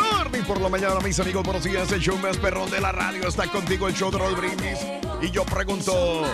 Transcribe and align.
Morning 0.00 0.42
por 0.44 0.60
la 0.62 0.70
mañana, 0.70 0.98
mis 1.00 1.20
amigos, 1.20 1.44
buenos 1.44 1.64
días. 1.64 1.92
El 1.92 2.00
show 2.00 2.16
más 2.16 2.38
perrón 2.38 2.70
de 2.70 2.80
la 2.80 2.90
radio 2.90 3.28
está 3.28 3.46
contigo, 3.48 3.86
el 3.86 3.94
show 3.94 4.10
de 4.10 4.16
Raúl 4.16 4.36
Brindis. 4.36 4.78
Y 5.20 5.30
yo 5.30 5.44
pregunto, 5.44 6.24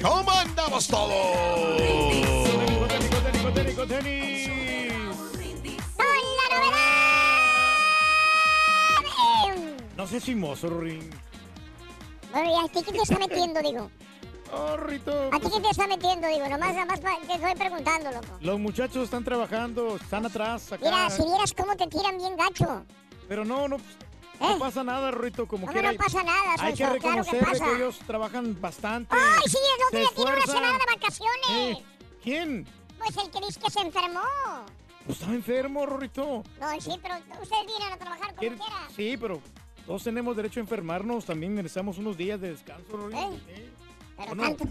¿cómo 0.00 0.30
andamos 0.30 0.86
todos? 0.88 1.12
No 9.98 10.06
sé 10.06 10.18
si 10.18 10.34
mozo, 10.34 10.80
Ring. 10.80 11.10
Bueno, 12.32 12.50
¿y 12.50 12.64
a 12.64 12.68
ti 12.72 12.82
qué 12.82 12.92
te 12.92 13.02
está 13.02 13.18
metiendo, 13.18 13.60
digo? 13.60 13.90
Oh, 14.54 14.76
Rito. 14.76 15.30
¿A 15.32 15.40
ti 15.40 15.46
qué 15.50 15.60
te 15.60 15.70
está 15.70 15.86
metiendo, 15.86 16.28
digo? 16.28 16.46
Nomás, 16.46 16.74
nomás 16.76 17.00
te 17.00 17.32
estoy 17.34 17.54
preguntando, 17.54 18.10
loco. 18.12 18.38
Los 18.40 18.58
muchachos 18.60 19.04
están 19.04 19.24
trabajando, 19.24 19.96
están 19.96 20.26
atrás, 20.26 20.72
acá. 20.72 20.84
Mira, 20.84 21.08
si 21.08 21.22
vieras 21.22 21.54
cómo 21.54 21.74
te 21.74 21.86
tiran 21.86 22.18
bien 22.18 22.36
gacho. 22.36 22.84
Pero 23.28 23.46
no, 23.46 23.66
no, 23.66 23.78
no 24.38 24.58
pasa 24.58 24.84
nada, 24.84 25.10
Rito, 25.10 25.46
como 25.48 25.62
¿Cómo 25.66 25.72
quiera. 25.72 25.92
no 25.92 25.98
pasa 25.98 26.22
nada, 26.22 26.54
Hay 26.58 26.72
que? 26.72 26.78
Claro 26.84 27.00
que 27.00 27.08
reconocer 27.08 27.58
que 27.62 27.76
ellos 27.76 27.98
trabajan 28.06 28.60
bastante. 28.60 29.14
¡Ay, 29.14 29.48
sí! 29.48 29.56
El 29.56 29.84
otro 29.86 29.98
día 30.00 30.08
tiene 30.14 30.32
una 30.32 30.46
semana 30.46 30.72
de 30.78 30.94
vacaciones. 31.00 31.48
Eh, 31.50 31.84
¿Quién? 32.22 32.66
Pues 32.98 33.16
el 33.16 33.30
que 33.30 33.46
dice 33.46 33.58
que 33.58 33.70
se 33.70 33.80
enfermó. 33.80 34.20
Pues 35.06 35.16
estaba 35.18 35.34
enfermo, 35.34 35.86
Rorrito. 35.86 36.44
No, 36.60 36.80
sí, 36.80 36.92
pero 37.02 37.14
ustedes 37.40 37.66
vienen 37.66 37.92
a 37.92 37.96
trabajar 37.96 38.28
como 38.28 38.38
¿Quién? 38.38 38.58
quiera. 38.58 38.88
Sí, 38.94 39.16
pero 39.18 39.40
todos 39.86 40.04
tenemos 40.04 40.36
derecho 40.36 40.60
a 40.60 40.62
enfermarnos. 40.62 41.24
También 41.24 41.54
necesitamos 41.54 41.96
unos 41.96 42.16
días 42.18 42.38
de 42.40 42.50
descanso, 42.50 42.96
Rorrito. 42.96 43.18
¿Eh? 43.48 43.71
Sí. 44.24 44.28
Pero 44.28 44.32
¿O 44.32 44.34
no? 44.34 44.42
tanto. 44.42 44.64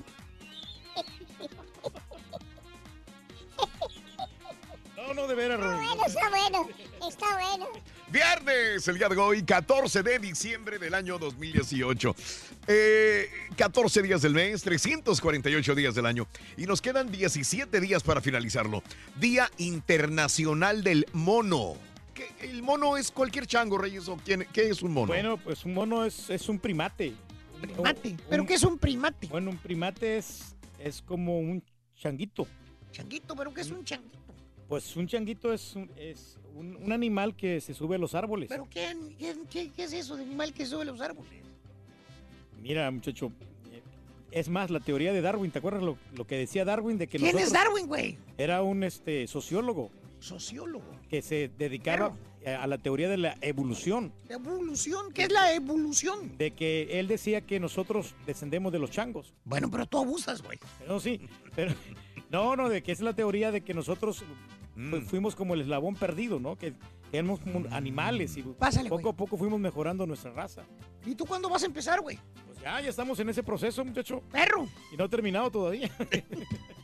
No, 4.96 5.14
no, 5.14 5.28
de 5.28 5.36
veras, 5.36 5.60
Rorrito. 5.60 5.96
Bueno, 5.96 6.06
está 6.06 6.30
bueno. 6.30 6.70
Está 7.10 7.26
bueno. 7.38 7.68
Viernes, 8.10 8.88
el 8.88 8.98
día 8.98 9.10
de 9.10 9.18
hoy, 9.18 9.44
14 9.44 10.04
de 10.04 10.20
diciembre 10.20 10.78
del 10.78 10.94
año 10.94 11.18
2018. 11.18 12.16
Eh, 12.68 13.30
14 13.58 14.02
días 14.04 14.22
del 14.22 14.34
mes, 14.34 14.62
348 14.62 15.76
días 15.76 15.96
del 15.96 16.06
año. 16.06 16.28
Y 16.58 16.66
nos 16.66 16.82
quedan 16.82 17.12
17 17.12 17.80
días 17.80 18.04
para 18.04 18.22
finalizarlo. 18.22 18.84
Día 19.16 19.50
Internacional 19.58 20.84
del 20.84 21.06
Mono. 21.14 21.74
¿Qué- 22.14 22.30
¿El 22.42 22.62
mono 22.62 22.98
es 22.98 23.10
cualquier 23.12 23.48
chango, 23.48 23.78
Reyes? 23.78 24.08
¿O 24.10 24.18
quién, 24.18 24.46
qué 24.54 24.70
es 24.70 24.82
un 24.84 24.94
mono? 24.94 25.08
Bueno, 25.08 25.38
pues 25.38 25.64
un 25.66 25.74
mono 25.74 26.06
es, 26.06 26.30
es 26.30 26.48
un 26.50 26.60
primate. 26.60 27.14
¿Primate? 27.62 28.16
¿Pero 28.30 28.46
qué 28.46 28.54
es 28.56 28.64
un 28.64 28.78
primate? 28.78 29.28
Bueno, 29.28 29.52
un 29.52 29.58
primate 29.58 30.18
es, 30.18 30.56
es 30.80 31.02
como 31.02 31.40
un 31.40 31.64
changuito. 31.96 32.48
Changuito, 32.92 33.36
¿pero 33.36 33.54
qué 33.54 33.62
es 33.62 33.72
un 33.72 33.84
changuito? 33.84 34.18
Pues 34.68 34.96
un 34.96 35.08
changuito 35.08 35.54
es 35.54 35.76
un, 35.76 35.90
es 35.98 36.38
un, 36.56 36.76
un 36.78 36.92
animal 36.92 37.36
que 37.36 37.60
se 37.62 37.74
sube 37.74 37.96
a 37.96 38.00
los 38.00 38.16
árboles. 38.16 38.50
¿Pero 38.50 38.68
qué, 38.70 38.96
qué, 39.50 39.70
qué- 39.76 39.84
es 39.84 39.94
eso 39.94 40.16
de 40.16 40.24
animal 40.24 40.54
que 40.54 40.66
sube 40.66 40.86
los 40.86 41.00
árboles? 41.02 41.32
Mira, 42.62 42.90
muchacho, 42.92 43.32
eh, 43.72 43.82
es 44.32 44.48
más, 44.50 44.70
la 44.70 44.80
teoría 44.80 45.12
de 45.14 45.22
Darwin, 45.22 45.52
¿te 45.52 45.60
acuerdas 45.60 45.82
lo, 45.84 45.98
lo 46.16 46.26
que 46.26 46.38
decía 46.38 46.64
Darwin 46.64 46.98
de 46.98 47.08
que 47.08 47.18
¿Quién 47.18 47.38
es 47.38 47.52
Darwin, 47.52 47.88
güey? 47.88 48.18
Era 48.38 48.62
un 48.62 48.84
este 48.84 49.28
sociólogo 49.28 49.90
Sociólogo. 50.20 50.86
que 51.10 51.22
se 51.22 51.50
dedicaba 51.58 52.16
a 52.46 52.68
la 52.68 52.78
teoría 52.78 53.07
de 53.09 53.18
la 53.18 53.38
evolución, 53.41 54.13
¿Evolución? 54.29 55.12
¿Qué 55.13 55.24
es 55.24 55.31
la 55.31 55.53
evolución? 55.53 56.38
de 56.38 56.52
que 56.52 57.00
él 57.00 57.07
decía 57.07 57.41
que 57.41 57.59
nosotros 57.59 58.16
descendemos 58.25 58.72
de 58.72 58.79
los 58.79 58.90
changos. 58.91 59.34
Bueno, 59.46 59.69
pero 59.69 59.85
tú 59.85 60.00
abusas, 60.00 60.41
güey. 60.41 60.57
No, 60.88 61.00
sí, 61.00 61.22
pero 61.56 61.74
no, 62.29 62.56
no, 62.56 62.69
de 62.69 62.81
que 62.84 62.91
es 62.91 63.02
la 63.02 63.13
teoría 63.13 63.52
de 63.52 63.62
que 63.62 63.74
nosotros 63.74 64.24
Mm. 64.74 64.90
fu- 64.90 65.02
fuimos 65.02 65.35
como 65.35 65.53
el 65.53 65.59
eslabón 65.62 65.96
perdido, 65.96 66.40
¿no? 66.40 66.56
Que 66.57 66.74
éramos 67.12 67.41
como 67.41 67.66
animales 67.72 68.38
y 68.38 68.41
Pásale, 68.41 68.88
poco 68.88 69.09
a 69.09 69.13
poco 69.13 69.35
fuimos 69.38 69.59
mejorando 69.59 70.08
nuestra 70.08 70.31
raza. 70.31 70.63
¿Y 71.06 71.13
tú 71.13 71.25
cuándo 71.25 71.50
vas 71.50 71.63
a 71.63 71.66
empezar, 71.66 72.00
güey? 72.00 72.18
Pues 72.47 72.58
ya, 72.62 72.79
ya 72.79 72.90
estamos 72.90 73.19
en 73.19 73.28
ese 73.28 73.44
proceso, 73.44 73.84
muchacho. 73.84 74.22
Perro. 74.31 74.66
Y 74.94 74.96
no 74.96 75.03
ha 75.03 75.09
terminado 75.09 75.52
todavía. 75.52 75.91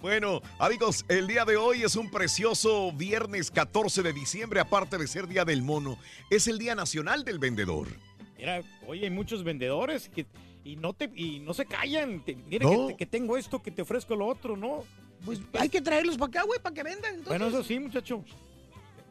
Bueno, 0.00 0.42
amigos, 0.58 1.04
el 1.08 1.26
día 1.26 1.44
de 1.44 1.56
hoy 1.56 1.82
es 1.82 1.96
un 1.96 2.10
precioso 2.10 2.92
viernes 2.92 3.50
14 3.50 4.02
de 4.02 4.12
diciembre, 4.12 4.60
aparte 4.60 4.98
de 4.98 5.06
ser 5.06 5.26
Día 5.26 5.44
del 5.44 5.62
Mono, 5.62 5.98
es 6.30 6.46
el 6.48 6.58
Día 6.58 6.74
Nacional 6.74 7.24
del 7.24 7.38
Vendedor. 7.38 7.88
Mira, 8.36 8.62
oye, 8.86 9.04
hay 9.04 9.10
muchos 9.10 9.42
vendedores 9.42 10.08
que 10.08 10.26
y 10.64 10.76
no 10.76 10.92
te 10.92 11.10
y 11.14 11.40
no 11.40 11.54
se 11.54 11.64
callan. 11.64 12.22
Te- 12.24 12.34
mira 12.36 12.66
No. 12.68 12.88
que, 12.88 12.92
te- 12.92 12.96
que 12.98 13.06
tengo 13.06 13.36
esto, 13.36 13.62
que 13.62 13.70
te 13.70 13.82
ofrezco 13.82 14.14
lo 14.14 14.26
otro, 14.26 14.56
¿no? 14.56 14.84
Pues 15.24 15.40
hay 15.58 15.68
que 15.70 15.80
traerlos 15.80 16.18
para 16.18 16.28
acá, 16.28 16.42
güey, 16.42 16.60
para 16.60 16.74
que 16.74 16.82
vendan. 16.82 17.14
Entonces. 17.14 17.28
Bueno, 17.28 17.46
eso 17.46 17.64
sí, 17.64 17.78
muchacho. 17.78 18.22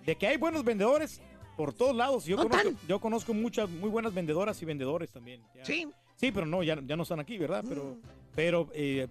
De 0.06 0.16
que 0.16 0.28
hay 0.28 0.38
buenos 0.38 0.64
vendedores 0.64 1.20
por 1.58 1.74
todos 1.74 1.96
lados. 1.96 2.26
Yo, 2.26 2.36
No 2.38 2.44
conozco, 2.44 2.70
tan. 2.70 2.78
yo 2.88 3.00
conozco 3.00 3.34
muchas 3.34 3.70
muy 3.70 3.90
buenas 3.90 4.14
vendedoras 4.14 4.62
y 4.62 4.66
vendedores 4.66 5.12
también. 5.12 5.42
ya. 5.56 5.66
Sí. 5.66 5.88
Sí, 6.18 6.32
pero 6.32 6.46
no, 6.46 6.62
ya, 6.64 6.80
ya 6.86 6.96
no 6.96 7.04
están 7.04 7.20
aquí, 7.20 7.38
¿verdad? 7.38 7.64
Pero, 7.68 7.98
pero 8.36 8.70
eh, 8.74 9.08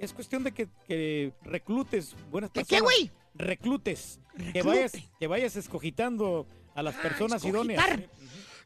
es 0.00 0.12
cuestión 0.12 0.42
de 0.42 0.52
que, 0.52 0.66
que 0.88 1.32
reclutes 1.44 2.16
buenas 2.30 2.50
¿Qué, 2.50 2.60
personas. 2.64 2.80
qué, 2.80 2.84
güey? 2.84 3.10
Reclutes. 3.34 4.18
Que 4.52 4.62
vayas, 4.62 4.92
que 5.18 5.26
vayas 5.26 5.56
escogitando 5.56 6.46
a 6.74 6.82
las 6.82 6.96
Ah, 6.96 7.02
personas 7.02 7.44
idóneas. 7.44 7.84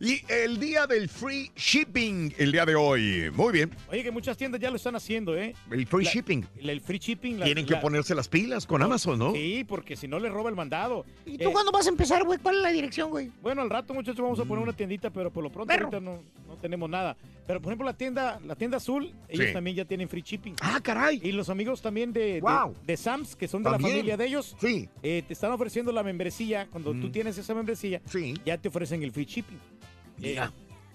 Y 0.01 0.21
el 0.29 0.59
Día 0.59 0.87
del 0.89 1.09
Free 1.09 1.51
Shipping, 1.55 2.35
el 2.39 2.51
día 2.53 2.67
de 2.67 2.75
hoy. 2.75 3.31
Muy 3.33 3.53
bien, 3.53 3.71
Oye, 3.91 4.03
que 4.03 4.11
muchas 4.11 4.37
tiendas 4.37 4.61
ya 4.61 4.69
lo 4.71 4.77
están 4.77 4.97
haciendo, 4.97 5.37
¿eh? 5.37 5.55
el 5.71 5.87
Free 5.87 6.05
La- 6.05 6.11
Shipping. 6.11 6.47
El, 6.59 6.71
el 6.71 6.81
free 6.81 6.99
shipping. 6.99 7.39
la- 7.39 7.45
Tienen 7.47 7.65
que 7.65 7.77
ponerse 7.77 8.15
las 8.15 8.27
pilas 8.29 8.67
con 8.67 8.83
Amazon, 8.83 9.19
¿no? 9.19 9.33
Sí, 9.33 9.65
porque 9.67 9.97
si 9.97 10.09
no 10.09 10.19
le 10.19 10.29
roba 10.29 10.51
el 10.51 10.57
mandado. 10.57 11.07
¿Y 11.25 11.39
tú 11.39 11.49
Eh, 11.49 11.53
cuándo 11.53 11.71
vas 11.71 11.87
a 11.87 11.91
empezar, 11.91 12.25
güey? 12.25 12.39
¿Cuál 12.41 12.57
es 12.57 12.63
la 12.63 12.71
dirección, 12.73 13.09
güey? 13.11 13.31
Bueno, 13.41 13.63
al 13.63 13.71
rato, 13.71 13.95
muchachos, 13.95 14.21
vamos 14.21 14.41
a 14.41 14.45
Mm. 14.45 14.49
poner 14.49 14.65
una 14.65 14.73
tiendita, 14.73 15.11
pero 15.11 15.33
por 15.33 15.45
lo 15.45 15.51
pronto 15.51 15.73
ahorita 15.73 16.01
no, 16.01 16.23
no 16.49 16.57
tenemos 16.57 16.91
nada. 16.91 17.17
Pero, 17.47 17.61
por 17.61 17.71
ejemplo, 17.73 17.85
la 17.87 17.93
tienda, 17.97 18.41
la 18.45 18.55
tienda 18.57 18.79
azul, 18.79 19.13
ellos 19.29 19.47
Sí. 19.49 19.53
también 19.53 19.77
ya 19.77 19.85
tienen 19.85 20.09
free 20.09 20.23
shipping. 20.23 20.55
Ah, 20.63 20.81
caray. 20.83 21.21
Y 21.23 21.33
los 21.33 21.51
amigos 21.51 21.83
también 21.83 22.13
de, 22.13 22.41
Wow. 22.41 22.75
de, 22.87 22.97
Sams, 22.97 23.37
que 23.37 23.47
son 23.49 23.63
de 23.63 23.71
También. 23.71 23.91
la 23.91 23.97
familia 23.97 24.17
de 24.17 24.27
ellos, 24.27 24.57
Sí, 24.59 24.89
eh, 25.03 25.23
te 25.27 25.33
están 25.35 25.53
ofreciendo 25.53 25.93
la 25.93 26.03
membresía. 26.03 26.67
Cuando 26.71 26.93
tú 26.93 27.09
Mm. 27.09 27.13
tienes 27.13 27.37
esa 27.39 27.55
membresía, 27.55 28.01
sí. 28.07 28.35
ya 28.47 28.57
te 28.57 28.69
ofrecen 28.69 29.03
el 29.03 29.13
free 29.13 29.27
shipping. 29.27 29.57
Eh, 29.57 30.31
Mira. 30.31 30.53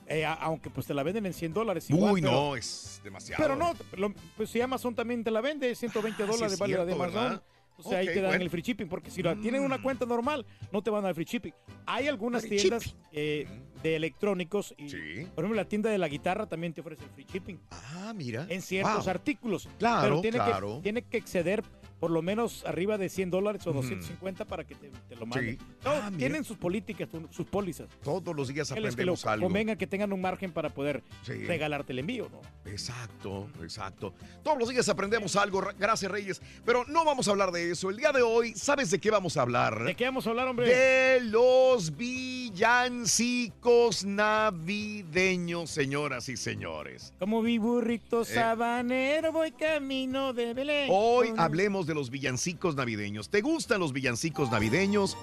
eh, 0.08 0.26
a- 0.26 0.34
aunque 0.34 0.72
pues 0.72 0.88
te 0.88 0.94
la 0.96 1.04
venden 1.04 1.28
en 1.28 1.34
100 1.34 1.54
dólares. 1.54 1.88
igual, 1.90 2.14
Uy, 2.14 2.22
pero- 2.22 2.34
no, 2.34 2.56
es 2.56 3.00
demasiado. 3.04 3.44
Pero 3.44 3.56
no, 3.56 3.74
lo- 3.98 4.14
pues 4.36 4.50
si 4.50 4.60
Amazon 4.60 4.96
también 4.96 5.24
te 5.24 5.30
la 5.30 5.42
vende, 5.42 5.76
120 5.76 6.24
Ah, 6.24 6.26
sí 6.26 6.32
dólares 6.32 6.54
es 6.54 6.60
vale 6.60 6.78
la 6.78 6.86
de 6.86 6.94
Amazon. 6.94 7.42
¿Verdad? 7.80 7.88
O 7.88 7.90
sea, 7.90 8.00
ahí 8.00 8.06
te 8.08 8.22
dan 8.22 8.32
bueno. 8.32 8.44
el 8.44 8.50
free 8.50 8.62
shipping, 8.62 8.88
porque 8.88 9.10
si 9.12 9.22
lo 9.24 9.36
tienen 9.38 9.62
una 9.64 9.82
cuenta 9.82 10.06
normal, 10.06 10.46
no 10.72 10.82
te 10.82 10.90
van 10.90 11.04
a 11.04 11.08
dar 11.08 11.16
free 11.16 11.26
shipping. 11.26 11.54
Hay 11.86 12.08
algunas 12.08 12.42
Free 12.46 12.58
tiendas 12.58 12.96
eh, 13.12 13.48
de 13.82 13.96
electrónicos 13.96 14.74
y, 14.78 14.90
Sí. 14.90 14.98
por 15.34 15.44
ejemplo, 15.44 15.56
la 15.56 15.68
tienda 15.68 15.90
de 15.90 15.98
la 15.98 16.08
guitarra 16.08 16.48
también 16.48 16.74
te 16.74 16.82
ofrece 16.82 17.04
free 17.16 17.26
shipping 17.26 17.60
Ah, 17.72 18.14
mira. 18.16 18.46
en 18.50 18.62
ciertos 18.62 19.06
Wow. 19.06 19.10
artículos. 19.10 19.68
Claro, 19.80 20.02
pero 20.04 20.22
tiene 20.22 20.38
claro. 20.38 20.76
Que, 20.78 20.84
tiene 20.84 21.02
que 21.04 21.18
exceder 21.18 21.64
por 22.00 22.12
lo 22.12 22.22
menos 22.22 22.64
arriba 22.66 22.98
de 22.98 23.10
100 23.10 23.30
dólares 23.30 23.66
o 23.68 23.74
250 23.74 24.46
para 24.46 24.64
que 24.64 24.76
te, 24.76 24.90
te 25.10 25.16
lo 25.16 25.26
manden. 25.26 25.58
Sí. 25.58 25.66
No, 25.84 25.92
Ah, 25.92 26.12
tienen 26.18 26.44
sus 26.44 26.58
políticas, 26.58 27.10
sus 27.30 27.46
pólizas. 27.48 27.88
Todos 28.04 28.36
los 28.36 28.48
días 28.48 28.70
les 28.72 28.74
que 28.74 28.80
aprendemos 28.88 29.26
algo. 29.26 29.46
convenga 29.48 29.76
que 29.76 29.88
tengan 29.88 30.14
un 30.14 30.22
margen 30.22 30.52
para 30.52 30.70
poder 30.70 31.04
Sí. 31.24 31.34
regalarte 31.46 31.92
el 31.94 32.00
envío, 32.00 32.30
¿no? 32.32 32.42
Exacto, 32.72 33.48
exacto. 33.62 34.14
Todos 34.44 34.58
los 34.58 34.70
días 34.70 34.88
aprendemos 34.90 35.36
algo. 35.36 35.62
Ra- 35.62 35.74
Gracias, 35.78 36.12
Reyes. 36.12 36.42
Pero 36.66 36.86
no 36.86 37.04
vamos 37.06 37.28
a 37.28 37.32
hablar 37.32 37.52
de 37.52 37.72
eso. 37.72 37.90
El 37.90 37.98
día 37.98 38.12
de 38.12 38.22
hoy, 38.22 38.54
¿sabes 38.56 38.92
de 38.92 39.00
qué 39.00 39.12
vamos 39.12 39.38
a 39.38 39.42
hablar? 39.42 39.84
¿De 39.84 39.96
qué 39.96 40.06
vamos 40.06 40.26
a 40.28 40.30
hablar, 40.30 40.48
hombre? 40.48 40.68
De 40.68 41.22
los 41.22 41.96
villancicos 41.98 44.06
navideños, 44.06 45.70
señoras 45.70 46.30
y 46.30 46.38
señores. 46.38 47.14
Como 47.20 47.42
mi 47.42 47.58
burrito 47.58 48.24
sabanero 48.24 49.32
voy 49.32 49.52
camino 49.52 50.34
de 50.34 50.54
Belén. 50.54 50.86
Eh. 50.90 50.92
Hoy 50.92 51.34
hablemos 51.38 51.88
de 51.90 51.96
los 51.96 52.10
villancicos 52.10 52.76
navideños. 52.76 53.30
¿Te 53.30 53.42
gustan 53.42 53.82
los 53.82 53.92
villancicos 53.92 54.50
navideños? 54.50 55.18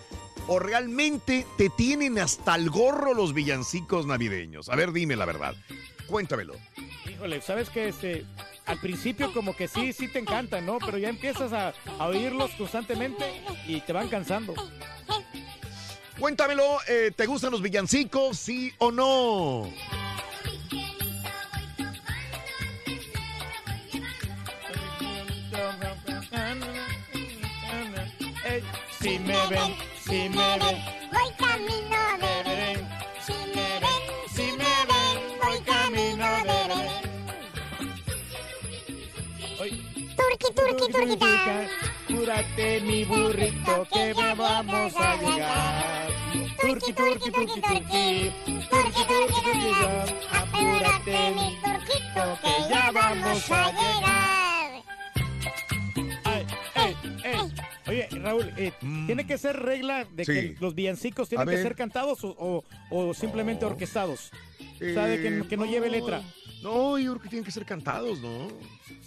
¿O 0.48 0.58
realmente 0.58 1.46
te 1.56 1.70
tienen 1.70 2.18
hasta 2.18 2.54
el 2.56 2.68
gorro 2.68 3.14
los 3.14 3.32
villancicos 3.32 4.04
navideños? 4.04 4.68
A 4.68 4.76
ver, 4.76 4.92
dime 4.92 5.16
la 5.16 5.24
verdad. 5.24 5.54
Cuéntamelo. 6.06 6.54
Híjole, 7.10 7.40
¿sabes 7.40 7.70
qué? 7.70 7.88
Este, 7.88 8.26
al 8.66 8.78
principio 8.80 9.32
como 9.32 9.56
que 9.56 9.68
sí, 9.68 9.92
sí 9.92 10.08
te 10.08 10.18
encantan, 10.18 10.66
¿no? 10.66 10.78
Pero 10.84 10.98
ya 10.98 11.08
empiezas 11.08 11.52
a, 11.52 11.72
a 11.98 12.06
oírlos 12.06 12.50
constantemente 12.52 13.24
y 13.66 13.80
te 13.80 13.92
van 13.92 14.08
cansando. 14.08 14.54
Cuéntamelo, 16.18 16.78
eh, 16.88 17.12
¿te 17.14 17.26
gustan 17.26 17.52
los 17.52 17.62
villancicos? 17.62 18.38
¿Sí 18.38 18.72
o 18.78 18.90
no? 18.90 19.70
Si 29.06 29.20
me 29.20 29.46
ven, 29.46 29.72
si 30.04 30.28
me 30.30 30.58
ven, 30.58 30.76
Voy 31.12 31.30
camino 31.38 32.00
de 32.18 32.42
Belén. 32.42 32.88
Si 33.24 33.36
me 33.54 33.68
ven, 33.82 34.02
si 34.34 34.46
me 34.58 34.74
ven, 34.90 35.16
voy 35.40 35.58
camino 35.60 36.26
de 36.36 36.42
Belén. 36.50 36.90
Turqui, 40.16 40.48
turqui, 40.56 40.86
turquita. 40.92 41.56
Cúrate 42.08 42.80
mi 42.80 43.04
burrito 43.04 43.86
que 43.92 44.12
ya 44.12 44.34
vamos 44.34 44.92
a 44.96 45.16
llegar. 45.22 46.08
Turqui, 46.60 46.92
turqui, 46.92 47.30
turqui, 47.30 47.60
turqui. 47.60 48.32
Turqui, 48.68 49.02
turqui, 49.06 49.40
turquita. 49.46 49.92
Apúrate, 50.32 51.18
mi 51.36 51.48
turquito, 51.62 52.24
que 52.42 52.54
ya 52.74 52.90
vamos 52.90 53.50
a 53.52 53.70
llegar. 53.70 54.45
Oye, 57.96 58.08
Raúl, 58.20 58.52
eh, 58.56 58.72
¿tiene 59.06 59.26
que 59.26 59.38
ser 59.38 59.56
regla 59.56 60.04
de 60.12 60.24
Sí. 60.24 60.32
que 60.32 60.56
los 60.60 60.74
villancicos 60.74 61.28
tienen 61.28 61.48
que 61.48 61.56
ser 61.62 61.74
cantados 61.74 62.22
o, 62.24 62.28
o- 62.38 62.64
o 62.90 63.14
simplemente 63.14 63.64
orquestados? 63.64 64.30
O 64.74 64.78
sea, 64.78 65.06
de 65.06 65.20
que, 65.22 65.28
Eh, 65.38 65.42
que 65.48 65.56
no 65.56 65.64
lleve 65.66 65.88
letra. 65.90 66.22
No, 66.62 66.98
yo 66.98 67.12
creo 67.12 67.22
que 67.22 67.28
tienen 67.28 67.44
que 67.44 67.50
ser 67.52 67.64
cantados, 67.64 68.20
¿no? 68.20 68.48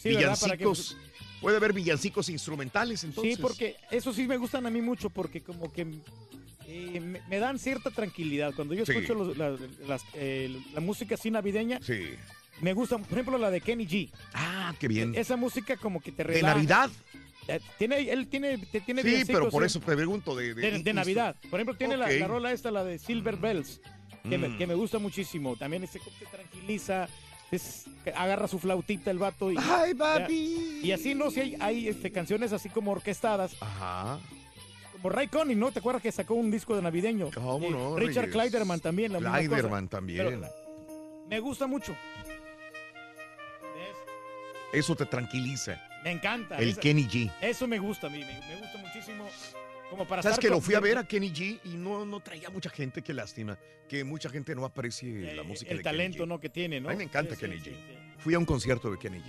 Sí, 0.01 0.13
¿verdad? 0.15 0.37
Para 0.39 0.57
que- 0.57 0.63
villancicos. 0.63 0.97
Puede 1.41 1.55
haber 1.57 1.71
villancicos 1.71 2.27
instrumentales, 2.29 3.03
entonces. 3.05 3.35
Sí, 3.37 3.41
porque 3.41 3.75
eso 3.91 4.11
sí 4.13 4.27
me 4.27 4.35
gustan 4.37 4.65
a 4.65 4.69
mí 4.69 4.81
mucho, 4.81 5.09
porque 5.09 5.41
como 5.41 5.71
que 5.71 5.87
eh, 6.71 6.99
me, 6.99 7.19
me 7.27 7.39
dan 7.39 7.57
cierta 7.57 7.89
tranquilidad. 7.89 8.53
Cuando 8.55 8.73
yo 8.75 8.85
Sí. 8.85 8.91
escucho 8.91 9.15
los- 9.15 9.35
la, 9.37 9.57
las, 9.87 10.03
la 10.73 10.79
música 10.81 11.15
así 11.15 11.31
navideña, 11.31 11.79
Sí. 11.81 12.09
me 12.61 12.73
gusta, 12.73 12.97
por 12.99 13.11
ejemplo, 13.13 13.37
la 13.39 13.49
de 13.49 13.59
Kenny 13.61 13.87
G. 13.87 14.09
Ah, 14.35 14.75
qué 14.79 14.87
bien. 14.87 15.15
Esa 15.15 15.35
música 15.35 15.77
como 15.77 15.99
que 16.01 16.11
te 16.11 16.23
¿De 16.23 16.33
relaja. 16.33 16.53
Navidad? 16.55 16.89
Eh, 17.49 17.59
Tiene, 17.77 18.11
él 18.11 18.27
tiene, 18.27 18.57
tiene 18.85 19.01
Sí, 19.01 19.23
pero 19.25 19.49
por 19.49 19.63
¿eh? 19.63 19.65
eso 19.65 19.79
te 19.79 19.95
pregunto 19.95 20.35
de... 20.35 20.53
de, 20.53 20.79
de 20.83 20.93
Navidad. 20.93 21.35
Por 21.49 21.59
ejemplo, 21.59 21.75
tiene 21.75 21.97
la- 21.97 22.09
la, 22.11 22.27
rola 22.27 22.51
esta, 22.51 22.69
la 22.71 22.83
de 22.83 22.99
Silver 22.99 23.37
Bells, 23.37 23.81
que, 24.29 24.37
me, 24.37 24.49
Mm. 24.49 24.57
que 24.57 24.67
me 24.67 24.75
gusta 24.75 24.99
muchísimo. 24.99 25.55
También 25.55 25.83
este 25.83 25.99
te 25.99 26.25
tranquiliza, 26.27 27.07
es- 27.51 27.85
agarra 28.15 28.47
su 28.47 28.59
flautita 28.59 29.09
el 29.11 29.17
vato 29.17 29.51
y... 29.51 29.55
Ay, 29.57 29.93
papi. 29.95 30.81
Y 30.83 30.91
así, 30.91 31.15
no 31.15 31.31
sé, 31.31 31.41
hay, 31.41 31.57
hay, 31.59 31.87
este, 31.87 32.11
canciones 32.11 32.51
así 32.53 32.69
como 32.69 32.91
orquestadas. 32.91 33.55
Ajá. 33.61 34.19
Como 34.91 35.09
Ray 35.09 35.27
Connick, 35.27 35.57
¿no? 35.57 35.71
¿Te 35.71 35.79
acuerdas 35.79 36.03
que 36.03 36.11
sacó 36.11 36.35
un 36.35 36.51
disco 36.51 36.75
de 36.75 36.81
navideño? 36.83 37.31
¿Cómo 37.33 37.65
Y 37.67 37.71
no, 37.71 37.95
Richard 37.95 38.25
Reyes? 38.25 38.33
Kleiderman 38.35 38.79
también. 38.79 39.13
La 39.13 39.19
cosa. 39.19 39.31
Kleiderman 39.31 39.87
también. 39.87 40.25
Pero 40.25 40.41
me 41.29 41.39
gusta 41.39 41.65
mucho. 41.67 41.95
Eso 44.71 44.95
te 44.95 45.05
tranquiliza. 45.07 45.81
Me 46.03 46.11
encanta. 46.11 46.57
El 46.57 46.69
Esa- 46.69 46.81
Kenny 46.81 47.03
G. 47.07 47.31
Eso 47.41 47.67
me 47.67 47.79
gusta 47.79 48.07
a 48.07 48.09
mí, 48.09 48.19
me, 48.19 48.25
me 48.47 48.55
gusta 48.61 48.77
muchísimo. 48.77 49.27
Como 49.89 50.07
para 50.07 50.21
¿Sabes 50.21 50.37
que 50.37 50.49
lo 50.49 50.61
fui 50.61 50.75
a 50.75 50.79
ver 50.79 50.97
a 50.99 51.03
Kenny 51.07 51.31
G 51.31 51.59
y 51.63 51.69
no, 51.69 52.05
no 52.05 52.19
traía 52.19 52.49
mucha 52.51 52.69
gente? 52.69 53.01
Qué 53.01 53.13
lástima. 53.13 53.57
Que 53.87 54.03
mucha 54.03 54.29
gente 54.29 54.53
no 54.53 54.63
aprecie 54.63 55.33
la 55.33 55.41
música 55.43 55.71
el 55.71 55.77
de 55.77 55.83
talento 55.83 56.17
Kenny 56.19 56.25
G. 56.25 56.27
¿no? 56.27 56.39
que 56.39 56.49
tiene, 56.49 56.79
¿no? 56.79 56.89
A 56.89 56.91
mí 56.91 56.97
me 56.99 57.03
encanta 57.05 57.33
sí, 57.33 57.41
Kenny 57.41 57.59
sí, 57.59 57.71
G. 57.71 57.73
sí. 57.73 57.97
Fui 58.19 58.33
a 58.35 58.39
un 58.39 58.45
concierto 58.45 58.91
de 58.91 58.99
Kenny 58.99 59.17
G. 59.19 59.23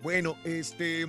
Bueno, 0.00 0.36
este, 0.44 1.06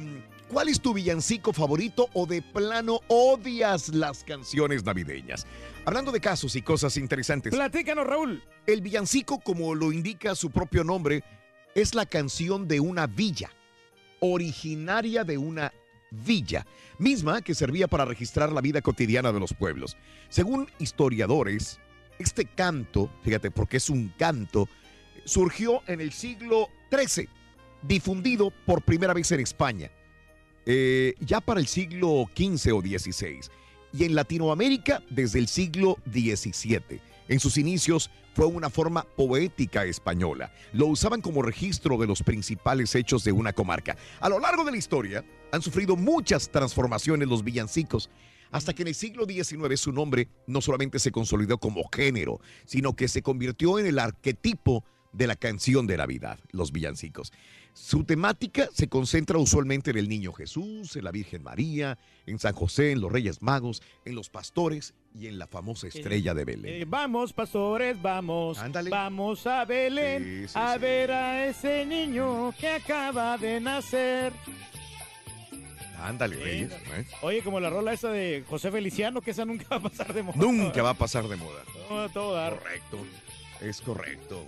¿cuál 0.50 0.68
es 0.70 0.80
tu 0.80 0.94
villancico 0.94 1.52
favorito 1.54 2.10
o 2.14 2.28
de 2.28 2.42
plano 2.44 3.00
odias 3.08 3.88
las 3.90 4.24
canciones 4.24 4.84
navideñas? 4.84 5.48
Hablando 5.86 6.12
de 6.12 6.20
casos 6.20 6.56
y 6.56 6.62
cosas 6.62 6.98
interesantes. 6.98 7.54
Platícanos, 7.56 8.06
Raúl. 8.06 8.44
El 8.68 8.82
villancico, 8.82 9.40
como 9.40 9.74
lo 9.74 9.92
indica 9.92 10.36
su 10.36 10.52
propio 10.52 10.84
nombre, 10.84 11.24
es 11.74 11.96
la 11.96 12.06
canción 12.06 12.68
de 12.68 12.80
una 12.82 13.08
villa, 13.08 13.50
originaria 14.26 15.26
de 15.26 15.38
una 15.38 15.74
villa, 16.12 16.66
misma 16.98 17.42
que 17.42 17.54
servía 17.54 17.88
para 17.88 18.06
registrar 18.06 18.54
la 18.54 18.62
vida 18.62 18.82
cotidiana 18.82 19.34
de 19.34 19.40
los 19.40 19.54
pueblos. 19.54 19.98
Según 20.30 20.70
historiadores, 20.80 21.80
este 22.20 22.46
canto, 22.46 23.12
fíjate, 23.24 23.52
porque 23.52 23.78
es 23.78 23.90
un 23.90 24.14
canto, 24.18 24.70
surgió 25.26 25.82
en 25.88 26.00
el 26.00 26.14
siglo 26.14 26.70
XIII, 26.90 27.28
difundido 27.82 28.54
por 28.66 28.82
primera 28.84 29.14
vez 29.14 29.30
en 29.34 29.42
España, 29.42 29.92
eh, 30.66 31.16
ya 31.20 31.42
para 31.42 31.60
el 31.60 31.68
siglo 31.68 32.30
XV 32.34 32.74
o 32.74 32.82
XVI, 32.82 33.42
y 33.92 34.06
en 34.06 34.16
Latinoamérica 34.16 35.04
desde 35.10 35.40
el 35.40 35.50
siglo 35.50 35.98
XVII. 36.10 37.02
En 37.28 37.40
sus 37.40 37.58
inicios 37.58 38.10
fue 38.34 38.46
una 38.46 38.70
forma 38.70 39.04
poética 39.04 39.86
española. 39.86 40.52
Lo 40.74 40.88
usaban 40.88 41.22
como 41.22 41.42
registro 41.42 41.98
de 41.98 42.08
los 42.08 42.24
principales 42.24 42.96
hechos 42.96 43.24
de 43.24 43.32
una 43.32 43.54
comarca. 43.54 43.96
A 44.20 44.30
lo 44.30 44.40
largo 44.40 44.64
de 44.64 44.72
la 44.72 44.78
historia 44.78 45.24
han 45.52 45.62
sufrido 45.62 45.96
muchas 45.96 46.50
transformaciones 46.50 47.28
los 47.28 47.44
villancicos, 47.44 48.10
hasta 48.52 48.74
que 48.74 48.82
en 48.82 48.90
el 48.90 48.96
siglo 48.96 49.26
XIX 49.26 49.80
su 49.80 49.92
nombre 49.92 50.28
no 50.48 50.62
solamente 50.62 51.00
se 51.00 51.12
consolidó 51.12 51.58
como 51.58 51.84
género, 51.94 52.40
sino 52.66 52.96
que 52.96 53.08
se 53.08 53.22
convirtió 53.22 53.80
en 53.80 53.86
el 53.86 54.00
arquetipo 54.00 54.84
de 55.12 55.28
la 55.28 55.36
canción 55.36 55.88
de 55.88 55.98
Navidad, 55.98 56.40
los 56.52 56.72
villancicos. 56.72 57.32
Su 57.74 58.04
temática 58.04 58.70
se 58.72 58.88
concentra 58.88 59.38
usualmente 59.40 59.92
en 59.92 59.98
el 59.98 60.08
Niño 60.08 60.32
Jesús, 60.32 60.96
en 60.96 61.04
la 61.04 61.12
Virgen 61.12 61.42
María, 61.44 61.98
en 62.28 62.38
San 62.38 62.54
José, 62.54 62.92
en 62.92 63.02
los 63.02 63.12
Reyes 63.12 63.42
Magos, 63.42 63.82
en 64.06 64.16
los 64.16 64.30
pastores 64.30 64.94
y 65.16 65.26
en 65.28 65.40
la 65.40 65.48
famosa 65.48 65.88
estrella 65.88 66.34
de 66.36 66.46
Belén. 66.46 66.82
Eh, 66.84 66.86
vamos, 66.88 67.34
pastores, 67.34 68.00
vamos. 68.02 68.60
Vamos 68.90 69.48
a 69.48 69.66
Belén 69.66 70.24
Sí, 70.24 70.48
sí, 70.50 70.54
a 70.56 70.74
sí. 70.76 70.80
ver 70.80 71.12
a 71.12 71.48
ese 71.48 71.86
niño 71.86 72.54
que 72.60 72.68
acaba 72.70 73.38
de 73.40 73.60
nacer. 73.60 74.34
Ándale, 76.00 76.36
Reyes. 76.36 76.72
¿eh? 76.72 77.06
Oye, 77.22 77.42
como 77.42 77.60
la 77.60 77.70
rola 77.70 77.94
esa 77.94 78.10
de 78.10 78.44
José 78.48 78.72
Feliciano, 78.72 79.22
que 79.22 79.32
esa 79.32 79.46
nunca 79.46 79.66
va 79.72 79.78
a 79.78 79.80
pasar 79.90 80.14
de 80.14 80.22
moda. 80.22 80.38
Nunca 80.38 80.84
va 80.84 80.92
a 80.92 80.98
pasar 80.98 81.28
de 81.28 81.38
moda. 81.38 81.64
No, 81.90 82.02
a 82.02 82.10
todo 82.10 82.34
dar. 82.36 82.58
Correcto. 82.60 82.98
Es 83.62 83.82
correcto. 83.82 84.46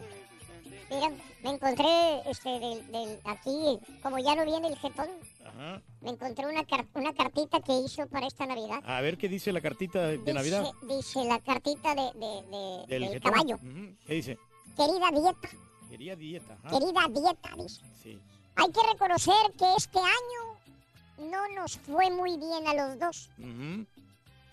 Mira, 0.89 1.10
me 1.44 1.50
encontré 1.50 2.30
este, 2.30 2.50
del, 2.60 2.92
del- 2.92 3.20
aquí, 3.25 3.80
como 4.04 4.20
ya 4.20 4.36
no 4.36 4.46
viene 4.46 4.68
el 4.68 4.77
jetón, 4.77 5.08
Ajá. 5.46 5.82
me 6.01 6.12
encontré 6.12 6.46
una, 6.46 6.63
car- 6.65 6.86
una 6.94 7.13
cartita 7.13 7.60
que 7.62 7.74
hizo 7.80 8.06
para 8.08 8.27
esta 8.27 8.46
Navidad. 8.46 8.80
A 8.86 9.01
ver 9.01 9.18
qué 9.18 9.27
dice 9.27 9.51
la 9.51 9.62
cartita 9.62 10.01
de, 10.08 10.18
Dice- 10.20 10.34
Navidad. 10.34 10.63
Dice 10.84 11.24
la 11.25 11.39
cartita 11.39 11.96
de, 11.96 12.01
de- 12.13 12.44
de- 12.51 12.86
Del 12.88 13.10
del 13.12 13.22
caballo. 13.22 13.58
¿Qué 14.06 14.13
dice? 14.13 14.38
Querida 14.77 15.10
dieta, 15.12 15.50
Quería 15.89 16.15
dieta. 16.15 16.58
ajá. 16.63 16.70
querida 16.80 17.01
dieta, 17.10 17.50
dice. 17.58 17.82
Sí. 18.04 18.20
Hay 18.58 18.72
que 18.72 18.82
reconocer 18.94 19.34
que 19.58 19.65
este 19.77 20.00
año 20.00 21.30
no 21.32 21.48
nos 21.56 21.77
fue 21.80 22.12
muy 22.12 22.38
bien 22.38 22.68
a 22.68 22.74
los 22.74 23.00
dos. 23.00 23.30
Ujú. 23.39 23.86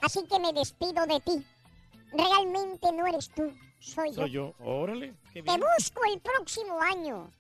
Así 0.01 0.25
que 0.27 0.39
me 0.41 0.53
despido 0.53 1.05
de 1.07 1.21
ti. 1.21 1.45
Realmente 2.13 2.91
no 2.93 3.07
eres 3.07 3.29
tú, 3.31 3.53
soy 3.83 4.11
yo. 4.11 4.15
Soy 4.15 4.31
yo. 4.31 4.55
Órale. 4.61 5.15
Qué 5.33 5.43
Te 5.43 5.59
busco 5.59 6.03
el 6.13 6.21
próximo 6.21 6.81
año. 6.81 7.31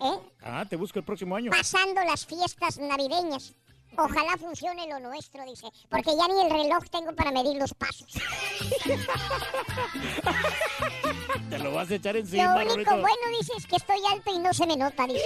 ¿Eh? 0.00 0.18
Ah, 0.42 0.64
te 0.68 0.76
busco 0.76 0.98
el 0.98 1.04
próximo 1.04 1.36
año. 1.36 1.50
Pasando 1.50 2.02
las 2.04 2.24
fiestas 2.24 2.78
navideñas. 2.78 3.54
Ojalá 3.96 4.36
funcione 4.36 4.86
lo 4.86 5.00
nuestro, 5.00 5.44
dice. 5.44 5.66
Porque 5.88 6.14
ya 6.16 6.28
ni 6.28 6.42
el 6.42 6.50
reloj 6.50 6.84
tengo 6.90 7.14
para 7.14 7.32
medir 7.32 7.56
los 7.56 7.74
pasos. 7.74 8.12
Te 11.50 11.58
lo 11.58 11.72
vas 11.72 11.90
a 11.90 11.94
echar 11.94 12.16
encima, 12.16 12.44
Lo 12.44 12.60
único 12.74 12.90
Rorrito. 12.90 12.90
bueno, 13.00 13.38
dice, 13.38 13.52
es 13.56 13.66
que 13.66 13.76
estoy 13.76 13.98
alto 14.12 14.30
y 14.34 14.38
no 14.38 14.52
se 14.52 14.66
me 14.66 14.76
nota, 14.76 15.06
dice. 15.06 15.24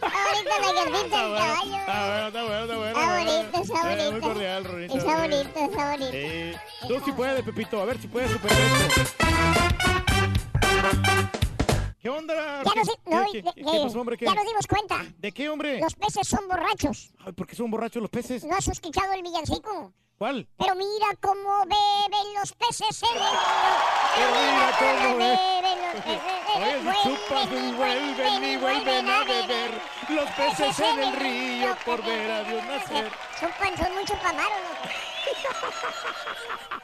Ahorita 0.00 0.58
la 0.60 0.72
gordita 0.72 1.00
del 1.00 1.10
caballo. 1.10 1.76
Está 1.76 2.06
bueno, 2.06 2.26
está 2.26 2.42
bueno, 2.44 2.62
está 2.62 2.76
bueno. 2.76 2.88
Está 2.88 3.18
bonito, 3.18 3.62
está 3.62 3.80
Eh, 3.80 3.94
bonito. 3.96 4.12
Muy 4.12 4.20
cordial, 4.20 4.64
Rorrito. 4.64 4.96
Está 4.98 5.16
bonito, 5.20 5.50
está 5.54 5.90
bonito. 5.92 6.10
Eh, 6.12 6.56
tú 6.88 7.00
sí 7.04 7.12
puedes, 7.12 7.42
Pepito. 7.44 7.80
A 7.80 7.84
ver 7.84 8.00
si 8.00 8.08
puedes 8.08 8.30
superar 8.32 8.58
esto. 8.58 9.24
¿Qué 12.00 12.08
onda? 12.08 12.62
Ya 12.64 12.70
¿Qué, 12.72 12.78
nos, 12.80 12.88
no, 12.88 12.94
qué- 13.30 13.42
de- 13.42 13.52
qué- 13.54 13.62
de- 13.64 13.70
qué 13.70 13.80
pasó, 13.84 14.00
hombre? 14.00 14.16
¿Qué? 14.16 14.24
ya 14.26 14.34
nos 14.34 14.44
dimos 14.44 14.66
cuenta. 14.66 15.04
¿De 15.18 15.30
qué, 15.32 15.48
hombre? 15.48 15.78
Los 15.80 15.94
peces 15.94 16.26
son 16.26 16.48
borrachos. 16.48 17.12
Ay, 17.24 17.32
¿Por 17.32 17.46
qué 17.46 17.54
son 17.54 17.70
borrachos 17.70 18.02
los 18.02 18.10
peces? 18.10 18.42
¿No 18.44 18.56
has 18.56 18.66
escuchado 18.66 19.12
el 19.12 19.22
villancico? 19.22 19.92
¿Cuál? 20.22 20.46
Pero 20.56 20.76
mira 20.76 21.08
cómo 21.20 21.62
beben 21.62 22.34
los 22.38 22.52
peces 22.52 23.02
en 23.02 23.08
el 23.08 23.18
río. 23.18 23.28
Pero 24.14 24.30
mira 24.30 24.70
cómo 24.78 25.16
beben 25.16 25.82
los 25.82 25.94
peces 26.04 26.20
en 26.54 27.52
el 27.52 27.64
y 27.64 27.72
vuelven 27.72 28.44
y 28.44 28.56
vuelven 28.56 29.10
a 29.10 29.24
beber 29.24 29.82
los 30.10 30.30
peces 30.30 30.78
en 30.78 30.98
el 31.00 31.12
río 31.16 31.76
por 31.84 32.04
ver 32.04 32.30
a 32.30 32.44
Dios 32.44 32.64
nacer. 32.66 33.10
Chupan, 33.40 33.76
son 33.76 33.94
muy 33.94 34.04
chupamaros 34.04 34.58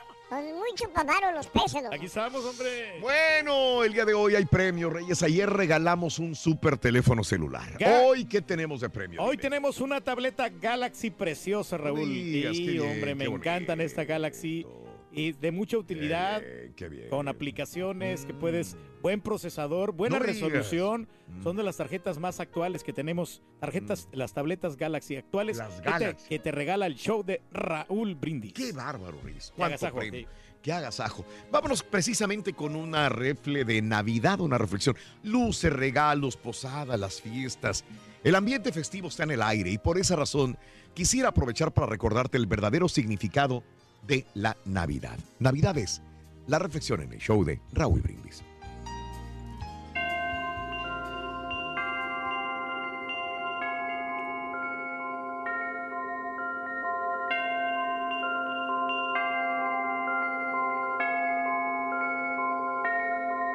muy 0.30 0.70
chupamaros 0.75 1.35
los 1.35 1.47
peces, 1.47 1.82
loco. 1.82 1.94
Aquí 1.94 2.06
estamos, 2.06 2.44
hombre. 2.44 2.99
Bueno, 3.00 3.82
el 3.82 3.92
día 3.92 4.04
de 4.04 4.12
hoy 4.14 4.35
hay 4.35 4.44
premio, 4.44 4.90
Reyes. 4.90 5.23
Ayer 5.23 5.49
regalamos 5.49 6.18
un 6.18 6.35
super 6.35 6.76
teléfono 6.76 7.25
celular. 7.25 7.78
Ga- 7.78 8.02
Hoy, 8.04 8.25
¿qué 8.26 8.42
tenemos 8.42 8.80
de 8.82 8.90
premio? 8.90 9.23
Hoy 9.23 9.37
tenemos 9.38 9.80
una 9.80 10.00
tableta 10.00 10.49
Galaxy 10.50 11.11
preciosa, 11.11 11.78
Raúl. 11.78 12.08
digas, 12.12 12.56
qué 12.56 12.62
bien, 12.73 12.82
hombre, 12.90 13.14
me 13.14 13.25
qué 13.25 13.30
encantan 13.30 13.80
esta 13.80 14.04
Galaxy. 14.04 14.66
Y 15.11 15.32
de 15.32 15.50
mucha 15.50 15.78
utilidad, 15.78 16.42
qué 16.76 16.88
bien. 16.88 17.08
con 17.08 17.28
aplicaciones 17.28 18.26
que 18.26 18.35
puedes, 18.35 18.76
buen 19.02 19.20
procesador, 19.20 19.92
buena 19.92 20.18
No 20.18 20.24
me 20.24 20.32
digas. 20.32 20.50
resolución. 20.50 21.08
Son 21.42 21.56
de 21.56 21.62
las 21.62 21.76
tarjetas 21.76 22.18
más 22.18 22.40
actuales 22.40 22.82
que 22.84 22.92
tenemos, 22.92 23.42
tarjetas, 23.60 24.08
las 24.12 24.32
tabletas 24.32 24.76
Galaxy 24.76 25.16
actuales 25.16 25.58
Las 25.58 25.74
que 25.74 25.82
te- 25.82 25.90
Galaxy. 25.90 26.28
Que, 26.28 26.38
te, 26.38 26.50
regala 26.52 26.86
el 26.86 26.94
show 26.96 27.22
de 27.24 27.42
Raúl 27.52 28.14
Brindis. 28.14 28.52
Qué 28.54 28.72
bárbaro, 28.72 29.18
Reyes. 29.22 29.50
Qué 29.50 29.56
Cuánto 29.56 29.86
agasajo, 29.86 30.00
sí. 30.10 30.26
Qué 30.62 30.72
agasajo. 30.72 31.24
Vámonos 31.52 31.82
precisamente 31.84 32.52
con 32.52 32.74
una 32.74 33.08
refle 33.08 33.64
de 33.64 33.80
Navidad, 33.80 34.40
una 34.40 34.58
reflexión. 34.58 34.96
Luces, 35.22 35.72
regalos, 35.72 36.36
posadas, 36.36 36.98
las 36.98 37.20
fiestas. 37.20 37.84
El 38.24 38.34
ambiente 38.34 38.72
festivo 38.72 39.06
está 39.08 39.22
en 39.22 39.30
el 39.30 39.42
aire 39.42 39.70
y 39.70 39.78
por 39.78 39.98
esa 39.98 40.16
razón 40.16 40.58
quisiera 40.94 41.28
aprovechar 41.28 41.72
para 41.72 41.86
recordarte 41.86 42.36
el 42.36 42.46
verdadero 42.46 42.88
significado 42.88 43.62
de 44.06 44.26
la 44.34 44.56
Navidad. 44.64 45.18
Navidad 45.38 45.78
es 45.78 46.02
la 46.48 46.58
reflexión 46.58 47.02
en 47.02 47.12
el 47.12 47.20
show 47.20 47.44
de 47.44 47.60
Raúl 47.72 48.00
Brindis. 48.00 48.42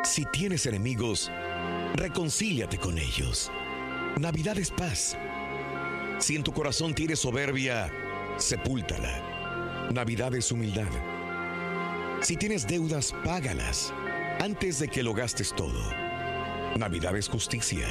Si 0.03 0.25
tienes 0.25 0.65
enemigos, 0.65 1.31
reconcíliate 1.95 2.77
con 2.77 2.97
ellos. 2.97 3.49
Navidad 4.19 4.57
es 4.57 4.69
paz. 4.69 5.17
Si 6.19 6.35
en 6.35 6.43
tu 6.43 6.51
corazón 6.51 6.93
tienes 6.93 7.19
soberbia, 7.19 7.89
sepúltala. 8.37 9.89
Navidad 9.93 10.35
es 10.35 10.51
humildad. 10.51 10.89
Si 12.21 12.35
tienes 12.35 12.67
deudas, 12.67 13.15
págalas 13.23 13.93
antes 14.41 14.79
de 14.79 14.89
que 14.89 15.03
lo 15.03 15.13
gastes 15.13 15.55
todo. 15.55 15.81
Navidad 16.77 17.15
es 17.15 17.29
justicia. 17.29 17.87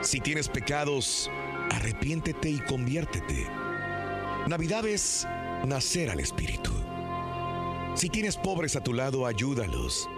Si 0.00 0.20
tienes 0.20 0.48
pecados, 0.48 1.30
arrepiéntete 1.70 2.48
y 2.48 2.60
conviértete. 2.60 3.46
Navidad 4.48 4.86
es 4.86 5.26
nacer 5.66 6.08
al 6.08 6.20
Espíritu. 6.20 6.72
Si 7.94 8.08
tienes 8.08 8.38
pobres 8.38 8.74
a 8.74 8.82
tu 8.82 8.94
lado, 8.94 9.26
ayúdalos. 9.26 10.08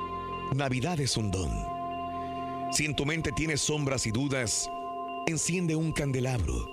Navidad 0.54 1.00
es 1.00 1.16
un 1.16 1.30
don. 1.30 1.50
Si 2.72 2.84
en 2.84 2.94
tu 2.94 3.04
mente 3.04 3.32
tienes 3.32 3.60
sombras 3.60 4.06
y 4.06 4.10
dudas, 4.10 4.70
enciende 5.26 5.74
un 5.74 5.92
candelabro. 5.92 6.66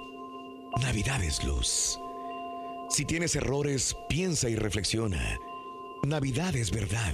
Navidad 0.81 1.23
es 1.23 1.43
luz. 1.43 1.99
Si 2.89 3.03
tienes 3.05 3.35
errores, 3.35 3.95
piensa 4.09 4.49
y 4.49 4.55
reflexiona. 4.55 5.39
Navidad 6.03 6.55
es 6.55 6.71
verdad. 6.71 7.13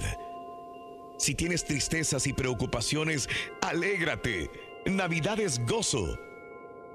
Si 1.18 1.34
tienes 1.34 1.64
tristezas 1.64 2.26
y 2.26 2.32
preocupaciones, 2.32 3.28
alégrate. 3.62 4.50
Navidad 4.86 5.40
es 5.40 5.64
gozo. 5.66 6.18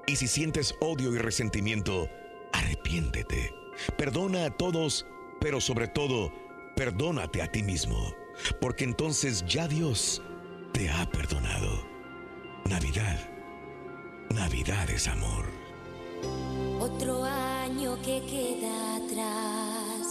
Y 0.06 0.16
si 0.16 0.28
sientes 0.28 0.74
odio 0.80 1.12
y 1.14 1.18
resentimiento, 1.18 2.08
arrepiéntete. 2.52 3.52
Perdona 3.98 4.46
a 4.46 4.50
todos, 4.50 5.06
pero 5.40 5.60
sobre 5.60 5.88
todo, 5.88 6.32
perdónate 6.76 7.42
a 7.42 7.50
ti 7.50 7.62
mismo. 7.62 8.14
Porque 8.60 8.84
entonces 8.84 9.44
ya 9.46 9.68
Dios 9.68 10.22
te 10.72 10.90
ha 10.90 11.08
perdonado. 11.10 11.86
Navidad. 12.68 13.18
Navidad 14.30 14.88
es 14.90 15.06
amor. 15.08 15.46
Otro 16.80 17.24
año 17.24 17.96
que 18.02 18.20
queda 18.22 18.96
atrás. 18.96 20.06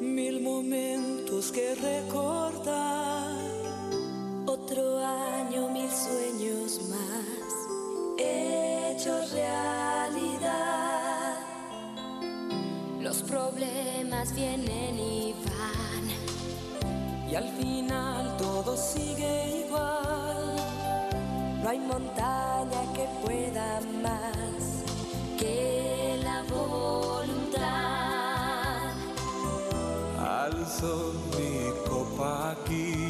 Mil 0.00 0.40
momentos 0.42 1.50
que 1.52 1.74
recordar. 1.74 3.34
Otro 4.46 4.98
año, 4.98 5.68
mil 5.70 5.90
sueños 5.90 6.80
más. 6.88 7.54
Hechos 8.18 9.32
realidad. 9.32 11.38
Los 13.00 13.22
problemas 13.22 14.34
vienen 14.34 14.98
y 14.98 15.34
van. 15.44 15.53
Y 17.30 17.34
al 17.34 17.48
final 17.48 18.36
todo 18.36 18.76
sigue 18.76 19.64
igual. 19.66 20.56
No 21.62 21.68
hay 21.68 21.78
montaña 21.78 22.82
que 22.94 23.08
pueda 23.24 23.80
más 24.02 24.84
que 25.38 26.20
la 26.22 26.42
voluntad. 26.54 27.64
Alzo 30.18 31.14
mi 31.36 31.72
copa 31.88 32.52
aquí 32.52 33.03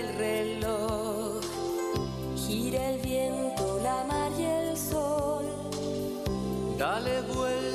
el 0.00 0.08
reloj, 0.16 1.42
gira 2.36 2.90
el 2.90 3.00
viento, 3.00 3.80
la 3.82 4.04
mar 4.04 4.30
y 4.38 4.44
el 4.44 4.76
sol. 4.76 5.46
Dale 6.78 7.20
vuelta 7.22 7.65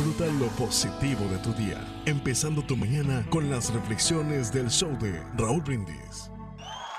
Disfruta 0.00 0.32
lo 0.32 0.48
positivo 0.52 1.26
de 1.26 1.36
tu 1.40 1.52
día, 1.52 1.76
empezando 2.06 2.62
tu 2.62 2.74
mañana 2.74 3.22
con 3.28 3.50
las 3.50 3.70
reflexiones 3.70 4.50
del 4.50 4.70
show 4.70 4.96
de 4.98 5.22
Raúl 5.36 5.60
Brindis. 5.60 6.30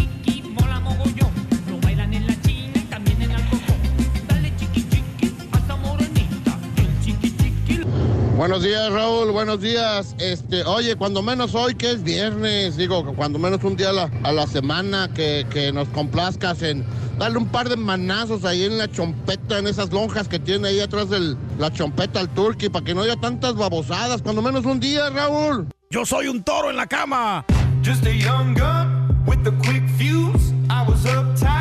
Buenos 8.37 8.61
días, 8.61 8.91
Raúl. 8.91 9.31
Buenos 9.31 9.61
días. 9.61 10.15
Este, 10.19 10.63
oye, 10.63 10.95
cuando 10.95 11.23
menos 11.23 11.55
hoy 11.55 11.73
que 11.73 11.89
es 11.89 12.03
viernes, 12.03 12.77
digo, 12.77 13.03
cuando 13.15 13.39
menos 13.39 13.63
un 13.63 13.75
día 13.75 13.89
a 13.89 13.93
la, 13.93 14.11
a 14.21 14.31
la 14.31 14.45
semana 14.45 15.09
que, 15.11 15.47
que 15.49 15.73
nos 15.73 15.87
complazcas 15.87 16.61
en 16.61 16.85
darle 17.17 17.39
un 17.39 17.47
par 17.47 17.67
de 17.67 17.75
manazos 17.77 18.45
ahí 18.45 18.65
en 18.65 18.77
la 18.77 18.91
chompeta, 18.91 19.57
en 19.57 19.65
esas 19.65 19.91
lonjas 19.91 20.27
que 20.27 20.37
tiene 20.37 20.67
ahí 20.67 20.79
atrás 20.79 21.09
de 21.09 21.35
la 21.57 21.73
chompeta 21.73 22.19
al 22.19 22.29
turkey, 22.29 22.69
para 22.69 22.85
que 22.85 22.93
no 22.93 23.01
haya 23.01 23.15
tantas 23.15 23.55
babosadas. 23.55 24.21
Cuando 24.21 24.43
menos 24.43 24.65
un 24.65 24.79
día, 24.79 25.09
Raúl. 25.09 25.67
Yo 25.89 26.05
soy 26.05 26.27
un 26.27 26.43
toro 26.43 26.69
en 26.69 26.75
la 26.75 26.85
cama. 26.85 27.43
Just 27.83 28.05
a 28.05 28.13
young 28.13 28.53
gun 28.53 29.25
with 29.25 29.47
a 29.47 29.51
quick 29.63 29.81
fuse. 29.97 30.53
I 30.69 30.85
was 30.87 31.03
uptight, 31.05 31.56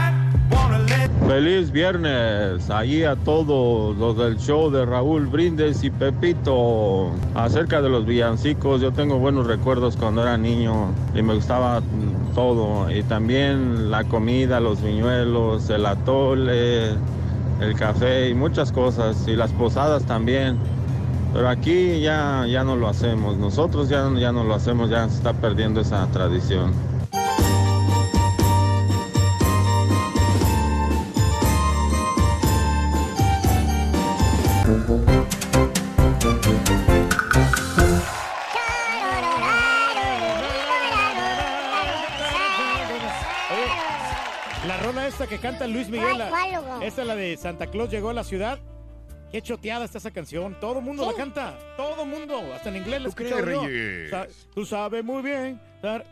Feliz 1.27 1.73
viernes, 1.73 2.71
ahí 2.71 3.03
a 3.03 3.17
todos 3.17 3.97
los 3.97 4.17
del 4.17 4.39
show 4.39 4.71
de 4.71 4.87
Raúl 4.87 5.27
Brindes 5.27 5.83
y 5.83 5.91
Pepito. 5.91 7.11
Acerca 7.35 7.83
de 7.83 7.89
los 7.89 8.07
villancicos, 8.07 8.81
yo 8.81 8.93
tengo 8.93 9.19
buenos 9.19 9.49
recuerdos 9.49 9.97
cuando 9.97 10.23
era 10.23 10.39
niño 10.39 10.93
y 11.17 11.23
me 11.23 11.35
gustaba 11.35 11.83
todo. 12.33 12.89
Y 12.93 13.03
también 13.03 13.91
la 13.91 14.05
comida, 14.05 14.61
los 14.61 14.81
viñuelos, 14.81 15.69
el 15.69 15.87
atole, 15.87 16.91
el 16.91 17.75
café 17.77 18.29
y 18.29 18.35
muchas 18.35 18.71
cosas. 18.71 19.27
Y 19.27 19.35
las 19.35 19.51
posadas 19.51 20.05
también. 20.05 20.57
Pero 21.33 21.49
aquí 21.49 22.01
ya, 22.01 22.47
ya 22.49 22.63
no 22.63 22.77
lo 22.77 22.87
hacemos. 22.87 23.37
Nosotros 23.37 23.89
ya, 23.89 24.09
ya 24.17 24.31
no 24.31 24.45
lo 24.45 24.55
hacemos, 24.55 24.91
ya 24.91 25.09
se 25.09 25.17
está 25.17 25.33
perdiendo 25.33 25.81
esa 25.81 26.07
tradición. 26.13 26.73
Que 45.29 45.39
canta 45.39 45.67
Luis 45.67 45.89
Miguel. 45.89 46.19
la- 46.19 46.79
es 46.83 46.97
la 46.97 47.15
de 47.17 47.37
Santa 47.37 47.67
Claus 47.69 47.91
llegó 47.91 48.11
a 48.11 48.15
la 48.15 48.25
ciudad. 48.25 48.59
Qué 49.33 49.43
choteada 49.43 49.85
está 49.85 49.99
esa 49.99 50.13
canción. 50.13 50.57
Todo 50.61 50.79
el 50.79 50.85
mundo 50.85 51.05
la 51.05 51.13
canta. 51.17 51.59
Todo 51.77 52.03
el 52.05 52.09
mundo. 52.09 52.41
Hasta 52.55 52.69
en 52.69 52.77
inglés 52.77 53.03
la 53.03 53.09
he 53.09 53.13
¿Tú 53.13 53.23
escuchado 53.23 53.43
crees, 53.43 53.61
yo. 53.61 53.67
Reyes? 53.67 54.11
Sa- 54.11 54.27
tú 54.55 54.65
sabes 54.65 55.05
muy 55.05 55.23
bien. 55.23 55.61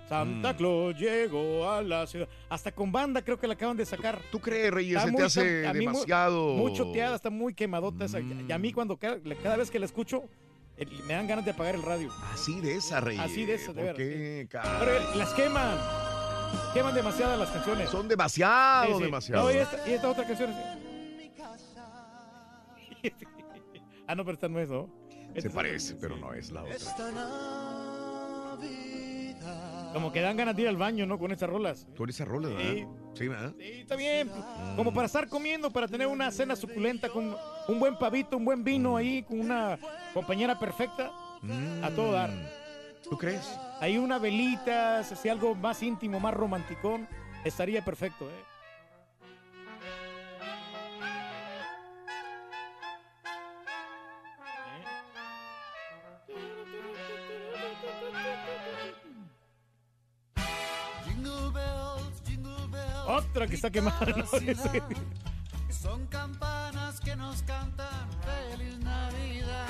Santa 0.08 0.52
Mm. 0.52 0.56
Claus 0.56 0.98
llegó 0.98 1.70
a 1.70 1.80
la 1.82 2.06
ciudad. 2.06 2.28
Hasta 2.48 2.70
con 2.72 2.92
banda 2.92 3.22
creo 3.22 3.38
que 3.38 3.46
la 3.46 3.54
acaban 3.54 3.76
de 3.76 3.86
sacar. 3.86 4.20
¿Tú 4.30 4.40
crees, 4.40 4.70
Reyes? 4.72 4.96
Está 4.96 5.06
Se 5.06 5.10
te 5.10 5.12
muy- 5.16 5.22
hace 5.22 5.66
a 5.66 5.72
mí 5.72 5.78
muy- 5.78 5.86
demasiado- 5.94 6.54
Muy 6.54 6.72
choteada, 6.74 7.16
está 7.16 7.30
muy 7.30 7.54
quemadota 7.54 8.04
esa. 8.04 8.18
Y 8.20 8.50
a 8.52 8.58
mí 8.58 8.72
cuando 8.72 8.96
cada, 8.96 9.18
cada 9.42 9.56
vez 9.56 9.70
que 9.70 9.78
la 9.78 9.86
escucho, 9.86 10.24
eh, 10.76 10.84
me 11.06 11.14
dan 11.14 11.26
ganas 11.26 11.44
de 11.44 11.52
apagar 11.52 11.76
el 11.76 11.82
radio. 11.82 12.10
Así 12.32 12.60
de 12.60 12.76
esa, 12.76 13.00
Reyes. 13.00 13.22
Así 13.22 13.46
de 13.46 13.54
esa, 13.54 13.72
de 13.72 13.74
¿Por 13.74 13.82
veras, 13.82 13.96
qué, 13.96 14.48
Pero 14.80 15.14
las 15.16 15.32
queman. 15.34 15.78
Queman 16.72 16.94
demasiadas 16.94 17.38
las 17.38 17.50
canciones. 17.50 17.90
Son 17.90 18.08
demasiado, 18.08 18.98
demasiado. 18.98 19.44
No, 19.44 19.50
y, 19.52 19.56
esta, 19.58 19.88
y 19.88 19.92
esta 19.92 20.10
otra 20.10 20.26
canción. 20.26 20.50
es- 23.02 23.12
ah, 24.06 24.14
no, 24.14 24.24
pero 24.24 24.34
esta 24.34 24.48
no 24.48 24.60
es, 24.60 24.68
¿no? 24.70 24.88
Esta 25.34 25.40
Se 25.42 25.48
es- 25.48 25.54
parece, 25.54 25.94
pero 25.96 26.16
no 26.16 26.32
es 26.34 26.50
la 26.50 26.62
otra. 26.62 26.76
Como 29.92 30.10
que 30.12 30.20
dan 30.20 30.36
ganas 30.36 30.56
de 30.56 30.62
ir 30.62 30.68
al 30.68 30.76
baño, 30.76 31.06
¿no? 31.06 31.18
Con 31.18 31.30
estas 31.30 31.48
rolas. 31.48 31.86
Tú 31.94 32.02
eres 32.04 32.16
esa 32.16 32.24
rola, 32.24 32.48
¿verdad? 32.48 32.62
Sí. 32.72 32.86
Sí, 33.14 33.28
¿verdad? 33.28 33.54
Sí, 33.56 33.64
está 33.80 33.94
bien. 33.94 34.28
Como 34.76 34.92
para 34.92 35.06
estar 35.06 35.28
comiendo, 35.28 35.70
para 35.70 35.86
tener 35.86 36.08
una 36.08 36.32
cena 36.32 36.56
suculenta 36.56 37.08
con 37.10 37.36
un 37.68 37.78
buen 37.78 37.96
pavito, 37.96 38.36
un 38.36 38.44
buen 38.44 38.64
vino 38.64 38.96
ahí, 38.96 39.22
con 39.22 39.38
una 39.38 39.78
compañera 40.12 40.58
perfecta. 40.58 41.12
A 41.82 41.90
todo 41.94 42.12
dar. 42.12 42.30
¿Tú 43.08 43.18
crees? 43.18 43.58
Hay 43.80 43.98
una 43.98 44.18
velita, 44.18 45.00
así 45.00 45.28
algo 45.28 45.54
más 45.54 45.82
íntimo, 45.82 46.18
más 46.20 46.34
romanticón, 46.34 47.06
estaría 47.44 47.84
perfecto, 47.84 48.30
¿eh? 48.30 48.44
Otra 63.06 63.46
que 63.46 63.54
está 63.54 63.70
quemada. 63.70 64.06
¿no? 64.16 64.24
Son 65.70 66.06
campanas 66.06 67.00
que 67.00 67.14
nos 67.16 67.42
cantan 67.42 68.08
feliz 68.22 68.78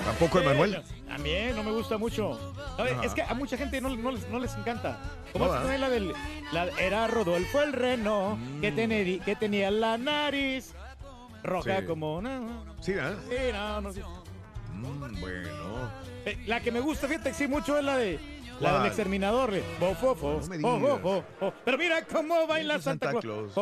¿Tampoco, 0.04 0.40
Emanuel? 0.40 0.82
También, 1.08 1.56
no 1.56 1.62
me 1.62 1.70
gusta 1.72 1.96
mucho. 1.98 2.38
Ajá. 2.78 3.04
Es 3.04 3.14
que 3.14 3.22
a 3.22 3.34
mucha 3.34 3.56
gente 3.56 3.80
no, 3.80 3.94
no 3.96 4.10
les, 4.10 4.28
no 4.28 4.38
les 4.38 4.54
encanta. 4.56 4.98
Como 5.32 5.46
No, 5.46 5.54
esta 5.56 5.78
la 5.78 5.88
del. 5.88 6.12
La, 6.52 6.64
era 6.78 7.06
Rodolfo 7.06 7.62
el 7.62 7.72
reno 7.72 8.38
que, 8.60 8.70
Mm. 8.70 8.76
teneri- 8.76 9.24
que 9.24 9.36
tenía 9.36 9.70
la 9.70 9.96
nariz 9.98 10.74
roja 11.42 11.80
Sí. 11.80 11.86
como. 11.86 12.20
No, 12.20 12.40
no, 12.40 12.64
Sí, 12.82 12.92
¿verdad? 12.92 13.16
sí, 13.28 13.36
no, 13.52 13.80
no, 13.80 13.92
sí. 13.92 14.00
Mm, 14.74 15.20
bueno. 15.20 15.90
Eh, 16.26 16.38
La 16.46 16.60
que 16.60 16.70
me 16.72 16.80
gusta, 16.80 17.06
fíjate 17.08 17.30
que 17.30 17.34
sí, 17.36 17.46
mucho 17.46 17.78
es 17.78 17.84
la 17.84 17.96
de. 17.96 18.18
La 18.60 18.70
¿Cuál? 18.70 18.74
del 18.82 18.86
exterminador. 18.86 19.52
No. 19.80 21.24
Pero 21.64 21.78
mira 21.78 22.04
cómo 22.04 22.46
baila 22.46 22.80
Santa 22.80 23.06
Santa, 23.10 23.20
Claus. 23.20 23.52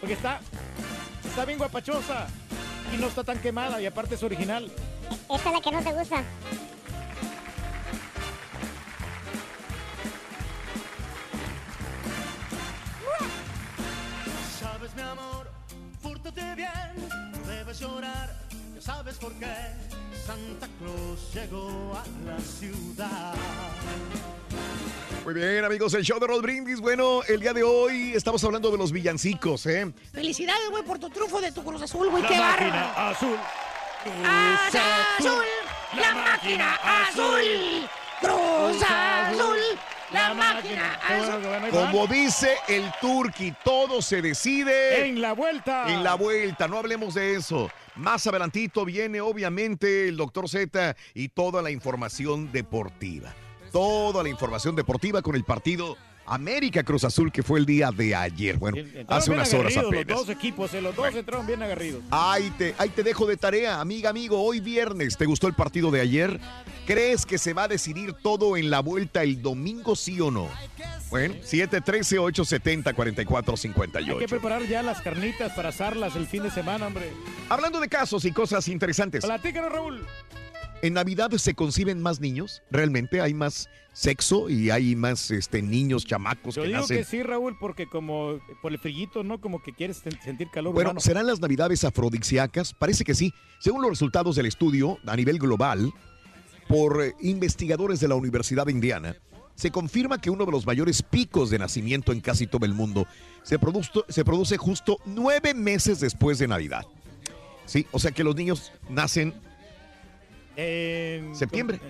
Porque 0.00 0.14
está. 0.14 0.40
Está 1.24 1.44
bien 1.44 1.58
guapachosa. 1.58 2.26
Y 2.92 2.96
no 2.98 3.08
está 3.08 3.24
tan 3.24 3.38
quemada. 3.38 3.80
Y 3.80 3.86
aparte 3.86 4.14
es 4.14 4.22
original. 4.22 4.70
Esta 5.30 5.48
es 5.48 5.54
la 5.54 5.60
que 5.60 5.70
no 5.72 5.82
te 5.82 5.92
gusta. 5.92 6.22
Sabes, 14.60 14.94
mi 14.94 15.02
amor, 15.02 15.50
fúrtate 16.02 16.54
bien, 16.54 17.08
no 17.32 17.38
debes 17.48 17.78
llorar, 17.80 18.34
ya 18.76 18.80
sabes 18.82 19.16
por 19.16 19.32
qué. 19.34 19.46
Santa 20.26 20.68
Claus 20.78 21.32
llegó 21.34 21.94
a 21.94 22.04
la 22.28 22.38
ciudad. 22.40 23.34
Muy 25.24 25.34
bien, 25.34 25.64
amigos, 25.64 25.94
el 25.94 26.02
show 26.04 26.18
de 26.20 26.26
Rod 26.26 26.42
Brindis. 26.42 26.80
Bueno, 26.80 27.22
el 27.28 27.40
día 27.40 27.52
de 27.52 27.62
hoy 27.62 28.12
estamos 28.14 28.42
hablando 28.44 28.70
de 28.70 28.78
los 28.78 28.92
villancicos, 28.92 29.66
¿eh? 29.66 29.92
Felicidades, 30.12 30.68
güey, 30.70 30.82
por 30.84 30.98
tu 30.98 31.08
triunfo 31.10 31.40
de 31.40 31.52
tu 31.52 31.64
Cruz 31.64 31.82
Azul, 31.82 32.10
güey. 32.10 32.22
La 32.22 32.28
¡Qué 32.28 32.38
máquina 32.38 32.92
bárbaro! 32.96 33.10
azul. 33.10 33.36
¡Cruz 34.04 34.74
Azul! 34.74 35.44
¡La 35.96 36.14
máquina 36.14 36.74
azul! 36.74 37.88
¡Cruz 38.20 38.82
Azul! 38.82 39.58
¡La 40.12 40.34
máquina 40.34 40.94
azul! 41.08 41.70
Como 41.70 42.06
dice 42.06 42.56
el 42.68 42.84
Turqui, 43.00 43.52
todo 43.64 44.00
se 44.02 44.22
decide 44.22 45.06
En 45.08 45.20
la 45.20 45.32
vuelta. 45.32 45.86
en 45.92 46.04
la 46.04 46.14
vuelta. 46.14 46.68
No 46.68 46.78
hablemos 46.78 47.14
de 47.14 47.34
eso. 47.34 47.68
Más 47.96 48.26
adelantito 48.26 48.84
viene, 48.84 49.20
obviamente, 49.20 50.08
el 50.08 50.16
doctor 50.16 50.48
Z 50.48 50.96
y 51.14 51.28
toda 51.28 51.62
la 51.62 51.70
información 51.70 52.52
deportiva. 52.52 53.34
Toda 53.72 54.22
la 54.22 54.28
información 54.28 54.76
deportiva 54.76 55.22
con 55.22 55.34
el 55.34 55.44
partido 55.44 55.96
América 56.26 56.82
Cruz 56.82 57.04
Azul 57.04 57.32
que 57.32 57.42
fue 57.42 57.58
el 57.58 57.66
día 57.66 57.90
de 57.90 58.14
ayer. 58.14 58.58
Bueno, 58.58 58.78
Entraron 58.78 59.06
hace 59.08 59.30
unas 59.30 59.54
horas 59.54 59.76
apenas. 59.76 60.06
Los 60.06 60.26
dos 60.26 60.36
equipos, 60.36 60.74
eh, 60.74 60.82
los 60.82 60.94
dos 60.94 61.14
entraron 61.14 61.46
bien 61.46 61.62
agarridos. 61.62 62.02
Ahí 62.10 62.50
te, 62.58 62.74
ahí 62.78 62.90
te 62.90 63.02
dejo 63.02 63.26
de 63.26 63.36
tarea, 63.36 63.80
amiga, 63.80 64.10
amigo. 64.10 64.42
Hoy 64.42 64.60
viernes, 64.60 65.16
¿te 65.16 65.24
gustó 65.24 65.46
el 65.46 65.54
partido 65.54 65.90
de 65.90 66.00
ayer? 66.00 66.40
¿Crees 66.86 67.26
que 67.26 67.36
se 67.38 67.52
va 67.52 67.64
a 67.64 67.68
decidir 67.68 68.12
todo 68.12 68.56
en 68.56 68.70
la 68.70 68.78
vuelta 68.80 69.22
el 69.24 69.42
domingo, 69.42 69.96
sí 69.96 70.20
o 70.20 70.30
no? 70.30 70.48
Bueno, 71.10 71.34
713-870-4458. 71.42 74.12
Hay 74.12 74.18
que 74.18 74.28
preparar 74.28 74.62
ya 74.66 74.82
las 74.82 75.00
carnitas 75.00 75.52
para 75.52 75.68
asarlas 75.70 76.14
el 76.16 76.26
fin 76.26 76.42
de 76.44 76.50
semana, 76.50 76.86
hombre. 76.86 77.10
Hablando 77.48 77.80
de 77.80 77.88
casos 77.88 78.24
y 78.24 78.32
cosas 78.32 78.68
interesantes. 78.68 79.24
Platícanos, 79.24 79.72
Raúl. 79.72 80.06
¿En 80.82 80.92
Navidad 80.92 81.30
se 81.32 81.54
conciben 81.54 82.00
más 82.02 82.20
niños? 82.20 82.62
¿Realmente 82.70 83.20
hay 83.20 83.32
más 83.34 83.68
sexo 83.92 84.50
y 84.50 84.70
hay 84.70 84.94
más 84.94 85.30
este, 85.30 85.62
niños, 85.62 86.04
chamacos 86.04 86.54
Yo 86.54 86.62
que 86.62 86.68
digo 86.68 86.80
nacen? 86.82 86.98
que 86.98 87.04
sí, 87.04 87.22
Raúl, 87.22 87.56
porque 87.58 87.88
como 87.88 88.38
por 88.60 88.72
el 88.72 88.78
frillito, 88.78 89.24
¿no? 89.24 89.40
Como 89.40 89.62
que 89.62 89.72
quieres 89.72 90.04
sen- 90.04 90.20
sentir 90.22 90.48
calor 90.52 90.74
Bueno, 90.74 90.90
humano. 90.90 91.00
¿serán 91.00 91.26
las 91.26 91.40
navidades 91.40 91.82
afrodisíacas? 91.82 92.74
Parece 92.74 93.04
que 93.04 93.14
sí. 93.14 93.32
Según 93.58 93.80
los 93.80 93.90
resultados 93.90 94.36
del 94.36 94.44
estudio 94.46 94.98
a 95.06 95.16
nivel 95.16 95.38
global 95.38 95.92
por 96.68 97.02
eh, 97.02 97.14
investigadores 97.20 98.00
de 98.00 98.08
la 98.08 98.14
Universidad 98.14 98.66
de 98.66 98.72
Indiana, 98.72 99.16
se 99.54 99.70
confirma 99.70 100.20
que 100.20 100.28
uno 100.30 100.44
de 100.44 100.52
los 100.52 100.66
mayores 100.66 101.02
picos 101.02 101.48
de 101.50 101.58
nacimiento 101.58 102.12
en 102.12 102.20
casi 102.20 102.46
todo 102.46 102.66
el 102.66 102.74
mundo 102.74 103.06
se, 103.42 103.58
produsto- 103.58 104.04
se 104.08 104.24
produce 104.24 104.56
justo 104.58 104.98
nueve 105.06 105.54
meses 105.54 106.00
después 106.00 106.38
de 106.38 106.48
Navidad. 106.48 106.84
Sí, 107.64 107.86
o 107.92 107.98
sea 107.98 108.10
que 108.12 108.22
los 108.22 108.36
niños 108.36 108.70
nacen 108.88 109.34
En- 110.56 111.34
Septiembre. 111.34 111.80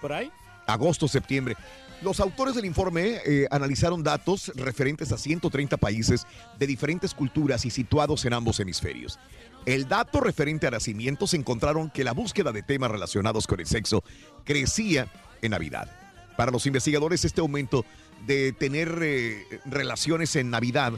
¿Por 0.00 0.12
ahí? 0.12 0.30
agosto, 0.66 1.06
septiembre. 1.06 1.56
Los 2.02 2.18
autores 2.20 2.54
del 2.54 2.64
informe 2.64 3.20
eh, 3.24 3.46
analizaron 3.50 4.02
datos 4.02 4.52
referentes 4.56 5.12
a 5.12 5.16
130 5.18 5.76
países 5.76 6.26
de 6.58 6.66
diferentes 6.66 7.14
culturas 7.14 7.64
y 7.64 7.70
situados 7.70 8.24
en 8.24 8.32
ambos 8.34 8.58
hemisferios. 8.60 9.18
El 9.66 9.88
dato 9.88 10.20
referente 10.20 10.68
a 10.68 10.70
nacimientos 10.70 11.34
encontraron 11.34 11.90
que 11.90 12.04
la 12.04 12.12
búsqueda 12.12 12.52
de 12.52 12.62
temas 12.62 12.88
relacionados 12.88 13.48
con 13.48 13.58
el 13.58 13.66
sexo 13.66 14.04
crecía 14.44 15.12
en 15.42 15.50
Navidad. 15.50 15.90
Para 16.36 16.52
los 16.52 16.66
investigadores, 16.66 17.24
este 17.24 17.40
aumento 17.40 17.84
de 18.26 18.52
tener 18.52 18.96
eh, 19.02 19.44
relaciones 19.64 20.36
en 20.36 20.50
Navidad 20.50 20.92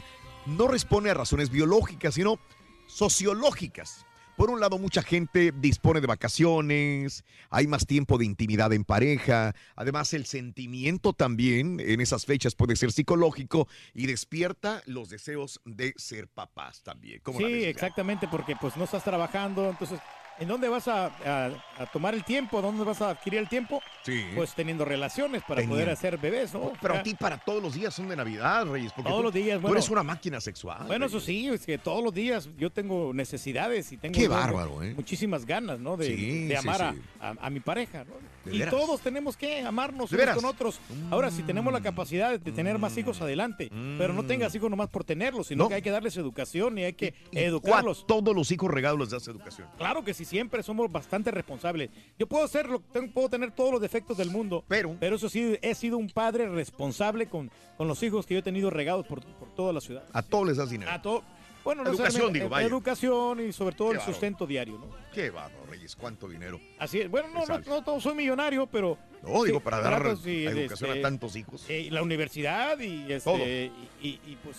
no 0.45 0.67
responde 0.67 1.09
a 1.09 1.15
razones 1.15 1.49
biológicas, 1.49 2.13
sino 2.13 2.39
sociológicas. 2.85 4.05
Por 4.39 4.49
un 4.51 4.61
lado, 4.61 4.79
mucha 4.79 5.03
gente 5.03 5.51
dispone 5.53 5.99
de 5.99 6.07
vacaciones, 6.07 7.25
hay 7.49 7.67
más 7.67 7.85
tiempo 7.85 8.17
de 8.17 8.23
intimidad 8.23 8.71
en 8.71 8.85
pareja, 8.85 9.53
además 9.75 10.13
el 10.13 10.25
sentimiento 10.25 11.11
también 11.11 11.81
en 11.81 11.99
esas 11.99 12.25
fechas 12.25 12.55
puede 12.55 12.77
ser 12.77 12.93
psicológico 12.93 13.67
y 13.93 14.07
despierta 14.07 14.81
los 14.85 15.09
deseos 15.09 15.59
de 15.65 15.93
ser 15.97 16.29
papás 16.29 16.83
también. 16.83 17.19
¿Cómo 17.21 17.41
la 17.41 17.47
Sí, 17.47 17.53
ves? 17.53 17.65
exactamente, 17.65 18.29
porque 18.29 18.55
pues 18.55 18.77
no 18.77 18.85
estás 18.85 19.03
trabajando, 19.03 19.69
entonces, 19.71 19.99
¿en 20.39 20.47
dónde 20.47 20.67
vas 20.69 20.87
a, 20.87 21.07
a- 21.07 21.49
a 21.77 21.85
tomar 21.87 22.13
el 22.13 22.23
tiempo? 22.23 22.61
¿Dónde 22.61 22.83
vas 22.83 23.01
a 23.01 23.11
adquirir 23.11 23.39
el 23.39 23.47
tiempo? 23.49 23.81
Sí. 24.03 24.23
Pues 24.35 24.53
teniendo 24.53 24.85
relaciones 24.85 25.43
para 25.47 25.61
poder 25.63 25.89
hacer 25.89 26.17
bebés, 26.17 26.53
¿no? 26.53 26.71
Pero 26.81 26.93
Ya. 26.95 26.99
a 26.99 27.03
ti 27.03 27.13
para 27.15 27.37
todos 27.37 27.61
los 27.61 27.73
días 27.73 27.93
son 27.93 28.09
de 28.09 28.15
Navidad, 28.15 28.65
Reyes. 28.65 28.91
Porque 28.93 29.09
Todos 29.09 29.19
tú- 29.21 29.23
los 29.25 29.33
días, 29.33 29.57
Tú 29.57 29.61
bueno. 29.61 29.77
eres 29.77 29.89
una 29.89 30.03
máquina 30.03 30.41
sexual. 30.41 30.79
Bueno, 30.87 31.05
Reyes. 31.05 31.11
eso 31.17 31.25
sí, 31.25 31.47
es 31.47 31.65
que 31.65 31.77
todos 31.77 32.03
los 32.03 32.13
días 32.13 32.49
yo 32.57 32.69
tengo 32.71 33.13
necesidades 33.13 33.91
y 33.91 33.97
tengo 33.97 34.13
Qué 34.17 34.27
bárbaro, 34.27 34.81
¿eh? 34.83 34.93
muchísimas 34.95 35.45
ganas, 35.45 35.79
¿no? 35.79 35.95
De, 35.97 36.05
Sí, 36.07 36.47
de 36.47 36.57
amar 36.57 36.93
sí. 36.95 37.01
A, 37.21 37.29
a- 37.39 37.49
mi 37.49 37.59
pareja, 37.59 38.03
¿no? 38.05 38.13
¿De 38.45 38.55
Y 38.55 38.61
todos 38.69 39.01
tenemos 39.01 39.35
que 39.37 39.61
amarnos 39.61 40.09
¿De 40.09 40.21
unos 40.23 40.35
con 40.35 40.45
otros. 40.45 40.79
Ahora, 41.11 41.29
si 41.29 41.43
tenemos 41.43 41.71
la 41.73 41.81
capacidad 41.81 42.39
de 42.39 42.51
tener 42.51 42.79
más 42.79 42.97
hijos, 42.97 43.21
adelante. 43.21 43.69
Pero 43.97 44.13
no 44.13 44.23
tengas 44.23 44.55
hijos 44.55 44.69
nomás 44.69 44.89
por 44.89 45.03
tenerlos, 45.03 45.47
sino 45.47 45.59
Mm. 45.63 45.65
No. 45.65 45.69
que 45.69 45.75
hay 45.75 45.81
que 45.81 45.91
darles 45.91 46.15
educación 46.17 46.77
y 46.77 46.83
hay 46.85 46.93
que 46.93 47.13
¿Y 47.31 47.39
educarlos. 47.39 47.99
cuá- 48.03 48.07
Todos 48.07 48.33
los 48.35 48.49
hijos 48.51 48.71
regalos 48.71 48.99
les 49.01 49.09
das 49.09 49.27
educación. 49.27 49.67
Claro 49.77 50.03
que 50.03 50.13
sí, 50.13 50.23
siempre 50.29 50.61
somos 50.63 50.91
bastante 50.91 51.31
responsables. 51.31 51.89
Yo 52.17 52.27
puedo 52.27 52.47
ser, 52.47 52.67
puedo 53.13 53.29
tener 53.29 53.51
todos 53.51 53.71
los 53.71 53.81
defectos 53.81 54.15
del 54.17 54.29
mundo, 54.29 54.63
pero, 54.67 54.95
pero 54.99 55.15
eso 55.15 55.27
sí, 55.27 55.57
he 55.61 55.73
sido 55.75 55.97
un 55.97 56.09
padre 56.09 56.47
responsable 56.47 57.27
con, 57.27 57.51
con 57.77 57.87
los 57.87 58.01
hijos 58.03 58.25
que 58.25 58.35
yo 58.35 58.39
he 58.39 58.43
tenido 58.43 58.69
regados 58.69 59.05
por, 59.07 59.21
por 59.21 59.49
toda 59.55 59.73
la 59.73 59.81
ciudad. 59.81 60.03
A 60.13 60.21
todos 60.21 60.47
les 60.47 60.57
das 60.57 60.69
dinero. 60.69 60.91
A 60.91 61.01
todo. 61.01 61.23
Bueno, 61.63 61.83
no 61.83 61.89
Educación, 61.89 62.31
digo, 62.31 62.45
eh, 62.45 62.49
vaya. 62.49 62.67
Educación 62.67 63.41
y 63.47 63.51
sobre 63.51 63.75
todo 63.75 63.89
Qué 63.91 63.97
el 63.97 64.01
sustento 64.01 64.47
diario, 64.47 64.77
¿no? 64.79 64.87
Qué 65.13 65.29
bárbaro, 65.29 65.65
Reyes. 65.65 65.93
¿Cuánto 65.95 66.27
dinero? 66.29 66.59
Así 66.79 67.01
es. 67.01 67.09
Bueno, 67.11 67.27
no, 67.33 67.45
no, 67.45 67.59
no, 67.59 67.81
no 67.81 67.99
soy 67.99 68.15
millonario, 68.15 68.65
pero. 68.67 68.97
No, 69.21 69.43
digo, 69.43 69.59
para 69.59 69.81
dar 69.81 70.15
sí, 70.17 70.45
educación 70.45 70.91
este, 70.91 70.99
a 70.99 71.01
tantos 71.01 71.35
hijos. 71.35 71.65
eh, 71.67 71.89
la 71.91 72.01
universidad 72.01 72.79
y, 72.79 73.11
este, 73.11 73.29
Todo. 73.29 73.45
y, 73.45 73.71
y- 74.01 74.21
y, 74.25 74.37
pues 74.41 74.55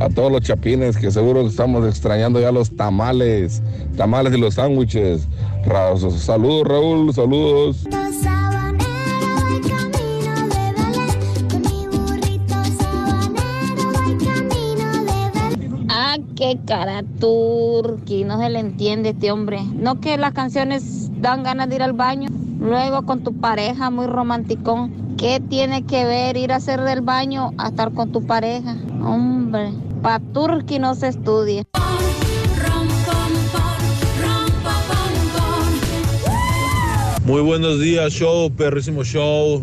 A 0.00 0.08
todos 0.08 0.30
los 0.30 0.42
chapines 0.42 0.96
que 0.96 1.10
seguro 1.10 1.46
estamos 1.46 1.84
extrañando 1.84 2.40
ya 2.40 2.52
los 2.52 2.70
tamales, 2.76 3.60
tamales 3.96 4.32
y 4.32 4.38
los 4.38 4.54
sándwiches. 4.54 5.26
Saludos 6.18 6.68
Raúl, 6.68 7.12
saludos. 7.12 7.84
Ah, 15.88 16.16
qué 16.36 16.58
cara 16.64 17.02
turqui, 17.18 18.22
no 18.22 18.38
se 18.38 18.50
le 18.50 18.60
entiende 18.60 19.10
este 19.10 19.32
hombre. 19.32 19.60
No 19.74 20.00
que 20.00 20.16
las 20.16 20.32
canciones 20.32 21.10
dan 21.20 21.42
ganas 21.42 21.68
de 21.68 21.74
ir 21.74 21.82
al 21.82 21.92
baño. 21.92 22.28
Luego 22.60 23.02
con 23.02 23.24
tu 23.24 23.34
pareja 23.34 23.90
muy 23.90 24.06
romanticón. 24.06 25.16
¿Qué 25.16 25.40
tiene 25.40 25.84
que 25.84 26.04
ver 26.04 26.36
ir 26.36 26.52
a 26.52 26.56
hacer 26.56 26.80
del 26.82 27.00
baño 27.00 27.52
a 27.58 27.68
estar 27.68 27.92
con 27.92 28.12
tu 28.12 28.24
pareja? 28.24 28.76
Hombre, 29.02 29.72
pa' 30.02 30.20
turqui 30.32 30.78
no 30.78 30.94
se 30.94 31.08
estudia. 31.08 31.64
Muy 37.24 37.42
buenos 37.42 37.80
días, 37.80 38.12
show, 38.12 38.50
perrísimo 38.50 39.04
show. 39.04 39.62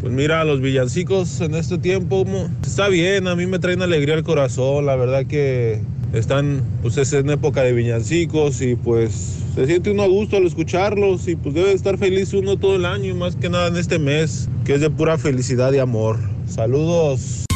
Pues 0.00 0.12
mira, 0.12 0.44
los 0.44 0.60
villancicos 0.60 1.40
en 1.40 1.54
este 1.54 1.76
tiempo 1.76 2.24
está 2.62 2.88
bien, 2.88 3.26
a 3.26 3.34
mí 3.34 3.46
me 3.46 3.58
traen 3.58 3.82
alegría 3.82 4.14
al 4.14 4.22
corazón, 4.22 4.86
la 4.86 4.94
verdad 4.96 5.26
que 5.26 5.82
están, 6.12 6.62
pues 6.80 6.96
es 6.96 7.12
en 7.12 7.28
época 7.30 7.62
de 7.62 7.72
villancicos 7.72 8.62
y 8.62 8.76
pues 8.76 9.42
se 9.54 9.66
siente 9.66 9.90
uno 9.90 10.04
a 10.04 10.06
gusto 10.06 10.36
al 10.36 10.46
escucharlos 10.46 11.26
y 11.26 11.34
pues 11.34 11.54
debe 11.54 11.72
estar 11.72 11.98
feliz 11.98 12.32
uno 12.32 12.56
todo 12.56 12.76
el 12.76 12.86
año, 12.86 13.14
más 13.16 13.34
que 13.34 13.50
nada 13.50 13.68
en 13.68 13.76
este 13.76 13.98
mes, 13.98 14.48
que 14.64 14.74
es 14.74 14.80
de 14.80 14.88
pura 14.88 15.18
felicidad 15.18 15.72
y 15.72 15.78
amor. 15.78 16.16
Saludos. 16.46 17.47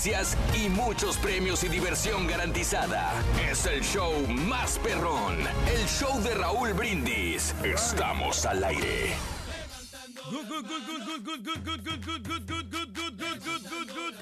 Noticias 0.00 0.34
y 0.54 0.70
muchos 0.70 1.18
premios 1.18 1.62
y 1.62 1.68
diversión 1.68 2.26
garantizada. 2.26 3.12
Es 3.50 3.66
el 3.66 3.82
show 3.82 4.26
más 4.28 4.78
perrón, 4.78 5.36
el 5.70 5.86
show 5.86 6.22
de 6.22 6.34
Raúl 6.34 6.72
Brindis. 6.72 7.54
Estamos 7.62 8.46
al 8.46 8.64
aire. 8.64 9.12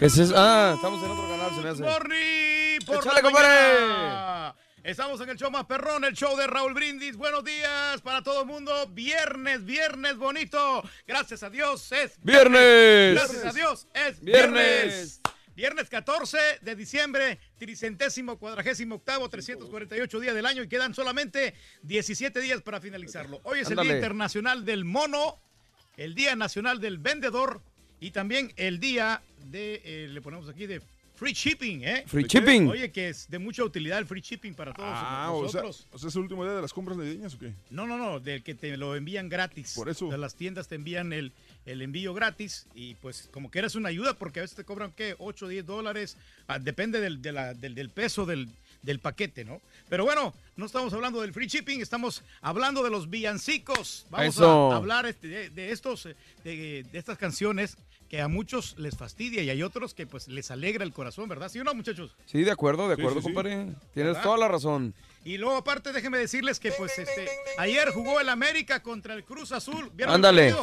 ¿Qué 0.01 0.07
es 0.07 0.19
eso? 0.19 0.35
Ah, 0.37 0.73
estamos 0.75 1.05
en 1.05 1.11
otro 1.13 1.29
canal, 1.29 1.55
se 1.55 1.61
me 1.61 1.69
hace. 1.69 2.85
Por 2.85 2.97
¡Échale, 2.97 3.23
la 3.23 3.31
mañana. 3.31 4.55
Estamos 4.83 5.21
en 5.21 5.29
el 5.29 5.37
show 5.37 5.51
más 5.51 5.67
perrón, 5.67 6.05
el 6.05 6.15
show 6.15 6.37
de 6.37 6.49
Raúl 6.49 6.75
Brindis. 6.75 7.17
Buenos 7.17 7.45
días 7.45 8.01
para 8.03 8.23
todo 8.23 8.41
el 8.41 8.47
mundo. 8.49 8.73
Viernes, 8.89 9.65
viernes 9.65 10.17
bonito. 10.17 10.83
Gracias 11.07 11.45
a 11.45 11.51
Dios 11.51 11.93
es 11.93 12.19
¡Viernes! 12.23 13.15
Gracias 13.15 13.45
a 13.45 13.53
Dios 13.53 13.87
es 13.95 14.21
¡Viernes! 14.21 15.21
viernes. 15.21 15.21
Viernes 15.59 15.89
14 15.89 16.39
de 16.63 16.77
diciembre, 16.77 17.41
tricentésimo, 17.59 18.39
cuadragésimo 18.39 18.95
octavo, 18.95 19.29
348 19.29 20.21
días 20.21 20.33
del 20.33 20.47
año 20.47 20.63
y 20.63 20.69
quedan 20.69 20.95
solamente 20.95 21.53
17 21.83 22.41
días 22.41 22.63
para 22.63 22.81
finalizarlo. 22.81 23.41
Hoy 23.43 23.59
es 23.59 23.71
el. 23.73 23.79
Día 23.79 23.97
Internacional 23.97 24.65
del 24.65 24.85
Mono, 24.85 25.41
el 25.97 26.15
Día 26.15 26.37
Nacional 26.37 26.81
del 26.81 26.99
Vendedor 26.99 27.61
y 27.99 28.13
también 28.13 28.53
el 28.55 28.79
día 28.79 29.21
de, 29.51 29.83
eh, 29.85 30.07
le 30.09 30.23
ponemos 30.23 30.49
aquí, 30.49 30.69
de 30.69 30.81
free 31.17 31.33
shipping, 31.33 31.83
¿eh? 31.83 32.05
Free 32.07 32.23
shipping. 32.23 32.69
Oye, 32.69 32.93
que 32.93 33.09
es 33.09 33.29
de 33.29 33.41
mucha 33.41 33.65
utilidad 33.65 33.99
el 33.99 34.07
free 34.07 34.21
shipping 34.21 34.55
para 34.55 34.73
todos 34.73 34.89
Ah, 34.93 35.33
o 35.33 35.49
sea, 35.49 35.63
nosotros. 35.63 35.89
o 35.91 35.99
sea, 35.99 36.09
¿es 36.09 36.15
el 36.15 36.23
último 36.23 36.45
día 36.45 36.55
de 36.55 36.63
las 36.63 36.73
compras 36.73 36.97
navideñas 36.97 37.35
o 37.35 37.39
qué? 37.41 37.53
No, 37.71 37.85
no, 37.85 37.99
no, 37.99 38.21
del 38.21 38.45
que 38.45 38.55
te 38.55 38.77
lo 38.77 38.95
envían 38.95 39.29
gratis. 39.29 39.75
Por 39.75 39.89
eso. 39.89 40.17
las 40.17 40.37
tiendas 40.37 40.69
te 40.69 40.77
envían 40.77 41.13
el, 41.13 41.33
el 41.71 41.83
envío 41.83 42.15
gratis 42.15 42.67
y 42.75 42.95
pues 42.97 43.29
como 43.33 43.51
que 43.51 43.59
eres 43.59 43.75
una 43.75 43.89
ayuda 43.91 44.15
porque 44.15 44.41
a 44.41 44.43
veces 44.43 44.57
te 44.57 44.65
cobran, 44.65 44.93
¿qué? 44.93 45.15
8 45.19 45.47
o 45.47 45.49
10 45.49 45.67
dólares. 45.67 46.17
Ah, 46.47 46.59
depende 46.59 47.01
del, 47.01 47.21
de 47.23 47.33
la- 47.33 47.55
del, 47.55 47.75
del 47.75 47.91
peso 47.91 48.25
del, 48.27 48.49
del 48.83 49.01
paquete, 49.01 49.45
¿no? 49.45 49.61
Pero 49.89 50.05
bueno, 50.05 50.33
no 50.57 50.67
estamos 50.67 50.93
hablando 50.95 51.21
del 51.21 51.33
free 51.35 51.47
shipping, 51.47 51.81
estamos 51.81 52.23
hablando 52.41 52.83
de 52.83 52.91
los 52.91 53.11
villancicos. 53.11 54.07
Vamos 54.11 54.35
Eso. 54.37 54.73
a 54.73 54.77
hablar 54.77 55.07
este, 55.07 55.29
de, 55.29 55.51
de 55.51 55.73
estos, 55.73 56.07
eh, 56.07 56.17
de, 56.45 56.85
de 56.91 56.99
estas 56.99 57.19
canciones 57.19 57.77
que 58.09 58.23
a 58.23 58.29
muchos 58.29 58.75
les 58.79 58.97
fastidia 58.97 59.43
y 59.43 59.51
hay 59.51 59.63
otros 59.63 59.93
que 59.93 60.07
pues 60.07 60.29
les 60.29 60.51
alegra 60.51 60.83
el 60.83 60.95
corazón, 60.95 61.29
¿verdad? 61.29 61.51
¿Sí 61.51 61.59
o 61.61 61.65
no, 61.65 61.75
muchachos? 61.75 62.17
Sí, 62.25 62.43
de 62.43 62.51
acuerdo, 62.51 62.89
de 62.89 62.95
acuerdo, 62.95 63.17
sí, 63.17 63.21
sí. 63.21 63.25
compadre. 63.25 63.55
Tienes 63.93 64.15
¿Verdad? 64.15 64.23
toda 64.23 64.39
la 64.39 64.49
razón. 64.49 64.95
Y 65.27 65.37
luego 65.37 65.57
aparte 65.57 65.93
déjenme 65.93 66.17
decirles 66.17 66.59
que 66.59 66.73
pues 66.73 66.99
este 66.99 67.29
ayer 67.59 67.91
jugó 67.91 68.19
el 68.21 68.31
América 68.31 68.83
contra 68.83 69.13
el 69.13 69.25
Cruz 69.25 69.53
Azul. 69.53 69.91
¿Vieron 69.95 70.13
el 70.13 70.15
Ándale. 70.15 70.55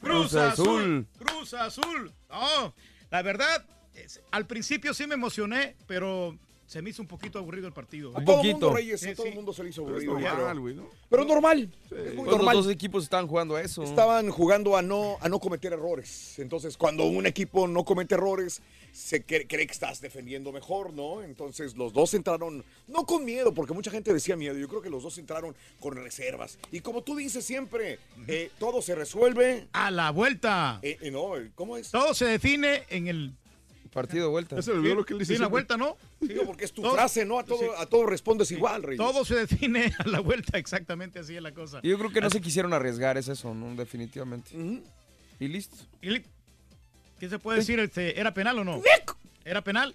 Cruz 0.00 0.30
Cruz 0.30 0.34
Azul. 0.34 1.06
Cruz 1.18 1.54
Azul. 1.54 2.12
No, 2.30 2.74
la 3.10 3.22
verdad 3.22 3.64
es- 3.94 4.20
al 4.30 4.46
principio 4.46 4.94
sí 4.94 5.06
me 5.06 5.14
emocioné, 5.14 5.76
pero 5.86 6.36
se 6.66 6.82
me 6.82 6.90
hizo 6.90 7.00
un 7.02 7.08
poquito 7.08 7.38
aburrido 7.38 7.66
el 7.66 7.72
partido. 7.72 8.10
Un 8.10 8.24
poquito. 8.24 8.52
mundo, 8.52 8.74
Reyes, 8.74 9.00
Sí, 9.00 9.08
a 9.08 9.14
todo 9.14 9.24
sí. 9.24 9.30
el 9.30 9.34
mundo 9.36 9.52
se 9.54 9.62
le 9.64 9.70
hizo 9.70 9.84
Pero 9.86 9.96
es 9.98 10.06
aburrido, 10.06 10.30
normal, 10.30 10.46
pero- 10.48 10.60
güey, 10.60 10.74
¿no? 10.74 10.86
Pero 11.08 11.24
normal. 11.24 11.70
Es 11.90 12.14
los 12.14 12.52
dos 12.64 12.68
equipos 12.68 13.04
estaban 13.04 13.26
jugando 13.26 13.56
a 13.56 13.62
eso. 13.62 13.82
Estaban 13.82 14.28
jugando 14.30 14.76
a 14.76 14.82
no, 14.82 15.16
a 15.20 15.28
no 15.28 15.38
cometer 15.40 15.72
errores. 15.72 16.38
Entonces, 16.38 16.76
cuando 16.76 17.04
un 17.04 17.26
equipo 17.26 17.66
no 17.66 17.84
comete 17.84 18.14
errores, 18.14 18.60
se 18.92 19.22
cree, 19.24 19.46
cree 19.46 19.66
que 19.66 19.72
estás 19.72 20.00
defendiendo 20.00 20.52
mejor, 20.52 20.92
¿no? 20.92 21.22
Entonces, 21.22 21.76
los 21.76 21.92
dos 21.92 22.14
entraron, 22.14 22.64
no 22.86 23.06
con 23.06 23.24
miedo, 23.24 23.54
porque 23.54 23.72
mucha 23.72 23.90
gente 23.90 24.12
decía 24.12 24.36
miedo. 24.36 24.56
Yo 24.58 24.68
creo 24.68 24.82
que 24.82 24.90
los 24.90 25.02
dos 25.02 25.16
entraron 25.18 25.54
con 25.80 25.94
reservas. 25.96 26.58
Y 26.72 26.80
como 26.80 27.02
tú 27.02 27.16
dices 27.16 27.44
siempre, 27.44 27.98
eh, 28.26 28.50
todo 28.58 28.82
se 28.82 28.94
resuelve. 28.94 29.68
A 29.72 29.90
la 29.90 30.10
vuelta. 30.10 30.80
Eh, 30.82 30.98
eh, 31.00 31.10
no, 31.10 31.32
¿cómo 31.54 31.76
es? 31.76 31.90
Todo 31.90 32.14
se 32.14 32.24
define 32.26 32.84
en 32.88 33.06
el 33.08 33.32
partido 33.92 34.24
de 34.26 34.30
vuelta. 34.30 34.56
Le 34.56 34.72
olvidó 34.72 34.94
lo 34.96 35.04
que 35.04 35.14
él 35.14 35.18
dice 35.18 35.32
Sí, 35.32 35.36
en 35.36 35.42
la 35.42 35.48
vuelta, 35.48 35.76
¿no? 35.76 35.96
Digo, 36.20 36.44
porque 36.44 36.64
es 36.66 36.72
tu 36.72 36.82
Todo- 36.82 36.92
frase, 36.94 37.24
¿no? 37.24 37.38
A 37.38 37.44
todo, 37.44 37.58
sí. 37.58 37.66
a 37.78 37.86
todo 37.86 38.04
respondes 38.06 38.50
igual, 38.50 38.82
Reyes. 38.82 38.98
Todo 38.98 39.24
se 39.24 39.34
define 39.34 39.92
a 39.98 40.06
la 40.08 40.20
vuelta, 40.20 40.58
exactamente 40.58 41.18
así 41.20 41.34
es 41.36 41.42
la 41.42 41.52
cosa. 41.52 41.80
Y 41.82 41.88
yo 41.88 41.98
creo 41.98 42.10
que 42.12 42.20
no 42.20 42.28
se 42.30 42.40
quisieron 42.40 42.72
arriesgar, 42.74 43.16
es 43.16 43.28
eso, 43.28 43.54
¿no? 43.54 43.74
Definitivamente. 43.74 44.50
Y 45.40 45.48
listo. 45.48 45.76
¿Y 46.02 46.10
li- 46.10 46.24
¿Qué 47.18 47.28
se 47.28 47.38
puede 47.38 47.58
decir? 47.58 47.78
Este, 47.80 48.18
¿Era 48.20 48.32
penal 48.32 48.58
o 48.58 48.64
no? 48.64 48.80
¿Era 49.44 49.62
penal? 49.62 49.94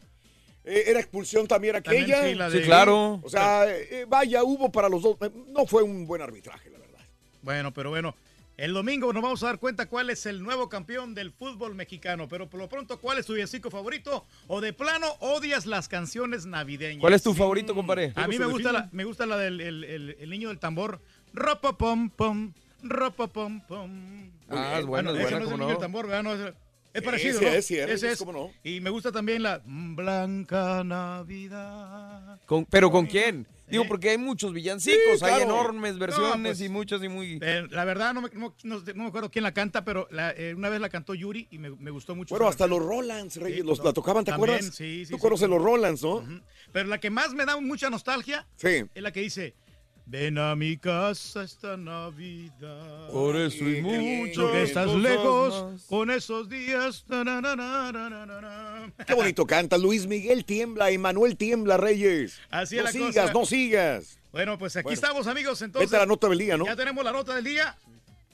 Eh, 0.65 0.83
era 0.87 0.99
expulsión 0.99 1.47
también 1.47 1.81
También, 1.83 2.03
aquella. 2.03 2.23
sí, 2.27 2.35
la 2.35 2.49
de- 2.49 2.59
Sí, 2.59 2.65
claro. 2.65 3.19
O 3.23 3.29
sea, 3.29 3.65
eh, 3.67 4.05
vaya, 4.07 4.43
hubo 4.43 4.71
para 4.71 4.87
los 4.89 5.01
dos. 5.01 5.17
eh, 5.21 5.29
No 5.49 5.65
fue 5.65 5.83
un 5.83 6.05
buen 6.07 6.21
arbitraje, 6.21 6.69
la 6.69 6.77
verdad. 6.79 6.99
Bueno, 7.41 7.73
pero 7.73 7.89
bueno. 7.89 8.15
El 8.55 8.71
domingo 8.73 9.11
nos 9.11 9.23
vamos 9.23 9.41
a 9.41 9.47
dar 9.47 9.57
cuenta 9.57 9.87
cuál 9.87 10.11
es 10.11 10.27
el 10.27 10.43
nuevo 10.43 10.69
campeón 10.69 11.15
del 11.15 11.31
fútbol 11.31 11.73
mexicano. 11.73 12.27
Pero 12.27 12.47
por 12.47 12.59
lo 12.59 12.69
pronto, 12.69 12.99
¿cuál 12.99 13.17
es 13.17 13.25
tu 13.25 13.33
villancico 13.33 13.71
favorito? 13.71 14.25
O 14.47 14.61
de 14.61 14.73
plano 14.73 15.07
odias 15.21 15.65
las 15.65 15.87
canciones 15.89 16.45
navideñas. 16.45 17.01
¿Cuál 17.01 17.13
es 17.13 17.23
tu 17.23 17.33
favorito, 17.33 17.73
compadre? 17.73 18.13
A 18.15 18.27
mí 18.27 18.37
me 18.37 18.45
gusta, 18.45 18.71
la, 18.71 18.89
me 18.91 19.05
gusta 19.05 19.25
la 19.25 19.37
del 19.37 19.59
el, 19.59 19.83
el- 19.83 20.17
el 20.19 20.29
niño 20.29 20.49
del 20.49 20.59
tambor. 20.59 21.01
Ropa 21.33 21.75
pom 21.79 22.11
pom, 22.11 22.53
ropa 22.83 23.25
pom 23.25 23.59
pom. 23.61 24.29
Ah, 24.49 24.73
es 24.73 24.77
ese 24.79 24.87
buena, 24.87 25.11
no 25.11 25.17
es 25.17 25.31
el 25.31 25.39
¿cómo 25.39 25.49
niño 25.49 25.57
no? 25.57 25.67
del 25.69 25.77
tambor, 25.79 26.05
¿verdad? 26.07 26.23
No, 26.23 26.33
es 26.35 26.39
el- 26.41 26.53
Es 26.93 27.01
parecido, 27.01 27.37
Ese 27.39 27.45
¿no? 27.45 27.51
es, 27.53 27.65
sí, 27.65 27.77
Ese 27.79 27.93
es, 27.93 28.03
es. 28.03 28.19
¿cómo 28.19 28.31
no? 28.31 28.51
Y 28.63 28.79
me 28.79 28.89
gusta 28.91 29.11
también 29.11 29.41
la 29.41 29.61
Blanca 29.65 30.83
Navidad. 30.83 32.39
Con- 32.45 32.65
¿Pero 32.65 32.91
con 32.91 33.05
quién? 33.07 33.47
Digo, 33.67 33.85
porque 33.87 34.11
hay 34.11 34.19
muchos 34.19 34.53
villancicos, 34.53 35.17
Sí, 35.19 35.25
hay 35.25 35.41
enormes 35.41 35.93
No, 35.93 35.99
versiones 35.99 36.57
pues, 36.57 36.61
y 36.61 36.69
muchas 36.69 37.01
y 37.01 37.07
muy... 37.09 37.39
eh, 37.41 37.63
la 37.71 37.85
verdad, 37.85 38.13
no 38.13 38.21
me, 38.21 38.29
no- 38.33 38.53
no- 38.63 38.79
no 38.81 39.03
me 39.03 39.07
acuerdo 39.07 39.31
quién 39.31 39.41
la 39.41 39.53
canta, 39.53 39.83
pero 39.83 40.07
la- 40.11 40.29
eh, 40.31 40.53
una 40.53 40.69
vez 40.69 40.79
la 40.79 40.89
cantó 40.89 41.15
Yuri 41.15 41.47
y 41.49 41.57
me, 41.57 41.71
me 41.71 41.89
gustó 41.89 42.13
mucho. 42.15 42.35
Bueno, 42.35 42.47
hasta 42.47 42.67
los 42.67 42.79
Rolands, 42.79 43.37
Reyes, 43.37 43.61
Sí, 43.61 43.65
los, 43.65 43.79
no, 43.79 43.85
la 43.85 43.93
tocaban, 43.93 44.23
¿te 44.25 44.31
también, 44.31 44.51
acuerdas? 44.57 44.75
sí, 44.75 45.05
sí, 45.05 45.11
Tú 45.11 45.17
sí. 45.17 45.21
conoces 45.21 45.49
los 45.49 45.59
Rolands, 45.59 46.03
¿no? 46.03 46.23
Pero 46.71 46.89
la 46.89 46.99
que 46.99 47.09
más 47.09 47.33
me 47.33 47.45
da 47.45 47.59
mucha 47.59 47.89
nostalgia 47.89 48.45
Sí. 48.57 48.83
es 48.93 49.01
la 49.01 49.11
que 49.11 49.21
dice: 49.21 49.55
Ven 50.05 50.37
a 50.37 50.55
mi 50.55 50.77
casa 50.77 51.43
esta 51.43 51.77
Navidad. 51.77 53.09
Por 53.09 53.35
eso 53.37 53.63
y 53.67 53.81
mucho. 53.81 54.41
Porque 54.43 54.63
estás 54.63 54.93
lejos 54.93 55.71
más. 55.71 55.83
con 55.85 56.11
esos 56.11 56.49
días. 56.49 57.05
na, 57.07 57.23
na, 57.23 57.39
na, 57.41 57.55
na, 57.55 57.91
na, 57.91 58.09
na, 58.09 58.25
na, 58.25 58.41
na. 58.41 58.91
Qué 59.07 59.13
bonito 59.13 59.45
canta. 59.47 59.77
Luis 59.77 60.05
Miguel 60.05 60.43
tiembla, 60.45 60.91
Emanuel 60.91 61.37
tiembla, 61.37 61.77
Reyes. 61.77 62.39
Así 62.51 62.75
no 62.75 62.81
es 62.81 62.85
la 62.85 62.91
sigas, 62.91 63.31
cosa. 63.31 63.33
no 63.33 63.45
sigas. 63.45 64.19
Bueno, 64.33 64.57
pues 64.59 64.75
aquí 64.75 64.83
Bueno. 64.83 64.93
estamos, 64.95 65.27
amigos. 65.27 65.61
Entonces, 65.61 65.89
Vete 65.89 65.97
a 65.97 66.01
la 66.01 66.05
nota 66.05 66.27
del 66.27 66.37
día, 66.37 66.57
¿no? 66.57 66.65
Ya 66.65 66.75
tenemos 66.75 67.03
la 67.03 67.11
nota 67.11 67.35
del 67.35 67.45
día. 67.45 67.75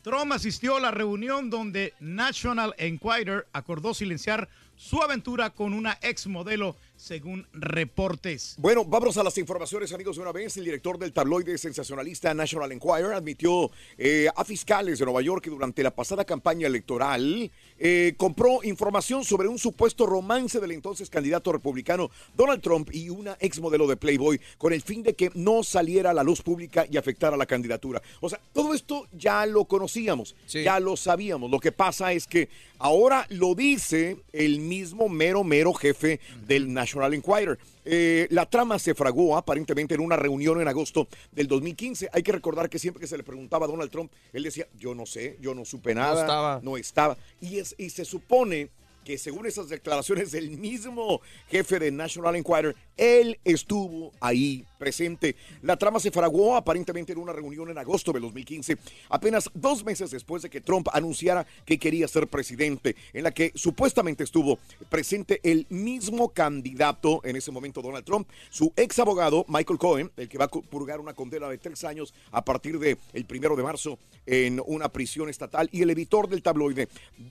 Trump 0.02 0.32
asistió 0.32 0.78
a 0.78 0.80
la 0.80 0.92
reunión 0.92 1.50
donde 1.50 1.94
National 2.00 2.74
Enquirer 2.78 3.46
acordó 3.54 3.94
silenciar 3.94 4.50
su 4.76 5.02
aventura 5.04 5.50
con 5.52 5.74
una 5.74 5.98
ex 6.02 6.26
modelo, 6.26 6.78
según 7.00 7.48
reportes. 7.54 8.56
Bueno, 8.58 8.84
vamos 8.84 9.18
a 9.18 9.24
las 9.24 9.38
informaciones, 9.38 9.94
amigos, 9.94 10.18
de 10.18 10.22
una 10.22 10.34
vez. 10.34 10.58
El 10.58 10.66
director 10.66 11.00
del 11.00 11.14
tabloide 11.14 11.58
sensacionalista 11.58 12.34
National 12.34 12.74
Enquirer 12.74 13.14
admitió 13.14 13.72
eh, 13.98 14.28
a 14.36 14.44
fiscales 14.44 15.00
de 15.00 15.06
Nueva 15.06 15.22
York 15.22 15.46
que 15.46 15.50
durante 15.50 15.82
la 15.82 15.96
pasada 15.96 16.26
campaña 16.26 16.68
electoral 16.68 17.50
eh, 17.78 18.14
compró 18.18 18.60
información 18.64 19.24
sobre 19.24 19.48
un 19.48 19.58
supuesto 19.58 20.06
romance 20.06 20.60
del 20.60 20.72
entonces 20.72 21.10
candidato 21.10 21.54
republicano 21.54 22.12
Donald 22.36 22.62
Trump 22.62 22.90
y 22.92 23.10
una 23.10 23.38
ex 23.40 23.62
modelo 23.62 23.88
de 23.88 23.96
Playboy 23.96 24.40
con 24.58 24.74
el 24.74 24.82
fin 24.82 25.02
de 25.02 25.14
que 25.14 25.32
no 25.36 25.64
saliera 25.64 26.12
a 26.12 26.14
la 26.14 26.24
luz 26.24 26.42
pública 26.42 26.86
y 26.92 26.98
afectara 26.98 27.38
la 27.38 27.46
candidatura. 27.46 28.02
O 28.20 28.30
sea, 28.30 28.42
todo 28.52 28.74
esto 28.74 29.08
ya 29.14 29.46
lo 29.46 29.66
conocíamos, 29.66 30.36
ya 30.48 30.80
lo 30.82 30.98
sabíamos. 30.98 31.50
Lo 31.50 31.62
que 31.62 31.72
pasa 31.72 32.12
es 32.12 32.28
que 32.28 32.50
ahora 32.78 33.26
lo 33.30 33.56
dice 33.56 34.18
el 34.34 34.60
mismo 34.60 35.08
mero, 35.08 35.46
mero 35.46 35.74
jefe 35.74 36.20
del 36.46 36.74
National 36.74 36.89
Enquirer. 36.96 37.58
Eh, 37.86 38.28
la 38.32 38.46
trama 38.50 38.80
se 38.80 38.94
fraguó 38.94 39.38
aparentemente 39.38 39.96
en 39.96 40.02
una 40.02 40.16
reunión 40.16 40.62
en 40.62 40.68
agosto 40.68 41.08
del 41.32 41.48
2015. 41.48 42.10
Hay 42.12 42.24
que 42.24 42.32
recordar 42.32 42.70
que 42.70 42.80
siempre 42.80 43.02
que 43.02 43.08
se 43.08 43.18
le 43.18 43.24
preguntaba 43.24 43.66
a 43.66 43.70
Donald 43.70 43.92
Trump, 43.92 44.12
él 44.34 44.44
decía, 44.44 44.68
yo 44.78 44.96
no 44.96 45.06
sé, 45.06 45.38
yo 45.42 45.54
no 45.54 45.66
supe 45.66 45.96
nada, 45.96 46.22
estaba. 46.22 46.60
no 46.64 46.78
estaba. 46.78 47.18
Y, 47.42 47.60
es, 47.60 47.76
y 47.78 47.90
se 47.90 48.06
supone 48.06 48.70
que 49.10 49.18
según 49.18 49.48
esas 49.48 49.70
declaraciones 49.70 50.30
del 50.30 50.52
mismo 50.52 51.20
jefe 51.50 51.80
de 51.80 51.90
National 51.90 52.36
Enquirer, 52.36 52.76
él 52.96 53.40
estuvo 53.44 54.12
ahí 54.20 54.64
presente. 54.78 55.36
La 55.64 55.78
trama 55.78 56.00
se 56.00 56.12
fraguó 56.12 56.56
aparentemente 56.56 57.14
en 57.14 57.18
una 57.18 57.34
reunión 57.34 57.72
en 57.72 57.80
agosto 57.80 58.14
de 58.14 58.20
2015, 58.20 58.78
apenas 59.10 59.50
dos 59.56 59.84
meses 59.84 60.12
después 60.12 60.44
de 60.44 60.52
que 60.52 60.62
Trump 60.62 60.90
anunciara 60.94 61.48
que 61.66 61.80
quería 61.80 62.08
ser 62.08 62.28
presidente, 62.28 62.96
en 63.12 63.24
la 63.24 63.32
que 63.32 63.52
supuestamente 63.56 64.24
estuvo 64.24 64.60
presente 64.90 65.40
el 65.42 65.66
mismo 65.70 66.30
candidato 66.30 67.22
en 67.24 67.36
ese 67.36 67.50
momento, 67.50 67.82
Donald 67.82 68.06
Trump, 68.06 68.30
su 68.52 68.72
ex 68.76 69.00
abogado, 69.00 69.44
Michael 69.48 69.80
Cohen, 69.80 70.12
el 70.18 70.30
que 70.30 70.38
va 70.38 70.46
a 70.46 70.50
purgar 70.50 71.00
una 71.00 71.16
condena 71.16 71.50
de 71.50 71.58
tres 71.58 71.84
años 71.84 72.14
a 72.32 72.46
partir 72.46 72.78
del 72.78 73.00
el 73.14 73.26
primero 73.26 73.56
de 73.56 73.64
marzo 73.64 73.98
en 74.28 74.62
una 74.68 74.90
prisión 74.90 75.30
estatal, 75.30 75.68
y 75.72 75.82
el 75.82 75.90
editor 75.90 76.30
del 76.30 76.44
tabloide, 76.44 76.88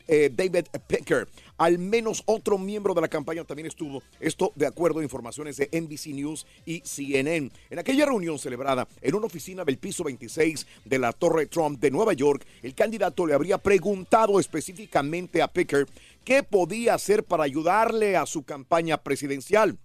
eh, 0.09 0.29
David 0.35 0.67
Pecker. 0.89 1.29
Al 1.69 1.79
menos 1.79 2.23
otro 2.25 2.57
miembro 2.57 2.95
de 2.95 3.03
la 3.03 3.09
campaña 3.09 3.45
también 3.45 3.67
estuvo, 3.67 4.03
esto 4.21 4.53
de 4.55 4.67
acuerdo 4.67 5.01
a 5.01 5.03
informaciones 5.03 5.59
de 5.59 5.69
NBC 5.71 6.15
News 6.15 6.47
y 6.65 6.81
CNN. 6.81 7.51
En 7.69 7.79
aquella 7.79 8.07
reunión 8.07 8.39
celebrada 8.39 8.89
en 9.03 9.15
una 9.15 9.27
oficina 9.27 9.67
del 9.67 9.77
piso 9.77 10.03
26 10.03 10.67
de 10.87 10.99
la 10.99 11.13
Torre 11.13 11.45
Trump 11.45 11.79
de 11.79 11.91
Nueva 11.91 12.15
York, 12.15 12.47
el 12.63 12.75
candidato 12.75 13.27
le 13.27 13.35
habría 13.35 13.59
preguntado 13.59 14.41
específicamente 14.41 15.43
a 15.43 15.49
Pecker 15.49 15.87
qué 16.25 16.43
podía 16.43 16.95
hacer 16.95 17.23
para 17.23 17.45
ayudarle 17.45 18.17
a 18.17 18.25
su 18.25 18.45
campaña 18.45 18.97
presidencial. 18.97 19.79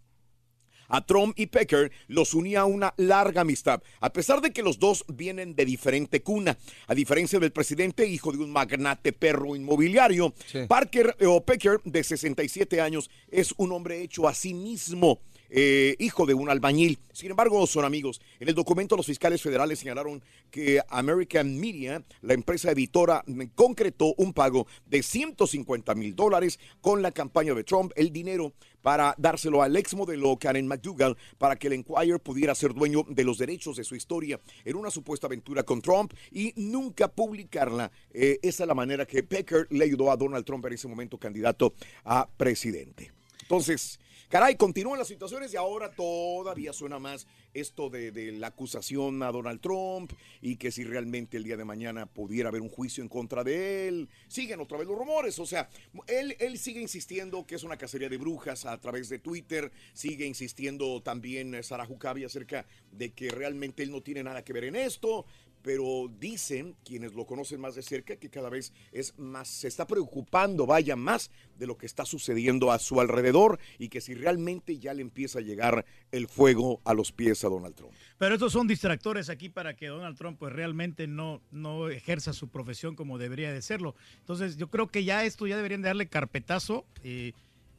A 0.94 1.04
Trump 1.04 1.34
y 1.40 1.48
Pecker 1.48 1.92
los 2.08 2.36
unía 2.36 2.66
una 2.66 2.94
larga 2.98 3.42
amistad, 3.42 3.82
a 4.00 4.14
pesar 4.14 4.42
de 4.42 4.52
que 4.52 4.62
los 4.62 4.78
dos 4.78 5.04
vienen 5.08 5.56
de 5.56 5.66
diferente 5.66 6.22
cuna. 6.22 6.56
A 6.86 6.94
diferencia 6.94 7.40
del 7.40 7.52
presidente, 7.52 8.06
hijo 8.08 8.32
de 8.32 8.38
un 8.38 8.52
magnate 8.52 9.12
perro 9.12 9.56
inmobiliario, 9.56 10.36
Parker 10.68 11.16
eh, 11.20 11.26
o 11.26 11.44
Pecker, 11.44 11.82
de 11.84 12.04
67 12.04 12.80
años, 12.80 13.10
es 13.32 13.56
un 13.58 13.72
hombre 13.72 14.04
hecho 14.04 14.28
a 14.28 14.36
sí 14.36 14.54
mismo. 14.54 15.20
Eh, 15.50 15.96
hijo 16.00 16.26
de 16.26 16.34
un 16.34 16.50
albañil. 16.50 17.00
Sin 17.12 17.32
embargo, 17.32 17.66
son 17.68 17.86
amigos. 17.86 18.22
En 18.40 18.50
el 18.50 18.56
documento, 18.56 18.96
los 18.96 19.06
fiscales 19.06 19.42
federales 19.42 19.80
señalaron 19.80 20.22
que 20.52 20.82
American 20.90 21.60
Media, 21.60 22.04
la 22.22 22.34
empresa 22.34 22.72
editora, 22.72 23.24
concretó 23.56 24.14
un 24.18 24.34
pago 24.34 24.68
de 24.86 25.04
150 25.04 25.96
mil 25.96 26.16
dólares 26.16 26.60
con 26.82 27.02
la 27.02 27.12
campaña 27.12 27.54
de 27.54 27.64
Trump. 27.64 27.92
El 27.96 28.12
dinero 28.12 28.54
para 28.84 29.16
dárselo 29.18 29.64
al 29.64 29.76
ex 29.76 29.96
modelo 29.96 30.38
Karen 30.38 30.68
McDougall 30.68 31.18
para 31.40 31.56
que 31.56 31.68
el 31.68 31.74
Enquirer 31.74 32.20
pudiera 32.20 32.54
ser 32.54 32.74
dueño 32.74 33.04
de 33.08 33.24
los 33.24 33.40
derechos 33.40 33.78
de 33.78 33.84
su 33.84 33.96
historia 33.96 34.40
en 34.66 34.76
una 34.76 34.92
supuesta 34.92 35.26
aventura 35.26 35.64
con 35.64 35.82
Trump 35.82 36.14
y 36.32 36.54
nunca 36.58 37.08
publicarla. 37.08 37.92
Eh, 38.12 38.40
esa 38.44 38.64
es 38.64 38.68
la 38.68 38.76
manera 38.76 39.06
que 39.06 39.24
Pecker 39.24 39.68
le 39.72 39.86
ayudó 39.86 40.12
a 40.12 40.18
Donald 40.18 40.46
Trump 40.46 40.66
en 40.66 40.74
ese 40.74 40.88
momento 40.88 41.18
candidato 41.18 41.74
a 42.04 42.28
presidente. 42.38 43.12
Entonces, 43.42 44.00
caray, 44.34 44.56
continúan 44.56 44.98
las 44.98 45.10
situaciones 45.10 45.54
y 45.54 45.58
ahora 45.58 45.92
todavía 45.92 46.74
suena 46.74 46.98
más 46.98 47.28
esto 47.54 47.92
de, 47.92 48.32
la 48.32 48.48
acusación 48.48 49.22
a 49.22 49.32
Donald 49.32 49.62
Trump 49.62 50.12
y 50.42 50.56
que 50.56 50.72
si 50.72 50.84
realmente 50.84 51.38
el 51.38 51.44
día 51.44 51.56
de 51.56 51.64
mañana 51.64 52.08
pudiera 52.08 52.50
haber 52.50 52.64
un 52.64 52.70
juicio 52.70 53.04
en 53.04 53.10
contra 53.10 53.44
de 53.44 53.88
él. 53.88 54.10
Siguen 54.28 54.60
otra 54.60 54.80
vez 54.80 54.88
los 54.88 54.98
rumores, 54.98 55.38
o 55.38 55.46
sea, 55.46 55.70
él, 56.08 56.36
él 56.40 56.58
sigue 56.58 56.82
insistiendo 56.82 57.46
que 57.46 57.54
es 57.54 57.64
una 57.64 57.78
cacería 57.78 58.10
de 58.10 58.18
brujas 58.18 58.66
a 58.66 58.76
través 58.82 59.08
de 59.08 59.20
Twitter, 59.20 59.72
sigue 59.94 60.26
insistiendo 60.26 61.04
también 61.04 61.64
Sarah 61.64 61.86
Huckabee 61.88 62.26
acerca 62.26 62.66
de 62.92 63.12
que 63.12 63.30
realmente 63.30 63.84
él 63.84 63.92
no 63.92 64.02
tiene 64.02 64.24
nada 64.24 64.44
que 64.44 64.54
ver 64.54 64.64
en 64.64 64.76
esto, 64.76 65.28
pero 65.64 66.12
dicen 66.20 66.76
quienes 66.84 67.14
lo 67.14 67.26
conocen 67.26 67.60
más 67.60 67.76
de 67.76 67.82
cerca 67.82 68.18
que 68.18 68.30
cada 68.30 68.50
vez 68.50 68.74
es 68.92 69.18
más, 69.18 69.48
se 69.48 69.68
está 69.68 69.88
preocupando, 69.88 70.68
vaya, 70.68 70.96
más 70.96 71.32
de 71.58 71.66
lo 71.66 71.78
que 71.78 71.86
está 71.86 72.06
sucediendo 72.06 72.72
a 72.72 72.80
su 72.80 73.00
alrededor 73.00 73.60
y 73.80 73.90
que 73.90 74.02
si 74.02 74.14
realmente 74.14 74.78
ya 74.78 74.94
le 74.94 75.02
empieza 75.02 75.40
a 75.40 75.42
llegar 75.42 75.86
el 76.12 76.28
fuego 76.28 76.82
a 76.84 76.94
los 76.94 77.12
pies 77.12 77.44
a 77.44 77.50
Donald 77.50 77.76
Trump. 77.76 77.94
Pero 78.18 78.36
estos 78.36 78.54
son 78.54 78.68
distractores 78.68 79.30
aquí 79.30 79.50
para 79.50 79.76
que 79.76 79.88
Donald 79.88 80.18
Trump 80.18 80.38
pues 80.38 80.54
realmente 80.54 81.08
no, 81.08 81.42
no 81.52 81.90
ejerza 81.90 82.34
su 82.34 82.50
profesión 82.50 82.96
como 82.96 83.18
debería 83.18 83.52
de 83.54 83.62
serlo. 83.62 83.96
Entonces 84.20 84.58
yo 84.58 84.70
creo 84.70 84.88
que 84.88 85.04
ya 85.04 85.24
esto 85.26 85.48
ya 85.48 85.56
deberían 85.56 85.82
de 85.82 85.88
darle 85.90 86.08
carpetazo. 86.08 86.86
eh, 87.04 87.34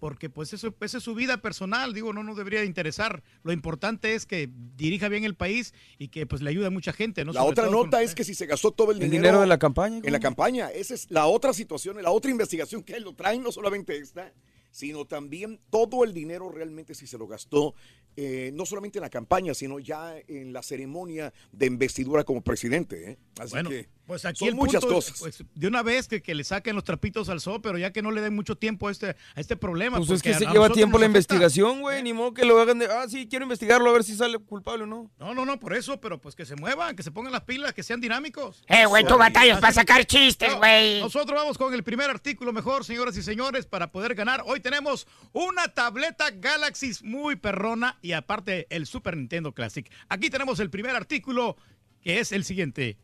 porque 0.05 0.29
pues 0.29 0.53
eso 0.53 0.75
esa 0.83 0.99
es 0.99 1.03
su 1.03 1.15
vida 1.15 1.39
personal, 1.41 1.95
digo, 1.95 2.13
no 2.13 2.23
nos 2.23 2.37
debería 2.37 2.61
de 2.61 2.67
interesar. 2.67 3.23
Lo 3.43 3.53
importante 3.55 4.15
es 4.15 4.27
que 4.27 4.51
dirija 4.77 5.09
bien 5.09 5.25
el 5.25 5.35
país 5.35 5.73
y 5.97 6.09
que 6.09 6.27
pues 6.27 6.43
le 6.43 6.51
ayude 6.51 6.67
a 6.67 6.71
mucha 6.71 6.93
gente. 6.93 7.25
¿no? 7.25 7.33
La 7.33 7.41
Sobre 7.41 7.53
otra 7.53 7.65
con- 7.69 7.73
nota 7.73 8.03
es 8.03 8.15
que 8.15 8.23
si 8.23 8.35
se 8.35 8.45
gastó 8.45 8.71
todo 8.71 8.91
el 8.91 8.99
¿El 8.99 9.05
dinero, 9.05 9.23
dinero 9.23 9.41
de 9.41 9.47
la 9.47 9.59
campaña? 9.59 10.03
En 10.05 10.13
la 10.13 10.21
campaña, 10.21 10.69
esa 10.71 10.93
es 10.93 11.11
la 11.11 11.25
otra 11.25 11.55
situación, 11.55 12.03
la 12.03 12.11
otra 12.11 12.31
investigación 12.31 12.83
que 12.83 13.01
lo 13.01 13.15
traen, 13.15 13.43
no 13.43 13.51
solamente 13.51 13.97
esta, 13.97 14.31
sino 14.71 15.07
también 15.07 15.59
todo 15.71 16.05
el 16.05 16.13
dinero 16.13 16.51
realmente 16.51 16.95
si 16.95 17.07
se 17.07 17.17
lo 17.17 17.27
gastó, 17.27 17.75
eh, 18.17 18.51
no 18.53 18.67
solamente 18.67 18.99
en 18.99 19.03
la 19.05 19.09
campaña, 19.09 19.55
sino 19.55 19.79
ya 19.79 20.17
en 20.29 20.53
la 20.53 20.63
ceremonia 20.63 21.33
de 21.51 21.65
investidura 21.65 22.25
como 22.25 22.43
presidente. 22.43 23.13
¿eh? 23.13 23.19
Así 23.39 23.53
Bueno, 23.53 23.71
que 23.71 23.89
pues 24.07 24.25
aquí 24.25 24.41
son 24.41 24.49
el 24.49 24.55
muchas 24.55 24.83
punto, 24.83 24.97
cosas. 24.97 25.19
pues, 25.19 25.45
de 25.55 25.67
una 25.67 25.83
vez 25.83 26.09
que, 26.09 26.23
que 26.23 26.35
le 26.35 26.45
saquen 26.45 26.75
los 26.75 26.85
trapitos 26.85 27.29
al 27.29 27.41
sol, 27.41 27.61
pero 27.63 27.79
ya 27.79 27.93
que 27.93 28.03
no 28.03 28.11
le 28.11 28.21
den 28.21 28.35
mucho 28.35 28.57
tiempo 28.57 28.89
a 28.89 28.93
este, 28.93 29.11
a 29.11 29.41
este 29.41 29.57
problema. 29.57 29.99
Pues 29.99 30.11
es 30.11 30.23
que 30.23 30.35
se 30.35 30.47
lleva 30.47 30.69
tiempo 30.71 30.99
la 30.99 31.07
investigación, 31.07 31.81
güey. 31.81 32.03
Ni 32.03 32.13
modo 32.13 32.35
que 32.35 32.45
lo 32.45 32.61
hagan 32.61 32.79
de, 32.79 32.87
ah, 32.87 33.07
sí, 33.09 33.27
quiero 33.29 33.45
investigarlo 33.45 33.89
a 33.89 33.93
ver 33.93 34.05
si 34.05 34.15
sale 34.15 34.39
culpable 34.39 34.85
o 34.85 34.87
no. 34.87 35.11
No, 35.19 35.35
no, 35.35 35.45
no, 35.45 35.59
por 35.59 35.75
eso, 35.75 36.01
pero 36.01 36.21
pues 36.21 36.35
que 36.35 36.45
se 36.45 36.57
muevan, 36.57 36.97
que 36.97 37.03
se 37.03 37.11
pongan 37.11 37.33
las 37.33 37.43
pilas, 37.43 37.73
que 37.73 37.83
sean 37.83 38.01
dinámicos. 38.01 38.63
Eh, 38.69 38.87
güey, 38.87 39.07
tú 39.07 39.17
batallas 39.17 39.61
para 39.61 39.73
sacar 39.73 40.05
chistes, 40.05 40.51
No, 40.53 40.59
güey. 40.59 41.01
Nosotros 41.01 41.39
vamos 41.39 41.59
con 41.59 41.73
el 41.75 41.83
primer 41.83 42.11
artículo 42.11 42.53
mejor, 42.53 42.85
señoras 42.85 43.17
y 43.17 43.23
señores, 43.23 43.67
para 43.67 43.91
poder 43.91 44.15
ganar. 44.15 44.43
Hoy 44.47 44.61
tenemos 44.61 45.07
una 45.33 45.69
tableta 45.69 46.31
Galaxy 46.31 46.93
muy 47.03 47.37
perrona 47.37 47.99
y 48.03 48.13
aparte 48.13 48.67
el 48.71 48.87
Super 48.87 49.17
Nintendo 49.17 49.53
Classic. 49.53 49.91
Aquí 50.09 50.31
tenemos 50.31 50.61
el 50.61 50.71
primer 50.71 50.95
artículo, 50.97 51.57
que 52.05 52.21
es 52.21 52.33
el 52.33 52.45
siguiente. 52.45 52.99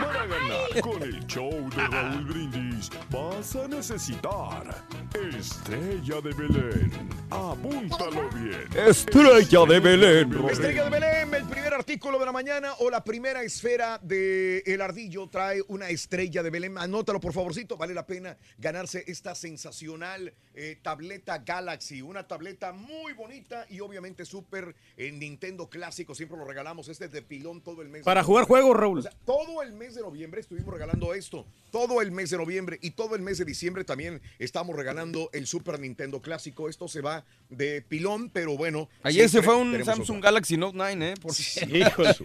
Para 0.00 0.26
ganar 0.26 0.80
con 0.82 1.02
el 1.02 1.24
show 1.26 1.70
de 1.70 1.86
Raúl 1.86 2.24
Brindis 2.24 2.71
vas 3.10 3.56
a 3.56 3.68
necesitar 3.68 4.86
Estrella 5.38 6.20
de 6.20 6.32
Belén. 6.32 7.08
Apúntalo 7.30 8.28
bien. 8.30 8.66
Estrella 8.74 9.66
de 9.66 9.80
Belén. 9.80 10.48
Estrella 10.50 10.84
de 10.84 10.90
Belén, 10.90 11.34
el 11.34 11.44
primer 11.44 11.74
artículo 11.74 12.18
de 12.18 12.26
la 12.26 12.32
mañana 12.32 12.74
o 12.78 12.90
la 12.90 13.04
primera 13.04 13.42
esfera 13.42 13.98
de 14.02 14.58
El 14.66 14.80
Ardillo 14.80 15.28
trae 15.28 15.62
una 15.68 15.88
estrella 15.90 16.42
de 16.42 16.50
Belén. 16.50 16.78
Anótalo 16.78 17.20
por 17.20 17.32
favorcito, 17.32 17.76
vale 17.76 17.94
la 17.94 18.06
pena 18.06 18.36
ganarse 18.58 19.04
esta 19.06 19.34
sensacional 19.34 20.32
eh, 20.54 20.78
tableta 20.82 21.38
Galaxy. 21.38 22.02
Una 22.02 22.26
tableta 22.26 22.72
muy 22.72 23.12
bonita 23.12 23.66
y 23.68 23.80
obviamente 23.80 24.24
súper 24.24 24.74
en 24.96 25.18
Nintendo 25.18 25.68
clásico. 25.68 26.14
Siempre 26.14 26.38
lo 26.38 26.44
regalamos. 26.44 26.88
Este 26.88 27.06
es 27.06 27.12
de 27.12 27.22
pilón 27.22 27.60
todo 27.60 27.82
el 27.82 27.88
mes. 27.88 28.02
Para 28.02 28.22
jugar 28.22 28.46
juegos, 28.46 28.76
Raúl. 28.76 28.98
O 28.98 29.02
sea, 29.02 29.12
todo 29.24 29.62
el 29.62 29.72
mes 29.72 29.94
de 29.94 30.02
noviembre 30.02 30.40
estuvimos 30.40 30.72
regalando 30.72 31.14
esto. 31.14 31.46
Todo 31.72 32.00
el 32.02 32.12
mes 32.12 32.30
de 32.30 32.36
noviembre 32.36 32.78
y 32.82 32.90
todo 32.92 33.16
el 33.16 33.22
mes 33.22 33.38
de 33.38 33.44
diciembre 33.44 33.82
también 33.82 34.20
estamos 34.38 34.76
regalando 34.76 35.28
el 35.32 35.46
Super 35.48 35.80
Nintendo 35.80 36.22
clásico. 36.22 36.68
Esto 36.68 36.86
se 36.86 37.00
va 37.00 37.24
de 37.48 37.82
pilón, 37.82 38.28
pero 38.30 38.56
bueno. 38.56 38.88
Ayer 39.02 39.28
se 39.28 39.42
fue 39.42 39.56
un 39.56 39.72
Samsung 39.84 40.18
otra. 40.18 40.28
Galaxy 40.30 40.56
Note 40.58 40.76
9, 40.76 41.08
¿eh? 41.10 41.14
Por 41.20 41.34
su- 41.34 42.24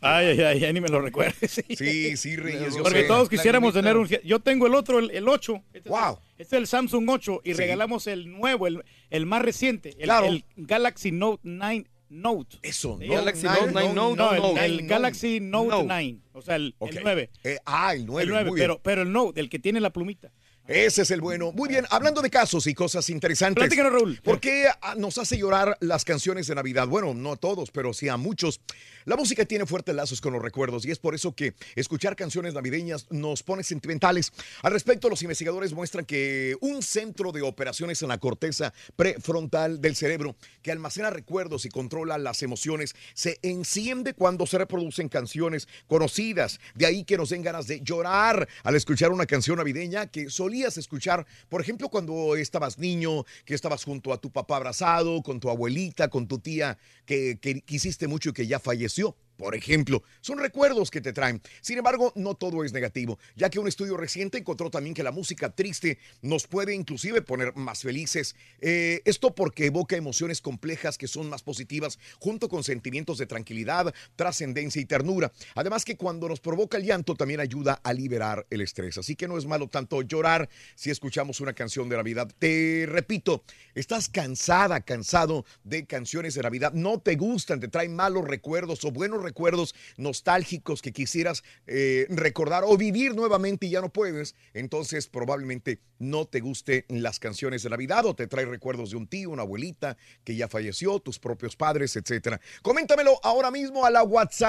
Ay, 0.00 0.26
ay, 0.26 0.40
ay, 0.42 0.60
ya 0.60 0.72
ni 0.72 0.80
me 0.80 0.88
lo 0.88 1.00
recuerdes. 1.00 1.62
Sí, 1.78 2.16
sí, 2.16 2.36
Reyes. 2.36 2.74
yo 2.74 2.82
Porque 2.82 3.02
sé. 3.02 3.06
todos 3.06 3.28
quisiéramos 3.28 3.72
tener 3.72 3.96
un. 3.96 4.06
Yo 4.24 4.40
tengo 4.40 4.66
el 4.66 4.74
otro, 4.74 4.98
el, 4.98 5.10
el 5.12 5.28
8. 5.28 5.62
Este 5.72 5.88
Wow. 5.88 6.18
Es 6.18 6.18
el, 6.18 6.42
este 6.42 6.56
es 6.56 6.60
el 6.60 6.66
Samsung 6.66 7.08
8 7.08 7.40
y 7.44 7.48
Sí. 7.52 7.54
regalamos 7.54 8.06
el 8.08 8.30
nuevo, 8.30 8.66
el, 8.66 8.82
el 9.10 9.26
más 9.26 9.42
reciente, 9.42 9.90
el, 9.98 10.04
Claro. 10.04 10.26
el 10.26 10.44
Galaxy 10.56 11.12
Note 11.12 11.40
9 11.44 11.86
Note. 12.10 12.58
Eso, 12.62 12.96
Sí. 13.00 13.08
Galaxy 13.08 13.44
Note 13.46 13.70
9 13.72 13.92
Note, 13.94 14.16
No, 14.16 14.32
el, 14.34 14.40
Note. 14.42 14.64
el. 14.64 14.86
Galaxy 14.86 15.40
Note, 15.40 15.68
Note. 15.70 15.84
9. 15.86 16.18
O 16.32 16.42
sea, 16.42 16.56
el, 16.56 16.66
el 16.66 16.74
Ok. 16.78 16.96
9. 17.02 17.30
Eh, 17.44 17.58
ah, 17.66 17.94
el 17.94 18.06
9. 18.06 18.22
el 18.22 18.28
9, 18.30 18.44
muy 18.50 18.54
bien. 18.56 18.64
pero, 18.68 18.80
pero 18.82 19.02
el 19.02 19.12
Note, 19.12 19.40
el 19.40 19.48
que 19.48 19.58
tiene 19.58 19.80
la 19.80 19.90
plumita. 19.90 20.30
Ese 20.66 21.00
es 21.00 21.10
el 21.10 21.22
bueno. 21.22 21.50
Muy 21.52 21.66
bien, 21.70 21.86
hablando 21.88 22.20
de 22.20 22.28
casos 22.28 22.66
y 22.66 22.74
cosas 22.74 23.08
interesantes. 23.08 23.62
Platícanos, 23.62 23.90
Raúl. 23.90 24.20
¿Por 24.22 24.38
qué 24.38 24.66
ah, 24.82 24.94
nos 24.98 25.16
hace 25.16 25.38
llorar 25.38 25.78
las 25.80 26.04
canciones 26.04 26.46
de 26.46 26.54
Navidad? 26.54 26.86
Bueno, 26.86 27.14
no 27.14 27.32
a 27.32 27.36
todos, 27.36 27.70
pero 27.70 27.94
sí 27.94 28.08
a 28.10 28.18
muchos. 28.18 28.60
La 29.08 29.16
música 29.16 29.46
tiene 29.46 29.64
fuertes 29.64 29.94
lazos 29.94 30.20
con 30.20 30.34
los 30.34 30.42
recuerdos 30.42 30.84
y 30.84 30.90
es 30.90 30.98
por 30.98 31.14
eso 31.14 31.32
que 31.34 31.54
escuchar 31.76 32.14
canciones 32.14 32.52
navideñas 32.52 33.06
nos 33.08 33.42
pone 33.42 33.64
sentimentales. 33.64 34.34
Al 34.60 34.74
respecto, 34.74 35.08
los 35.08 35.22
investigadores 35.22 35.72
muestran 35.72 36.04
que 36.04 36.58
un 36.60 36.82
centro 36.82 37.32
de 37.32 37.40
operaciones 37.40 38.02
en 38.02 38.08
la 38.08 38.18
corteza 38.18 38.74
prefrontal 38.96 39.80
del 39.80 39.96
cerebro 39.96 40.36
que 40.60 40.72
almacena 40.72 41.08
recuerdos 41.08 41.64
y 41.64 41.70
controla 41.70 42.18
las 42.18 42.42
emociones 42.42 42.94
se 43.14 43.38
enciende 43.40 44.12
cuando 44.12 44.46
se 44.46 44.58
reproducen 44.58 45.08
canciones 45.08 45.68
conocidas. 45.86 46.60
De 46.74 46.84
ahí 46.84 47.04
que 47.04 47.16
nos 47.16 47.30
den 47.30 47.40
ganas 47.40 47.66
de 47.66 47.80
llorar 47.80 48.46
al 48.62 48.76
escuchar 48.76 49.10
una 49.10 49.24
canción 49.24 49.56
navideña 49.56 50.08
que 50.08 50.28
solías 50.28 50.76
escuchar, 50.76 51.26
por 51.48 51.62
ejemplo, 51.62 51.88
cuando 51.88 52.36
estabas 52.36 52.76
niño, 52.76 53.24
que 53.46 53.54
estabas 53.54 53.84
junto 53.84 54.12
a 54.12 54.20
tu 54.20 54.30
papá 54.30 54.56
abrazado, 54.56 55.22
con 55.22 55.40
tu 55.40 55.48
abuelita, 55.48 56.08
con 56.08 56.28
tu 56.28 56.40
tía 56.40 56.76
que, 57.06 57.62
quisiste 57.64 58.06
mucho 58.06 58.30
y 58.30 58.32
que 58.34 58.46
ya 58.46 58.58
falleció. 58.58 58.97
nació. 58.98 59.27
Por 59.38 59.54
ejemplo, 59.54 60.02
son 60.20 60.38
recuerdos 60.38 60.90
que 60.90 61.00
te 61.00 61.12
traen. 61.12 61.40
Sin 61.60 61.78
embargo, 61.78 62.12
no 62.16 62.34
todo 62.34 62.64
es 62.64 62.72
negativo, 62.72 63.20
ya 63.36 63.48
que 63.48 63.60
un 63.60 63.68
estudio 63.68 63.96
reciente 63.96 64.36
encontró 64.36 64.68
también 64.68 64.94
que 64.94 65.04
la 65.04 65.12
música 65.12 65.50
triste 65.50 65.98
nos 66.22 66.48
puede 66.48 66.74
inclusive 66.74 67.22
poner 67.22 67.54
más 67.54 67.82
felices. 67.82 68.34
Eh, 68.60 69.00
esto 69.04 69.36
porque 69.36 69.66
evoca 69.66 69.94
emociones 69.94 70.40
complejas 70.40 70.98
que 70.98 71.06
son 71.06 71.30
más 71.30 71.44
positivas, 71.44 72.00
junto 72.18 72.48
con 72.48 72.64
sentimientos 72.64 73.16
de 73.18 73.26
tranquilidad, 73.26 73.94
trascendencia 74.16 74.82
y 74.82 74.86
ternura. 74.86 75.30
Además 75.54 75.84
que 75.84 75.96
cuando 75.96 76.28
nos 76.28 76.40
provoca 76.40 76.76
el 76.76 76.84
llanto 76.84 77.14
también 77.14 77.38
ayuda 77.38 77.80
a 77.84 77.92
liberar 77.92 78.44
el 78.50 78.60
estrés. 78.60 78.98
Así 78.98 79.14
que 79.14 79.28
no 79.28 79.38
es 79.38 79.46
malo 79.46 79.68
tanto 79.68 80.02
llorar 80.02 80.48
si 80.74 80.90
escuchamos 80.90 81.40
una 81.40 81.52
canción 81.52 81.88
de 81.88 81.96
Navidad. 81.96 82.28
Te 82.40 82.86
repito, 82.88 83.44
estás 83.76 84.08
cansada, 84.08 84.80
cansado 84.80 85.44
de 85.62 85.86
canciones 85.86 86.34
de 86.34 86.42
Navidad, 86.42 86.72
no 86.72 86.98
te 86.98 87.14
gustan, 87.14 87.60
te 87.60 87.68
traen 87.68 87.94
malos 87.94 88.26
recuerdos 88.26 88.84
o 88.84 88.90
buenos 88.90 89.22
recuerdos 89.22 89.27
nostálgicos 89.96 90.82
que 90.82 90.92
quisieras 90.92 91.44
eh, 91.66 92.06
recordar 92.10 92.64
o 92.66 92.76
vivir 92.76 93.14
nuevamente 93.14 93.66
y 93.66 93.70
ya 93.70 93.80
no 93.80 93.92
puedes, 93.92 94.34
entonces 94.54 95.06
probablemente 95.06 95.80
no 95.98 96.26
te 96.26 96.40
gusten 96.40 96.84
las 96.88 97.18
canciones 97.18 97.62
de 97.62 97.70
Navidad 97.70 98.06
o 98.06 98.14
te 98.14 98.26
trae 98.26 98.44
recuerdos 98.44 98.90
de 98.90 98.96
un 98.96 99.06
tío, 99.06 99.30
una 99.30 99.42
abuelita 99.42 99.96
que 100.24 100.36
ya 100.36 100.48
falleció, 100.48 101.00
tus 101.00 101.18
propios 101.18 101.56
padres, 101.56 101.96
etcétera. 101.96 102.40
Coméntamelo 102.62 103.20
ahora 103.22 103.50
mismo 103.50 103.84
a 103.84 103.90
la 103.90 104.02
WhatsApp 104.02 104.48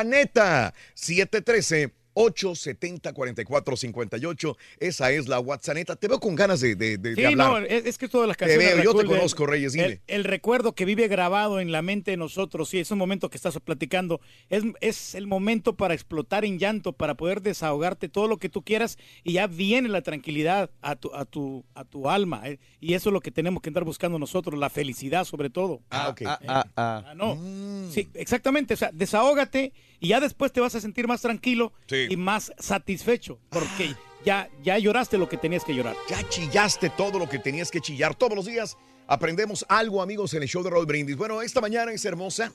713 0.94 1.94
870-4458. 2.20 4.55
Esa 4.80 5.11
es 5.11 5.28
la 5.28 5.39
WhatsApp. 5.39 5.78
Te 5.99 6.07
veo 6.07 6.20
con 6.20 6.36
ganas 6.36 6.59
de, 6.61 6.76
de, 6.76 6.97
de- 6.97 7.09
de 7.11 7.15
Sí, 7.15 7.26
hablar. 7.26 7.51
no, 7.51 7.57
es, 7.59 7.86
es 7.86 7.97
que 7.97 8.07
todas 8.07 8.28
las 8.28 8.38
Te 8.38 8.45
canciones. 8.45 8.76
veo, 8.76 8.84
yo 8.84 8.93
te 8.95 9.05
conozco, 9.05 9.45
Reyes, 9.45 9.74
dime. 9.74 9.86
El, 9.86 10.01
el 10.07 10.24
recuerdo 10.24 10.74
que 10.74 10.86
vive 10.86 11.07
grabado 11.07 11.59
en 11.59 11.72
la 11.72 11.82
mente 11.82 12.11
de 12.11 12.17
nosotros, 12.17 12.70
sí, 12.70 12.80
es 12.80 12.91
un 12.91 12.97
momento 12.97 13.30
que 13.30 13.38
estás 13.38 13.57
platicando. 13.59 14.22
Es, 14.49 14.63
es 14.82 15.15
el 15.15 15.28
momento 15.28 15.76
para 15.76 15.93
explotar 15.93 16.45
en 16.45 16.59
llanto, 16.59 16.93
para 16.93 17.15
poder 17.15 17.41
desahogarte 17.41 18.09
todo 18.09 18.28
lo 18.28 18.38
que 18.38 18.49
tú 18.49 18.63
quieras 18.63 18.97
y 19.24 19.34
ya 19.34 19.47
viene 19.47 19.89
la 19.89 20.01
tranquilidad 20.01 20.70
a 20.82 20.95
tu, 20.95 21.13
a 21.13 21.26
tu, 21.26 21.65
a 21.76 21.86
tu 21.86 22.09
alma. 22.09 22.41
eh, 22.45 22.59
Y 22.80 22.93
eso 22.93 23.09
es 23.09 23.13
lo 23.13 23.22
que 23.22 23.32
tenemos 23.32 23.61
que 23.61 23.70
andar 23.70 23.84
buscando 23.84 24.20
nosotros, 24.20 24.59
la 24.59 24.70
felicidad 24.70 25.26
sobre 25.26 25.49
todo. 25.49 25.82
Ah, 25.89 26.09
ok. 26.09 26.22
Ah, 26.26 26.39
ah, 26.47 26.65
ah. 26.76 27.03
Ah, 27.09 27.13
no. 27.15 27.36
Mm. 27.36 27.91
Sí, 27.91 28.07
exactamente. 28.13 28.74
O 28.74 28.78
sea, 28.78 28.91
desahógate 28.93 29.74
y 30.00 30.10
ya 30.10 30.20
después 30.20 30.52
te 30.52 30.62
vas 30.62 30.76
a 30.76 30.82
sentir 30.82 31.08
más 31.08 31.22
tranquilo 31.22 31.74
Sí. 31.88 32.08
y 32.10 32.18
más 32.18 32.52
satisfecho 32.58 33.39
porque 33.50 33.95
ya, 34.26 34.50
ya 34.64 34.78
lloraste 34.78 35.18
lo 35.18 35.30
que 35.30 35.38
tenías 35.38 35.64
que 35.64 35.74
llorar. 35.76 35.95
Ya 36.10 36.28
chillaste 36.30 36.89
todo 36.89 37.20
lo 37.20 37.30
que 37.30 37.39
tenías 37.39 37.72
que 37.72 37.80
chillar. 37.82 38.16
Todos 38.16 38.36
los 38.36 38.45
días 38.45 38.78
aprendemos 39.08 39.66
algo, 39.70 40.02
amigos, 40.02 40.34
en 40.34 40.43
el 40.43 40.50
show 40.50 40.62
de 40.64 40.70
Roll 40.70 40.86
Brindis. 40.86 41.16
Bueno, 41.16 41.41
esta 41.41 41.62
mañana 41.62 41.91
es 41.93 42.04
hermosa. 42.06 42.52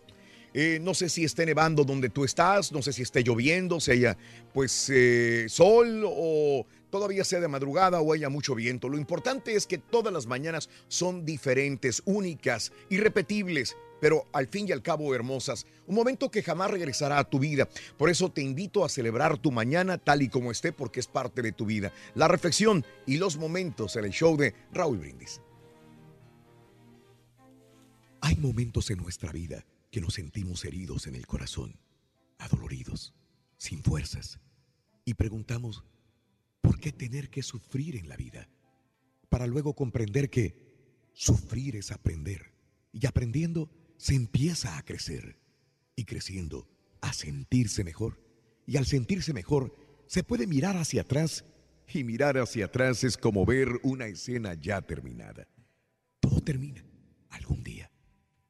Eh, 0.56 0.78
no 0.80 0.94
sé 0.94 1.08
si 1.08 1.24
esté 1.24 1.44
nevando 1.46 1.82
donde 1.82 2.10
tú 2.10 2.22
estás, 2.24 2.70
no 2.70 2.80
sé 2.80 2.92
si 2.92 3.02
esté 3.02 3.24
lloviendo, 3.24 3.80
si 3.80 3.90
haya 3.90 4.16
pues 4.52 4.88
eh, 4.88 5.46
sol 5.48 6.04
o 6.06 6.64
todavía 6.90 7.24
sea 7.24 7.40
de 7.40 7.48
madrugada 7.48 8.00
o 8.00 8.12
haya 8.12 8.28
mucho 8.28 8.54
viento. 8.54 8.88
Lo 8.88 8.96
importante 8.96 9.56
es 9.56 9.66
que 9.66 9.78
todas 9.78 10.12
las 10.12 10.26
mañanas 10.26 10.70
son 10.86 11.24
diferentes, 11.24 12.02
únicas, 12.04 12.70
irrepetibles, 12.88 13.76
pero 14.04 14.28
al 14.34 14.48
fin 14.48 14.68
y 14.68 14.72
al 14.72 14.82
cabo 14.82 15.14
hermosas. 15.14 15.66
Un 15.86 15.94
momento 15.94 16.30
que 16.30 16.42
jamás 16.42 16.70
regresará 16.70 17.18
a 17.18 17.24
tu 17.24 17.38
vida. 17.38 17.70
Por 17.96 18.10
eso 18.10 18.30
te 18.30 18.42
invito 18.42 18.84
a 18.84 18.90
celebrar 18.90 19.38
tu 19.38 19.50
mañana 19.50 19.96
tal 19.96 20.20
y 20.20 20.28
como 20.28 20.50
esté 20.50 20.74
porque 20.74 21.00
es 21.00 21.06
parte 21.06 21.40
de 21.40 21.52
tu 21.52 21.64
vida. 21.64 21.90
La 22.14 22.28
reflexión 22.28 22.84
y 23.06 23.16
los 23.16 23.38
momentos 23.38 23.96
en 23.96 24.04
el 24.04 24.10
show 24.10 24.36
de 24.36 24.52
Raúl 24.74 24.98
Brindis. 24.98 25.40
Hay 28.20 28.36
momentos 28.36 28.90
en 28.90 28.98
nuestra 28.98 29.32
vida 29.32 29.64
que 29.90 30.02
nos 30.02 30.12
sentimos 30.12 30.66
heridos 30.66 31.06
en 31.06 31.14
el 31.14 31.26
corazón, 31.26 31.80
adoloridos, 32.36 33.14
sin 33.56 33.82
fuerzas, 33.82 34.38
y 35.06 35.14
preguntamos, 35.14 35.82
¿por 36.60 36.78
qué 36.78 36.92
tener 36.92 37.30
que 37.30 37.42
sufrir 37.42 37.96
en 37.96 38.10
la 38.10 38.18
vida? 38.18 38.50
Para 39.30 39.46
luego 39.46 39.74
comprender 39.74 40.28
que 40.28 40.54
sufrir 41.14 41.76
es 41.76 41.90
aprender, 41.90 42.52
y 42.92 43.06
aprendiendo 43.06 43.70
se 43.96 44.14
empieza 44.14 44.76
a 44.76 44.84
crecer, 44.84 45.38
y 45.96 46.04
creciendo 46.04 46.68
a 47.00 47.12
sentirse 47.12 47.84
mejor, 47.84 48.20
y 48.66 48.76
al 48.76 48.86
sentirse 48.86 49.32
mejor 49.32 49.74
se 50.06 50.22
puede 50.22 50.46
mirar 50.46 50.76
hacia 50.76 51.02
atrás, 51.02 51.44
y 51.92 52.04
mirar 52.04 52.38
hacia 52.38 52.66
atrás 52.66 53.04
es 53.04 53.16
como 53.16 53.44
ver 53.44 53.68
una 53.82 54.06
escena 54.06 54.54
ya 54.54 54.80
terminada. 54.80 55.46
Todo 56.20 56.40
termina 56.40 56.84
algún 57.30 57.62
día. 57.62 57.90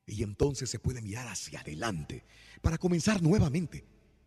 Y 0.07 0.23
entonces 0.23 0.71
se 0.71 0.79
puede 0.79 1.03
mirar 1.03 1.27
hacia 1.27 1.61
adelante 1.61 2.25
para 2.63 2.79
comenzar 2.79 3.23
nuevamente. 3.23 3.85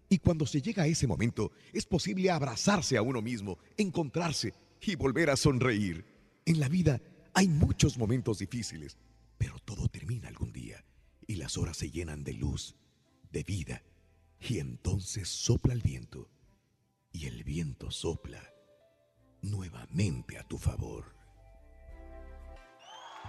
Y 0.09 0.20
cuando 0.20 0.45
se 0.45 0.61
llega 0.61 0.84
a 0.84 0.88
ese 0.88 1.07
momento, 1.07 1.51
es 1.74 1.86
posible 1.86 2.32
abrazarse 2.32 2.97
a 2.97 3.01
uno 3.01 3.22
mismo, 3.22 3.59
encontrarse 3.78 4.53
y 4.82 4.95
volver 4.95 5.30
a 5.30 5.38
sonreír. 5.38 6.05
En 6.45 6.59
la 6.59 6.70
vida 6.70 7.01
hay 7.34 7.47
muchos 7.47 7.97
momentos 7.97 8.39
difíciles, 8.39 8.97
pero 9.38 9.59
todo 9.59 9.88
termina 9.89 10.28
algún 10.28 10.47
y 11.28 11.36
las 11.36 11.57
horas 11.57 11.78
se 11.78 11.91
llenan 11.91 12.23
de 12.23 12.34
luz, 12.34 12.75
de 13.32 13.43
vida. 13.43 13.84
Y 14.39 14.59
entonces 14.59 15.28
sopla 15.30 15.73
el 15.73 15.82
viento 15.82 16.30
y 17.11 17.28
el 17.28 17.43
viento 17.43 17.91
sopla 17.91 18.41
nuevamente 19.41 20.38
a 20.38 20.43
tu 20.43 20.57
favor. 20.57 21.15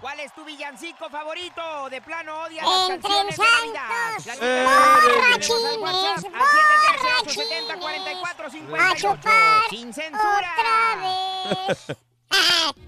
¿Cuál 0.01 0.21
es 0.21 0.33
tu 0.33 0.45
villancico 0.45 1.11
favorito? 1.11 1.91
De 1.91 2.01
plano 2.01 2.43
odias 2.43 2.65
Entre 2.89 3.11
las 3.11 3.35
canciones 3.35 3.37
de 3.37 3.45
Navidad. 3.45 4.19
santos, 4.21 5.79
borrachines, 5.81 6.33
713-870-4458. 7.27 8.79
A 8.79 8.95
chupar 8.97 9.63
Sin 9.71 9.93
censura. 9.93 10.55
otra 10.55 11.67
vez. 11.67 11.87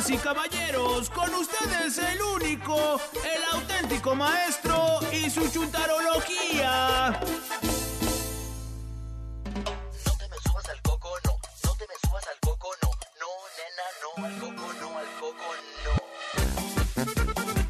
Damas 0.00 0.10
y 0.10 0.16
caballeros, 0.16 1.10
con 1.10 1.34
ustedes 1.34 1.98
el 1.98 2.22
único, 2.22 2.98
el 3.22 3.44
auténtico 3.52 4.14
maestro 4.14 4.98
y 5.12 5.28
su 5.28 5.46
chuntarología. 5.50 7.20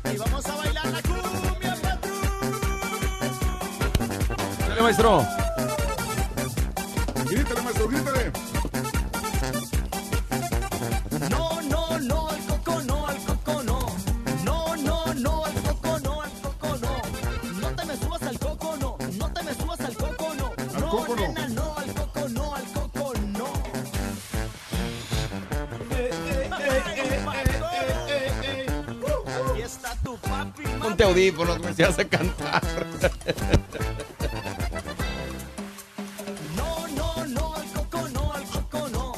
Y 0.05 0.17
vamos 0.17 0.47
a 0.47 0.57
bailar 0.57 0.87
la 0.87 1.03
cumbia, 1.03 1.77
Dale, 4.69 4.83
maestro. 4.83 5.27
Grítale, 7.25 7.63
maestro, 7.63 7.89
grítale. 7.89 8.50
Ponte 31.01 31.13
audífonos, 31.15 31.59
me 31.61 31.73
vas 31.73 31.99
a 31.99 32.05
cantar. 32.07 32.63
No, 36.55 36.87
no, 36.89 37.25
no, 37.27 37.55
al 37.55 37.73
coco 37.73 38.09
no, 38.11 38.33
al 38.35 38.45
coco 38.45 38.89
no. 38.91 39.13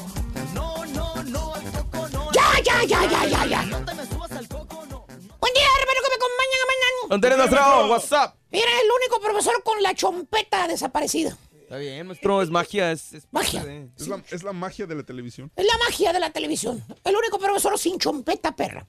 No, 0.53 0.85
no, 0.85 1.23
no, 1.23 1.53
al 1.55 1.63
coco 1.73 2.07
no. 2.07 2.31
Ya, 2.31 2.61
ya, 2.63 2.83
ya, 2.85 3.05
ya, 3.11 3.25
ya, 3.25 3.45
ya. 3.47 3.63
No 3.65 3.83
te 3.83 3.93
me 3.95 4.05
subas 4.05 4.31
al 4.31 4.47
coco 4.47 4.85
no. 4.89 5.05
Buen 5.07 5.53
día, 5.53 5.67
hermano, 5.81 5.99
que 6.01 6.09
me 6.09 6.15
acompañan 6.15 6.61
mañana. 6.71 7.09
¿Dónde 7.09 7.27
eres, 7.27 7.37
maestro? 7.39 7.87
What's 7.89 8.11
up? 8.13 8.33
Mira, 8.49 8.69
el 8.81 8.87
único 9.01 9.19
profesor 9.19 9.61
con 9.63 9.83
la 9.83 9.93
chompeta 9.93 10.69
desaparecida. 10.69 11.37
Está 11.63 11.75
bien, 11.75 12.07
maestro, 12.07 12.41
es 12.41 12.49
magia. 12.49 12.93
Es, 12.93 13.11
es 13.11 13.27
Magia. 13.29 13.65
de- 13.65 13.89
Es 13.99 14.07
la, 14.07 14.23
es 14.31 14.43
la 14.43 14.53
magia 14.53 14.85
de 14.85 14.95
la 14.95 15.03
televisión. 15.03 15.51
Es 15.57 15.65
la 15.65 15.77
magia 15.79 16.13
de 16.13 16.21
la 16.21 16.29
televisión. 16.29 16.81
El 17.03 17.13
único 17.17 17.39
profesor 17.39 17.77
sin 17.77 17.99
chompeta, 17.99 18.55
perra. 18.55 18.87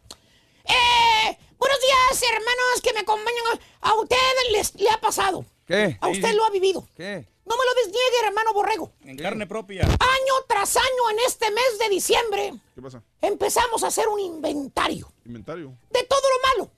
Eh, 0.64 1.38
buenos 1.58 1.78
días, 1.80 2.22
hermanos 2.30 2.80
que 2.82 2.92
me 2.92 3.00
acompañan. 3.00 3.44
A 3.80 3.94
usted 3.94 4.16
les, 4.52 4.74
le 4.76 4.90
ha 4.90 5.00
pasado. 5.00 5.44
¿Qué? 5.66 5.98
A 6.00 6.08
usted 6.08 6.34
lo 6.34 6.44
ha 6.44 6.50
vivido. 6.50 6.86
¿Qué? 6.96 7.26
No 7.44 7.56
me 7.56 7.64
lo 7.64 7.74
desniegue, 7.74 8.26
hermano 8.26 8.52
Borrego. 8.54 8.92
En 9.04 9.16
carne 9.18 9.46
propia. 9.46 9.82
Año 9.84 10.34
tras 10.48 10.76
año 10.76 11.10
en 11.12 11.18
este 11.26 11.50
mes 11.50 11.78
de 11.78 11.88
diciembre 11.90 12.54
¿Qué 12.74 12.80
pasa? 12.80 13.02
empezamos 13.20 13.84
a 13.84 13.88
hacer 13.88 14.08
un 14.08 14.18
inventario 14.18 15.12
Inventario. 15.26 15.76
de 15.90 16.04
todo 16.04 16.22
lo 16.22 16.48
malo, 16.48 16.70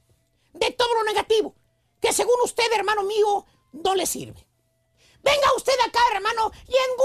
de 0.55 0.73
todo 0.73 0.93
lo 0.95 1.05
negativo, 1.05 1.55
que 2.01 2.13
según 2.13 2.35
usted, 2.43 2.65
hermano 2.75 3.05
mío, 3.05 3.47
no 3.73 3.95
le 3.95 4.07
sirve. 4.07 4.45
Venga 5.23 5.55
usted 5.57 5.75
acá, 5.85 6.01
hermano, 6.13 6.51
y 6.69 6.73
en 6.73 6.97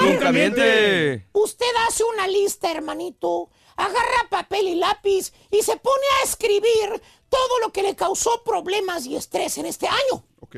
¡Nunca 0.00 0.32
miente! 0.32 1.28
Usted 1.32 1.70
hace 1.86 2.04
una 2.04 2.26
lista, 2.26 2.70
hermanito, 2.70 3.50
agarra 3.78 4.28
papel 4.28 4.68
y 4.68 4.74
lápiz 4.74 5.32
y 5.50 5.62
se 5.62 5.76
pone 5.78 6.04
a 6.20 6.24
escribir 6.24 7.00
todo 7.28 7.58
lo 7.60 7.72
que 7.72 7.82
le 7.82 7.94
causó 7.96 8.42
problemas 8.42 9.06
y 9.06 9.16
estrés 9.16 9.56
en 9.58 9.66
este 9.66 9.86
año. 9.88 10.24
Ok. 10.40 10.56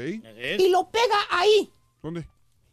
Y 0.58 0.68
lo 0.68 0.90
pega 0.90 1.18
ahí, 1.30 1.72
¿Dónde? 2.02 2.26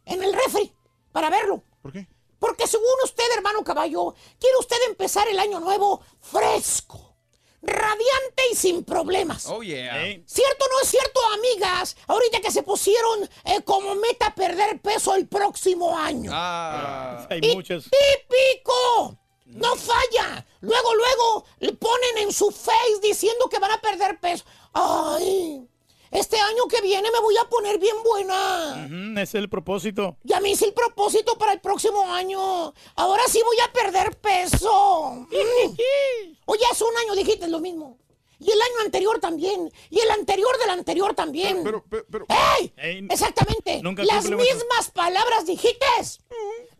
en 0.06 0.22
el 0.22 0.32
refri, 0.32 0.72
para 1.12 1.30
verlo. 1.30 1.62
¿Por 1.82 1.92
qué? 1.92 2.06
Porque 2.38 2.66
según 2.66 2.86
usted, 3.04 3.24
hermano 3.36 3.62
caballo, 3.64 4.14
quiere 4.38 4.56
usted 4.58 4.76
empezar 4.88 5.26
el 5.28 5.38
año 5.40 5.58
nuevo 5.60 6.00
fresco, 6.20 7.16
radiante 7.60 8.42
y 8.52 8.54
sin 8.54 8.84
problemas. 8.84 9.46
Oh, 9.46 9.62
yeah. 9.62 9.94
¿Cierto 10.24 10.64
o 10.64 10.68
no 10.68 10.80
es 10.80 10.88
cierto, 10.88 11.20
amigas? 11.34 11.96
Ahorita 12.06 12.40
que 12.40 12.52
se 12.52 12.62
pusieron 12.62 13.28
eh, 13.44 13.60
como 13.64 13.96
meta 13.96 14.32
perder 14.34 14.80
peso 14.80 15.14
el 15.16 15.26
próximo 15.26 15.98
año. 15.98 16.30
Ah. 16.32 17.26
Hay 17.28 17.40
Y 17.42 17.56
muchas. 17.56 17.84
¡Típico! 17.84 19.18
No 19.48 19.76
falla. 19.76 20.46
Luego, 20.60 20.94
luego 20.94 21.44
le 21.60 21.72
ponen 21.72 22.18
en 22.18 22.32
su 22.32 22.50
face 22.50 23.00
diciendo 23.02 23.48
que 23.48 23.58
van 23.58 23.70
a 23.70 23.80
perder 23.80 24.20
peso. 24.20 24.44
¡Ay! 24.72 25.66
Este 26.10 26.38
año 26.38 26.66
que 26.68 26.80
viene 26.80 27.10
me 27.10 27.20
voy 27.20 27.36
a 27.36 27.48
poner 27.48 27.78
bien 27.78 27.96
buena. 28.02 29.20
Es 29.20 29.34
el 29.34 29.48
propósito. 29.48 30.16
Ya 30.22 30.40
me 30.40 30.50
hice 30.50 30.66
el 30.66 30.72
propósito 30.72 31.36
para 31.36 31.52
el 31.52 31.60
próximo 31.60 32.02
año. 32.10 32.72
Ahora 32.96 33.22
sí 33.28 33.40
voy 33.44 33.56
a 33.60 33.72
perder 33.72 34.16
peso. 34.18 35.26
Mm. 35.28 35.28
Oye, 36.46 36.64
hace 36.70 36.84
un 36.84 36.96
año 36.96 37.14
dijiste 37.14 37.48
lo 37.48 37.60
mismo. 37.60 37.98
Y 38.40 38.50
el 38.50 38.60
año 38.60 38.80
anterior 38.84 39.18
también. 39.20 39.72
Y 39.90 39.98
el 39.98 40.10
anterior 40.10 40.56
del 40.58 40.70
anterior 40.70 41.14
también. 41.14 41.62
Pero, 41.64 41.84
pero, 41.88 42.06
pero. 42.10 42.26
¡Ey! 42.58 42.72
Ey, 42.76 43.06
Exactamente. 43.10 43.82
nunca 43.82 44.04
Las 44.04 44.30
mismas 44.30 44.90
palabras 44.92 45.46
dijiste. 45.46 45.86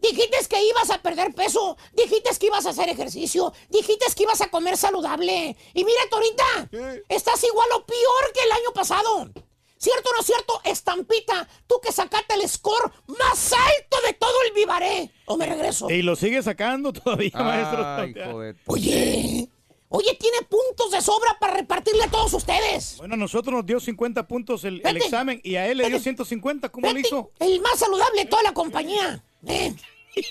Dijiste 0.01 0.39
que 0.49 0.63
ibas 0.65 0.91
a 0.91 1.03
perder 1.03 1.35
peso. 1.35 1.77
Dijiste 1.93 2.31
que 2.39 2.47
ibas 2.47 2.67
a 2.67 2.71
hacer 2.71 2.89
ejercicio. 2.89 3.53
Dijiste 3.69 4.07
que 4.17 4.23
ibas 4.23 4.41
a 4.41 4.51
comer 4.51 4.77
saludable. 4.77 5.57
Y 5.75 5.85
mírate 5.85 6.09
ahorita. 6.13 6.69
¿Qué? 6.71 7.03
Estás 7.09 7.43
igual 7.43 7.69
o 7.75 7.85
peor 7.85 8.33
que 8.33 8.43
el 8.45 8.53
año 8.53 8.73
pasado. 8.73 9.31
¿Cierto 9.79 10.11
o 10.11 10.13
no 10.13 10.21
es 10.21 10.27
cierto? 10.27 10.61
Estampita, 10.65 11.49
tú 11.69 11.81
que 11.81 11.93
sacaste 11.93 12.35
el 12.35 12.49
score 12.49 12.91
más 13.07 13.53
alto 13.53 13.97
de 14.05 14.13
todo 14.15 14.35
el 14.47 14.53
Vivaré. 14.53 15.13
¿O 15.27 15.37
me 15.37 15.47
regreso? 15.47 15.89
Y 15.89 16.03
lo 16.03 16.17
sigue 16.17 16.43
sacando 16.43 16.93
todavía, 16.93 17.31
maestro. 17.35 17.87
Ay, 17.87 18.13
de... 18.13 18.57
Oye, 18.67 19.49
oye, 19.91 20.15
tiene 20.21 20.39
puntos 20.49 20.91
de 20.93 21.01
sobra 21.01 21.37
para 21.41 21.55
repartirle 21.55 22.05
a 22.05 22.11
todos 22.11 22.33
ustedes. 22.35 22.97
Bueno, 22.99 23.15
a 23.15 23.17
nosotros 23.17 23.55
nos 23.55 23.67
dio 23.67 23.81
50 23.81 24.27
puntos 24.29 24.65
el, 24.65 24.81
examen 24.85 25.41
y 25.45 25.57
a 25.57 25.67
él 25.67 25.79
le 25.79 25.85
dio 25.85 25.93
Vete. 25.95 26.05
150. 26.05 26.69
¿Cómo 26.71 26.87
lo 26.89 26.95
Vete, 26.95 27.09
hizo? 27.09 27.33
El 27.39 27.61
más 27.61 27.79
saludable 27.79 28.23
de 28.25 28.27
toda 28.27 28.43
la 28.43 28.53
compañía. 28.53 29.23
Eh. 29.47 29.75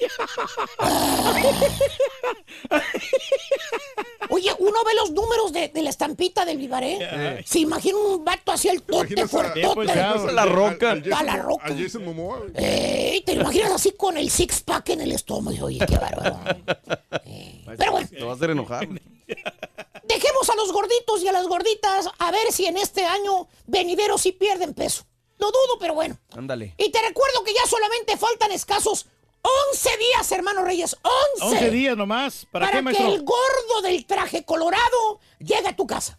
Oye, 4.30 4.50
uno 4.60 4.78
ve 4.86 4.94
los 4.96 5.12
números 5.12 5.54
de, 5.54 5.70
de 5.70 5.82
la 5.82 5.90
estampita 5.90 6.44
del 6.46 6.58
Vivaré. 6.58 7.44
Se 7.46 7.60
imagina 7.60 7.98
un 7.98 8.26
vato 8.26 8.52
así 8.52 8.68
el 8.68 8.82
tote 8.82 9.14
imaginas 9.14 9.26
a- 9.26 9.28
fuertote. 9.30 9.70
pues, 9.74 9.88
ya, 9.88 10.12
Al- 10.12 10.36
La 10.36 10.42
al- 10.44 10.50
Roca. 10.50 10.96
Jason- 10.96 11.14
A 11.14 11.24
la 11.24 11.36
Roca. 11.38 11.66
A 11.66 11.70
Jason 11.78 12.04
Momoa. 12.06 12.40
güey. 12.40 12.52
Eh, 12.56 13.24
te 13.26 13.36
lo 13.36 13.42
imaginas 13.42 13.72
así 13.72 13.92
con 13.92 14.18
el 14.18 14.30
six 14.30 14.62
pack 14.62 14.90
en 14.90 15.02
el 15.02 15.12
estómago. 15.14 15.66
Oye, 15.68 15.80
qué 15.88 15.98
bárbaro. 15.98 16.40
Eh, 17.26 17.64
Pero 17.78 17.92
bueno, 17.92 18.08
Te 18.10 18.24
va 18.24 18.32
a 18.32 18.36
hacer 18.36 18.50
enojar. 18.50 18.88
Dejemos 20.04 20.50
a 20.50 20.56
los 20.56 20.72
gorditos 20.72 21.22
y 21.22 21.28
a 21.28 21.32
las 21.32 21.48
gorditas 21.48 22.10
a 22.18 22.32
ver 22.32 22.52
si 22.52 22.66
en 22.66 22.78
este 22.78 23.06
año 23.06 23.48
venideros 23.66 24.22
sí 24.22 24.32
pierden 24.32 24.74
peso. 24.74 25.06
Lo 25.38 25.48
dudo, 25.48 25.78
pero 25.80 25.94
bueno. 25.94 26.18
Ándale. 26.32 26.74
Y 26.78 26.92
te 26.92 27.02
recuerdo 27.02 27.44
que 27.44 27.54
ya 27.54 27.66
solamente 27.68 28.18
faltan 28.18 28.52
escasos 28.52 29.06
11 29.74 29.90
días, 29.98 30.32
hermano 30.32 30.64
Reyes. 30.64 30.98
11. 31.40 31.56
11 31.58 31.70
días 31.72 31.98
nomás. 31.98 32.48
¿Para, 32.52 32.72
para 32.72 32.92
qué, 32.92 32.98
que 32.98 33.08
el 33.08 33.24
gordo 33.24 33.82
del 33.84 34.06
traje 34.06 34.44
colorado 34.44 35.20
llegue 35.40 35.68
a 35.68 35.76
tu 35.76 35.86
casa. 35.86 36.18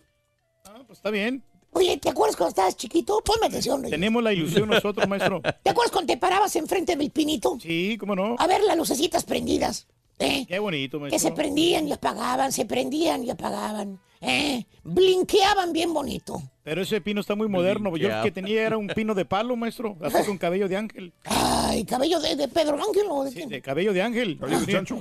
Ah, 0.64 0.82
pues 0.86 0.98
está 0.98 1.10
bien. 1.10 1.42
Oye, 1.72 1.98
¿te 1.98 2.08
acuerdas 2.08 2.36
cuando 2.36 2.50
estabas 2.50 2.76
chiquito? 2.76 3.20
Ponme 3.24 3.46
atención, 3.46 3.82
Reyes. 3.82 3.90
Tenemos 3.90 4.22
la 4.22 4.32
ilusión 4.32 4.68
nosotros, 4.68 5.06
maestro. 5.06 5.42
¿Te 5.62 5.70
acuerdas 5.70 5.92
cuando 5.92 6.12
te 6.12 6.16
parabas 6.16 6.54
enfrente 6.56 6.96
del 6.96 7.10
pinito? 7.10 7.58
Sí, 7.60 7.96
cómo 8.00 8.16
no. 8.16 8.36
A 8.38 8.46
ver 8.46 8.62
las 8.62 8.76
lucecitas 8.76 9.24
prendidas. 9.24 9.86
¿Eh? 10.18 10.44
Qué 10.48 10.58
bonito, 10.58 10.98
Que 11.00 11.18
se 11.18 11.26
maestro. 11.28 11.34
prendían 11.34 11.88
y 11.88 11.92
apagaban, 11.92 12.52
se 12.52 12.64
prendían 12.64 13.24
y 13.24 13.30
apagaban. 13.30 14.00
¿eh? 14.20 14.66
Blinqueaban 14.82 15.72
bien 15.72 15.94
bonito. 15.94 16.42
Pero 16.64 16.82
ese 16.82 17.00
pino 17.00 17.20
está 17.20 17.34
muy 17.34 17.48
moderno. 17.48 17.96
Yo 17.96 18.08
el 18.10 18.22
que 18.22 18.30
tenía 18.30 18.62
era 18.66 18.76
un 18.76 18.88
pino 18.88 19.14
de 19.14 19.24
palo, 19.24 19.56
maestro. 19.56 19.96
Así 20.02 20.24
con 20.26 20.36
cabello 20.38 20.68
de 20.68 20.76
ángel. 20.76 21.12
Ay, 21.24 21.84
cabello 21.84 22.18
de, 22.20 22.34
de 22.36 22.48
Pedro 22.48 22.74
Ángel 22.76 23.06
o 23.08 23.24
de 23.24 23.30
Sí, 23.30 23.36
quién? 23.36 23.48
de 23.48 23.62
cabello 23.62 23.92
de 23.92 24.02
ángel. 24.02 24.38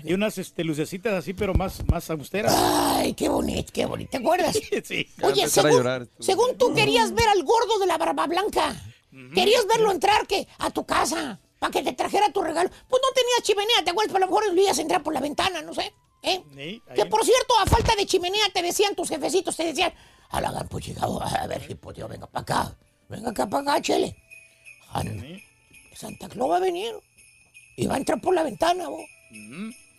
Y 0.04 0.14
unas 0.14 0.38
este, 0.38 0.64
lucecitas 0.64 1.14
así, 1.14 1.34
pero 1.34 1.54
más, 1.54 1.82
más 1.92 2.10
austeras. 2.10 2.54
Ay, 2.56 3.14
qué 3.14 3.28
bonito, 3.28 3.72
qué 3.74 3.86
bonito. 3.86 4.12
¿Te 4.12 4.18
acuerdas? 4.18 4.58
Sí. 4.84 5.08
Oye, 5.24 5.48
según, 5.50 5.72
llorar. 5.72 6.08
según 6.20 6.58
tú 6.58 6.74
querías 6.74 7.12
ver 7.14 7.28
al 7.28 7.44
gordo 7.44 7.80
de 7.80 7.88
la 7.88 7.98
barba 7.98 8.28
blanca, 8.28 8.76
querías 9.34 9.66
verlo 9.68 9.92
entrar 9.92 10.26
que 10.28 10.48
a 10.60 10.70
tu 10.70 10.86
casa 10.86 11.40
para 11.60 11.72
que 11.72 11.84
te 11.84 11.94
trajera 11.94 12.32
tu 12.32 12.42
regalo. 12.42 12.70
Pues 12.88 13.02
no 13.02 13.14
tenías 13.14 13.42
chimenea, 13.44 13.84
¿te 13.84 13.92
acuerdas? 13.92 14.14
Pero 14.14 14.26
a 14.26 14.28
lo 14.28 14.34
mejor 14.34 14.56
veías 14.56 14.80
entrar 14.80 15.04
por 15.04 15.14
la 15.14 15.20
ventana, 15.20 15.62
no 15.62 15.74
sé. 15.74 15.94
¿eh? 16.24 16.44
Sí. 16.56 16.82
Que 16.96 17.06
por 17.06 17.24
cierto, 17.24 17.54
a 17.60 17.66
falta 17.66 17.96
de 17.96 18.06
chimenea 18.06 18.50
te 18.54 18.62
decían 18.62 18.96
tus 18.96 19.10
jefecitos, 19.10 19.56
te 19.56 19.66
decían, 19.66 19.94
halagan, 20.30 20.68
pues 20.68 20.86
llegado, 20.86 21.22
a 21.22 21.48
ver, 21.48 21.62
hijo, 21.70 21.94
tío, 21.94 22.08
venga 22.08 22.28
para 22.28 22.42
acá, 22.42 22.78
venga 23.10 23.32
acá 23.32 23.48
para 23.48 23.72
acá, 23.72 23.82
chele. 23.82 24.16
Ah, 24.90 25.04
Santa 25.94 26.30
Claus 26.30 26.52
va 26.52 26.58
a 26.58 26.62
venir 26.62 26.94
y 27.76 27.88
va 27.88 27.96
a 27.96 27.98
entrar 27.98 28.22
por 28.22 28.34
la 28.34 28.44
ventana, 28.44 28.88
vos. 28.90 29.06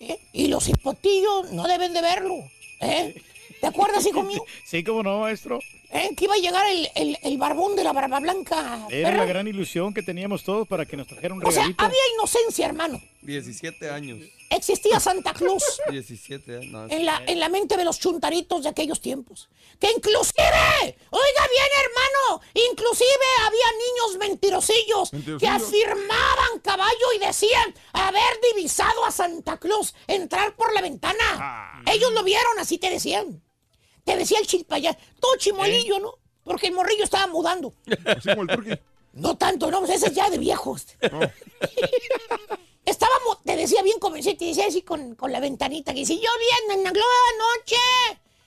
¿Eh? 0.01 0.19
Y 0.33 0.47
los 0.49 0.69
hipotillos 0.69 1.53
no 1.53 1.67
deben 1.67 1.93
de 1.93 2.01
verlo. 2.01 2.35
¿eh? 2.81 3.15
¿Te 3.61 3.67
acuerdas, 3.67 4.07
hijo 4.07 4.23
mío? 4.23 4.43
Sí, 4.67 4.85
cómo 4.85 5.03
no, 5.03 5.21
maestro. 5.21 5.59
¿Eh? 5.91 6.15
Que 6.15 6.25
iba 6.25 6.35
a 6.35 6.39
llegar 6.39 6.67
el, 6.71 6.89
el- 6.95 7.19
el 7.23 7.39
barbón 7.39 7.75
de 7.75 7.83
la 7.83 7.93
barba 7.95 8.21
blanca. 8.21 8.87
Era 8.91 9.09
perro. 9.11 9.23
la 9.23 9.27
gran 9.27 9.49
ilusión 9.49 9.95
que 9.95 10.03
teníamos 10.03 10.45
todos 10.45 10.69
para 10.69 10.85
que 10.85 10.97
nos 10.99 11.07
trajera 11.07 11.33
un 11.35 11.41
O 11.45 11.51
sea, 11.51 11.63
regalito. 11.63 11.83
había 11.85 12.01
inocencia, 12.15 12.67
hermano. 12.67 13.01
17 13.23 13.91
años. 13.91 14.19
Existía 14.51 15.01
Santa 15.01 15.33
Claus 15.35 15.63
17 15.91 16.57
años. 16.59 16.67
no, 16.73 16.87
en 16.91 17.07
la, 17.07 17.23
en 17.27 17.41
la 17.41 17.49
mente 17.49 17.77
de 17.77 17.85
los 17.85 17.99
chuntaritos 17.99 18.63
de 18.65 18.69
aquellos 18.69 19.01
tiempos. 19.01 19.49
Que 19.81 19.91
inclusive, 19.91 20.97
oiga 21.11 21.49
bien 21.51 21.71
hermano, 21.85 22.43
inclusive 22.71 23.09
había 23.47 23.67
niños 23.79 24.19
mentirosillos 24.29 25.11
que 25.41 25.47
afirmaban 25.49 26.61
caballo 26.63 27.13
y 27.17 27.19
decían 27.19 27.75
haber 27.93 28.41
divisado 28.55 29.05
a 29.05 29.11
Santa 29.11 29.59
Claus 29.59 29.95
entrar 30.07 30.55
por 30.57 30.73
la 30.75 30.81
ventana. 30.83 31.83
Ellos 31.87 32.13
lo 32.13 32.23
vieron, 32.25 32.59
así 32.59 32.79
te 32.79 32.91
decían. 32.91 33.43
Te 34.09 34.17
decía 34.17 34.39
el 34.39 34.47
chilpayá, 34.47 34.97
todo 35.21 35.37
chimolillo, 35.37 35.99
¿no? 35.99 36.15
Porque 36.43 36.69
el 36.69 36.73
morrillo 36.73 37.05
estaba 37.05 37.27
mudando. 37.27 37.75
Así 38.07 38.31
como 38.31 38.41
el 38.41 38.49
turqui. 38.49 38.71
No 39.13 39.37
tanto, 39.37 39.71
no, 39.71 39.81
pues 39.81 39.91
ese 39.91 40.07
es 40.07 40.15
ya 40.15 40.31
de 40.31 40.39
viejos. 40.39 40.87
Estábamos, 42.87 43.43
te 43.45 43.55
decía 43.55 43.83
bien 43.83 43.99
convencido, 43.99 44.35
te 44.39 44.47
decía 44.47 44.67
así 44.67 44.81
con, 44.81 45.15
con 45.15 45.31
la 45.31 45.41
ventanita 45.41 45.93
que 45.93 45.99
dice, 46.01 46.15
yo 46.15 46.23
vi 46.39 46.75
en 46.75 46.83
la 46.85 46.89
anoche. 46.89 47.77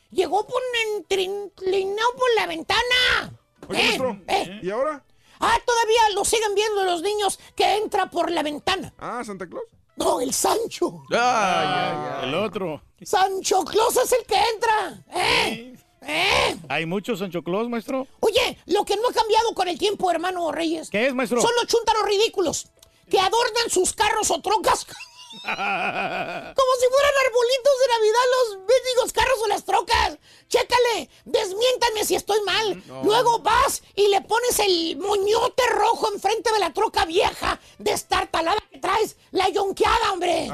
Llegó 0.09 0.47
por 0.47 0.59
un 0.97 1.03
trinclinado 1.05 2.11
por 2.13 2.35
la 2.35 2.47
ventana. 2.47 3.39
Oye, 3.67 3.95
Eh, 3.97 4.23
eh. 4.29 4.59
¿y 4.63 4.69
ahora? 4.71 5.05
Ah, 5.39 5.59
todavía 5.63 6.09
lo 6.15 6.25
siguen 6.25 6.55
viendo 6.55 6.83
los 6.85 7.03
niños 7.03 7.39
que 7.55 7.75
entra 7.75 8.09
por 8.09 8.31
la 8.31 8.41
ventana. 8.41 8.91
Ah, 8.97 9.21
Santa 9.23 9.45
Claus. 9.47 9.65
No, 10.01 10.19
el 10.19 10.33
Sancho. 10.33 11.03
El 11.11 12.33
otro. 12.33 12.81
Sancho 13.03 13.63
Claus 13.63 13.97
es 13.97 14.11
el 14.11 14.25
que 14.25 14.35
entra. 14.35 15.03
¿Eh? 15.13 15.75
¿Eh? 16.01 16.57
Hay 16.69 16.87
muchos 16.87 17.19
Sancho 17.19 17.43
Claus, 17.43 17.69
maestro. 17.69 18.07
Oye, 18.19 18.57
lo 18.65 18.83
que 18.83 18.95
no 18.95 19.09
ha 19.09 19.13
cambiado 19.13 19.53
con 19.53 19.67
el 19.67 19.77
tiempo, 19.77 20.09
hermano 20.09 20.51
Reyes. 20.51 20.89
¿Qué 20.89 21.05
es, 21.05 21.13
maestro? 21.13 21.39
Son 21.39 21.51
los 21.55 21.67
chúntaros 21.67 22.03
ridículos 22.05 22.67
que 23.09 23.19
adornan 23.19 23.69
sus 23.69 23.93
carros 23.93 24.31
o 24.31 24.41
trocas 24.41 24.87
como 25.41 26.71
si 26.79 26.87
fueran 26.89 27.13
arbolitos 27.25 27.75
de 27.79 27.87
Navidad 27.93 28.25
los 28.31 28.57
mendigos 28.57 29.13
carros 29.13 29.39
o 29.43 29.47
las 29.47 29.63
trocas. 29.63 30.17
Chécale, 30.49 31.09
desmiéntame 31.25 32.03
si 32.05 32.15
estoy 32.15 32.41
mal. 32.41 32.83
No. 32.85 33.03
Luego 33.03 33.39
vas 33.39 33.81
y 33.95 34.07
le 34.09 34.21
pones 34.21 34.59
el 34.59 34.97
moñote 34.97 35.63
rojo 35.69 36.13
enfrente 36.13 36.51
de 36.51 36.59
la 36.59 36.73
troca 36.73 37.05
vieja 37.05 37.59
destartalada 37.77 38.61
que 38.69 38.79
traes, 38.79 39.15
la 39.31 39.47
yonqueada, 39.49 40.11
hombre. 40.11 40.49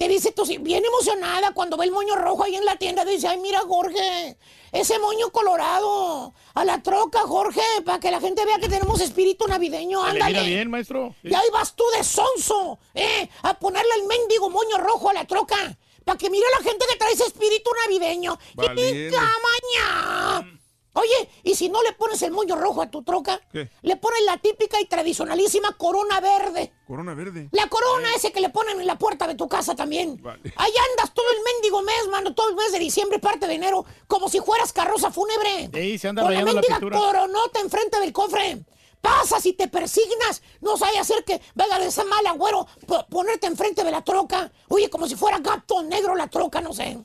Te 0.00 0.08
dice 0.08 0.32
tú, 0.32 0.44
bien 0.60 0.82
emocionada 0.82 1.52
cuando 1.52 1.76
ve 1.76 1.84
el 1.84 1.92
moño 1.92 2.16
rojo 2.16 2.42
ahí 2.42 2.56
en 2.56 2.64
la 2.64 2.76
tienda. 2.76 3.04
Dice, 3.04 3.28
ay, 3.28 3.36
mira, 3.36 3.58
Jorge, 3.68 4.34
ese 4.72 4.98
moño 4.98 5.28
colorado. 5.28 6.32
A 6.54 6.64
la 6.64 6.82
troca, 6.82 7.20
Jorge, 7.20 7.60
para 7.84 8.00
que 8.00 8.10
la 8.10 8.18
gente 8.18 8.42
vea 8.46 8.58
que 8.58 8.70
tenemos 8.70 8.98
espíritu 9.02 9.46
navideño. 9.46 10.02
Ándale. 10.02 10.32
mira 10.32 10.42
bien, 10.42 10.70
maestro. 10.70 11.14
Y 11.22 11.34
ahí 11.34 11.46
vas 11.52 11.76
tú 11.76 11.84
de 11.98 12.02
sonso, 12.02 12.78
¿eh? 12.94 13.28
A 13.42 13.58
ponerle 13.58 13.90
el 14.00 14.06
mendigo 14.06 14.48
moño 14.48 14.78
rojo 14.78 15.10
a 15.10 15.12
la 15.12 15.26
troca. 15.26 15.76
Para 16.02 16.16
que 16.16 16.30
mire 16.30 16.46
la 16.58 16.64
gente 16.64 16.86
que 16.90 16.96
trae 16.96 17.12
ese 17.12 17.26
espíritu 17.26 17.70
navideño. 17.84 18.38
Valiente. 18.54 19.08
¡Y 19.08 19.10
camaña! 19.10 20.59
Oye, 21.00 21.28
¿y 21.42 21.54
si 21.54 21.68
no 21.68 21.82
le 21.82 21.92
pones 21.92 22.20
el 22.22 22.30
moño 22.30 22.56
rojo 22.56 22.82
a 22.82 22.90
tu 22.90 23.02
troca? 23.02 23.40
¿Qué? 23.52 23.70
Le 23.82 23.96
pones 23.96 24.22
la 24.24 24.36
típica 24.38 24.80
y 24.80 24.84
tradicionalísima 24.86 25.76
corona 25.76 26.20
verde. 26.20 26.72
Corona 26.86 27.14
verde. 27.14 27.48
La 27.52 27.68
corona 27.68 28.08
ese 28.16 28.32
que 28.32 28.40
le 28.40 28.50
ponen 28.50 28.80
en 28.80 28.86
la 28.86 28.98
puerta 28.98 29.26
de 29.26 29.34
tu 29.34 29.48
casa 29.48 29.74
también. 29.74 30.20
Vale. 30.22 30.40
Ahí 30.56 30.72
andas 30.90 31.12
todo 31.14 31.26
el 31.30 31.38
mendigo 31.54 31.82
mes, 31.82 32.08
mano, 32.10 32.34
todo 32.34 32.50
el 32.50 32.56
mes 32.56 32.72
de 32.72 32.78
diciembre 32.78 33.18
parte 33.18 33.46
de 33.46 33.54
enero, 33.54 33.84
como 34.06 34.28
si 34.28 34.40
fueras 34.40 34.72
carroza 34.72 35.10
fúnebre. 35.10 35.70
Sí, 35.72 35.98
se 35.98 36.08
anda 36.08 36.22
Con 36.22 36.32
la 36.34 36.40
la 36.40 36.52
mendiga 36.52 36.76
pintura. 36.78 36.98
coronota 36.98 37.60
enfrente 37.60 37.98
del 38.00 38.12
cofre. 38.12 38.64
Pasas 39.00 39.46
y 39.46 39.54
te 39.54 39.66
persignas. 39.66 40.42
No 40.60 40.76
sabe 40.76 40.98
hacer 40.98 41.24
que 41.24 41.40
venga 41.54 41.78
de 41.78 41.86
ese 41.86 42.04
mal 42.04 42.26
agüero 42.26 42.66
po- 42.86 43.06
ponerte 43.08 43.46
enfrente 43.46 43.82
de 43.82 43.90
la 43.90 44.02
troca. 44.04 44.52
Oye, 44.68 44.90
como 44.90 45.08
si 45.08 45.16
fuera 45.16 45.38
gato 45.38 45.82
negro 45.82 46.14
la 46.14 46.26
troca, 46.28 46.60
no 46.60 46.74
sé. 46.74 46.98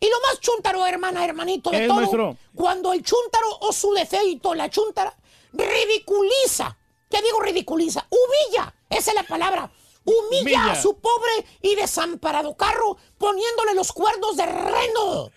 Y 0.00 0.08
lo 0.08 0.20
más 0.20 0.40
chúntaro, 0.40 0.84
hermana, 0.86 1.24
hermanito, 1.24 1.70
¿Qué 1.70 1.80
de 1.80 1.88
todo, 1.88 2.36
cuando 2.54 2.92
el 2.92 3.02
chúntaro 3.02 3.46
o 3.60 3.72
su 3.72 3.92
defeito, 3.92 4.54
la 4.54 4.68
chúntara, 4.68 5.14
ridiculiza. 5.52 6.76
¿Qué 7.10 7.22
digo 7.22 7.40
ridiculiza? 7.40 8.06
Humilla, 8.10 8.74
esa 8.90 9.10
es 9.10 9.14
la 9.14 9.22
palabra. 9.22 9.70
Humilla, 10.04 10.40
Humilla. 10.42 10.72
a 10.72 10.82
su 10.82 10.98
pobre 10.98 11.44
y 11.62 11.74
desamparado 11.74 12.56
carro 12.56 12.96
poniéndole 13.18 13.74
los 13.74 13.92
cuernos 13.92 14.36
de 14.36 14.46
reno. 14.46 15.30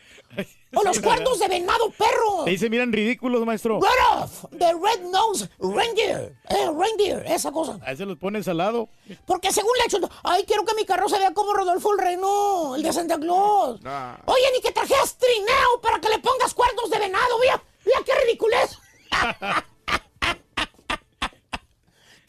O 0.75 0.83
los 0.83 0.99
cuernos 0.99 1.39
de 1.39 1.47
venado 1.47 1.89
perro. 1.91 2.43
Te 2.45 2.51
dice, 2.51 2.69
miran 2.69 2.91
ridículos, 2.91 3.43
maestro. 3.45 3.79
Rudolph, 3.79 4.45
the 4.57 4.73
red 4.73 5.01
nose 5.09 5.49
reindeer. 5.59 6.35
Eh, 6.49 6.69
reindeer, 6.77 7.25
esa 7.25 7.51
cosa. 7.51 7.79
Ahí 7.83 7.97
se 7.97 8.05
los 8.05 8.17
pones 8.17 8.47
al 8.47 8.57
lado. 8.57 8.87
Porque 9.25 9.51
según 9.51 9.71
la 9.79 9.87
chunta, 9.87 10.09
ay, 10.23 10.43
quiero 10.45 10.63
que 10.65 10.75
mi 10.75 10.85
carro 10.85 11.09
se 11.09 11.17
vea 11.17 11.33
como 11.33 11.53
Rodolfo 11.53 11.91
el 11.93 11.99
Reno, 11.99 12.75
el 12.75 12.83
de 12.83 12.93
Santa 12.93 13.17
Claus. 13.17 13.79
Oye, 14.25 14.45
ni 14.53 14.61
que 14.61 14.71
trajeras 14.71 15.17
trineo 15.17 15.81
para 15.81 15.99
que 15.99 16.09
le 16.09 16.19
pongas 16.19 16.53
cuernos 16.53 16.89
de 16.89 16.99
venado. 16.99 17.39
Mira, 17.39 17.63
mira 17.85 17.99
qué 18.05 18.13
ridiculez. 18.25 18.77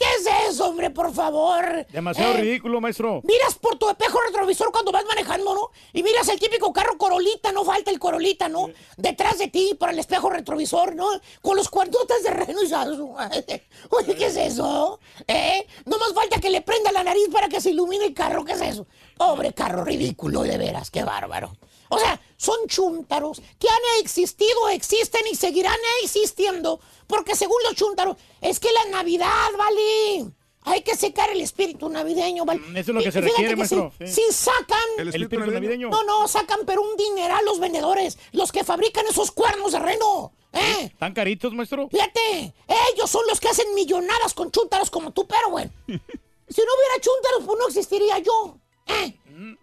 ¿Qué 0.01 0.07
es 0.19 0.51
eso, 0.55 0.67
hombre, 0.69 0.89
por 0.89 1.13
favor? 1.13 1.87
Demasiado 1.93 2.33
Eh, 2.33 2.39
ridículo, 2.39 2.81
maestro. 2.81 3.21
Miras 3.23 3.55
por 3.57 3.77
tu 3.77 3.87
espejo 3.91 4.19
retrovisor 4.27 4.73
cuando 4.73 4.93
vas 4.93 5.05
manejando, 5.05 5.55
¿no? 5.55 5.69
Y 5.93 6.03
miras 6.03 6.27
el 6.31 6.41
típico 6.41 6.73
carro 6.73 6.97
Corolita, 6.97 7.53
no 7.53 7.67
falta 7.67 7.91
el 7.91 7.99
Corolita, 7.99 8.49
¿no? 8.49 8.71
Detrás 8.97 9.37
de 9.37 9.49
ti, 9.49 9.77
por 9.79 9.91
el 9.91 9.99
espejo 9.99 10.31
retrovisor, 10.31 10.95
¿no? 10.97 11.07
Con 11.43 11.55
los 11.55 11.69
cuartotes 11.69 12.23
de 12.23 12.31
reno 12.31 12.63
y. 12.63 12.71
Oye, 13.91 14.15
¿qué 14.17 14.27
es 14.29 14.37
eso? 14.39 14.99
¿Eh? 15.29 15.67
No 15.85 15.99
más 15.99 16.15
falta 16.15 16.41
que 16.41 16.49
le 16.49 16.63
prenda 16.63 16.91
la 16.93 17.05
nariz 17.05 17.29
para 17.31 17.51
que 17.51 17.61
se 17.61 17.69
ilumine 17.69 18.07
el 18.07 18.15
carro, 18.15 18.43
¿qué 18.47 18.53
es 18.53 18.63
eso? 18.63 18.87
Pobre 19.19 19.53
carro 19.53 19.85
ridículo, 19.85 20.41
de 20.45 20.57
veras, 20.57 20.91
qué 20.91 21.05
bárbaro. 21.05 21.53
O 21.91 21.99
sea, 21.99 22.21
son 22.37 22.57
chúntaros 22.69 23.43
que 23.59 23.69
han 23.69 24.01
existido, 24.01 24.69
existen 24.71 25.23
y 25.31 25.35
seguirán 25.35 25.77
existiendo. 26.03 26.81
Porque 27.07 27.35
según 27.35 27.59
los 27.65 27.75
chúntaros, 27.75 28.17
es 28.41 28.61
que 28.61 28.69
la 28.73 28.97
Navidad, 28.97 29.51
¿vale? 29.59 30.33
Hay 30.63 30.83
que 30.83 30.95
secar 30.95 31.31
el 31.31 31.41
espíritu 31.41 31.89
navideño, 31.89 32.45
¿vale? 32.45 32.61
Mm, 32.61 32.77
eso 32.77 32.91
es 32.93 32.95
lo 32.95 33.01
que 33.03 33.09
Y 33.09 33.13
se 33.13 33.21
requiere, 33.21 33.51
que 33.51 33.57
maestro, 33.57 33.93
sí. 33.99 34.07
sí 34.07 34.23
sacan... 34.31 34.79
El 34.99 35.09
espíritu 35.09 35.17
El 35.17 35.43
espíritu 35.43 35.53
navideño. 35.53 35.91
No, 35.91 36.05
no, 36.05 36.29
sacan 36.29 36.61
pero 36.65 36.83
un 36.83 36.97
dineral 36.97 37.45
los 37.45 37.59
vendedores, 37.59 38.19
los 38.33 38.53
que 38.53 38.63
fabrican 38.63 39.07
esos 39.07 39.33
cuernos 39.33 39.73
de 39.73 39.79
reno. 39.81 40.33
¿Eh? 40.53 40.93
¿Tan 40.99 41.13
caritos, 41.13 41.53
maestro? 41.55 41.89
Fíjate, 41.89 42.55
ellos 42.93 43.11
son 43.11 43.23
los 43.29 43.41
que 43.41 43.49
hacen 43.49 43.75
millonadas 43.75 44.35
con 44.35 44.51
chúntaros 44.53 44.91
como 44.91 45.13
tú, 45.13 45.27
pero 45.27 45.51
bueno. 45.51 45.73
si 45.87 45.97
no 45.97 45.99
hubiera 45.99 47.01
chúntaros, 47.01 47.45
pues 47.47 47.59
no 47.59 47.67
existiría 47.67 48.19
yo. 48.19 48.57
¿eh? 48.87 49.17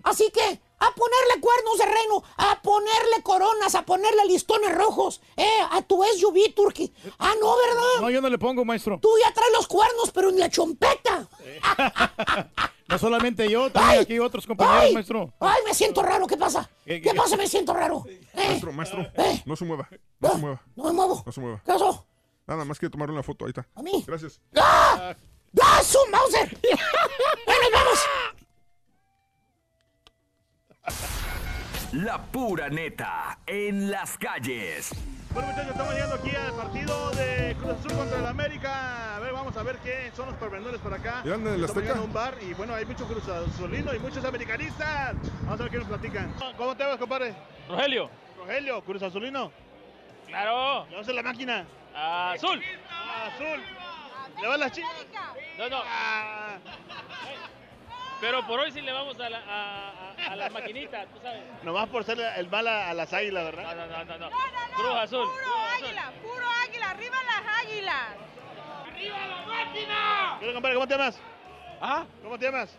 Así 0.03 0.31
que, 0.31 0.59
a 0.79 0.91
ponerle 0.93 1.41
cuernos 1.41 1.77
de 1.77 1.85
reno, 1.85 2.23
a 2.37 2.61
ponerle 2.61 3.23
coronas, 3.23 3.75
a 3.75 3.83
ponerle 3.85 4.25
listones 4.25 4.75
rojos, 4.75 5.21
¿eh? 5.35 5.49
A 5.71 5.81
tu 5.81 6.03
SUV, 6.03 6.53
Turkey. 6.55 6.93
Ah, 7.19 7.33
no, 7.39 7.55
¿verdad? 7.57 8.01
No, 8.01 8.09
yo 8.09 8.21
no 8.21 8.29
le 8.29 8.37
pongo, 8.37 8.63
maestro. 8.65 8.99
Tú 9.01 9.09
ya 9.23 9.33
traes 9.33 9.51
los 9.53 9.67
cuernos, 9.67 10.11
pero 10.11 10.29
en 10.29 10.39
la 10.39 10.49
chompeta. 10.49 11.27
No 12.89 12.97
solamente 12.97 13.49
yo, 13.49 13.69
también 13.69 13.99
aquí 14.03 14.17
otros 14.17 14.47
compañeros, 14.47 14.81
ay, 14.85 14.93
maestro. 14.93 15.33
Ay, 15.41 15.59
me 15.65 15.73
siento 15.73 16.01
raro, 16.01 16.25
¿qué 16.25 16.37
pasa? 16.37 16.69
¿Qué- 16.85 17.01
¿Qué, 17.01 17.09
qué- 17.09 17.15
pasa? 17.17 17.35
Me 17.35 17.45
siento 17.45 17.73
raro. 17.73 18.05
Maestro, 18.33 18.71
maestro. 18.71 19.05
No 19.45 19.57
se 19.57 19.65
mueva. 19.65 19.89
No 20.21 20.29
se 20.31 20.37
mueva. 20.37 20.61
No 20.73 20.83
me 20.85 20.91
muevo. 20.93 21.21
No 21.25 21.31
se 21.33 21.41
mueva. 21.41 21.61
¿Qué 21.65 21.73
pasó? 21.73 22.07
Nada 22.45 22.63
más 22.63 22.79
que 22.79 22.89
tomar 22.89 23.11
una 23.11 23.23
foto. 23.23 23.43
Ahí 23.43 23.49
está. 23.49 23.67
¿A 23.75 23.81
mí? 23.81 24.05
Gracias. 24.07 24.39
¡Ah! 24.55 25.13
¡Ah, 25.61 25.83
su 25.83 25.97
Mauser! 26.09 26.57
¡Bueno, 27.45 27.61
vamos! 27.73 27.99
La 31.93 32.21
pura 32.21 32.69
neta 32.69 33.39
en 33.45 33.89
las 33.89 34.17
calles. 34.17 34.91
Bueno, 35.31 35.49
muchachos, 35.49 35.71
estamos 35.71 35.93
llegando 35.93 36.15
aquí 36.15 36.35
al 36.35 36.53
partido 36.53 37.11
de 37.11 37.55
Cruz 37.59 37.71
Azul 37.79 37.93
contra 37.93 38.19
el 38.19 38.25
América. 38.25 39.15
A 39.15 39.19
ver, 39.19 39.33
vamos 39.33 39.55
a 39.55 39.63
ver 39.63 39.77
qué 39.77 40.11
son 40.15 40.27
los 40.27 40.35
pormenores 40.35 40.79
por 40.81 40.93
acá. 40.93 41.21
¿Ya 41.23 41.35
andan 41.35 41.53
en 41.55 41.61
Estamos 41.63 41.69
Azteca? 41.69 41.81
llegando 41.81 42.01
a 42.01 42.05
un 42.05 42.13
bar 42.13 42.35
y 42.41 42.53
bueno, 42.53 42.73
hay 42.73 42.85
muchos 42.85 43.07
Cruz 43.07 43.27
Azulinos 43.29 43.95
y 43.95 43.99
muchos 43.99 44.23
americanistas. 44.25 45.15
Vamos 45.43 45.59
a 45.59 45.63
ver 45.63 45.71
qué 45.71 45.77
nos 45.77 45.87
platican. 45.87 46.33
¿Cómo 46.57 46.75
te 46.75 46.83
llamas, 46.83 46.97
compadre? 46.99 47.33
Rogelio. 47.69 48.09
Rogelio, 48.37 48.81
Cruz 48.83 49.01
Azulino. 49.03 49.51
Claro. 50.27 50.85
¿Le 50.89 50.97
vas 50.97 51.07
a 51.07 51.13
la 51.13 51.23
máquina? 51.23 51.65
Azul. 51.95 52.61
Ah, 52.89 53.29
azul. 53.33 53.61
¿Le 54.41 54.47
vas 54.47 54.55
a 54.55 54.57
las 54.57 54.71
chivas? 54.71 54.91
No, 55.57 55.69
no. 55.69 55.81
Pero 58.19 58.45
por 58.47 58.59
hoy 58.59 58.71
sí 58.71 58.81
le 58.81 58.91
vamos 58.91 59.19
a 59.19 59.29
la, 59.29 59.37
a, 59.47 59.89
a- 60.27 60.31
a 60.31 60.35
la 60.35 60.49
maquinita, 60.49 61.05
tú 61.05 61.19
sabes. 61.21 61.41
Nomás 61.63 61.87
por 61.89 62.03
ser 62.03 62.19
el 62.19 62.49
mal 62.49 62.67
a, 62.67 62.89
a 62.89 62.93
las 62.93 63.13
águilas, 63.13 63.43
¿verdad? 63.45 63.75
No, 63.75 63.85
no, 63.85 64.05
no, 64.05 64.17
no. 64.17 64.29
Cruz 64.75 64.95
Azul. 64.97 65.27
Puro 65.27 65.55
águila, 65.87 66.11
puro 66.23 66.45
águila, 66.65 66.89
arriba 66.91 67.15
las 67.25 67.63
águilas. 67.65 68.07
¡Arriba 68.91 69.17
la 69.27 69.45
máquina! 69.45 70.37
¿Qué 70.39 70.53
compadre? 70.53 70.75
¿Cómo 70.75 70.87
te 70.87 70.93
llamas? 70.95 71.19
¿Ah? 71.79 72.05
¿Cómo 72.23 72.39
te 72.39 72.45
llamas? 72.45 72.75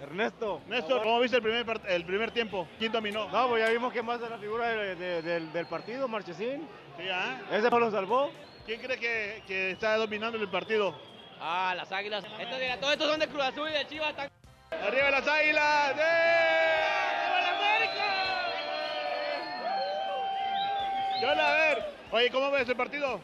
Ernesto. 0.00 0.60
Néstor, 0.66 1.02
¿cómo 1.02 1.20
viste 1.20 1.36
el 1.36 1.42
primer, 1.42 1.80
el 1.86 2.04
primer 2.04 2.30
tiempo? 2.30 2.66
¿Quién 2.78 2.90
dominó? 2.90 3.28
No, 3.30 3.48
pues 3.48 3.64
ya 3.64 3.70
vimos 3.70 3.92
que 3.92 4.02
más 4.02 4.18
de 4.20 4.28
la 4.30 4.38
figura 4.38 4.68
de- 4.68 4.96
de- 4.96 5.22
del, 5.22 5.52
del 5.52 5.66
partido, 5.66 6.08
Marchesín. 6.08 6.66
Sí, 6.96 7.08
¿ah? 7.10 7.38
Ese 7.52 7.68
lo 7.70 7.90
salvó. 7.90 8.30
¿Quién 8.64 8.80
cree 8.80 8.98
que, 8.98 9.42
que 9.46 9.70
está 9.72 9.96
dominando 9.96 10.38
el 10.38 10.48
partido? 10.48 10.98
Ah, 11.40 11.74
las 11.76 11.92
águilas. 11.92 12.24
Estos, 12.24 12.58
mira, 12.58 12.78
todos 12.80 12.94
estos 12.94 13.08
son 13.10 13.20
de 13.20 13.28
Cruz 13.28 13.42
Azul 13.44 13.68
y 13.68 13.72
de 13.72 13.86
Chivas. 13.86 14.10
Están... 14.10 14.30
Arriba 14.82 15.10
las 15.10 15.26
águilas. 15.26 15.94
¡Eh! 15.96 16.02
¡Arriba 17.22 17.40
la 17.40 17.50
América! 17.50 18.06
Yola, 21.20 21.46
a 21.48 21.54
ver. 21.56 21.84
Oye, 22.10 22.30
¿cómo 22.30 22.50
ves 22.50 22.68
el 22.68 22.76
partido? 22.76 23.20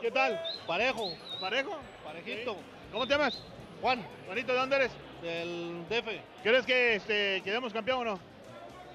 ¿Qué 0.00 0.10
tal? 0.10 0.40
Parejo. 0.66 1.12
¿Parejo? 1.40 1.78
Parejito. 2.04 2.56
¿Cómo 2.92 3.06
te 3.06 3.14
llamas? 3.14 3.42
Juan. 3.80 4.06
Juanito, 4.26 4.52
¿de 4.52 4.58
dónde 4.58 4.76
eres? 4.76 4.92
Del 5.22 5.84
DF. 5.88 6.08
¿Crees 6.42 6.64
que 6.64 6.94
este, 6.94 7.42
quedemos 7.42 7.72
campeón 7.72 8.00
o 8.00 8.04
no? 8.04 8.20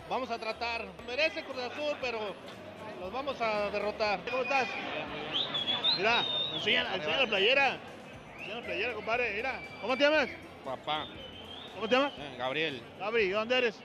Vamos 0.10 0.30
a 0.32 0.38
tratar. 0.38 0.86
Merece 1.08 1.44
Cruz 1.44 1.58
Azul, 1.58 1.98
pero 2.02 2.20
los 3.00 3.12
vamos 3.12 3.40
a 3.42 3.70
derrotar. 3.70 4.20
¿Cómo 4.30 4.44
estás? 4.44 4.68
Mira, 5.98 6.26
enseña, 6.54 6.96
enseña 6.96 7.18
la 7.18 7.28
playera. 7.28 7.78
Enseña 8.38 8.56
la 8.56 8.66
playera, 8.66 8.94
compadre. 8.94 9.34
Mira. 9.36 9.60
¿Cómo 9.82 9.98
te 9.98 10.04
llamas? 10.04 10.30
Papá. 10.64 11.08
¿Cómo 11.76 11.88
te 11.88 11.96
llamas? 11.96 12.14
Gabriel. 12.38 12.82
Gabri, 13.00 13.28
¿de 13.28 13.34
dónde 13.34 13.58
eres? 13.58 13.80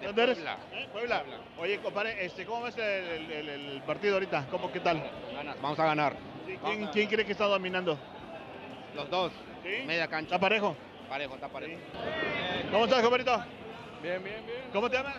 ¿De 0.00 0.06
dónde 0.06 0.22
eres? 0.22 0.36
Puebla. 0.38 0.56
¿Eh? 0.72 0.88
Puebla. 0.92 1.24
Oye, 1.58 1.78
compadre, 1.78 2.24
este, 2.24 2.44
¿cómo 2.44 2.62
ves 2.62 2.76
el, 2.76 2.82
el- 2.84 3.32
el- 3.32 3.48
el 3.70 3.82
partido 3.82 4.14
ahorita? 4.14 4.46
¿Cómo, 4.50 4.70
¿Qué 4.72 4.80
tal? 4.80 5.02
Vamos 5.60 5.78
a 5.78 5.84
ganar. 5.86 6.16
¿Quién, 6.64 6.86
quién 6.88 7.08
cree 7.08 7.24
que 7.24 7.32
está 7.32 7.44
dominando? 7.46 7.98
Los 8.94 9.08
dos. 9.10 9.32
Media 9.86 10.08
cancha. 10.08 10.34
¿Está 10.34 10.38
parejo? 10.38 10.76
Parejo, 11.08 11.34
está 11.34 11.48
parejo. 11.48 11.80
¿Cómo 12.70 12.84
estás, 12.84 13.00
compadrito? 13.02 13.44
Bien, 14.02 14.22
bien, 14.22 14.44
bien. 14.46 14.58
¿Cómo 14.72 14.90
te 14.90 14.96
llamas? 14.96 15.16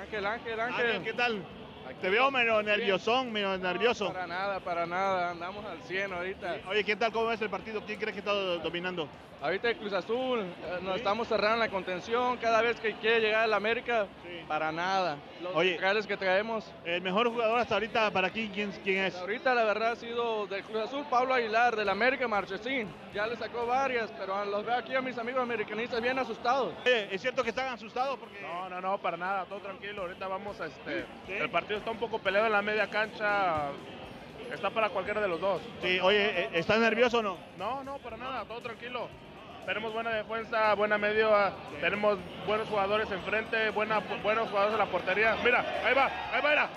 Ángel, 0.00 0.26
Ángel, 0.26 0.60
Ángel, 0.60 1.02
¿qué 1.02 1.12
tal? 1.12 1.44
Te 2.00 2.10
veo 2.10 2.30
medio 2.30 2.62
nerviosón, 2.62 3.32
medio 3.32 3.56
nervioso. 3.58 4.12
Para 4.12 4.26
nada, 4.26 4.60
para 4.60 4.86
nada. 4.86 5.30
Andamos 5.30 5.64
al 5.64 5.82
100 5.82 6.12
ahorita. 6.12 6.56
Oye, 6.68 6.84
¿qué 6.84 6.94
tal? 6.94 7.10
¿Cómo 7.10 7.26
ves 7.26 7.40
el 7.40 7.50
partido? 7.50 7.82
¿Quién 7.84 7.98
crees 7.98 8.12
que 8.12 8.20
está 8.20 8.32
dominando? 8.32 9.08
Ahorita 9.40 9.70
el 9.70 9.76
Cruz 9.76 9.92
Azul, 9.92 10.40
eh, 10.40 10.78
nos 10.82 10.96
estamos 10.96 11.28
cerrando 11.28 11.58
la 11.58 11.68
contención 11.68 12.38
cada 12.38 12.60
vez 12.60 12.80
que 12.80 12.94
quiere 12.94 13.20
llegar 13.20 13.44
al 13.44 13.54
América. 13.54 14.06
Para 14.48 14.72
nada. 14.72 15.18
Los 15.42 15.54
Oye. 15.54 15.74
locales 15.74 16.06
que 16.06 16.16
traemos. 16.16 16.64
El 16.84 17.02
mejor 17.02 17.28
jugador 17.28 17.60
hasta 17.60 17.74
ahorita 17.74 18.10
para 18.10 18.28
aquí, 18.28 18.50
¿quién, 18.52 18.72
quién 18.82 19.04
es? 19.04 19.14
Ahorita 19.14 19.54
la 19.54 19.62
verdad 19.62 19.92
ha 19.92 19.96
sido 19.96 20.46
del 20.46 20.64
Cruz 20.64 20.84
Azul 20.84 21.04
Pablo 21.10 21.34
Aguilar, 21.34 21.76
del 21.76 21.88
América 21.88 22.26
Marchesín. 22.26 22.88
Ya 23.14 23.26
le 23.26 23.36
sacó 23.36 23.66
varias, 23.66 24.10
pero 24.18 24.44
los 24.46 24.64
veo 24.64 24.74
aquí 24.74 24.94
a 24.94 25.02
mis 25.02 25.18
amigos 25.18 25.42
americanistas 25.42 26.00
bien 26.00 26.18
asustados. 26.18 26.72
Oye, 26.84 27.14
¿es 27.14 27.20
cierto 27.20 27.42
que 27.44 27.50
están 27.50 27.68
asustados? 27.68 28.18
Porque... 28.18 28.40
No, 28.40 28.68
no, 28.70 28.80
no, 28.80 28.98
para 28.98 29.16
nada, 29.16 29.44
todo 29.44 29.60
tranquilo. 29.60 30.02
Ahorita 30.02 30.26
vamos 30.26 30.58
a 30.60 30.66
este. 30.66 31.04
El 31.28 31.50
partido 31.50 31.77
está 31.78 31.90
un 31.90 31.98
poco 31.98 32.18
peleado 32.18 32.46
en 32.46 32.52
la 32.52 32.62
media 32.62 32.88
cancha. 32.88 33.70
Está 34.52 34.70
para 34.70 34.88
cualquiera 34.90 35.20
de 35.20 35.28
los 35.28 35.40
dos. 35.40 35.60
Sí, 35.82 35.98
oye, 36.00 36.42
¿eh, 36.42 36.50
¿estás 36.54 36.78
nervioso 36.78 37.18
o 37.18 37.22
no? 37.22 37.36
No, 37.56 37.84
no, 37.84 37.98
para 37.98 38.16
nada, 38.16 38.44
todo 38.44 38.60
tranquilo. 38.60 39.08
Tenemos 39.66 39.92
buena 39.92 40.10
defensa, 40.10 40.72
buena 40.74 40.96
medio, 40.96 41.34
ah, 41.34 41.52
tenemos 41.80 42.18
buenos 42.46 42.66
jugadores 42.68 43.10
enfrente, 43.10 43.68
buena, 43.70 43.98
buenos 44.22 44.48
jugadores 44.48 44.72
en 44.72 44.78
la 44.78 44.86
portería. 44.86 45.36
Mira, 45.44 45.82
ahí 45.84 45.92
va, 45.92 46.06
ahí 46.32 46.40
va, 46.40 46.48
mira. 46.48 46.68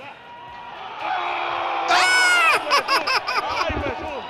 ¡Ay, 1.90 3.74
Jesús! 3.86 4.24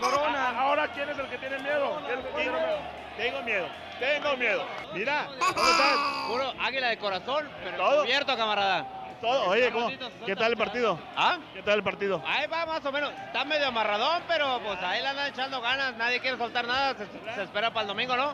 Corona. 0.00 0.60
Ahora, 0.60 0.88
¿quién 0.88 1.08
es 1.08 1.18
el 1.18 1.26
que 1.28 1.38
tiene 1.38 1.58
miedo? 1.60 2.02
¿Quién 2.06 2.18
es 2.18 2.24
el 2.24 2.32
que 2.32 2.42
tiene 2.42 2.58
miedo? 2.58 2.78
Tengo 3.20 3.42
miedo, 3.42 3.66
tengo 3.98 4.36
miedo. 4.38 4.64
Mira, 4.94 5.26
¿cómo 5.38 5.50
estás? 5.70 5.98
Puro 6.26 6.54
águila 6.58 6.88
de 6.88 6.96
corazón, 6.96 7.50
pero 7.62 7.76
¿Todo? 7.76 8.00
cubierto, 8.02 8.34
camarada. 8.34 8.86
Todo. 9.20 9.50
Oye, 9.50 9.70
¿cómo? 9.70 9.90
¿qué 10.24 10.34
tal 10.34 10.52
el 10.52 10.56
partido? 10.56 10.98
¿Ah? 11.14 11.36
¿Qué 11.52 11.62
tal 11.62 11.74
el 11.80 11.84
partido? 11.84 12.22
Ahí 12.26 12.46
va 12.46 12.64
más 12.64 12.82
o 12.86 12.90
menos. 12.90 13.12
Está 13.26 13.44
medio 13.44 13.66
amarradón, 13.66 14.22
pero 14.26 14.58
pues 14.64 14.78
ahí 14.82 15.02
le 15.02 15.08
andan 15.08 15.28
echando 15.30 15.60
ganas. 15.60 15.94
Nadie 15.96 16.18
quiere 16.20 16.38
soltar 16.38 16.66
nada. 16.66 16.94
Se, 16.94 17.34
se 17.34 17.42
espera 17.42 17.68
para 17.70 17.82
el 17.82 17.88
domingo, 17.88 18.16
¿no? 18.16 18.32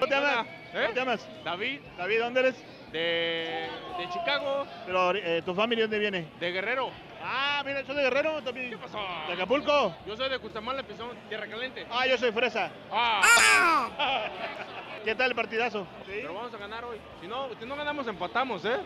¿Cómo 0.00 0.06
te 0.08 0.14
llamas? 0.16 0.46
¿Cómo 0.72 0.88
te 0.88 0.94
llamas? 0.94 1.28
David. 1.44 1.80
David, 1.96 2.18
¿dónde 2.18 2.40
eres? 2.40 2.56
De, 2.90 3.68
de 3.98 4.08
Chicago. 4.12 4.66
Pero, 4.86 5.14
eh, 5.14 5.42
¿tu 5.46 5.54
familia 5.54 5.84
dónde 5.84 6.00
viene? 6.00 6.26
De 6.40 6.50
Guerrero. 6.50 6.90
Ah, 7.28 7.62
mira, 7.66 7.80
yo 7.80 7.86
soy 7.86 7.96
de 7.96 8.02
Guerrero 8.02 8.40
también. 8.42 8.70
¿Qué 8.70 8.78
pasó? 8.78 8.98
¿De 9.26 9.32
Acapulco? 9.32 9.96
Yo 10.06 10.16
soy 10.16 10.30
de 10.30 10.38
Custamal, 10.38 10.78
empezó 10.78 11.10
Tierra 11.28 11.48
Caliente. 11.48 11.84
Ah, 11.90 12.06
yo 12.06 12.16
soy 12.16 12.30
Fresa. 12.30 12.70
Ah. 12.92 14.28
¿Qué 15.04 15.12
tal 15.16 15.30
el 15.30 15.34
partidazo? 15.34 15.86
Pero 16.06 16.34
vamos 16.34 16.54
a 16.54 16.56
ganar 16.56 16.84
hoy. 16.84 16.98
Si 17.20 17.26
no, 17.26 17.48
si 17.58 17.66
no 17.66 17.74
ganamos, 17.74 18.06
empatamos, 18.06 18.64
¿eh? 18.64 18.76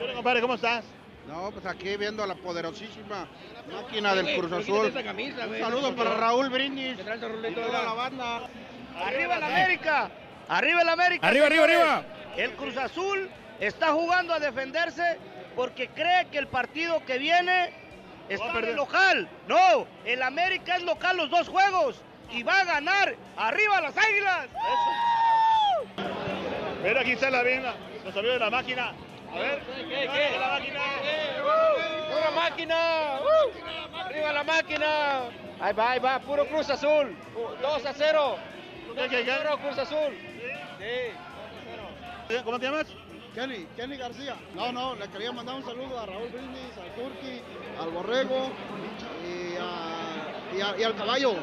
Hola, 0.00 0.14
compadre, 0.14 0.40
¿cómo 0.40 0.54
estás? 0.54 0.84
No, 1.28 1.52
pues 1.52 1.64
aquí 1.64 1.96
viendo 1.96 2.24
a 2.24 2.26
la 2.26 2.34
poderosísima 2.34 3.28
máquina 3.72 4.16
del 4.16 4.36
Cruz 4.36 4.52
Azul. 4.52 4.92
camisa, 5.04 5.46
Un 5.46 5.58
saludo 5.60 5.94
para 5.94 6.16
Raúl 6.16 6.48
Brindis 6.50 6.98
y 6.98 7.54
toda 7.54 7.84
la 7.84 7.92
banda. 7.92 8.42
¡Arriba 9.00 9.36
el 9.36 9.42
América! 9.44 10.10
¡Arriba 10.48 10.82
el 10.82 10.88
América! 10.88 11.26
Arriba, 11.28 11.46
arriba, 11.46 11.64
arriba. 11.64 12.04
El 12.36 12.52
Cruz 12.54 12.76
Azul 12.76 13.30
está 13.60 13.92
jugando 13.92 14.34
a 14.34 14.40
defenderse 14.40 15.18
porque 15.56 15.88
cree 15.88 16.26
que 16.30 16.38
el 16.38 16.46
partido 16.46 17.04
que 17.04 17.18
viene 17.18 17.72
está 18.28 18.58
en 18.58 18.64
el 18.64 18.76
local. 18.76 19.28
No, 19.48 19.86
el 20.04 20.22
América 20.22 20.76
es 20.76 20.82
local 20.82 21.16
los 21.16 21.30
dos 21.30 21.48
juegos 21.48 22.02
y 22.30 22.42
va 22.42 22.60
a 22.60 22.64
ganar. 22.64 23.14
¡Arriba 23.36 23.80
las 23.80 23.96
águilas! 23.96 24.46
Mira, 26.82 27.00
aquí 27.00 27.12
está 27.12 27.30
la 27.30 27.42
bien, 27.42 27.62
los 28.04 28.16
amigos 28.16 28.34
de 28.34 28.38
la 28.40 28.50
máquina. 28.50 28.92
A 29.32 29.38
ver, 29.38 29.60
¿Qué, 29.60 30.06
¿dónde 30.06 30.10
qué? 30.12 30.38
la 30.38 30.48
máquina? 30.48 30.80
¡Pura 32.10 32.30
máquina! 32.34 33.20
¡Uh! 33.22 33.96
¡Arriba 33.96 34.32
la 34.32 34.44
máquina! 34.44 34.86
Ahí 35.60 35.72
va, 35.74 35.90
ahí 35.92 36.00
va, 36.00 36.18
puro 36.18 36.46
Cruz 36.46 36.68
Azul. 36.70 37.16
2 37.62 37.86
a 37.86 37.92
0. 37.94 38.36
¿Qué, 38.94 39.08
qué, 39.08 39.24
qué? 39.24 39.32
Puro 39.32 39.58
Cruz 39.58 39.78
Azul. 39.78 40.18
Sí. 40.78 42.36
¿Cómo 42.44 42.58
te 42.58 42.66
llamas? 42.66 42.86
Kenny, 43.34 43.66
Kenny 43.76 43.96
García. 43.96 44.36
No, 44.54 44.72
no, 44.72 44.94
le 44.94 45.08
quería 45.08 45.32
mandar 45.32 45.56
un 45.56 45.64
saludo 45.64 45.98
a 45.98 46.06
Raúl 46.06 46.28
Brindis, 46.28 46.76
al 46.76 46.94
Turqui, 46.94 47.40
al 47.80 47.90
Borrego 47.90 48.50
y, 49.24 49.56
a- 49.56 50.56
y 50.56 50.60
a- 50.60 50.78
y 50.78 50.82
al 50.82 50.96
caballo. 50.96 51.34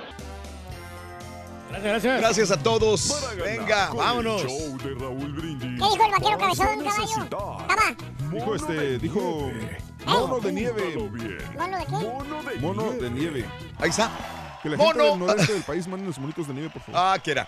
Gracias, 1.69 1.83
gracias. 2.03 2.19
Gracias 2.21 2.51
a 2.51 2.63
todos. 2.63 3.29
Venga, 3.43 3.91
vámonos. 3.93 4.41
El 4.43 4.49
show 4.49 4.77
de 4.77 4.95
Raúl 4.95 5.33
Brindis. 5.33 5.79
¿Qué 5.81 5.89
dijo 5.89 6.05
el 6.05 6.11
vaquero 6.11 6.37
cabezón, 6.37 6.83
caballo? 6.83 7.99
Dijo 8.31 8.55
este, 8.55 8.99
dijo 8.99 9.51
mono 10.05 10.39
de 10.39 10.51
nieve. 10.53 10.95
¿Mono 11.57 11.77
de 11.77 11.85
qué? 11.85 11.91
Mono 11.91 12.43
de 12.43 12.55
Mono 12.59 12.83
nieve. 12.83 13.01
de 13.01 13.09
nieve. 13.11 13.45
Ahí 13.79 13.89
está. 13.89 14.11
Que 14.61 14.69
la 14.69 14.77
Mono. 14.77 14.89
gente 14.93 15.03
del 15.09 15.19
noreste 15.19 15.53
del 15.53 15.63
país 15.63 15.87
manden 15.87 16.07
los 16.07 16.19
monitos 16.19 16.47
de 16.47 16.53
nieve, 16.53 16.69
por 16.69 16.81
favor. 16.81 17.01
Ah, 17.03 17.17
que 17.23 17.31
era. 17.31 17.47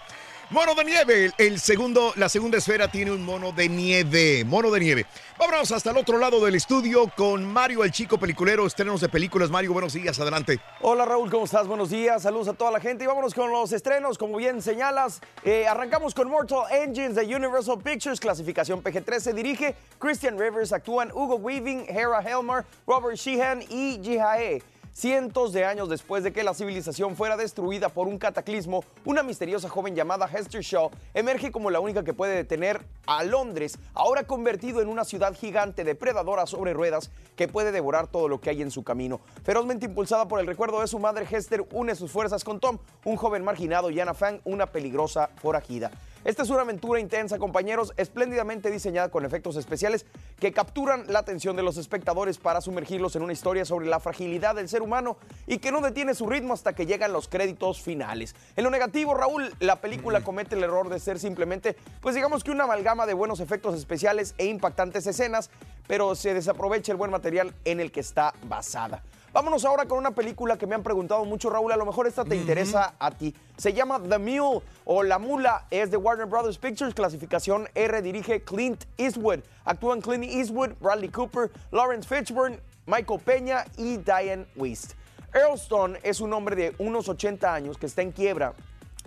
Mono 0.52 0.76
de 0.76 0.84
nieve. 0.84 1.32
El, 1.38 1.62
segundo, 1.62 2.12
la 2.18 2.28
segunda 2.28 2.58
esfera 2.58 2.92
tiene 2.92 3.12
un 3.12 3.24
mono 3.24 3.54
de 3.54 3.70
nieve. 3.70 4.44
Mono 4.44 4.70
de 4.70 4.82
nieve. 4.82 5.06
Vámonos 5.40 5.72
hasta 5.72 5.92
el 5.92 5.98
otro 5.98 6.18
lado 6.18 6.44
del 6.44 6.56
estudio 6.56 7.10
con 7.16 7.46
Mario, 7.46 7.86
el 7.86 7.92
chico 7.92 8.18
peliculero. 8.18 8.68
Estrenos 8.68 9.00
de 9.00 9.08
películas. 9.08 9.50
Mario, 9.50 9.72
buenos 9.72 9.94
días. 9.94 10.20
Adelante. 10.20 10.60
Hola 10.82 11.06
Raúl, 11.06 11.32
¿cómo 11.32 11.46
estás? 11.46 11.68
Buenos 11.68 11.90
días, 11.90 12.24
saludos 12.24 12.50
a 12.50 12.54
toda 12.54 12.70
la 12.70 12.82
gente 12.82 13.06
y 13.06 13.08
vámonos 13.08 13.34
con 13.34 13.50
los 13.50 13.72
estrenos, 13.72 14.18
como 14.18 14.36
bien 14.36 14.62
señalas. 14.62 15.22
Eh, 15.46 15.66
arrancamos 15.68 16.14
con 16.14 16.30
Mortal 16.30 16.66
Engines 16.70 17.16
de 17.16 17.34
Universal 17.34 17.80
Pictures, 17.82 18.20
clasificación 18.20 18.84
PG-13, 18.84 19.20
se 19.22 19.34
dirige 19.34 19.76
Christian 20.00 20.38
Rivers, 20.38 20.74
actúan 20.74 21.12
Hugo 21.14 21.36
Weaving, 21.36 21.86
Hera 21.88 22.20
Helmer, 22.20 22.66
Robert 22.86 23.16
Sheehan 23.16 23.62
y 23.70 24.02
Jihae. 24.04 24.62
Cientos 24.94 25.54
de 25.54 25.64
años 25.64 25.88
después 25.88 26.22
de 26.22 26.34
que 26.34 26.44
la 26.44 26.54
civilización 26.54 27.16
fuera 27.16 27.38
destruida 27.38 27.88
por 27.88 28.10
un 28.10 28.18
cataclismo, 28.18 28.84
una 29.06 29.24
misteriosa 29.24 29.70
joven 29.70 29.96
llamada 29.96 30.28
Hester 30.28 30.62
Shaw 30.62 30.92
emerge 31.14 31.50
como 31.50 31.72
la 31.72 31.80
única 31.80 32.04
que 32.04 32.14
puede 32.14 32.36
detener 32.36 32.86
a 33.08 33.24
Londres, 33.24 33.80
ahora 33.94 34.26
convertido 34.26 34.82
en 34.82 34.90
una 34.90 35.06
ciudad 35.06 35.34
gigante 35.34 35.86
depredadora 35.86 36.46
sobre 36.46 36.74
ruedas 36.74 37.10
que 37.38 37.48
puede 37.48 37.72
devorar 37.72 38.08
todo 38.08 38.28
lo 38.28 38.42
que 38.42 38.50
hay 38.50 38.62
en 38.62 38.70
su 38.70 38.84
camino. 38.84 39.22
Ferozmente 39.46 39.86
impulsada 39.86 40.28
por 40.28 40.42
el 40.42 40.48
recuerdo 40.48 40.82
de 40.82 40.88
su 40.88 41.00
madre, 41.00 41.26
Hester 41.30 41.66
une 41.72 41.96
sus 41.96 42.12
fuerzas 42.12 42.44
con 42.44 42.60
Tom, 42.60 42.78
un 43.06 43.16
joven 43.16 43.46
marginado, 43.46 43.92
y 43.92 44.00
Anna 44.02 44.14
Fang, 44.14 44.42
una 44.44 44.66
peligrosa 44.66 45.30
forajida. 45.42 45.90
Esta 46.24 46.44
es 46.44 46.52
una 46.52 46.62
aventura 46.62 47.00
intensa, 47.00 47.40
compañeros, 47.40 47.94
espléndidamente 47.98 48.70
diseñada 48.70 49.10
con 49.10 49.26
efectos 49.26 49.56
especiales 49.56 50.06
que 50.40 50.52
capturan 50.52 51.06
la 51.08 51.18
atención 51.18 51.56
de 51.56 51.64
los 51.64 51.78
espectadores 51.78 52.38
para 52.38 52.62
sumergirlos 52.62 53.16
en 53.16 53.24
una 53.24 53.34
historia 53.34 53.66
sobre 53.66 53.88
la 53.88 54.00
fragilidad 54.00 54.54
del 54.54 54.70
ser 54.70 54.84
humano 54.84 55.18
y 55.48 55.58
que 55.58 55.72
no 55.72 55.82
detiene 55.82 56.14
su 56.14 56.28
ritmo 56.28 56.54
hasta 56.54 56.74
que 56.74 56.86
llegan 56.86 57.12
los 57.12 57.28
créditos 57.28 57.82
finales. 57.82 58.36
En 58.56 58.64
lo 58.64 58.70
negativo, 58.70 59.16
Raúl, 59.16 59.52
la 59.60 59.82
película 59.82 60.24
comete 60.24 60.56
el 60.56 60.64
error 60.64 60.90
de 60.90 61.00
ser 61.00 61.18
simplemente, 61.18 61.76
pues 62.02 62.14
digamos 62.14 62.44
que 62.44 62.52
una 62.52 62.66
amalgama 62.66 63.08
de 63.08 63.16
buenos 63.16 63.40
efectos 63.40 63.74
especiales 63.74 64.36
e 64.38 64.46
impactantes 64.46 65.08
escenas, 65.08 65.50
pero 65.88 66.14
se 66.14 66.36
desaprovecha 66.36 66.92
el 66.92 67.00
buen 67.00 67.10
material 67.10 67.56
en 67.66 67.80
el 67.80 67.92
que 67.92 68.00
está 68.00 68.36
basada. 68.44 69.02
Vámonos 69.34 69.64
ahora 69.64 69.86
con 69.86 69.98
una 69.98 70.12
película 70.12 70.58
que 70.58 70.68
me 70.68 70.76
han 70.76 70.84
preguntado 70.84 71.24
mucho, 71.24 71.50
Raúl. 71.50 71.72
A 71.72 71.78
lo 71.78 71.86
mejor 71.86 72.06
esta 72.06 72.26
te 72.26 72.36
interesa 72.36 72.96
a 73.00 73.12
ti. 73.12 73.34
Se 73.56 73.72
llama 73.72 73.98
The 74.02 74.18
Mule 74.18 74.62
o 74.84 75.04
La 75.04 75.20
Mula. 75.20 75.68
Es 75.72 75.90
de 75.90 75.96
Warner 75.96 76.26
Brothers 76.26 76.58
Pictures. 76.58 76.94
Clasificación 76.94 77.70
R. 77.74 78.02
Dirige 78.02 78.44
Clint 78.44 78.84
Eastwood. 78.98 79.40
Actúan 79.64 80.02
Clint 80.02 80.26
Eastwood, 80.26 80.72
Bradley 80.82 81.08
Cooper, 81.08 81.50
Lawrence 81.72 82.06
Fishburne, 82.10 82.60
Michael 82.88 83.22
Peña 83.22 83.64
y 83.78 83.96
Diane 83.98 84.48
West. 84.58 84.96
Earl 85.34 85.56
Stone 85.56 85.98
es 86.04 86.20
un 86.20 86.34
hombre 86.34 86.58
de 86.58 86.76
unos 86.80 87.08
80 87.08 87.54
años 87.54 87.78
que 87.78 87.86
está 87.86 88.02
en 88.02 88.12
quiebra 88.12 88.54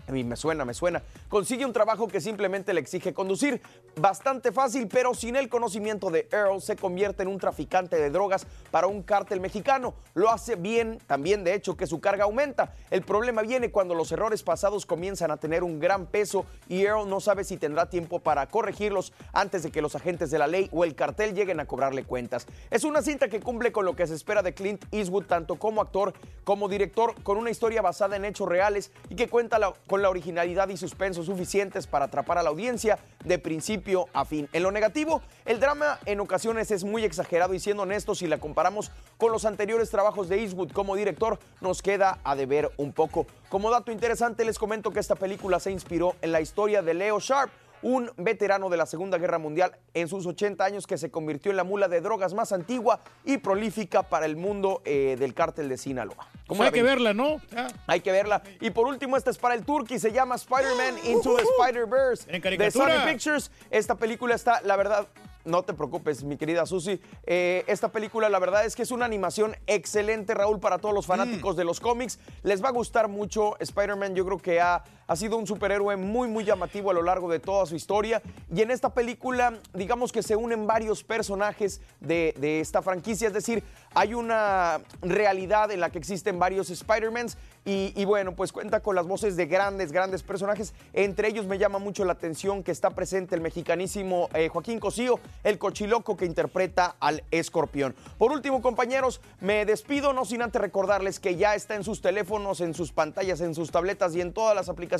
A 0.06 0.12
mí 0.12 0.22
me 0.22 0.36
suena, 0.36 0.64
me 0.64 0.74
suena. 0.74 1.02
Consigue 1.28 1.64
un 1.64 1.72
trabajo 1.72 2.08
que 2.08 2.20
simplemente 2.20 2.74
le 2.74 2.80
exige 2.80 3.14
conducir. 3.14 3.62
Bastante 3.96 4.52
fácil, 4.52 4.86
pero 4.86 5.14
sin 5.14 5.34
el 5.36 5.48
conocimiento 5.48 6.10
de 6.10 6.28
Earl 6.30 6.60
se 6.60 6.76
convierte 6.76 7.22
en 7.22 7.28
un 7.28 7.38
traficante 7.38 7.96
de 7.96 8.10
drogas 8.10 8.46
para 8.70 8.86
un 8.86 9.02
cártel 9.02 9.40
mexicano. 9.40 9.94
Lo 10.14 10.30
hace 10.30 10.56
bien, 10.56 10.98
también 11.06 11.42
de 11.42 11.54
hecho 11.54 11.76
que 11.76 11.86
su 11.86 12.00
carga 12.00 12.24
aumenta. 12.24 12.74
El 12.90 13.02
problema 13.02 13.40
viene 13.42 13.70
cuando 13.70 13.94
los 13.94 14.12
errores 14.12 14.42
pasados 14.42 14.84
comienzan 14.84 15.30
a 15.30 15.38
tener 15.38 15.64
un 15.64 15.80
gran 15.80 16.06
peso 16.06 16.44
y 16.68 16.82
Earl 16.82 17.08
no 17.08 17.20
sabe 17.20 17.44
si 17.44 17.56
tendrá 17.56 17.88
tiempo 17.88 18.20
para 18.20 18.46
corregirlos 18.48 19.12
antes 19.32 19.62
de 19.62 19.70
que 19.70 19.80
los 19.80 19.94
agentes 19.94 20.30
de 20.30 20.38
la 20.38 20.46
ley 20.46 20.68
o 20.70 20.84
el 20.84 20.94
cartel 20.94 21.34
lleguen 21.34 21.60
a 21.60 21.66
cobrarle 21.66 22.04
cuentas. 22.04 22.46
Es 22.70 22.84
una 22.84 23.00
cinta 23.00 23.28
que 23.28 23.40
cumple 23.40 23.72
con 23.72 23.86
lo 23.86 23.96
que 23.96 24.06
se 24.06 24.14
espera 24.14 24.42
de 24.42 24.52
Clint 24.52 24.84
Eastwood 24.92 25.24
tanto 25.24 25.56
como 25.56 25.80
actor 25.80 26.12
como 26.44 26.68
director, 26.68 27.14
con 27.22 27.38
una 27.38 27.50
historia 27.50 27.80
basada 27.80 28.16
en 28.16 28.26
hechos 28.26 28.46
reales 28.46 28.90
y 29.08 29.16
que 29.16 29.28
cuenta 29.28 29.58
la- 29.58 29.72
con 29.94 30.02
la 30.02 30.10
originalidad 30.10 30.70
y 30.70 30.76
suspenso 30.76 31.22
suficientes 31.22 31.86
para 31.86 32.06
atrapar 32.06 32.36
a 32.36 32.42
la 32.42 32.48
audiencia 32.48 32.98
de 33.24 33.38
principio 33.38 34.08
a 34.12 34.24
fin. 34.24 34.48
En 34.52 34.64
lo 34.64 34.72
negativo, 34.72 35.22
el 35.44 35.60
drama 35.60 36.00
en 36.04 36.18
ocasiones 36.18 36.72
es 36.72 36.82
muy 36.82 37.04
exagerado 37.04 37.54
y 37.54 37.60
siendo 37.60 37.84
honestos, 37.84 38.18
si 38.18 38.26
la 38.26 38.38
comparamos 38.38 38.90
con 39.18 39.30
los 39.30 39.44
anteriores 39.44 39.90
trabajos 39.90 40.28
de 40.28 40.40
Eastwood 40.40 40.72
como 40.72 40.96
director, 40.96 41.38
nos 41.60 41.80
queda 41.80 42.18
a 42.24 42.34
deber 42.34 42.72
un 42.76 42.92
poco. 42.92 43.28
Como 43.48 43.70
dato 43.70 43.92
interesante, 43.92 44.44
les 44.44 44.58
comento 44.58 44.90
que 44.90 44.98
esta 44.98 45.14
película 45.14 45.60
se 45.60 45.70
inspiró 45.70 46.16
en 46.22 46.32
la 46.32 46.40
historia 46.40 46.82
de 46.82 46.94
Leo 46.94 47.20
Sharp, 47.20 47.52
un 47.84 48.10
veterano 48.16 48.70
de 48.70 48.78
la 48.78 48.86
Segunda 48.86 49.18
Guerra 49.18 49.38
Mundial 49.38 49.76
en 49.92 50.08
sus 50.08 50.26
80 50.26 50.64
años 50.64 50.86
que 50.86 50.96
se 50.96 51.10
convirtió 51.10 51.50
en 51.50 51.58
la 51.58 51.64
mula 51.64 51.86
de 51.86 52.00
drogas 52.00 52.32
más 52.32 52.50
antigua 52.50 53.00
y 53.26 53.36
prolífica 53.36 54.02
para 54.02 54.24
el 54.24 54.36
mundo 54.36 54.80
eh, 54.86 55.16
del 55.18 55.34
cártel 55.34 55.68
de 55.68 55.76
Sinaloa. 55.76 56.26
Pues 56.46 56.58
hay 56.60 56.70
que 56.70 56.82
verla, 56.82 57.12
¿no? 57.12 57.42
Hay 57.86 58.00
que 58.00 58.10
verla. 58.10 58.42
Y 58.62 58.70
por 58.70 58.86
último, 58.86 59.18
esta 59.18 59.30
es 59.30 59.36
para 59.36 59.54
el 59.54 59.66
Turkey, 59.66 59.98
se 59.98 60.12
llama 60.12 60.36
Spider-Man 60.36 60.94
Into 61.04 61.36
the 61.36 61.42
Spider-Verse. 61.42 62.56
De. 62.56 62.70
Sony 62.70 63.04
Pictures. 63.06 63.50
Esta 63.70 63.96
película 63.96 64.34
está, 64.34 64.62
la 64.62 64.76
verdad, 64.76 65.06
no 65.44 65.62
te 65.62 65.74
preocupes, 65.74 66.24
mi 66.24 66.36
querida 66.36 66.64
Susi. 66.66 67.00
Eh, 67.24 67.64
esta 67.66 67.92
película, 67.92 68.28
la 68.28 68.38
verdad 68.38 68.64
es 68.64 68.74
que 68.74 68.82
es 68.82 68.90
una 68.90 69.04
animación 69.04 69.56
excelente, 69.66 70.34
Raúl, 70.34 70.58
para 70.58 70.78
todos 70.78 70.94
los 70.94 71.06
fanáticos 71.06 71.56
de 71.56 71.64
los 71.64 71.80
cómics. 71.80 72.18
Les 72.42 72.64
va 72.64 72.68
a 72.68 72.72
gustar 72.72 73.08
mucho. 73.08 73.56
Spider-Man, 73.60 74.14
yo 74.14 74.24
creo 74.24 74.38
que 74.38 74.60
ha, 74.60 74.82
ha 75.06 75.16
sido 75.16 75.36
un 75.36 75.46
superhéroe 75.46 75.96
muy, 75.96 76.28
muy 76.28 76.44
llamativo 76.44 76.90
a 76.90 76.94
lo 76.94 77.02
largo 77.02 77.30
de 77.30 77.40
toda 77.40 77.66
su 77.66 77.76
historia. 77.76 78.22
Y 78.54 78.62
en 78.62 78.70
esta 78.70 78.94
película, 78.94 79.58
digamos 79.72 80.12
que 80.12 80.22
se 80.22 80.36
unen 80.36 80.66
varios 80.66 81.04
personajes 81.04 81.80
de, 82.00 82.34
de 82.38 82.60
esta 82.60 82.82
franquicia. 82.82 83.28
Es 83.28 83.34
decir, 83.34 83.62
hay 83.94 84.14
una 84.14 84.80
realidad 85.02 85.70
en 85.70 85.80
la 85.80 85.90
que 85.90 85.98
existen 85.98 86.38
varios 86.38 86.70
Spider-Mans. 86.70 87.36
Y, 87.66 88.04
bueno, 88.04 88.36
pues 88.36 88.52
cuenta 88.52 88.80
con 88.80 88.94
las 88.94 89.06
voces 89.06 89.36
de 89.36 89.46
grandes, 89.46 89.90
grandes 89.90 90.22
personajes. 90.22 90.74
Entre 90.92 91.28
ellos 91.28 91.46
me 91.46 91.56
llama 91.56 91.78
mucho 91.78 92.04
la 92.04 92.12
atención 92.12 92.62
que 92.62 92.70
está 92.70 92.90
presente 92.90 93.34
el 93.34 93.40
mexicanísimo 93.40 94.28
eh, 94.34 94.50
Joaquín 94.50 94.78
Cosío, 94.78 95.18
el 95.44 95.56
cochiloco 95.56 96.14
que 96.14 96.26
interpreta 96.26 96.96
al 97.00 97.24
escorpión. 97.30 97.94
Por 98.18 98.32
último, 98.32 98.60
compañeros, 98.60 99.22
me 99.40 99.64
despido, 99.64 100.12
no 100.12 100.26
sin 100.26 100.42
antes 100.42 100.60
recordarles 100.60 101.18
que 101.18 101.36
ya 101.36 101.54
está 101.54 101.74
en 101.74 101.84
sus 101.84 102.02
teléfonos, 102.02 102.60
en 102.60 102.74
sus 102.74 102.92
pantallas, 102.92 103.40
en 103.40 103.54
sus 103.54 103.70
tabletas 103.70 104.14
y 104.14 104.20
en 104.20 104.34
todas 104.34 104.54
las 104.54 104.68
aplicaciones 104.68 104.93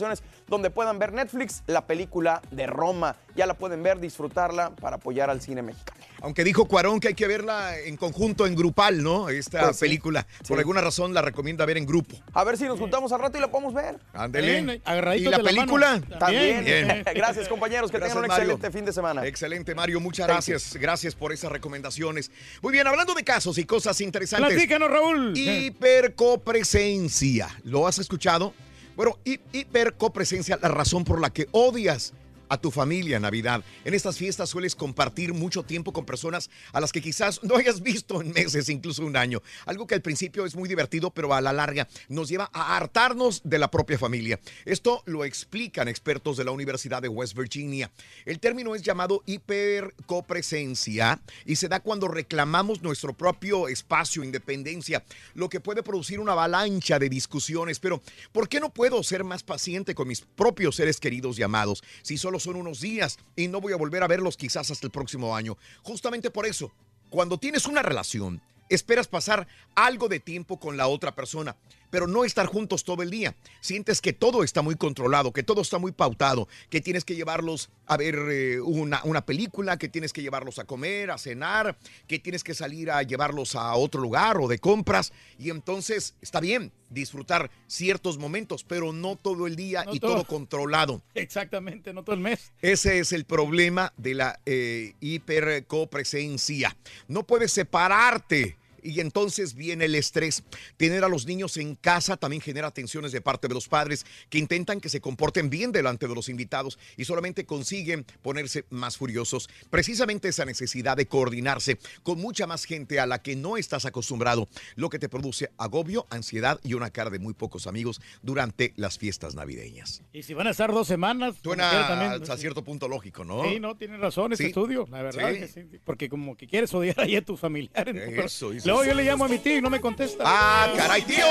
donde 0.49 0.71
puedan 0.71 0.99
ver 0.99 1.13
Netflix, 1.13 1.63
la 1.67 1.87
película 1.87 2.43
de 2.51 2.67
Roma. 2.67 3.17
Ya 3.37 3.47
la 3.47 3.55
pueden 3.55 3.83
ver, 3.83 4.01
disfrutarla 4.01 4.71
para 4.71 4.97
apoyar 4.97 5.31
al 5.31 5.41
cine 5.41 5.63
mexicano. 5.63 6.01
Aunque 6.23 6.43
dijo 6.45 6.67
Cuarón 6.67 7.01
que 7.01 7.09
hay 7.09 7.15
que 7.15 7.27
verla 7.27 7.79
en 7.79 7.97
conjunto, 7.99 8.47
en 8.47 8.55
grupal, 8.55 9.03
¿no? 9.03 9.29
Esta 9.29 9.61
Pues 9.65 9.77
sí. 9.77 9.81
película. 9.85 10.27
Por 10.39 10.47
Sí. 10.57 10.61
alguna 10.61 10.81
razón 10.81 11.13
la 11.13 11.21
recomienda 11.21 11.67
ver 11.67 11.77
en 11.77 11.85
grupo. 11.85 12.17
A 12.33 12.45
ver 12.45 12.57
si 12.57 12.65
nos 12.65 12.79
juntamos 12.79 13.13
al 13.13 13.21
rato 13.21 13.37
y 13.37 13.41
la 13.43 13.51
podemos 13.51 13.75
ver. 13.75 13.99
Ándele. 14.15 14.63
Bien, 14.63 14.81
agarraditos 14.87 15.35
¿Y 15.35 15.37
la 15.37 15.43
película? 15.43 16.01
También. 16.19 16.65
Bien. 16.65 17.05
Gracias, 17.15 17.47
compañeros. 17.49 17.91
Que 17.91 17.99
Gracias, 17.99 18.15
tengan 18.15 18.25
un 18.25 18.29
Mario. 18.29 18.53
excelente 18.55 18.79
fin 18.79 18.87
de 18.87 18.93
semana. 18.95 19.27
Excelente, 19.27 19.75
Mario. 19.75 20.01
Muchas 20.01 20.27
Thank 20.27 20.37
gracias. 20.37 20.75
Gracias 20.77 21.15
por 21.15 21.31
esas 21.33 21.53
recomendaciones. 21.53 22.31
Muy 22.63 22.73
bien, 22.73 22.87
hablando 22.87 23.13
de 23.13 23.23
casos 23.25 23.59
y 23.59 23.65
cosas 23.67 24.01
interesantes. 24.01 24.55
Platícanos, 24.55 24.91
Raúl. 24.91 25.37
Hipercopresencia. 25.37 27.49
¿Lo 27.65 27.87
has 27.87 27.99
escuchado? 27.99 28.55
Bueno, 28.97 29.19
hi- 29.25 29.41
hipercopresencia, 29.53 30.59
la 30.63 30.69
razón 30.69 31.05
por 31.05 31.21
la 31.21 31.31
que 31.31 31.49
odias 31.53 32.13
a 32.55 32.61
tu 32.61 32.71
familia 32.71 33.19
Navidad. 33.19 33.65
En 33.85 33.95
estas 33.95 34.17
fiestas 34.17 34.49
sueles 34.49 34.77
compartir 34.77 35.35
mucho 35.35 35.65
tiempo 35.65 35.93
con 35.93 36.07
personas 36.07 36.51
a 36.73 36.81
las 36.81 36.93
que 36.93 37.03
quizás 37.03 37.43
no 37.43 37.57
hayas 37.57 37.83
visto 37.83 38.23
en 38.23 38.33
meses, 38.33 38.69
incluso 38.69 39.05
un 39.05 39.17
año. 39.17 39.43
Algo 39.67 39.87
que 39.87 39.97
al 39.97 40.03
principio 40.03 40.47
es 40.47 40.55
muy 40.55 40.69
divertido, 40.69 41.11
pero 41.11 41.35
a 41.35 41.41
la 41.41 41.53
larga 41.53 41.89
nos 42.09 42.29
lleva 42.29 42.49
a 42.53 42.77
hartarnos 42.77 43.43
de 43.45 43.59
la 43.59 43.71
propia 43.71 43.99
familia. 43.99 44.39
Esto 44.65 45.03
lo 45.07 45.25
explican 45.25 45.89
expertos 45.89 46.37
de 46.37 46.45
la 46.45 46.53
Universidad 46.53 47.03
de 47.03 47.09
West 47.09 47.37
Virginia. 47.37 47.91
El 48.25 48.39
término 48.39 48.75
es 48.77 48.83
llamado 48.83 49.23
hipercopresencia 49.27 51.21
y 51.45 51.57
se 51.57 51.69
da 51.69 51.81
cuando 51.81 52.07
reclamamos 52.07 52.83
nuestro 52.83 53.15
propio 53.15 53.67
espacio, 53.67 54.23
independencia, 54.23 55.03
lo 55.35 55.49
que 55.49 55.61
puede 55.61 55.83
producir 55.83 56.21
una 56.21 56.33
avalancha 56.33 57.01
de 57.01 57.09
discusiones. 57.09 57.81
Pero, 57.81 58.01
¿por 58.31 58.49
qué 58.49 58.61
no 58.61 58.73
puedo 58.73 59.03
ser 59.03 59.25
más 59.25 59.43
paciente 59.43 59.97
con 59.97 60.07
mis 60.07 60.21
propios 60.21 60.77
seres 60.77 61.01
queridos 61.01 61.37
y 61.39 61.43
amados 61.43 61.83
si 62.03 62.17
solo 62.17 62.39
son 62.45 62.57
unos 62.57 62.81
días 62.81 63.19
y 63.35 63.49
no 63.49 63.61
voy 63.61 63.73
a 63.73 63.77
volver 63.77 64.03
a 64.03 64.07
verlos 64.07 64.37
quizás 64.37 64.71
hasta 64.71 64.87
el 64.87 64.93
próximo 64.93 65.35
año? 65.35 65.57
Justamente 65.83 66.31
por 66.31 66.47
eso, 66.47 66.73
cuando 67.11 67.39
tienes 67.39 67.67
una 67.67 67.83
relación, 67.83 68.41
esperas 68.69 69.09
pasar 69.09 69.47
algo 69.75 70.09
de 70.09 70.21
tiempo 70.21 70.61
con 70.61 70.77
la 70.77 70.87
otra 70.87 71.15
persona, 71.15 71.57
pero 71.95 72.09
no 72.09 72.25
estar 72.25 72.47
juntos 72.47 72.83
todo 72.83 73.05
el 73.05 73.11
día. 73.11 73.37
Sientes 73.61 74.01
que 74.01 74.13
todo 74.13 74.43
está 74.43 74.63
muy 74.63 74.75
controlado, 74.75 75.33
que 75.33 75.45
todo 75.45 75.63
está 75.63 75.79
muy 75.79 75.93
pautado, 75.93 76.49
que 76.69 76.81
tienes 76.81 77.05
que 77.05 77.15
llevarlos 77.15 77.71
a 77.87 77.97
ver 77.97 78.17
eh, 78.33 78.61
una, 78.61 79.01
una 79.05 79.25
película, 79.25 79.77
que 79.77 79.89
tienes 79.89 80.13
que 80.13 80.21
llevarlos 80.21 80.59
a 80.59 80.65
comer, 80.65 81.13
a 81.13 81.19
cenar, 81.19 81.79
que 82.09 82.19
tienes 82.19 82.43
que 82.43 82.53
salir 82.53 82.91
a 82.91 83.05
llevarlos 83.05 83.55
a 83.55 83.73
otro 83.77 84.01
lugar 84.01 84.39
o 84.39 84.49
de 84.49 84.59
compras. 84.59 85.13
Y 85.39 85.51
entonces 85.51 86.17
está 86.21 86.41
bien 86.41 86.73
disfrutar 86.91 87.49
ciertos 87.69 88.19
momentos, 88.19 88.65
pero 88.65 88.93
no 88.93 89.15
todo 89.15 89.47
el 89.47 89.55
día 89.55 89.85
No 89.85 89.95
y 89.95 90.01
todo. 90.01 90.15
todo 90.15 90.25
controlado. 90.25 91.01
Exactamente, 91.15 91.93
no 91.93 92.03
todo 92.03 92.17
el 92.17 92.23
mes. 92.23 92.53
Ese 92.61 92.99
es 92.99 93.13
el 93.13 93.25
problema 93.25 93.93
de 93.97 94.15
la 94.15 94.41
eh, 94.47 94.95
hipercopresencia. 94.99 96.77
No 97.07 97.25
puedes 97.25 97.53
separarte. 97.53 98.57
Y 98.85 99.01
entonces 99.01 99.55
viene 99.55 99.87
el 99.87 99.95
estrés. 99.95 100.45
Tener 100.77 101.03
a 101.05 101.09
los 101.09 101.27
niños 101.27 101.57
en 101.57 101.75
casa 101.75 102.17
también 102.19 102.43
genera 102.43 102.71
tensiones 102.71 103.13
de 103.13 103.21
parte 103.23 103.49
de 103.49 103.55
los 103.55 103.67
padres 103.67 104.05
que 104.29 104.39
intentan 104.39 104.81
que 104.81 104.89
se 104.91 105.01
comporten 105.01 105.49
bien 105.51 105.73
delante 105.73 106.07
de 106.07 106.15
los 106.15 106.29
invitados 106.29 106.79
y 106.97 107.05
solamente 107.07 107.47
consiguen 107.47 108.05
ponerse 108.23 108.67
más 108.71 108.97
furiosos. 108.99 109.49
Precisamente 109.71 110.29
esa 110.29 110.45
necesidad 110.45 110.97
de 110.97 111.07
coordinarse 111.07 111.79
con 112.03 112.21
mucha 112.21 112.47
más 112.47 112.65
gente 112.67 113.01
a 113.01 113.07
la 113.07 113.23
que 113.23 113.37
no 113.37 113.57
estás 113.57 113.87
acostumbrado, 113.87 114.49
lo 114.77 114.91
que 114.91 114.99
te 114.99 115.09
produce 115.09 115.51
agobio, 115.57 116.07
ansiedad 116.11 116.61
y 116.63 116.75
una 116.75 116.91
cara 116.91 117.09
de 117.11 117.19
muy 117.19 117.33
pocos 117.33 117.67
amigos 117.67 118.01
durante 118.23 118.75
las 118.77 118.99
fiestas 118.99 119.35
navideñas. 119.35 120.03
Y 120.13 120.23
si 120.25 120.35
van 120.35 120.47
a 120.47 120.51
estar 120.51 120.71
dos 120.73 120.87
semanas, 120.87 121.37
Suena 121.43 121.89
también. 121.89 122.13
hasta 122.13 122.37
cierto 122.37 122.63
punto 122.63 122.87
lógico, 122.87 123.25
¿no? 123.25 123.45
Sí, 123.45 123.59
no, 123.61 123.77
tienes 123.77 123.99
razón 124.01 124.33
ese 124.35 124.43
Sí. 124.45 124.49
estudio, 124.51 124.87
la 124.91 125.03
verdad. 125.03 125.33
Sí. 125.33 125.39
que 125.39 125.49
sí, 125.49 125.81
porque 125.85 126.09
como 126.11 126.37
que 126.37 126.47
quieres 126.47 126.73
odiar 126.75 127.01
ahí 127.01 127.17
a 127.17 127.25
tus 127.25 127.41
familiares. 127.41 127.95
¿no? 127.95 128.23
Eso, 128.23 128.53
eso, 128.53 128.65
Eso. 128.83 128.91
yo 128.91 128.95
le 128.95 129.05
llamo 129.05 129.25
a 129.25 129.29
mi 129.29 129.39
tío 129.39 129.57
y 129.59 129.63
no 129.63 129.71
me 129.71 129.81
contesta. 129.81 130.25
¡Ah, 130.27 130.69
caray, 130.77 131.03
tío! 131.03 131.25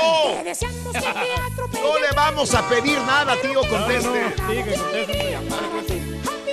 No 1.72 1.98
le 1.98 2.10
vamos 2.16 2.54
a 2.54 2.68
pedir 2.68 2.98
nada, 3.00 3.36
tío, 3.40 3.60
conteste. 3.68 4.24
Happy 4.38 4.62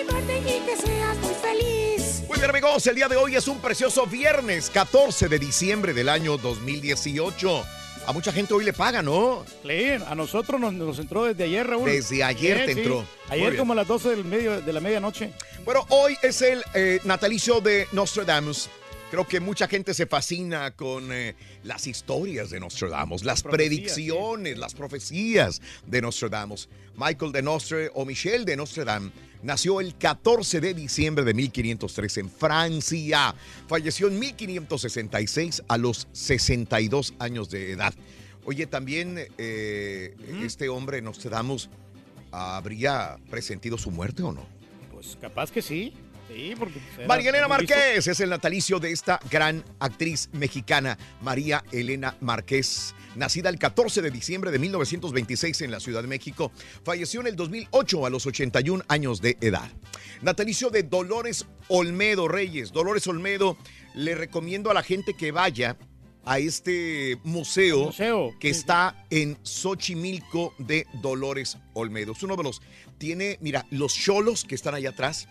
birthday 0.04 0.40
y 0.40 0.66
que 0.66 0.78
seas 0.78 1.18
muy 1.18 1.34
feliz. 1.42 2.24
Muy 2.28 2.38
bien, 2.38 2.50
amigos, 2.50 2.86
el 2.88 2.96
día 2.96 3.08
de 3.08 3.16
hoy 3.16 3.36
es 3.36 3.48
un 3.48 3.60
precioso 3.60 4.06
viernes, 4.06 4.70
14 4.70 5.28
de 5.28 5.40
diciembre 5.40 5.94
del 5.94 6.10
año 6.10 6.38
2018. 6.38 7.64
A 8.08 8.14
mucha 8.14 8.32
gente 8.32 8.54
hoy 8.56 8.66
le 8.66 8.74
paga, 8.74 9.04
¿no? 9.04 9.46
Sí, 9.64 9.86
a 10.08 10.16
nosotros 10.16 10.60
nos, 10.60 10.74
nos 10.74 10.98
entró 10.98 11.26
desde 11.26 11.44
ayer, 11.44 11.68
Raúl. 11.68 11.86
Desde 11.86 12.24
ayer 12.24 12.62
Sí, 12.62 12.66
te 12.66 12.74
sí. 12.74 12.80
entró. 12.80 13.06
Ayer 13.30 13.56
como 13.58 13.74
a 13.74 13.76
las 13.76 13.88
12 13.88 14.10
del 14.10 14.26
medio, 14.26 14.60
de 14.60 14.74
la 14.74 14.80
medianoche. 14.80 15.32
Bueno, 15.64 15.86
hoy 15.90 16.18
es 16.24 16.42
el 16.42 16.64
eh, 16.74 17.00
natalicio 17.04 17.62
de 17.62 17.88
Nostradamus. 17.92 18.70
Creo 19.12 19.28
que 19.28 19.42
mucha 19.42 19.68
gente 19.68 19.94
se 19.94 20.06
fascina 20.06 20.72
con 20.72 21.12
eh, 21.12 21.36
las 21.66 21.86
historias 21.86 22.50
de 22.50 22.62
Nostradamus, 22.62 23.26
las 23.26 23.44
profecías, 23.44 23.68
predicciones, 23.68 24.58
las 24.58 24.74
profecías 24.74 25.62
de 25.86 26.02
Nostradamus. 26.02 26.70
Michael 26.96 27.34
de 27.34 27.42
Nostre 27.42 27.92
o 27.94 28.06
Michel 28.06 28.46
de 28.46 28.56
Nostradam 28.56 29.12
nació 29.44 29.82
el 29.82 29.98
14 29.98 30.62
de 30.62 30.74
diciembre 30.74 31.26
de 31.26 31.34
1503 31.34 32.18
en 32.20 32.30
Francia. 32.30 33.36
Falleció 33.68 34.08
en 34.08 34.18
1566 34.18 35.64
a 35.68 35.78
los 35.78 36.08
62 36.14 37.14
años 37.20 37.50
de 37.50 37.74
edad. 37.74 37.94
Oye, 38.46 38.66
también 38.66 39.28
eh, 39.38 40.16
este 40.42 40.70
hombre 40.70 41.02
Nostradamus 41.02 41.70
habría 42.32 43.18
presentido 43.30 43.78
su 43.78 43.92
muerte 43.92 44.24
o 44.24 44.32
no? 44.32 44.46
Pues 44.94 45.18
capaz 45.20 45.52
que 45.52 45.62
sí. 45.62 45.94
Sí, 46.34 46.54
porque. 46.58 46.80
pues, 46.96 47.08
María 47.08 47.30
Elena. 47.30 47.48
Márquez 47.48 48.08
es 48.08 48.20
el 48.20 48.30
natalicio 48.30 48.80
de 48.80 48.92
esta 48.92 49.20
gran 49.30 49.64
actriz 49.80 50.30
mexicana, 50.32 50.98
María 51.22 51.64
Elena 51.72 52.16
Márquez. 52.22 52.96
Nacida 53.16 53.50
el 53.50 53.60
14 53.60 54.02
de 54.02 54.12
diciembre 54.12 54.52
de 54.52 54.60
1926 54.60 55.62
en 55.62 55.72
la 55.72 55.82
Ciudad 55.82 56.02
de 56.02 56.08
México, 56.08 56.52
falleció 56.86 57.20
en 57.20 57.28
el 57.28 57.36
2008 57.36 58.06
a 58.06 58.10
los 58.10 58.26
81 58.26 58.84
años 58.88 59.22
de 59.22 59.38
edad. 59.42 59.70
Natalicio 60.22 60.70
de 60.70 60.84
Dolores 60.84 61.46
Olmedo 61.68 62.30
Reyes. 62.30 62.72
Dolores 62.72 63.08
Olmedo, 63.08 63.58
le 63.94 64.16
recomiendo 64.16 64.72
a 64.72 64.74
la 64.74 64.84
gente 64.84 65.14
que 65.14 65.32
vaya 65.32 65.78
a 66.24 66.40
este 66.40 67.18
museo, 67.24 67.92
que 68.40 68.50
está 68.50 69.06
en 69.10 69.38
Xochimilco 69.44 70.54
de 70.58 70.86
Dolores 71.02 71.58
Olmedo. 71.74 72.12
Es 72.12 72.24
uno 72.24 72.36
de 72.36 72.44
los, 72.44 72.62
tiene, 72.98 73.38
mira, 73.42 73.66
los 73.72 73.96
cholos 73.96 74.44
que 74.44 74.56
están 74.56 74.76
allá 74.76 74.90
atrás, 74.92 75.28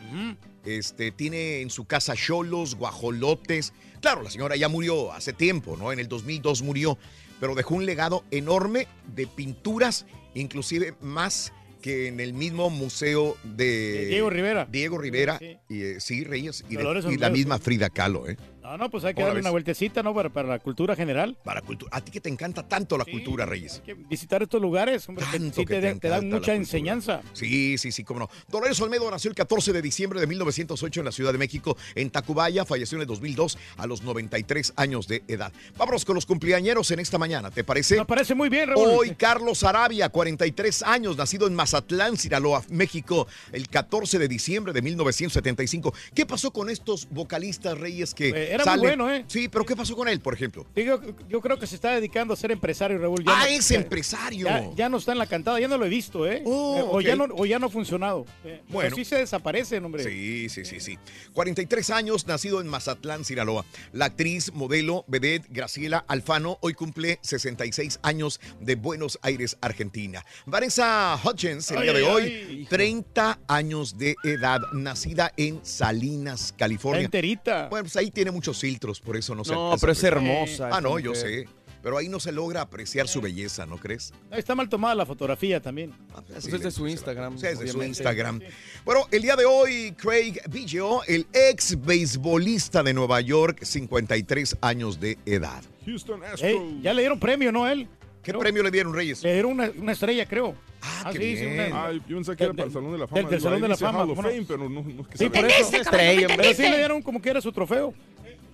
este, 0.64 1.12
tiene 1.12 1.60
en 1.60 1.70
su 1.70 1.84
casa 1.84 2.14
cholos, 2.16 2.74
guajolotes. 2.74 3.72
Claro, 4.00 4.22
la 4.22 4.30
señora 4.30 4.56
ya 4.56 4.68
murió 4.68 5.12
hace 5.12 5.32
tiempo, 5.32 5.76
¿no? 5.76 5.92
En 5.92 6.00
el 6.00 6.08
2002 6.08 6.62
murió, 6.62 6.98
pero 7.38 7.54
dejó 7.54 7.74
un 7.76 7.86
legado 7.86 8.24
enorme 8.30 8.88
de 9.14 9.26
pinturas, 9.26 10.06
inclusive 10.34 10.94
más 11.00 11.52
que 11.80 12.08
en 12.08 12.20
el 12.20 12.34
mismo 12.34 12.68
museo 12.68 13.36
de, 13.42 14.06
Diego 14.08 14.28
Rivera. 14.28 14.66
Diego 14.70 14.98
Rivera, 14.98 15.38
y 15.40 15.82
eh, 15.82 16.00
sí, 16.00 16.24
Reyes, 16.24 16.62
y, 16.68 16.76
de- 16.76 17.04
y 17.10 17.16
la 17.16 17.30
misma 17.30 17.56
sí. 17.56 17.62
Frida 17.64 17.88
Kahlo, 17.88 18.28
¿eh? 18.28 18.36
No, 18.70 18.76
no, 18.78 18.88
pues 18.88 19.02
hay 19.02 19.14
que 19.14 19.16
¿Cómo 19.16 19.26
la 19.26 19.28
darle 19.30 19.40
una 19.40 19.50
vueltecita, 19.50 20.00
¿no? 20.00 20.14
Para, 20.14 20.28
para 20.28 20.48
la 20.48 20.58
cultura 20.60 20.94
general. 20.94 21.36
Para 21.42 21.60
cultura. 21.60 21.90
A 21.92 22.00
ti 22.04 22.12
que 22.12 22.20
te 22.20 22.28
encanta 22.28 22.68
tanto 22.68 22.96
la 22.96 23.04
cultura, 23.04 23.44
Reyes. 23.44 23.74
Hay 23.74 23.80
que 23.80 23.94
visitar 23.94 24.42
estos 24.44 24.62
lugares, 24.62 25.08
hombre, 25.08 25.24
que 25.32 25.38
Tanto 25.40 25.60
sí 25.62 25.66
que 25.66 25.74
te, 25.74 25.80
te 25.80 25.86
de- 25.94 26.00
te 26.00 26.08
dan 26.08 26.28
mucha 26.30 26.54
enseñanza. 26.54 27.20
Sí, 27.32 27.78
sí, 27.78 27.90
sí, 27.90 28.04
cómo 28.04 28.20
no. 28.20 28.30
Dolores 28.46 28.80
Olmedo 28.80 29.10
nació 29.10 29.28
el 29.28 29.34
14 29.34 29.72
de 29.72 29.82
diciembre 29.82 30.20
de 30.20 30.28
1908 30.28 31.00
en 31.00 31.04
la 31.04 31.10
Ciudad 31.10 31.32
de 31.32 31.38
México, 31.38 31.76
en 31.96 32.10
Tacubaya. 32.10 32.64
Falleció 32.64 32.94
en 32.94 33.02
el 33.02 33.08
2002 33.08 33.58
a 33.76 33.86
los 33.88 34.02
93 34.02 34.74
años 34.76 35.08
de 35.08 35.24
edad. 35.26 35.52
Vámonos 35.76 36.04
con 36.04 36.14
los 36.14 36.24
cumpleañeros 36.24 36.92
en 36.92 37.00
esta 37.00 37.18
mañana, 37.18 37.50
¿te 37.50 37.64
parece? 37.64 37.96
Me 37.96 38.04
parece 38.06 38.36
muy 38.36 38.48
bien, 38.50 38.68
Raúl. 38.68 38.88
Hoy 38.88 39.16
Carlos 39.16 39.64
Arabia, 39.64 40.10
43 40.10 40.84
años, 40.84 41.16
nacido 41.16 41.48
en 41.48 41.56
Mazatlán, 41.56 42.16
Sinaloa, 42.16 42.62
México, 42.68 43.26
el 43.50 43.68
14 43.68 44.20
de 44.20 44.28
diciembre 44.28 44.72
de 44.72 44.80
1975. 44.82 45.92
¿Qué 46.14 46.24
pasó 46.24 46.52
con 46.52 46.70
estos 46.70 47.08
vocalistas 47.10 47.76
reyes 47.76 48.14
que 48.14 48.28
Eh, 48.28 48.59
era 48.62 48.76
muy 48.76 48.80
salen? 48.86 48.98
bueno, 48.98 49.14
¿eh? 49.14 49.24
Sí, 49.28 49.48
pero 49.48 49.64
¿qué 49.64 49.76
pasó 49.76 49.94
con 49.96 50.08
él, 50.08 50.20
por 50.20 50.34
ejemplo? 50.34 50.66
Yo, 50.76 51.00
yo 51.28 51.40
creo 51.40 51.58
que 51.58 51.66
se 51.66 51.74
está 51.74 51.92
dedicando 51.94 52.34
a 52.34 52.36
ser 52.36 52.50
empresario, 52.52 52.98
Raúl. 52.98 53.22
Ah, 53.26 53.40
no- 53.44 53.46
es 53.46 53.68
ya- 53.68 53.76
empresario. 53.76 54.46
Ya, 54.46 54.70
ya 54.74 54.88
no 54.88 54.98
está 54.98 55.12
en 55.12 55.18
la 55.18 55.26
cantada, 55.26 55.58
ya 55.60 55.68
no 55.68 55.78
lo 55.78 55.84
he 55.86 55.88
visto, 55.88 56.26
¿eh? 56.26 56.42
Oh, 56.44 56.76
Eh, 56.78 56.82
o, 56.86 57.00
ya 57.00 57.16
no, 57.16 57.26
o 57.36 57.46
ya 57.46 57.58
no 57.58 57.66
ha 57.66 57.70
funcionado. 57.70 58.24
Eh, 58.44 58.60
pero 58.62 58.72
Bueno. 58.72 58.96
sí 58.96 59.04
se 59.04 59.16
desaparecen, 59.16 59.84
hombre. 59.84 60.04
Sí, 60.04 60.48
sí, 60.48 60.64
sí, 60.64 60.80
sí. 60.80 60.98
43 61.32 61.90
años, 61.90 62.26
nacido 62.26 62.60
en 62.60 62.68
Mazatlán, 62.68 63.24
Sinaloa. 63.24 63.64
La 63.92 64.06
actriz, 64.06 64.52
modelo, 64.52 65.04
vedette 65.08 65.46
Graciela 65.50 66.04
Alfano 66.08 66.58
hoy 66.60 66.74
cumple 66.74 67.18
66 67.22 68.00
años 68.02 68.40
de 68.60 68.74
Buenos 68.76 69.18
Aires, 69.22 69.56
Argentina. 69.60 70.24
Vanessa 70.46 71.18
Hutchins, 71.24 71.70
el 71.70 71.78
Ay, 71.78 71.82
día 71.84 71.92
de 71.92 71.98
ay, 71.98 72.04
hoy, 72.12 72.22
ay. 72.48 72.66
30 72.68 73.38
años 73.48 73.96
de 73.98 74.16
edad, 74.24 74.60
nacida 74.72 75.32
en 75.36 75.64
Salinas, 75.64 76.54
California. 76.56 77.02
Enterita. 77.04 77.68
Bueno, 77.68 77.84
pues 77.84 77.96
ahí 77.96 78.10
tiene 78.10 78.30
muchos 78.40 78.58
filtros, 78.58 79.00
por 79.00 79.18
eso 79.18 79.34
no 79.34 79.44
se 79.44 79.52
No, 79.52 79.76
pero 79.78 79.92
es 79.92 79.98
apreciar. 80.02 80.14
hermosa 80.14 80.70
Ah, 80.72 80.80
no, 80.80 80.98
yo 80.98 81.14
sé. 81.14 81.46
Pero 81.82 81.96
ahí 81.98 82.08
no 82.08 82.20
se 82.20 82.30
logra 82.32 82.62
apreciar 82.62 83.06
su 83.08 83.20
belleza, 83.22 83.64
¿no 83.66 83.76
crees? 83.78 84.12
Está 84.30 84.54
mal 84.54 84.68
tomada 84.68 84.94
la 84.94 85.06
fotografía 85.06 85.60
también. 85.60 85.92
Pues 86.28 86.46
es 86.46 86.60
de 86.60 86.70
su 86.70 86.86
Instagram. 86.86 87.38
Sí, 87.38 87.46
es 87.46 87.58
de 87.58 87.68
su. 87.68 87.82
Instagram. 87.82 88.40
Bueno, 88.84 89.06
el 89.10 89.22
día 89.22 89.36
de 89.36 89.44
hoy, 89.46 89.92
Craig 89.92 90.40
Biggio, 90.50 91.02
el 91.06 91.26
ex 91.32 91.78
beisbolista 91.82 92.82
de 92.82 92.92
Nueva 92.94 93.20
York, 93.22 93.62
53 93.62 94.56
años 94.62 95.00
de 95.00 95.18
edad. 95.26 95.62
Houston 95.86 96.22
Astros. 96.24 96.52
Ya 96.82 96.92
le 96.94 97.02
dieron 97.02 97.18
premio, 97.18 97.50
¿no? 97.52 97.66
Él. 97.68 97.88
¿Qué 98.22 98.34
premio 98.34 98.62
le 98.62 98.70
dieron, 98.70 98.94
Reyes? 98.94 99.22
Le 99.22 99.32
dieron 99.32 99.52
una, 99.52 99.70
una 99.78 99.92
estrella, 99.92 100.26
creo. 100.26 100.54
Ah, 100.82 101.10
qué 101.12 101.18
sí, 101.18 101.36
sí, 101.36 101.46
bien. 101.46 101.72
una- 101.72 101.84
Ah, 101.86 101.92
yo 101.92 102.16
pensé 102.16 102.36
que 102.36 102.44
era 102.44 102.52
para 102.52 102.66
el 102.66 102.72
Salón 102.72 102.92
de 102.92 102.98
la 102.98 103.06
Fama. 103.06 103.28
Del, 103.28 103.40
Salón 103.40 103.60
de 103.62 103.68
la 103.68 103.76
Fama. 103.76 103.98
Hall 104.02 104.10
of 104.10 104.16
¿cómo 104.16 104.22
no? 104.28 104.34
Fame, 104.34 104.44
pero 104.46 104.68
no, 104.68 104.82
no 104.82 105.02
es 105.02 105.08
que 105.08 105.18
Sí, 105.18 105.28
por 105.30 105.44
eso. 105.46 105.70
¿No 105.72 106.36
Pero 106.36 106.54
sí 106.54 106.62
le 106.62 106.76
dieron 106.76 107.02
como 107.02 107.20
que 107.22 107.30
era 107.30 107.40
su 107.40 107.52
trofeo. 107.52 107.94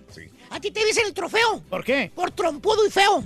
three 0.09 0.29
A 0.49 0.59
ti 0.59 0.71
te 0.71 0.83
dicen 0.85 1.05
el 1.05 1.13
trofeo. 1.13 1.61
¿Por 1.69 1.83
qué? 1.83 2.11
Por 2.13 2.31
trompudo 2.31 2.85
y 2.85 2.89
feo. 2.89 3.23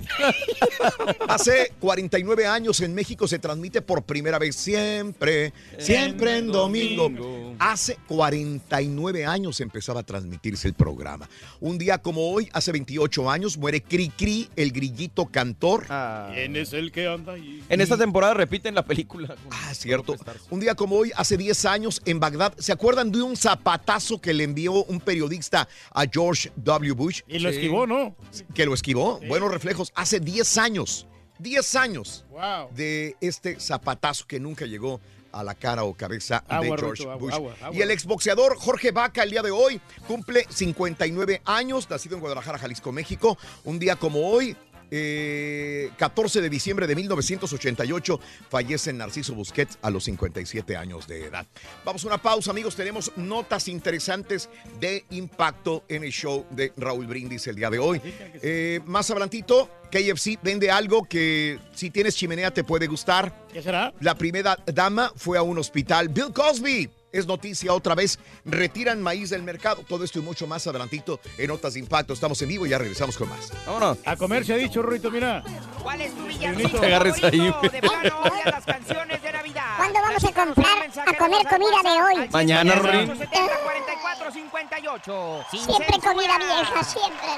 Hace 1.28 1.72
49 1.80 2.46
años 2.46 2.80
en 2.80 2.94
México 2.94 3.28
se 3.28 3.38
transmite 3.38 3.82
por 3.82 4.02
primera 4.02 4.38
vez 4.38 4.56
siempre, 4.56 5.52
siempre 5.78 6.38
en 6.38 6.48
domingo. 6.48 7.10
Hace 7.58 7.96
49 8.08 9.24
años 9.24 9.60
empezaba 9.60 10.00
a 10.00 10.02
transmitirse 10.02 10.68
el 10.68 10.74
programa. 10.74 11.28
Un 11.60 11.78
día 11.78 11.98
como 11.98 12.32
hoy, 12.32 12.48
hace 12.52 12.72
28 12.72 13.30
años, 13.30 13.56
muere 13.56 13.82
Cri 13.82 14.08
Cri, 14.10 14.48
el 14.56 14.72
grillito 14.72 15.26
cantor. 15.26 15.86
¿Quién 16.32 16.56
es 16.56 16.72
el 16.72 16.90
que 16.90 17.06
anda 17.06 17.34
ahí? 17.34 17.62
En 17.68 17.80
esta 17.80 17.96
temporada 17.96 18.34
repiten 18.34 18.74
la 18.74 18.84
película. 18.84 19.36
Ah, 19.50 19.74
cierto. 19.74 20.16
Un 20.50 20.60
día 20.60 20.74
como 20.74 20.96
hoy, 20.96 21.12
hace 21.14 21.36
10 21.36 21.64
años, 21.66 22.02
en 22.04 22.18
Bagdad, 22.18 22.54
¿se 22.58 22.72
acuerdan 22.72 23.12
de 23.12 23.22
un 23.22 23.36
zapatazo 23.36 24.20
que 24.20 24.32
le 24.34 24.44
envió 24.44 24.84
un 24.84 25.00
periodista 25.00 25.68
a 25.92 26.04
George 26.10 26.50
W. 26.56 26.92
Bush? 26.92 27.11
Y 27.28 27.38
lo 27.38 27.48
esquivó, 27.50 27.86
¿no? 27.86 28.16
Que 28.54 28.66
lo 28.66 28.74
esquivó. 28.74 29.20
Buenos 29.28 29.50
reflejos. 29.50 29.92
Hace 29.94 30.20
10 30.20 30.58
años. 30.58 31.06
10 31.38 31.74
años 31.76 32.24
Wow. 32.30 32.68
de 32.74 33.16
este 33.20 33.58
zapatazo 33.58 34.26
que 34.26 34.38
nunca 34.38 34.64
llegó 34.66 35.00
a 35.32 35.42
la 35.42 35.54
cara 35.54 35.82
o 35.84 35.94
cabeza 35.94 36.44
de 36.48 36.54
Agua, 36.54 36.66
George 36.76 36.84
Rucho, 36.84 37.02
agua, 37.10 37.16
Bush. 37.16 37.32
agua, 37.34 37.54
agua. 37.62 37.76
Y 37.76 37.80
el 37.80 37.90
exboxeador 37.90 38.56
Jorge 38.58 38.90
Vaca 38.92 39.22
el 39.22 39.30
día 39.30 39.42
de 39.42 39.50
hoy 39.50 39.80
cumple 40.06 40.46
59 40.50 41.40
años, 41.46 41.88
nacido 41.90 42.14
en 42.16 42.20
Guadalajara, 42.20 42.58
Jalisco, 42.58 42.92
México. 42.92 43.38
Un 43.64 43.78
día 43.78 43.96
como 43.96 44.28
hoy, 44.28 44.56
eh, 44.94 45.90
14 45.96 46.42
de 46.42 46.50
diciembre 46.50 46.86
de 46.86 46.94
1988, 46.94 48.20
fallece 48.50 48.92
Narciso 48.92 49.34
Busquets 49.34 49.78
a 49.80 49.90
los 49.90 50.04
57 50.04 50.76
años 50.76 51.08
de 51.08 51.24
edad. 51.24 51.46
Vamos 51.84 52.04
a 52.04 52.08
una 52.08 52.18
pausa, 52.18 52.50
amigos. 52.50 52.76
Tenemos 52.76 53.10
notas 53.16 53.68
interesantes 53.68 54.50
de 54.78 55.06
impacto 55.10 55.84
en 55.88 56.04
el 56.04 56.12
show 56.12 56.44
de 56.50 56.72
Raúl 56.76 57.06
Brindis 57.06 57.46
el 57.46 57.56
día 57.56 57.70
de 57.70 57.78
hoy. 57.78 58.02
Eh, 58.42 58.80
más 58.84 59.10
adelantito, 59.10 59.70
KFC 59.90 60.38
vende 60.42 60.70
algo 60.70 61.04
que 61.04 61.58
si 61.74 61.90
tienes 61.90 62.14
chimenea 62.14 62.50
te 62.50 62.62
puede 62.62 62.86
gustar. 62.86 63.46
¿Qué 63.50 63.62
será? 63.62 63.94
La 64.00 64.14
primera 64.14 64.58
dama 64.66 65.10
fue 65.16 65.38
a 65.38 65.42
un 65.42 65.56
hospital. 65.56 66.10
Bill 66.10 66.32
Cosby. 66.34 67.01
Es 67.12 67.26
noticia 67.26 67.74
otra 67.74 67.94
vez. 67.94 68.18
Retiran 68.44 69.00
maíz 69.02 69.30
del 69.30 69.42
mercado. 69.42 69.84
Todo 69.86 70.04
esto 70.04 70.18
y 70.18 70.22
mucho 70.22 70.46
más 70.46 70.66
adelantito 70.66 71.20
en 71.36 71.48
Notas 71.48 71.74
de 71.74 71.80
Impacto. 71.80 72.14
Estamos 72.14 72.40
en 72.42 72.48
vivo 72.48 72.64
y 72.66 72.70
ya 72.70 72.78
regresamos 72.78 73.16
con 73.18 73.28
más. 73.28 73.52
Vámonos. 73.66 73.98
A 74.04 74.16
comer 74.16 74.44
se 74.46 74.54
ha 74.54 74.56
dicho, 74.56 74.82
Rorito, 74.82 75.10
mira. 75.10 75.42
¿Cuál 75.82 76.00
es 76.00 76.14
tu 76.14 76.24
villancico 76.24 76.80
Te 76.80 76.86
agarres 76.86 77.22
ahí. 77.22 77.38
De 77.38 77.48
odia 77.48 78.44
las 78.46 78.64
canciones 78.64 79.22
de 79.22 79.32
Navidad. 79.32 79.76
¿Cuándo 79.76 80.00
vamos 80.00 80.24
a 80.24 80.32
comprar 80.32 80.66
a 81.06 81.16
comer 81.18 81.46
comida 81.46 81.82
de 81.82 82.02
hoy? 82.02 82.28
Mañana. 82.30 82.80
4458. 82.80 85.44
Siempre 85.50 85.98
comida 86.00 86.38
vieja, 86.38 86.82
siempre. 86.84 87.28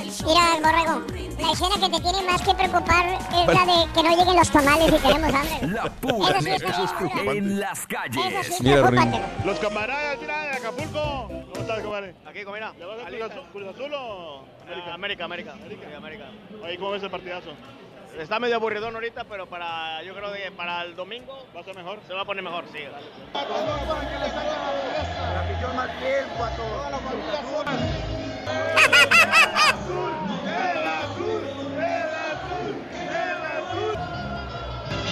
Mira, 0.00 0.56
borrego, 0.62 1.02
la 1.38 1.52
escena 1.52 1.74
que 1.74 1.88
te 1.96 2.00
tiene 2.00 2.22
más 2.30 2.40
que 2.42 2.54
preocupar 2.54 3.06
es 3.06 3.46
la 3.46 3.66
de 3.66 3.92
que 3.92 4.02
no 4.02 4.16
lleguen 4.16 4.36
los 4.36 4.50
tamales 4.50 4.88
y 4.88 4.98
tenemos 4.98 5.34
hambre. 5.34 5.66
La 5.68 5.84
pura 5.90 6.38
Eso 6.38 6.40
sí 6.42 6.50
está 6.50 6.96
preocupante. 6.98 7.38
En 7.38 7.60
las 7.60 7.78
Eso 7.78 7.88
calles. 7.88 8.46
sí, 8.46 8.62
Mira. 8.62 8.90
Los 9.44 9.58
camaradas, 9.58 10.18
mira, 10.20 10.42
de 10.44 10.50
Acapulco. 10.56 11.28
¿Cómo 11.28 11.52
estás, 11.60 11.80
compadre? 11.80 12.14
Aquí, 12.26 12.44
comida. 12.44 12.72
¿Le 12.78 12.84
vas 12.86 12.98
a 13.00 13.06
Cruz 13.08 13.22
Azul, 13.22 13.42
Cruz 13.52 13.68
Azul 13.74 13.94
o 13.94 14.44
América? 14.66 14.94
América, 14.94 15.24
América. 15.24 15.52
América. 15.52 15.96
América. 15.96 16.24
Oye, 16.62 16.78
¿cómo 16.78 16.90
ves 16.92 17.02
el 17.02 17.10
partidazo? 17.10 17.50
Está 18.18 18.38
medio 18.38 18.56
aburridón 18.56 18.94
ahorita, 18.94 19.24
pero 19.24 19.46
para, 19.46 20.02
yo 20.02 20.14
creo 20.14 20.32
que 20.32 20.50
para 20.50 20.82
el 20.82 20.94
domingo 20.94 21.46
¿Va 21.56 21.60
a 21.60 21.64
ser 21.64 21.76
mejor? 21.76 22.00
se 22.06 22.12
va 22.12 22.22
a 22.22 22.24
poner 22.24 22.42
mejor, 22.42 22.64
sí. 22.72 22.80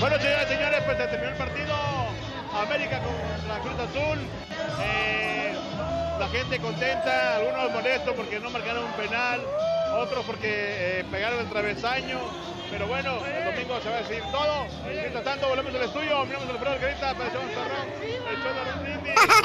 Bueno, 0.00 0.16
señoras 0.20 0.46
y 0.46 0.54
señores, 0.54 0.80
pues 0.84 0.96
se 0.96 1.06
terminó 1.08 1.30
el 1.32 1.36
partido. 1.36 1.74
América 2.54 3.00
contra 3.00 3.58
Cruz 3.58 3.78
Azul. 3.80 4.18
Eh, 4.80 5.54
la 6.20 6.28
gente 6.28 6.60
contenta, 6.60 7.36
algunos 7.36 7.72
molestos 7.72 8.14
porque 8.14 8.38
no 8.38 8.48
marcaron 8.50 8.84
un 8.84 8.92
penal. 8.92 9.40
Otros 9.94 10.24
porque 10.24 11.00
eh, 11.00 11.04
pegaron 11.10 11.40
el 11.40 11.48
travesaño. 11.48 12.18
Pero 12.70 12.86
bueno, 12.86 13.24
el 13.24 13.44
domingo 13.44 13.80
se 13.80 13.88
va 13.88 13.96
a 13.96 14.00
decidir 14.00 14.22
todo. 14.30 14.66
Mientras 14.86 15.24
tanto, 15.24 15.48
volvemos 15.48 15.74
al 15.74 15.82
estudio, 15.82 16.24
miramos 16.26 16.48
el 16.48 16.56
programa 16.56 16.78
que 16.78 16.86
grita, 16.86 17.10
apareció 17.10 17.40
un 17.40 17.50
zorrón, 17.50 17.88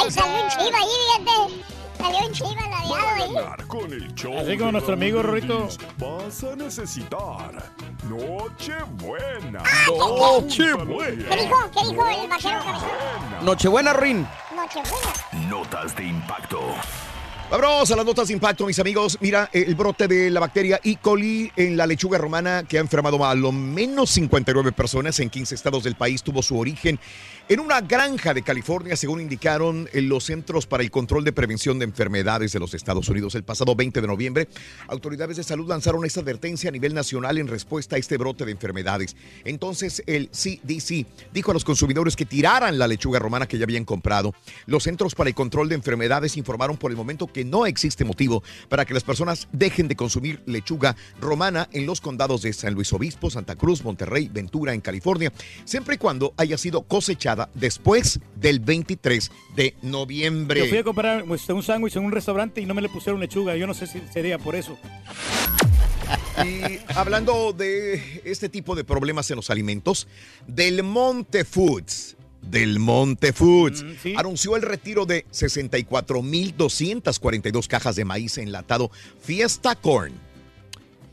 el 0.06 0.12
salió 0.12 0.44
un 0.44 0.50
chiva 0.50 0.78
ahí, 0.78 0.90
fíjate. 1.24 1.74
Salió 1.98 2.20
un 2.28 2.34
chiva 2.34 2.62
ladeado 2.70 3.24
ahí. 3.24 3.34
Ganar 3.34 3.68
con 3.68 3.94
el 3.94 4.14
show 4.14 4.38
Así 4.38 4.58
como 4.58 4.74
nuestro 4.74 4.94
amigo 4.94 5.24
Rorrito. 5.24 5.70
Vas 5.98 6.44
a 6.44 6.56
necesitar 6.56 7.72
Nochebuena. 8.10 9.64
¿Qué 9.64 9.92
dijo? 11.38 11.72
¿Qué 11.74 11.88
dijo 11.88 12.10
el 12.10 12.30
vaquero 12.30 12.60
cabezón? 12.60 12.90
Nochebuena, 13.42 13.94
Rin. 13.94 14.28
Nochebuena. 14.54 15.48
Notas 15.50 15.96
de 15.96 16.04
impacto. 16.04 16.60
Vamos 17.62 17.92
a 17.92 17.96
las 17.96 18.06
notas 18.06 18.30
de 18.30 18.34
impacto, 18.34 18.66
mis 18.66 18.80
amigos. 18.80 19.20
Mira, 19.22 19.48
el 19.54 19.76
brote 19.76 20.08
de 20.08 20.32
la 20.32 20.40
bacteria 20.40 20.80
E. 20.84 20.96
coli 20.96 21.52
en 21.56 21.78
la 21.78 21.86
lechuga 21.86 22.18
romana 22.18 22.64
que 22.68 22.80
ha 22.80 22.82
enfermado 22.82 23.24
a 23.24 23.36
lo 23.36 23.52
menos 23.52 24.10
59 24.10 24.72
personas 24.72 25.20
en 25.20 25.30
15 25.30 25.54
estados 25.54 25.84
del 25.84 25.94
país 25.94 26.24
tuvo 26.24 26.42
su 26.42 26.58
origen 26.58 27.00
en 27.50 27.60
una 27.60 27.82
granja 27.82 28.34
de 28.34 28.42
California, 28.42 28.96
según 28.96 29.20
indicaron 29.20 29.90
en 29.92 30.08
los 30.08 30.24
Centros 30.24 30.66
para 30.66 30.82
el 30.82 30.90
Control 30.90 31.26
de 31.26 31.34
Prevención 31.34 31.78
de 31.78 31.84
Enfermedades 31.84 32.54
de 32.54 32.60
los 32.60 32.74
Estados 32.74 33.10
Unidos. 33.10 33.36
El 33.36 33.44
pasado 33.44 33.76
20 33.76 34.00
de 34.00 34.08
noviembre, 34.08 34.48
autoridades 34.88 35.36
de 35.36 35.44
salud 35.44 35.68
lanzaron 35.68 36.06
esta 36.06 36.22
advertencia 36.22 36.70
a 36.70 36.72
nivel 36.72 36.94
nacional 36.94 37.38
en 37.38 37.50
respuesta 37.50 37.98
a 37.98 38.00
este 38.00 38.18
brote 38.18 38.46
de 38.46 38.52
enfermedades. 38.52 39.18
Entonces, 39.44 40.04
el 40.08 40.30
CDC 40.30 41.06
dijo 41.34 41.52
a 41.52 41.54
los 41.54 41.66
consumidores 41.66 42.16
que 42.16 42.26
tiraran 42.26 42.80
la 42.80 42.88
lechuga 42.88 43.20
romana 43.20 43.46
que 43.46 43.58
ya 43.58 43.66
habían 43.66 43.84
comprado. 43.84 44.34
Los 44.66 44.84
Centros 44.84 45.14
para 45.14 45.30
el 45.30 45.36
Control 45.36 45.68
de 45.68 45.76
Enfermedades 45.76 46.38
informaron 46.38 46.78
por 46.78 46.92
el 46.92 46.98
momento 46.98 47.28
que 47.28 47.44
no 47.44 47.66
existe 47.66 48.06
motivo 48.06 48.42
para 48.70 48.86
que 48.86 48.94
las 48.94 49.04
personas 49.04 49.50
dejen 49.52 49.90
de 49.90 49.98
consumir 49.98 50.42
lechuga 50.46 50.96
romana 51.20 51.68
en 51.74 51.86
los 51.86 52.00
condados 52.00 52.42
de 52.44 52.54
San 52.54 52.74
Luis 52.74 52.94
Obispo, 52.94 53.30
Santa 53.30 53.58
Cruz, 53.58 53.84
Monterrey, 53.84 54.30
Ventura, 54.32 54.74
en 54.74 54.80
California, 54.80 55.34
siempre 55.66 55.96
y 55.96 55.98
cuando 55.98 56.34
haya 56.38 56.58
sido 56.58 56.84
cosechada 56.84 57.33
después 57.54 58.20
del 58.36 58.60
23 58.60 59.32
de 59.56 59.76
noviembre. 59.82 60.60
Yo 60.62 60.68
fui 60.68 60.78
a 60.78 60.84
comprar 60.84 61.24
pues, 61.26 61.48
un 61.50 61.64
sándwich 61.64 61.96
en 61.96 62.06
un 62.06 62.12
restaurante 62.12 62.62
y 62.62 62.66
no 62.66 62.74
me 62.74 62.82
le 62.82 62.90
pusieron 62.90 63.20
lechuga. 63.20 63.56
Yo 63.56 63.68
no 63.68 63.74
sé 63.74 63.88
si 63.88 64.02
sería 64.12 64.38
por 64.38 64.56
eso. 64.56 64.78
Y 66.44 66.80
hablando 66.96 67.54
de 67.54 68.22
este 68.26 68.50
tipo 68.50 68.76
de 68.76 68.84
problemas 68.84 69.30
en 69.32 69.38
los 69.38 69.50
alimentos, 69.50 70.08
Del 70.48 70.84
Monte 70.84 71.46
Foods. 71.46 72.18
Del 72.42 72.80
Monte 72.80 73.32
Foods 73.32 73.86
anunció 74.18 74.58
el 74.58 74.64
retiro 74.64 75.06
de 75.06 75.26
64.242 75.28 77.68
cajas 77.68 77.96
de 77.96 78.04
maíz 78.04 78.38
enlatado 78.38 78.92
Fiesta 79.22 79.76
Corn. 79.76 80.12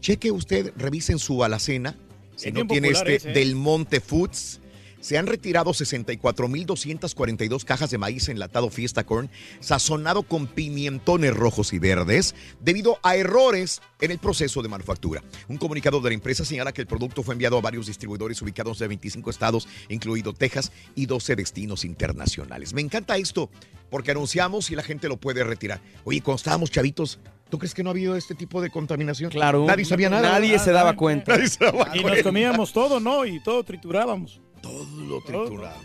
Cheque 0.01 0.33
usted, 0.33 0.73
revisen 0.77 1.19
su 1.19 1.45
alacena. 1.45 1.95
Si 2.37 2.49
Es 2.49 2.55
no 2.55 2.67
tiene 2.67 2.89
este 2.89 3.17
ese, 3.17 3.31
¿eh? 3.31 3.35
Del 3.35 3.55
Monte 3.55 4.01
Foods, 4.01 4.60
se 5.01 5.19
han 5.19 5.27
retirado 5.27 5.73
64.242 5.73 7.65
cajas 7.65 7.91
de 7.91 7.99
maíz 7.99 8.29
enlatado 8.29 8.71
Fiesta 8.71 9.05
Corn, 9.05 9.31
sazonado 9.61 10.23
con 10.23 10.47
pimientones 10.47 11.35
rojos 11.35 11.73
y 11.73 11.79
verdes, 11.79 12.35
debido 12.61 12.99
a 13.03 13.17
errores 13.17 13.83
en 14.01 14.11
el 14.11 14.19
proceso 14.19 14.63
de 14.63 14.69
manufactura. 14.69 15.23
Un 15.49 15.59
comunicado 15.59 16.01
de 16.01 16.11
la 16.11 16.15
empresa 16.15 16.45
señala 16.45 16.73
que 16.73 16.83
el 16.83 16.87
producto 16.87 17.23
fue 17.23 17.35
enviado 17.35 17.59
a 17.59 17.61
varios 17.61 17.87
distribuidores 17.87 18.41
ubicados 18.43 18.81
en 18.81 18.89
25 18.89 19.31
estados, 19.31 19.69
incluido 19.89 20.33
Texas, 20.33 20.73
y 20.95 21.07
12 21.07 21.37
destinos 21.37 21.85
internacionales. 21.85 22.73
Me 22.75 22.81
encanta 22.81 23.17
esto, 23.17 23.51
porque 23.91 24.13
anunciamos 24.13 24.71
y 24.71 24.77
la 24.77 24.83
gente 24.83 25.09
lo 25.09 25.19
puede 25.19 25.45
retirar. 25.45 25.81
Oye, 26.05 26.21
cuando 26.21 26.37
estábamos 26.37 26.71
chavitos, 26.71 27.19
¿tú 27.51 27.59
crees 27.59 27.75
que 27.75 27.83
no 27.83 27.91
ha 27.91 27.93
habido 27.93 28.17
este 28.17 28.35
tipo 28.35 28.63
de 28.63 28.71
contaminación? 28.71 29.31
Claro. 29.31 29.67
Nadie 29.67 29.85
sabía 29.85 30.09
nada. 30.09 30.31
Nadie 30.31 30.59
se 30.59 30.73
daba 30.73 30.95
cuenta. 30.97 31.37
Nadie 31.37 31.49
se 31.49 31.65
daba 31.65 31.97
Y 31.97 32.05
nos 32.05 32.23
comíamos 32.23 32.73
todo, 32.73 33.01
¿no? 33.01 33.27
Y 33.27 33.43
todo 33.43 33.63
triturábamos. 33.65 34.41
Todo 34.63 34.87
lo 35.09 35.21
triturado. 35.23 35.81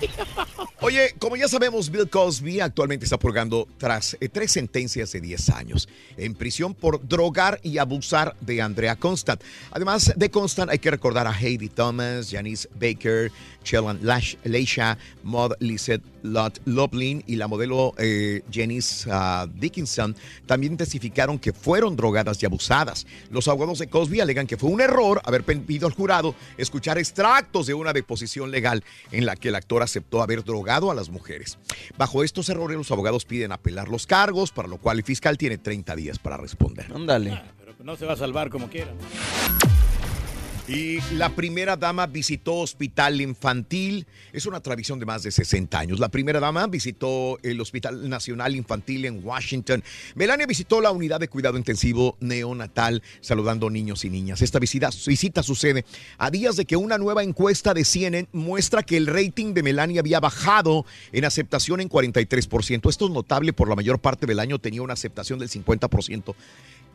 Oye, 0.80 1.14
como 1.18 1.36
ya 1.36 1.48
sabemos, 1.48 1.90
Bill 1.90 2.08
Cosby 2.08 2.60
actualmente 2.60 3.04
está 3.04 3.18
purgando 3.18 3.66
tras 3.78 4.16
eh, 4.20 4.28
tres 4.28 4.52
sentencias 4.52 5.12
de 5.12 5.20
10 5.20 5.50
años 5.50 5.88
en 6.16 6.34
prisión 6.34 6.74
por 6.74 7.06
drogar 7.06 7.60
y 7.62 7.78
abusar 7.78 8.36
de 8.40 8.60
Andrea 8.60 8.96
Constant. 8.96 9.42
Además 9.70 10.12
de 10.16 10.30
Constant, 10.30 10.70
hay 10.70 10.78
que 10.78 10.90
recordar 10.90 11.26
a 11.26 11.32
Heidi 11.32 11.68
Thomas, 11.68 12.30
Janice 12.30 12.68
Baker, 12.74 13.32
Chelan 13.66 13.98
Lash- 14.02 14.36
Leisha, 14.44 14.96
Maud 15.24 15.52
Lizette 15.58 16.04
Lott 16.22 16.60
Loblin 16.64 17.22
y 17.26 17.34
la 17.36 17.48
modelo 17.48 17.94
eh, 17.98 18.42
Janice 18.50 19.08
ah, 19.12 19.46
Dickinson 19.52 20.14
también 20.46 20.76
testificaron 20.76 21.38
que 21.38 21.52
fueron 21.52 21.96
drogadas 21.96 22.40
y 22.42 22.46
abusadas. 22.46 23.06
Los 23.30 23.48
abogados 23.48 23.80
de 23.80 23.88
Cosby 23.88 24.20
alegan 24.20 24.46
que 24.46 24.56
fue 24.56 24.70
un 24.70 24.80
error 24.80 25.20
haber 25.24 25.42
pedido 25.42 25.86
al 25.86 25.92
jurado 25.94 26.34
escuchar 26.56 26.96
extractos 26.98 27.66
de 27.66 27.74
una 27.74 27.92
deposición 27.92 28.50
legal 28.50 28.84
en 29.10 29.26
la 29.26 29.34
que 29.36 29.48
el 29.48 29.56
actor 29.56 29.82
aceptó 29.82 30.22
haber 30.22 30.44
drogado 30.44 30.90
a 30.90 30.94
las 30.94 31.10
mujeres. 31.10 31.58
Bajo 31.98 32.22
estos 32.22 32.48
errores, 32.48 32.76
los 32.76 32.90
abogados 32.92 33.24
piden 33.24 33.50
apelar 33.52 33.88
los 33.88 34.06
cargos, 34.06 34.52
para 34.52 34.68
lo 34.68 34.78
cual 34.78 34.98
el 34.98 35.04
fiscal 35.04 35.36
tiene 35.38 35.58
30 35.58 35.96
días 35.96 36.18
para 36.18 36.36
responder. 36.36 36.86
Ándale. 36.94 37.42
Pero 37.58 37.74
no 37.82 37.96
se 37.96 38.06
va 38.06 38.12
a 38.12 38.16
salvar 38.16 38.48
como 38.50 38.68
quiera. 38.68 38.92
Y 40.68 41.00
la 41.12 41.28
primera 41.28 41.76
dama 41.76 42.08
visitó 42.08 42.54
hospital 42.56 43.20
infantil. 43.20 44.04
Es 44.32 44.46
una 44.46 44.58
tradición 44.58 44.98
de 44.98 45.06
más 45.06 45.22
de 45.22 45.30
60 45.30 45.78
años. 45.78 46.00
La 46.00 46.08
primera 46.08 46.40
dama 46.40 46.66
visitó 46.66 47.38
el 47.44 47.60
Hospital 47.60 48.08
Nacional 48.08 48.56
Infantil 48.56 49.04
en 49.04 49.24
Washington. 49.24 49.84
Melania 50.16 50.44
visitó 50.44 50.80
la 50.80 50.90
unidad 50.90 51.20
de 51.20 51.28
cuidado 51.28 51.56
intensivo 51.56 52.16
neonatal 52.18 53.00
saludando 53.20 53.70
niños 53.70 54.04
y 54.04 54.10
niñas. 54.10 54.42
Esta 54.42 54.58
visita, 54.58 54.90
visita 55.06 55.44
sucede 55.44 55.84
a 56.18 56.32
días 56.32 56.56
de 56.56 56.64
que 56.64 56.74
una 56.74 56.98
nueva 56.98 57.22
encuesta 57.22 57.72
de 57.72 57.84
CNN 57.84 58.28
muestra 58.32 58.82
que 58.82 58.96
el 58.96 59.06
rating 59.06 59.54
de 59.54 59.62
Melania 59.62 60.00
había 60.00 60.18
bajado 60.18 60.84
en 61.12 61.26
aceptación 61.26 61.80
en 61.80 61.88
43%. 61.88 62.90
Esto 62.90 63.06
es 63.06 63.12
notable 63.12 63.52
por 63.52 63.68
la 63.68 63.76
mayor 63.76 64.00
parte 64.00 64.26
del 64.26 64.40
año 64.40 64.58
tenía 64.58 64.82
una 64.82 64.94
aceptación 64.94 65.38
del 65.38 65.48
50%. 65.48 66.34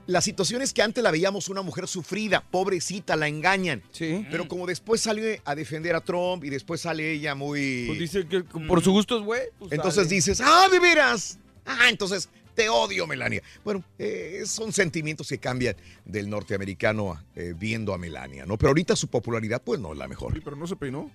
La 0.07 0.21
situación 0.21 0.61
es 0.61 0.73
que 0.73 0.81
antes 0.81 1.03
la 1.03 1.11
veíamos 1.11 1.49
una 1.49 1.61
mujer 1.61 1.87
sufrida, 1.87 2.41
pobrecita, 2.41 3.15
la 3.15 3.27
engañan. 3.27 3.83
Sí. 3.91 4.25
Pero 4.29 4.47
como 4.47 4.65
después 4.65 5.01
sale 5.01 5.41
a 5.45 5.55
defender 5.55 5.95
a 5.95 6.01
Trump 6.01 6.43
y 6.43 6.49
después 6.49 6.81
sale 6.81 7.11
ella 7.11 7.35
muy... 7.35 7.85
Pues 7.87 7.99
dice 7.99 8.27
que 8.27 8.41
por 8.43 8.83
su 8.83 8.91
gusto 8.91 9.17
es 9.17 9.23
güey. 9.23 9.41
pues 9.59 9.71
entonces 9.71 10.03
sale. 10.03 10.15
dices, 10.15 10.41
ah, 10.43 10.67
de 10.71 10.79
veras. 10.79 11.39
Ah, 11.65 11.87
entonces 11.89 12.29
te 12.55 12.69
odio, 12.69 13.07
Melania. 13.07 13.41
Bueno, 13.63 13.83
eh, 13.97 14.43
son 14.45 14.73
sentimientos 14.73 15.29
que 15.29 15.37
cambian 15.37 15.75
del 16.05 16.29
norteamericano 16.29 17.21
eh, 17.35 17.53
viendo 17.57 17.93
a 17.93 17.97
Melania, 17.97 18.45
¿no? 18.45 18.57
Pero 18.57 18.69
ahorita 18.69 18.95
su 18.95 19.07
popularidad, 19.07 19.61
pues 19.63 19.79
no 19.79 19.93
es 19.93 19.97
la 19.97 20.07
mejor. 20.07 20.39
pero 20.43 20.55
no 20.55 20.67
se 20.67 20.75
peinó. 20.75 21.11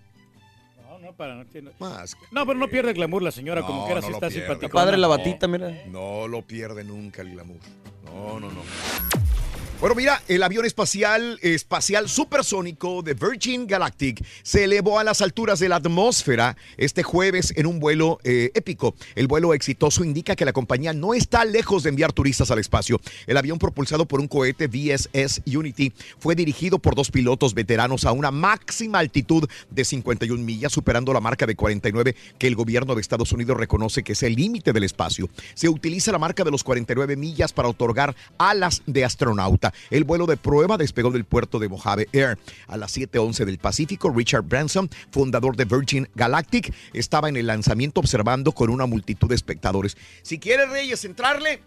No, 1.01 1.07
no, 1.07 1.13
para, 1.17 1.35
no, 1.35 1.45
tiene- 1.47 1.73
Más. 1.79 2.17
no, 2.31 2.47
pero 2.47 2.59
no 2.59 2.69
pierde 2.69 2.91
el 2.91 2.97
glamour 2.97 3.23
la 3.23 3.31
señora, 3.31 3.63
como 3.63 3.85
quiera, 3.87 4.01
no 4.01 4.07
si 4.07 4.13
está 4.13 4.31
simpática. 4.31 4.69
Padre 4.73 4.97
la 4.97 5.09
batita, 5.09 5.47
mira. 5.47 5.71
No 5.87 6.27
lo 6.29 6.43
pierde 6.43 6.85
nunca 6.85 7.23
el 7.23 7.33
glamour. 7.33 7.59
No, 8.05 8.41
no, 8.41 8.51
no. 8.51 8.61
Bueno, 9.79 9.95
mira, 9.95 10.23
el 10.27 10.43
avión 10.43 10.65
espacial, 10.65 11.39
espacial 11.43 12.09
supersónico 12.09 13.03
de 13.03 13.13
Virgin 13.13 13.67
Galactic 13.67 14.25
se 14.43 14.65
elevó 14.65 14.99
a 14.99 15.05
las 15.05 15.21
alturas 15.21 15.59
de 15.59 15.69
la 15.69 15.77
atmósfera 15.77 16.57
este 16.79 17.03
jueves 17.03 17.53
en 17.57 17.67
un 17.67 17.79
vuelo 17.79 18.19
eh, 18.25 18.51
épico. 18.55 18.95
El 19.15 19.27
vuelo 19.27 19.53
exitoso 19.53 20.03
indica 20.03 20.35
que 20.35 20.47
la 20.47 20.55
compañía 20.55 20.95
no 20.95 21.13
está 21.13 21.45
lejos 21.45 21.83
de 21.83 21.91
enviar 21.91 22.15
turistas 22.15 22.51
al 22.51 22.59
espacio. 22.59 23.03
El 23.27 23.37
avión 23.37 23.59
propulsado 23.59 24.07
por 24.07 24.19
un 24.19 24.29
cohete 24.29 24.67
VSS 24.67 25.43
Unity 25.45 25.93
fue 26.19 26.35
dirigido 26.35 26.79
por 26.79 26.95
dos 26.95 27.11
pilotos 27.11 27.53
veteranos 27.53 28.07
a 28.07 28.13
una 28.13 28.31
máxima 28.31 28.99
altitud 28.99 29.47
de 29.71 29.85
51 29.85 30.43
millas, 30.43 30.73
superando 30.73 31.13
la 31.13 31.21
marca 31.21 31.45
de 31.45 31.55
49 31.55 32.17
que 32.39 32.47
el 32.47 32.57
gobierno 32.57 32.95
de 32.95 33.03
Estados 33.03 33.31
Unidos 33.33 33.59
reconoce 33.59 34.03
que 34.03 34.13
es 34.13 34.23
el 34.23 34.37
límite 34.37 34.73
del 34.73 34.85
espacio. 34.85 35.29
Se 35.53 35.69
utiliza 35.69 36.13
la 36.13 36.19
marca 36.19 36.45
de 36.45 36.51
los 36.51 36.65
49 36.65 37.15
millas 37.17 37.53
para 37.53 37.69
otorgar 37.69 38.17
alas 38.39 38.83
de 38.87 39.05
astronauta. 39.05 39.66
El 39.91 40.05
vuelo 40.05 40.27
de 40.27 40.37
prueba 40.37 40.77
despegó 40.77 41.11
del 41.11 41.25
puerto 41.25 41.59
de 41.59 41.69
Mojave 41.69 42.09
Air 42.13 42.39
a 42.67 42.77
las 42.77 42.97
7:11 42.97 43.45
del 43.45 43.59
Pacífico. 43.59 44.11
Richard 44.11 44.43
Branson, 44.43 44.89
fundador 45.11 45.57
de 45.57 45.65
Virgin 45.65 46.09
Galactic, 46.15 46.75
estaba 46.93 47.29
en 47.29 47.37
el 47.37 47.47
lanzamiento 47.47 48.01
observando 48.01 48.53
con 48.53 48.71
una 48.71 48.87
multitud 48.87 49.29
de 49.29 49.35
espectadores. 49.35 49.97
Si 50.23 50.39
quieres, 50.39 50.69
Reyes, 50.71 51.05
entrarle, 51.05 51.61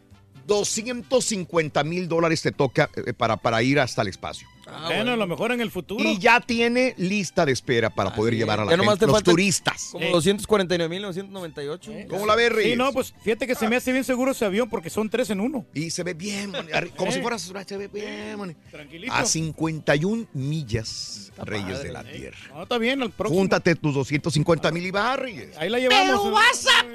250 0.47 1.83
mil 1.83 2.07
dólares 2.07 2.41
te 2.41 2.51
toca 2.51 2.89
eh, 2.95 3.13
para, 3.13 3.37
para 3.37 3.61
ir 3.61 3.79
hasta 3.79 4.01
el 4.01 4.09
espacio. 4.09 4.47
Bueno, 4.85 5.13
a 5.13 5.15
lo 5.15 5.27
mejor 5.27 5.51
en 5.51 5.61
el 5.61 5.71
futuro. 5.71 6.03
Y 6.03 6.17
ya 6.17 6.39
tiene 6.39 6.93
lista 6.97 7.45
de 7.45 7.51
espera 7.51 7.89
para 7.89 8.13
poder 8.13 8.35
llevar 8.35 8.59
a 8.59 8.65
la 8.65 8.71
Ya 8.71 8.77
nomás 8.77 8.93
gente, 8.99 9.05
te 9.07 9.11
los 9.11 9.23
turistas. 9.23 9.89
Como 9.91 10.05
249.998. 10.07 12.07
¿Cómo 12.07 12.25
la 12.25 12.35
ves, 12.35 12.51
Reyes? 12.51 12.71
Sí, 12.73 12.77
no, 12.77 12.91
pues 12.93 13.13
fíjate 13.23 13.47
que 13.47 13.55
se 13.55 13.67
me 13.67 13.75
hace 13.75 13.91
bien 13.91 14.03
seguro 14.03 14.31
ese 14.31 14.45
avión 14.45 14.69
porque 14.69 14.89
son 14.89 15.09
tres 15.09 15.29
en 15.29 15.39
uno. 15.39 15.65
Y 15.73 15.89
se 15.91 16.03
ve 16.03 16.13
bien, 16.13 16.51
man, 16.51 16.67
como 16.95 17.11
Eh. 17.11 17.13
si 17.13 17.21
fuera 17.21 17.37
se 17.39 17.77
ve 17.77 17.87
bien. 17.87 18.37
man. 18.37 18.55
Tranquilito. 18.71 19.13
A 19.13 19.25
51 19.25 20.27
millas, 20.33 21.31
Reyes 21.37 21.83
de 21.83 21.91
la 21.91 22.03
Tierra. 22.03 22.37
No, 22.53 22.63
está 22.63 22.77
bien, 22.77 23.01
al 23.01 23.11
próximo. 23.11 23.39
Júntate 23.39 23.75
tus 23.75 23.93
250 23.93 24.71
mil 24.71 24.85
y 24.85 24.91
va, 24.91 25.15
Reyes. 25.15 25.55
Ahí 25.57 25.69
la 25.69 25.79
llevamos. 25.79 26.21
Pero 26.21 26.31
vas 26.31 26.65
a... 26.67 26.85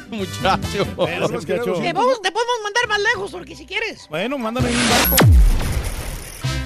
Muchacho. 0.10 0.84
Bueno, 0.96 1.28
muchacho. 1.28 1.72
Te, 1.74 1.92
vamos- 1.92 2.22
te 2.22 2.32
podemos 2.32 2.56
mandar 2.62 2.88
más 2.88 3.00
lejos, 3.00 3.30
porque 3.30 3.56
si 3.56 3.66
quieres. 3.66 4.06
Bueno, 4.08 4.38
mándame 4.38 4.70
un 4.70 4.90
barco. 4.90 5.16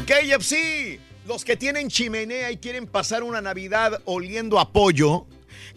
KFC, 0.05 1.01
los 1.27 1.47
que 1.47 1.57
tienen 1.57 1.89
chimenea 1.89 2.51
y 2.51 2.59
quieren 2.59 2.87
pasar 2.87 3.23
una 3.23 3.41
Navidad 3.41 4.03
oliendo 4.05 4.59
a 4.59 4.71
pollo, 4.71 5.27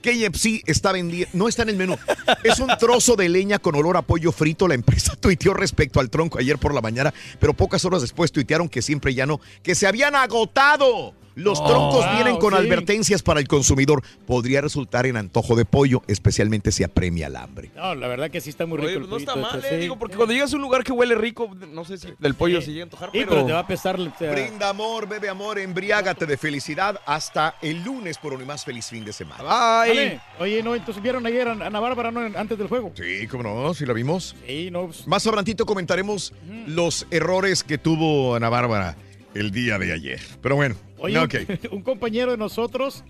KFC 0.02 0.64
está 0.66 0.92
vendiendo, 0.92 1.30
no 1.34 1.48
está 1.48 1.64
en 1.64 1.70
el 1.70 1.78
menú. 1.78 1.98
Es 2.44 2.60
un 2.60 2.70
trozo 2.78 3.16
de 3.16 3.30
leña 3.30 3.58
con 3.58 3.76
olor 3.76 3.96
a 3.96 4.02
pollo 4.02 4.34
frito. 4.34 4.68
La 4.68 4.74
empresa 4.74 5.16
tuiteó 5.20 5.54
respecto 5.54 6.02
al 6.02 6.10
tronco 6.10 6.40
ayer 6.40 6.58
por 6.58 6.74
la 6.74 6.82
mañana, 6.82 7.14
pero 7.40 7.54
pocas 7.54 7.86
horas 7.86 8.02
después 8.02 8.34
tuitearon 8.34 8.68
que 8.68 8.82
siempre 8.82 9.14
ya 9.14 9.26
no, 9.26 9.40
que 9.64 9.76
se 9.76 9.88
habían 9.88 10.14
agotado. 10.14 11.14
Los 11.38 11.60
Oh, 11.62 11.68
troncos 11.68 12.04
wow, 12.06 12.16
vienen 12.16 12.38
con 12.38 12.52
sí. 12.54 12.60
advertencias 12.60 13.22
para 13.22 13.40
el 13.40 13.48
consumidor. 13.48 14.02
Podría 14.26 14.60
resultar 14.62 15.06
en 15.06 15.18
antojo 15.18 15.56
de 15.56 15.66
pollo, 15.66 16.02
especialmente 16.08 16.72
si 16.72 16.84
apremia 16.84 17.28
el 17.28 17.36
hambre. 17.36 17.70
No, 17.76 17.94
la 17.94 18.08
verdad 18.08 18.32
que 18.32 18.42
sí 18.42 18.50
está 18.50 18.66
muy 18.66 18.78
rico. 18.80 18.88
Oye, 18.88 18.96
el 18.96 19.02
pues 19.02 19.12
no 19.12 19.18
está 19.18 19.36
mal, 19.36 19.56
este, 19.60 19.68
eh, 19.68 19.78
sí. 19.78 19.82
digo, 19.84 20.00
porque 20.00 20.16
cuando 20.16 20.34
llegas 20.34 20.52
a 20.52 20.56
un 20.56 20.64
lugar 20.64 20.84
que 20.84 20.92
huele 20.92 21.14
rico, 21.14 21.50
no 21.72 21.86
sé 21.86 22.00
si 22.00 22.08
del 22.18 22.34
pollo 22.34 22.60
se 22.62 22.72
llega 22.72 22.82
a 22.82 22.86
antojar, 22.86 23.10
Sí, 23.12 23.20
pero... 23.20 23.30
pero 23.30 23.46
te 23.46 23.54
va 23.54 23.60
a 23.60 23.68
pesar. 23.68 24.00
o 24.00 24.14
sea, 24.18 24.32
Brinda 24.32 24.70
amor, 24.70 25.08
bebe 25.08 25.30
amor, 25.30 25.60
embriágate 25.60 26.26
de 26.26 26.38
felicidad 26.38 27.00
hasta 27.06 27.56
el 27.62 27.84
lunes 27.84 28.18
por 28.18 28.34
un 28.34 28.44
más 28.48 28.66
feliz 28.66 28.88
fin 28.88 29.06
de 29.06 29.14
semana. 29.14 29.44
Vale. 29.44 30.20
Oye, 30.40 30.64
no, 30.64 30.74
entonces 30.76 31.04
vieron 31.04 31.24
ayer 31.28 31.48
a 31.48 31.52
Ana 31.52 31.80
Bárbara 31.80 32.10
¿no? 32.10 32.20
antes 32.38 32.58
del 32.58 32.68
juego. 32.68 32.92
Sí, 32.96 33.28
cómo 33.28 33.44
no, 33.44 33.74
sí 33.76 33.86
la 33.86 33.94
vimos. 33.94 34.36
Sí, 34.48 34.70
no. 34.72 34.88
pues, 34.88 35.06
Más 35.08 35.26
adelantito 35.28 35.66
comentaremos 35.68 36.34
los 36.66 37.06
errores 37.12 37.64
que 37.64 37.78
tuvo 37.78 38.34
Ana 38.36 38.50
Bárbara 38.50 38.96
el 39.36 39.52
día 39.52 39.78
de 39.78 39.94
ayer. 39.94 40.20
Pero 40.42 40.56
bueno, 40.56 40.76
Oye, 41.00 41.14
no, 41.16 41.28
un- 41.72 41.82
compañero 41.82 42.32
de 42.32 42.38
nosotros 42.38 43.04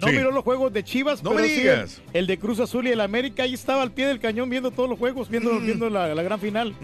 no 0.00 0.08
Sí. 0.08 0.14
miró 0.16 0.30
los 0.32 0.42
juegos 0.42 0.72
de 0.72 0.82
Chivas, 0.82 1.22
No 1.22 1.30
pero 1.30 1.42
me 1.42 1.48
digas. 1.48 2.00
el, 2.12 2.20
el 2.20 2.26
de 2.26 2.38
Cruz 2.38 2.58
Azul 2.60 2.86
y 2.88 2.90
el 2.90 3.00
América. 3.00 3.44
Ahí 3.44 3.54
estaba 3.54 3.82
al 3.82 3.92
pie 3.92 4.06
del 4.06 4.18
cañón 4.18 4.50
viendo 4.50 4.70
todos 4.70 4.88
los 4.88 4.98
juegos, 4.98 5.28
viendo, 5.28 5.52
Mm. 5.52 5.64
viendo 5.66 5.88
la, 5.90 6.14
la 6.14 6.22
gran 6.22 6.40
final. 6.40 6.74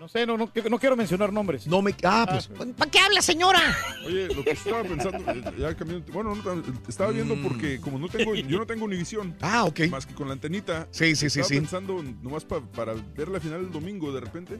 No 0.00 0.08
sé, 0.08 0.26
no, 0.26 0.36
no, 0.36 0.50
no 0.68 0.78
quiero 0.80 0.96
mencionar 0.96 1.32
nombres. 1.32 1.64
No 1.68 1.80
me. 1.80 1.94
Ah, 2.02 2.26
pues. 2.28 2.48
¿Para 2.76 2.90
qué 2.90 2.98
habla, 2.98 3.22
señora? 3.22 3.60
Oye, 4.04 4.26
lo 4.34 4.42
que 4.42 4.50
estaba 4.50 4.82
pensando, 4.82 5.18
eh, 5.32 5.42
ya 5.58 5.76
cambiando, 5.76 6.12
bueno, 6.12 6.34
no 6.34 6.42
tan- 6.42 6.64
estaba 6.88 7.12
viendo 7.12 7.36
porque 7.40 7.78
como 7.80 8.00
no 8.00 8.08
tengo, 8.08 8.34
yo 8.34 8.58
no 8.58 8.66
tengo 8.66 8.84
Univisión. 8.84 9.28
Mm. 9.28 9.34
Ah, 9.42 9.64
ok. 9.64 9.80
Más 9.90 10.04
que 10.06 10.14
con 10.14 10.26
la 10.26 10.32
antenita. 10.32 10.88
Sí, 10.90 11.14
sí, 11.14 11.30
sí, 11.30 11.38
estaba 11.40 11.48
sí. 11.48 11.54
pensando 11.54 12.02
nomás 12.20 12.44
pa- 12.44 12.60
para 12.60 12.94
ver 13.16 13.28
la 13.28 13.38
final 13.38 13.60
el 13.60 13.70
domingo 13.70 14.12
de 14.12 14.20
repente. 14.22 14.58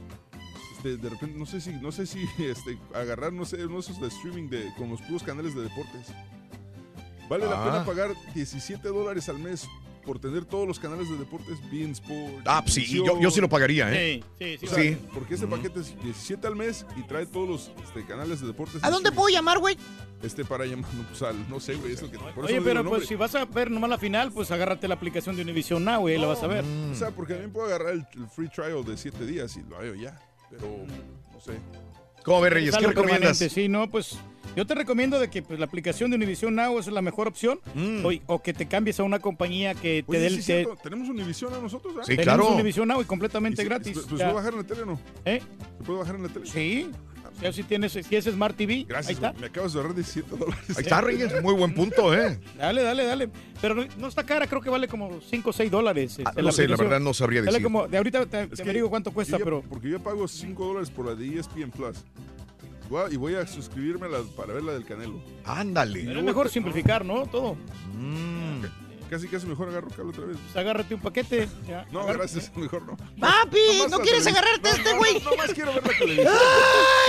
Este, 0.83 0.97
de 0.97 1.09
repente, 1.09 1.37
no 1.37 1.45
sé 1.45 1.61
si, 1.61 1.71
no 1.71 1.91
sé 1.91 2.05
si 2.05 2.19
este, 2.39 2.77
agarrar, 2.93 3.31
no 3.31 3.45
sé, 3.45 3.65
uno 3.65 3.75
de 3.75 3.79
esos 3.79 3.99
de 4.01 4.07
streaming 4.07 4.49
de, 4.49 4.69
con 4.77 4.89
los 4.89 5.01
puros 5.01 5.23
canales 5.23 5.55
de 5.55 5.61
deportes. 5.63 6.07
Vale 7.29 7.45
la 7.45 7.61
Ah. 7.61 7.65
pena 7.65 7.85
pagar 7.85 8.11
17 8.35 8.85
dólares 8.89 9.29
al 9.29 9.39
mes 9.39 9.65
por 10.05 10.19
tener 10.19 10.43
todos 10.43 10.67
los 10.67 10.77
canales 10.79 11.09
de 11.09 11.15
deportes, 11.15 11.57
Bean 11.71 11.91
Sport. 11.91 12.45
Ah, 12.45 12.61
pues 12.61 12.73
sí, 12.73 12.85
yo, 12.85 13.17
yo 13.21 13.31
sí 13.31 13.39
lo 13.39 13.47
pagaría, 13.47 13.89
¿eh? 13.93 14.21
Sí, 14.37 14.57
sí, 14.59 14.65
O 14.65 14.69
sea, 14.69 14.83
Sí. 14.83 14.97
Porque 15.13 15.35
ese 15.35 15.47
paquete 15.47 15.79
es 15.79 15.95
17 16.03 16.45
al 16.45 16.57
mes 16.57 16.85
y 16.97 17.03
trae 17.03 17.25
todos 17.25 17.47
los 17.47 17.71
este, 17.87 18.05
canales 18.05 18.41
de 18.41 18.47
deportes. 18.47 18.83
¿A 18.83 18.89
dónde 18.91 19.13
puedo 19.13 19.29
llamar, 19.29 19.59
güey? 19.59 19.77
Este 20.21 20.43
para 20.43 20.65
llamar, 20.65 20.93
no, 20.95 21.03
pues, 21.07 21.21
al- 21.21 21.49
no 21.49 21.61
sé, 21.61 21.75
güey, 21.75 21.93
es 21.93 22.01
lo 22.01 22.11
que 22.11 22.17
por 22.19 22.43
Oye, 22.43 22.57
no 22.57 22.63
pero 22.65 22.83
pues 22.83 23.07
si 23.07 23.15
vas 23.15 23.33
a 23.35 23.45
ver 23.45 23.71
nomás 23.71 23.89
la 23.89 23.97
final, 23.97 24.33
pues 24.33 24.51
agárrate 24.51 24.89
la 24.89 24.95
aplicación 24.95 25.37
de 25.37 25.43
Univision 25.43 25.85
Now 25.85 26.09
y 26.09 26.13
ahí 26.13 26.19
la 26.19 26.27
vas 26.27 26.43
a 26.43 26.47
ver. 26.47 26.65
O 26.91 26.95
sea, 26.95 27.11
porque 27.11 27.33
también 27.35 27.53
puedo 27.53 27.67
agarrar 27.67 27.93
el, 27.93 28.05
el 28.15 28.27
free 28.27 28.49
trial 28.49 28.83
de 28.83 28.97
7 28.97 29.25
días 29.25 29.55
y 29.55 29.61
lo 29.63 29.77
hago 29.77 29.95
ya. 29.95 30.19
Pero, 30.57 30.85
no 31.33 31.39
sé. 31.41 31.53
¿Cómo 32.23 32.41
ves, 32.41 32.53
Reyes? 32.53 32.73
Es 32.73 32.79
¿Qué 32.79 32.87
recomiendas? 32.87 33.37
Sí, 33.37 33.67
no, 33.67 33.89
pues 33.89 34.17
yo 34.55 34.65
te 34.65 34.75
recomiendo 34.75 35.19
de 35.19 35.29
que 35.29 35.41
pues, 35.41 35.59
la 35.59 35.65
aplicación 35.65 36.09
de 36.11 36.15
Univision 36.15 36.55
Now 36.55 36.79
es 36.79 36.87
la 36.87 37.01
mejor 37.01 37.27
opción 37.27 37.59
Mm. 37.75 38.05
o, 38.05 38.11
o 38.35 38.41
que 38.41 38.53
te 38.53 38.65
cambies 38.67 38.99
a 38.99 39.03
una 39.03 39.19
compañía 39.19 39.73
que 39.75 40.03
te 40.03 40.11
Oye, 40.11 40.19
dé 40.19 40.29
sí 40.29 40.51
el... 40.53 40.59
es 40.61 40.67
te- 40.69 40.83
tenemos 40.83 41.09
Univisión 41.09 41.53
a 41.53 41.59
nosotros, 41.59 41.93
¿ah? 41.97 42.03
Sí, 42.05 42.15
tenemos 42.15 42.37
claro. 42.45 42.53
Univision 42.53 42.87
Now 42.87 43.01
y 43.01 43.05
completamente 43.05 43.61
Y 43.61 43.65
se- 43.65 43.69
gratis. 43.69 43.97
¿se 44.01 44.07
puede 44.07 44.31
bajar 44.33 44.53
en 44.53 44.59
la 44.59 44.63
tele 44.65 44.81
o 44.83 44.85
no? 44.85 44.99
¿Eh? 45.25 45.41
¿Se 45.79 45.83
puede 45.83 45.99
bajar 45.99 46.15
en 46.15 46.23
la 46.23 46.29
tele? 46.29 46.45
Sí. 46.45 46.89
Sea, 47.39 47.51
si 47.51 47.63
tienes, 47.63 47.91
si 47.91 48.15
es 48.15 48.25
Smart 48.25 48.55
TV, 48.55 48.73
ahí 48.73 48.85
Gracias, 48.87 49.15
está. 49.15 49.29
güey, 49.31 49.41
me 49.41 49.47
acabas 49.47 49.73
de 49.73 49.79
ahorrar 49.79 49.95
17 49.95 50.29
dólares. 50.37 50.65
Ahí 50.69 50.75
está, 50.83 51.01
Reyes. 51.01 51.41
Muy 51.41 51.53
buen 51.55 51.73
punto, 51.73 52.13
¿eh? 52.13 52.39
Dale, 52.57 52.83
dale, 52.83 53.05
dale. 53.05 53.29
Pero 53.59 53.75
no, 53.75 53.85
no 53.97 54.07
está 54.07 54.23
cara, 54.23 54.47
creo 54.47 54.61
que 54.61 54.69
vale 54.69 54.87
como 54.87 55.19
5 55.21 55.49
o 55.49 55.53
6 55.53 55.71
dólares. 55.71 56.17
Ah, 56.23 56.29
este, 56.29 56.41
no 56.43 56.51
sé, 56.51 56.67
la 56.67 56.75
verdad 56.77 56.99
no 56.99 57.13
sabría 57.13 57.41
Dale 57.41 57.51
decir. 57.53 57.63
como, 57.63 57.87
de 57.87 57.97
ahorita 57.97 58.25
te, 58.27 58.49
averiguo 58.61 58.89
cuánto 58.89 59.11
cuesta, 59.11 59.37
ya- 59.37 59.43
pero... 59.43 59.61
Porque 59.61 59.89
yo 59.89 59.99
pago 60.01 60.27
5 60.27 60.65
dólares 60.65 60.89
por 60.89 61.05
la 61.07 61.15
de 61.15 61.39
ESPN 61.39 61.71
Plus. 61.71 61.97
Y 63.11 63.15
voy 63.15 63.33
a 63.33 63.47
suscribirme 63.47 64.05
a 64.05 64.09
la- 64.09 64.23
para 64.37 64.53
ver 64.53 64.63
la 64.63 64.73
del 64.73 64.85
Canelo. 64.85 65.19
Ándale. 65.45 66.01
Es 66.17 66.23
mejor 66.23 66.49
simplificar, 66.49 67.03
¿no? 67.03 67.25
Todo. 67.25 67.55
Mm. 67.97 68.63
Casi, 69.13 69.27
casi 69.27 69.45
mejor 69.45 69.69
agarro 69.69 69.89
cable 69.89 70.09
otra 70.09 70.25
vez. 70.25 70.37
Pues 70.41 70.55
agárrate 70.57 70.95
un 70.95 71.01
paquete. 71.01 71.47
ya. 71.67 71.85
No, 71.91 71.99
Agarra- 72.01 72.17
gracias, 72.17 72.51
mejor 72.57 72.81
no. 72.83 72.97
Papi, 72.97 73.59
¿no 73.91 73.99
quieres 73.99 74.23
televisión. 74.23 74.35
agarrarte 74.37 74.69
a 74.69 74.71
No, 74.71 74.77
este 74.77 74.91
no, 74.91 74.97
güey? 74.97 75.13
No, 75.13 75.29
nomás 75.29 75.53
quiero 75.53 75.73
ver 75.75 75.83
la 75.85 75.97
televisión. 75.99 76.33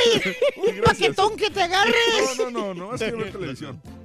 ¡Ay! 0.04 0.36
¡Un 0.56 0.80
paquetón 0.82 1.36
que 1.36 1.50
te 1.50 1.62
agarres! 1.62 1.94
No, 2.38 2.50
no, 2.50 2.50
no, 2.50 2.74
nomás 2.74 3.00
quiero 3.00 3.16
ver 3.16 3.32
televisión. 3.32 3.80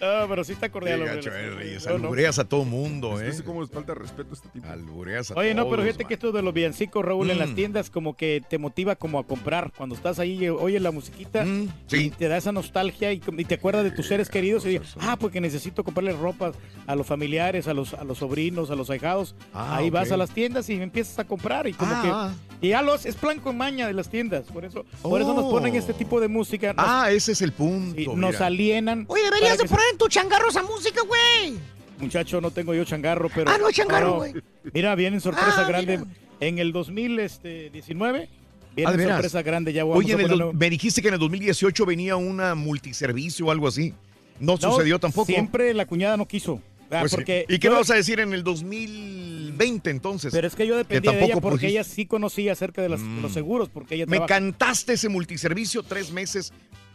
Ah, 0.20 0.24
pero 0.28 0.44
sí 0.44 0.52
está 0.52 0.70
cordial. 0.70 1.00
hombre. 1.02 1.16
gacho, 1.16 1.30
eh, 1.30 1.50
Reyes. 1.50 1.84
No, 1.86 1.98
no. 1.98 2.04
Albureas 2.04 2.38
a 2.38 2.44
todo 2.44 2.64
mundo, 2.64 3.20
¿eh? 3.20 3.26
No 3.28 3.32
sé 3.34 3.44
cómo 3.44 3.60
les 3.60 3.70
falta 3.70 3.94
respeto 3.94 4.30
a 4.30 4.34
este 4.34 4.48
tipo. 4.48 4.66
Albureas 4.66 5.30
a 5.30 5.34
Oye, 5.34 5.54
no, 5.54 5.68
pero 5.68 5.82
fíjate 5.82 6.04
que 6.06 6.14
esto 6.14 6.32
de 6.32 6.42
los 6.42 6.54
villancicos, 6.54 7.04
Raúl, 7.04 7.30
en 7.30 7.38
las 7.38 7.50
Mm. 7.50 7.54
tiendas 7.54 7.90
como 7.90 8.16
que 8.16 8.42
te 8.48 8.58
motiva 8.58 8.96
como 8.96 9.18
a 9.18 9.24
comprar. 9.26 9.72
Cuando 9.76 9.94
estás 9.94 10.18
ahí, 10.18 10.44
eh, 10.44 10.50
oyes 10.50 10.80
la 10.80 10.90
musiquita 10.90 11.44
Mm, 11.44 11.68
y 11.92 12.10
te 12.10 12.28
da 12.28 12.36
esa 12.38 12.50
nostalgia 12.52 13.12
y, 13.12 13.20
y 13.36 13.44
te 13.44 13.54
acuerdas 13.56 13.84
de 13.84 13.90
tus 13.90 14.06
seres 14.06 14.28
queridos 14.30 14.64
y 14.64 14.70
dices, 14.78 14.94
ah, 15.00 15.16
porque 15.20 15.40
necesito 15.40 15.84
comprarle 15.84 16.12
ropa 16.12 16.52
a 16.86 16.94
los 16.96 17.06
familiares, 17.06 17.68
a 17.68 17.74
los, 17.74 17.92
a 17.94 18.04
los 18.04 18.18
sobrinos, 18.18 18.70
a 18.70 18.74
los 18.76 18.88
ahijados. 18.90 19.34
Ah, 19.52 19.76
ahí 19.76 19.90
vas 19.90 20.10
a 20.12 20.16
las 20.16 20.30
tiendas 20.30 20.68
y 20.70 20.74
empiezas 20.80 21.18
a 21.18 21.24
comprar 21.24 21.66
y 21.66 21.72
como 21.74 21.92
Ah. 21.94 22.32
que... 22.34 22.50
Y 22.62 22.70
ya 22.70 22.82
los, 22.82 23.06
es 23.06 23.14
plan 23.16 23.40
con 23.40 23.56
maña 23.56 23.86
de 23.86 23.94
las 23.94 24.10
tiendas, 24.10 24.44
por 24.52 24.66
eso, 24.66 24.84
por 25.00 25.18
eso 25.22 25.32
nos 25.32 25.44
Oh. 25.44 25.50
ponen 25.50 25.74
este 25.76 25.94
tipo 25.94 26.20
de 26.20 26.28
música. 26.28 26.74
Nos, 26.74 26.84
Ah, 26.86 27.10
ese 27.10 27.32
es 27.32 27.40
el 27.40 27.52
punto. 27.52 27.98
y 27.98 28.06
nos 28.06 28.38
alienan. 28.42 29.06
Oye, 29.08 29.22
deberías 29.24 29.56
de 29.56 29.64
poner 29.64 29.84
en 29.90 29.98
tu 29.98 30.08
changarro 30.08 30.48
esa 30.48 30.62
música, 30.62 31.00
güey. 31.06 31.58
Muchacho, 31.98 32.40
no 32.40 32.50
tengo 32.50 32.72
yo 32.74 32.84
changarro, 32.84 33.28
pero... 33.34 33.50
Ah, 33.50 33.58
no, 33.58 33.70
changarro, 33.70 34.16
güey. 34.16 34.34
Mira, 34.72 34.94
vienen 34.94 35.20
sorpresa 35.20 35.64
Ah, 35.64 35.68
grande. 35.68 35.98
mira. 35.98 36.10
En 36.40 36.58
el 36.58 36.72
2019 36.72 38.28
Ah, 38.30 38.72
viene 38.74 38.90
¿de 38.92 38.96
veras? 38.96 39.16
sorpresa 39.16 39.42
grande. 39.42 39.72
Ya 39.72 39.84
Oye, 39.84 40.14
a 40.14 40.16
el 40.16 40.54
me 40.54 40.70
dijiste 40.70 41.02
que 41.02 41.08
en 41.08 41.14
el 41.14 41.20
2018 41.20 41.84
venía 41.84 42.16
una 42.16 42.54
multiservicio 42.54 43.46
o 43.46 43.50
algo 43.50 43.68
así. 43.68 43.92
No, 44.38 44.56
No, 44.56 44.72
sucedió 44.72 44.98
tampoco. 44.98 45.26
Siempre 45.26 45.74
la 45.74 45.84
cuñada 45.86 46.16
no 46.16 46.26
quiso. 46.26 46.62
Ah, 46.90 47.00
Pues, 47.00 47.14
porque 47.14 47.44
¿Y 47.48 47.58
qué 47.58 47.66
yo- 47.66 47.72
me 47.72 47.78
vas 47.78 47.90
a 47.90 47.94
decir 47.94 48.18
en 48.20 48.32
el 48.32 48.42
2020 48.42 49.90
entonces? 49.90 50.32
Pero 50.32 50.46
es 50.46 50.54
que 50.54 50.66
yo 50.66 50.76
dependía 50.76 51.10
Que 51.12 51.16
de 51.18 51.24
ella 51.24 51.34
porque 51.34 51.50
pusiste- 51.66 51.66
ella 51.68 51.84
sí 51.84 52.06
conocía 52.06 52.52
acerca 52.52 52.80
de 52.82 52.88
las- 52.88 53.00
Mm. 53.00 53.20
los 53.22 53.32
seguros, 53.32 53.68
porque 53.68 53.94
ella 53.96 54.06
Me 54.06 54.16
trabaja. 54.16 54.26
cantaste 54.34 54.94
ese 54.94 55.08
multiservicio 55.08 55.82
tres 55.82 56.10
meses 56.10 56.52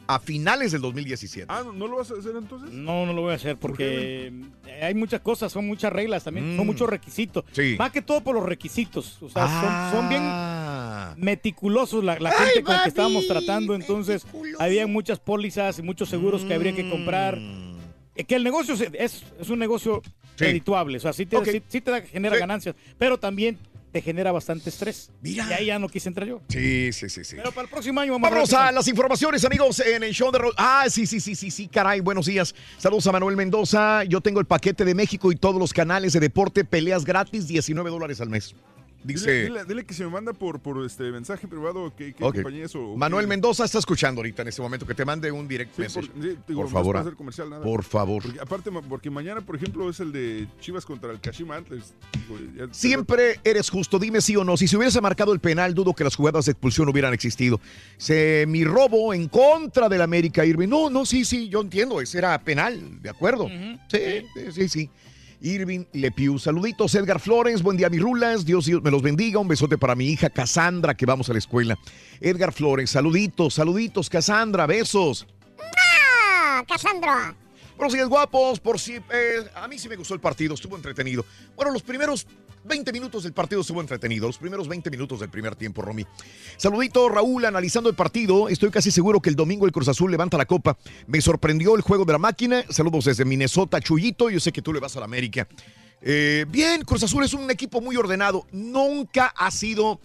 a 0.07 0.19
finales 0.19 0.71
del 0.71 0.81
2017. 0.81 1.47
Ah, 1.49 1.63
¿no, 1.65 1.73
no 1.73 1.87
lo 1.87 1.97
vas 1.97 2.11
a 2.11 2.15
hacer 2.15 2.33
entonces? 2.37 2.71
No, 2.71 3.05
no 3.05 3.13
lo 3.13 3.21
voy 3.23 3.31
a 3.31 3.35
hacer 3.35 3.57
porque 3.57 4.31
hay 4.81 4.93
muchas 4.93 5.21
cosas, 5.21 5.51
son 5.51 5.65
muchas 5.67 5.91
reglas 5.91 6.23
también, 6.23 6.55
son 6.55 6.65
Mm. 6.65 6.69
muchos 6.69 6.89
requisitos. 6.89 7.43
Sí. 7.51 7.75
Más 7.79 7.91
que 7.91 8.01
todo 8.01 8.21
por 8.21 8.35
los 8.35 8.45
requisitos. 8.45 9.21
O 9.21 9.29
sea, 9.29 9.47
son, 9.91 9.99
son 9.99 10.09
bien 10.09 10.21
Ah. 10.23 11.15
meticulosos 11.17 12.03
la, 12.03 12.19
la 12.19 12.29
Ay, 12.29 12.35
gente 12.47 12.63
con 12.63 12.75
la 12.75 12.83
que 12.83 12.89
estábamos 12.89 13.27
tratando. 13.27 13.73
Entonces, 13.75 14.25
meticuloso. 14.25 14.63
había 14.63 14.87
muchas 14.87 15.19
pólizas 15.19 15.79
y 15.79 15.81
muchos 15.81 16.09
seguros 16.09 16.43
que 16.43 16.53
habría 16.53 16.75
que 16.75 16.89
comprar. 16.89 17.37
Mm. 17.39 17.75
Eh, 18.15 18.23
Que 18.23 18.35
el 18.35 18.43
negocio 18.43 18.75
es, 18.75 19.23
es 19.39 19.49
un 19.49 19.59
negocio 19.59 20.01
Sí. 20.37 20.45
redituable, 20.45 20.97
o 20.97 20.99
sea, 21.01 21.13
sí 21.13 21.25
te, 21.25 21.43
sí- 21.45 21.61
sí 21.67 21.81
te 21.81 21.91
da- 21.91 22.01
genera 22.01 22.35
Sí. 22.35 22.39
ganancias, 22.39 22.75
pero 22.97 23.17
también 23.17 23.57
te 23.95 24.01
genera 24.01 24.33
bastante 24.33 24.69
estrés. 24.69 25.09
Mira. 25.21 25.47
Y 25.49 25.53
ahí 25.53 25.65
ya 25.67 25.79
no 25.79 25.87
quise 25.87 26.09
entrar 26.09 26.27
yo. 26.27 26.41
Sí, 26.49 26.91
sí, 26.91 27.07
sí, 27.07 27.23
sí. 27.23 27.37
Pero 27.37 27.53
para 27.53 27.63
el 27.63 27.69
próximo 27.69 28.01
año 28.01 28.11
vamos 28.11 28.29
Vámonos 28.29 28.53
a 28.53 28.59
ver 28.59 28.67
a 28.67 28.71
las 28.73 28.89
informaciones, 28.89 29.45
amigos, 29.45 29.79
en 29.79 30.03
el 30.03 30.11
show 30.11 30.33
de... 30.33 30.39
Ah, 30.57 30.83
sí, 30.89 31.07
sí, 31.07 31.21
sí, 31.21 31.33
sí, 31.33 31.49
sí, 31.49 31.69
caray, 31.69 32.01
buenos 32.01 32.25
días. 32.25 32.53
Saludos 32.77 33.07
a 33.07 33.13
Manuel 33.13 33.37
Mendoza. 33.37 34.03
Yo 34.03 34.19
tengo 34.19 34.41
el 34.41 34.47
paquete 34.47 34.83
de 34.83 34.93
México 34.93 35.31
y 35.31 35.37
todos 35.37 35.57
los 35.57 35.71
canales 35.71 36.11
de 36.11 36.19
deporte, 36.19 36.65
peleas 36.65 37.05
gratis, 37.05 37.47
19 37.47 37.89
dólares 37.89 38.19
al 38.19 38.29
mes. 38.29 38.53
Dice- 39.05 39.31
Dile, 39.43 39.49
dile- 39.49 39.65
dile 39.65 39.85
que 39.85 39.93
se 39.93 40.03
me 40.03 40.09
manda 40.09 40.33
por, 40.33 40.59
por 40.59 40.83
este 40.83 41.03
mensaje 41.11 41.47
privado 41.47 41.93
qué, 41.95 42.13
qué 42.13 42.23
Ok. 42.23 42.35
compañía 42.35 42.65
es 42.65 42.75
o- 42.75 42.95
Manuel 42.97 43.25
qué- 43.25 43.29
Mendoza 43.29 43.63
está 43.65 43.77
escuchando 43.79 44.19
ahorita 44.19 44.41
en 44.41 44.47
este 44.47 44.61
momento 44.61 44.85
que 44.87 44.95
te 44.95 45.05
mande 45.05 45.31
un 45.31 45.47
direct 45.47 45.75
Sí, 45.75 45.81
message. 45.83 46.07
por, 46.09 46.21
sí, 46.23 46.29
digo, 46.29 46.37
por 46.45 46.55
no 46.55 46.65
es 46.65 46.71
favor. 46.73 46.97
ah. 46.97 46.99
hacer 47.01 47.13
comercial, 47.13 47.49
nada. 47.49 47.63
Por 47.63 47.83
favor. 47.83 48.23
Porque, 48.23 48.39
aparte, 48.39 48.71
porque 48.89 49.09
mañana, 49.09 49.41
por 49.41 49.55
ejemplo, 49.55 49.89
es 49.89 49.99
el 49.99 50.11
de 50.11 50.47
Chivas 50.59 50.85
contra 50.85 51.11
el 51.11 51.19
Kashima 51.19 51.55
Antlers. 51.55 51.93
Digo, 52.27 52.39
ya- 52.57 52.73
Siempre 52.73 53.39
eres 53.43 53.69
justo, 53.69 53.99
dime 53.99 54.21
sí 54.21 54.35
o 54.35 54.43
no. 54.43 54.57
Si 54.57 54.67
se 54.67 54.75
hubiese 54.77 54.99
marcado 55.01 55.33
el 55.33 55.39
penal, 55.39 55.73
dudo 55.73 55.93
que 55.93 56.03
las 56.03 56.15
jugadas 56.15 56.45
de 56.45 56.53
expulsión 56.53 56.89
hubieran 56.89 57.13
existido. 57.13 57.59
Se, 57.97 58.45
mi 58.47 58.63
robo 58.63 59.13
en 59.13 59.27
contra 59.27 59.87
del 59.87 60.01
América 60.01 60.45
Irving. 60.45 60.67
No, 60.67 60.89
no, 60.89 61.05
sí, 61.05 61.25
sí, 61.25 61.47
yo 61.49 61.61
entiendo, 61.61 62.01
ese 62.01 62.17
era 62.17 62.37
penal, 62.41 63.01
de 63.01 63.09
acuerdo. 63.09 63.47
Sí, 63.87 63.99
sí, 64.33 64.51
sí, 64.51 64.69
sí. 64.69 64.89
Irving 65.45 65.85
Lepiu, 65.93 66.39
saluditos, 66.39 66.95
Edgar 66.95 67.19
Flores, 67.19 67.61
buen 67.61 67.77
día, 67.77 67.87
mis 67.87 68.01
rulas, 68.01 68.45
Dios, 68.45 68.65
Dios 68.65 68.81
me 68.81 68.89
los 68.89 69.03
bendiga, 69.03 69.39
un 69.39 69.47
besote 69.47 69.77
para 69.77 69.93
mi 69.93 70.07
hija 70.07 70.31
Cassandra, 70.31 70.95
que 70.95 71.05
vamos 71.05 71.29
a 71.29 71.33
la 71.33 71.37
escuela. 71.37 71.77
Edgar 72.19 72.51
Flores, 72.51 72.89
saluditos, 72.89 73.53
saluditos, 73.53 74.09
Cassandra, 74.09 74.65
besos. 74.65 75.27
¡Ah! 75.77 76.63
Cassandra. 76.67 77.35
Buenos 77.77 77.93
días, 77.93 78.07
guapos. 78.07 78.59
Por 78.59 78.79
si, 78.79 78.93
eh, 78.95 79.47
a 79.53 79.67
mí 79.67 79.77
sí 79.77 79.87
me 79.87 79.97
gustó 79.97 80.15
el 80.15 80.19
partido, 80.19 80.55
estuvo 80.55 80.75
entretenido. 80.77 81.23
Bueno, 81.55 81.71
los 81.71 81.83
primeros 81.83 82.25
20 82.65 82.91
minutos 82.91 83.23
del 83.23 83.33
partido 83.33 83.61
estuvo 83.61 83.79
entretenido. 83.79 84.27
Los 84.27 84.37
primeros 84.37 84.67
20 84.67 84.89
minutos 84.89 85.19
del 85.19 85.29
primer 85.29 85.55
tiempo, 85.55 85.81
Romy. 85.81 86.05
Saludito, 86.57 87.07
Raúl, 87.09 87.45
analizando 87.45 87.89
el 87.89 87.95
partido. 87.95 88.49
Estoy 88.49 88.71
casi 88.71 88.91
seguro 88.91 89.21
que 89.21 89.29
el 89.29 89.35
domingo 89.35 89.65
el 89.65 89.71
Cruz 89.71 89.87
Azul 89.87 90.09
levanta 90.09 90.37
la 90.37 90.45
copa. 90.45 90.77
Me 91.07 91.21
sorprendió 91.21 91.75
el 91.75 91.81
juego 91.81 92.05
de 92.05 92.13
la 92.13 92.19
máquina. 92.19 92.63
Saludos 92.69 93.05
desde 93.05 93.23
Minnesota, 93.23 93.79
Chuyito. 93.79 94.29
Yo 94.29 94.39
sé 94.39 94.51
que 94.51 94.61
tú 94.61 94.73
le 94.73 94.79
vas 94.79 94.95
a 94.95 94.99
la 94.99 95.05
América. 95.05 95.47
Eh, 96.01 96.45
bien, 96.49 96.81
Cruz 96.81 97.03
Azul 97.03 97.23
es 97.23 97.33
un 97.33 97.49
equipo 97.51 97.81
muy 97.81 97.95
ordenado. 97.97 98.47
Nunca 98.51 99.27
ha 99.37 99.51
sido 99.51 99.99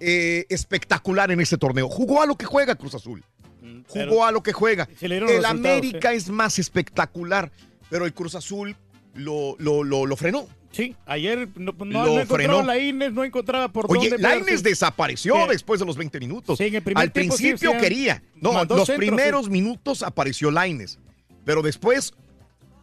eh, 0.00 0.46
espectacular 0.48 1.30
en 1.30 1.40
este 1.40 1.58
torneo. 1.58 1.88
Jugó 1.88 2.22
a 2.22 2.26
lo 2.26 2.36
que 2.36 2.46
juega 2.46 2.74
Cruz 2.74 2.94
Azul. 2.94 3.22
Jugó 3.60 3.84
pero 3.92 4.24
a 4.24 4.32
lo 4.32 4.42
que 4.42 4.52
juega. 4.52 4.88
El 5.00 5.44
América 5.44 6.12
es 6.12 6.28
más 6.28 6.58
espectacular, 6.58 7.52
pero 7.90 8.06
el 8.06 8.14
Cruz 8.14 8.34
Azul 8.34 8.76
lo, 9.14 9.56
lo, 9.58 9.84
lo, 9.84 10.06
lo 10.06 10.16
frenó. 10.16 10.48
Sí, 10.72 10.96
ayer 11.06 11.48
no, 11.56 11.72
no, 11.78 12.06
Lo 12.06 12.18
no 12.20 12.26
frenó. 12.26 12.62
la 12.62 12.78
Ines, 12.78 13.12
no 13.12 13.24
encontraba 13.24 13.68
por 13.68 13.86
Oye, 13.90 14.08
dónde. 14.08 14.22
Laines 14.22 14.44
pegarse. 14.46 14.68
desapareció 14.70 15.34
Sí. 15.34 15.50
después 15.50 15.78
de 15.80 15.86
los 15.86 15.96
20 15.96 16.18
minutos. 16.18 16.56
Sí, 16.58 16.64
en 16.64 16.74
el 16.76 16.82
primer 16.82 17.02
Al 17.02 17.12
tiempo 17.12 17.36
principio 17.36 17.72
quería. 17.78 18.22
No, 18.40 18.52
los 18.52 18.60
centros, 18.86 18.96
primeros 18.96 19.48
minutos 19.50 20.02
apareció 20.02 20.50
Laines, 20.50 20.98
pero 21.44 21.60
después, 21.62 22.14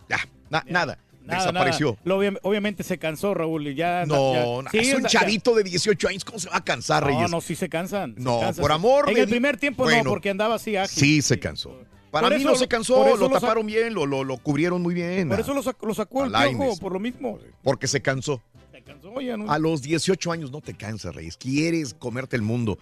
ya, 0.08 0.18
na- 0.50 0.64
nada, 0.68 1.00
Nada, 1.26 1.40
desapareció. 1.48 1.88
nada. 1.92 2.02
Lo 2.06 2.18
obvia- 2.20 2.40
obviamente 2.44 2.84
se 2.84 2.98
cansó, 3.00 3.34
Raúl, 3.34 3.68
y 3.68 3.76
ya. 3.76 4.06
No, 4.06 4.34
ya- 4.34 4.40
no, 4.64 4.70
sí, 4.72 4.78
es 4.80 4.94
un 4.94 5.02
ya- 5.04 5.10
chavito 5.10 5.56
de 5.56 5.64
18 5.64 6.08
años, 6.10 6.24
¿cómo 6.26 6.38
se 6.40 6.50
va 6.50 6.58
a 6.58 6.64
cansar, 6.64 7.02
No, 7.04 7.10
Reyes? 7.10 7.32
no, 7.32 7.42
sí 7.42 7.56
se 7.56 7.70
cansan. 7.70 8.14
se 8.16 8.22
No, 8.22 8.40
cansan, 8.40 8.62
por 8.62 8.72
amor 8.72 9.10
En 9.10 9.18
el 9.18 9.28
primer 9.28 9.58
tiempo 9.58 9.84
Bueno, 9.84 10.04
no, 10.04 10.10
porque 10.12 10.30
andaba 10.30 10.56
así 10.56 10.76
ágil. 10.76 10.96
Sí, 11.00 11.22
se 11.24 11.40
cansó. 11.40 11.76
Para 12.12 12.28
Por 12.28 12.38
mí 12.38 12.44
no 12.44 12.52
lo- 12.52 12.56
se 12.58 12.68
cansó, 12.68 13.16
lo 13.18 13.30
taparon 13.30 13.66
bien, 13.66 13.94
lo, 13.94 14.06
lo, 14.06 14.24
lo 14.24 14.38
cubrieron 14.38 14.82
muy 14.82 14.94
bien. 14.94 15.30
Por 15.30 15.38
a- 15.38 15.42
eso 15.42 15.54
lo, 15.54 15.62
sac- 15.64 15.86
lo 15.86 15.94
sacó 15.94 16.26
el 16.26 16.32
piojo, 16.32 16.78
por 16.78 16.92
lo 16.92 17.00
mismo. 17.00 17.40
Porque 17.64 17.88
se 17.88 18.02
cansó. 18.02 18.42
Se 18.72 18.82
cansó, 18.82 19.22
ya 19.22 19.38
no. 19.38 19.52
A 19.52 19.60
los 19.60 19.82
18 19.82 20.32
años 20.32 20.52
no 20.52 20.62
te 20.62 20.74
cansas, 20.74 21.14
Reyes. 21.14 21.38
Quieres 21.38 21.94
comerte 21.94 22.36
el 22.36 22.42
mundo. 22.42 22.80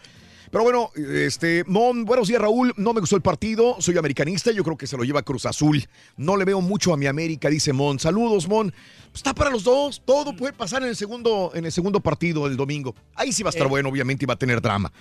Pero 0.50 0.64
bueno, 0.64 0.92
este, 0.96 1.66
Mon, 1.68 2.06
buenos 2.06 2.30
días, 2.30 2.42
Raúl. 2.42 2.74
No 2.78 2.94
me 2.94 3.02
gustó 3.02 3.18
el 3.18 3.22
partido. 3.22 3.76
Soy 3.82 3.98
americanista. 3.98 4.50
Yo 4.52 4.64
creo 4.64 4.78
que 4.78 4.88
se 4.88 4.96
lo 4.96 5.04
lleva 5.04 5.22
Cruz 5.22 5.46
Azul. 5.46 5.84
No 6.16 6.38
le 6.38 6.46
veo 6.46 6.62
mucho 6.62 6.94
a 6.94 6.98
mi 6.98 7.06
América, 7.06 7.50
dice 7.50 7.74
Mon. 7.74 8.00
Saludos, 8.00 8.48
Mon. 8.48 8.74
Está 9.18 9.34
para 9.34 9.50
los 9.50 9.64
dos. 9.64 10.02
Todo 10.06 10.36
puede 10.36 10.54
pasar 10.54 10.84
en 10.84 10.90
el 10.90 10.96
segundo, 10.96 11.52
en 11.56 11.66
el 11.66 11.72
segundo 11.72 12.00
partido 12.00 12.48
del 12.48 12.56
domingo. 12.56 12.94
Ahí 13.16 13.32
sí 13.32 13.42
va 13.44 13.50
a 13.50 13.52
estar 13.52 13.66
Eh. 13.66 13.70
bueno, 13.70 13.90
obviamente, 13.90 14.26
y 14.26 14.28
va 14.28 14.36
a 14.36 14.38
tener 14.38 14.62
drama. 14.62 14.92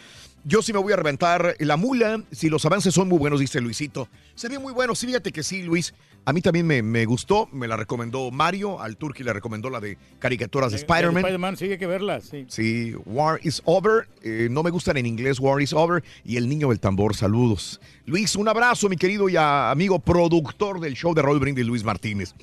Yo 0.45 0.63
sí 0.63 0.73
me 0.73 0.79
voy 0.79 0.93
a 0.93 0.97
reventar 0.97 1.57
la 1.59 1.77
mula. 1.77 2.23
Si 2.33 2.49
los 2.49 2.65
avances 2.65 2.95
son 2.95 3.09
muy 3.09 3.19
buenos, 3.19 3.41
dice 3.41 3.61
Luisito. 3.61 4.09
Se 4.35 4.49
ve 4.49 4.59
muy 4.59 4.73
bueno. 4.73 4.95
Sí, 4.95 5.07
fíjate 5.07 5.33
que 5.33 5.43
sí, 5.43 5.63
Luis. 5.63 5.93
A 6.25 6.33
mí 6.33 6.41
también 6.41 6.67
me, 6.67 6.83
me 6.83 7.05
gustó. 7.05 7.49
Me 7.53 7.69
la 7.69 7.77
recomendó 7.77 8.31
Mario. 8.31 8.81
Al 8.81 8.97
Turki 8.97 9.23
le 9.23 9.33
recomendó 9.33 9.71
la 9.71 9.81
de 9.81 9.99
caricaturas 10.19 10.71
de 10.73 10.79
Spider-Man. 10.79 11.19
Spider-Man, 11.19 11.57
sí, 11.57 11.65
hay 11.73 11.79
que 11.79 11.87
verla, 11.87 12.21
sí. 12.21 12.47
Sí, 12.49 12.95
War 13.05 13.39
is 13.43 13.61
Over. 13.65 14.09
Eh, 14.23 14.49
no 14.51 14.63
me 14.63 14.71
gustan 14.71 14.97
en 14.97 15.07
inglés, 15.07 15.39
War 15.41 15.61
is 15.61 15.73
Over. 15.73 16.03
Y 16.25 16.37
El 16.37 16.49
Niño 16.49 16.69
del 16.71 16.81
Tambor, 16.81 17.15
saludos. 17.15 17.81
Luis, 18.07 18.35
un 18.37 18.49
abrazo, 18.49 18.89
mi 18.89 18.97
querido 18.97 19.29
y 19.29 19.37
a- 19.37 19.71
amigo 19.71 19.99
productor 19.99 20.81
del 20.81 20.95
show 20.95 21.13
de 21.15 21.23
Roll 21.23 21.39
Brindis, 21.41 21.67
Luis 21.67 21.85
Martínez. 21.85 22.35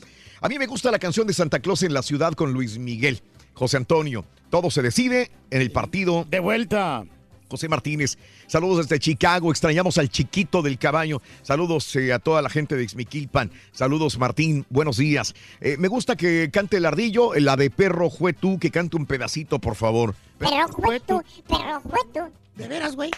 A 0.44 0.50
mí 0.50 0.60
me 0.60 0.68
gusta 0.68 0.92
la 0.92 1.00
canción 1.00 1.26
de 1.26 1.34
Santa 1.34 1.60
Claus 1.60 1.84
en 1.84 1.94
la 1.94 2.02
ciudad 2.04 2.34
con 2.34 2.52
Luis 2.52 2.78
Miguel. 2.78 3.22
José 3.54 3.78
Antonio, 3.78 4.26
todo 4.50 4.70
se 4.72 4.82
decide 4.82 5.32
en 5.50 5.62
el 5.62 5.72
partido. 5.72 6.28
De 6.30 6.42
vuelta. 6.42 7.06
José 7.50 7.70
Martínez, 7.70 8.18
saludos 8.48 8.86
desde 8.86 9.00
Chicago, 9.00 9.52
extrañamos 9.52 9.98
al 9.98 10.10
chiquito 10.10 10.62
del 10.62 10.78
caballo, 10.78 11.22
saludos 11.44 11.96
eh, 11.96 12.12
a 12.12 12.20
toda 12.20 12.42
la 12.42 12.50
gente 12.50 12.76
de 12.76 12.84
Ixmiquilpan, 12.84 13.52
saludos 13.72 14.18
Martín, 14.18 14.66
buenos 14.70 14.98
días. 14.98 15.34
Eh, 15.62 15.78
me 15.80 15.88
gusta 15.88 16.18
que 16.18 16.50
cante 16.52 16.76
el 16.76 16.88
ardillo, 16.88 17.34
la 17.36 17.56
de 17.56 17.70
Perro 17.70 18.10
Jue 18.10 18.34
tú, 18.34 18.60
que 18.60 18.70
cante 18.70 18.98
un 18.98 19.06
pedacito, 19.06 19.60
por 19.60 19.76
favor. 19.76 20.14
Perro 20.40 20.68
jueto, 20.74 21.24
perro 21.48 21.80
jueto. 21.80 22.30
¿De 22.58 22.68
veras, 22.68 22.98
güey? 22.98 23.12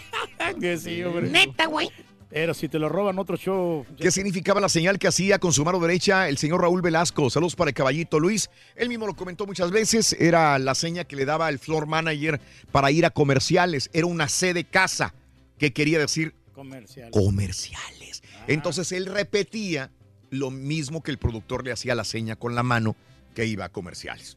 que 0.60 0.76
sí, 0.76 1.02
hombre. 1.04 1.30
Neta, 1.30 1.66
güey. 1.68 1.90
Pero 2.28 2.54
si 2.54 2.68
te 2.68 2.78
lo 2.78 2.88
roban 2.88 3.18
otro 3.18 3.36
show. 3.36 3.86
¿Qué 3.96 4.10
significaba 4.10 4.60
la 4.60 4.68
señal 4.68 4.98
que 4.98 5.06
hacía 5.06 5.38
con 5.38 5.52
su 5.52 5.64
mano 5.64 5.78
derecha 5.78 6.28
el 6.28 6.38
señor 6.38 6.60
Raúl 6.60 6.82
Velasco? 6.82 7.30
Saludos 7.30 7.54
para 7.54 7.70
el 7.70 7.74
caballito 7.74 8.18
Luis. 8.18 8.50
Él 8.74 8.88
mismo 8.88 9.06
lo 9.06 9.14
comentó 9.14 9.46
muchas 9.46 9.70
veces. 9.70 10.14
Era 10.18 10.58
la 10.58 10.74
seña 10.74 11.04
que 11.04 11.14
le 11.16 11.24
daba 11.24 11.48
el 11.48 11.58
floor 11.58 11.86
manager 11.86 12.40
para 12.72 12.90
ir 12.90 13.06
a 13.06 13.10
comerciales. 13.10 13.90
Era 13.92 14.06
una 14.06 14.28
C 14.28 14.54
de 14.54 14.64
casa, 14.64 15.14
que 15.58 15.72
quería 15.72 15.98
decir 16.00 16.34
Comercial. 16.52 17.10
comerciales. 17.10 18.22
Entonces 18.48 18.90
él 18.92 19.06
repetía 19.06 19.90
lo 20.30 20.50
mismo 20.50 21.02
que 21.02 21.12
el 21.12 21.18
productor 21.18 21.64
le 21.64 21.72
hacía 21.72 21.94
la 21.94 22.04
seña 22.04 22.34
con 22.34 22.54
la 22.54 22.62
mano 22.64 22.96
que 23.34 23.46
iba 23.46 23.66
a 23.66 23.68
comerciales. 23.68 24.36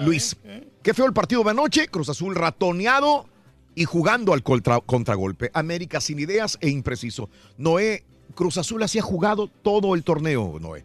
Luis, 0.00 0.36
qué 0.82 0.94
feo 0.94 1.06
el 1.06 1.12
partido 1.12 1.42
de 1.42 1.50
anoche. 1.50 1.88
Cruz 1.88 2.08
Azul 2.08 2.36
ratoneado 2.36 3.28
y 3.74 3.84
jugando 3.84 4.32
al 4.32 4.42
contra- 4.42 4.80
contragolpe. 4.80 5.50
América 5.54 6.00
sin 6.00 6.18
ideas 6.18 6.58
e 6.60 6.68
impreciso. 6.68 7.28
Noé, 7.56 8.04
Cruz 8.34 8.56
Azul 8.58 8.82
hacía 8.82 9.02
jugado 9.02 9.48
todo 9.48 9.94
el 9.94 10.02
torneo, 10.04 10.58
Noé. 10.60 10.84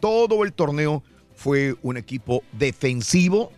Todo 0.00 0.44
el 0.44 0.52
torneo 0.52 1.02
fue 1.34 1.76
un 1.82 1.96
equipo 1.96 2.42
defensivo, 2.52 3.52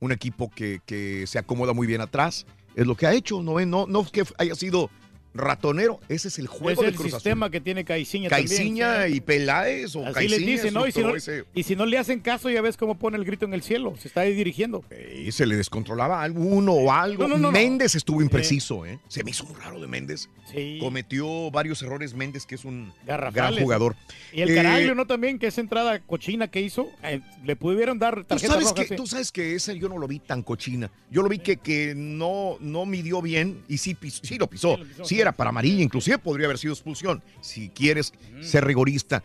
un 0.00 0.12
equipo 0.12 0.50
que, 0.50 0.80
que 0.86 1.26
se 1.26 1.38
acomoda 1.38 1.72
muy 1.72 1.86
bien 1.86 2.00
atrás. 2.00 2.46
Es 2.74 2.86
lo 2.86 2.94
que 2.96 3.06
ha 3.06 3.14
hecho, 3.14 3.42
Noé. 3.42 3.66
No, 3.66 3.86
no 3.86 4.04
que 4.04 4.24
haya 4.38 4.54
sido 4.54 4.90
ratonero. 5.38 6.00
Ese 6.08 6.28
es 6.28 6.38
el 6.38 6.46
juego 6.46 6.82
es 6.82 6.88
el 6.88 6.94
Cruz 6.94 7.12
sistema 7.12 7.46
Azul. 7.46 7.52
que 7.52 7.60
tiene 7.60 7.84
Caiciña 7.84 8.28
Caiciña 8.28 8.92
también. 9.00 9.16
y 9.16 9.20
Peláez 9.20 9.96
o 9.96 10.04
Así 10.04 10.12
Caiciña 10.14 10.36
les 10.38 10.46
dicen, 10.46 10.74
¿no? 10.74 10.86
Y 10.86 10.92
si 10.92 11.00
no, 11.00 11.12
y 11.54 11.62
si 11.62 11.76
no 11.76 11.86
le 11.86 11.98
hacen 11.98 12.20
caso, 12.20 12.50
ya 12.50 12.60
ves 12.60 12.76
cómo 12.76 12.98
pone 12.98 13.16
el 13.16 13.24
grito 13.24 13.44
en 13.46 13.54
el 13.54 13.62
cielo. 13.62 13.94
Se 13.98 14.08
está 14.08 14.22
ahí 14.22 14.34
dirigiendo. 14.34 14.84
Y 15.16 15.32
se 15.32 15.46
le 15.46 15.56
descontrolaba 15.56 16.22
alguno 16.22 16.72
o 16.72 16.92
algo. 16.92 17.26
No. 17.28 17.50
Méndez 17.52 17.94
estuvo 17.94 18.20
impreciso, 18.22 18.84
¿eh? 18.84 18.98
Se 19.08 19.24
me 19.24 19.30
hizo 19.30 19.44
muy 19.44 19.54
raro 19.60 19.80
de 19.80 19.86
Méndez. 19.86 20.28
Sí. 20.52 20.78
Cometió 20.80 21.50
varios 21.50 21.82
errores 21.82 22.14
Méndez, 22.14 22.46
que 22.46 22.54
es 22.56 22.64
un 22.64 22.92
gran 23.06 23.56
jugador. 23.56 23.94
Y 24.32 24.42
el 24.42 24.50
Eh, 24.50 24.54
Caraglio, 24.54 24.94
¿no? 24.94 25.06
También, 25.06 25.38
que 25.38 25.46
esa 25.46 25.60
entrada 25.60 26.00
cochina 26.00 26.48
que 26.48 26.60
hizo, 26.60 26.88
eh, 27.02 27.20
le 27.44 27.56
pudieron 27.56 27.98
dar 27.98 28.16
Tú 28.16 28.24
tarjeta 28.24 28.52
sabes, 28.54 28.68
roja. 28.70 28.82
que, 28.82 28.88
sí. 28.88 28.96
tú 28.96 29.06
sabes 29.06 29.30
que 29.32 29.54
ese 29.54 29.78
yo 29.78 29.88
no 29.88 29.98
lo 29.98 30.08
vi 30.08 30.18
tan 30.18 30.42
cochina. 30.42 30.90
Yo 31.10 31.22
lo 31.22 31.28
vi 31.28 31.38
que, 31.38 31.58
que 31.58 31.94
no, 31.94 32.56
no 32.60 32.86
midió 32.86 33.20
bien 33.22 33.62
y 33.68 33.78
sí, 33.78 33.94
pis- 33.94 34.20
sí 34.22 34.38
lo 34.38 34.46
pisó. 34.48 34.78
Sí 35.04 35.20
era 35.20 35.27
para 35.32 35.50
amarilla, 35.50 35.82
inclusive 35.82 36.18
podría 36.18 36.46
haber 36.46 36.58
sido 36.58 36.72
expulsión, 36.74 37.22
si 37.40 37.68
quieres 37.70 38.12
ser 38.40 38.64
rigorista. 38.64 39.22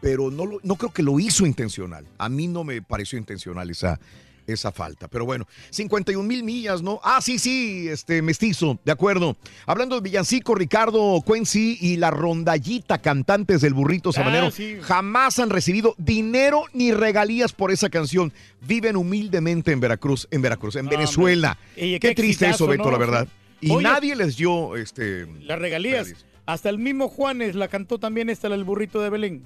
Pero 0.00 0.30
no, 0.30 0.44
lo- 0.44 0.60
no 0.62 0.76
creo 0.76 0.92
que 0.92 1.02
lo 1.02 1.18
hizo 1.18 1.46
intencional. 1.46 2.06
A 2.18 2.28
mí 2.28 2.46
no 2.46 2.62
me 2.62 2.82
pareció 2.82 3.18
intencional 3.18 3.70
esa, 3.70 3.98
esa 4.46 4.70
falta. 4.70 5.08
Pero 5.08 5.24
bueno, 5.24 5.46
51 5.70 6.22
mil 6.28 6.42
millas, 6.44 6.82
¿no? 6.82 7.00
Ah, 7.02 7.20
sí, 7.22 7.38
sí, 7.38 7.88
este 7.88 8.20
mestizo, 8.20 8.78
de 8.84 8.92
acuerdo. 8.92 9.38
Hablando 9.64 9.94
de 9.94 10.02
Villancico, 10.02 10.54
Ricardo 10.54 11.22
Cuenci 11.24 11.78
y 11.80 11.96
la 11.96 12.10
rondallita 12.10 12.98
cantantes 13.00 13.62
del 13.62 13.72
burrito 13.72 14.12
sabanero, 14.12 14.50
sí. 14.50 14.76
jamás 14.82 15.38
han 15.38 15.48
recibido 15.48 15.94
dinero 15.96 16.64
ni 16.74 16.92
regalías 16.92 17.54
por 17.54 17.70
esa 17.70 17.88
canción. 17.88 18.30
Viven 18.60 18.96
humildemente 18.96 19.72
en 19.72 19.80
Veracruz, 19.80 20.28
en 20.30 20.42
Veracruz, 20.42 20.76
en 20.76 20.84
No, 20.84 20.90
Venezuela. 20.90 21.56
Qué, 21.74 21.98
qué 21.98 22.14
triste 22.14 22.44
exitazo, 22.44 22.64
eso, 22.64 22.66
Beto, 22.66 22.84
¿no? 22.84 22.90
la 22.90 22.98
verdad. 22.98 23.28
Y 23.64 23.70
Oye, 23.70 23.82
nadie 23.82 24.14
les 24.14 24.36
dio 24.36 24.76
este 24.76 25.26
Las 25.40 25.58
regalías. 25.58 26.12
Hasta 26.44 26.68
el 26.68 26.78
mismo 26.78 27.08
Juanes 27.08 27.54
la 27.54 27.68
cantó 27.68 27.98
también 27.98 28.28
esta, 28.28 28.50
la 28.50 28.56
del 28.56 28.64
burrito 28.64 29.00
de 29.00 29.08
Belén. 29.08 29.44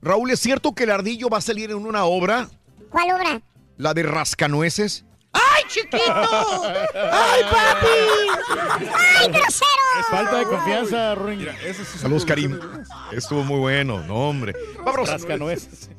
Raúl, 0.00 0.30
¿es 0.30 0.38
cierto 0.38 0.76
que 0.76 0.84
el 0.84 0.92
ardillo 0.92 1.28
va 1.28 1.38
a 1.38 1.40
salir 1.40 1.72
en 1.72 1.78
una 1.78 2.04
obra? 2.04 2.48
¿Cuál 2.88 3.10
obra? 3.10 3.42
La 3.76 3.94
de 3.94 4.04
Rascanueces. 4.04 5.04
¡Ay, 5.32 5.64
chiquito! 5.66 5.98
¡Ay, 6.94 7.42
papi! 7.50 8.86
¡Ay, 8.94 9.28
grosero! 9.28 9.66
Es 9.98 10.06
falta 10.08 10.38
de 10.38 10.44
confianza, 10.44 11.14
Ruin. 11.16 11.48
Saludos, 11.96 12.24
Karim. 12.24 12.60
Estuvo 13.10 13.42
muy 13.42 13.58
bueno, 13.58 14.04
no, 14.06 14.28
hombre. 14.28 14.54
Vámonos. 14.84 15.08
Rascanueces. 15.08 15.90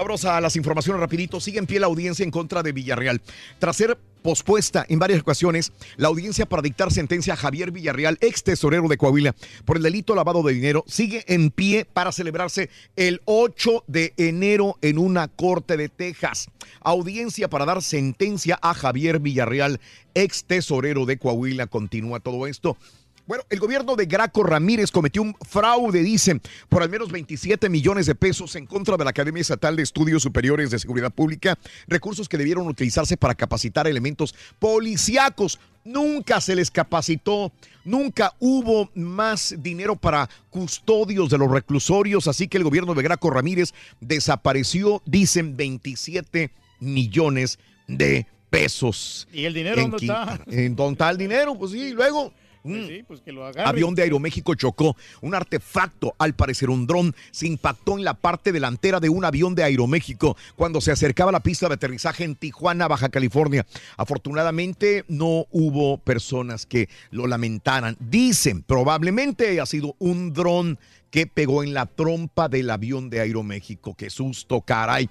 A 0.00 0.40
las 0.40 0.56
informaciones 0.56 0.98
rapidito. 0.98 1.40
Sigue 1.40 1.58
en 1.58 1.66
pie 1.66 1.78
la 1.78 1.86
audiencia 1.86 2.24
en 2.24 2.30
contra 2.30 2.62
de 2.62 2.72
Villarreal. 2.72 3.20
Tras 3.58 3.76
ser 3.76 3.98
pospuesta 4.22 4.86
en 4.88 4.98
varias 4.98 5.20
ocasiones, 5.20 5.72
la 5.98 6.08
audiencia 6.08 6.46
para 6.46 6.62
dictar 6.62 6.90
sentencia 6.90 7.34
a 7.34 7.36
Javier 7.36 7.70
Villarreal, 7.70 8.16
ex 8.22 8.42
tesorero 8.42 8.88
de 8.88 8.96
Coahuila, 8.96 9.34
por 9.66 9.76
el 9.76 9.82
delito 9.82 10.14
lavado 10.14 10.42
de 10.42 10.54
dinero, 10.54 10.84
sigue 10.86 11.24
en 11.28 11.50
pie 11.50 11.84
para 11.84 12.12
celebrarse 12.12 12.70
el 12.96 13.20
8 13.26 13.84
de 13.88 14.14
enero 14.16 14.78
en 14.80 14.96
una 14.96 15.28
corte 15.28 15.76
de 15.76 15.90
Texas. 15.90 16.48
Audiencia 16.80 17.50
para 17.50 17.66
dar 17.66 17.82
sentencia 17.82 18.58
a 18.62 18.72
Javier 18.72 19.20
Villarreal, 19.20 19.80
ex 20.14 20.44
tesorero 20.44 21.04
de 21.04 21.18
Coahuila. 21.18 21.66
Continúa 21.66 22.20
todo 22.20 22.46
esto. 22.46 22.78
Bueno, 23.26 23.44
el 23.48 23.60
gobierno 23.60 23.96
de 23.96 24.06
Graco 24.06 24.42
Ramírez 24.42 24.90
cometió 24.90 25.22
un 25.22 25.34
fraude, 25.48 26.02
dicen, 26.02 26.40
por 26.68 26.82
al 26.82 26.88
menos 26.88 27.12
27 27.12 27.68
millones 27.68 28.06
de 28.06 28.14
pesos 28.14 28.56
en 28.56 28.66
contra 28.66 28.96
de 28.96 29.04
la 29.04 29.10
Academia 29.10 29.40
Estatal 29.40 29.76
de 29.76 29.82
Estudios 29.82 30.22
Superiores 30.22 30.70
de 30.70 30.78
Seguridad 30.78 31.12
Pública, 31.12 31.58
recursos 31.86 32.28
que 32.28 32.38
debieron 32.38 32.66
utilizarse 32.66 33.16
para 33.16 33.34
capacitar 33.34 33.86
elementos 33.86 34.34
policíacos. 34.58 35.60
Nunca 35.84 36.40
se 36.40 36.54
les 36.54 36.70
capacitó, 36.70 37.52
nunca 37.84 38.34
hubo 38.38 38.90
más 38.94 39.54
dinero 39.58 39.96
para 39.96 40.28
custodios 40.50 41.30
de 41.30 41.38
los 41.38 41.50
reclusorios, 41.50 42.26
así 42.26 42.48
que 42.48 42.58
el 42.58 42.64
gobierno 42.64 42.94
de 42.94 43.02
Graco 43.02 43.30
Ramírez 43.30 43.72
desapareció, 44.00 45.02
dicen, 45.06 45.56
27 45.56 46.50
millones 46.80 47.58
de 47.86 48.26
pesos. 48.50 49.28
¿Y 49.32 49.44
el 49.44 49.54
dinero 49.54 49.80
En 49.80 49.90
dónde 49.90 50.06
está? 50.06 50.40
¿En 50.48 50.76
dónde 50.76 50.92
está 50.92 51.10
el 51.10 51.16
dinero? 51.16 51.56
Pues 51.56 51.72
sí, 51.72 51.92
luego. 51.92 52.32
Pues 52.62 52.84
mm, 52.84 52.86
sí, 52.86 53.04
pues 53.06 53.20
que 53.20 53.32
lo 53.32 53.46
agarre. 53.46 53.68
Avión 53.68 53.94
de 53.94 54.02
Aeroméxico 54.02 54.54
chocó. 54.54 54.96
Un 55.20 55.34
artefacto, 55.34 56.14
al 56.18 56.34
parecer 56.34 56.70
un 56.70 56.86
dron, 56.86 57.14
se 57.30 57.46
impactó 57.46 57.96
en 57.96 58.04
la 58.04 58.14
parte 58.14 58.52
delantera 58.52 59.00
de 59.00 59.08
un 59.08 59.24
avión 59.24 59.54
de 59.54 59.64
Aeroméxico 59.64 60.36
cuando 60.56 60.80
se 60.80 60.92
acercaba 60.92 61.30
a 61.30 61.32
la 61.32 61.40
pista 61.40 61.68
de 61.68 61.74
aterrizaje 61.74 62.24
en 62.24 62.36
Tijuana, 62.36 62.88
Baja 62.88 63.08
California. 63.08 63.66
Afortunadamente 63.96 65.04
no 65.08 65.46
hubo 65.50 65.98
personas 65.98 66.66
que 66.66 66.88
lo 67.10 67.26
lamentaran. 67.26 67.96
Dicen, 67.98 68.62
probablemente 68.62 69.60
ha 69.60 69.66
sido 69.66 69.96
un 69.98 70.32
dron 70.32 70.78
que 71.10 71.26
pegó 71.26 71.62
en 71.62 71.74
la 71.74 71.86
trompa 71.86 72.48
del 72.48 72.70
avión 72.70 73.10
de 73.10 73.20
Aeroméxico. 73.20 73.94
Qué 73.94 74.10
susto, 74.10 74.60
caray. 74.60 75.08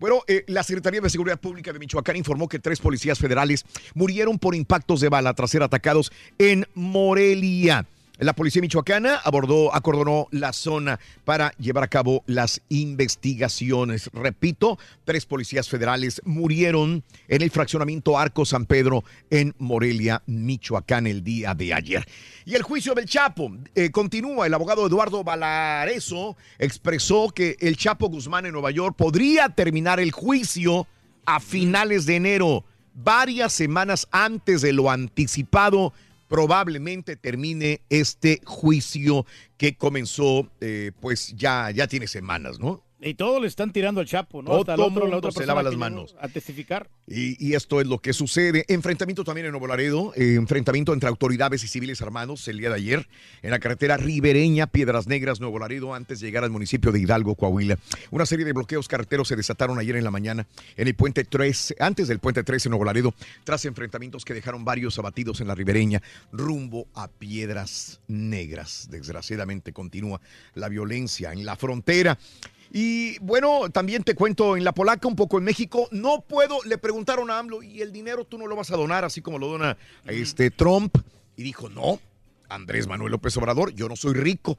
Bueno, 0.00 0.22
eh, 0.26 0.44
la 0.48 0.62
Secretaría 0.62 1.02
de 1.02 1.10
Seguridad 1.10 1.38
Pública 1.38 1.74
de 1.74 1.78
Michoacán 1.78 2.16
informó 2.16 2.48
que 2.48 2.58
tres 2.58 2.80
policías 2.80 3.18
federales 3.18 3.66
murieron 3.94 4.38
por 4.38 4.54
impactos 4.54 5.02
de 5.02 5.10
bala 5.10 5.34
tras 5.34 5.50
ser 5.50 5.62
atacados 5.62 6.10
en 6.38 6.66
Morelia. 6.74 7.86
La 8.20 8.34
policía 8.34 8.60
michoacana 8.60 9.16
abordó, 9.16 9.74
acordonó 9.74 10.28
la 10.30 10.52
zona 10.52 11.00
para 11.24 11.52
llevar 11.52 11.84
a 11.84 11.88
cabo 11.88 12.22
las 12.26 12.60
investigaciones. 12.68 14.10
Repito, 14.12 14.78
tres 15.06 15.24
policías 15.24 15.70
federales 15.70 16.20
murieron 16.26 17.02
en 17.28 17.40
el 17.40 17.50
fraccionamiento 17.50 18.18
Arco 18.18 18.44
San 18.44 18.66
Pedro 18.66 19.04
en 19.30 19.54
Morelia, 19.58 20.22
Michoacán, 20.26 21.06
el 21.06 21.24
día 21.24 21.54
de 21.54 21.72
ayer. 21.72 22.06
Y 22.44 22.56
el 22.56 22.62
juicio 22.62 22.94
del 22.94 23.06
Chapo 23.06 23.52
eh, 23.74 23.90
continúa. 23.90 24.46
El 24.46 24.52
abogado 24.52 24.86
Eduardo 24.86 25.24
Valareso 25.24 26.36
expresó 26.58 27.30
que 27.30 27.56
el 27.58 27.78
Chapo 27.78 28.10
Guzmán 28.10 28.44
en 28.44 28.52
Nueva 28.52 28.70
York 28.70 28.96
podría 28.98 29.48
terminar 29.48 29.98
el 29.98 30.12
juicio 30.12 30.86
a 31.24 31.40
finales 31.40 32.04
de 32.04 32.16
enero, 32.16 32.64
varias 32.92 33.54
semanas 33.54 34.08
antes 34.10 34.60
de 34.60 34.74
lo 34.74 34.90
anticipado 34.90 35.94
probablemente 36.30 37.16
termine 37.16 37.82
este 37.90 38.40
juicio 38.44 39.26
que 39.56 39.76
comenzó, 39.76 40.48
eh, 40.60 40.92
pues 41.00 41.34
ya, 41.36 41.72
ya 41.72 41.88
tiene 41.88 42.06
semanas, 42.06 42.60
¿no? 42.60 42.84
Y 43.02 43.14
todos 43.14 43.40
le 43.40 43.48
están 43.48 43.72
tirando 43.72 44.00
al 44.00 44.06
Chapo, 44.06 44.42
¿no? 44.42 44.50
Todo 44.50 44.74
el 44.74 44.80
otro, 44.80 44.94
la 44.94 45.04
mundo 45.04 45.16
otra 45.16 45.32
se 45.32 45.46
lava 45.46 45.62
las 45.62 45.74
manos. 45.74 46.14
A 46.20 46.28
testificar. 46.28 46.90
Y, 47.06 47.44
y 47.44 47.54
esto 47.54 47.80
es 47.80 47.86
lo 47.86 47.98
que 47.98 48.12
sucede. 48.12 48.66
Enfrentamiento 48.68 49.24
también 49.24 49.46
en 49.46 49.52
Nuevo 49.52 49.66
Laredo, 49.66 50.12
eh, 50.16 50.34
enfrentamiento 50.34 50.92
entre 50.92 51.08
autoridades 51.08 51.64
y 51.64 51.68
civiles 51.68 52.02
armados 52.02 52.46
el 52.48 52.58
día 52.58 52.68
de 52.68 52.74
ayer 52.74 53.08
en 53.40 53.52
la 53.52 53.58
carretera 53.58 53.96
ribereña 53.96 54.66
Piedras 54.66 55.06
Negras, 55.06 55.40
Nuevo 55.40 55.58
Laredo, 55.58 55.94
antes 55.94 56.20
de 56.20 56.26
llegar 56.26 56.44
al 56.44 56.50
municipio 56.50 56.92
de 56.92 57.00
Hidalgo, 57.00 57.36
Coahuila. 57.36 57.78
Una 58.10 58.26
serie 58.26 58.44
de 58.44 58.52
bloqueos 58.52 58.86
carreteros 58.86 59.28
se 59.28 59.36
desataron 59.36 59.78
ayer 59.78 59.96
en 59.96 60.04
la 60.04 60.10
mañana 60.10 60.46
en 60.76 60.86
el 60.86 60.94
puente 60.94 61.24
3, 61.24 61.76
antes 61.80 62.06
del 62.06 62.18
puente 62.18 62.44
3 62.44 62.66
en 62.66 62.70
Nuevo 62.70 62.84
Laredo, 62.84 63.14
tras 63.44 63.64
enfrentamientos 63.64 64.26
que 64.26 64.34
dejaron 64.34 64.64
varios 64.64 64.98
abatidos 64.98 65.40
en 65.40 65.48
la 65.48 65.54
ribereña 65.54 66.02
rumbo 66.32 66.86
a 66.94 67.08
Piedras 67.08 68.00
Negras. 68.08 68.88
Desgraciadamente 68.90 69.72
continúa 69.72 70.20
la 70.54 70.68
violencia 70.68 71.32
en 71.32 71.46
la 71.46 71.56
frontera. 71.56 72.18
Y 72.72 73.18
bueno, 73.18 73.68
también 73.70 74.04
te 74.04 74.14
cuento 74.14 74.56
en 74.56 74.64
la 74.64 74.72
polaca, 74.72 75.08
un 75.08 75.16
poco 75.16 75.38
en 75.38 75.44
México. 75.44 75.88
No 75.90 76.22
puedo, 76.22 76.62
le 76.64 76.78
preguntaron 76.78 77.30
a 77.30 77.38
AMLO, 77.38 77.62
¿y 77.62 77.82
el 77.82 77.92
dinero 77.92 78.24
tú 78.24 78.38
no 78.38 78.46
lo 78.46 78.54
vas 78.54 78.70
a 78.70 78.76
donar 78.76 79.04
así 79.04 79.20
como 79.20 79.38
lo 79.38 79.48
dona 79.48 79.76
este 80.06 80.50
Trump? 80.50 80.96
Y 81.36 81.42
dijo, 81.42 81.68
no, 81.68 81.98
Andrés 82.48 82.86
Manuel 82.86 83.12
López 83.12 83.36
Obrador, 83.36 83.74
yo 83.74 83.88
no 83.88 83.96
soy 83.96 84.14
rico. 84.14 84.58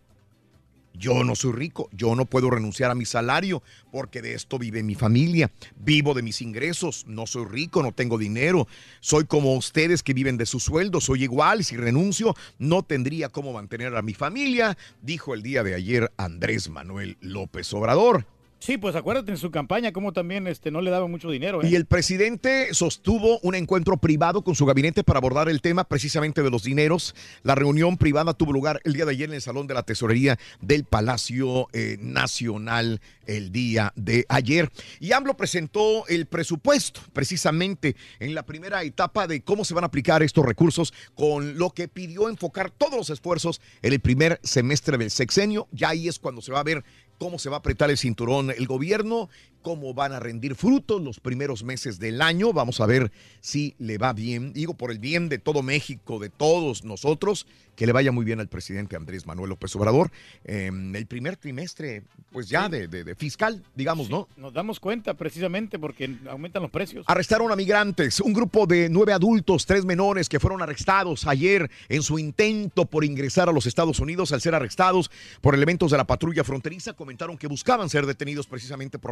Yo 1.02 1.24
no 1.24 1.36
soy 1.36 1.54
rico, 1.54 1.90
yo 1.92 2.16
no 2.16 2.26
puedo 2.26 2.52
renunciar 2.52 2.92
a 2.92 2.96
mi 2.96 3.06
salario 3.06 3.64
porque 3.92 4.22
de 4.22 4.36
esto 4.36 4.60
vive 4.60 4.84
mi 4.84 4.94
familia. 4.94 5.52
Vivo 5.76 6.14
de 6.14 6.22
mis 6.22 6.44
ingresos, 6.44 7.06
no 7.08 7.26
soy 7.26 7.46
rico, 7.46 7.82
no 7.82 7.92
tengo 7.92 8.20
dinero. 8.20 8.68
Soy 9.00 9.26
como 9.26 9.56
ustedes 9.56 10.04
que 10.04 10.14
viven 10.14 10.38
de 10.38 10.46
su 10.46 10.60
sueldo, 10.60 11.02
soy 11.02 11.24
igual. 11.24 11.64
Si 11.64 11.76
renuncio, 11.76 12.36
no 12.60 12.84
tendría 12.84 13.30
cómo 13.30 13.52
mantener 13.52 13.96
a 13.96 14.04
mi 14.04 14.14
familia, 14.14 14.78
dijo 15.02 15.34
el 15.34 15.42
día 15.42 15.64
de 15.64 15.74
ayer 15.74 16.12
Andrés 16.18 16.70
Manuel 16.70 17.18
López 17.20 17.74
Obrador. 17.74 18.28
Sí, 18.62 18.78
pues 18.78 18.96
acuérdate 18.96 19.32
en 19.32 19.40
su 19.40 19.50
campaña 19.50 19.92
cómo 19.92 20.14
también 20.14 20.46
este, 20.46 20.70
no 20.70 20.82
le 20.82 20.92
daba 20.92 21.08
mucho 21.08 21.32
dinero. 21.32 21.64
¿eh? 21.64 21.68
Y 21.68 21.76
el 21.76 21.88
presidente 21.88 22.72
sostuvo 22.76 23.40
un 23.40 23.56
encuentro 23.56 23.98
privado 23.98 24.44
con 24.44 24.54
su 24.54 24.68
gabinete 24.68 25.04
para 25.04 25.18
abordar 25.18 25.50
el 25.50 25.62
tema 25.62 25.84
precisamente 25.84 26.44
de 26.44 26.52
los 26.52 26.62
dineros. 26.62 27.16
La 27.42 27.56
reunión 27.56 27.98
privada 27.98 28.36
tuvo 28.36 28.54
lugar 28.54 28.80
el 28.84 28.94
día 28.94 29.06
de 29.06 29.12
ayer 29.14 29.30
en 29.30 29.36
el 29.36 29.42
Salón 29.42 29.66
de 29.66 29.74
la 29.74 29.82
Tesorería 29.82 30.38
del 30.62 30.84
Palacio 30.84 31.70
eh, 31.74 31.98
Nacional 32.02 33.02
el 33.26 33.52
día 33.52 33.94
de 33.96 34.28
ayer. 34.30 34.72
Y 35.00 35.12
AMLO 35.14 35.36
presentó 35.36 36.06
el 36.08 36.28
presupuesto 36.28 37.02
precisamente 37.14 37.96
en 38.20 38.36
la 38.36 38.46
primera 38.46 38.84
etapa 38.84 39.26
de 39.26 39.42
cómo 39.42 39.66
se 39.66 39.74
van 39.74 39.86
a 39.86 39.88
aplicar 39.88 40.22
estos 40.22 40.46
recursos 40.46 40.94
con 41.16 41.58
lo 41.58 41.72
que 41.72 41.88
pidió 41.88 42.30
enfocar 42.30 42.70
todos 42.70 42.96
los 42.96 43.10
esfuerzos 43.10 43.60
en 43.82 43.94
el 43.94 44.00
primer 44.02 44.40
semestre 44.44 45.00
del 45.00 45.10
sexenio. 45.10 45.68
Ya 45.72 45.90
ahí 45.90 46.08
es 46.08 46.20
cuando 46.20 46.42
se 46.42 46.52
va 46.52 46.60
a 46.60 46.64
ver 46.64 46.84
cómo 47.22 47.38
se 47.38 47.50
va 47.52 47.58
a 47.58 47.60
apretar 47.60 47.92
el 47.92 48.00
cinturón. 48.00 48.50
El 48.50 48.66
gobierno, 48.66 49.30
cómo 49.62 49.94
van 49.94 50.14
a 50.14 50.20
rendir 50.20 50.56
frutos 50.56 51.02
los 51.02 51.20
primeros 51.20 51.64
meses 51.64 52.00
del 52.00 52.22
año. 52.22 52.54
Vamos 52.54 52.80
a 52.82 52.86
ver 52.86 53.12
si 53.40 53.76
le 53.80 53.98
va 53.98 54.14
bien, 54.14 54.54
digo, 54.54 54.74
por 54.74 54.92
el 54.92 55.00
bien 55.00 55.30
de 55.30 55.38
todo 55.38 55.64
México, 55.64 56.20
de 56.20 56.30
todos 56.30 56.84
nosotros, 56.84 57.46
que 57.76 57.86
le 57.86 57.94
vaya 57.94 58.12
muy 58.12 58.26
bien 58.26 58.40
al 58.40 58.48
presidente 58.48 58.96
Andrés 58.96 59.26
Manuel 59.26 59.50
López 59.50 59.76
Obrador. 59.76 60.12
Eh, 60.44 60.70
el 60.94 61.06
primer 61.08 61.38
trimestre, 61.38 62.04
pues 62.32 62.50
ya 62.50 62.70
de, 62.70 62.88
de- 62.88 63.04
de 63.04 63.16
fiscal, 63.16 63.64
digamos, 63.76 64.10
¿no? 64.10 64.28
Nos 64.38 64.54
damos 64.54 64.80
cuenta 64.80 65.14
precisamente 65.16 65.80
porque 65.80 66.16
aumentan 66.30 66.62
los 66.62 66.72
precios. 66.72 67.06
Arrestaron 67.08 67.52
a 67.52 67.56
migrantes, 67.56 68.20
un 68.20 68.34
grupo 68.34 68.68
de 68.68 68.90
nueve 68.90 69.14
adultos, 69.14 69.66
tres 69.66 69.86
menores 69.86 70.28
que 70.30 70.40
fueron 70.40 70.62
arrestados 70.62 71.26
ayer 71.26 71.70
en 71.90 72.04
su 72.04 72.20
intento 72.20 72.86
por 72.86 73.04
ingresar 73.06 73.50
a 73.50 73.52
los 73.52 73.66
Estados 73.66 74.00
Unidos. 74.00 74.32
Al 74.32 74.42
ser 74.42 74.54
arrestados 74.54 75.10
por 75.40 75.56
elementos 75.56 75.92
de 75.92 75.98
la 75.98 76.06
patrulla 76.06 76.44
fronteriza, 76.44 76.94
comentaron 76.94 77.38
que 77.38 77.48
buscaban 77.48 77.90
ser 77.90 78.06
detenidos 78.06 78.48
precisamente 78.48 79.00
por 79.00 79.12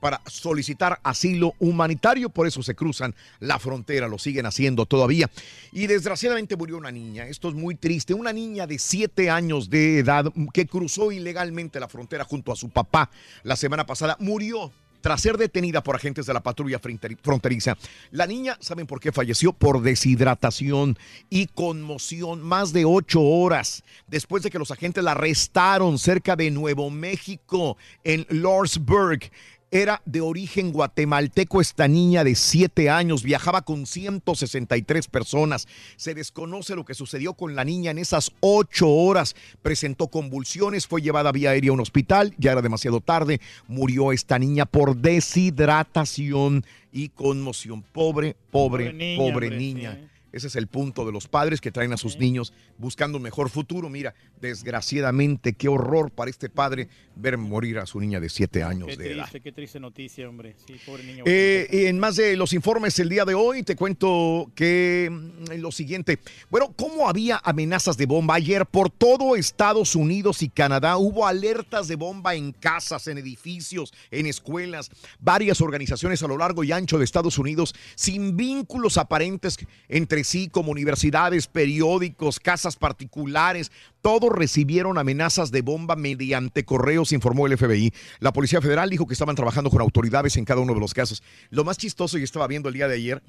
para 0.00 0.20
solicitar 0.26 1.00
asilo 1.02 1.54
humanitario. 1.58 2.30
Por 2.30 2.46
eso 2.46 2.62
se 2.62 2.74
cruzan 2.74 3.14
la 3.40 3.58
frontera, 3.58 4.08
lo 4.08 4.18
siguen 4.18 4.46
haciendo 4.46 4.86
todavía. 4.86 5.30
Y 5.72 5.86
desgraciadamente 5.86 6.56
murió 6.56 6.78
una 6.78 6.92
niña. 6.92 7.26
Esto 7.26 7.48
es 7.48 7.54
muy 7.54 7.74
triste. 7.74 8.14
Una 8.14 8.32
niña 8.32 8.66
de 8.66 8.78
siete 8.78 9.30
años 9.30 9.70
de 9.70 9.98
edad 9.98 10.26
que 10.52 10.66
cruzó 10.66 11.12
ilegalmente 11.12 11.80
la 11.80 11.88
frontera 11.88 12.24
junto 12.24 12.52
a 12.52 12.56
su 12.56 12.70
papá 12.70 13.10
la 13.42 13.56
semana 13.56 13.86
pasada. 13.86 14.16
Murió 14.20 14.72
tras 15.04 15.20
ser 15.20 15.36
detenida 15.36 15.82
por 15.82 15.96
agentes 15.96 16.24
de 16.24 16.32
la 16.32 16.42
patrulla 16.42 16.80
fronteri- 16.80 17.18
fronteriza. 17.22 17.76
La 18.10 18.26
niña, 18.26 18.56
¿saben 18.58 18.86
por 18.86 19.00
qué 19.00 19.12
falleció? 19.12 19.52
Por 19.52 19.82
deshidratación 19.82 20.96
y 21.28 21.46
conmoción. 21.48 22.40
Más 22.40 22.72
de 22.72 22.86
ocho 22.86 23.20
horas 23.20 23.84
después 24.06 24.42
de 24.42 24.50
que 24.50 24.58
los 24.58 24.70
agentes 24.70 25.04
la 25.04 25.10
arrestaron 25.10 25.98
cerca 25.98 26.36
de 26.36 26.50
Nuevo 26.50 26.88
México, 26.88 27.76
en 28.02 28.26
Lordsburg. 28.30 29.30
Era 29.74 30.00
de 30.04 30.20
origen 30.20 30.70
guatemalteco 30.70 31.60
esta 31.60 31.88
niña 31.88 32.22
de 32.22 32.36
7 32.36 32.90
años, 32.90 33.24
viajaba 33.24 33.62
con 33.62 33.86
163 33.86 35.08
personas. 35.08 35.66
Se 35.96 36.14
desconoce 36.14 36.76
lo 36.76 36.84
que 36.84 36.94
sucedió 36.94 37.34
con 37.34 37.56
la 37.56 37.64
niña 37.64 37.90
en 37.90 37.98
esas 37.98 38.30
8 38.38 38.88
horas. 38.88 39.34
Presentó 39.62 40.06
convulsiones, 40.06 40.86
fue 40.86 41.02
llevada 41.02 41.32
vía 41.32 41.50
aérea 41.50 41.72
a 41.72 41.74
un 41.74 41.80
hospital, 41.80 42.36
ya 42.38 42.52
era 42.52 42.62
demasiado 42.62 43.00
tarde. 43.00 43.40
Murió 43.66 44.12
esta 44.12 44.38
niña 44.38 44.64
por 44.64 44.94
deshidratación 44.94 46.64
y 46.92 47.08
conmoción. 47.08 47.82
Pobre, 47.82 48.36
pobre, 48.52 48.90
Pobre 48.90 48.92
niña, 48.92 49.18
pobre 49.18 49.46
hombre, 49.48 49.58
niña. 49.58 49.98
sí. 50.00 50.13
Ese 50.34 50.48
es 50.48 50.56
el 50.56 50.66
punto 50.66 51.06
de 51.06 51.12
los 51.12 51.28
padres 51.28 51.60
que 51.60 51.70
traen 51.70 51.92
a 51.92 51.96
sus 51.96 52.18
niños 52.18 52.52
buscando 52.76 53.18
un 53.18 53.22
mejor 53.22 53.50
futuro. 53.50 53.88
Mira, 53.88 54.16
desgraciadamente, 54.40 55.52
qué 55.52 55.68
horror 55.68 56.10
para 56.10 56.28
este 56.28 56.50
padre 56.50 56.88
ver 57.14 57.38
morir 57.38 57.78
a 57.78 57.86
su 57.86 58.00
niña 58.00 58.18
de 58.18 58.28
siete 58.28 58.64
años 58.64 58.88
Qué 58.88 58.96
de 58.96 59.12
edad. 59.12 59.28
qué 59.30 59.52
triste 59.52 59.78
noticia, 59.78 60.28
hombre. 60.28 60.56
Sí, 60.66 60.74
pobre 60.84 61.04
niño. 61.04 61.22
Eh, 61.24 61.68
y 61.70 61.84
en 61.86 62.00
más 62.00 62.16
de 62.16 62.36
los 62.36 62.52
informes 62.52 62.98
el 62.98 63.08
día 63.08 63.24
de 63.24 63.34
hoy, 63.34 63.62
te 63.62 63.76
cuento 63.76 64.50
que 64.56 65.08
mm, 65.08 65.52
lo 65.60 65.70
siguiente. 65.70 66.18
Bueno, 66.50 66.74
¿cómo 66.76 67.08
había 67.08 67.40
amenazas 67.44 67.96
de 67.96 68.06
bomba 68.06 68.34
ayer 68.34 68.66
por 68.66 68.90
todo 68.90 69.36
Estados 69.36 69.94
Unidos 69.94 70.42
y 70.42 70.48
Canadá? 70.48 70.96
Hubo 70.96 71.28
alertas 71.28 71.86
de 71.86 71.94
bomba 71.94 72.34
en 72.34 72.50
casas, 72.50 73.06
en 73.06 73.18
edificios, 73.18 73.94
en 74.10 74.26
escuelas, 74.26 74.90
varias 75.20 75.60
organizaciones 75.60 76.24
a 76.24 76.26
lo 76.26 76.36
largo 76.36 76.64
y 76.64 76.72
ancho 76.72 76.98
de 76.98 77.04
Estados 77.04 77.38
Unidos 77.38 77.72
sin 77.94 78.36
vínculos 78.36 78.98
aparentes 78.98 79.58
entre 79.88 80.23
sí, 80.24 80.48
como 80.48 80.72
universidades, 80.72 81.46
periódicos, 81.46 82.40
casas 82.40 82.76
particulares. 82.76 83.70
Todos 84.02 84.30
recibieron 84.30 84.98
amenazas 84.98 85.50
de 85.50 85.62
bomba 85.62 85.96
mediante 85.96 86.64
correos, 86.64 87.12
informó 87.12 87.46
el 87.46 87.56
FBI. 87.56 87.92
La 88.20 88.32
Policía 88.32 88.60
Federal 88.60 88.90
dijo 88.90 89.06
que 89.06 89.14
estaban 89.14 89.36
trabajando 89.36 89.70
con 89.70 89.80
autoridades 89.80 90.36
en 90.36 90.44
cada 90.44 90.60
uno 90.60 90.74
de 90.74 90.80
los 90.80 90.94
casos. 90.94 91.22
Lo 91.50 91.64
más 91.64 91.78
chistoso, 91.78 92.18
y 92.18 92.22
estaba 92.22 92.46
viendo 92.46 92.68
el 92.68 92.74
día 92.74 92.88
de 92.88 92.96
ayer, 92.96 93.22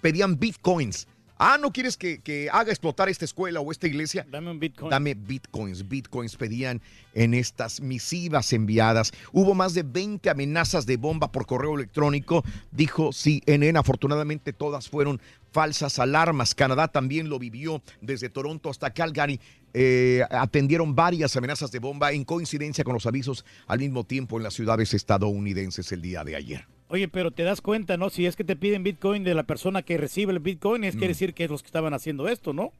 pedían 0.00 0.38
bitcoins. 0.38 1.06
Ah, 1.36 1.58
¿no 1.60 1.72
quieres 1.72 1.96
que, 1.96 2.20
que 2.20 2.48
haga 2.52 2.70
explotar 2.70 3.08
esta 3.08 3.24
escuela 3.24 3.60
o 3.60 3.72
esta 3.72 3.88
iglesia? 3.88 4.24
Dame 4.30 4.52
un 4.52 4.60
bitcoin. 4.60 4.90
Dame 4.90 5.14
bitcoins. 5.14 5.88
Bitcoins 5.88 6.36
pedían 6.36 6.80
en 7.12 7.34
estas 7.34 7.80
misivas 7.80 8.52
enviadas. 8.52 9.12
Hubo 9.32 9.54
más 9.54 9.74
de 9.74 9.82
20 9.82 10.30
amenazas 10.30 10.86
de 10.86 10.96
bomba 10.96 11.32
por 11.32 11.46
correo 11.46 11.74
electrónico, 11.74 12.44
dijo 12.70 13.12
CNN. 13.12 13.76
Afortunadamente 13.76 14.52
todas 14.52 14.88
fueron 14.88 15.20
falsas 15.58 16.00
alarmas. 16.00 16.52
Canadá 16.54 16.88
también 16.88 17.28
lo 17.28 17.38
vivió 17.38 17.80
desde 18.00 18.28
Toronto 18.28 18.68
hasta 18.68 18.92
Calgary. 18.92 19.38
Eh, 19.72 20.22
atendieron 20.30 20.94
varias 20.94 21.36
amenazas 21.36 21.70
de 21.70 21.78
bomba 21.78 22.10
en 22.12 22.24
coincidencia 22.24 22.82
con 22.84 22.92
los 22.94 23.06
avisos 23.06 23.44
al 23.68 23.78
mismo 23.78 24.04
tiempo 24.04 24.36
en 24.36 24.42
las 24.42 24.54
ciudades 24.54 24.92
estadounidenses 24.94 25.90
el 25.92 26.02
día 26.02 26.24
de 26.24 26.34
ayer. 26.36 26.66
Oye, 26.88 27.08
pero 27.08 27.30
te 27.30 27.44
das 27.44 27.60
cuenta, 27.60 27.96
¿no? 27.96 28.10
Si 28.10 28.26
es 28.26 28.36
que 28.36 28.44
te 28.44 28.56
piden 28.56 28.82
Bitcoin 28.82 29.22
de 29.24 29.34
la 29.34 29.44
persona 29.44 29.82
que 29.82 29.96
recibe 29.96 30.32
el 30.32 30.40
Bitcoin, 30.40 30.84
es 30.84 30.94
Mm. 30.94 30.98
quiere 30.98 31.14
decir 31.14 31.34
que 31.34 31.44
es 31.44 31.50
los 31.50 31.62
que 31.62 31.66
estaban 31.68 31.94
haciendo 31.94 32.28
esto, 32.28 32.52
¿no? 32.52 32.72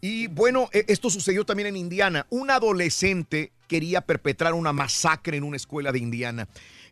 Y 0.00 0.26
bueno, 0.26 0.68
e- 0.72 0.84
esto 0.88 1.10
sucedió 1.10 1.44
también 1.44 1.68
en 1.68 1.76
Indiana. 1.76 2.26
Un 2.28 2.50
adolescente 2.50 3.52
quería 3.68 4.00
perpetrar 4.00 4.52
una 4.52 4.72
masacre 4.72 5.36
en 5.36 5.44
una 5.44 5.56
escuela 5.56 5.92
de 5.92 6.00
Indiana. 6.00 6.48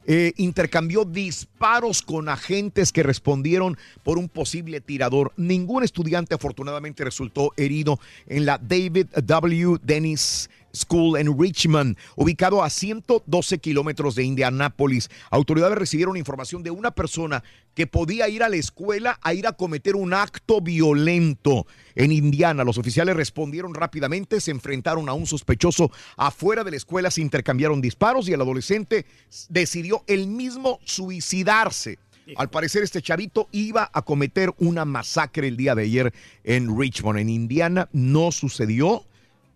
Eh, 0.06 0.32
intercambió 0.38 1.04
disparos 1.04 2.00
con 2.00 2.30
agentes 2.30 2.90
que 2.90 3.02
respondieron 3.02 3.76
por 4.02 4.16
un 4.16 4.28
posible 4.30 4.80
tirador. 4.80 5.32
Ningún 5.36 5.84
estudiante 5.84 6.34
afortunadamente 6.34 7.04
resultó 7.04 7.52
herido 7.56 8.00
en 8.26 8.46
la 8.46 8.56
David 8.56 9.08
W. 9.14 9.76
Dennis 9.82 10.48
School 10.74 11.18
en 11.18 11.38
Richmond, 11.38 11.96
ubicado 12.16 12.62
a 12.62 12.70
112 12.70 13.58
kilómetros 13.58 14.14
de 14.14 14.24
Indianápolis. 14.24 15.10
Autoridades 15.30 15.78
recibieron 15.78 16.16
información 16.16 16.62
de 16.62 16.70
una 16.70 16.90
persona 16.90 17.42
que 17.74 17.86
podía 17.86 18.28
ir 18.28 18.42
a 18.42 18.48
la 18.48 18.56
escuela 18.56 19.18
a 19.22 19.34
ir 19.34 19.46
a 19.46 19.52
cometer 19.52 19.96
un 19.96 20.12
acto 20.12 20.60
violento 20.60 21.66
en 21.94 22.12
Indiana. 22.12 22.64
Los 22.64 22.78
oficiales 22.78 23.16
respondieron 23.16 23.74
rápidamente, 23.74 24.40
se 24.40 24.50
enfrentaron 24.50 25.08
a 25.08 25.12
un 25.12 25.26
sospechoso 25.26 25.90
afuera 26.16 26.64
de 26.64 26.72
la 26.72 26.76
escuela, 26.76 27.10
se 27.10 27.20
intercambiaron 27.20 27.80
disparos 27.80 28.28
y 28.28 28.32
el 28.32 28.40
adolescente 28.40 29.06
decidió 29.48 30.04
él 30.06 30.26
mismo 30.26 30.80
suicidarse. 30.84 31.98
Al 32.36 32.50
parecer 32.50 32.82
este 32.82 33.02
chavito 33.02 33.48
iba 33.50 33.90
a 33.92 34.02
cometer 34.02 34.52
una 34.58 34.84
masacre 34.84 35.48
el 35.48 35.56
día 35.56 35.74
de 35.74 35.82
ayer 35.82 36.12
en 36.44 36.78
Richmond, 36.78 37.18
en 37.18 37.28
Indiana. 37.28 37.88
No 37.92 38.30
sucedió. 38.30 39.04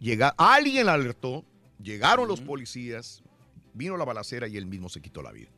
Llega, 0.00 0.34
alguien 0.36 0.88
alertó, 0.88 1.44
llegaron 1.82 2.28
los 2.28 2.40
policías, 2.40 3.22
vino 3.72 3.96
la 3.96 4.04
balacera 4.04 4.46
y 4.48 4.56
él 4.56 4.66
mismo 4.66 4.88
se 4.88 5.00
quitó 5.00 5.22
la 5.22 5.32
vida. 5.32 5.48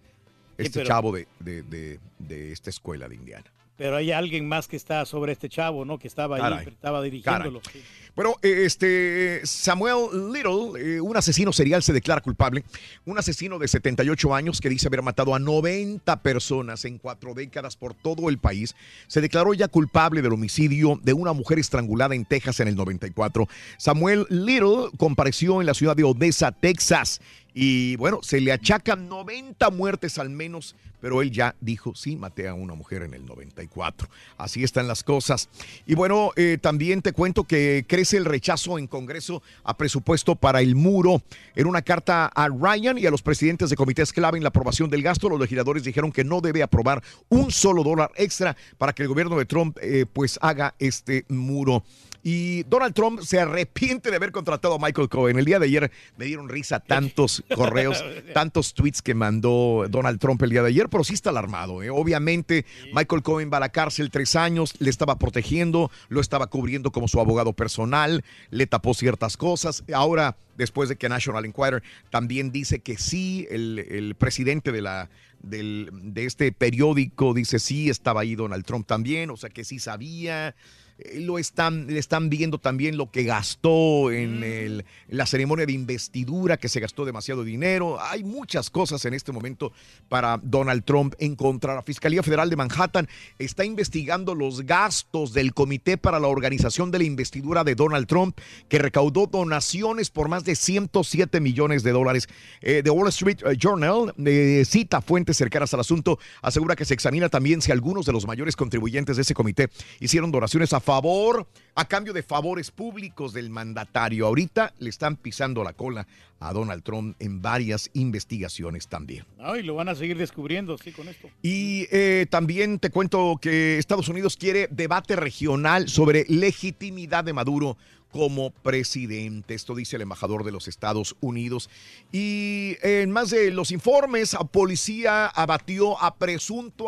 Este 0.59 0.81
pero- 0.81 0.87
chavo 0.89 1.13
de, 1.13 1.27
de- 1.41 1.63
de- 1.63 2.01
de 2.19 2.53
esta 2.53 2.71
escuela 2.71 3.09
de 3.09 3.15
Indiana. 3.17 3.53
Pero 3.77 3.97
hay 3.97 4.11
alguien 4.11 4.49
más 4.49 4.69
que 4.69 4.77
está 4.77 5.05
sobre 5.05 5.33
este 5.33 5.49
chavo, 5.49 5.85
¿no? 5.85 5.99
Que 5.99 6.09
estaba 6.09 6.37
ahí, 6.37 6.43
Caray. 6.43 6.69
estaba 6.69 7.03
dirigiéndolo. 7.03 7.61
Caray. 7.61 7.83
Bueno, 8.17 8.37
eh, 8.41 8.63
este 8.65 9.43
Samuel 9.45 10.33
Little, 10.33 10.81
eh, 10.81 11.01
un 11.03 11.15
asesino 11.19 11.53
serial, 11.53 11.83
se 11.83 11.93
declara 11.93 12.23
culpable. 12.23 12.65
Un 13.05 13.19
asesino 13.19 13.59
de 13.59 13.69
78 13.69 14.35
años 14.35 14.63
que 14.63 14.71
dice 14.71 14.89
haber 14.89 15.03
matado 15.03 15.35
a 15.35 15.39
90 15.39 16.23
personas 16.23 16.87
en 16.87 16.97
cuatro 16.97 17.35
décadas 17.35 17.77
por 17.77 17.93
todo 17.93 18.31
el 18.31 18.39
país, 18.39 18.75
se 19.07 19.21
declaró 19.21 19.53
ya 19.53 19.69
culpable 19.69 20.23
del 20.23 20.33
homicidio 20.33 20.99
de 21.03 21.13
una 21.13 21.35
mujer 21.35 21.59
estrangulada 21.59 22.15
en 22.15 22.25
Texas 22.25 22.61
en 22.61 22.69
el 22.69 22.77
94. 22.77 23.49
Samuel 23.77 24.27
Little 24.31 24.89
compareció 24.97 25.61
en 25.61 25.67
la 25.67 25.75
ciudad 25.75 25.95
de 25.95 26.05
Odessa, 26.05 26.53
Texas. 26.53 27.21
Y 27.59 27.97
bueno, 27.97 28.21
se 28.23 28.39
le 28.39 28.53
achacan 28.53 29.09
90 29.09 29.71
muertes 29.71 30.19
al 30.19 30.29
menos, 30.29 30.77
pero 31.01 31.23
él 31.23 31.31
ya 31.31 31.55
dijo, 31.63 31.95
sí, 31.95 32.15
maté 32.15 32.49
a 32.49 32.53
una 32.53 32.75
mujer 32.75 33.03
en 33.03 33.15
el 33.15 33.25
94. 33.25 34.11
Así 34.37 34.63
están 34.63 34.87
las 34.87 35.03
cosas. 35.03 35.49
Y 35.87 35.95
bueno, 35.95 36.33
eh, 36.37 36.59
también 36.61 37.01
te 37.01 37.15
cuento 37.15 37.45
que 37.45 37.87
crece 37.89 38.19
el 38.19 38.27
rechazo 38.27 38.79
en 38.79 38.87
Congreso 38.87 39.43
a 39.65 39.75
presupuesto 39.75 40.37
para 40.37 40.61
el 40.61 40.75
muro. 40.75 41.23
En 41.55 41.67
una 41.67 41.81
carta 41.81 42.27
a 42.27 42.49
Ryan 42.49 42.99
y 42.99 43.07
a 43.07 43.11
los 43.11 43.23
presidentes 43.23 43.71
de 43.71 43.77
comités 43.77 44.13
clave 44.13 44.37
en 44.37 44.45
la 44.45 44.51
aprobación 44.51 44.91
del 44.91 45.03
gasto, 45.03 45.31
los 45.31 45.41
legisladores 45.41 45.83
dijeron 45.83 46.13
que 46.13 46.25
no 46.25 46.43
debe 46.43 46.63
aprobar 46.63 47.03
un 47.31 47.51
solo 47.51 47.83
dólar 47.83 48.11
extra 48.17 48.55
para 48.77 48.93
que 48.93 49.03
el 49.03 49.09
gobierno 49.09 49.39
de 49.39 49.47
Trump 49.47 49.79
eh, 49.81 50.05
pues 50.13 50.39
haga 50.43 50.75
este 50.79 51.25
muro. 51.31 51.85
Y 52.29 52.65
Donald 52.65 52.93
Trump 52.93 53.21
se 53.23 53.39
arrepiente 53.39 54.11
de 54.11 54.17
haber 54.17 54.33
contratado 54.33 54.75
a 54.75 54.79
Michael 54.81 55.09
Cohen. 55.09 55.39
El 55.39 55.45
día 55.45 55.61
de 55.61 55.67
ayer 55.67 55.93
me 56.17 56.25
dieron 56.25 56.49
risa 56.49 56.81
tantos 56.81 57.45
correos, 57.55 58.05
tantos 58.35 58.75
tweets 58.75 59.01
que 59.01 59.15
mandó 59.15 59.87
Donald 59.89 60.19
Trump 60.19 60.43
el 60.43 60.51
día 60.51 60.63
de 60.63 60.71
ayer, 60.71 60.89
pero 60.89 61.05
sí 61.05 61.15
está 61.15 61.31
alarmado. 61.31 61.85
¿eh? 61.85 61.91
Obviamente, 61.91 62.67
Michael 62.93 63.23
Cohen 63.23 63.49
va 63.53 63.59
a 63.59 63.61
la 63.61 63.69
cárcel 63.69 64.11
tres 64.11 64.35
años, 64.35 64.75
le 64.81 64.91
estaba 64.91 65.21
protegiendo, 65.21 65.89
lo 66.09 66.21
estaba 66.21 66.49
cubriendo 66.49 66.91
como 66.91 67.07
su 67.07 67.21
abogado 67.21 67.53
personal, 67.53 68.25
le 68.51 68.67
tapó 68.67 68.93
ciertas 68.93 69.37
cosas. 69.37 69.85
Ahora, 69.95 70.37
después 70.57 70.89
de 70.89 70.97
que 70.97 71.09
National 71.09 71.45
Enquirer 71.45 71.85
también 72.11 72.51
dice 72.51 72.81
que 72.81 72.99
sí, 72.99 73.47
el, 73.53 73.79
el 73.79 74.17
presidente 74.17 74.73
de 74.73 74.83
la 74.83 75.11
del- 75.45 75.91
de 75.93 76.25
este 76.25 76.51
periódico 76.51 77.35
dice 77.35 77.61
sí, 77.61 77.89
estaba 77.89 78.23
ahí 78.23 78.35
Donald 78.35 78.65
Trump 78.65 78.85
también, 78.85 79.31
o 79.31 79.37
sea 79.37 79.49
que 79.49 79.63
sí 79.63 79.79
sabía. 79.79 80.57
Eh, 80.99 81.21
Lo 81.21 81.39
están, 81.39 81.87
le 81.89 81.99
están 81.99 82.29
viendo 82.31 82.59
también 82.59 82.97
lo 82.97 83.11
que 83.11 83.25
gastó 83.25 84.11
en, 84.11 84.43
el- 84.43 84.85
en 85.09 85.17
la 85.17 85.27
ceremonia 85.27 85.67
de 85.67 85.73
investidura, 85.73 86.57
que 86.57 86.69
se 86.69 86.81
gastó 86.81 87.05
demasiado 87.05 87.45
dinero. 87.45 88.01
Hay 88.01 88.25
muchas 88.25 88.71
cosas 88.71 89.05
en 89.05 89.15
este 89.15 89.33
momento 89.33 89.73
para 90.09 90.39
Donald 90.43 90.85
Trump 90.85 91.15
en 91.19 91.35
contra. 91.37 91.75
La 91.75 91.83
Fiscalía 91.83 92.23
Federal 92.23 92.49
de 92.51 92.57
Manhattan 92.57 93.09
está 93.39 93.65
investigando 93.65 94.35
los 94.35 94.63
gastos 94.63 95.33
del 95.33 95.53
Comité 95.55 95.99
para 95.99 96.19
la 96.21 96.29
Organización 96.29 96.91
de 96.91 96.99
la 96.99 97.05
Investidura 97.05 97.65
de 97.65 97.75
Donald 97.75 98.07
Trump, 98.07 98.39
que 98.69 98.79
recaudó 98.79 99.27
donaciones 99.27 100.11
por 100.11 100.29
más 100.29 100.45
de 100.45 100.57
107 100.57 101.41
millones 101.41 101.83
de 101.83 101.93
dólares. 101.93 102.29
Eh, 102.61 102.83
The 102.83 102.91
Wall 102.91 103.09
Street 103.09 103.39
eh, 103.45 103.57
Journal 103.59 104.15
eh, 104.25 104.65
cita 104.67 105.01
fuentes 105.01 105.37
cercanas 105.37 105.73
al 105.75 105.81
asunto, 105.81 106.19
asegura 106.43 106.77
que 106.77 106.85
se 106.85 106.95
examina 106.95 107.29
también 107.29 107.61
si 107.63 107.73
algunos 107.73 108.07
de 108.07 108.13
los 108.13 108.27
mayores 108.27 108.57
contribuyentes 108.57 109.17
de 109.17 109.23
ese 109.23 109.35
comité 109.35 109.69
hicieron 110.01 110.31
donaciones 110.31 110.73
a 110.73 110.81
favor, 110.87 111.49
a 111.75 111.85
cambio 111.85 112.13
de 112.13 112.23
favores 112.23 112.71
públicos 112.71 113.33
del 113.33 113.51
mandatario. 113.51 114.25
Ahorita 114.25 114.73
le 114.79 114.89
están 114.89 115.17
pisando 115.17 115.65
la 115.65 115.73
cola 115.73 116.07
a 116.39 116.53
Donald 116.53 116.85
Trump 116.85 117.17
en 117.19 117.43
varias 117.43 117.91
investigaciones 117.95 118.87
también. 118.87 119.25
Ay, 119.41 119.65
lo 119.65 119.75
van 119.75 119.89
a 119.89 119.97
seguir 119.97 120.17
descubriendo, 120.17 120.79
sí, 120.79 120.93
con 120.93 121.09
esto. 121.09 121.29
Y 121.43 121.89
eh, 121.91 122.27
también 122.31 122.79
te 122.79 122.91
cuento 122.91 123.37
que 123.43 123.79
Estados 123.79 124.09
Unidos 124.09 124.37
quiere 124.37 124.69
debate 124.71 125.17
regional 125.17 125.89
sobre 125.89 126.25
legitimidad 126.29 127.25
de 127.25 127.33
Maduro 127.33 127.77
como 128.11 128.51
presidente. 128.51 129.55
Esto 129.55 129.75
dice 129.75 129.97
el 129.97 130.03
embajador 130.03 130.45
de 130.45 130.53
los 130.53 130.69
Estados 130.69 131.17
Unidos. 131.21 131.69
Y 132.13 132.77
en 132.83 133.11
más 133.11 133.31
de 133.31 133.51
los 133.51 133.71
informes, 133.71 134.35
a 134.35 134.45
policía 134.45 135.27
abatió 135.27 136.01
a 136.03 136.17
presunto 136.17 136.87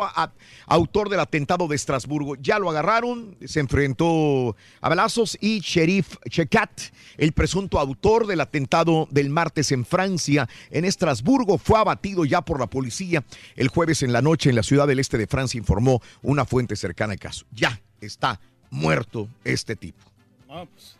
autor 0.65 1.09
del 1.09 1.19
atentado 1.19 1.67
de 1.67 1.75
Estrasburgo. 1.75 2.35
Ya 2.35 2.59
lo 2.59 2.69
agarraron, 2.69 3.37
se 3.45 3.59
enfrentó 3.59 4.55
a 4.81 4.89
balazos 4.89 5.37
y 5.39 5.59
Sheriff 5.59 6.17
Checat, 6.29 6.81
el 7.17 7.33
presunto 7.33 7.79
autor 7.79 8.27
del 8.27 8.41
atentado 8.41 9.07
del 9.11 9.29
martes 9.29 9.71
en 9.71 9.85
Francia, 9.85 10.47
en 10.71 10.85
Estrasburgo, 10.85 11.57
fue 11.57 11.79
abatido 11.79 12.25
ya 12.25 12.41
por 12.41 12.59
la 12.59 12.67
policía 12.67 13.23
el 13.55 13.67
jueves 13.67 14.03
en 14.03 14.13
la 14.13 14.21
noche 14.21 14.49
en 14.49 14.55
la 14.55 14.63
ciudad 14.63 14.87
del 14.87 14.99
este 14.99 15.17
de 15.17 15.27
Francia, 15.27 15.57
informó 15.57 16.01
una 16.21 16.45
fuente 16.45 16.75
cercana 16.75 17.13
al 17.13 17.19
caso. 17.19 17.45
Ya 17.51 17.81
está 18.01 18.39
muerto 18.69 19.27
este 19.43 19.75
tipo. 19.75 20.03
Ah, 20.49 20.65
pues, 20.71 20.98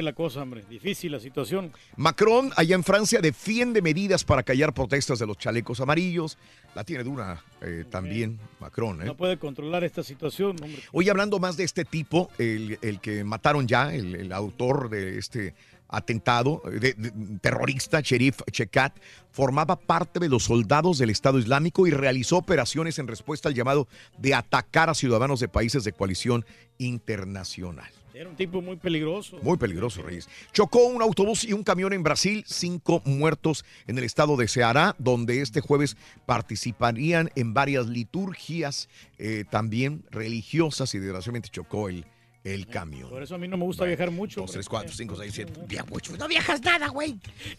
la 0.00 0.14
cosa, 0.14 0.40
hombre. 0.42 0.64
Difícil 0.70 1.12
la 1.12 1.20
situación. 1.20 1.72
Macron, 1.96 2.50
allá 2.56 2.74
en 2.76 2.84
Francia, 2.84 3.20
defiende 3.20 3.82
medidas 3.82 4.24
para 4.24 4.42
callar 4.42 4.72
protestas 4.72 5.18
de 5.18 5.26
los 5.26 5.36
chalecos 5.36 5.80
amarillos. 5.80 6.38
La 6.74 6.84
tiene 6.84 7.04
dura 7.04 7.44
eh, 7.60 7.84
también 7.90 8.38
Macron. 8.60 9.02
¿eh? 9.02 9.04
No 9.04 9.16
puede 9.16 9.36
controlar 9.38 9.84
esta 9.84 10.02
situación, 10.02 10.56
hombre. 10.62 10.80
Hoy 10.92 11.10
hablando 11.10 11.38
más 11.38 11.56
de 11.58 11.64
este 11.64 11.84
tipo, 11.84 12.30
el, 12.38 12.78
el 12.80 13.00
que 13.00 13.24
mataron 13.24 13.68
ya, 13.68 13.92
el, 13.92 14.14
el 14.14 14.32
autor 14.32 14.88
de 14.88 15.18
este 15.18 15.54
atentado 15.94 16.62
de- 16.64 16.94
de- 16.94 17.12
terrorista, 17.42 18.00
Sherif 18.00 18.40
Chekat, 18.50 18.96
formaba 19.30 19.76
parte 19.76 20.18
de 20.20 20.30
los 20.30 20.44
soldados 20.44 20.96
del 20.96 21.10
Estado 21.10 21.38
Islámico 21.38 21.86
y 21.86 21.90
realizó 21.90 22.38
operaciones 22.38 22.98
en 22.98 23.08
respuesta 23.08 23.50
al 23.50 23.54
llamado 23.54 23.86
de 24.16 24.32
atacar 24.34 24.88
a 24.88 24.94
ciudadanos 24.94 25.40
de 25.40 25.48
países 25.48 25.84
de 25.84 25.92
coalición 25.92 26.46
internacional. 26.78 27.90
Era 28.14 28.28
un 28.28 28.36
tipo 28.36 28.60
muy 28.60 28.76
peligroso. 28.76 29.38
Muy 29.42 29.56
peligroso, 29.56 30.02
Reyes. 30.02 30.28
Chocó 30.52 30.84
un 30.84 31.00
autobús 31.00 31.44
y 31.44 31.54
un 31.54 31.62
camión 31.62 31.92
en 31.94 32.02
Brasil, 32.02 32.44
cinco 32.46 33.00
muertos 33.06 33.64
en 33.86 33.96
el 33.96 34.04
estado 34.04 34.36
de 34.36 34.48
Ceará, 34.48 34.94
donde 34.98 35.40
este 35.40 35.60
jueves 35.62 35.96
participarían 36.26 37.30
en 37.36 37.54
varias 37.54 37.86
liturgias 37.86 38.88
eh, 39.18 39.44
también 39.50 40.04
religiosas 40.10 40.94
y 40.94 40.98
desgraciadamente 40.98 41.48
chocó 41.48 41.88
el, 41.88 42.04
el 42.44 42.66
camión. 42.66 43.08
Por 43.08 43.22
eso 43.22 43.34
a 43.34 43.38
mí 43.38 43.48
no 43.48 43.56
me 43.56 43.64
gusta 43.64 43.84
viajar 43.86 44.10
mucho. 44.10 44.42
Dos, 44.42 44.52
tres, 44.52 44.68
cuatro, 44.68 44.92
cinco, 44.92 45.16
seis, 45.16 45.32
siete. 45.34 45.52
Via- 45.66 45.86
ocho. 45.90 46.14
No 46.18 46.28
viajas 46.28 46.60
nada, 46.62 46.88
güey. 46.88 47.18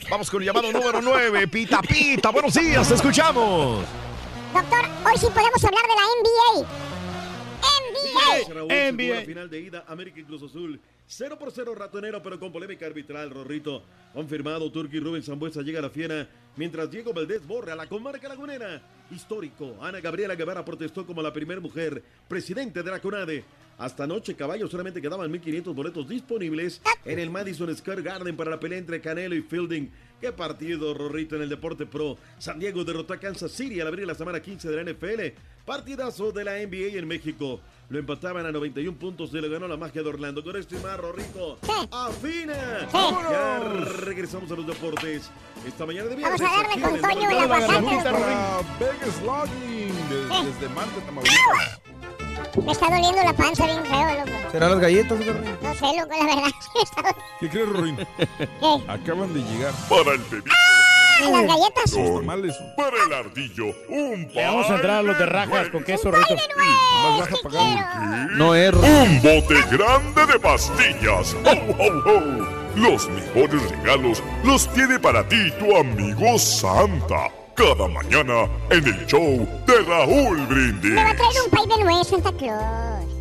Vamos 0.10 0.30
con 0.30 0.42
el 0.42 0.46
llamado 0.48 0.72
número 0.72 1.02
9. 1.02 1.48
Pita, 1.48 1.82
pita. 1.82 2.30
Buenos 2.30 2.54
días, 2.54 2.88
te 2.88 2.94
escuchamos. 2.94 3.84
Doctor, 4.54 4.86
hoy 5.06 5.18
sí 5.18 5.26
podemos 5.34 5.64
hablar 5.64 5.82
de 5.82 5.96
la 5.96 6.62
NBA. 6.62 7.03
NBA. 7.94 8.54
Raúl, 8.54 8.70
la 8.70 9.22
final 9.22 9.50
de 9.50 9.60
ida 9.62 9.86
América 9.88 10.20
y 10.20 10.24
Cruz 10.24 10.44
Azul. 10.44 10.80
0 11.06 11.38
por 11.38 11.52
0 11.52 11.76
ratonero, 11.76 12.24
pero 12.24 12.40
con 12.40 12.52
polémica 12.52 12.86
arbitral, 12.86 13.30
Rorrito. 13.30 13.84
Confirmado, 14.14 14.72
Turki 14.72 15.00
Rubén 15.00 15.24
Zambuesa 15.24 15.62
llega 15.62 15.80
a 15.80 15.84
la 15.84 15.90
fiera, 15.90 16.28
mientras 16.56 16.90
Diego 16.90 17.14
Valdés 17.14 17.46
borre 17.46 17.72
a 17.72 17.76
la 17.76 17.88
comarca 17.88 18.28
lagunera. 18.30 18.82
Histórico, 19.12 19.78
Ana 19.82 20.00
Gabriela 20.00 20.36
Guevara 20.36 20.64
protestó 20.64 21.06
como 21.06 21.22
la 21.22 21.34
primera 21.34 21.62
mujer 21.62 22.02
presidente 22.28 22.82
de 22.82 22.92
la 22.92 23.00
CONADE. 23.00 23.44
Hasta 23.78 24.04
anoche, 24.04 24.36
caballo, 24.36 24.68
solamente 24.68 25.02
quedaban 25.02 25.32
1.500 25.32 25.74
boletos 25.74 26.08
disponibles 26.08 26.82
en 27.06 27.20
el 27.20 27.30
Madison 27.30 27.76
Square 27.76 28.04
Garden 28.04 28.38
para 28.38 28.52
la 28.52 28.60
pelea 28.60 28.78
entre 28.78 29.02
Canelo 29.02 29.36
y 29.36 29.42
Fielding. 29.42 29.90
Qué 30.24 30.32
partido, 30.32 30.94
Rorrito, 30.94 31.36
en 31.36 31.42
el 31.42 31.50
Deporte 31.50 31.86
Pro. 31.86 32.16
San 32.38 32.58
Diego 32.58 32.86
derrotó 32.86 33.12
a 33.12 33.18
Kansas 33.18 33.52
City 33.52 33.82
al 33.82 33.88
abrir 33.90 34.08
la 34.08 34.16
semana 34.16 34.42
15 34.42 34.70
de 34.70 34.82
la 34.82 34.90
NFL. 34.90 35.38
Partidazo 35.66 36.32
de 36.32 36.46
la 36.46 36.54
NBA 36.60 36.98
en 36.98 37.06
México. 37.06 37.60
Lo 37.90 38.00
empataban 38.00 38.46
a 38.46 38.52
91 38.54 38.98
puntos 38.98 39.32
y 39.34 39.42
le 39.42 39.50
ganó 39.50 39.68
la 39.68 39.76
magia 39.76 40.02
de 40.02 40.08
Orlando. 40.08 40.42
Con 40.42 40.56
esto 40.56 40.78
y 40.78 40.80
más, 40.80 40.98
Rorrito. 40.98 41.58
¡Afina! 41.92 42.88
Ya 43.30 43.60
regresamos 44.06 44.50
a 44.50 44.56
los 44.56 44.66
deportes. 44.66 45.30
Esta 45.68 45.86
mañana 45.86 46.08
de 46.08 46.16
viernes. 46.16 46.40
Vamos 46.40 46.58
a 46.58 46.62
darle 46.70 46.82
con 46.82 47.02
Toño 47.02 47.30
y 47.30 47.36
aguacate. 47.36 48.80
Vegas 48.80 49.22
Logging, 49.26 50.10
de- 50.10 50.52
desde 50.52 50.70
Marte, 50.74 51.02
Tamaulipas. 51.06 51.82
Me 52.66 52.72
está 52.72 52.86
doliendo 52.90 53.24
la 53.24 53.34
panza 53.34 53.66
bien 53.66 53.86
feo, 53.86 54.20
loco. 54.20 54.52
¿Serán 54.52 54.72
las 54.72 54.80
galletas, 54.80 55.20
Garrín? 55.20 55.58
No 55.62 55.74
sé, 55.74 55.86
loco, 56.00 56.16
la 56.18 56.36
verdad. 56.36 57.16
¿Qué 57.40 57.50
crees, 57.50 57.70
Rorín? 57.70 58.08
Acaban 58.88 59.34
de 59.34 59.42
llegar. 59.42 59.74
Para 59.90 60.12
el 60.14 60.22
bebé. 60.30 60.52
¡Ah, 60.52 61.30
las 61.30 61.48
galletas! 61.48 61.94
Los 61.94 62.20
tamales. 62.20 62.56
Para 62.76 63.04
el 63.06 63.14
ardillo, 63.14 63.66
un 63.90 64.28
Le 64.34 64.46
vamos 64.46 64.70
a 64.70 64.76
entrar 64.76 64.98
a 64.98 65.02
los 65.02 65.18
de 65.18 65.26
rajas 65.26 65.70
con 65.70 65.84
queso, 65.84 66.12
Rito. 66.12 66.36
Más 67.04 67.20
baja 67.20 67.36
pagar. 67.44 68.32
No 68.32 68.56
es. 68.56 68.74
Un 68.74 69.22
bote 69.22 69.56
grande 69.72 70.26
de 70.26 70.40
pastillas. 70.40 71.36
¡Ho, 71.46 71.84
ho, 71.84 71.88
ho! 72.10 72.64
Los 72.76 73.08
mejores 73.10 73.70
regalos 73.70 74.24
los 74.44 74.68
tiene 74.74 75.00
para 75.00 75.28
ti 75.28 75.52
tu 75.60 75.76
amigo 75.78 76.40
Santa. 76.40 77.30
Cada 77.56 77.88
mañana 77.88 78.50
en 78.72 78.86
el 78.86 79.06
show 79.06 79.48
de 79.68 79.82
Raúl 79.88 80.46
Brindis. 80.48 80.92
Me 80.92 81.04
va 81.04 81.12
a 81.12 81.16
traer 81.16 81.34
un 81.46 81.52
pay 81.52 81.78
de 81.78 81.84
nuez, 81.84 82.08
Santa 82.08 82.32
Claus. 82.32 83.14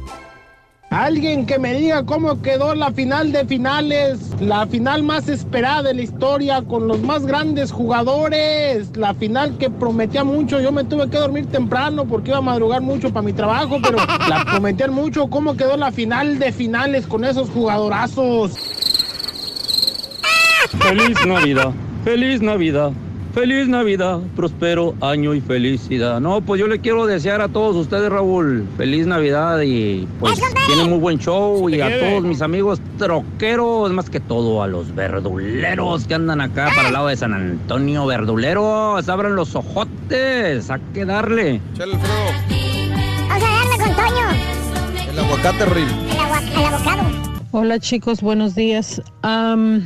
Alguien 0.93 1.47
que 1.47 1.59
me 1.59 1.73
diga 1.73 2.05
cómo 2.05 2.43
quedó 2.43 2.75
la 2.75 2.93
final 2.93 3.33
de 3.33 3.47
finales, 3.47 4.19
la 4.41 4.67
final 4.67 5.03
más 5.03 5.27
esperada 5.29 5.83
de 5.85 5.95
la 5.95 6.03
historia, 6.03 6.61
con 6.61 6.87
los 6.87 7.01
más 7.01 7.25
grandes 7.25 7.73
jugadores, 7.73 8.95
la 8.97 9.15
final 9.15 9.57
que 9.57 9.71
prometía 9.71 10.23
mucho. 10.23 10.61
Yo 10.61 10.71
me 10.71 10.85
tuve 10.85 11.09
que 11.09 11.17
dormir 11.17 11.47
temprano 11.47 12.05
porque 12.05 12.31
iba 12.31 12.39
a 12.39 12.43
madrugar 12.43 12.83
mucho 12.83 13.11
para 13.11 13.25
mi 13.25 13.33
trabajo, 13.33 13.79
pero 13.83 13.97
la 14.29 14.45
prometían 14.45 14.93
mucho. 14.93 15.29
¿Cómo 15.29 15.57
quedó 15.57 15.79
la 15.79 15.93
final 15.93 16.39
de 16.39 16.53
finales 16.53 17.07
con 17.07 17.25
esos 17.25 17.49
jugadorazos? 17.49 18.53
Feliz 20.79 21.27
Navidad, 21.27 21.73
feliz 22.05 22.43
Navidad, 22.43 22.93
feliz 23.35 23.67
Navidad, 23.69 24.21
próspero 24.37 24.95
año 25.01 25.35
y 25.35 25.41
felicidad. 25.41 26.21
No, 26.21 26.41
pues 26.41 26.61
yo 26.61 26.67
le 26.67 26.81
quiero 26.81 27.07
desear 27.07 27.41
a 27.41 27.49
todos 27.49 27.75
ustedes, 27.77 28.11
Raúl, 28.11 28.67
feliz 28.77 29.07
Navidad 29.07 29.61
y 29.63 30.07
pues 30.21 30.41
tiene 30.67 30.85
muy 30.85 30.99
buen 30.99 31.19
show 31.19 31.69
y 31.71 31.81
a 31.81 31.87
quiere. 31.87 32.11
todos 32.11 32.25
mis 32.25 32.43
amigos 32.43 32.81
troqueros, 32.99 33.91
más 33.93 34.11
que 34.11 34.21
todo 34.21 34.63
a 34.63 34.67
los 34.69 34.95
verduleros 34.95 36.07
que 36.07 36.15
andan 36.15 36.41
acá 36.41 36.71
para 36.75 36.89
el 36.89 36.93
lado 36.95 37.09
de 37.09 37.17
San 37.17 37.33
Antonio, 37.33 38.07
verduleros, 38.07 39.09
abran 39.09 39.35
los 39.35 39.55
ojotes, 39.55 40.71
hay 40.71 40.81
que 40.93 41.05
darle. 41.05 41.61
Chale, 41.77 41.95
Alfredo. 41.95 42.15
Vamos 43.29 43.45
a 43.45 43.49
darle 43.49 43.77
con 43.85 43.97
Toño. 43.97 45.11
El 45.13 45.19
aguacate, 45.19 45.67
Rin. 45.67 45.89
El, 45.89 46.19
agua- 46.19 46.41
el 46.41 46.65
abocado. 46.75 47.03
Hola 47.55 47.79
chicos, 47.81 48.21
buenos 48.23 48.55
días. 48.55 49.03
Am, 49.23 49.85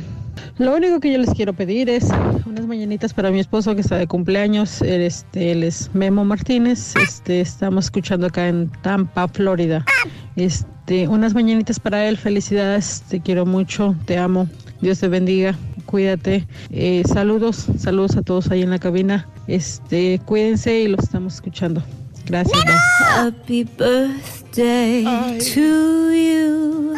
lo 0.57 0.75
único 0.75 0.99
que 0.99 1.11
yo 1.11 1.17
les 1.17 1.29
quiero 1.31 1.53
pedir 1.53 1.89
es 1.89 2.09
unas 2.45 2.65
mañanitas 2.65 3.13
para 3.13 3.31
mi 3.31 3.39
esposo 3.39 3.75
que 3.75 3.81
está 3.81 3.97
de 3.97 4.07
cumpleaños. 4.07 4.81
Este, 4.81 5.51
él 5.51 5.63
es 5.63 5.89
Memo 5.93 6.25
Martínez. 6.25 6.95
Este, 6.95 7.41
estamos 7.41 7.85
escuchando 7.85 8.27
acá 8.27 8.47
en 8.47 8.71
Tampa, 8.81 9.27
Florida. 9.27 9.85
Este, 10.35 11.07
unas 11.07 11.33
mañanitas 11.33 11.79
para 11.79 12.07
él. 12.07 12.17
Felicidades, 12.17 13.03
te 13.09 13.19
quiero 13.19 13.45
mucho, 13.45 13.95
te 14.05 14.17
amo. 14.17 14.47
Dios 14.81 14.99
te 14.99 15.07
bendiga, 15.07 15.55
cuídate. 15.85 16.45
Eh, 16.71 17.03
saludos, 17.05 17.67
saludos 17.77 18.15
a 18.15 18.21
todos 18.21 18.51
ahí 18.51 18.61
en 18.61 18.69
la 18.69 18.79
cabina. 18.79 19.27
Este, 19.47 20.19
cuídense 20.25 20.81
y 20.81 20.87
los 20.87 21.03
estamos 21.03 21.35
escuchando. 21.35 21.83
Gracias. 22.29 22.63
Happy 23.15 23.63
birthday 23.63 25.03
to 25.39 26.11
you. 26.11 26.93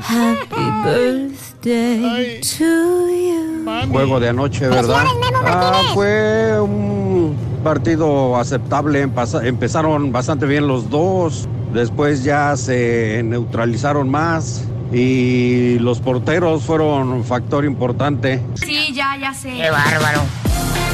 Happy 0.00 0.64
birthday 0.84 2.40
to 2.40 3.08
you. 3.10 3.90
Juego 3.90 4.20
de 4.20 4.28
anoche, 4.30 4.68
¿verdad? 4.68 5.04
Ah, 5.44 5.82
fue 5.94 6.58
un 6.60 7.36
partido 7.62 8.36
aceptable. 8.36 9.06
Empezaron 9.42 10.12
bastante 10.12 10.46
bien 10.46 10.66
los 10.66 10.88
dos. 10.88 11.46
Después 11.74 12.24
ya 12.24 12.56
se 12.56 13.22
neutralizaron 13.22 14.08
más. 14.08 14.64
Y 14.92 15.78
los 15.78 16.00
porteros 16.00 16.64
fueron 16.64 17.12
un 17.12 17.24
factor 17.24 17.64
importante. 17.64 18.42
Sí, 18.54 18.92
ya, 18.92 19.16
ya 19.20 19.32
sé. 19.34 19.50
Qué 19.50 19.70
bárbaro. 19.70 20.22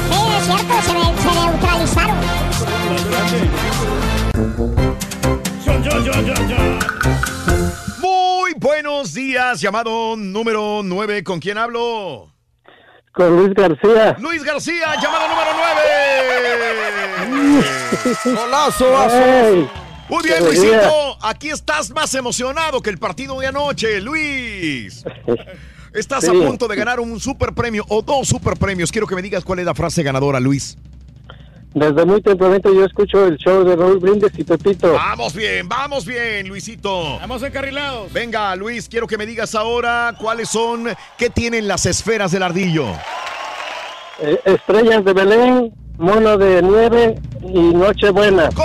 Sí, 0.09 0.19
es 0.37 0.45
cierto, 0.45 0.81
se, 0.85 0.93
ne- 0.93 1.17
se 1.21 1.31
neutralizaron. 1.39 2.17
Muy 7.99 8.53
buenos 8.57 9.13
días, 9.13 9.59
llamado 9.61 10.15
número 10.15 10.81
9. 10.83 11.23
¿Con 11.23 11.39
quién 11.39 11.57
hablo? 11.57 12.31
Con 13.13 13.35
Luis 13.35 13.53
García. 13.53 14.15
Luis 14.19 14.43
García, 14.43 14.95
llamado 15.01 15.27
número 15.27 15.51
9. 18.25 18.35
Golazo, 18.35 18.85
Ey, 19.09 19.69
Muy 20.09 20.23
bien, 20.23 20.43
Luisito. 20.45 21.17
Aquí 21.21 21.49
estás 21.49 21.89
más 21.91 22.13
emocionado 22.13 22.81
que 22.81 22.89
el 22.91 22.97
partido 22.99 23.39
de 23.39 23.47
anoche, 23.47 23.99
Luis. 24.01 25.03
Estás 25.97 26.23
Sí. 26.23 26.29
a 26.29 26.33
punto 26.33 26.67
de 26.67 26.75
ganar 26.75 26.99
un 26.99 27.19
super 27.19 27.53
premio 27.53 27.83
o 27.89 28.01
dos 28.01 28.27
super 28.27 28.55
premios. 28.55 28.91
Quiero 28.91 29.07
que 29.07 29.15
me 29.15 29.21
digas 29.21 29.43
cuál 29.43 29.59
es 29.59 29.65
la 29.65 29.73
frase 29.73 30.03
ganadora, 30.03 30.39
Luis. 30.39 30.77
Desde 31.73 32.05
muy 32.05 32.21
tempranito 32.21 32.73
yo 32.73 32.85
escucho 32.85 33.25
el 33.27 33.37
show 33.37 33.63
de 33.63 33.75
Raúl 33.75 33.99
Brindis 33.99 34.31
y 34.37 34.43
Pepito. 34.43 34.93
Vamos 34.93 35.33
bien, 35.35 35.67
vamos 35.67 36.05
bien, 36.05 36.47
Luisito. 36.47 37.19
Vamos 37.19 37.43
encarrilados. 37.43 38.11
Venga, 38.13 38.55
Luis, 38.55 38.87
quiero 38.87 39.05
que 39.07 39.17
me 39.17 39.25
digas 39.25 39.53
ahora 39.55 40.15
cuáles 40.19 40.49
son, 40.49 40.87
qué 41.17 41.29
tienen 41.29 41.67
las 41.67 41.85
esferas 41.85 42.31
del 42.31 42.43
ardillo. 42.43 42.85
Eh, 44.21 44.39
estrellas 44.45 45.03
de 45.05 45.13
Belén, 45.13 45.73
mono 45.97 46.37
de 46.37 46.61
nieve 46.63 47.19
y 47.43 47.59
Nochebuena. 47.73 48.49
Te 48.49 48.55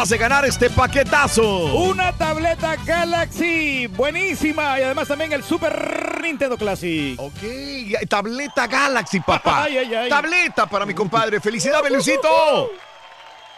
acabas 0.00 0.08
de 0.08 0.18
ganar 0.18 0.44
este 0.46 0.70
paquetazo. 0.70 1.74
Una 1.74 2.10
tableta 2.16 2.74
Galaxy, 2.86 3.86
buenísima. 3.86 4.80
Y 4.80 4.84
además 4.84 5.06
también 5.08 5.30
el 5.34 5.42
Super 5.44 6.18
Nintendo 6.22 6.56
Classic. 6.56 7.20
Ok, 7.20 8.08
tableta 8.08 8.66
Galaxy, 8.66 9.20
papá. 9.20 9.64
Ay, 9.64 9.76
ay, 9.76 9.94
ay. 9.94 10.08
Tableta 10.08 10.66
para 10.66 10.86
mi 10.86 10.94
compadre. 10.94 11.38
Felicidades, 11.38 11.92
Luisito. 11.92 12.70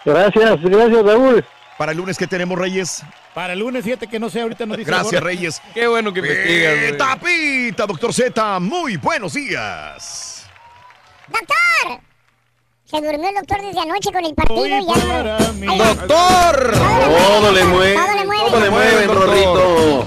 Gracias, 0.04 0.60
gracias 0.60 1.04
Raúl. 1.04 1.44
Para 1.78 1.92
el 1.92 1.98
lunes 1.98 2.18
que 2.18 2.26
tenemos, 2.26 2.58
Reyes. 2.58 3.04
Para 3.34 3.52
el 3.52 3.60
lunes, 3.60 3.84
fíjate 3.84 4.08
que 4.08 4.18
no 4.18 4.28
sé, 4.28 4.40
ahorita 4.40 4.66
nos 4.66 4.78
dice. 4.78 4.90
Gracias. 4.90 5.22
Reyes. 5.22 5.62
Qué 5.72 5.86
bueno 5.86 6.12
que 6.12 6.20
investigas, 6.20 6.74
Eh, 6.74 6.92
tapita, 6.98 7.86
doctor 7.86 8.12
Z, 8.12 8.58
muy 8.58 8.96
buenos 8.96 9.34
días. 9.34 10.46
¡Doctor! 11.28 12.11
Se 12.92 13.00
durmió 13.00 13.30
el 13.30 13.34
doctor 13.36 13.62
desde 13.62 13.80
anoche 13.80 14.12
con 14.12 14.22
el 14.22 14.34
partido 14.34 14.66
y 14.66 14.70
ya. 14.70 15.76
¡Doctor! 15.76 16.72
Todo 16.74 17.52
le 17.52 17.64
mueve, 17.64 17.94
Todo 17.94 18.14
le 18.14 18.24
mueve. 18.26 18.50
todo 18.50 18.60
le 18.60 18.70
mueve, 18.70 19.06
doctor. 19.06 19.26
Rorrito. 19.28 20.04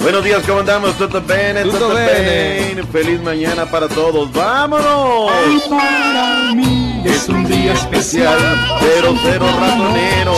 Buenos 0.00 0.24
días, 0.24 0.42
¿cómo 0.46 0.60
andamos? 0.60 0.92
Toto 0.98 1.22
bene, 1.22 1.62
Toto 1.64 1.88
bene. 1.88 2.82
Feliz 2.92 3.18
mañana 3.22 3.64
para 3.64 3.88
todos. 3.88 4.30
¡Vámonos! 4.30 5.30
Para 5.70 6.52
mí 6.54 7.02
es 7.06 7.30
un 7.30 7.46
día 7.46 7.72
especial. 7.72 8.38
Cero, 8.78 9.14
cero, 9.22 9.46
ratonero. 9.58 10.34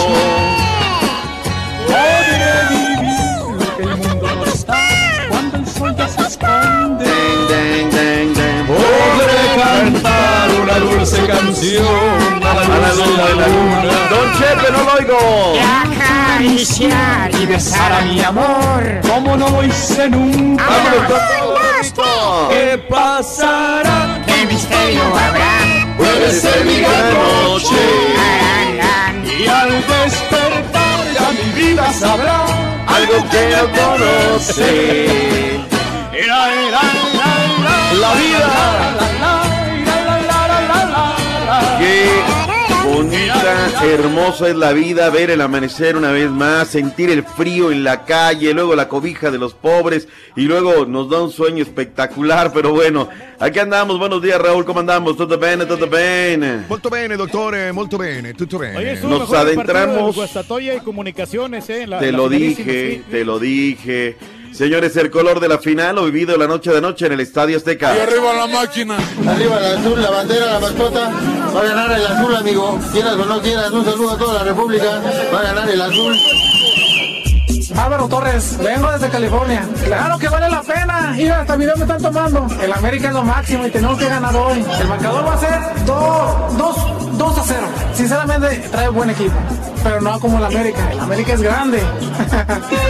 Dulce 11.00 11.26
canción 11.26 11.84
a 12.42 12.54
la 12.54 12.92
luz 12.94 13.16
de 13.16 13.34
la 13.34 13.48
luna. 13.48 13.92
Don 14.10 14.32
Chepe, 14.38 14.70
no 14.70 14.84
lo 14.84 14.92
oigo. 14.92 15.18
acariciar 15.82 17.30
y 17.40 17.46
besar 17.46 17.92
a 17.92 18.00
mi 18.02 18.20
amor 18.20 19.00
como 19.08 19.36
no 19.36 19.48
lo 19.48 19.64
hice 19.64 20.08
nunca. 20.10 20.64
Rorrito. 21.08 22.48
¿Qué 22.50 22.78
pasará? 22.88 24.22
¿Qué 24.26 24.46
misterio 24.46 25.02
habrá? 25.16 25.96
Puede 25.96 26.32
ser 26.32 26.64
mi 26.64 26.80
gran 26.80 27.14
noche. 27.14 27.76
Y 29.38 29.46
al 29.46 29.70
despertar 29.70 31.00
ya 31.14 31.30
mi 31.30 31.62
vida 31.62 31.90
sabrá 31.92 32.44
Algo 32.86 33.26
que 33.30 33.56
no 33.56 33.62
conoce. 33.80 35.60
La 38.00 38.14
vida. 38.14 39.09
Hermosa 43.82 44.48
es 44.48 44.56
la 44.56 44.72
vida, 44.72 45.08
ver 45.10 45.30
el 45.30 45.40
amanecer 45.40 45.96
una 45.96 46.10
vez 46.12 46.30
más, 46.30 46.68
sentir 46.68 47.10
el 47.10 47.24
frío 47.24 47.72
en 47.72 47.82
la 47.82 48.04
calle, 48.04 48.52
luego 48.52 48.74
la 48.74 48.88
cobija 48.88 49.30
de 49.30 49.38
los 49.38 49.54
pobres 49.54 50.06
y 50.36 50.42
luego 50.42 50.84
nos 50.86 51.08
da 51.08 51.22
un 51.22 51.30
sueño 51.30 51.62
espectacular, 51.62 52.52
pero 52.52 52.72
bueno, 52.72 53.08
aquí 53.38 53.58
andamos, 53.58 53.98
buenos 53.98 54.20
días 54.22 54.40
Raúl, 54.40 54.64
¿cómo 54.66 54.80
andamos? 54.80 55.16
¿Todo 55.16 55.38
bene, 55.38 55.64
todo 55.64 55.88
bene? 55.88 56.64
Molto 56.68 56.90
bene, 56.90 57.16
dottore, 57.16 57.72
molto 57.72 57.96
bene, 57.96 58.34
tutto 58.34 58.58
bene. 58.58 58.76
Oye, 58.76 59.00
Nos 59.02 59.32
adentramos- 59.32 60.14
y 60.60 60.80
Comunicaciones, 60.80 61.68
¿eh? 61.70 61.86
la- 61.86 61.98
Te 62.00 62.12
la 62.12 62.18
lo 62.18 62.28
dije, 62.28 62.96
sí. 62.96 63.02
te 63.10 63.24
lo 63.24 63.38
dije. 63.38 64.16
Señores, 64.52 64.96
el 64.96 65.10
color 65.10 65.40
de 65.40 65.48
la 65.48 65.58
final, 65.58 65.96
lo 65.96 66.04
vivido 66.04 66.36
la 66.36 66.46
noche 66.46 66.70
de 66.70 66.80
noche 66.80 67.06
en 67.06 67.12
el 67.12 67.20
Estadio 67.20 67.56
Azteca. 67.56 67.90
arriba 67.90 68.34
la 68.34 68.46
máquina. 68.46 68.96
Arriba 69.26 69.58
el 69.58 69.78
azul, 69.78 70.02
la 70.02 70.10
bandera, 70.10 70.46
la 70.46 70.60
mascota. 70.60 71.10
Va 71.54 71.60
a 71.60 71.64
ganar 71.64 71.92
el 71.92 72.06
azul, 72.06 72.36
amigo. 72.36 72.78
Quieras 72.92 73.14
o 73.14 73.24
no 73.24 73.40
quieras, 73.40 73.70
un 73.70 73.84
saludo 73.84 74.10
a 74.10 74.18
toda 74.18 74.34
la 74.34 74.44
República. 74.44 75.00
Va 75.32 75.40
a 75.40 75.42
ganar 75.42 75.70
el 75.70 75.80
azul. 75.80 76.14
Álvaro 77.76 78.08
Torres, 78.08 78.58
vengo 78.58 78.90
desde 78.92 79.08
California. 79.08 79.68
Claro 79.84 80.18
que 80.18 80.28
vale 80.28 80.50
la 80.50 80.62
pena. 80.62 81.12
Mira, 81.16 81.40
hasta 81.40 81.56
video 81.56 81.76
me 81.76 81.82
están 81.82 82.02
tomando. 82.02 82.46
El 82.60 82.72
América 82.72 83.08
es 83.08 83.14
lo 83.14 83.22
máximo 83.22 83.66
y 83.66 83.70
tenemos 83.70 83.98
que 83.98 84.08
ganar 84.08 84.34
hoy. 84.34 84.64
El 84.80 84.88
marcador 84.88 85.26
va 85.26 85.34
a 85.34 85.38
ser 85.38 85.84
2 85.86 87.38
a 87.38 87.42
0. 87.44 87.60
Sinceramente, 87.94 88.68
trae 88.70 88.88
buen 88.88 89.10
equipo. 89.10 89.34
Pero 89.82 90.00
no 90.00 90.20
como 90.20 90.38
el 90.38 90.44
América. 90.44 90.90
El 90.92 91.00
América 91.00 91.32
es 91.34 91.42
grande. 91.42 91.80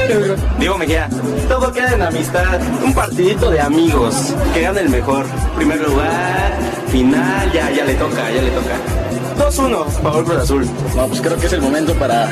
Diego 0.59 0.79
Mejía, 0.79 1.09
todo 1.49 1.73
queda 1.73 1.93
en 1.93 2.03
amistad, 2.03 2.61
un 2.85 2.93
partidito 2.93 3.51
de 3.51 3.61
amigos, 3.61 4.35
que 4.53 4.63
gane 4.63 4.81
el 4.81 4.89
mejor. 4.89 5.25
Primer 5.57 5.81
lugar, 5.81 6.53
final, 6.89 7.53
ya, 7.53 7.71
ya 7.71 7.85
le 7.85 7.95
toca, 7.95 8.31
ya 8.31 8.43
le 8.43 8.51
toca. 8.51 8.75
2-1, 9.39 9.87
favor 10.03 10.25
Cruz 10.25 10.39
Azul. 10.39 10.69
No, 10.97 11.07
pues 11.07 11.21
creo 11.21 11.37
que 11.39 11.47
es 11.47 11.53
el 11.53 11.63
momento 11.63 11.95
para 11.95 12.29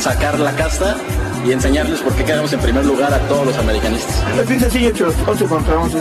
sacar 0.00 0.38
la 0.38 0.52
casta 0.52 0.96
y 1.44 1.52
enseñarles 1.52 2.00
por 2.00 2.12
qué 2.14 2.24
quedamos 2.24 2.52
en 2.52 2.60
primer 2.60 2.84
lugar 2.84 3.12
a 3.12 3.18
todos 3.28 3.46
los 3.46 3.56
americanistas. 3.58 4.22
Es 4.40 4.48
bien 4.48 4.60
sencillo, 4.60 4.90
chicos. 4.90 5.14
11 5.26 5.44
contra 5.46 5.78
11. 5.78 5.98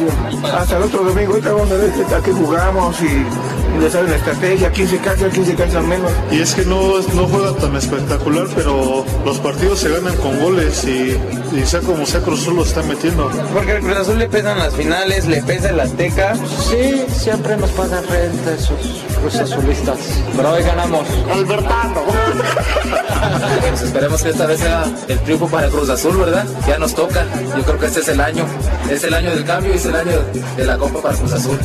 Hasta 0.53 0.77
el 0.77 0.83
otro 0.83 1.03
domingo, 1.03 1.33
ahorita 1.33 1.53
vamos 1.53 1.71
a 1.71 1.75
ver 1.75 1.91
qué 1.91 2.21
que 2.23 2.31
jugamos 2.33 3.01
y, 3.01 3.05
y 3.05 3.81
les 3.81 3.93
saben 3.93 4.11
la 4.11 4.17
estrategia, 4.17 4.71
quién 4.71 4.87
se 4.87 4.97
cansa, 4.97 5.27
quién 5.29 5.45
se 5.45 5.55
cansa 5.55 5.81
menos. 5.81 6.11
Y 6.31 6.41
es 6.41 6.53
que 6.53 6.65
no, 6.65 6.99
no 7.15 7.27
juega 7.27 7.53
tan 7.55 7.75
espectacular, 7.75 8.47
pero 8.55 9.05
los 9.25 9.39
partidos 9.39 9.79
se 9.79 9.89
ganan 9.89 10.15
con 10.17 10.39
goles 10.39 10.83
y, 10.83 11.17
y 11.55 11.65
sea 11.65 11.79
como 11.81 12.05
sea, 12.05 12.21
Cruz 12.21 12.41
Azul 12.41 12.57
lo 12.57 12.63
está 12.63 12.83
metiendo. 12.83 13.29
Porque 13.53 13.77
el 13.77 13.81
Cruz 13.81 13.97
Azul 13.97 14.19
le 14.19 14.27
pesan 14.27 14.59
las 14.59 14.73
finales, 14.75 15.27
le 15.27 15.41
pesa 15.41 15.69
el 15.69 15.79
Azteca. 15.79 16.35
Sí, 16.35 17.05
siempre 17.09 17.57
nos 17.57 17.69
pagan 17.71 18.03
renta 18.07 18.53
esos 18.53 19.03
Cruz 19.19 19.35
Azulistas. 19.35 19.99
Pero 20.35 20.51
hoy 20.51 20.63
ganamos. 20.63 21.07
Albertano. 21.31 22.01
Pues 23.69 23.83
esperemos 23.83 24.21
que 24.23 24.29
esta 24.29 24.45
vez 24.47 24.59
sea 24.59 24.83
el 25.07 25.19
triunfo 25.31 25.47
para 25.47 25.69
Cruz 25.69 25.89
Azul, 25.89 26.17
¿verdad? 26.17 26.45
Ya 26.67 26.77
nos 26.77 26.93
toca. 26.93 27.25
Yo 27.55 27.63
creo 27.63 27.79
que 27.79 27.85
este 27.85 28.01
es 28.01 28.07
el 28.09 28.19
año. 28.19 28.45
Es 28.89 29.01
el 29.05 29.13
año 29.13 29.31
del 29.31 29.45
cambio 29.45 29.71
y 29.71 29.77
es 29.77 29.85
el 29.85 29.95
año 29.95 30.19
de 30.57 30.65
la 30.65 30.77
Copa 30.77 31.01
para 31.01 31.15
Cruz 31.15 31.31
Azul. 31.31 31.57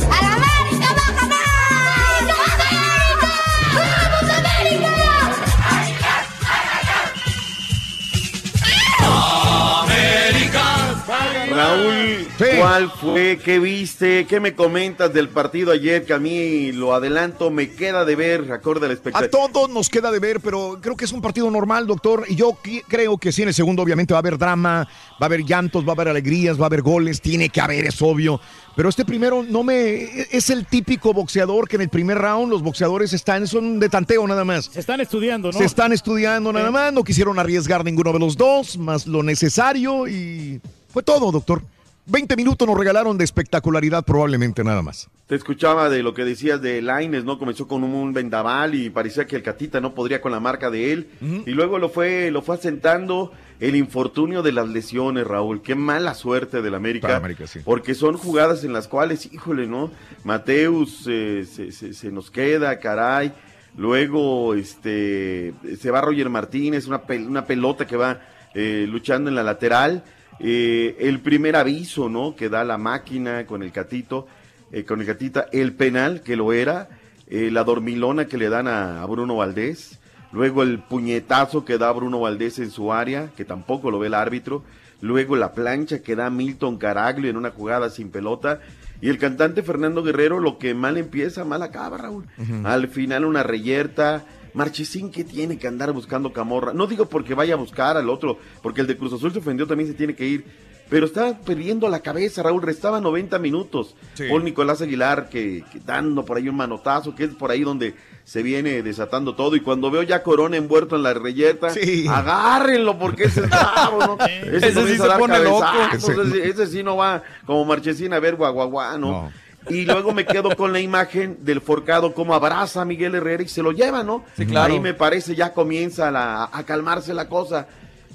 Raúl, 11.57 12.27
¿cuál 12.59 12.91
fue? 12.91 13.39
¿Qué 13.43 13.57
viste? 13.57 14.27
¿Qué 14.27 14.39
me 14.39 14.53
comentas 14.53 15.11
del 15.11 15.29
partido 15.29 15.71
ayer? 15.71 16.05
Que 16.05 16.13
a 16.13 16.19
mí 16.19 16.71
lo 16.71 16.93
adelanto, 16.93 17.49
me 17.49 17.71
queda 17.71 18.05
de 18.05 18.15
ver, 18.15 18.51
acorde 18.51 18.85
al 18.85 18.91
A 18.91 18.93
espectáculo. 18.93 19.49
todos 19.51 19.67
nos 19.67 19.89
queda 19.89 20.11
de 20.11 20.19
ver, 20.19 20.39
pero 20.39 20.77
creo 20.79 20.95
que 20.95 21.05
es 21.05 21.11
un 21.11 21.19
partido 21.19 21.49
normal, 21.49 21.87
doctor. 21.87 22.25
Y 22.27 22.35
yo 22.35 22.59
creo 22.87 23.17
que 23.17 23.31
sí, 23.31 23.41
en 23.41 23.47
el 23.47 23.55
segundo 23.55 23.81
obviamente 23.81 24.13
va 24.13 24.19
a 24.19 24.21
haber 24.21 24.37
drama, 24.37 24.87
va 25.13 25.17
a 25.19 25.25
haber 25.25 25.45
llantos, 25.45 25.83
va 25.83 25.89
a 25.89 25.93
haber 25.93 26.09
alegrías, 26.09 26.59
va 26.59 26.65
a 26.65 26.67
haber 26.67 26.83
goles, 26.83 27.21
tiene 27.21 27.49
que 27.49 27.59
haber, 27.59 27.85
es 27.85 27.99
obvio. 28.03 28.39
Pero 28.75 28.89
este 28.89 29.03
primero 29.03 29.41
no 29.41 29.63
me... 29.63 30.03
Es 30.29 30.51
el 30.51 30.67
típico 30.67 31.11
boxeador 31.11 31.67
que 31.67 31.77
en 31.77 31.81
el 31.81 31.89
primer 31.89 32.19
round 32.19 32.51
los 32.51 32.61
boxeadores 32.61 33.13
están, 33.13 33.47
son 33.47 33.79
de 33.79 33.89
tanteo 33.89 34.27
nada 34.27 34.45
más. 34.45 34.65
Se 34.65 34.79
están 34.79 35.01
estudiando, 35.01 35.51
¿no? 35.51 35.57
Se 35.57 35.65
están 35.65 35.91
estudiando 35.91 36.53
nada 36.53 36.69
más, 36.69 36.93
no 36.93 37.03
quisieron 37.03 37.39
arriesgar 37.39 37.83
ninguno 37.83 38.13
de 38.13 38.19
los 38.19 38.37
dos, 38.37 38.77
más 38.77 39.07
lo 39.07 39.23
necesario 39.23 40.07
y 40.07 40.61
fue 40.89 41.03
todo, 41.03 41.31
doctor. 41.31 41.61
20 42.09 42.37
minutos 42.37 42.65
nos 42.65 42.77
regalaron 42.77 43.17
de 43.17 43.25
espectacularidad 43.25 44.05
probablemente 44.05 44.63
nada 44.63 44.81
más. 44.81 45.09
Te 45.27 45.35
escuchaba 45.35 45.89
de 45.89 46.03
lo 46.03 46.13
que 46.13 46.23
decías 46.23 46.61
de 46.61 46.81
Laines, 46.81 47.25
¿no? 47.25 47.37
Comenzó 47.37 47.67
con 47.67 47.83
un, 47.83 48.13
vendaval 48.13 48.75
y 48.75 48.89
parecía 48.89 49.27
que 49.27 49.35
el 49.35 49.43
Catita 49.43 49.81
no 49.81 49.93
podría 49.93 50.21
con 50.21 50.31
la 50.31 50.39
marca 50.39 50.69
de 50.71 50.93
él. 50.93 51.09
Y 51.45 51.51
luego 51.51 51.79
lo 51.79 51.89
fue, 51.89 52.31
lo 52.31 52.41
fue 52.41 52.55
asentando 52.55 53.33
el 53.59 53.75
infortunio 53.75 54.41
de 54.41 54.53
las 54.53 54.69
lesiones, 54.69 55.27
Raúl. 55.27 55.61
Qué 55.61 55.75
mala 55.75 56.13
suerte 56.13 56.61
del 56.61 56.75
América. 56.75 57.07
Para 57.07 57.17
América, 57.17 57.45
sí. 57.45 57.59
Porque 57.65 57.93
son 57.93 58.15
jugadas 58.17 58.63
en 58.63 58.71
las 58.71 58.87
cuales, 58.87 59.25
híjole, 59.33 59.67
¿no? 59.67 59.91
Mateus 60.23 61.03
eh, 61.09 61.45
se, 61.45 61.73
se- 61.73 61.93
se 61.93 62.09
nos 62.09 62.31
queda, 62.31 62.79
caray. 62.79 63.33
Luego, 63.75 64.53
este, 64.53 65.53
se 65.79 65.91
va 65.91 65.99
Roger 65.99 66.29
Martínez, 66.29 66.87
una, 66.87 67.03
pel- 67.05 67.27
una 67.27 67.45
pelota 67.45 67.85
que 67.85 67.97
va 67.97 68.21
eh, 68.53 68.85
luchando 68.87 69.29
en 69.29 69.35
la 69.35 69.43
lateral. 69.43 70.03
Eh, 70.39 70.95
el 70.99 71.19
primer 71.19 71.55
aviso, 71.55 72.09
¿no? 72.09 72.35
Que 72.35 72.49
da 72.49 72.63
la 72.63 72.77
máquina 72.77 73.45
con 73.45 73.63
el 73.63 73.71
catito, 73.71 74.27
eh, 74.71 74.83
con 74.83 75.01
el 75.01 75.07
catita, 75.07 75.47
el 75.51 75.73
penal 75.73 76.21
que 76.21 76.35
lo 76.35 76.53
era, 76.53 76.89
eh, 77.27 77.49
la 77.51 77.63
dormilona 77.63 78.25
que 78.25 78.37
le 78.37 78.49
dan 78.49 78.67
a, 78.67 79.01
a 79.01 79.05
Bruno 79.05 79.35
Valdés, 79.35 79.99
luego 80.31 80.63
el 80.63 80.79
puñetazo 80.79 81.65
que 81.65 81.77
da 81.77 81.91
Bruno 81.91 82.19
Valdés 82.19 82.59
en 82.59 82.71
su 82.71 82.93
área, 82.93 83.31
que 83.35 83.45
tampoco 83.45 83.91
lo 83.91 83.99
ve 83.99 84.07
el 84.07 84.13
árbitro, 84.13 84.63
luego 85.01 85.35
la 85.35 85.53
plancha 85.53 86.01
que 86.01 86.15
da 86.15 86.29
Milton 86.29 86.77
Caraglio 86.77 87.29
en 87.29 87.37
una 87.37 87.51
jugada 87.51 87.89
sin 87.89 88.09
pelota, 88.09 88.59
y 89.01 89.09
el 89.09 89.17
cantante 89.17 89.61
Fernando 89.61 90.03
Guerrero, 90.03 90.39
lo 90.39 90.57
que 90.57 90.73
mal 90.73 90.97
empieza, 90.97 91.45
mal 91.45 91.61
acaba, 91.61 91.97
Raúl. 91.97 92.25
Al 92.63 92.87
final 92.87 93.25
una 93.25 93.43
reyerta. 93.43 94.25
Marchesín 94.57 95.11
que 95.11 95.23
tiene 95.23 95.57
que 95.59 95.67
andar 95.67 95.91
buscando 95.93 96.33
camorra. 96.33 96.73
No 96.73 96.87
digo 96.87 97.05
porque 97.07 97.35
vaya 97.35 97.53
a 97.53 97.57
buscar 97.57 97.95
al 97.95 98.09
otro, 98.09 98.39
porque 98.63 98.81
el 98.81 98.87
de 98.87 98.97
Cruz 98.97 99.13
Azul 99.13 99.31
se 99.31 99.39
ofendió, 99.39 99.67
también 99.67 99.87
se 99.87 99.95
tiene 99.95 100.15
que 100.15 100.25
ir. 100.27 100.45
Pero 100.89 101.05
está 101.05 101.37
perdiendo 101.39 101.89
la 101.89 101.99
cabeza, 101.99 102.41
Raúl. 102.43 102.61
Restaba 102.63 103.01
90 103.01 103.37
minutos. 103.39 103.93
Sí. 104.13 104.23
Paul 104.29 104.45
Nicolás 104.45 104.81
Aguilar 104.81 105.27
que, 105.29 105.65
que 105.71 105.79
dando 105.85 106.23
por 106.23 106.37
ahí 106.37 106.47
un 106.47 106.55
manotazo, 106.55 107.13
que 107.13 107.25
es 107.25 107.31
por 107.35 107.51
ahí 107.51 107.61
donde 107.61 107.93
se 108.23 108.41
viene 108.41 108.81
desatando 108.81 109.35
todo. 109.35 109.57
Y 109.57 109.59
cuando 109.59 109.91
veo 109.91 110.01
ya 110.03 110.23
Corona 110.23 110.55
envuelto 110.55 110.95
en 110.95 111.03
la 111.03 111.13
reyerta, 111.13 111.69
Sí. 111.71 112.05
agárrenlo 112.09 112.97
porque 112.97 113.25
ese 113.25 113.41
es 113.41 113.49
bravo, 113.49 113.99
¿no? 113.99 114.17
Ese 114.25 114.87
sí 114.87 114.95
se 114.97 115.09
pone 115.19 115.39
loco. 115.43 115.65
Ese- 115.93 116.13
Ese, 116.21 116.49
ese 116.49 116.67
sí 116.67 116.83
no 116.83 116.95
va 116.95 117.21
como 117.45 117.65
Marchesín 117.65 118.13
a 118.13 118.19
ver 118.21 118.35
guaguaguá, 118.37 118.97
¿no? 118.97 119.11
No. 119.11 119.31
Y 119.69 119.85
luego 119.85 120.13
me 120.13 120.25
quedo 120.25 120.55
con 120.55 120.71
la 120.73 120.79
imagen 120.79 121.37
del 121.41 121.61
forcado 121.61 122.13
como 122.13 122.33
abraza 122.33 122.81
a 122.81 122.85
Miguel 122.85 123.15
Herrera 123.15 123.43
y 123.43 123.47
se 123.47 123.61
lo 123.63 123.71
lleva, 123.71 124.03
¿no? 124.03 124.23
Sí, 124.37 124.45
claro. 124.45 124.73
Ahí 124.73 124.79
me 124.79 124.93
parece 124.93 125.35
ya 125.35 125.53
comienza 125.53 126.09
la- 126.11 126.49
a 126.51 126.63
calmarse 126.63 127.13
la 127.13 127.27
cosa. 127.27 127.67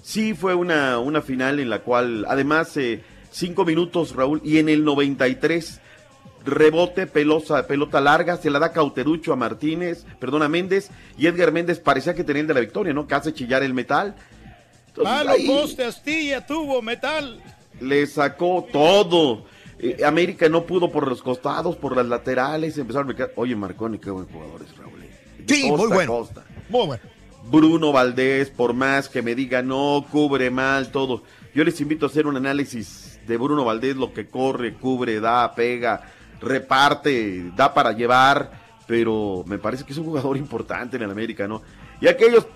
Sí 0.02 0.34
fue 0.34 0.54
una, 0.54 0.98
una 0.98 1.20
final 1.22 1.60
en 1.60 1.70
la 1.70 1.80
cual, 1.80 2.24
además, 2.28 2.76
eh, 2.76 3.02
cinco 3.30 3.64
minutos, 3.64 4.14
Raúl, 4.14 4.40
y 4.44 4.58
en 4.58 4.68
el 4.68 4.84
93, 4.84 5.80
rebote, 6.44 7.06
pelosa, 7.06 7.66
pelota 7.66 8.00
larga, 8.00 8.36
se 8.36 8.50
la 8.50 8.58
da 8.58 8.72
Cauterucho 8.72 9.32
a 9.32 9.36
Martínez, 9.36 10.04
perdón, 10.18 10.42
a 10.42 10.48
Méndez, 10.48 10.90
y 11.16 11.26
Edgar 11.28 11.52
Méndez 11.52 11.78
parecía 11.78 12.14
que 12.14 12.24
tenía 12.24 12.40
el 12.42 12.48
de 12.48 12.54
la 12.54 12.60
victoria, 12.60 12.92
¿no? 12.92 13.06
Que 13.06 13.14
hace 13.14 13.32
chillar 13.32 13.62
el 13.62 13.74
metal. 13.74 14.14
Entonces, 14.88 15.14
Malo 15.14 15.30
ahí 15.30 15.46
poste, 15.46 15.84
astilla, 15.84 16.44
tubo, 16.44 16.82
metal. 16.82 17.40
le 17.80 18.06
sacó 18.06 18.66
todo. 18.72 19.44
Eh, 19.82 20.04
América 20.04 20.48
no 20.48 20.64
pudo 20.64 20.90
por 20.92 21.08
los 21.08 21.20
costados, 21.22 21.76
por 21.76 21.96
las 21.96 22.06
laterales, 22.06 22.78
empezaron 22.78 23.08
a 23.08 23.12
meter- 23.12 23.32
Oye, 23.36 23.56
Marconi, 23.56 23.98
qué 23.98 24.10
buen 24.10 24.26
jugador 24.26 24.62
es, 24.62 24.76
Raúl. 24.76 25.00
De 25.38 25.54
Sí, 25.54 25.62
muy 25.68 25.76
costa 25.76 25.92
a 25.92 25.96
bueno. 25.96 26.12
costa. 26.12 26.44
Muy 26.68 26.86
bueno. 26.86 27.02
Bruno 27.50 27.90
Valdés, 27.92 28.48
por 28.50 28.72
más 28.72 29.08
que 29.08 29.20
me 29.22 29.34
diga 29.34 29.62
no, 29.62 30.06
cubre 30.10 30.50
mal, 30.50 30.92
todo. 30.92 31.24
Yo 31.54 31.64
les 31.64 31.80
invito 31.80 32.06
a 32.06 32.08
hacer 32.08 32.26
un 32.28 32.36
análisis 32.36 33.18
de 33.26 33.36
Bruno 33.36 33.64
Valdés, 33.64 33.96
lo 33.96 34.12
que 34.12 34.28
corre, 34.28 34.74
cubre, 34.74 35.18
da, 35.18 35.52
pega, 35.54 36.02
reparte, 36.40 37.50
da 37.56 37.74
para 37.74 37.90
llevar, 37.92 38.52
pero 38.86 39.42
me 39.46 39.58
parece 39.58 39.84
que 39.84 39.92
es 39.92 39.98
un 39.98 40.04
jugador 40.06 40.36
importante 40.38 40.96
en 40.96 41.02
el 41.02 41.10
América, 41.10 41.48
¿no? 41.48 41.62
Y 42.00 42.06
aquellos 42.06 42.46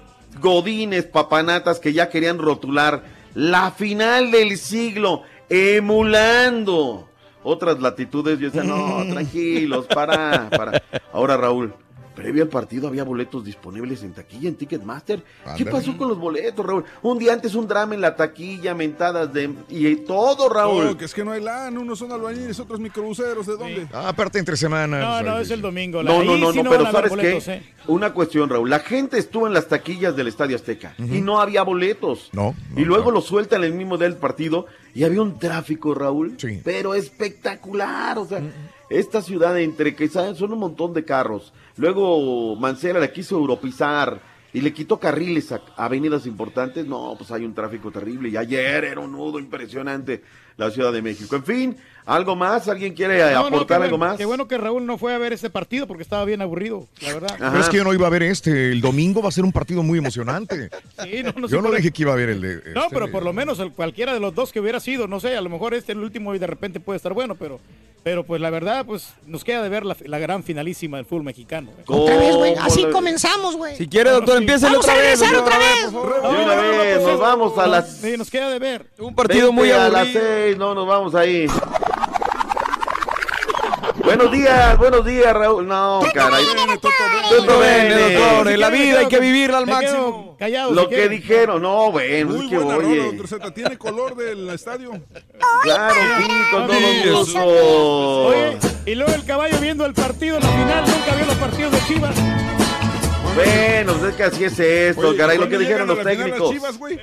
godines, 0.40 1.04
papanatas 1.06 1.80
que 1.80 1.92
ya 1.92 2.08
querían 2.08 2.38
rotular 2.38 3.02
la 3.34 3.72
final 3.72 4.30
del 4.30 4.56
siglo, 4.56 5.22
emulando 5.48 7.08
otras 7.46 7.80
latitudes, 7.80 8.38
yo 8.40 8.50
decía, 8.50 8.64
no, 8.64 9.04
tranquilos, 9.12 9.86
para, 9.86 10.50
para. 10.50 10.82
Ahora, 11.12 11.36
Raúl, 11.36 11.72
previo 12.16 12.42
al 12.42 12.48
partido 12.48 12.88
había 12.88 13.04
boletos 13.04 13.44
disponibles 13.44 14.02
en 14.02 14.12
taquilla, 14.14 14.48
en 14.48 14.56
Ticketmaster. 14.56 15.22
¿Qué 15.56 15.64
pasó 15.66 15.96
con 15.96 16.08
los 16.08 16.18
boletos, 16.18 16.66
Raúl? 16.66 16.84
Un 17.02 17.18
día 17.18 17.32
antes 17.34 17.54
un 17.54 17.68
drama 17.68 17.94
en 17.94 18.00
la 18.00 18.16
taquilla, 18.16 18.74
mentadas 18.74 19.32
de... 19.32 19.54
Y 19.68 19.94
todo, 19.96 20.48
Raúl. 20.48 20.84
No, 20.86 20.96
que 20.96 21.04
es 21.04 21.14
que 21.14 21.24
no 21.24 21.30
hay 21.32 21.42
LAN, 21.42 21.78
unos 21.78 21.98
son 21.98 22.10
albañiles, 22.10 22.58
otros 22.58 22.80
microbuseros, 22.80 23.46
¿de 23.46 23.56
dónde? 23.56 23.86
Ah, 23.92 24.08
aparte 24.08 24.38
entre 24.40 24.56
semanas. 24.56 25.00
No, 25.24 25.30
no, 25.30 25.38
es 25.38 25.50
el 25.50 25.60
domingo. 25.60 26.02
No, 26.02 26.24
no, 26.24 26.36
no, 26.36 26.52
sí 26.52 26.62
no, 26.62 26.70
pero 26.70 26.90
¿sabes 26.90 27.10
boletos, 27.10 27.44
qué? 27.44 27.52
¿eh? 27.52 27.62
Una 27.86 28.12
cuestión, 28.12 28.48
Raúl. 28.48 28.68
La 28.68 28.80
gente 28.80 29.18
estuvo 29.18 29.46
en 29.46 29.52
las 29.52 29.68
taquillas 29.68 30.16
del 30.16 30.26
Estadio 30.26 30.56
Azteca 30.56 30.94
y 30.98 31.20
no 31.20 31.38
había 31.40 31.62
boletos. 31.62 32.30
No. 32.32 32.54
y 32.76 32.84
luego 32.84 33.10
lo 33.10 33.20
sueltan 33.20 33.62
el 33.62 33.74
mismo 33.74 33.98
día 33.98 34.08
del 34.08 34.16
partido 34.18 34.66
y 34.94 35.04
había 35.04 35.20
un 35.20 35.38
tráfico, 35.38 35.94
Raúl, 35.94 36.34
Sí. 36.38 36.60
pero 36.64 36.94
espectacular. 36.94 38.18
O 38.18 38.24
sea, 38.26 38.40
esta 38.88 39.20
ciudad 39.20 39.58
entre 39.58 39.94
que 39.94 40.08
son 40.08 40.52
un 40.52 40.58
montón 40.58 40.94
de 40.94 41.04
carros. 41.04 41.52
Luego 41.76 42.56
Mancera 42.56 42.98
la 42.98 43.12
quiso 43.12 43.36
europizar 43.36 44.20
y 44.52 44.62
le 44.62 44.72
quitó 44.72 44.98
carriles 44.98 45.52
a 45.52 45.60
avenidas 45.76 46.26
importantes. 46.26 46.86
No, 46.86 47.14
pues 47.18 47.30
hay 47.30 47.44
un 47.44 47.54
tráfico 47.54 47.90
terrible. 47.90 48.30
Y 48.30 48.36
ayer 48.36 48.84
era 48.84 49.00
un 49.00 49.12
nudo 49.12 49.38
impresionante 49.38 50.22
la 50.56 50.70
Ciudad 50.70 50.92
de 50.92 51.02
México. 51.02 51.36
En 51.36 51.44
fin, 51.44 51.76
¿algo 52.06 52.34
más? 52.36 52.68
¿Alguien 52.68 52.94
quiere 52.94 53.18
No, 53.34 53.40
no, 53.42 53.46
aportar 53.48 53.82
algo 53.82 53.98
bueno- 53.98 54.10
más? 54.12 54.16
Qué 54.18 54.24
bueno 54.24 54.48
que 54.48 54.56
Raúl 54.56 54.86
no 54.86 54.96
fue 54.96 55.12
a 55.14 55.18
ver 55.18 55.32
ese 55.32 55.50
partido 55.50 55.86
porque 55.86 56.02
estaba 56.02 56.24
bien 56.24 56.40
aburrido, 56.40 56.86
la 57.02 57.12
verdad. 57.14 57.36
Pero 57.38 57.58
es 57.60 57.68
que 57.68 57.76
yo 57.76 57.84
no 57.84 57.92
iba 57.92 58.06
a 58.06 58.10
ver 58.10 58.22
este. 58.22 58.72
El 58.72 58.80
domingo 58.80 59.20
va 59.22 59.28
a 59.28 59.32
ser 59.32 59.44
un 59.44 59.52
partido 59.52 59.82
muy 59.82 59.98
emocionante. 59.98 60.70
Sí, 61.04 61.22
no, 61.22 61.32
no 61.36 61.46
yo 61.48 61.58
no 61.60 61.68
por- 61.68 61.76
dije 61.76 61.90
que 61.92 62.02
iba 62.02 62.12
a 62.12 62.16
ver 62.16 62.30
el 62.30 62.40
de. 62.40 62.54
No, 62.74 62.84
este, 62.84 62.94
pero 62.94 63.10
por 63.12 63.22
lo 63.22 63.32
menos 63.32 63.58
el, 63.58 63.72
cualquiera 63.72 64.14
de 64.14 64.20
los 64.20 64.34
dos 64.34 64.50
que 64.52 64.60
hubiera 64.60 64.80
sido, 64.80 65.06
no 65.06 65.20
sé, 65.20 65.36
a 65.36 65.40
lo 65.40 65.50
mejor 65.50 65.74
este 65.74 65.92
el 65.92 65.98
último 65.98 66.34
y 66.34 66.38
de 66.38 66.46
repente 66.46 66.80
puede 66.80 66.96
estar 66.96 67.12
bueno, 67.12 67.34
pero, 67.34 67.60
pero 68.02 68.24
pues 68.24 68.40
la 68.40 68.48
verdad, 68.50 68.84
pues 68.86 69.12
nos 69.26 69.44
queda 69.44 69.62
de 69.62 69.68
ver 69.68 69.84
la, 69.84 69.94
la 70.04 70.18
gran 70.18 70.42
finalísima 70.42 70.96
del 70.96 71.06
fútbol 71.06 71.24
mexicano. 71.24 71.70
Otra 71.86 72.16
vez, 72.16 72.34
güey. 72.34 72.54
Así 72.60 72.76
¿Cómo 72.80 72.86
le- 72.88 72.92
comenzamos, 72.92 73.56
güey. 73.56 73.76
Si 73.76 73.86
quiere, 73.88 74.10
doctor, 74.10 74.38
empieza 74.38 74.68
Vamos 74.68 74.84
otra 74.84 74.94
a 74.94 74.96
vez. 74.98 75.20
otra 75.22 75.54
a 75.56 75.58
ver, 75.58 75.68
vez. 75.84 75.92
una 75.92 76.54
vez, 76.56 77.02
nos 77.02 77.20
vamos 77.20 77.58
a 77.58 77.66
las 77.66 77.96
Sí, 77.98 78.16
nos 78.16 78.30
queda 78.30 78.48
de 78.50 78.58
ver. 78.58 78.86
Un 78.98 79.14
partido 79.14 79.52
muy 79.52 79.68
20 79.68 79.80
a 79.84 79.88
las 79.90 80.02
aburrido. 80.02 80.22
seis, 80.24 80.56
no, 80.56 80.74
nos 80.74 80.86
vamos 80.86 81.14
ahí. 81.14 81.46
Buenos 83.96 84.32
días, 84.32 84.78
buenos 84.78 85.04
días, 85.04 85.32
Raúl. 85.34 85.66
No, 85.66 86.00
caray. 86.14 86.44
Bene, 86.44 87.58
bene. 87.58 88.16
doctor, 88.18 88.58
la 88.58 88.70
vida 88.70 88.98
hay 89.00 89.06
que 89.06 89.20
vivirla 89.20 89.58
al 89.58 89.66
máximo. 89.66 90.36
Callado. 90.38 90.72
Lo 90.72 90.88
que 90.88 91.08
dijeron, 91.08 91.62
no, 91.62 91.90
bueno, 91.92 92.30
Muy 92.30 92.44
es 92.44 92.50
que 92.50 92.58
buena 92.58 92.76
oye. 92.76 93.18
¿Tiene 93.54 93.78
color 93.78 94.14
del 94.16 94.50
estadio? 94.50 94.92
Claro, 95.62 95.94
sí, 96.18 96.28
con 96.50 96.66
todo 96.66 96.76
Oye, 96.76 97.10
gusto. 97.10 97.44
Oye, 98.26 98.58
y 98.86 98.94
luego 98.94 99.12
el 99.12 99.24
caballo 99.24 99.58
viendo 99.58 99.86
el 99.86 99.94
partido, 99.94 100.38
la 100.38 100.48
final, 100.48 100.84
nunca 100.86 101.14
vio 101.16 101.26
los 101.26 101.36
partidos 101.36 101.72
de 101.72 101.80
Chivas. 101.86 102.16
Bueno, 103.34 103.92
pues 103.94 104.10
es 104.10 104.16
que 104.16 104.22
así 104.22 104.44
es 104.44 104.58
esto, 104.58 105.08
Oye, 105.08 105.18
caray, 105.18 105.36
lo 105.36 105.42
¿cuándo 105.42 105.58
que 105.58 105.64
dijeron 105.64 105.88
los 105.88 106.02
técnicos. 106.02 106.50
Chivas, 106.50 106.78
güey? 106.78 107.00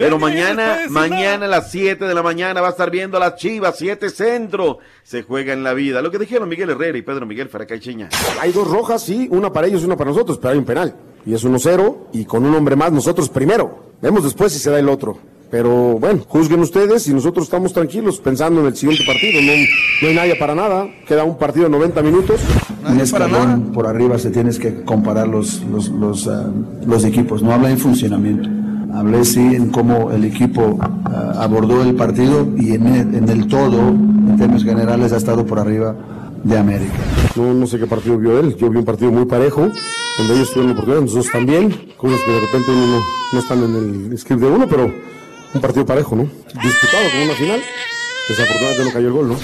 Pero 0.00 0.12
no 0.12 0.18
mañana, 0.18 0.78
mañana 0.88 1.44
a 1.44 1.48
las 1.48 1.70
7 1.70 2.06
de 2.06 2.14
la 2.14 2.22
mañana 2.22 2.62
va 2.62 2.68
a 2.68 2.70
estar 2.70 2.90
viendo 2.90 3.18
a 3.18 3.20
las 3.20 3.36
Chivas, 3.36 3.74
7 3.76 4.08
Centro. 4.08 4.78
Se 5.02 5.24
juega 5.24 5.52
en 5.52 5.62
la 5.62 5.74
vida. 5.74 6.00
Lo 6.00 6.10
que 6.10 6.18
dijeron 6.18 6.48
Miguel 6.48 6.70
Herrera 6.70 6.96
y 6.96 7.02
Pedro 7.02 7.26
Miguel 7.26 7.50
Faracaicheña. 7.50 8.08
Hay 8.40 8.50
dos 8.50 8.66
rojas, 8.66 9.02
sí, 9.02 9.28
una 9.30 9.52
para 9.52 9.66
ellos 9.66 9.82
y 9.82 9.84
una 9.84 9.98
para 9.98 10.08
nosotros, 10.08 10.38
pero 10.38 10.52
hay 10.52 10.58
un 10.58 10.64
penal. 10.64 10.96
Y 11.26 11.34
es 11.34 11.44
1-0 11.44 11.96
y 12.14 12.24
con 12.24 12.46
un 12.46 12.54
hombre 12.54 12.76
más 12.76 12.90
nosotros 12.92 13.28
primero. 13.28 13.92
Vemos 14.00 14.24
después 14.24 14.54
si 14.54 14.58
se 14.58 14.70
da 14.70 14.78
el 14.78 14.88
otro. 14.88 15.18
Pero 15.50 15.98
bueno, 15.98 16.24
juzguen 16.26 16.60
ustedes 16.60 17.06
y 17.06 17.12
nosotros 17.12 17.44
estamos 17.44 17.74
tranquilos 17.74 18.20
pensando 18.20 18.62
en 18.62 18.68
el 18.68 18.76
siguiente 18.76 19.04
partido. 19.04 19.42
No, 19.42 19.52
no 20.00 20.08
hay 20.08 20.14
nadie 20.14 20.36
para 20.36 20.54
nada. 20.54 20.88
Queda 21.06 21.24
un 21.24 21.36
partido 21.36 21.64
de 21.64 21.72
90 21.72 22.02
minutos. 22.02 22.40
Nadie 22.82 23.04
para 23.10 23.28
nada. 23.28 23.60
por 23.74 23.86
arriba 23.86 24.18
se 24.18 24.30
tienes 24.30 24.58
que 24.58 24.82
comparar 24.82 25.28
los, 25.28 25.60
los, 25.64 25.90
los, 25.90 26.26
ah, 26.26 26.50
los 26.86 27.04
equipos, 27.04 27.42
no 27.42 27.52
habla 27.52 27.70
en 27.70 27.78
funcionamiento. 27.78 28.48
Hablé 28.94 29.24
sí 29.24 29.40
en 29.40 29.70
cómo 29.70 30.10
el 30.10 30.24
equipo 30.24 30.78
ah, 30.80 31.34
abordó 31.38 31.82
el 31.82 31.94
partido 31.94 32.48
y 32.56 32.74
en 32.74 32.86
el, 32.86 33.14
en 33.14 33.28
el 33.28 33.46
todo, 33.46 33.88
en 33.88 34.36
términos 34.36 34.64
generales, 34.64 35.12
ha 35.12 35.16
estado 35.16 35.46
por 35.46 35.58
arriba 35.58 35.94
de 36.42 36.58
América. 36.58 36.98
No, 37.36 37.54
no 37.54 37.66
sé 37.66 37.78
qué 37.78 37.86
partido 37.86 38.18
vio 38.18 38.38
él. 38.40 38.56
Yo 38.56 38.70
vi 38.70 38.78
un 38.78 38.84
partido 38.84 39.10
muy 39.10 39.26
parejo, 39.26 39.68
donde 40.18 40.34
ellos 40.34 40.50
tuvieron 40.52 40.72
oportunidad, 40.72 41.02
nosotros 41.02 41.30
también. 41.32 41.70
Cosas 41.96 42.20
que 42.24 42.32
de 42.32 42.40
repente 42.40 42.70
uno 42.70 42.86
no, 42.86 43.00
no 43.32 43.38
están 43.38 43.62
en 43.62 44.10
el 44.10 44.18
script 44.18 44.40
de 44.40 44.48
uno, 44.48 44.66
pero 44.68 44.92
un 45.54 45.60
partido 45.60 45.86
parejo, 45.86 46.16
¿no? 46.16 46.22
Disputado 46.22 47.10
como 47.10 47.24
una 47.24 47.34
final. 47.34 47.60
Desafortunadamente 48.28 48.84
no 48.84 48.92
cayó 48.92 49.06
el 49.06 49.12
gol, 49.12 49.28
¿no? 49.28 49.36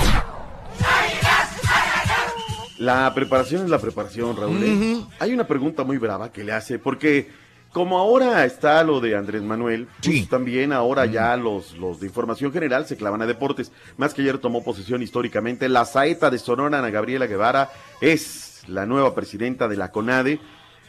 La 2.79 3.13
preparación 3.15 3.65
es 3.65 3.71
la 3.71 3.79
preparación, 3.79 4.37
Raúl. 4.37 4.63
¿eh? 4.63 5.01
Hay 5.19 5.33
una 5.33 5.47
pregunta 5.47 5.83
muy 5.83 5.99
brava 5.99 6.31
que 6.31 6.45
le 6.45 6.53
hace, 6.53 6.79
porque 6.79 7.29
como 7.77 7.99
ahora 7.99 8.43
está 8.47 8.83
lo 8.83 9.01
de 9.03 9.15
Andrés 9.17 9.43
Manuel, 9.43 9.87
pues 10.03 10.31
también 10.31 10.73
ahora 10.73 11.05
ya 11.05 11.37
los, 11.37 11.77
los 11.77 12.01
de 12.01 12.07
información 12.07 12.51
general 12.51 12.87
se 12.87 12.97
clavan 12.97 13.21
a 13.21 13.27
deportes. 13.27 13.71
Más 13.99 14.15
que 14.15 14.23
ayer 14.23 14.39
tomó 14.39 14.65
posesión 14.65 15.03
históricamente, 15.03 15.69
la 15.69 15.85
saeta 15.85 16.31
de 16.31 16.39
Sonora, 16.39 16.79
Ana 16.79 16.89
Gabriela 16.89 17.27
Guevara, 17.27 17.69
es 18.01 18.63
la 18.67 18.87
nueva 18.87 19.15
presidenta 19.15 19.69
de 19.69 19.77
la 19.77 19.91
CONADE. 19.91 20.41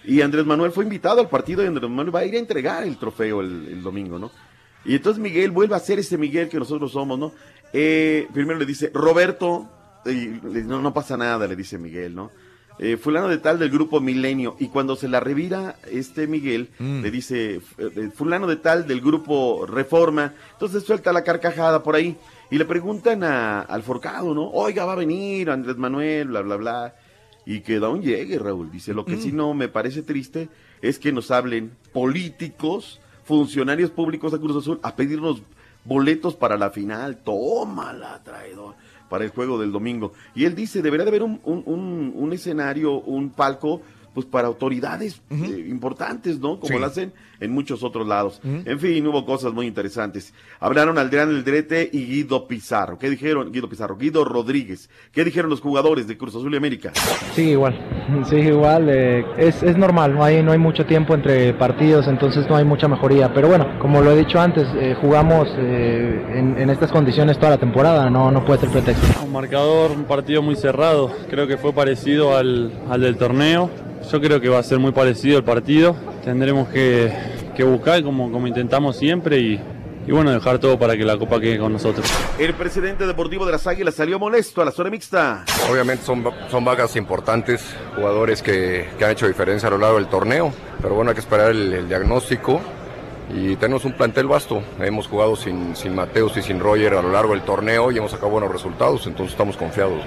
Y 0.06 0.22
Andrés 0.22 0.46
Manuel 0.46 0.72
fue 0.72 0.86
invitado 0.86 1.20
al 1.20 1.28
partido 1.28 1.62
y 1.62 1.68
Andrés 1.68 1.90
Manuel 1.90 2.16
va 2.16 2.20
a 2.22 2.26
ir 2.26 2.36
a 2.36 2.40
entregar 2.40 2.84
el 2.84 2.96
trofeo 2.96 3.42
el, 3.42 3.68
el 3.68 3.84
domingo, 3.84 4.18
¿no? 4.18 4.32
Y 4.86 4.96
entonces 4.96 5.22
Miguel 5.22 5.52
vuelve 5.52 5.76
a 5.76 5.80
ser 5.80 6.00
ese 6.00 6.18
Miguel 6.18 6.48
que 6.48 6.58
nosotros 6.58 6.94
somos, 6.94 7.20
¿no? 7.20 7.34
Eh, 7.74 8.30
primero 8.34 8.58
le 8.58 8.66
dice, 8.66 8.92
Roberto, 8.94 9.68
y 10.06 10.40
le- 10.48 10.64
no, 10.64 10.82
no 10.82 10.94
pasa 10.94 11.18
nada, 11.18 11.46
le 11.48 11.58
dice 11.58 11.78
Miguel, 11.78 12.16
¿no? 12.16 12.32
Eh, 12.80 12.96
fulano 12.98 13.28
de 13.28 13.40
tal 13.40 13.58
del 13.58 13.72
grupo 13.72 14.00
Milenio. 14.00 14.56
Y 14.60 14.68
cuando 14.68 14.96
se 14.96 15.08
la 15.08 15.20
revira 15.20 15.78
este 15.92 16.28
Miguel, 16.28 16.70
le 16.80 17.10
dice, 17.10 17.60
eh, 17.80 18.12
fulano 18.14 18.46
de 18.46 18.58
tal 18.58 18.86
del 18.88 19.02
grupo 19.02 19.66
Reforma. 19.66 20.34
Entonces 20.54 20.84
suelta 20.84 21.12
la 21.12 21.24
carcajada 21.24 21.82
por 21.82 21.96
ahí. 21.96 22.18
Y 22.52 22.58
le 22.58 22.66
preguntan 22.66 23.24
a- 23.24 23.62
al 23.62 23.82
forcado, 23.84 24.34
¿no? 24.36 24.48
Oiga, 24.52 24.86
va 24.86 24.94
a 24.94 24.98
venir 24.98 25.50
Andrés 25.50 25.78
Manuel, 25.78 26.28
bla, 26.28 26.42
bla, 26.42 26.56
bla. 26.56 26.96
Y 27.48 27.62
que 27.62 27.80
da 27.80 27.90
un 27.90 28.02
llegue, 28.04 28.38
Raúl. 28.38 28.70
Dice, 28.72 28.94
lo 28.94 29.06
que 29.06 29.18
sí 29.18 29.32
no 29.32 29.54
me 29.54 29.70
parece 29.70 30.04
triste 30.04 30.50
es 30.82 31.00
que 31.00 31.12
nos 31.12 31.32
hablen 31.32 31.72
políticos, 31.94 33.00
funcionarios 33.24 33.90
públicos 33.92 34.32
de 34.32 34.40
Cruz 34.40 34.58
Azul, 34.58 34.80
a 34.84 34.96
pedirnos 34.96 35.42
boletos 35.86 36.36
para 36.36 36.58
la 36.58 36.70
final. 36.72 37.18
Tómala, 37.24 38.22
traidor, 38.24 38.76
para 39.10 39.24
el 39.24 39.32
juego 39.32 39.60
del 39.60 39.72
domingo. 39.72 40.14
Y 40.36 40.46
él 40.46 40.56
dice, 40.56 40.82
debería 40.82 41.06
de 41.06 41.10
haber 41.10 41.24
un, 41.24 41.40
un, 41.44 41.64
un- 41.66 42.14
un 42.16 42.34
escenario, 42.34 43.00
un 43.00 43.30
palco 43.30 43.82
pues 44.18 44.26
para 44.26 44.48
autoridades 44.48 45.22
eh, 45.30 45.66
importantes, 45.70 46.40
¿no? 46.40 46.60
Como 46.60 46.74
Sí. 46.74 46.80
lo 46.80 46.88
hacen 46.88 47.14
en 47.40 47.52
muchos 47.52 47.84
otros 47.84 48.08
lados. 48.08 48.42
En 48.44 48.80
fin, 48.80 49.06
hubo 49.06 49.24
cosas 49.28 49.54
muy 49.54 49.68
interesantes. 49.68 50.34
Hablaron 50.60 50.98
Adrián 50.98 51.30
Eldrete 51.30 51.88
y 51.94 52.04
Guido 52.08 52.48
Pizarro. 52.48 52.98
¿Qué 52.98 53.12
dijeron? 53.12 53.52
Guido 53.52 53.70
Pizarro, 53.70 53.96
Guido 53.96 54.26
Rodríguez. 54.26 54.90
¿Qué 55.12 55.24
dijeron 55.24 55.52
los 55.52 55.62
jugadores 55.62 56.08
de 56.08 56.18
Cruz 56.18 56.34
Azul 56.36 56.52
y 56.52 56.58
América? 56.58 56.92
Sí, 57.36 57.50
igual. 57.52 57.80
Sí, 58.28 58.38
igual. 58.38 58.90
eh, 58.90 59.24
es, 59.38 59.62
es 59.62 59.78
normal, 59.78 60.16
no 60.16 60.24
hay, 60.24 60.42
no 60.42 60.52
hay 60.52 60.58
mucho 60.58 60.88
tiempo 60.88 61.14
entre 61.14 61.54
partidos, 61.54 62.08
entonces 62.08 62.50
no 62.50 62.56
hay 62.56 62.66
mucha 62.66 62.88
mejoría. 62.88 63.32
Pero 63.36 63.50
bueno, 63.50 63.68
como 63.80 64.02
lo 64.02 64.10
he 64.14 64.18
dicho 64.18 64.40
antes, 64.40 64.68
eh, 64.76 64.96
jugamos 65.00 65.48
eh, 65.60 66.26
en, 66.34 66.58
en 66.58 66.70
estas 66.72 66.92
condiciones 66.92 67.38
toda 67.38 67.52
la 67.52 67.58
temporada, 67.60 68.10
no, 68.10 68.32
no 68.32 68.44
puede 68.44 68.62
ser 68.62 68.70
pretexto. 68.70 69.06
Un 69.24 69.32
marcador, 69.32 69.92
un 69.92 70.06
partido 70.06 70.42
muy 70.42 70.56
cerrado. 70.56 71.12
Creo 71.30 71.46
que 71.46 71.58
fue 71.58 71.72
parecido 71.72 72.36
al, 72.36 72.72
al 72.90 73.02
del 73.02 73.16
torneo. 73.18 73.70
Yo 74.12 74.22
creo 74.22 74.40
que 74.40 74.50
va 74.50 74.60
a 74.60 74.64
ser 74.64 74.80
muy 74.80 74.92
parecido 74.92 75.38
el 75.38 75.44
partido. 75.44 75.96
Tendremos 76.24 76.70
que, 76.70 77.12
que 77.56 77.64
buscar 77.64 78.04
como, 78.04 78.32
como 78.32 78.48
intentamos 78.48 78.98
siempre 78.98 79.40
y, 79.40 79.60
y 80.08 80.12
bueno, 80.12 80.32
dejar 80.32 80.60
todo 80.60 80.80
para 80.80 80.96
que 80.96 81.04
la 81.04 81.18
Copa 81.18 81.40
quede 81.40 81.58
con 81.58 81.74
nosotros. 81.74 82.10
El 82.40 82.54
presidente 82.54 83.06
deportivo 83.06 83.46
de 83.46 83.52
las 83.52 83.68
Águilas 83.68 83.96
salió 83.96 84.18
molesto 84.20 84.62
a 84.62 84.66
la 84.66 84.72
zona 84.72 84.90
mixta. 84.90 85.44
Obviamente 85.70 86.06
son, 86.06 86.24
son 86.50 86.64
vagas 86.64 86.96
importantes, 86.96 87.76
jugadores 87.96 88.42
que, 88.42 88.88
que 88.98 89.06
han 89.06 89.12
hecho 89.12 89.28
diferencia 89.28 89.68
a 89.68 89.72
lo 89.72 89.78
largo 89.78 89.98
del 89.98 90.08
torneo, 90.08 90.54
pero 90.82 90.96
bueno, 90.96 91.10
hay 91.12 91.16
que 91.16 91.22
esperar 91.22 91.52
el, 91.52 91.74
el 91.74 91.88
diagnóstico 91.90 92.62
y 93.34 93.58
tenemos 93.58 93.84
un 93.84 93.92
plantel 93.92 94.28
vasto. 94.28 94.64
Hemos 94.80 95.08
jugado 95.08 95.36
sin, 95.36 95.76
sin 95.76 95.94
Mateus 95.94 96.38
y 96.38 96.42
sin 96.42 96.62
Roger 96.62 96.94
a 96.94 97.02
lo 97.02 97.12
largo 97.12 97.34
del 97.34 97.42
torneo 97.42 97.92
y 97.92 97.98
hemos 97.98 98.12
sacado 98.12 98.30
buenos 98.30 98.50
resultados, 98.50 99.06
entonces 99.08 99.34
estamos 99.34 99.58
confiados. 99.58 100.02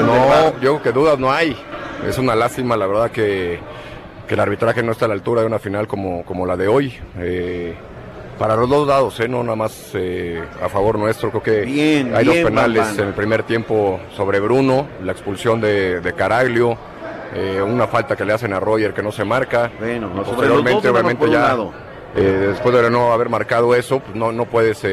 No, 0.00 0.52
yo 0.60 0.78
creo 0.78 0.82
que 0.82 0.92
dudas 0.92 1.18
no 1.18 1.30
hay. 1.30 1.56
Es 2.06 2.18
una 2.18 2.34
lástima, 2.34 2.76
la 2.76 2.86
verdad, 2.86 3.10
que, 3.10 3.60
que 4.26 4.34
el 4.34 4.40
arbitraje 4.40 4.82
no 4.82 4.92
está 4.92 5.04
a 5.04 5.08
la 5.08 5.14
altura 5.14 5.42
de 5.42 5.46
una 5.46 5.58
final 5.58 5.86
como, 5.86 6.24
como 6.24 6.46
la 6.46 6.56
de 6.56 6.68
hoy. 6.68 6.94
Eh, 7.18 7.74
para 8.38 8.56
los 8.56 8.68
dos 8.68 8.88
lados, 8.88 9.20
¿eh? 9.20 9.28
no 9.28 9.42
nada 9.42 9.56
más 9.56 9.90
eh, 9.94 10.42
a 10.60 10.68
favor 10.68 10.98
nuestro. 10.98 11.30
Creo 11.30 11.42
que 11.42 11.60
Bien, 11.60 12.14
hay 12.16 12.24
bien, 12.24 12.42
dos 12.42 12.50
penales 12.50 12.98
en 12.98 13.08
el 13.08 13.14
primer 13.14 13.44
tiempo 13.44 14.00
sobre 14.16 14.40
Bruno, 14.40 14.88
la 15.04 15.12
expulsión 15.12 15.60
de, 15.60 16.00
de 16.00 16.12
Caraglio, 16.14 16.76
eh, 17.34 17.62
una 17.62 17.86
falta 17.86 18.16
que 18.16 18.24
le 18.24 18.32
hacen 18.32 18.52
a 18.52 18.58
Roger 18.58 18.94
que 18.94 19.02
no 19.02 19.12
se 19.12 19.24
marca. 19.24 19.70
Bueno, 19.78 20.10
Posteriormente, 20.24 20.88
obviamente, 20.88 21.30
ya 21.30 21.56
después 22.14 22.74
de 22.74 22.90
no 22.90 23.12
haber 23.12 23.28
marcado 23.28 23.74
eso, 23.74 24.00
pues 24.00 24.14
no, 24.16 24.32
no 24.32 24.46
puedes 24.46 24.84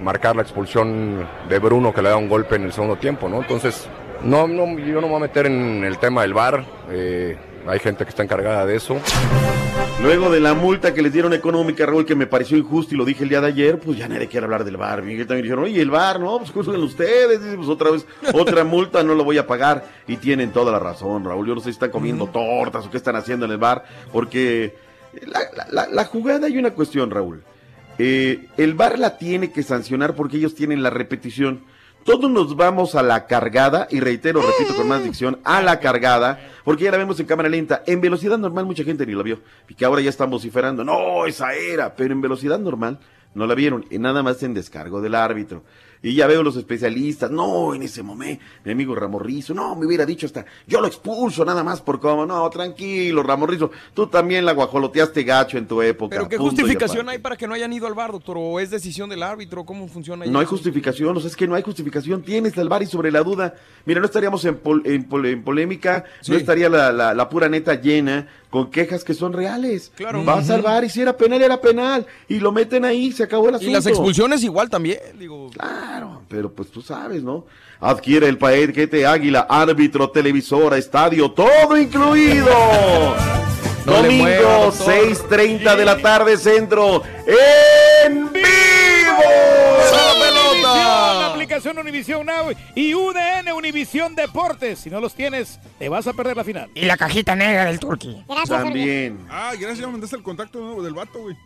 marcar 0.00 0.34
la 0.34 0.42
expulsión 0.42 1.26
de 1.48 1.58
Bruno 1.58 1.92
que 1.92 2.00
le 2.00 2.08
da 2.08 2.16
un 2.16 2.28
golpe 2.28 2.56
en 2.56 2.64
el 2.64 2.72
segundo 2.72 2.96
tiempo, 2.96 3.28
¿no? 3.28 3.38
Entonces, 3.42 3.88
no, 4.24 4.46
no, 4.48 4.78
yo 4.78 4.94
no 5.00 5.02
me 5.02 5.08
voy 5.08 5.16
a 5.16 5.20
meter 5.20 5.46
en 5.46 5.84
el 5.84 5.98
tema 5.98 6.22
del 6.22 6.34
VAR. 6.34 6.64
eh, 6.90 7.36
hay 7.66 7.78
gente 7.78 8.04
que 8.04 8.10
está 8.10 8.22
encargada 8.22 8.66
de 8.66 8.76
eso. 8.76 8.96
Luego 10.02 10.28
de 10.30 10.38
la 10.40 10.52
multa 10.52 10.92
que 10.92 11.00
les 11.00 11.12
dieron 11.14 11.32
económica, 11.32 11.86
Raúl, 11.86 12.04
que 12.04 12.14
me 12.14 12.26
pareció 12.26 12.58
injusto 12.58 12.94
y 12.94 12.98
lo 12.98 13.06
dije 13.06 13.22
el 13.22 13.30
día 13.30 13.40
de 13.40 13.46
ayer, 13.46 13.78
pues 13.78 13.96
ya 13.96 14.06
nadie 14.06 14.26
quiere 14.28 14.44
hablar 14.44 14.64
del 14.64 14.76
bar. 14.76 15.02
Miguel 15.02 15.26
también 15.26 15.44
dijeron, 15.44 15.64
oye, 15.64 15.80
el 15.80 15.88
bar, 15.90 16.20
no, 16.20 16.38
pues 16.38 16.50
juzguen 16.50 16.82
ustedes, 16.82 17.42
Dice, 17.42 17.56
pues 17.56 17.68
otra 17.68 17.90
vez, 17.90 18.04
otra 18.34 18.64
multa, 18.64 19.02
no 19.02 19.14
lo 19.14 19.24
voy 19.24 19.38
a 19.38 19.46
pagar. 19.46 19.84
Y 20.06 20.16
tienen 20.18 20.50
toda 20.52 20.72
la 20.72 20.78
razón, 20.78 21.24
Raúl. 21.24 21.46
Yo 21.46 21.54
no 21.54 21.60
sé 21.60 21.66
si 21.66 21.70
están 21.70 21.90
comiendo 21.90 22.26
tortas 22.26 22.84
o 22.86 22.90
qué 22.90 22.98
están 22.98 23.16
haciendo 23.16 23.46
en 23.46 23.52
el 23.52 23.58
bar, 23.58 23.84
porque 24.12 24.74
la, 25.26 25.40
la- 25.56 25.66
la- 25.70 25.88
la 25.88 26.04
jugada 26.04 26.48
hay 26.48 26.58
una 26.58 26.72
cuestión, 26.72 27.10
Raúl. 27.10 27.42
Eh, 27.98 28.46
el 28.58 28.74
bar 28.74 28.98
la 28.98 29.16
tiene 29.16 29.52
que 29.52 29.62
sancionar 29.62 30.14
porque 30.14 30.36
ellos 30.36 30.54
tienen 30.54 30.82
la 30.82 30.90
repetición. 30.90 31.60
Todos 32.04 32.30
nos 32.30 32.54
vamos 32.54 32.94
a 32.94 33.02
la 33.02 33.26
cargada, 33.26 33.88
y 33.90 33.98
reitero, 34.00 34.42
repito 34.42 34.76
con 34.76 34.86
más 34.86 35.02
dicción, 35.02 35.40
a 35.42 35.62
la 35.62 35.80
cargada, 35.80 36.38
porque 36.62 36.84
ya 36.84 36.90
la 36.90 36.98
vemos 36.98 37.18
en 37.18 37.24
cámara 37.24 37.48
lenta. 37.48 37.82
En 37.86 38.02
velocidad 38.02 38.36
normal 38.36 38.66
mucha 38.66 38.84
gente 38.84 39.06
ni 39.06 39.14
la 39.14 39.22
vio, 39.22 39.40
y 39.68 39.74
que 39.74 39.86
ahora 39.86 40.02
ya 40.02 40.10
están 40.10 40.28
vociferando, 40.28 40.84
no, 40.84 41.24
esa 41.24 41.54
era, 41.54 41.94
pero 41.94 42.12
en 42.12 42.20
velocidad 42.20 42.58
normal 42.58 42.98
no 43.34 43.46
la 43.46 43.54
vieron, 43.54 43.86
y 43.90 43.98
nada 43.98 44.22
más 44.22 44.42
en 44.42 44.52
descargo 44.52 45.00
del 45.00 45.14
árbitro. 45.14 45.62
Y 46.04 46.14
ya 46.14 46.26
veo 46.26 46.42
los 46.42 46.54
especialistas, 46.56 47.30
no, 47.30 47.74
en 47.74 47.82
ese 47.82 48.02
momento, 48.02 48.44
mi 48.62 48.72
amigo 48.72 48.94
Ramorrizo, 48.94 49.54
no, 49.54 49.74
me 49.74 49.86
hubiera 49.86 50.04
dicho 50.04 50.26
hasta, 50.26 50.44
yo 50.66 50.80
lo 50.82 50.86
expulso 50.86 51.44
nada 51.46 51.64
más 51.64 51.80
por 51.80 51.98
cómo, 51.98 52.26
no, 52.26 52.48
tranquilo, 52.50 53.22
Ramorrizo, 53.22 53.70
tú 53.94 54.06
también 54.08 54.44
la 54.44 54.52
guajoloteaste 54.52 55.22
gacho 55.24 55.56
en 55.56 55.66
tu 55.66 55.80
época. 55.80 56.14
Pero 56.14 56.28
¿qué 56.28 56.36
justificación 56.36 57.08
hay 57.08 57.18
para 57.18 57.36
que 57.38 57.48
no 57.48 57.54
hayan 57.54 57.72
ido 57.72 57.86
al 57.86 57.94
bar, 57.94 58.12
doctor? 58.12 58.36
¿O 58.38 58.60
es 58.60 58.68
decisión 58.70 59.08
del 59.08 59.22
árbitro? 59.22 59.64
¿Cómo 59.64 59.88
funciona 59.88 60.24
ahí 60.24 60.30
No 60.30 60.40
hay 60.40 60.46
justificación, 60.46 61.16
o 61.16 61.20
sea, 61.20 61.30
es 61.30 61.36
que 61.36 61.48
no 61.48 61.54
hay 61.54 61.62
justificación. 61.62 62.22
Tienes 62.22 62.54
el 62.58 62.68
bar 62.68 62.82
y 62.82 62.86
sobre 62.86 63.10
la 63.10 63.22
duda. 63.22 63.54
Mira, 63.86 63.98
no 64.00 64.06
estaríamos 64.06 64.44
en, 64.44 64.56
pol- 64.56 64.82
en, 64.84 65.04
pol- 65.04 65.24
en 65.24 65.42
polémica, 65.42 66.04
no 66.28 66.36
estaría 66.36 66.68
la, 66.68 66.92
la- 66.92 67.14
la 67.14 67.28
pura 67.30 67.48
neta 67.48 67.80
llena 67.80 68.28
con 68.54 68.70
quejas 68.70 69.02
que 69.02 69.14
son 69.14 69.32
reales. 69.32 69.90
Claro. 69.96 70.22
Vas 70.22 70.48
al 70.48 70.60
Ujú. 70.60 70.68
bar 70.68 70.84
y 70.84 70.88
si 70.88 71.00
era 71.00 71.16
penal, 71.16 71.42
era 71.42 71.60
penal. 71.60 72.06
Y 72.28 72.38
lo 72.38 72.52
meten 72.52 72.84
ahí, 72.84 73.10
se 73.10 73.24
acabó 73.24 73.48
el 73.48 73.56
asunto. 73.56 73.68
Y 73.68 73.74
las 73.74 73.84
expulsiones 73.84 74.44
igual 74.44 74.70
también, 74.70 75.00
digo. 75.18 75.50
Claro, 75.50 76.22
pero 76.28 76.52
pues 76.52 76.70
tú 76.70 76.80
sabes, 76.80 77.24
¿no? 77.24 77.46
Adquiere 77.80 78.28
el 78.28 78.38
paquete 78.38 79.06
Águila, 79.08 79.48
árbitro, 79.50 80.08
televisora, 80.08 80.76
estadio, 80.78 81.32
todo 81.32 81.76
incluido. 81.76 82.46
No 83.86 83.92
Domingo, 83.92 84.26
doctor. 84.66 84.94
6.30 84.94 85.76
de 85.76 85.84
la 85.84 85.98
tarde, 85.98 86.36
centro, 86.36 87.02
en 87.26 88.26
la 88.26 88.73
aplicación 91.54 91.78
Univisión 91.78 92.26
Now 92.26 92.52
y 92.74 92.94
UDN 92.94 93.52
Univisión 93.56 94.16
Deportes. 94.16 94.80
Si 94.80 94.90
no 94.90 95.00
los 95.00 95.14
tienes, 95.14 95.60
te 95.78 95.88
vas 95.88 96.04
a 96.08 96.12
perder 96.12 96.36
la 96.36 96.42
final. 96.42 96.68
Y 96.74 96.84
la 96.84 96.96
cajita 96.96 97.36
negra 97.36 97.66
del 97.66 97.78
Turqui. 97.78 98.24
También. 98.48 99.20
Ah, 99.30 99.52
gracias, 99.58 99.86
me 99.86 99.92
mandaste 99.92 100.16
el 100.16 100.24
contacto 100.24 100.58
nuevo 100.58 100.82
del 100.82 100.94
vato, 100.94 101.20
güey. 101.20 101.36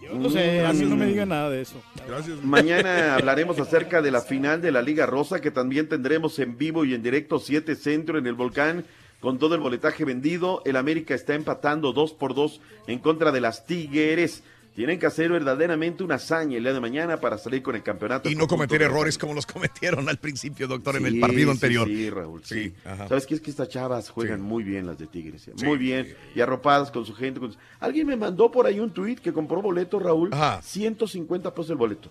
Yo 0.00 0.14
no 0.14 0.30
sé, 0.30 0.64
a 0.64 0.72
mí 0.72 0.84
no 0.84 0.94
me 0.94 1.06
digan 1.06 1.30
nada 1.30 1.50
de 1.50 1.62
eso. 1.62 1.82
Gracias. 2.06 2.44
Mañana 2.44 3.16
hablaremos 3.16 3.58
acerca 3.58 4.02
de 4.02 4.12
la 4.12 4.20
final 4.20 4.62
de 4.62 4.70
la 4.70 4.82
Liga 4.82 5.04
Rosa, 5.04 5.40
que 5.40 5.50
también 5.50 5.88
tendremos 5.88 6.38
en 6.38 6.56
vivo 6.56 6.84
y 6.84 6.94
en 6.94 7.02
directo 7.02 7.40
7 7.40 7.74
Centro 7.74 8.18
en 8.18 8.28
el 8.28 8.34
Volcán, 8.34 8.84
con 9.18 9.40
todo 9.40 9.56
el 9.56 9.60
boletaje 9.60 10.04
vendido. 10.04 10.62
El 10.64 10.76
América 10.76 11.16
está 11.16 11.34
empatando 11.34 11.92
2 11.92 12.12
por 12.12 12.36
2 12.36 12.60
en 12.86 13.00
contra 13.00 13.32
de 13.32 13.40
las 13.40 13.66
Tigres. 13.66 14.44
Tienen 14.76 14.98
que 14.98 15.06
hacer 15.06 15.32
verdaderamente 15.32 16.04
una 16.04 16.16
hazaña 16.16 16.58
el 16.58 16.62
día 16.62 16.74
de 16.74 16.80
mañana 16.80 17.16
para 17.18 17.38
salir 17.38 17.62
con 17.62 17.74
el 17.74 17.82
campeonato. 17.82 18.28
Y 18.28 18.34
no 18.34 18.46
cometer 18.46 18.82
errores 18.82 19.16
como 19.16 19.32
los 19.32 19.46
cometieron 19.46 20.06
al 20.08 20.18
principio, 20.18 20.68
doctor, 20.68 20.96
en 20.96 21.06
el 21.06 21.14
Sí, 21.14 21.18
partido 21.20 21.44
sí, 21.46 21.50
anterior. 21.50 21.88
Sí, 21.88 22.10
Raúl, 22.10 22.44
sí. 22.44 22.74
ajá. 22.84 23.08
¿Sabes 23.08 23.26
qué? 23.26 23.34
Es 23.36 23.40
que 23.40 23.50
estas 23.50 23.70
chavas 23.70 24.10
juegan 24.10 24.42
muy 24.42 24.62
bien 24.64 24.86
las 24.86 24.98
de 24.98 25.06
Tigres. 25.06 25.48
eh, 25.48 25.52
Sí. 25.56 25.64
Muy 25.64 25.78
bien. 25.78 26.14
Y 26.34 26.40
arropadas 26.42 26.90
con 26.90 27.06
su 27.06 27.14
gente. 27.14 27.40
con 27.40 27.52
su- 27.52 27.58
Alguien 27.80 28.06
me 28.06 28.16
mandó 28.16 28.50
por 28.52 28.66
ahí 28.66 28.78
un 28.78 28.90
tuit 28.90 29.18
que 29.18 29.32
compró 29.32 29.62
boleto, 29.62 29.98
Raúl. 29.98 30.30
150 30.62 31.54
pesos 31.54 31.70
el 31.70 31.76
boleto. 31.76 32.10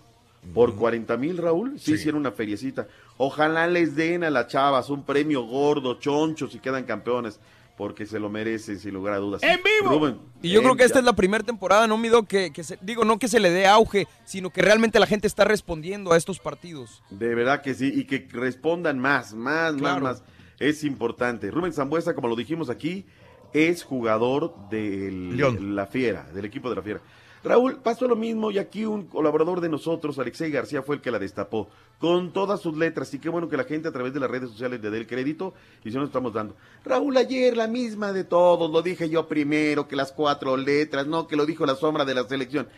Por 0.54 0.74
40 0.76 1.16
mil, 1.16 1.38
Raúl, 1.38 1.78
sí, 1.78 1.94
hicieron 1.94 2.20
una 2.20 2.30
feriecita. 2.30 2.86
Ojalá 3.16 3.66
les 3.66 3.96
den 3.96 4.22
a 4.22 4.30
las 4.30 4.46
chavas 4.48 4.90
un 4.90 5.04
premio 5.04 5.42
gordo, 5.42 5.94
choncho, 5.98 6.46
si 6.48 6.58
quedan 6.60 6.84
campeones, 6.84 7.40
porque 7.76 8.06
se 8.06 8.18
lo 8.18 8.28
merecen, 8.30 8.78
sin 8.78 8.94
lugar 8.94 9.14
a 9.14 9.18
dudas. 9.18 9.42
¡En 9.42 9.60
vivo! 9.62 10.18
Y 10.42 10.50
yo 10.50 10.62
creo 10.62 10.76
que 10.76 10.84
esta 10.84 10.98
es 10.98 11.04
la 11.04 11.14
primera 11.14 11.44
temporada, 11.44 11.86
no 11.86 11.98
mido 11.98 12.22
que, 12.24 12.50
que 12.52 12.64
se- 12.64 12.78
digo, 12.80 13.04
no 13.04 13.18
que 13.18 13.28
se 13.28 13.38
le 13.40 13.50
dé 13.50 13.66
auge, 13.66 14.06
sino 14.24 14.50
que 14.50 14.62
realmente 14.62 14.98
la 14.98 15.06
gente 15.06 15.26
está 15.26 15.44
respondiendo 15.44 16.12
a 16.12 16.16
estos 16.16 16.38
partidos. 16.38 17.02
De 17.10 17.34
verdad 17.34 17.60
que 17.62 17.74
sí, 17.74 17.92
y 17.94 18.04
que 18.04 18.26
respondan 18.32 18.98
más, 18.98 19.34
más, 19.34 19.74
Claro. 19.74 20.00
más, 20.02 20.20
más. 20.22 20.24
Es 20.58 20.84
importante. 20.84 21.50
Rubén 21.50 21.72
Zambuesa, 21.74 22.14
como 22.14 22.28
lo 22.28 22.36
dijimos 22.36 22.70
aquí, 22.70 23.04
es 23.52 23.82
jugador 23.84 24.54
de 24.70 25.10
la 25.60 25.86
Fiera, 25.86 26.24
del 26.32 26.44
equipo 26.46 26.70
de 26.70 26.76
la 26.76 26.82
Fiera. 26.82 27.00
Raúl, 27.46 27.76
pasó 27.76 28.08
lo 28.08 28.16
mismo 28.16 28.50
y 28.50 28.58
aquí 28.58 28.84
un 28.84 29.06
colaborador 29.06 29.60
de 29.60 29.68
nosotros, 29.68 30.18
Alexei 30.18 30.50
García, 30.50 30.82
fue 30.82 30.96
el 30.96 31.00
que 31.00 31.12
la 31.12 31.20
destapó 31.20 31.68
con 32.00 32.32
todas 32.32 32.60
sus 32.60 32.76
letras. 32.76 33.14
Y 33.14 33.20
qué 33.20 33.28
bueno 33.28 33.48
que 33.48 33.56
la 33.56 33.64
gente 33.64 33.86
a 33.86 33.92
través 33.92 34.12
de 34.12 34.18
las 34.18 34.30
redes 34.30 34.50
sociales 34.50 34.80
le 34.82 34.90
dé 34.90 34.98
el 34.98 35.06
crédito 35.06 35.54
y 35.84 35.92
se 35.92 35.98
nos 35.98 36.08
estamos 36.08 36.32
dando. 36.32 36.56
Raúl, 36.84 37.16
ayer 37.16 37.56
la 37.56 37.68
misma 37.68 38.12
de 38.12 38.24
todos, 38.24 38.70
lo 38.70 38.82
dije 38.82 39.08
yo 39.08 39.28
primero, 39.28 39.86
que 39.86 39.94
las 39.94 40.10
cuatro 40.10 40.56
letras, 40.56 41.06
no, 41.06 41.28
que 41.28 41.36
lo 41.36 41.46
dijo 41.46 41.64
la 41.64 41.76
sombra 41.76 42.04
de 42.04 42.14
la 42.14 42.26
selección. 42.26 42.68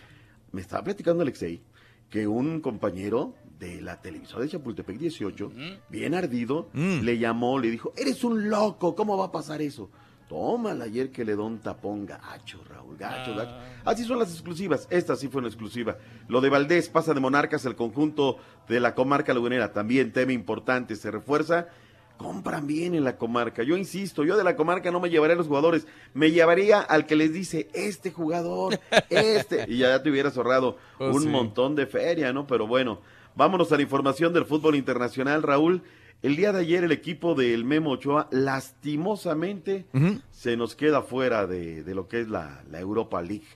Me 0.53 0.61
estaba 0.61 0.85
platicando 0.85 1.23
Alexei 1.23 1.63
que 2.11 2.27
un 2.27 2.61
compañero 2.61 3.35
de 3.59 3.81
la 3.81 4.01
televisora 4.01 4.45
de 4.45 4.51
Chapultepec 4.51 4.99
18, 4.99 5.53
bien 5.89 6.15
ardido, 6.15 6.69
le 6.75 7.19
llamó, 7.19 7.59
le 7.59 7.71
dijo, 7.71 7.93
eres 7.97 8.23
un 8.23 8.49
loco, 8.49 8.95
¿cómo 8.95 9.17
va 9.17 9.27
a 9.27 9.33
pasar 9.33 9.61
eso? 9.61 9.91
Tómala 10.29 10.85
ayer 10.85 11.11
que 11.11 11.25
le 11.25 11.35
da 11.35 11.43
un 11.43 11.59
tapón 11.59 12.07
gacho, 12.07 12.63
Raúl, 12.69 12.78
gacho, 12.97 13.35
gacho. 13.35 13.55
Así 13.85 14.05
son 14.05 14.19
las 14.19 14.31
exclusivas, 14.33 14.87
esta 14.91 15.17
sí 15.17 15.29
fue 15.29 15.41
una 15.41 15.49
exclusiva. 15.49 15.97
Lo 16.29 16.41
de 16.41 16.49
Valdés 16.49 16.89
pasa 16.89 17.15
de 17.15 17.21
Monarcas 17.21 17.65
el 17.65 17.77
conjunto 17.77 18.39
de 18.69 18.81
la 18.81 18.95
comarca 18.95 19.35
lagunera, 19.35 19.73
también 19.73 20.13
tema 20.13 20.33
importante, 20.33 20.97
se 20.97 21.11
refuerza. 21.11 21.69
Compran 22.17 22.67
bien 22.67 22.97
en 22.97 23.05
la 23.05 23.17
comarca. 23.17 23.63
Yo 23.63 23.77
insisto, 23.77 24.25
yo 24.25 24.37
de 24.37 24.43
la 24.43 24.57
comarca 24.57 24.91
no 24.91 24.99
me 24.99 25.09
llevaría 25.09 25.35
a 25.35 25.39
los 25.39 25.47
jugadores, 25.47 25.87
me 26.15 26.33
llevaría 26.33 26.81
al 26.81 27.07
que 27.07 27.15
les 27.15 27.33
dice, 27.33 27.69
este 27.75 28.11
jugador, 28.11 28.81
este, 29.09 29.67
y 29.69 29.79
ya 29.79 30.03
te 30.03 30.11
hubieras 30.11 30.37
ahorrado 30.37 30.77
Oh, 30.99 31.11
un 31.13 31.23
sí. 31.23 31.29
montón 31.29 31.77
de 31.77 31.87
feria, 31.87 32.33
¿no? 32.33 32.45
Pero 32.49 32.67
bueno, 32.67 33.01
vámonos 33.37 33.71
a 33.71 33.77
la 33.77 33.83
información 33.83 34.33
del 34.33 34.47
fútbol 34.47 34.75
internacional, 34.75 35.45
Raúl. 35.45 35.83
El 36.23 36.35
día 36.37 36.53
de 36.53 36.61
ayer 36.61 36.83
el 36.85 36.93
equipo 36.93 37.35
del 37.35 37.65
Memo 37.65 37.91
Ochoa 37.93 38.29
lastimosamente 38.33 39.87
se 40.31 40.57
nos 40.57 40.75
queda 40.75 41.03
fuera 41.03 41.47
de, 41.47 41.83
de 41.85 41.95
lo 41.95 42.09
que 42.09 42.21
es 42.21 42.29
la, 42.29 42.63
la 42.71 42.81
Europa 42.81 43.21
League. 43.23 43.47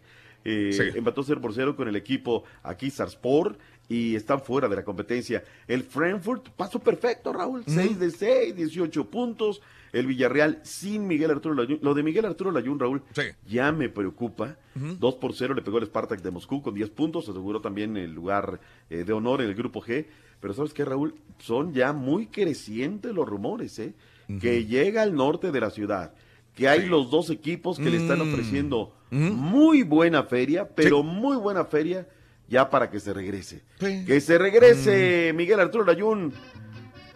Eh, 0.44 0.70
Sí. 0.72 0.82
Empató 0.98 1.22
0 1.22 1.40
por 1.40 1.54
0 1.54 1.76
con 1.76 1.88
el 1.88 1.96
equipo 1.96 2.44
aquí 2.62 2.90
Sarspor 2.90 3.56
y 3.88 4.14
están 4.16 4.40
fuera 4.42 4.68
de 4.68 4.76
la 4.76 4.84
competencia. 4.84 5.42
El 5.66 5.82
Frankfurt 5.82 6.48
pasó 6.50 6.78
perfecto, 6.78 7.32
Raúl. 7.32 7.62
6 7.66 7.98
de 7.98 8.10
6, 8.10 8.56
18 8.56 9.10
puntos. 9.10 9.60
El 9.92 10.06
Villarreal 10.06 10.60
sin 10.62 11.06
Miguel 11.06 11.30
Arturo 11.32 11.54
Layún. 11.54 11.78
Lo 11.82 11.92
de 11.94 12.02
Miguel 12.02 12.24
Arturo 12.24 12.50
Layún, 12.50 12.78
Raúl, 12.80 13.02
ya 13.46 13.70
me 13.72 13.88
preocupa. 13.90 14.56
2 14.74 15.14
por 15.16 15.34
0 15.34 15.52
le 15.54 15.60
pegó 15.62 15.78
el 15.78 15.84
Spartak 15.86 16.22
de 16.22 16.30
Moscú 16.30 16.62
con 16.62 16.74
10 16.74 16.88
puntos. 16.90 17.28
Aseguró 17.28 17.60
también 17.60 17.96
el 17.98 18.12
lugar 18.12 18.58
eh, 18.88 19.04
de 19.04 19.12
honor 19.12 19.42
en 19.42 19.48
el 19.48 19.54
grupo 19.54 19.82
G. 19.82 20.06
Pero 20.42 20.52
¿sabes 20.52 20.74
qué, 20.74 20.84
Raúl? 20.84 21.14
Son 21.38 21.72
ya 21.72 21.94
muy 21.94 22.26
crecientes 22.26 23.14
los 23.14 23.26
rumores, 23.26 23.78
¿eh? 23.78 23.94
Que 24.40 24.66
llega 24.66 25.02
al 25.02 25.14
norte 25.14 25.50
de 25.52 25.60
la 25.60 25.70
ciudad. 25.70 26.12
Que 26.54 26.68
hay 26.68 26.86
los 26.86 27.10
dos 27.10 27.30
equipos 27.30 27.78
que 27.78 27.88
le 27.88 27.96
están 27.96 28.18
Mm. 28.18 28.32
ofreciendo 28.32 28.92
muy 29.10 29.82
buena 29.84 30.24
feria, 30.24 30.68
pero 30.68 31.02
muy 31.02 31.36
buena 31.36 31.64
feria 31.64 32.06
ya 32.48 32.68
para 32.68 32.90
que 32.90 32.98
se 33.00 33.12
regrese. 33.14 33.62
Que 33.78 34.20
se 34.20 34.36
regrese 34.36 35.32
Miguel 35.34 35.60
Arturo 35.60 35.84
Layún. 35.84 36.32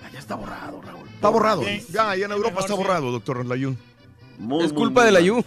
Ah, 0.02 0.08
ya 0.12 0.18
está 0.20 0.36
borrado, 0.36 0.80
Raúl. 0.80 1.08
Está 1.08 1.28
borrado. 1.28 1.62
Ya, 1.90 2.14
ya 2.16 2.26
en 2.26 2.32
Europa 2.32 2.60
está 2.60 2.74
borrado, 2.74 3.10
doctor 3.10 3.44
Layún. 3.44 3.76
Muy, 4.38 4.64
Es 4.64 4.72
muy, 4.72 4.82
culpa 4.82 5.00
muy 5.00 5.06
de. 5.06 5.12
Layún. 5.12 5.44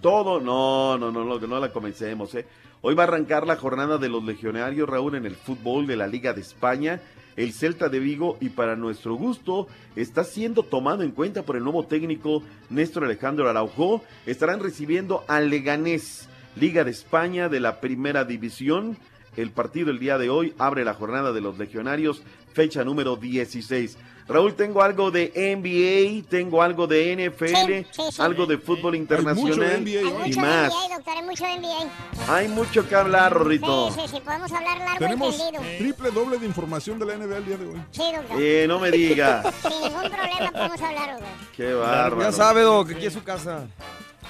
Todo, 0.00 0.40
no, 0.40 0.96
no, 0.96 1.12
no, 1.12 1.24
no, 1.24 1.38
que 1.38 1.46
no 1.46 1.60
la 1.60 1.70
comencemos, 1.72 2.34
¿eh? 2.36 2.46
Hoy 2.84 2.96
va 2.96 3.04
a 3.04 3.06
arrancar 3.06 3.46
la 3.46 3.54
jornada 3.54 3.96
de 3.96 4.08
los 4.08 4.24
legionarios, 4.24 4.88
Raúl, 4.88 5.14
en 5.14 5.24
el 5.24 5.36
fútbol 5.36 5.86
de 5.86 5.94
la 5.94 6.08
Liga 6.08 6.32
de 6.32 6.40
España. 6.40 7.00
El 7.36 7.52
Celta 7.52 7.88
de 7.88 8.00
Vigo, 8.00 8.38
y 8.40 8.48
para 8.48 8.74
nuestro 8.74 9.14
gusto, 9.14 9.68
está 9.94 10.24
siendo 10.24 10.64
tomado 10.64 11.04
en 11.04 11.12
cuenta 11.12 11.44
por 11.44 11.54
el 11.54 11.62
nuevo 11.62 11.86
técnico 11.86 12.42
Néstor 12.70 13.04
Alejandro 13.04 13.48
Araujo. 13.48 14.02
Estarán 14.26 14.58
recibiendo 14.58 15.24
al 15.28 15.48
Leganés, 15.48 16.28
Liga 16.56 16.82
de 16.82 16.90
España 16.90 17.48
de 17.48 17.60
la 17.60 17.80
Primera 17.80 18.24
División. 18.24 18.96
El 19.36 19.52
partido 19.52 19.92
el 19.92 20.00
día 20.00 20.18
de 20.18 20.28
hoy 20.28 20.52
abre 20.58 20.84
la 20.84 20.94
jornada 20.94 21.32
de 21.32 21.40
los 21.40 21.58
legionarios, 21.58 22.24
fecha 22.52 22.82
número 22.82 23.14
16. 23.14 23.96
Raúl, 24.32 24.54
tengo 24.54 24.82
algo 24.82 25.10
de 25.10 25.32
NBA, 25.34 26.28
tengo 26.28 26.62
algo 26.62 26.86
de 26.86 27.12
NFL, 27.30 27.46
Sí, 27.46 27.86
sí, 27.90 28.02
sí. 28.12 28.22
algo 28.22 28.46
de 28.46 28.58
fútbol 28.58 28.94
internacional 28.94 29.84
Hay 29.84 29.92
y 29.92 30.10
mucho 30.28 30.40
más. 30.40 30.72
NBA, 30.72 30.94
doctor, 30.96 31.14
hay 31.16 31.22
mucho 31.22 31.44
NBA. 31.44 32.34
Hay 32.34 32.48
mucho 32.48 32.88
que 32.88 32.94
hablar, 32.94 33.32
Rorrito. 33.32 33.90
Sí, 33.92 34.00
sí, 34.02 34.08
sí, 34.16 34.20
podemos 34.24 34.50
hablar 34.52 34.78
largo 34.78 34.98
Tenemos 34.98 35.34
y 35.34 35.38
tendido. 35.38 35.62
triple 35.78 36.10
doble 36.10 36.38
de 36.38 36.46
información 36.46 36.98
de 36.98 37.06
la 37.06 37.16
NBA 37.16 37.36
el 37.36 37.44
día 37.46 37.56
de 37.56 37.66
hoy. 37.66 37.82
Sí, 37.90 38.02
doctor. 38.14 38.36
Eh, 38.40 38.64
no 38.68 38.78
me 38.78 38.90
digas. 38.90 39.46
Sin 39.62 39.70
ningún 39.82 40.10
problema 40.10 40.50
podemos 40.52 40.80
hablar, 40.80 41.10
doctor. 41.12 41.28
Qué 41.56 41.72
bárbaro. 41.74 42.22
Ya 42.30 42.32
sabe, 42.32 42.62
Doc, 42.62 42.88
que 42.88 42.94
aquí 42.94 43.06
es 43.06 43.12
su 43.12 43.22
casa. 43.22 43.66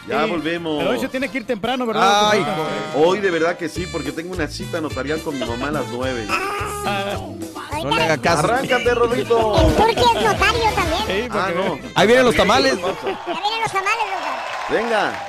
Ya 0.08 0.24
Sí, 0.24 0.30
volvemos. 0.30 0.78
Pero 0.78 0.90
hoy 0.90 0.98
se 0.98 1.08
tiene 1.08 1.28
que 1.28 1.38
ir 1.38 1.46
temprano, 1.46 1.86
¿verdad? 1.86 2.30
Ay? 2.32 2.44
Hoy 2.96 3.20
de 3.20 3.30
verdad 3.30 3.56
que 3.56 3.68
sí, 3.68 3.86
porque 3.92 4.10
tengo 4.10 4.32
una 4.34 4.48
cita 4.48 4.80
notarial 4.80 5.20
con 5.20 5.38
mi 5.38 5.46
mamá 5.46 5.68
a 5.68 5.70
las 5.72 5.88
nueve. 5.92 6.26
No 6.26 7.61
le 7.90 8.02
haga 8.02 8.18
caso. 8.18 8.44
Arráncate. 8.44 8.90
El 8.90 8.94
turqui 8.94 9.20
es 9.20 10.22
notario 10.22 10.70
también. 10.74 11.28
Ah, 11.32 11.50
no. 11.54 11.78
Ahí 11.94 12.06
vienen 12.06 12.24
los 12.24 12.36
tamales. 12.36 12.76
Ya 12.76 12.82
vienen 12.82 13.60
los 13.62 13.72
tamales, 13.72 14.04
doctor. 14.12 14.70
Venga. 14.70 15.28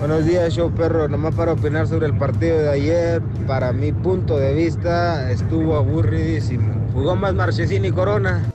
Buenos 0.00 0.24
días, 0.24 0.54
show 0.54 0.72
perro. 0.72 1.08
Nomás 1.08 1.34
para 1.34 1.52
opinar 1.52 1.86
sobre 1.86 2.06
el 2.06 2.16
partido 2.16 2.56
de 2.58 2.70
ayer, 2.70 3.20
para 3.46 3.70
mi 3.74 3.92
punto 3.92 4.38
de 4.38 4.54
vista, 4.54 5.30
estuvo 5.30 5.76
aburridísimo. 5.76 6.74
Jugó 6.94 7.16
más 7.16 7.34
Marchesín 7.34 7.84
y 7.84 7.90
Corona. 7.90 8.50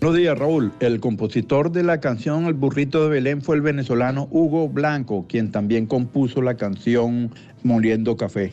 Buenos 0.00 0.16
días, 0.16 0.38
Raúl. 0.38 0.70
El 0.78 1.00
compositor 1.00 1.72
de 1.72 1.82
la 1.82 1.98
canción 1.98 2.46
El 2.46 2.54
burrito 2.54 3.02
de 3.02 3.08
Belén 3.10 3.42
fue 3.42 3.56
el 3.56 3.62
venezolano 3.62 4.28
Hugo 4.30 4.68
Blanco, 4.68 5.26
quien 5.28 5.50
también 5.50 5.86
compuso 5.86 6.40
la 6.40 6.54
canción 6.54 7.34
Moliendo 7.64 8.16
Café. 8.16 8.52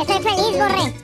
Estoy 0.00 0.22
feliz, 0.22 0.58
Borre. 0.58 0.94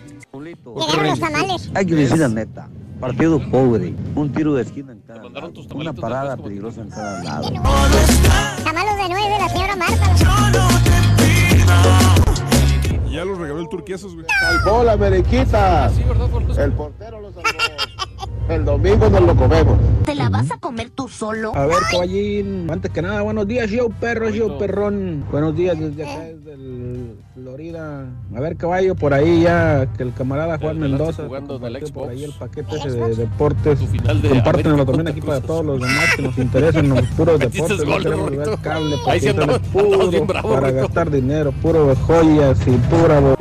Llegaron 0.80 1.06
los 1.06 1.20
tamales. 1.20 1.70
Hay 1.74 1.84
que 1.84 1.94
decir 1.96 2.16
la 2.16 2.28
neta. 2.28 2.70
Partido 3.00 3.40
pobre, 3.50 3.94
un 4.16 4.32
tiro 4.32 4.54
de 4.54 4.62
esquina 4.62 4.92
en 4.92 5.00
cada 5.02 5.28
lado, 5.28 5.52
una 5.74 5.92
parada 5.92 6.36
peligrosa 6.36 6.80
en 6.80 6.90
cada 6.90 7.22
lado. 7.22 7.48
Tamalos 8.64 8.96
de 8.96 9.08
nueve, 9.08 9.36
la 9.40 9.48
señora 9.48 9.76
Marta. 9.76 10.14
Ya 13.08 13.24
los 13.24 13.38
regaló 13.38 13.60
el 13.60 13.68
turquesos, 13.68 14.14
güey. 14.14 14.26
Salvó 14.40 14.82
la 14.82 14.96
merequita. 14.96 15.92
El 16.58 16.72
portero 16.72 17.20
lo 17.20 17.32
salvó. 17.32 17.48
El 18.48 18.64
domingo 18.64 19.10
nos 19.10 19.20
lo 19.22 19.36
comemos. 19.36 19.78
¿Te 20.06 20.14
la 20.14 20.30
vas 20.30 20.50
a 20.50 20.56
comer 20.58 20.88
tú 20.90 21.06
solo? 21.06 21.54
A 21.54 21.66
ver, 21.66 21.76
caballín, 21.90 22.66
antes 22.70 22.90
que 22.90 23.02
nada, 23.02 23.20
buenos 23.20 23.46
días, 23.46 23.70
yo 23.70 23.90
perro, 23.90 24.30
yo 24.30 24.56
perrón. 24.56 25.22
Buenos 25.30 25.54
días 25.54 25.78
desde 25.78 26.02
acá, 26.02 26.20
desde 26.24 26.54
el 26.54 27.16
Florida. 27.34 28.06
A 28.34 28.40
ver, 28.40 28.56
caballo, 28.56 28.94
por 28.94 29.12
ahí 29.12 29.42
ya 29.42 29.86
que 29.98 30.02
el 30.02 30.14
camarada 30.14 30.56
Juan 30.58 30.78
Mendoza 30.78 31.24
compartió 31.28 31.92
por 31.92 32.08
ahí 32.08 32.24
el 32.24 32.32
paquete 32.32 32.76
ese 32.76 32.90
de 32.92 33.14
deportes. 33.16 33.80
Compártenlo 34.28 34.86
también 34.86 35.08
aquí 35.08 35.20
para 35.20 35.42
todos 35.42 35.64
los 35.66 35.80
demás 35.80 36.16
que 36.16 36.22
nos 36.22 36.38
interesan 36.38 36.88
los 36.88 37.02
puros 37.16 37.38
deportes. 37.38 37.84
No 37.86 37.98
queremos 37.98 38.30
ver 38.30 38.48
cable, 38.62 38.96
Ahí 39.06 39.18
es 39.18 39.34
puro 39.34 39.84
andamos 39.84 40.10
bien 40.10 40.26
bravos, 40.26 40.54
para 40.54 40.66
Rito. 40.68 40.82
gastar 40.82 41.10
dinero, 41.10 41.52
puro 41.60 41.86
de 41.88 41.94
joyas 41.96 42.58
y 42.66 42.70
pura... 42.70 43.20
bo- 43.20 43.36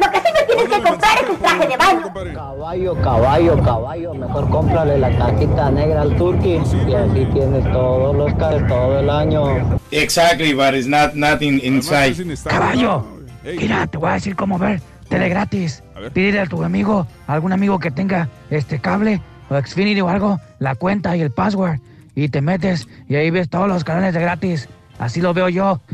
que 0.78 0.90
comprar 0.90 1.26
tu 1.26 1.36
traje 1.36 1.68
de 1.68 1.78
baño. 1.78 2.14
Caballo, 2.34 2.96
caballo, 3.02 3.64
caballo, 3.64 4.14
mejor 4.14 4.50
cómprale 4.50 4.98
la 4.98 5.16
cajita 5.18 5.72
negra 5.72 6.02
al 6.02 6.16
turqui 6.16 6.60
y 6.88 6.94
así 6.94 7.26
tienes 7.34 7.64
todos 7.72 8.16
los 8.16 8.34
carros 8.36 8.68
todo 8.68 9.00
el 9.00 9.10
año. 9.10 9.80
Exactly, 9.92 10.54
but 10.54 10.74
it's 10.74 10.88
not 10.88 11.16
nothing 11.16 11.60
inside. 11.64 12.16
Caballo, 12.44 13.06
mira, 13.44 13.88
te 13.88 13.98
voy 13.98 14.10
a 14.10 14.14
decir 14.14 14.36
cómo 14.36 14.58
ver 14.58 14.82
tele 15.10 15.30
gratis. 15.30 15.84
Pídele 16.14 16.42
a 16.42 16.46
tu 16.46 16.64
amigo, 16.64 17.08
a 17.28 17.34
algún 17.34 17.54
amigo 17.54 17.80
que 17.80 17.92
tenga 17.92 18.30
este 18.50 18.80
cable 18.80 19.22
o 19.50 19.60
Xfinity 19.60 20.02
o 20.02 20.10
algo, 20.10 20.40
la 20.60 20.76
cuenta 20.76 21.16
y 21.16 21.22
el 21.22 21.32
password. 21.32 21.80
Y 22.16 22.30
te 22.30 22.42
metes 22.42 22.88
y 23.08 23.16
ahí 23.16 23.30
ves 23.30 23.50
todos 23.50 23.68
los 23.68 23.84
canales 23.84 24.14
de 24.14 24.22
gratis. 24.22 24.70
Así 25.00 25.22
lo 25.22 25.34
veo 25.34 25.50
yo. 25.50 25.80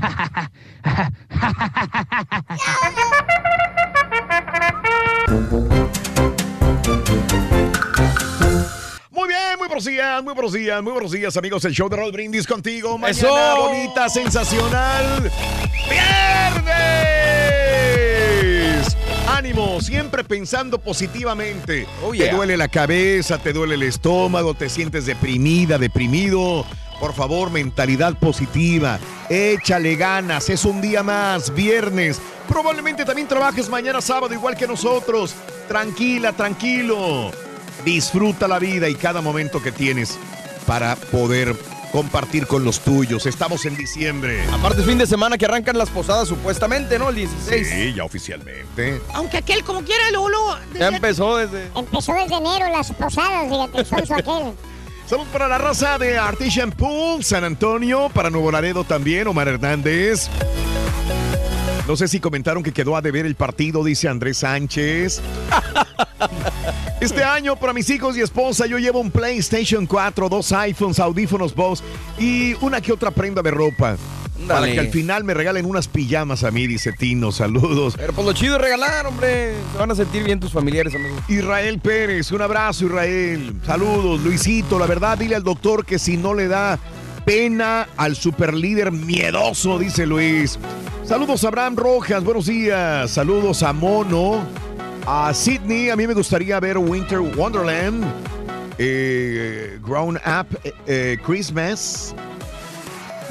Muy 9.63 9.69
buenos 9.69 9.85
días, 9.85 10.21
muy 10.21 10.33
buenos 10.33 10.51
días, 10.51 10.83
muy 10.83 10.91
buenos 10.91 11.11
días, 11.13 11.37
amigos. 11.37 11.63
El 11.63 11.71
show 11.71 11.87
de 11.87 11.95
Roll 11.95 12.11
Brindis 12.11 12.45
contigo. 12.45 12.97
Mañana 12.97 13.17
¡Eso! 13.17 13.61
bonita, 13.61 14.09
sensacional. 14.09 15.31
¡Viernes! 15.89 16.67
Ánimo, 19.25 19.79
siempre 19.79 20.25
pensando 20.25 20.79
positivamente. 20.79 21.87
Oh, 22.03 22.11
Te 22.11 22.29
duele 22.31 22.57
la 22.57 22.67
cabeza, 22.67 23.37
te 23.37 23.53
duele 23.53 23.75
el 23.75 23.83
estómago, 23.83 24.53
te 24.53 24.67
sientes 24.67 25.05
deprimida, 25.05 25.77
deprimido. 25.77 26.65
Por 26.99 27.13
favor, 27.13 27.49
mentalidad 27.49 28.19
positiva. 28.19 28.99
Échale 29.29 29.95
ganas, 29.95 30.49
es 30.49 30.65
un 30.65 30.81
día 30.81 31.03
más, 31.03 31.55
viernes. 31.55 32.19
Probablemente 32.49 33.05
también 33.05 33.29
trabajes 33.29 33.69
mañana 33.69 34.01
sábado 34.01 34.33
igual 34.33 34.57
que 34.57 34.67
nosotros. 34.67 35.33
Tranquila, 35.69 36.33
tranquilo. 36.33 37.31
Disfruta 37.85 38.47
la 38.47 38.59
vida 38.59 38.87
y 38.89 38.95
cada 38.95 39.21
momento 39.21 39.61
que 39.61 39.71
tienes 39.71 40.17
para 40.65 40.95
poder 40.95 41.55
compartir 41.91 42.47
con 42.47 42.63
los 42.63 42.79
tuyos. 42.79 43.25
Estamos 43.25 43.65
en 43.65 43.77
diciembre. 43.77 44.43
Aparte, 44.51 44.81
es 44.81 44.87
fin 44.87 44.97
de 44.97 45.05
semana 45.05 45.37
que 45.37 45.45
arrancan 45.45 45.77
las 45.77 45.89
posadas, 45.89 46.27
supuestamente, 46.27 46.97
¿no? 46.97 47.09
El 47.09 47.15
16. 47.15 47.69
Sí, 47.69 47.93
ya 47.93 48.03
oficialmente. 48.03 49.01
Aunque 49.13 49.37
aquel 49.37 49.63
como 49.63 49.83
quiera, 49.83 50.09
luego, 50.11 50.55
Ya 50.73 50.87
empezó 50.87 51.37
desde. 51.37 51.69
Empezó 51.75 52.13
desde 52.13 52.35
enero 52.35 52.69
las 52.71 52.91
posadas, 52.93 53.47
fíjate, 53.49 53.79
el 53.79 53.85
sonso 53.85 54.13
aquel. 54.15 54.53
Saludos 55.05 55.27
para 55.33 55.47
la 55.49 55.57
raza 55.57 55.97
de 55.97 56.17
Artisan 56.17 56.71
Pool, 56.71 57.23
San 57.23 57.43
Antonio, 57.43 58.09
para 58.09 58.29
Nuevo 58.29 58.51
Laredo 58.51 58.85
también, 58.85 59.27
Omar 59.27 59.49
Hernández. 59.49 60.29
No 61.87 61.97
sé 61.97 62.07
si 62.07 62.21
comentaron 62.21 62.63
que 62.63 62.71
quedó 62.71 62.95
a 62.95 63.01
deber 63.01 63.25
el 63.25 63.35
partido, 63.35 63.83
dice 63.83 64.07
Andrés 64.07 64.37
Sánchez. 64.37 65.21
Este 67.03 67.21
año 67.21 67.57
para 67.57 67.73
mis 67.73 67.89
hijos 67.89 68.15
y 68.15 68.21
esposa 68.21 68.65
yo 68.65 68.77
llevo 68.77 69.01
un 69.01 69.11
PlayStation 69.11 69.85
4, 69.85 70.29
dos 70.29 70.53
iPhones, 70.53 71.01
audífonos 71.01 71.53
Bose 71.53 71.83
y 72.17 72.53
una 72.61 72.79
que 72.79 72.93
otra 72.93 73.11
prenda 73.11 73.41
de 73.41 73.51
ropa. 73.51 73.97
Para 74.47 74.71
que 74.71 74.79
al 74.79 74.87
final 74.87 75.25
me 75.25 75.33
regalen 75.33 75.65
unas 75.65 75.89
pijamas 75.89 76.45
a 76.45 76.51
mí, 76.51 76.65
dice 76.65 76.93
Tino. 76.93 77.33
Saludos. 77.33 77.95
Pero 77.97 78.13
pues 78.13 78.25
lo 78.25 78.31
chido 78.31 78.55
es 78.55 78.61
regalar, 78.61 79.05
hombre. 79.05 79.53
Se 79.73 79.77
van 79.77 79.91
a 79.91 79.95
sentir 79.95 80.23
bien 80.23 80.39
tus 80.39 80.53
familiares, 80.53 80.95
amigo. 80.95 81.17
Israel 81.27 81.77
Pérez, 81.79 82.31
un 82.31 82.41
abrazo 82.41 82.85
Israel. 82.85 83.53
Saludos, 83.65 84.21
Luisito. 84.21 84.79
La 84.79 84.87
verdad, 84.87 85.17
dile 85.17 85.35
al 85.35 85.43
doctor 85.43 85.85
que 85.85 85.99
si 85.99 86.15
no 86.15 86.33
le 86.33 86.47
da 86.47 86.79
pena 87.25 87.89
al 87.97 88.15
superlíder 88.15 88.93
miedoso, 88.93 89.77
dice 89.77 90.05
Luis. 90.05 90.57
Saludos 91.03 91.43
a 91.43 91.49
Abraham 91.49 91.75
Rojas, 91.75 92.23
buenos 92.23 92.45
días. 92.45 93.11
Saludos 93.11 93.61
a 93.61 93.73
Mono. 93.73 94.62
A 95.05 95.33
Sydney, 95.33 95.89
a 95.89 95.95
mí 95.95 96.07
me 96.07 96.13
gustaría 96.13 96.59
ver 96.59 96.77
Winter 96.77 97.19
Wonderland. 97.19 98.03
eh, 98.77 99.77
Grown 99.83 100.15
Up 100.17 100.47
eh, 100.63 100.73
eh, 100.87 101.17
Christmas. 101.25 102.15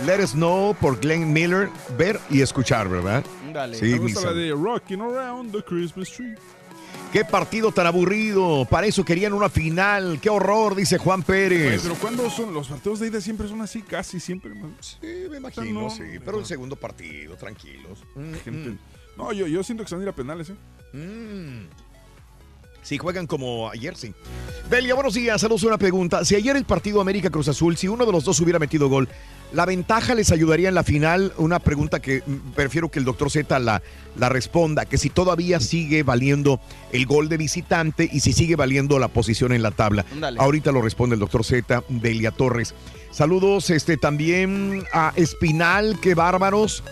Let 0.07 0.23
Us 0.23 0.33
Know 0.33 0.75
por 0.81 0.99
Glenn 1.01 1.33
Miller. 1.33 1.69
Ver 1.97 2.21
y 2.31 2.41
escuchar, 2.43 2.89
¿verdad? 2.89 3.25
Dale. 3.53 3.77
Sí, 3.79 3.87
Me 3.87 3.99
gusta 3.99 4.27
la 4.27 4.33
de 4.35 4.51
Rocking 4.53 5.01
Around 5.01 5.53
the 5.53 5.63
Christmas 5.63 6.11
Tree. 6.11 6.35
Qué 7.13 7.25
partido 7.25 7.73
tan 7.73 7.87
aburrido. 7.87 8.67
Para 8.69 8.87
eso 8.87 9.05
querían 9.05 9.33
una 9.33 9.49
final. 9.49 10.19
Qué 10.21 10.29
horror, 10.31 10.75
dice 10.75 10.99
Juan 10.99 11.21
Oye, 11.21 11.27
Pérez. 11.27 11.81
pero 11.83 11.95
cuando 11.97 12.29
son 12.31 12.53
los 12.55 12.69
partidos 12.69 13.01
de 13.01 13.09
ida 13.09 13.21
siempre 13.21 13.49
son 13.49 13.61
así, 13.63 13.83
casi 13.83 14.19
siempre. 14.21 14.55
man. 14.55 14.75
Sí, 14.81 14.99
me 15.31 15.37
imagino, 15.39 15.89
sí. 15.91 16.03
Pero 16.25 16.39
el 16.39 16.47
segundo 16.47 16.77
partido, 16.77 17.35
tranquilos. 17.37 17.99
Gente- 18.45 18.77
No, 19.17 19.31
yo, 19.33 19.47
yo 19.47 19.63
siento 19.63 19.85
que 19.85 19.89
se 19.91 19.95
van 19.95 20.03
a 20.03 20.05
ir 20.05 20.09
a 20.09 20.15
penales, 20.15 20.51
¿eh? 20.51 20.55
Mm. 20.93 21.67
Si 22.83 22.99
juegan 22.99 23.27
como 23.29 23.71
ayer, 23.71 23.97
sí. 23.97 24.13
Belia, 24.69 24.95
buenos 24.95 25.15
días. 25.15 25.41
Saludos. 25.41 25.63
Una 25.63 25.79
pregunta. 25.79 26.25
Si 26.25 26.35
ayer 26.35 26.57
el 26.57 26.65
partido 26.65 27.01
América 27.01 27.31
Cruz 27.31 27.49
Azul, 27.49 27.77
si 27.77 27.87
uno 27.87 28.05
de 28.05 28.13
los 28.13 28.25
dos 28.25 28.41
hubiera 28.41 28.59
metido 28.59 28.89
gol, 28.89 29.09
¿la 29.53 29.65
ventaja 29.67 30.17
les 30.17 30.33
ayudaría 30.33 30.69
en 30.69 30.75
la 30.75 30.83
final? 30.83 31.33
Una 31.37 31.61
pregunta 31.61 32.01
que 32.01 32.25
mm, 32.27 32.53
prefiero 32.55 32.91
que 32.91 32.99
el 32.99 33.05
doctor 33.05 33.31
Z 33.31 33.57
la, 33.61 33.83
la 34.17 34.29
responda. 34.29 34.85
Que 34.85 34.99
si 34.99 35.11
todavía 35.11 35.61
sigue 35.61 36.03
valiendo 36.03 36.61
el 36.91 37.07
gol 37.07 37.29
de 37.29 37.37
visitante 37.37 38.11
y 38.13 38.19
si 38.19 38.33
sigue 38.33 38.57
valiendo 38.57 38.99
la 38.99 39.09
posición 39.09 39.53
en 39.53 39.63
la 39.63 39.71
tabla. 39.71 40.05
Ahorita 40.39 40.73
lo 40.73 40.83
responde 40.83 41.15
el 41.15 41.21
doctor 41.21 41.45
Z, 41.45 41.85
Belia 41.89 42.33
Torres. 42.33 42.75
Saludos 43.13 43.71
este, 43.71 43.97
también 43.97 44.85
a 44.93 45.13
Espinal, 45.15 46.01
qué 46.01 46.15
bárbaros. 46.15 46.83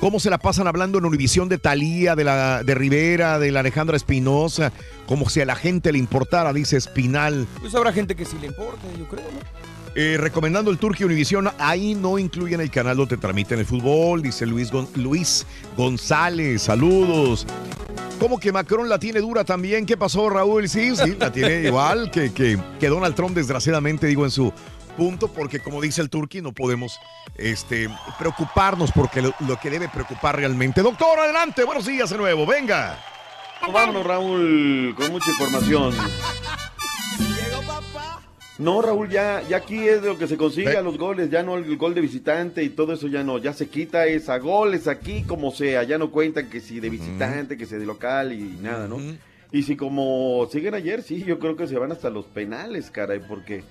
¿Cómo 0.00 0.20
se 0.20 0.28
la 0.28 0.38
pasan 0.38 0.66
hablando 0.66 0.98
en 0.98 1.06
Univisión 1.06 1.48
de 1.48 1.56
Talía, 1.58 2.14
de, 2.14 2.24
la, 2.24 2.62
de 2.62 2.74
Rivera, 2.74 3.38
de 3.38 3.50
la 3.50 3.60
Alejandra 3.60 3.96
Espinosa? 3.96 4.70
Como 5.06 5.28
si 5.30 5.40
a 5.40 5.46
la 5.46 5.54
gente 5.56 5.92
le 5.92 5.98
importara, 5.98 6.52
dice 6.52 6.76
Espinal. 6.76 7.46
Pues 7.60 7.74
habrá 7.74 7.92
gente 7.92 8.14
que 8.14 8.24
sí 8.24 8.36
le 8.40 8.48
importa, 8.48 8.82
yo 8.98 9.06
creo, 9.06 9.22
¿no? 9.22 9.64
Eh, 9.96 10.16
recomendando 10.18 10.72
el 10.72 10.78
Turquía 10.78 11.06
Univisión, 11.06 11.48
ahí 11.58 11.94
no 11.94 12.18
incluyen 12.18 12.60
el 12.60 12.70
canal 12.70 12.96
donde 12.96 13.16
transmiten 13.16 13.60
el 13.60 13.64
fútbol, 13.64 14.22
dice 14.22 14.44
Luis, 14.44 14.72
Gon- 14.72 14.88
Luis 14.96 15.46
González. 15.76 16.62
Saludos. 16.62 17.46
¿Cómo 18.18 18.38
que 18.40 18.50
Macron 18.52 18.88
la 18.88 18.98
tiene 18.98 19.20
dura 19.20 19.44
también? 19.44 19.86
¿Qué 19.86 19.96
pasó, 19.96 20.28
Raúl? 20.28 20.68
Sí, 20.68 20.94
sí, 20.96 21.16
la 21.18 21.30
tiene 21.30 21.62
igual 21.68 22.10
que, 22.10 22.32
que, 22.32 22.58
que 22.80 22.88
Donald 22.88 23.14
Trump, 23.14 23.36
desgraciadamente, 23.36 24.06
digo, 24.08 24.24
en 24.24 24.30
su 24.32 24.52
punto, 24.96 25.28
porque 25.28 25.60
como 25.60 25.80
dice 25.80 26.00
el 26.00 26.10
Turqui, 26.10 26.40
no 26.40 26.52
podemos 26.52 26.98
este, 27.36 27.88
preocuparnos 28.18 28.92
porque 28.92 29.22
lo, 29.22 29.34
lo 29.46 29.58
que 29.58 29.70
debe 29.70 29.88
preocupar 29.88 30.36
realmente. 30.36 30.82
Doctor, 30.82 31.18
adelante, 31.18 31.64
buenos 31.64 31.86
días 31.86 32.10
de 32.10 32.16
nuevo, 32.16 32.46
venga. 32.46 32.98
Vámonos, 33.72 34.06
Raúl, 34.06 34.94
con 34.96 35.10
mucha 35.10 35.30
información. 35.30 35.94
No, 38.56 38.80
Raúl, 38.80 39.08
ya, 39.08 39.42
ya 39.48 39.56
aquí 39.56 39.88
es 39.88 40.00
de 40.00 40.08
lo 40.08 40.18
que 40.18 40.28
se 40.28 40.36
consigue 40.36 40.76
a 40.76 40.82
los 40.82 40.96
goles, 40.96 41.28
ya 41.28 41.42
no 41.42 41.56
el 41.56 41.76
gol 41.76 41.92
de 41.92 42.00
visitante 42.00 42.62
y 42.62 42.68
todo 42.68 42.92
eso 42.92 43.08
ya 43.08 43.24
no, 43.24 43.38
ya 43.38 43.52
se 43.52 43.68
quita 43.68 44.06
esa 44.06 44.38
goles 44.38 44.86
aquí 44.86 45.24
como 45.24 45.50
sea, 45.50 45.82
ya 45.82 45.98
no 45.98 46.12
cuentan 46.12 46.48
que 46.48 46.60
si 46.60 46.78
de 46.78 46.88
visitante, 46.88 47.56
que 47.56 47.66
si 47.66 47.74
de 47.74 47.84
local 47.84 48.32
y 48.32 48.58
nada, 48.62 48.86
¿no? 48.86 48.98
Y 49.50 49.64
si 49.64 49.76
como 49.76 50.48
siguen 50.52 50.74
ayer, 50.74 51.02
sí, 51.02 51.24
yo 51.24 51.40
creo 51.40 51.56
que 51.56 51.66
se 51.66 51.76
van 51.76 51.90
hasta 51.90 52.10
los 52.10 52.26
penales, 52.26 52.92
caray, 52.92 53.20
porque 53.26 53.64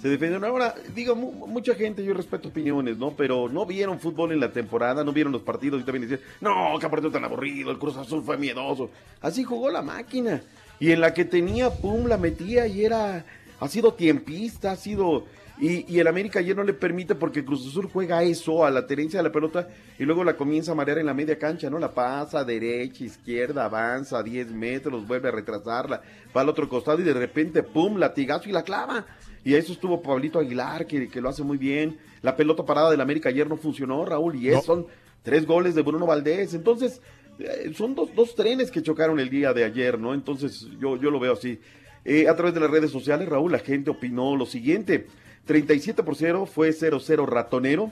se 0.00 0.08
defendieron. 0.08 0.44
Ahora, 0.44 0.74
digo, 0.94 1.14
mu- 1.14 1.46
mucha 1.46 1.74
gente, 1.74 2.04
yo 2.04 2.14
respeto 2.14 2.48
opiniones, 2.48 2.96
¿no? 2.98 3.10
Pero 3.16 3.48
no 3.48 3.66
vieron 3.66 4.00
fútbol 4.00 4.32
en 4.32 4.40
la 4.40 4.50
temporada, 4.52 5.04
no 5.04 5.12
vieron 5.12 5.32
los 5.32 5.42
partidos 5.42 5.80
y 5.80 5.84
también 5.84 6.08
decían, 6.08 6.26
no, 6.40 6.78
qué 6.80 6.88
partido 6.88 7.10
tan 7.10 7.24
aburrido, 7.24 7.70
el 7.70 7.78
Cruz 7.78 7.96
Azul 7.96 8.22
fue 8.24 8.36
miedoso. 8.38 8.90
Así 9.20 9.44
jugó 9.44 9.70
la 9.70 9.82
máquina. 9.82 10.42
Y 10.78 10.92
en 10.92 11.00
la 11.00 11.12
que 11.12 11.24
tenía, 11.26 11.70
pum, 11.70 12.06
la 12.06 12.16
metía 12.16 12.66
y 12.66 12.84
era, 12.84 13.24
ha 13.60 13.68
sido 13.68 13.94
tiempista, 13.94 14.72
ha 14.72 14.76
sido... 14.76 15.26
Y, 15.62 15.98
el 15.98 16.06
América 16.06 16.38
ayer 16.38 16.56
no 16.56 16.62
le 16.64 16.72
permite 16.72 17.14
porque 17.14 17.44
Cruz 17.44 17.66
Azul 17.68 17.90
juega 17.92 18.22
eso, 18.22 18.64
a 18.64 18.70
la 18.70 18.86
tenencia 18.86 19.18
de 19.18 19.24
la 19.28 19.30
pelota, 19.30 19.68
y 19.98 20.04
luego 20.04 20.24
la 20.24 20.34
comienza 20.34 20.72
a 20.72 20.74
marear 20.74 20.96
en 20.96 21.04
la 21.04 21.12
media 21.12 21.38
cancha, 21.38 21.68
¿no? 21.68 21.78
La 21.78 21.92
pasa 21.92 22.42
derecha, 22.44 23.04
izquierda, 23.04 23.66
avanza 23.66 24.22
10 24.22 24.52
metros, 24.52 25.06
vuelve 25.06 25.28
a 25.28 25.32
retrasarla, 25.32 26.00
va 26.34 26.40
al 26.40 26.48
otro 26.48 26.66
costado 26.66 27.00
y 27.00 27.04
de 27.04 27.12
repente, 27.12 27.62
pum, 27.62 27.98
latigazo 27.98 28.48
y 28.48 28.52
la 28.52 28.62
clava. 28.62 29.04
Y 29.44 29.54
a 29.54 29.58
eso 29.58 29.72
estuvo 29.72 30.02
Pablito 30.02 30.38
Aguilar, 30.38 30.86
que, 30.86 31.08
que 31.08 31.20
lo 31.20 31.28
hace 31.28 31.42
muy 31.42 31.56
bien. 31.58 31.98
La 32.22 32.36
pelota 32.36 32.64
parada 32.64 32.90
del 32.90 33.00
América 33.00 33.28
ayer 33.30 33.48
no 33.48 33.56
funcionó, 33.56 34.04
Raúl, 34.04 34.36
y 34.36 34.48
es- 34.48 34.64
son 34.64 34.86
tres 35.22 35.46
goles 35.46 35.74
de 35.74 35.82
Bruno 35.82 36.06
Valdés. 36.06 36.52
Entonces, 36.54 37.00
eh, 37.38 37.72
son 37.74 37.94
dos, 37.94 38.14
dos 38.14 38.34
trenes 38.34 38.70
que 38.70 38.82
chocaron 38.82 39.18
el 39.18 39.30
día 39.30 39.52
de 39.54 39.64
ayer, 39.64 39.98
¿no? 39.98 40.12
Entonces, 40.14 40.68
yo, 40.78 40.96
yo 40.96 41.10
lo 41.10 41.18
veo 41.20 41.32
así. 41.32 41.58
Eh, 42.04 42.28
a 42.28 42.36
través 42.36 42.52
de 42.54 42.60
las 42.60 42.70
redes 42.70 42.90
sociales, 42.90 43.28
Raúl, 43.28 43.52
la 43.52 43.58
gente 43.58 43.90
opinó 43.90 44.36
lo 44.36 44.44
siguiente. 44.46 45.06
37 45.46 46.02
por 46.02 46.16
0 46.16 46.46
fue 46.46 46.70
0-0 46.72 47.26
ratonero. 47.26 47.90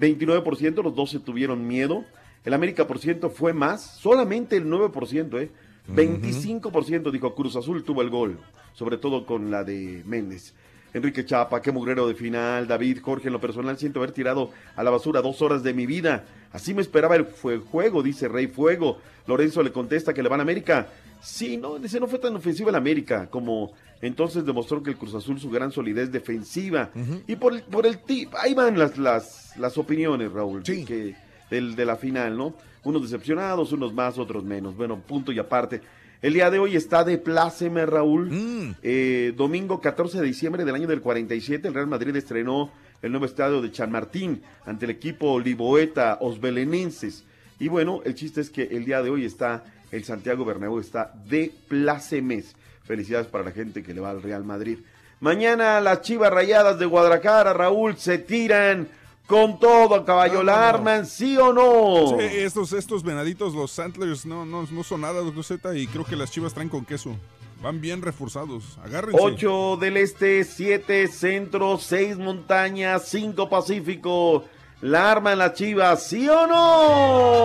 29% 0.00 0.82
los 0.82 0.94
12 0.94 1.20
tuvieron 1.20 1.66
miedo. 1.66 2.04
El 2.44 2.54
América 2.54 2.86
por 2.86 2.98
ciento 2.98 3.30
fue 3.30 3.52
más. 3.52 3.82
Solamente 3.98 4.56
el 4.56 4.66
9%, 4.66 5.40
¿eh? 5.40 5.50
25% 5.88 7.10
dijo 7.10 7.34
Cruz 7.34 7.56
Azul 7.56 7.82
tuvo 7.84 8.02
el 8.02 8.10
gol. 8.10 8.38
Sobre 8.74 8.96
todo 8.98 9.26
con 9.26 9.50
la 9.50 9.64
de 9.64 10.02
Méndez. 10.06 10.54
Enrique 10.94 11.24
Chapa, 11.24 11.60
qué 11.62 11.70
mugrero 11.72 12.08
de 12.08 12.14
final. 12.14 12.66
David, 12.66 13.00
Jorge, 13.02 13.26
en 13.28 13.32
lo 13.34 13.40
personal 13.40 13.76
siento 13.78 14.00
haber 14.00 14.12
tirado 14.12 14.50
a 14.76 14.82
la 14.82 14.90
basura 14.90 15.20
dos 15.20 15.42
horas 15.42 15.62
de 15.62 15.74
mi 15.74 15.86
vida. 15.86 16.24
Así 16.52 16.72
me 16.74 16.80
esperaba 16.82 17.16
el 17.16 17.26
fue- 17.26 17.58
juego, 17.58 18.02
dice 18.02 18.26
Rey 18.28 18.46
Fuego. 18.46 18.98
Lorenzo 19.26 19.62
le 19.62 19.70
contesta 19.72 20.14
que 20.14 20.22
le 20.22 20.28
van 20.28 20.40
a 20.40 20.42
América. 20.42 20.88
Sí, 21.20 21.56
no, 21.56 21.78
dice, 21.78 22.00
no 22.00 22.06
fue 22.06 22.18
tan 22.18 22.34
ofensiva 22.36 22.70
el 22.70 22.76
América 22.76 23.26
como 23.28 23.72
entonces 24.00 24.46
demostró 24.46 24.80
que 24.82 24.90
el 24.90 24.96
Cruz 24.96 25.14
Azul 25.14 25.40
su 25.40 25.50
gran 25.50 25.72
solidez 25.72 26.10
defensiva. 26.12 26.90
Y 27.26 27.36
por, 27.36 27.52
el- 27.52 27.62
por 27.64 27.84
el 27.86 27.98
tip, 27.98 28.32
ahí 28.38 28.54
van 28.54 28.78
las, 28.78 28.96
las, 28.96 29.56
las 29.58 29.76
opiniones, 29.76 30.32
Raúl, 30.32 30.62
que, 30.62 31.16
del, 31.50 31.74
de 31.76 31.84
la 31.84 31.96
final, 31.96 32.36
¿no? 32.36 32.54
Unos 32.84 33.02
decepcionados, 33.02 33.72
unos 33.72 33.92
más, 33.92 34.16
otros 34.18 34.44
menos. 34.44 34.76
Bueno, 34.76 34.98
punto 35.00 35.32
y 35.32 35.38
aparte. 35.38 35.80
El 36.20 36.34
día 36.34 36.50
de 36.50 36.58
hoy 36.58 36.74
está 36.74 37.04
de 37.04 37.16
pláceme, 37.16 37.86
Raúl. 37.86 38.74
Eh, 38.82 39.32
domingo 39.36 39.80
14 39.80 40.18
de 40.18 40.26
diciembre 40.26 40.64
del 40.64 40.74
año 40.74 40.88
del 40.88 41.00
47, 41.00 41.68
el 41.68 41.74
Real 41.74 41.86
Madrid 41.86 42.16
estrenó 42.16 42.72
el 43.02 43.12
nuevo 43.12 43.24
estadio 43.24 43.62
de 43.62 43.70
Chanmartín 43.70 44.42
ante 44.66 44.86
el 44.86 44.90
equipo 44.90 45.38
Liboeta 45.38 46.18
Osbelenenses. 46.20 47.22
Y 47.60 47.68
bueno, 47.68 48.00
el 48.04 48.16
chiste 48.16 48.40
es 48.40 48.50
que 48.50 48.64
el 48.64 48.84
día 48.84 49.00
de 49.00 49.10
hoy 49.10 49.24
está 49.24 49.64
el 49.92 50.04
Santiago 50.04 50.44
Bernabéu 50.44 50.80
está 50.80 51.12
de 51.28 51.52
plácemes. 51.68 52.56
Felicidades 52.84 53.28
para 53.28 53.44
la 53.44 53.52
gente 53.52 53.82
que 53.82 53.94
le 53.94 54.00
va 54.00 54.10
al 54.10 54.22
Real 54.22 54.44
Madrid. 54.44 54.78
Mañana 55.20 55.80
las 55.80 56.02
Chivas 56.02 56.32
Rayadas 56.32 56.78
de 56.78 56.86
Guadalajara, 56.86 57.52
Raúl, 57.52 57.96
se 57.96 58.18
tiran 58.18 58.88
con 59.28 59.60
todo 59.60 60.04
caballo 60.04 60.42
la 60.42 60.68
arman, 60.70 61.06
¿sí 61.06 61.36
o 61.36 61.52
no? 61.52 62.18
Sí, 62.18 62.24
estos, 62.38 62.72
estos 62.72 63.02
venaditos, 63.04 63.54
los 63.54 63.78
Antlers, 63.78 64.26
no, 64.26 64.44
no, 64.44 64.66
no 64.68 64.82
son 64.82 65.02
nada, 65.02 65.20
doctor 65.20 65.44
Z, 65.44 65.76
y 65.76 65.86
creo 65.86 66.04
que 66.04 66.16
las 66.16 66.30
chivas 66.32 66.54
traen 66.54 66.70
con 66.70 66.84
queso. 66.84 67.14
Van 67.62 67.80
bien 67.80 68.00
reforzados. 68.02 68.78
Agárrense. 68.84 69.18
8 69.20 69.76
del 69.80 69.96
este, 69.98 70.44
7 70.44 71.08
centro, 71.08 71.76
6 71.78 72.16
montañas, 72.16 73.06
5 73.08 73.48
pacífico. 73.48 74.44
La 74.80 75.10
arman 75.10 75.38
las 75.38 75.54
Chivas, 75.54 76.06
¿sí 76.06 76.28
o 76.28 76.46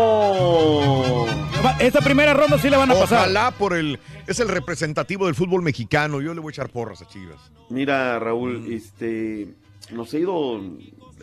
no? 0.03 1.26
Esta 1.80 1.99
primera 2.01 2.34
ronda 2.35 2.60
sí 2.60 2.69
la 2.69 2.77
van 2.77 2.91
a 2.91 2.93
pasar. 2.93 3.22
Ojalá 3.22 3.49
por 3.51 3.73
el. 3.76 3.99
Es 4.27 4.39
el 4.39 4.49
representativo 4.49 5.26
del 5.26 5.34
fútbol 5.34 5.64
mexicano. 5.64 6.22
Yo 6.22 6.34
le 6.35 6.39
voy 6.41 6.51
a 6.51 6.53
echar 6.53 6.69
porras 6.69 7.01
a 7.01 7.07
Chivas. 7.07 7.39
Mira, 7.69 8.19
Mm. 8.19 8.23
Raúl, 8.23 8.72
este, 8.72 9.47
nos 9.91 10.14
ha 10.14 10.18
ido, 10.19 10.61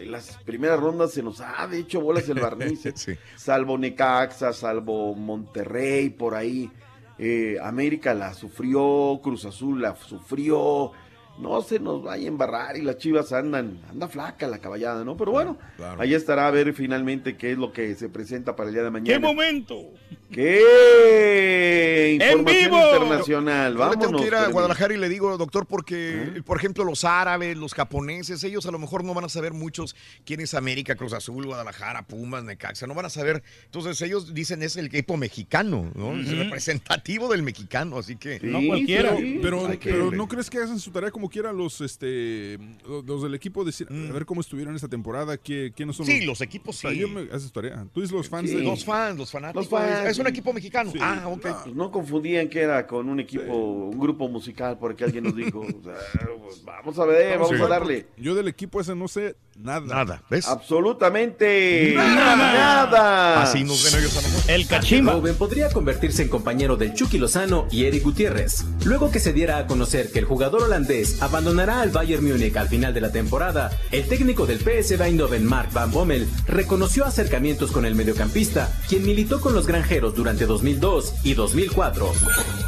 en 0.01 0.13
las 0.13 0.39
primeras 0.39 0.81
rondas 0.81 1.13
se 1.13 1.23
nos 1.23 1.41
ha 1.41 1.67
de 1.67 1.79
hecho 1.79 2.01
bolas 2.01 2.29
el 2.29 2.41
barniz. 2.41 2.81
Sí. 2.95 3.15
salvo 3.37 3.79
Necaxa, 3.79 4.53
salvo 4.53 5.15
Monterrey, 5.15 6.11
por 6.11 6.35
ahí, 6.35 6.71
eh, 7.19 7.57
América 7.63 8.15
la 8.15 8.35
sufrió, 8.35 9.21
Cruz 9.23 9.45
Azul 9.45 9.83
la 9.83 9.95
sufrió, 9.97 10.93
no 11.41 11.63
se 11.63 11.79
nos 11.81 12.03
vaya 12.03 12.25
a 12.25 12.29
embarrar 12.29 12.77
y 12.77 12.83
las 12.83 12.99
chivas 12.99 13.33
andan, 13.33 13.81
anda 13.91 14.09
flaca 14.09 14.47
la 14.47 14.59
caballada, 14.59 15.05
¿no? 15.05 15.17
Pero 15.17 15.33
bueno, 15.33 15.57
Claro. 15.77 16.01
ahí 16.01 16.15
estará 16.15 16.47
a 16.47 16.51
ver 16.51 16.73
finalmente 16.75 17.37
qué 17.37 17.53
es 17.53 17.59
lo 17.59 17.73
que 17.73 17.95
se 17.95 18.09
presenta 18.09 18.55
para 18.57 18.69
el 18.69 18.75
día 18.75 18.83
de 18.85 18.91
mañana. 18.91 19.13
¡Qué 19.15 19.19
momento! 19.19 19.91
¡Qué 20.31 22.19
información 22.21 22.45
vivo! 22.71 22.77
internacional! 22.93 23.77
Vámonos. 23.77 24.07
tengo 24.07 24.19
que 24.21 24.27
ir 24.27 24.35
a. 24.35 24.49
Guadalajara 24.49 24.95
y 24.95 24.97
le 24.99 25.09
digo, 25.09 25.37
doctor, 25.39 25.67
porque, 25.67 26.43
por 26.45 26.57
ejemplo, 26.59 26.85
los 26.85 27.05
árabes, 27.05 27.57
los 27.57 27.75
japoneses, 27.75 28.43
ellos 28.45 28.67
a 28.67 28.71
lo 28.71 28.79
mejor 28.79 29.05
no 29.05 29.15
van 29.15 29.25
a 29.25 29.29
saber 29.29 29.53
muchos 29.53 29.97
quién 30.25 30.41
es 30.41 30.55
América, 30.55 30.95
Cruz 30.97 31.13
Azul, 31.13 31.47
Guadalajara, 31.47 32.03
Pumas, 32.07 32.45
Necaxa, 32.45 32.87
no 32.87 32.95
van 32.95 33.07
a 33.07 33.11
saber. 33.11 33.43
Entonces 33.67 34.01
ellos 34.03 34.35
dicen 34.35 34.63
es 34.63 34.77
el 34.77 34.87
equipo 34.87 35.17
mexicano, 35.17 35.91
¿no? 35.95 36.13
Es 36.19 36.37
representativo 36.37 37.29
del 37.29 37.43
mexicano, 37.43 37.99
así 37.99 38.17
que... 38.17 38.39
Pero, 38.41 39.17
pero, 39.43 39.67
Hay 39.67 39.79
que- 39.79 39.91
pero 39.91 40.11
¿no 40.11 40.27
crees 40.29 40.51
que 40.51 40.59
hacen 40.59 40.79
su 40.79 40.91
tarea 40.91 41.11
como 41.11 41.29
quieran 41.31 41.57
los 41.57 41.81
este 41.81 42.59
los, 42.87 43.05
los 43.07 43.23
del 43.23 43.35
equipo 43.35 43.65
decir 43.65 43.87
a 43.91 44.13
ver 44.13 44.27
cómo 44.27 44.41
estuvieron 44.43 44.75
esta 44.77 44.89
temporada, 44.89 45.39
qué, 45.39 45.73
quiénes 45.75 45.97
son 45.97 46.05
Mm. 46.07 46.09
Sí, 46.11 46.21
los 46.27 46.41
equipos 46.41 46.77
O 46.77 46.81
sea, 46.81 46.91
sí. 46.91 46.99
yo 46.99 47.09
me 47.09 47.23
haces 47.33 47.51
tarea. 47.53 47.87
Tú 47.95 48.01
dices 48.01 48.15
los 48.15 48.29
fans 48.29 48.51
Sí, 48.51 48.57
de 48.57 48.63
los 48.65 48.85
fans, 48.85 49.17
los 49.19 49.31
fanáticos. 49.31 49.71
Los 49.71 49.71
fans, 49.71 50.09
es 50.11 50.19
un 50.19 50.27
equipo 50.27 50.53
mexicano. 50.53 50.93
Ah, 51.01 51.25
ok. 51.29 51.41
Pues 51.41 51.75
no 51.75 51.91
confundían 51.91 52.49
que 52.49 52.61
era 52.61 52.87
con 52.87 53.09
un 53.09 53.21
equipo, 53.21 53.53
un 53.55 53.99
grupo 53.99 54.29
musical, 54.29 54.77
porque 54.79 55.05
alguien 55.05 55.25
nos 55.25 55.37
dijo. 55.37 55.61
o 55.61 55.83
sea, 55.83 55.95
pues, 56.43 56.65
vamos 56.65 56.99
a 56.99 57.05
ver, 57.05 57.39
vamos 57.39 57.57
Sí. 57.57 57.63
a 57.63 57.69
darle. 57.69 58.07
Yo 58.17 58.35
del 58.35 58.49
equipo 58.49 58.81
ese 58.81 58.95
no 58.97 59.07
sé 59.09 59.37
nada. 59.63 59.81
Nada, 59.87 60.23
¿ves? 60.31 60.47
Absolutamente 60.49 61.93
Nada. 61.95 62.37
nada. 62.37 63.43
Así 63.43 63.65
nos 63.65 63.83
ven 63.85 64.01
ellos 64.01 64.17
a 64.17 64.23
nosotros. 64.23 64.49
El 64.49 64.67
cachimba. 64.67 65.13
joven 65.13 65.35
podría 65.37 65.71
convertirse 65.71 66.23
en 66.23 66.29
compañero 66.29 66.77
del 66.77 66.95
Chucky 66.95 67.19
Lozano 67.19 67.67
y 67.71 67.85
Eric 67.85 68.03
Gutiérrez. 68.03 68.65
Luego 68.85 69.11
que 69.11 69.21
se 69.21 69.33
diera 69.33 69.59
a 69.59 69.67
conocer 69.67 70.11
que 70.11 70.19
el 70.19 70.25
jugador 70.25 70.63
holandés 70.63 71.21
abandonará 71.23 71.81
al 71.81 71.91
Bayern 71.91 72.25
Múnich 72.25 72.57
al 72.57 72.69
final 72.69 72.95
de 72.95 73.01
la 73.01 73.13
temporada, 73.13 73.71
el 73.91 74.07
técnico 74.09 74.47
del 74.47 74.59
PSV 74.61 75.03
Eindhoven, 75.03 75.45
Mark 75.47 75.71
Van 75.73 75.91
Bommel, 75.91 76.29
reconoció 76.47 77.05
acercamientos 77.05 77.71
con 77.71 77.85
el 77.85 77.95
mediocampista, 77.95 78.73
quien 78.89 79.05
militó 79.05 79.41
con 79.41 79.55
los 79.55 79.67
granjeros 79.67 80.15
durante 80.15 80.47
2002 80.47 81.15
y 81.25 81.35
2004. 81.35 82.13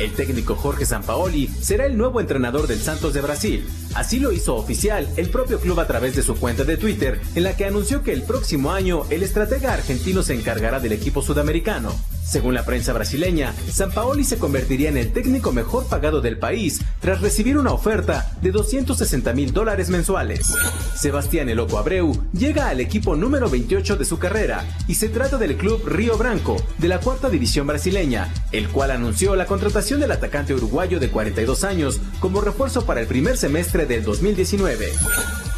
El 0.01 0.13
técnico 0.13 0.55
Jorge 0.57 0.87
Sampaoli 0.87 1.49
será 1.49 1.87
el 1.87 1.97
nuevo 1.97 2.21
entrenador 2.21 2.67
del 2.67 2.81
Santos 2.81 3.15
de 3.15 3.21
Brasil. 3.21 3.67
Así 3.95 4.19
lo 4.19 4.33
hizo 4.33 4.57
oficial 4.57 5.07
el 5.17 5.29
propio 5.29 5.61
club 5.61 5.79
a 5.81 5.87
través 5.87 6.17
de 6.17 6.23
su 6.23 6.35
cuenta 6.37 6.65
de 6.65 6.77
Twitter, 6.83 7.21
en 7.37 7.45
la 7.45 7.57
que 7.57 7.65
anunció 7.65 8.03
que 8.03 8.13
el 8.13 8.25
próximo 8.25 8.73
año 8.73 9.05
el 9.09 9.23
estratega 9.23 9.73
argentino 9.73 10.25
se 10.25 10.35
encargará 10.35 10.81
del 10.81 10.91
equipo 10.91 11.23
sudamericano. 11.23 11.95
Según 12.25 12.55
la 12.55 12.65
prensa 12.65 12.93
brasileña, 12.93 13.53
Sampaoli 13.71 14.25
se 14.25 14.39
convertiría 14.39 14.89
en 14.89 14.97
el 14.97 15.13
técnico 15.13 15.53
mejor 15.53 15.87
pagado 15.87 16.21
del 16.21 16.39
país 16.39 16.81
tras 17.01 17.21
recibir 17.21 17.59
una 17.59 17.73
oferta 17.73 18.33
de 18.41 18.53
260 18.53 19.33
mil 19.35 19.53
dólares 19.53 19.91
mensuales. 19.91 20.55
Sebastián 20.95 21.49
El 21.49 21.57
Loco 21.59 21.79
Abreu 21.79 22.13
llega 22.33 22.69
al 22.69 22.81
equipo 22.81 23.17
número 23.17 23.51
28 23.51 23.97
de 23.97 24.05
su 24.05 24.19
carrera 24.19 24.65
y 24.89 24.95
se 24.95 25.09
trata 25.09 25.37
del 25.37 25.57
club 25.57 25.87
Río 25.87 26.17
Branco 26.17 26.57
de 26.79 26.89
la 26.89 27.01
cuarta 27.01 27.29
división 27.29 27.67
brasileña, 27.67 28.33
el 28.53 28.69
cual 28.69 28.93
anunció 28.93 29.37
la 29.37 29.47
contratación 29.47 30.01
del 30.01 30.13
atacante 30.13 30.55
uruguayo 30.55 31.01
de 31.01 31.11
42 31.11 31.65
años 31.65 32.01
como 32.21 32.41
refuerzo 32.41 32.87
para 32.87 33.01
el 33.01 33.07
primer 33.07 33.37
semestre 33.37 33.85
del 33.85 34.05
2019. 34.05 34.93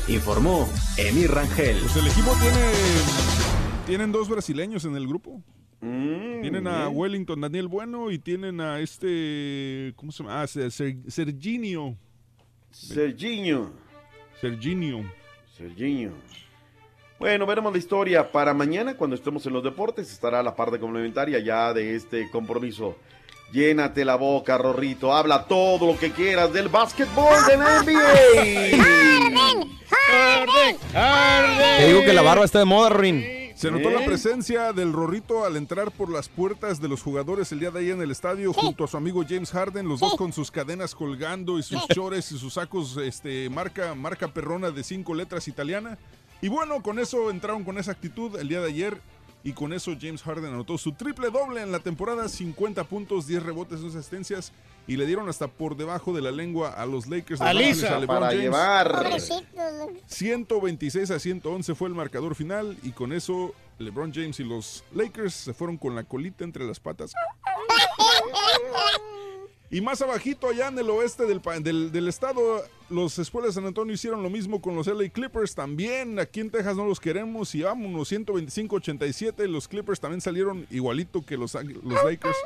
Informó 0.08 0.68
Emir 0.96 1.30
Rangel. 1.30 1.78
Pues 1.78 1.96
el 1.96 2.06
equipo 2.06 2.32
tiene 2.40 2.72
tienen 3.86 4.12
dos 4.12 4.30
brasileños 4.30 4.86
en 4.86 4.96
el 4.96 5.06
grupo. 5.06 5.42
Mm, 5.86 6.40
tienen 6.40 6.66
a 6.66 6.86
bien. 6.86 6.96
Wellington 6.98 7.40
Daniel 7.42 7.68
Bueno 7.68 8.10
y 8.10 8.18
tienen 8.18 8.58
a 8.60 8.80
este 8.80 9.92
¿cómo 9.96 10.10
se 10.12 10.22
llama? 10.22 10.40
Ah, 10.40 10.46
Ser- 10.46 10.70
Ser- 10.70 10.96
Serginho. 11.08 11.94
Serginho. 12.70 13.70
Serginho. 14.40 15.04
Serginho. 15.56 16.12
Bueno, 17.18 17.44
veremos 17.46 17.70
la 17.72 17.78
historia 17.78 18.32
para 18.32 18.54
mañana 18.54 18.96
cuando 18.96 19.14
estemos 19.14 19.44
en 19.46 19.52
los 19.52 19.62
deportes. 19.62 20.10
Estará 20.10 20.42
la 20.42 20.56
parte 20.56 20.78
complementaria 20.80 21.38
ya 21.38 21.72
de 21.74 21.94
este 21.94 22.30
compromiso. 22.30 22.96
Llénate 23.52 24.04
la 24.06 24.16
boca, 24.16 24.56
Rorrito. 24.58 25.12
Habla 25.14 25.44
todo 25.46 25.92
lo 25.92 25.98
que 25.98 26.10
quieras 26.12 26.52
del 26.52 26.68
básquetbol 26.68 27.36
de 27.46 27.56
la 27.58 27.82
NBA. 27.82 29.04
Te 31.78 31.86
digo 31.86 32.00
que 32.04 32.12
la 32.12 32.22
barba 32.22 32.44
está 32.44 32.58
de 32.58 32.64
moda, 32.64 32.88
Rin. 32.90 33.43
Se 33.54 33.70
notó 33.70 33.90
la 33.90 34.04
presencia 34.04 34.72
del 34.72 34.92
Rorrito 34.92 35.44
al 35.44 35.56
entrar 35.56 35.92
por 35.92 36.10
las 36.10 36.28
puertas 36.28 36.80
de 36.80 36.88
los 36.88 37.02
jugadores 37.02 37.52
el 37.52 37.60
día 37.60 37.70
de 37.70 37.80
ayer 37.80 37.92
en 37.92 38.02
el 38.02 38.10
estadio 38.10 38.52
junto 38.52 38.84
a 38.84 38.88
su 38.88 38.96
amigo 38.96 39.24
James 39.26 39.52
Harden, 39.52 39.88
los 39.88 40.00
dos 40.00 40.16
con 40.16 40.32
sus 40.32 40.50
cadenas 40.50 40.94
colgando 40.94 41.58
y 41.58 41.62
sus 41.62 41.86
chores 41.88 42.32
y 42.32 42.38
sus 42.38 42.54
sacos 42.54 42.96
este, 42.96 43.48
marca, 43.50 43.94
marca 43.94 44.28
perrona 44.28 44.70
de 44.72 44.82
cinco 44.82 45.14
letras 45.14 45.46
italiana. 45.46 45.98
Y 46.42 46.48
bueno, 46.48 46.82
con 46.82 46.98
eso 46.98 47.30
entraron 47.30 47.62
con 47.62 47.78
esa 47.78 47.92
actitud 47.92 48.36
el 48.38 48.48
día 48.48 48.60
de 48.60 48.68
ayer 48.68 49.00
y 49.44 49.52
con 49.52 49.74
eso 49.74 49.92
James 50.00 50.22
Harden 50.22 50.54
anotó 50.54 50.78
su 50.78 50.92
triple 50.92 51.30
doble 51.30 51.60
en 51.60 51.70
la 51.70 51.78
temporada, 51.78 52.28
50 52.28 52.82
puntos, 52.84 53.26
10 53.26 53.42
rebotes, 53.42 53.80
2 53.82 53.94
asistencias 53.94 54.52
y 54.86 54.96
le 54.96 55.06
dieron 55.06 55.28
hasta 55.28 55.48
por 55.48 55.76
debajo 55.76 56.14
de 56.14 56.22
la 56.22 56.30
lengua 56.30 56.70
a 56.70 56.86
los 56.86 57.06
Lakers 57.06 57.40
de 57.40 57.54
Los 57.54 57.62
Ángeles, 57.62 57.84
a 57.84 58.06
para 58.06 58.26
James. 58.28 58.40
llevar. 58.42 58.92
Pobrecitos. 59.04 59.90
126 60.06 61.10
a 61.10 61.18
111 61.18 61.74
fue 61.74 61.88
el 61.88 61.94
marcador 61.94 62.34
final 62.34 62.76
y 62.82 62.92
con 62.92 63.12
eso 63.12 63.54
LeBron 63.78 64.12
James 64.14 64.40
y 64.40 64.44
los 64.44 64.82
Lakers 64.94 65.34
se 65.34 65.54
fueron 65.54 65.76
con 65.76 65.94
la 65.94 66.04
colita 66.04 66.44
entre 66.44 66.66
las 66.66 66.80
patas. 66.80 67.12
Y 69.70 69.80
más 69.80 70.02
abajito 70.02 70.48
allá 70.48 70.68
en 70.68 70.78
el 70.78 70.88
oeste 70.90 71.24
del, 71.26 71.40
del, 71.62 71.90
del 71.90 72.08
estado, 72.08 72.62
los 72.90 73.18
Espuelas 73.18 73.50
de 73.50 73.60
San 73.60 73.66
Antonio 73.66 73.94
hicieron 73.94 74.22
lo 74.22 74.30
mismo 74.30 74.60
con 74.60 74.76
los 74.76 74.86
LA 74.86 75.08
Clippers 75.08 75.54
también. 75.54 76.18
Aquí 76.18 76.40
en 76.40 76.50
Texas 76.50 76.76
no 76.76 76.86
los 76.86 77.00
queremos 77.00 77.54
y 77.54 77.62
vámonos 77.62 78.12
125-87. 78.12 79.46
Los 79.48 79.66
Clippers 79.66 79.98
también 80.00 80.20
salieron 80.20 80.66
igualito 80.70 81.24
que 81.24 81.36
los, 81.36 81.54
los 81.54 82.04
Lakers. 82.04 82.36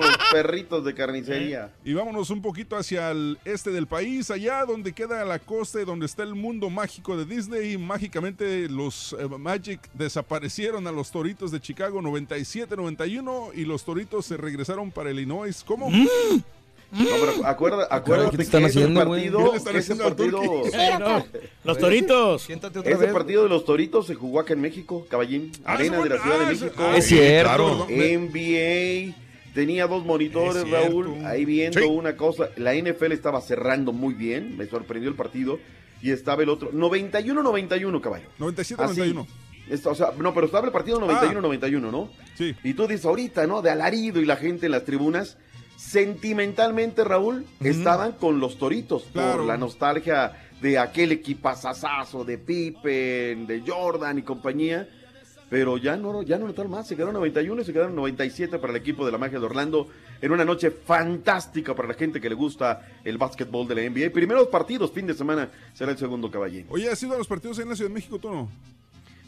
Los 0.00 0.16
perritos 0.32 0.84
de 0.84 0.94
carnicería. 0.94 1.70
Y 1.84 1.92
vámonos 1.94 2.30
un 2.30 2.42
poquito 2.42 2.76
hacia 2.76 3.10
el 3.10 3.38
este 3.44 3.70
del 3.70 3.86
país, 3.86 4.30
allá 4.30 4.64
donde 4.64 4.92
queda 4.92 5.24
la 5.24 5.38
costa 5.38 5.80
y 5.80 5.84
donde 5.84 6.06
está 6.06 6.22
el 6.22 6.34
mundo 6.34 6.70
mágico 6.70 7.16
de 7.16 7.24
Disney. 7.24 7.78
mágicamente 7.78 8.68
los 8.68 9.14
eh, 9.18 9.26
Magic 9.28 9.80
desaparecieron 9.94 10.86
a 10.86 10.92
los 10.92 11.10
Toritos 11.10 11.50
de 11.50 11.60
Chicago 11.60 12.00
97-91 12.00 13.50
y 13.54 13.64
los 13.64 13.84
Toritos 13.84 14.26
se 14.26 14.36
regresaron 14.36 14.90
para 14.90 15.10
Illinois. 15.10 15.62
¿Cómo? 15.66 15.90
No, 15.90 17.06
pero 17.10 17.46
acuerda, 17.46 17.88
acuérdate 17.90 18.30
¿qué 18.32 18.36
que 18.36 18.42
están 18.44 18.62
ese 18.64 18.78
haciendo, 18.78 19.04
güey? 19.04 19.28
partido, 19.28 19.50
¿Qué 19.50 19.56
están 19.56 19.76
ese 19.76 19.92
haciendo 19.94 20.04
partido? 20.16 20.40
Eh, 20.74 20.96
no, 21.00 21.26
Los 21.64 21.78
toritos. 21.78 22.48
ese 22.48 23.08
partido 23.08 23.42
de 23.42 23.48
los 23.48 23.64
Toritos 23.64 24.06
se 24.06 24.14
jugó 24.14 24.38
acá 24.40 24.52
en 24.52 24.60
México, 24.60 25.04
Caballín, 25.08 25.50
Ah, 25.64 25.72
arena 25.74 25.96
ese 25.98 26.08
de 26.08 26.14
la 26.14 26.22
Ciudad 26.22 26.38
de 26.38 26.44
ah, 26.44 26.50
ese- 26.52 26.64
México. 26.66 26.82
ah, 26.86 26.96
Es 26.96 27.06
cierto. 27.06 27.48
claro. 27.48 27.86
NBA, 27.88 29.14
tenía 29.54 29.86
dos 29.86 30.04
monitores. 30.04 30.68
Raúl, 30.70 31.24
ahí 31.24 31.44
viendo 31.44 31.80
Sí. 31.80 31.86
una 31.86 32.16
cosa. 32.16 32.48
La 32.56 32.74
NFL 32.74 33.12
estaba 33.12 33.40
cerrando 33.40 33.92
muy 33.92 34.14
bien, 34.14 34.56
me 34.56 34.66
sorprendió 34.66 35.08
el 35.08 35.16
partido. 35.16 35.58
Y 36.02 36.10
estaba 36.10 36.42
el 36.42 36.50
otro, 36.50 36.70
91-91, 36.72 38.00
caballo. 38.02 38.26
97-91. 38.38 39.26
Está- 39.70 39.88
o 39.90 39.94
sea, 39.94 40.10
no, 40.18 40.34
pero 40.34 40.44
estaba 40.46 40.66
el 40.66 40.72
partido 40.72 41.00
91-91, 41.00 41.90
¿no? 41.90 42.10
Sí. 42.36 42.54
Y 42.62 42.74
tú 42.74 42.86
dices 42.86 43.06
ahorita, 43.06 43.46
¿no? 43.46 43.62
De 43.62 43.70
alarido 43.70 44.20
y 44.20 44.26
la 44.26 44.36
gente 44.36 44.66
en 44.66 44.72
las 44.72 44.84
tribunas. 44.84 45.38
Sentimentalmente, 45.76 47.04
Raúl, 47.04 47.46
estaban 47.60 48.12
con 48.12 48.40
los 48.40 48.58
toritos 48.58 49.04
Claro. 49.12 49.38
por 49.38 49.46
la 49.46 49.56
nostalgia 49.56 50.32
de 50.60 50.78
aquel 50.78 51.12
equipazazazo 51.12 52.24
de 52.24 52.36
Pippen, 52.36 53.46
de 53.46 53.62
Jordan 53.66 54.18
y 54.18 54.22
compañía. 54.22 54.88
Pero 55.50 55.76
ya 55.76 55.96
no, 55.96 56.22
ya 56.22 56.38
no 56.38 56.46
notaron 56.46 56.72
más, 56.72 56.88
se 56.88 56.96
quedaron 56.96 57.14
91 57.14 57.62
y 57.62 57.64
se 57.64 57.72
quedaron 57.72 57.94
97 57.94 58.58
para 58.58 58.72
el 58.72 58.78
equipo 58.78 59.04
de 59.04 59.12
la 59.12 59.18
magia 59.18 59.38
de 59.38 59.44
Orlando 59.44 59.88
en 60.20 60.32
una 60.32 60.44
noche 60.44 60.70
fantástica 60.70 61.74
para 61.74 61.88
la 61.88 61.94
gente 61.94 62.20
que 62.20 62.28
le 62.28 62.34
gusta 62.34 62.86
el 63.04 63.18
básquetbol 63.18 63.68
de 63.68 63.74
la 63.74 63.82
NBA. 63.82 64.12
Primeros 64.12 64.48
partidos, 64.48 64.90
fin 64.90 65.06
de 65.06 65.14
semana, 65.14 65.50
será 65.74 65.92
el 65.92 65.98
segundo 65.98 66.30
caballín. 66.30 66.66
Oye, 66.70 66.88
¿has 66.88 67.02
ido 67.02 67.14
a 67.14 67.18
los 67.18 67.28
partidos 67.28 67.58
en 67.58 67.68
la 67.68 67.76
Ciudad 67.76 67.90
de 67.90 67.94
México 67.94 68.18
tú 68.18 68.30
no? 68.30 68.48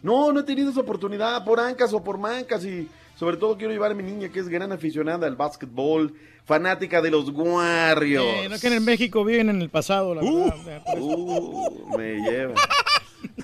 No, 0.03 0.33
no 0.33 0.41
he 0.41 0.45
tenido 0.45 0.71
esa 0.71 0.81
oportunidad 0.81 1.45
por 1.45 1.61
ancas 1.61 1.93
o 1.93 2.03
por 2.03 2.19
mancas 2.19 2.65
y 2.65 2.89
sobre 3.19 3.37
todo 3.37 3.57
quiero 3.57 3.73
llevar 3.73 3.93
a 3.93 3.95
mi 3.95 4.03
niña 4.03 4.29
que 4.29 4.41
es 4.41 4.49
gran 4.49 4.71
aficionada 4.73 5.27
al 5.27 5.37
básquetbol, 5.37 6.15
fanática 6.45 7.01
de 7.01 7.11
los 7.11 7.31
Warriors. 7.31 8.25
Eh, 8.25 8.49
no 8.49 8.59
que 8.59 8.69
en 8.69 8.85
México 8.85 9.25
viven 9.25 9.51
en 9.51 9.63
el 9.63 9.69
pasado, 9.69 10.15
la 10.15 10.23
verdad. 10.23 10.85
Uh, 10.99 11.97
me 11.97 12.21
lleva. 12.21 12.55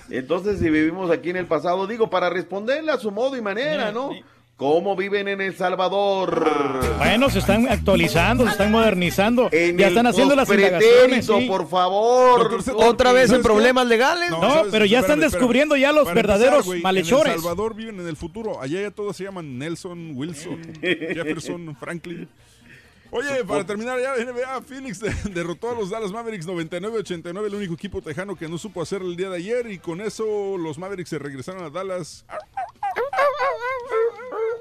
Entonces, 0.09 0.59
si 0.59 0.69
vivimos 0.69 1.11
aquí 1.11 1.29
en 1.29 1.37
el 1.37 1.47
pasado, 1.47 1.87
digo, 1.87 2.09
para 2.09 2.29
responderle 2.29 2.91
a 2.91 2.97
su 2.97 3.11
modo 3.11 3.35
y 3.37 3.41
manera, 3.41 3.91
¿no? 3.91 4.11
¿Cómo 4.55 4.95
viven 4.95 5.27
en 5.27 5.41
El 5.41 5.55
Salvador? 5.55 6.45
Bueno, 6.99 7.29
se 7.31 7.39
están 7.39 7.67
actualizando, 7.67 8.45
se 8.45 8.51
están 8.51 8.71
modernizando. 8.71 9.49
En 9.51 9.77
ya 9.77 9.87
están 9.87 10.05
haciendo 10.05 10.35
las 10.35 10.47
indagaciones. 10.47 11.25
sí. 11.25 11.45
por 11.47 11.67
favor. 11.67 12.59
¿Otra 12.75 13.11
vez 13.13 13.31
en 13.31 13.41
problemas 13.41 13.87
legales? 13.87 14.29
No, 14.29 14.41
¿sabes? 14.41 14.71
pero 14.71 14.85
ya 14.85 14.99
están 14.99 15.17
espérame. 15.19 15.31
descubriendo 15.31 15.75
ya 15.75 15.91
los 15.91 16.05
Para 16.07 16.19
empezar, 16.19 16.37
verdaderos 16.39 16.65
güey, 16.67 16.81
malhechores. 16.81 17.33
En 17.33 17.33
El 17.33 17.39
Salvador 17.41 17.75
viven 17.75 17.99
en 17.99 18.07
el 18.07 18.15
futuro. 18.15 18.61
Allá 18.61 18.79
ya 18.81 18.91
todos 18.91 19.17
se 19.17 19.23
llaman 19.23 19.57
Nelson, 19.57 20.11
Wilson, 20.15 20.59
Jefferson, 20.81 21.75
Franklin. 21.75 22.29
Oye, 23.15 23.45
para 23.45 23.63
terminar 23.63 23.99
ya, 23.99 24.15
NBA 24.25 24.61
Phoenix 24.63 24.99
de- 24.99 25.13
derrotó 25.31 25.69
a 25.69 25.75
los 25.75 25.89
Dallas 25.91 26.11
Mavericks 26.11 26.47
99-89, 26.47 27.45
el 27.45 27.55
único 27.55 27.73
equipo 27.75 28.01
tejano 28.01 28.35
que 28.35 28.47
no 28.49 28.57
supo 28.57 28.81
hacer 28.81 29.01
el 29.03 29.15
día 29.15 29.29
de 29.29 29.37
ayer 29.37 29.69
y 29.71 29.77
con 29.77 30.01
eso 30.01 30.57
los 30.57 30.77
Mavericks 30.79 31.09
se 31.09 31.19
regresaron 31.19 31.63
a 31.63 31.69
Dallas. 31.69 32.25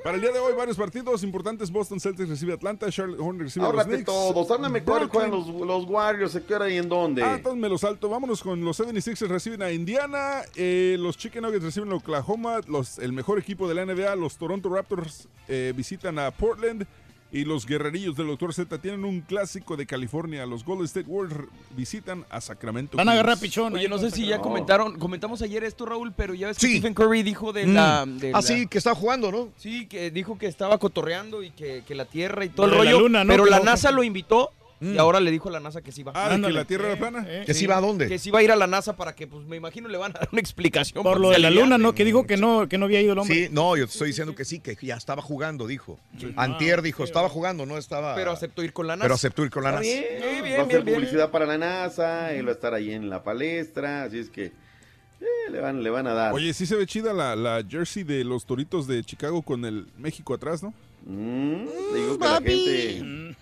Para 0.04 0.16
el 0.16 0.20
día 0.20 0.32
de 0.32 0.40
hoy, 0.40 0.52
varios 0.54 0.76
partidos 0.76 1.22
importantes. 1.22 1.70
Boston 1.70 2.00
Celtics 2.00 2.28
recibe 2.28 2.50
a 2.52 2.56
Atlanta, 2.56 2.90
Charlotte 2.90 3.20
Hornets 3.20 3.44
recibe 3.54 3.66
a 3.66 3.72
los 3.72 3.84
Knicks. 3.84 4.04
todos, 4.04 4.50
háblame 4.50 4.82
cuál 4.82 5.06
juegan 5.08 5.30
los, 5.30 5.46
los 5.46 5.84
Warriors, 5.84 6.34
a 6.34 6.40
qué 6.44 6.54
hora 6.56 6.68
y 6.68 6.76
en 6.76 6.88
dónde. 6.88 7.22
Ah, 7.22 7.34
entonces 7.36 7.60
me 7.60 7.68
lo 7.68 7.78
salto. 7.78 8.08
Vámonos 8.08 8.42
con 8.42 8.64
los 8.64 8.80
76ers 8.80 9.28
reciben 9.28 9.62
a 9.62 9.70
Indiana, 9.70 10.42
eh, 10.56 10.96
los 10.98 11.16
Chicken 11.16 11.42
Nuggets 11.42 11.62
reciben 11.62 11.92
a 11.92 11.94
Oklahoma, 11.94 12.60
los, 12.66 12.98
el 12.98 13.12
mejor 13.12 13.38
equipo 13.38 13.68
de 13.68 13.74
la 13.76 13.86
NBA, 13.86 14.16
los 14.16 14.36
Toronto 14.36 14.68
Raptors 14.68 15.28
eh, 15.46 15.72
visitan 15.76 16.18
a 16.18 16.32
Portland 16.32 16.84
y 17.32 17.44
los 17.46 17.64
Guerrerillos 17.66 18.14
del 18.14 18.26
Dr. 18.26 18.52
Z 18.52 18.78
tienen 18.78 19.04
un 19.06 19.22
clásico 19.22 19.76
de 19.76 19.86
California. 19.86 20.44
Los 20.44 20.64
Golden 20.64 20.84
State 20.84 21.06
Warriors 21.08 21.48
visitan 21.74 22.26
a 22.28 22.40
Sacramento. 22.42 22.98
Van 22.98 23.08
a 23.08 23.12
agarrar 23.12 23.38
pichón. 23.40 23.72
Oye, 23.74 23.88
no 23.88 23.98
sé 23.98 24.10
si 24.10 24.26
ya 24.26 24.38
comentaron, 24.40 24.98
comentamos 24.98 25.40
ayer 25.40 25.64
esto, 25.64 25.86
Raúl, 25.86 26.12
pero 26.14 26.34
ya 26.34 26.48
ves 26.48 26.58
que 26.58 26.66
Sí. 26.66 26.72
Stephen 26.74 26.92
Curry 26.94 27.22
dijo 27.22 27.52
de 27.54 27.66
Mm. 27.66 27.74
la... 27.74 28.04
de 28.06 28.28
Ah, 28.28 28.32
la- 28.34 28.42
sí, 28.42 28.66
que 28.66 28.76
está 28.78 28.94
jugando, 28.94 29.32
¿no? 29.32 29.48
Sí, 29.56 29.86
que 29.86 30.10
dijo 30.10 30.36
que 30.38 30.46
estaba 30.46 30.76
cotorreando 30.78 31.42
y 31.42 31.50
que, 31.50 31.82
que 31.86 31.94
la 31.94 32.04
Tierra 32.04 32.44
y 32.44 32.50
todo 32.50 32.66
el 32.66 32.72
la 32.72 32.78
rollo. 32.78 33.00
luna, 33.00 33.24
¿no? 33.24 33.32
Pero 33.32 33.46
la 33.46 33.60
NASA 33.60 33.90
lo 33.90 34.02
invitó 34.04 34.50
Mm. 34.82 34.94
y 34.94 34.98
ahora 34.98 35.20
le 35.20 35.30
dijo 35.30 35.48
a 35.48 35.52
la 35.52 35.60
NASA 35.60 35.80
que 35.80 35.92
sí 35.92 36.02
va. 36.02 36.10
Ah, 36.14 36.36
que 36.40 36.50
la 36.50 36.64
Tierra 36.64 36.88
era 36.88 36.98
plana. 36.98 37.24
Eh, 37.28 37.44
¿Que 37.46 37.54
sí 37.54 37.66
va 37.66 37.76
a 37.76 37.80
dónde? 37.80 38.08
Que 38.08 38.18
sí 38.18 38.32
va 38.32 38.40
a 38.40 38.42
ir 38.42 38.50
a 38.50 38.56
la 38.56 38.66
NASA 38.66 38.96
para 38.96 39.14
que, 39.14 39.28
pues 39.28 39.46
me 39.46 39.56
imagino 39.56 39.88
le 39.88 39.96
van 39.96 40.10
a 40.10 40.18
dar 40.20 40.28
una 40.32 40.40
explicación. 40.40 41.04
Por 41.04 41.20
lo 41.20 41.30
de 41.30 41.38
la 41.38 41.50
luna. 41.50 41.78
¿no? 41.78 41.94
Que 41.94 42.04
dijo 42.04 42.26
que 42.26 42.36
no, 42.36 42.68
que 42.68 42.78
no 42.78 42.86
había 42.86 43.00
ido 43.00 43.12
el 43.12 43.18
hombre. 43.20 43.46
Sí, 43.46 43.48
no, 43.52 43.76
yo 43.76 43.86
te 43.86 43.92
estoy 43.92 44.08
diciendo 44.08 44.34
que 44.34 44.44
sí, 44.44 44.58
que 44.58 44.76
ya 44.82 44.96
estaba 44.96 45.22
jugando, 45.22 45.66
dijo. 45.68 46.00
Antier 46.36 46.82
dijo, 46.82 47.04
estaba 47.04 47.28
jugando, 47.28 47.64
no 47.64 47.78
estaba... 47.78 48.14
Pero 48.16 48.32
aceptó 48.32 48.62
ir 48.64 48.72
con 48.72 48.88
la 48.88 48.96
NASA. 48.96 49.04
Pero 49.04 49.14
aceptó 49.14 49.44
ir 49.44 49.50
con 49.50 49.62
la 49.62 49.70
NASA. 49.70 49.82
bien, 49.82 50.04
Sí, 50.04 50.24
va 50.24 50.42
bien, 50.42 50.60
a 50.60 50.62
hacer 50.64 50.66
bien, 50.66 50.84
bien. 50.84 50.96
publicidad 50.96 51.30
para 51.30 51.46
la 51.46 51.58
NASA, 51.58 52.32
él 52.32 52.46
va 52.46 52.50
a 52.50 52.54
estar 52.54 52.74
ahí 52.74 52.90
en 52.90 53.08
la 53.08 53.22
palestra, 53.22 54.04
así 54.04 54.18
es 54.18 54.30
que 54.30 54.46
eh, 54.46 55.50
le, 55.50 55.60
van, 55.60 55.82
le 55.82 55.90
van 55.90 56.06
a 56.08 56.14
dar. 56.14 56.32
Oye, 56.32 56.52
sí 56.52 56.66
se 56.66 56.74
ve 56.74 56.86
chida 56.86 57.12
la, 57.12 57.36
la 57.36 57.64
jersey 57.68 58.02
de 58.02 58.24
los 58.24 58.44
Toritos 58.46 58.86
de 58.88 59.04
Chicago 59.04 59.42
con 59.42 59.64
el 59.64 59.86
México 59.96 60.34
atrás, 60.34 60.62
¿no? 60.62 60.74
Mm, 61.06 61.64
digo 61.94 62.18
que 62.18 62.24
la 62.24 62.34
gente 62.40 63.36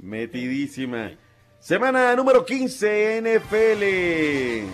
metidísima. 0.00 1.12
Semana 1.60 2.14
número 2.14 2.44
15, 2.44 3.20
NFL. 3.22 4.66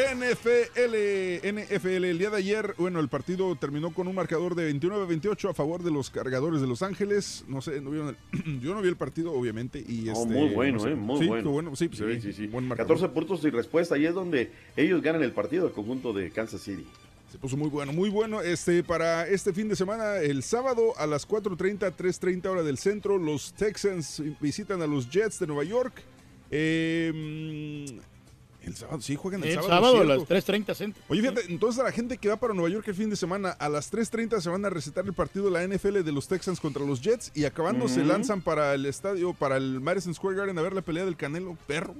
NFL, 0.00 1.46
NFL, 1.52 2.04
el 2.04 2.18
día 2.18 2.30
de 2.30 2.36
ayer, 2.36 2.74
bueno, 2.78 3.00
el 3.00 3.08
partido 3.08 3.54
terminó 3.56 3.92
con 3.92 4.06
un 4.08 4.14
marcador 4.14 4.54
de 4.54 4.72
29-28 4.72 5.50
a 5.50 5.54
favor 5.54 5.82
de 5.82 5.90
los 5.90 6.10
cargadores 6.10 6.60
de 6.60 6.66
Los 6.66 6.82
Ángeles. 6.82 7.44
No 7.48 7.60
sé, 7.60 7.80
no 7.80 7.90
vieron 7.90 8.16
el- 8.32 8.60
yo 8.60 8.74
no 8.74 8.80
vi 8.82 8.88
el 8.88 8.96
partido, 8.96 9.32
obviamente. 9.32 9.84
Y 9.86 10.08
este, 10.08 10.26
muy 10.26 10.48
bueno, 10.54 10.78
no 10.78 10.84
sé. 10.84 10.90
eh, 10.92 10.94
muy 10.94 11.18
sí, 11.18 11.26
bueno. 11.26 11.76
Sí, 11.76 11.88
pues, 11.88 11.98
Sí, 11.98 12.20
sí, 12.20 12.32
sí. 12.32 12.46
buen 12.46 12.66
marcador. 12.68 12.96
14 12.96 13.12
puntos 13.14 13.44
y 13.44 13.50
respuesta, 13.50 13.98
y 13.98 14.06
es 14.06 14.14
donde 14.14 14.52
ellos 14.76 15.02
ganan 15.02 15.22
el 15.22 15.32
partido, 15.32 15.66
el 15.66 15.72
conjunto 15.72 16.12
de 16.12 16.30
Kansas 16.30 16.60
City. 16.62 16.86
Se 17.30 17.38
puso 17.38 17.56
muy 17.56 17.68
bueno, 17.68 17.92
muy 17.92 18.10
bueno. 18.10 18.40
Este, 18.40 18.82
para 18.82 19.28
este 19.28 19.52
fin 19.52 19.68
de 19.68 19.76
semana, 19.76 20.16
el 20.16 20.42
sábado 20.42 20.94
a 20.98 21.06
las 21.06 21.28
4.30, 21.28 21.94
3.30 21.96 22.46
hora 22.46 22.62
del 22.64 22.76
centro, 22.76 23.18
los 23.18 23.52
Texans 23.52 24.20
visitan 24.40 24.82
a 24.82 24.86
los 24.88 25.08
Jets 25.08 25.38
de 25.38 25.46
Nueva 25.46 25.62
York. 25.62 26.02
Eh, 26.50 27.12
mm, 27.14 28.66
el 28.66 28.74
sábado, 28.74 29.00
sí, 29.00 29.14
juegan 29.14 29.44
el, 29.44 29.50
El 29.50 29.54
sábado. 29.54 29.70
sábado 29.70 30.00
a 30.00 30.04
las 30.04 30.28
3.30 30.28 30.74
centro. 30.74 31.02
Oye, 31.08 31.20
fíjate, 31.20 31.42
entonces 31.48 31.80
a 31.80 31.84
la 31.84 31.92
gente 31.92 32.18
que 32.18 32.28
va 32.28 32.36
para 32.36 32.52
Nueva 32.52 32.68
York 32.68 32.88
el 32.88 32.94
fin 32.94 33.08
de 33.08 33.16
semana, 33.16 33.50
a 33.50 33.68
las 33.68 33.92
3.30 33.92 34.40
se 34.40 34.50
van 34.50 34.64
a 34.64 34.70
recetar 34.70 35.06
el 35.06 35.12
partido 35.12 35.46
de 35.46 35.52
la 35.52 35.66
NFL 35.66 36.02
de 36.02 36.12
los 36.12 36.26
Texans 36.26 36.58
contra 36.58 36.84
los 36.84 37.00
Jets 37.00 37.30
y 37.34 37.44
acabando 37.44 37.86
se 37.86 38.04
lanzan 38.04 38.42
para 38.42 38.74
el 38.74 38.86
estadio, 38.86 39.34
para 39.34 39.56
el 39.56 39.80
Madison 39.80 40.14
Square 40.14 40.36
Garden 40.36 40.58
a 40.58 40.62
ver 40.62 40.72
la 40.72 40.82
pelea 40.82 41.04
del 41.04 41.16
Canelo 41.16 41.56
Perro. 41.68 41.94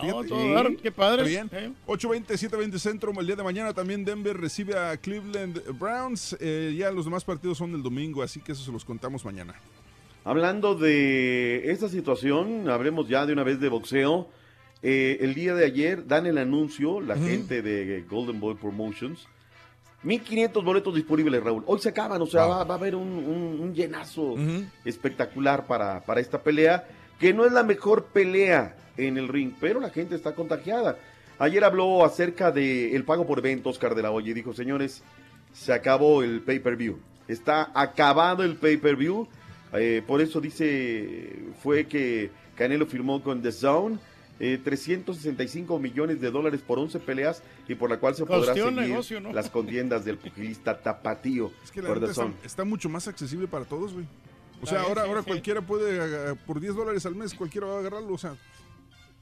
Fíjate. 0.00 0.28
todo 0.28 0.52
dar, 0.54 0.76
qué 0.76 0.90
padre. 0.92 1.32
Está 1.32 1.58
bien. 1.58 1.72
Eh. 1.72 1.74
8.20, 1.86 2.26
7.20 2.26 2.78
centro. 2.78 3.12
El 3.18 3.26
día 3.26 3.36
de 3.36 3.42
mañana 3.42 3.72
también 3.74 4.04
Denver 4.04 4.36
recibe 4.36 4.78
a 4.78 4.96
Cleveland 4.96 5.62
Browns. 5.78 6.36
Eh, 6.40 6.74
ya 6.78 6.90
los 6.90 7.04
demás 7.04 7.24
partidos 7.24 7.58
son 7.58 7.74
el 7.74 7.82
domingo, 7.82 8.22
así 8.22 8.40
que 8.40 8.52
eso 8.52 8.62
se 8.64 8.72
los 8.72 8.84
contamos 8.84 9.24
mañana. 9.24 9.54
Hablando 10.24 10.74
de 10.74 11.70
esta 11.70 11.88
situación, 11.88 12.68
hablemos 12.68 13.08
ya 13.08 13.24
de 13.26 13.32
una 13.32 13.42
vez 13.42 13.58
de 13.60 13.68
boxeo. 13.68 14.28
Eh, 14.82 15.18
el 15.20 15.34
día 15.34 15.54
de 15.54 15.64
ayer 15.66 16.06
dan 16.06 16.26
el 16.26 16.38
anuncio, 16.38 17.00
la 17.00 17.16
gente 17.16 17.60
de 17.62 18.02
Golden 18.08 18.38
Boy 18.40 18.54
Promotions. 18.54 19.26
1500 20.02 20.64
boletos 20.64 20.94
disponibles, 20.94 21.42
Raúl. 21.42 21.62
Hoy 21.66 21.78
se 21.78 21.90
acaban, 21.90 22.22
o 22.22 22.26
sea, 22.26 22.46
Wow. 22.46 22.50
va, 22.56 22.64
va 22.64 22.74
a 22.74 22.78
haber 22.78 22.94
un, 22.94 23.08
un- 23.08 23.60
un 23.60 23.74
llenazo 23.74 24.34
espectacular 24.84 25.66
para, 25.66 26.02
para 26.04 26.20
esta 26.20 26.42
pelea, 26.42 26.88
que 27.18 27.34
no 27.34 27.44
es 27.44 27.52
la 27.52 27.62
mejor 27.62 28.06
pelea 28.06 28.76
en 29.06 29.18
el 29.18 29.28
ring, 29.28 29.52
pero 29.60 29.80
la 29.80 29.90
gente 29.90 30.14
está 30.14 30.34
contagiada. 30.34 30.96
Ayer 31.38 31.64
habló 31.64 32.04
acerca 32.04 32.52
del 32.52 33.02
pago 33.04 33.26
por 33.26 33.38
eventos, 33.38 33.76
Oscar 33.76 33.94
de 33.94 34.02
la 34.02 34.10
Hoya, 34.10 34.30
y 34.30 34.34
dijo, 34.34 34.52
señores, 34.52 35.02
se 35.52 35.72
acabó 35.72 36.22
el 36.22 36.40
pay-per-view. 36.42 36.98
Está 37.28 37.70
acabado 37.74 38.42
el 38.42 38.56
pay-per-view. 38.56 39.26
Eh, 39.72 40.02
por 40.06 40.20
eso 40.20 40.40
dice, 40.40 41.32
fue 41.62 41.86
que 41.86 42.30
Canelo 42.56 42.86
firmó 42.86 43.22
con 43.22 43.40
The 43.40 43.52
Zone. 43.52 43.98
eh, 44.40 44.58
365 44.62 45.78
millones 45.78 46.20
de 46.20 46.30
dólares 46.30 46.60
por 46.66 46.78
11 46.78 46.98
peleas 47.00 47.42
y 47.68 47.74
por 47.74 47.90
la 47.90 47.98
cual 47.98 48.14
se 48.14 48.24
podrá 48.24 48.54
seguir 48.54 48.72
negocio, 48.72 49.20
¿no? 49.20 49.32
las 49.32 49.50
contiendas 49.50 50.04
del 50.04 50.16
pugilista 50.16 50.78
tapatío 50.80 51.52
Es 51.64 51.70
que 51.70 51.82
la 51.82 51.88
por 51.88 52.00
The 52.00 52.06
está, 52.06 52.22
Zone. 52.22 52.34
está 52.42 52.64
mucho 52.64 52.88
más 52.88 53.06
accesible 53.06 53.46
para 53.48 53.64
todos, 53.66 53.92
güey. 53.92 54.06
O 54.62 54.66
sea, 54.66 54.78
bien, 54.78 54.88
ahora, 54.88 55.02
sí, 55.02 55.08
ahora 55.08 55.20
sí. 55.22 55.26
cualquiera 55.28 55.60
puede, 55.62 56.32
eh, 56.32 56.34
por 56.46 56.58
10 56.60 56.74
dólares 56.74 57.06
al 57.06 57.14
mes, 57.14 57.32
cualquiera 57.34 57.66
va 57.66 57.76
a 57.76 57.78
agarrarlo. 57.80 58.12
O 58.14 58.18
sea, 58.18 58.34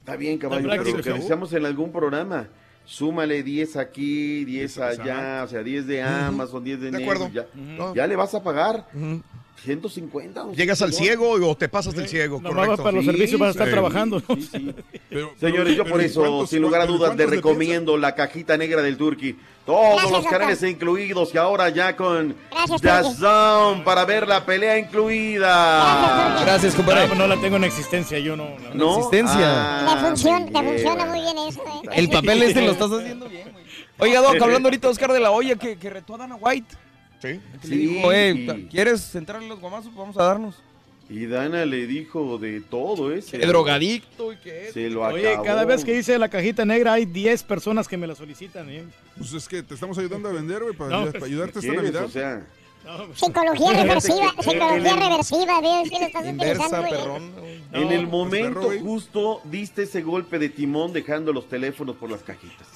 Está 0.09 0.17
bien, 0.17 0.37
caballo, 0.39 0.67
pero 0.69 0.83
lo 0.97 1.03
que 1.03 1.13
decíamos 1.13 1.53
en 1.53 1.65
algún 1.65 1.91
programa, 1.91 2.47
súmale 2.85 3.43
10 3.43 3.75
aquí, 3.77 4.43
10 4.45 4.45
Diez, 4.45 4.77
allá, 4.79 5.43
o 5.43 5.47
sea, 5.47 5.61
10 5.61 5.85
de 5.85 6.01
Amazon, 6.01 6.63
10 6.63 6.79
de, 6.79 6.85
De 6.85 6.91
Netflix, 6.97 7.15
acuerdo. 7.15 7.33
Ya, 7.33 7.45
No. 7.55 7.93
ya 7.93 8.07
le 8.07 8.15
vas 8.15 8.33
a 8.33 8.41
pagar 8.43 8.87
Ujú. 8.93 9.21
150. 9.63 10.43
o 10.45 10.53
Llegas 10.53 10.81
al 10.81 10.93
150. 10.93 10.97
ciego 11.37 11.49
o 11.51 11.55
te 11.57 11.69
pasas 11.69 11.93
del 11.95 12.07
ciego, 12.07 12.39
Nomás 12.41 12.53
correcto. 12.65 12.83
para 12.83 12.95
los 12.95 13.05
Sí, 13.05 13.11
servicios 13.11 13.39
vas 13.39 13.47
a 13.47 13.51
estar 13.51 13.67
sí. 13.67 13.71
trabajando. 13.73 14.21
¿no? 14.27 14.35
Sí, 14.35 14.49
sí. 14.51 14.75
pero- 15.09 15.31
Señores, 15.39 15.75
yo 15.75 15.85
por 15.85 16.01
¿y 16.01 16.05
eso, 16.05 16.45
sin 16.47 16.61
lugar 16.61 16.81
a 16.81 16.85
dudas, 16.85 17.15
de 17.15 17.25
recomiendo 17.25 17.97
la 17.97 18.15
cajita 18.15 18.57
negra 18.57 18.81
del 18.81 18.97
Turqui. 18.97 19.37
Todos 19.65 19.81
Gracias, 19.81 20.03
los 20.11 20.21
doctor. 20.23 20.31
canales 20.39 20.63
incluidos 20.63 21.29
y 21.33 21.37
ahora 21.37 21.69
ya 21.69 21.95
con. 21.95 22.35
Zone 23.19 23.83
para 23.83 24.03
ver 24.05 24.27
la 24.27 24.43
pelea 24.45 24.77
incluida. 24.79 26.41
Gracias, 26.43 26.73
Ah, 26.73 26.77
compadre. 26.77 27.07
pues 27.07 27.19
no 27.19 27.27
la 27.27 27.37
tengo 27.37 27.57
en 27.57 27.63
existencia, 27.65 28.17
yo 28.19 28.35
no. 28.35 28.45
la- 28.45 28.73
¿No? 28.73 28.97
existencia. 28.97 29.85
Ah, 29.91 29.97
funciona, 30.07 30.39
me 30.39 30.63
le 30.63 30.69
funciona 30.71 31.05
muy 31.05 31.19
bien 31.21 31.37
eso, 31.47 31.61
eh. 31.83 31.89
El 31.93 32.09
papel 32.09 32.43
este 32.43 32.61
lo 32.61 32.71
estás 32.71 32.91
haciendo 32.91 33.29
bien, 33.29 33.51
güey. 33.51 33.65
Oiga, 33.99 34.21
Doc, 34.21 34.37
hablando 34.41 34.67
ahorita 34.67 34.87
de 34.87 34.91
Oscar 34.91 35.11
de 35.13 35.19
la 35.19 35.31
Hoya, 35.31 35.55
que, 35.55 35.77
que 35.77 35.89
retó 35.89 36.15
a 36.15 36.19
Dana 36.19 36.35
White. 36.35 36.75
Sí. 37.21 37.39
Sí, 37.61 37.67
le 37.69 37.75
dijo, 37.77 38.11
eh, 38.13 38.31
y- 38.31 38.65
¿quieres 38.67 39.13
entrar 39.15 39.41
en 39.43 39.49
los 39.49 39.59
guamazos? 39.59 39.93
Vamos 39.95 40.17
a 40.17 40.23
darnos. 40.23 40.55
Y 41.09 41.25
Dana 41.25 41.65
le 41.65 41.87
dijo 41.87 42.37
de 42.37 42.61
todo 42.61 43.11
ese. 43.11 43.39
Que 43.39 43.45
drogadicto 43.47 44.31
y 44.31 44.37
que 44.37 44.69
Se 44.71 44.89
lo 44.91 45.01
Oye, 45.03 45.27
acabó. 45.29 45.43
cada 45.43 45.65
vez 45.65 45.83
que 45.83 45.91
dice 45.93 46.19
la 46.19 46.29
cajita 46.29 46.65
negra 46.65 46.93
hay 46.93 47.05
10 47.05 47.41
personas 47.43 47.87
que 47.87 47.97
me 47.97 48.05
la 48.05 48.13
solicitan. 48.15 48.69
¿eh? 48.69 48.83
pues 49.17 49.33
es 49.33 49.47
que 49.47 49.63
te 49.63 49.73
estamos 49.73 49.97
ayudando 49.97 50.29
a 50.29 50.33
vender, 50.33 50.61
güey, 50.61 50.75
para, 50.75 50.91
No, 50.91 50.97
ayudar- 50.97 51.13
para 51.13 51.25
ayudarte 51.25 51.59
esta. 51.59 51.73
Navidad. 51.73 52.03
O 52.05 52.09
sea, 52.09 52.47
No, 52.85 53.07
pues, 53.07 53.19
Psicología 53.19 53.73
reversiva, 53.83 54.33
psicología 54.39 54.95
reversiva, 54.95 55.61
Dios, 55.61 55.89
que 55.89 55.99
lo 55.99 56.05
estás 56.05 56.25
Inversa, 56.27 56.81
perrón. 56.89 57.31
No, 57.71 57.77
en 57.81 57.91
el 57.91 57.99
pues, 58.01 58.09
momento 58.11 58.59
perro, 58.61 58.73
¿eh? 58.73 58.79
justo 58.79 59.41
diste 59.45 59.83
ese 59.83 60.01
golpe 60.01 60.37
de 60.39 60.49
timón 60.49 60.93
dejando 60.93 61.33
los 61.33 61.49
teléfonos 61.49 61.95
por 61.97 62.09
las 62.11 62.21
cajitas. 62.21 62.67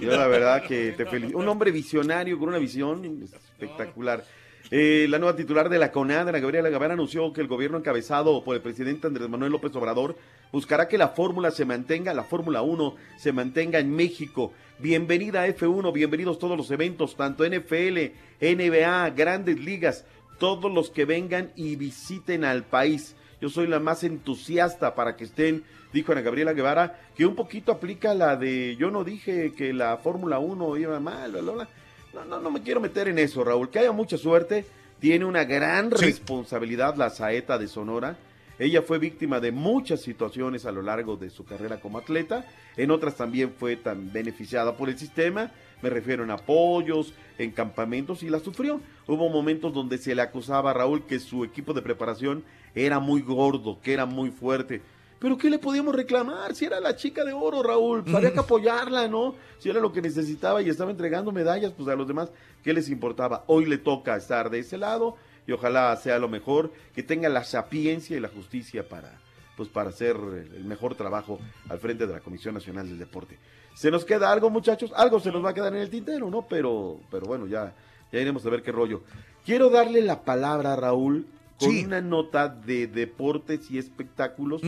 Yo 0.00 0.10
la 0.16 0.26
verdad 0.26 0.62
que 0.66 0.92
te 0.92 1.04
felicito. 1.06 1.38
Un 1.38 1.46
hombre 1.48 1.70
visionario 1.70 2.38
con 2.38 2.48
una 2.48 2.58
visión 2.58 3.28
espectacular. 3.58 4.24
Eh, 4.70 5.06
la 5.08 5.18
nueva 5.18 5.36
titular 5.36 5.68
de 5.68 5.78
la 5.78 5.92
CONAD, 5.92 6.28
Ana 6.28 6.40
Gabriela 6.40 6.68
Guevara, 6.68 6.94
anunció 6.94 7.32
que 7.32 7.40
el 7.40 7.46
gobierno 7.46 7.78
encabezado 7.78 8.42
por 8.42 8.56
el 8.56 8.62
presidente 8.62 9.06
Andrés 9.06 9.28
Manuel 9.28 9.52
López 9.52 9.74
Obrador 9.76 10.16
buscará 10.50 10.88
que 10.88 10.98
la 10.98 11.08
fórmula 11.08 11.52
se 11.52 11.64
mantenga, 11.64 12.12
la 12.14 12.24
Fórmula 12.24 12.62
1 12.62 12.96
se 13.16 13.32
mantenga 13.32 13.78
en 13.78 13.94
México. 13.94 14.52
Bienvenida 14.80 15.42
a 15.42 15.48
F1, 15.48 15.92
bienvenidos 15.92 16.40
todos 16.40 16.56
los 16.56 16.70
eventos, 16.72 17.16
tanto 17.16 17.44
NFL, 17.46 18.10
NBA, 18.40 19.10
grandes 19.10 19.60
ligas, 19.60 20.04
todos 20.38 20.72
los 20.72 20.90
que 20.90 21.04
vengan 21.04 21.52
y 21.54 21.76
visiten 21.76 22.44
al 22.44 22.64
país. 22.64 23.14
Yo 23.40 23.50
soy 23.50 23.68
la 23.68 23.78
más 23.78 24.02
entusiasta 24.02 24.96
para 24.96 25.16
que 25.16 25.24
estén, 25.24 25.62
dijo 25.92 26.10
Ana 26.10 26.22
Gabriela 26.22 26.54
Guevara, 26.54 26.98
que 27.14 27.24
un 27.24 27.36
poquito 27.36 27.70
aplica 27.70 28.14
la 28.14 28.36
de 28.36 28.76
yo 28.76 28.90
no 28.90 29.04
dije 29.04 29.52
que 29.54 29.72
la 29.72 29.96
Fórmula 29.98 30.40
1 30.40 30.76
iba 30.76 30.98
mal, 30.98 31.30
bla, 31.30 31.40
bla, 31.40 31.52
bla. 31.52 31.68
No, 32.16 32.24
no, 32.24 32.40
no 32.40 32.50
me 32.50 32.62
quiero 32.62 32.80
meter 32.80 33.08
en 33.08 33.18
eso, 33.18 33.44
Raúl. 33.44 33.68
Que 33.70 33.80
haya 33.80 33.92
mucha 33.92 34.16
suerte. 34.16 34.64
Tiene 34.98 35.24
una 35.26 35.44
gran 35.44 35.90
Sí. 35.96 36.06
responsabilidad 36.06 36.96
la 36.96 37.10
Saeta 37.10 37.58
de 37.58 37.68
Sonora. 37.68 38.16
Ella 38.58 38.80
fue 38.80 38.98
víctima 38.98 39.38
de 39.38 39.52
muchas 39.52 40.00
situaciones 40.00 40.64
a 40.64 40.72
lo 40.72 40.80
largo 40.80 41.16
de 41.16 41.28
su 41.28 41.44
carrera 41.44 41.78
como 41.78 41.98
atleta. 41.98 42.46
En 42.78 42.90
otras 42.90 43.16
también 43.16 43.52
fue 43.58 43.76
tan 43.76 44.10
beneficiada 44.12 44.78
por 44.78 44.88
el 44.88 44.98
sistema. 44.98 45.50
Me 45.82 45.90
refiero 45.90 46.24
en 46.24 46.30
apoyos, 46.30 47.12
en 47.36 47.50
campamentos 47.50 48.22
y 48.22 48.30
la 48.30 48.40
sufrió. 48.40 48.80
Hubo 49.06 49.28
momentos 49.28 49.74
donde 49.74 49.98
se 49.98 50.14
le 50.14 50.22
acusaba 50.22 50.70
a 50.70 50.74
Raúl 50.74 51.04
que 51.04 51.18
su 51.18 51.44
equipo 51.44 51.74
de 51.74 51.82
preparación 51.82 52.44
era 52.74 52.98
muy 52.98 53.20
gordo, 53.20 53.78
que 53.82 53.92
era 53.92 54.06
muy 54.06 54.30
fuerte. 54.30 54.80
Pero 55.18 55.38
¿qué 55.38 55.48
le 55.48 55.58
podíamos 55.58 55.94
reclamar? 55.94 56.54
Si 56.54 56.66
era 56.66 56.78
la 56.78 56.94
chica 56.94 57.24
de 57.24 57.32
oro, 57.32 57.62
Raúl, 57.62 58.02
pues 58.02 58.14
había 58.14 58.32
que 58.32 58.40
apoyarla, 58.40 59.08
¿no? 59.08 59.34
Si 59.58 59.70
era 59.70 59.80
lo 59.80 59.92
que 59.92 60.02
necesitaba 60.02 60.60
y 60.60 60.68
estaba 60.68 60.90
entregando 60.90 61.32
medallas, 61.32 61.72
pues 61.72 61.88
a 61.88 61.96
los 61.96 62.06
demás, 62.06 62.30
¿qué 62.62 62.74
les 62.74 62.90
importaba? 62.90 63.44
Hoy 63.46 63.64
le 63.64 63.78
toca 63.78 64.16
estar 64.16 64.50
de 64.50 64.58
ese 64.58 64.76
lado 64.76 65.16
y 65.46 65.52
ojalá 65.52 65.94
sea 65.96 66.18
lo 66.18 66.28
mejor, 66.28 66.72
que 66.94 67.02
tenga 67.02 67.28
la 67.28 67.44
sapiencia 67.44 68.16
y 68.16 68.20
la 68.20 68.28
justicia 68.28 68.88
para, 68.88 69.18
pues, 69.56 69.68
para 69.68 69.90
hacer 69.90 70.16
el 70.16 70.64
mejor 70.64 70.96
trabajo 70.96 71.38
al 71.68 71.78
frente 71.78 72.06
de 72.06 72.12
la 72.12 72.20
Comisión 72.20 72.54
Nacional 72.54 72.88
del 72.88 72.98
Deporte. 72.98 73.38
¿Se 73.74 73.90
nos 73.90 74.04
queda 74.04 74.32
algo, 74.32 74.50
muchachos? 74.50 74.92
Algo 74.96 75.20
se 75.20 75.30
nos 75.30 75.44
va 75.44 75.50
a 75.50 75.54
quedar 75.54 75.74
en 75.74 75.82
el 75.82 75.90
tintero, 75.90 76.30
¿no? 76.30 76.46
Pero, 76.48 76.98
pero 77.10 77.26
bueno, 77.26 77.46
ya, 77.46 77.74
ya 78.12 78.20
iremos 78.20 78.44
a 78.44 78.50
ver 78.50 78.62
qué 78.62 78.72
rollo. 78.72 79.02
Quiero 79.44 79.70
darle 79.70 80.02
la 80.02 80.22
palabra 80.22 80.72
a 80.72 80.76
Raúl 80.76 81.26
con 81.58 81.70
una 81.86 82.00
nota 82.00 82.48
de 82.48 82.86
deportes 82.86 83.70
y 83.70 83.78
espectáculos 83.78 84.60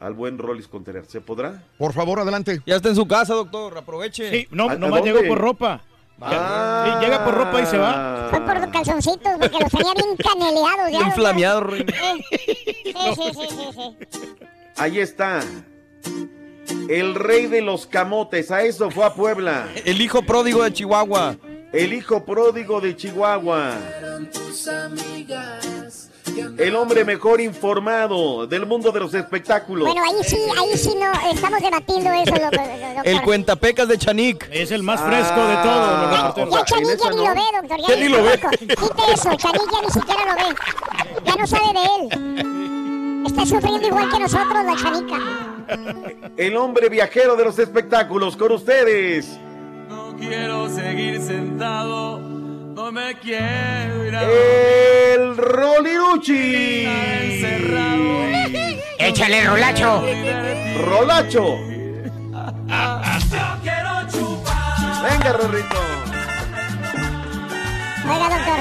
al 0.00 0.12
buen 0.12 0.38
Rollis 0.38 0.68
Contreras. 0.68 1.06
¿Se 1.08 1.20
podrá? 1.20 1.62
Por 1.78 1.92
favor, 1.92 2.20
adelante. 2.20 2.60
Ya 2.66 2.76
está 2.76 2.88
en 2.90 2.96
su 2.96 3.06
casa, 3.08 3.34
doctor. 3.34 3.76
Aproveche. 3.78 4.30
Sí, 4.30 4.48
no, 4.50 4.68
¿A- 4.68 4.72
a 4.72 4.76
nomás 4.76 5.02
llegó 5.02 5.20
por 5.26 5.38
ropa. 5.38 5.80
Ah. 6.20 6.98
Sí, 7.00 7.04
llega 7.06 7.24
por 7.24 7.34
ropa 7.34 7.60
y 7.60 7.66
se 7.66 7.76
va. 7.76 8.28
Fue 8.30 8.40
por 8.40 8.60
los 8.60 8.68
calzoncitos, 8.70 9.32
porque 9.40 9.58
los 9.58 9.70
tenía 9.72 9.94
bien 9.94 10.16
caneleados. 10.16 10.88
Bien 10.90 11.12
flameado, 11.12 11.60
Ruin. 11.60 11.86
Sí, 13.04 13.14
sí, 13.16 13.30
sí, 13.34 13.48
sí, 13.48 13.96
sí. 14.10 14.28
Ahí 14.76 14.98
está. 15.00 15.40
El 16.88 17.14
rey 17.14 17.46
de 17.46 17.62
los 17.62 17.86
camotes. 17.86 18.50
A 18.50 18.62
eso 18.62 18.90
fue 18.90 19.04
a 19.04 19.14
Puebla. 19.14 19.68
El 19.84 20.00
hijo 20.00 20.22
pródigo 20.22 20.62
de 20.62 20.72
Chihuahua. 20.72 21.36
El 21.72 21.92
hijo 21.92 22.24
pródigo 22.24 22.80
de 22.80 22.94
Chihuahua. 22.96 23.76
El 26.58 26.76
hombre 26.76 27.04
mejor 27.04 27.40
informado 27.40 28.46
del 28.46 28.66
mundo 28.66 28.90
de 28.92 29.00
los 29.00 29.14
espectáculos. 29.14 29.86
Bueno, 29.86 30.02
ahí 30.04 30.22
sí, 30.24 30.38
ahí 30.58 30.76
sí 30.76 30.94
no, 30.98 31.12
estamos 31.30 31.60
debatiendo 31.60 32.10
eso, 32.12 32.34
lo- 32.34 32.50
lo-. 32.50 33.02
El 33.04 33.22
cuentapecas 33.22 33.88
de 33.88 33.98
Chanik. 33.98 34.48
Es 34.50 34.70
el 34.70 34.82
más 34.82 35.00
fresco 35.00 35.46
de 35.46 35.56
todos 35.56 36.00
los 36.02 36.10
reporteros. 36.10 36.54
Ya 36.54 36.64
Chanik 36.64 36.98
ya 37.02 37.10
ni 37.10 37.16
lo 37.16 37.34
ve, 37.34 37.40
doctor. 37.60 37.78
Ya, 37.80 37.88
Ya 37.88 37.96
ni 37.96 38.08
lo 38.08 38.22
ve. 38.22 38.40
Quite 38.58 39.12
eso, 39.12 39.34
Chanik 39.36 39.72
ya 39.72 39.82
ni 39.82 39.90
siquiera 39.90 40.24
lo 40.26 40.34
ve. 40.48 40.54
Ya 41.24 41.34
no 41.36 41.46
sabe 41.46 41.64
de 41.72 41.84
él. 41.98 43.24
Está 43.26 43.46
sufriendo 43.46 43.86
igual 43.88 44.10
que 44.10 44.18
nosotros, 44.20 44.64
la 44.64 44.76
Chanica. 44.76 46.26
El 46.36 46.56
hombre 46.56 46.88
viajero 46.88 47.36
de 47.36 47.44
los 47.44 47.58
espectáculos 47.58 48.36
con 48.36 48.52
ustedes. 48.52 49.38
No 49.88 50.14
quiero 50.18 50.68
seguir 50.68 51.20
sentado, 51.22 52.18
no 52.74 52.90
me 52.90 53.14
quiero 53.18 54.04
ir 54.06 54.16
a 54.16 54.22
El 54.24 55.36
Roliruchi. 55.36 56.86
Échale, 58.98 59.44
Rolacho. 59.44 60.02
Rolacho. 60.84 61.56
quiero 63.62 64.08
chupar. 64.10 65.02
Venga, 65.08 65.32
Rorrito. 65.32 65.80
Oiga, 68.10 68.28
doctor. 68.28 68.60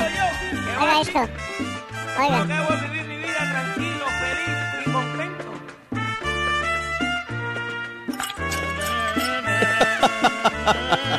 Oiga 0.80 1.02
esto. 1.02 1.22
Oiga. 2.20 2.46
Debo 2.46 2.72
vivir 2.82 3.06
mi 3.08 3.18
vida 3.18 3.42
tranquilo, 3.52 4.06
feliz 4.22 4.58
y 4.86 4.90
contento. 4.92 5.50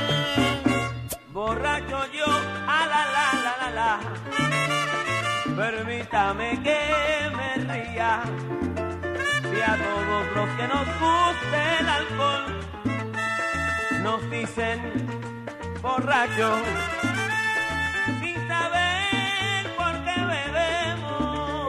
Permítame 5.57 6.61
que 6.65 6.81
me 7.37 7.55
ría. 7.73 8.23
Si 9.43 9.61
a 9.63 9.77
todos 9.77 10.27
los 10.35 10.49
que 10.57 10.67
nos 10.67 10.87
gusta 10.99 11.79
el 11.79 11.89
alcohol 11.89 12.61
nos 14.03 14.31
dicen 14.31 15.07
borracho 15.81 16.59
sin 18.21 18.49
saber 18.49 19.67
por 19.77 20.05
qué 20.05 20.21
bebemos. 20.35 21.69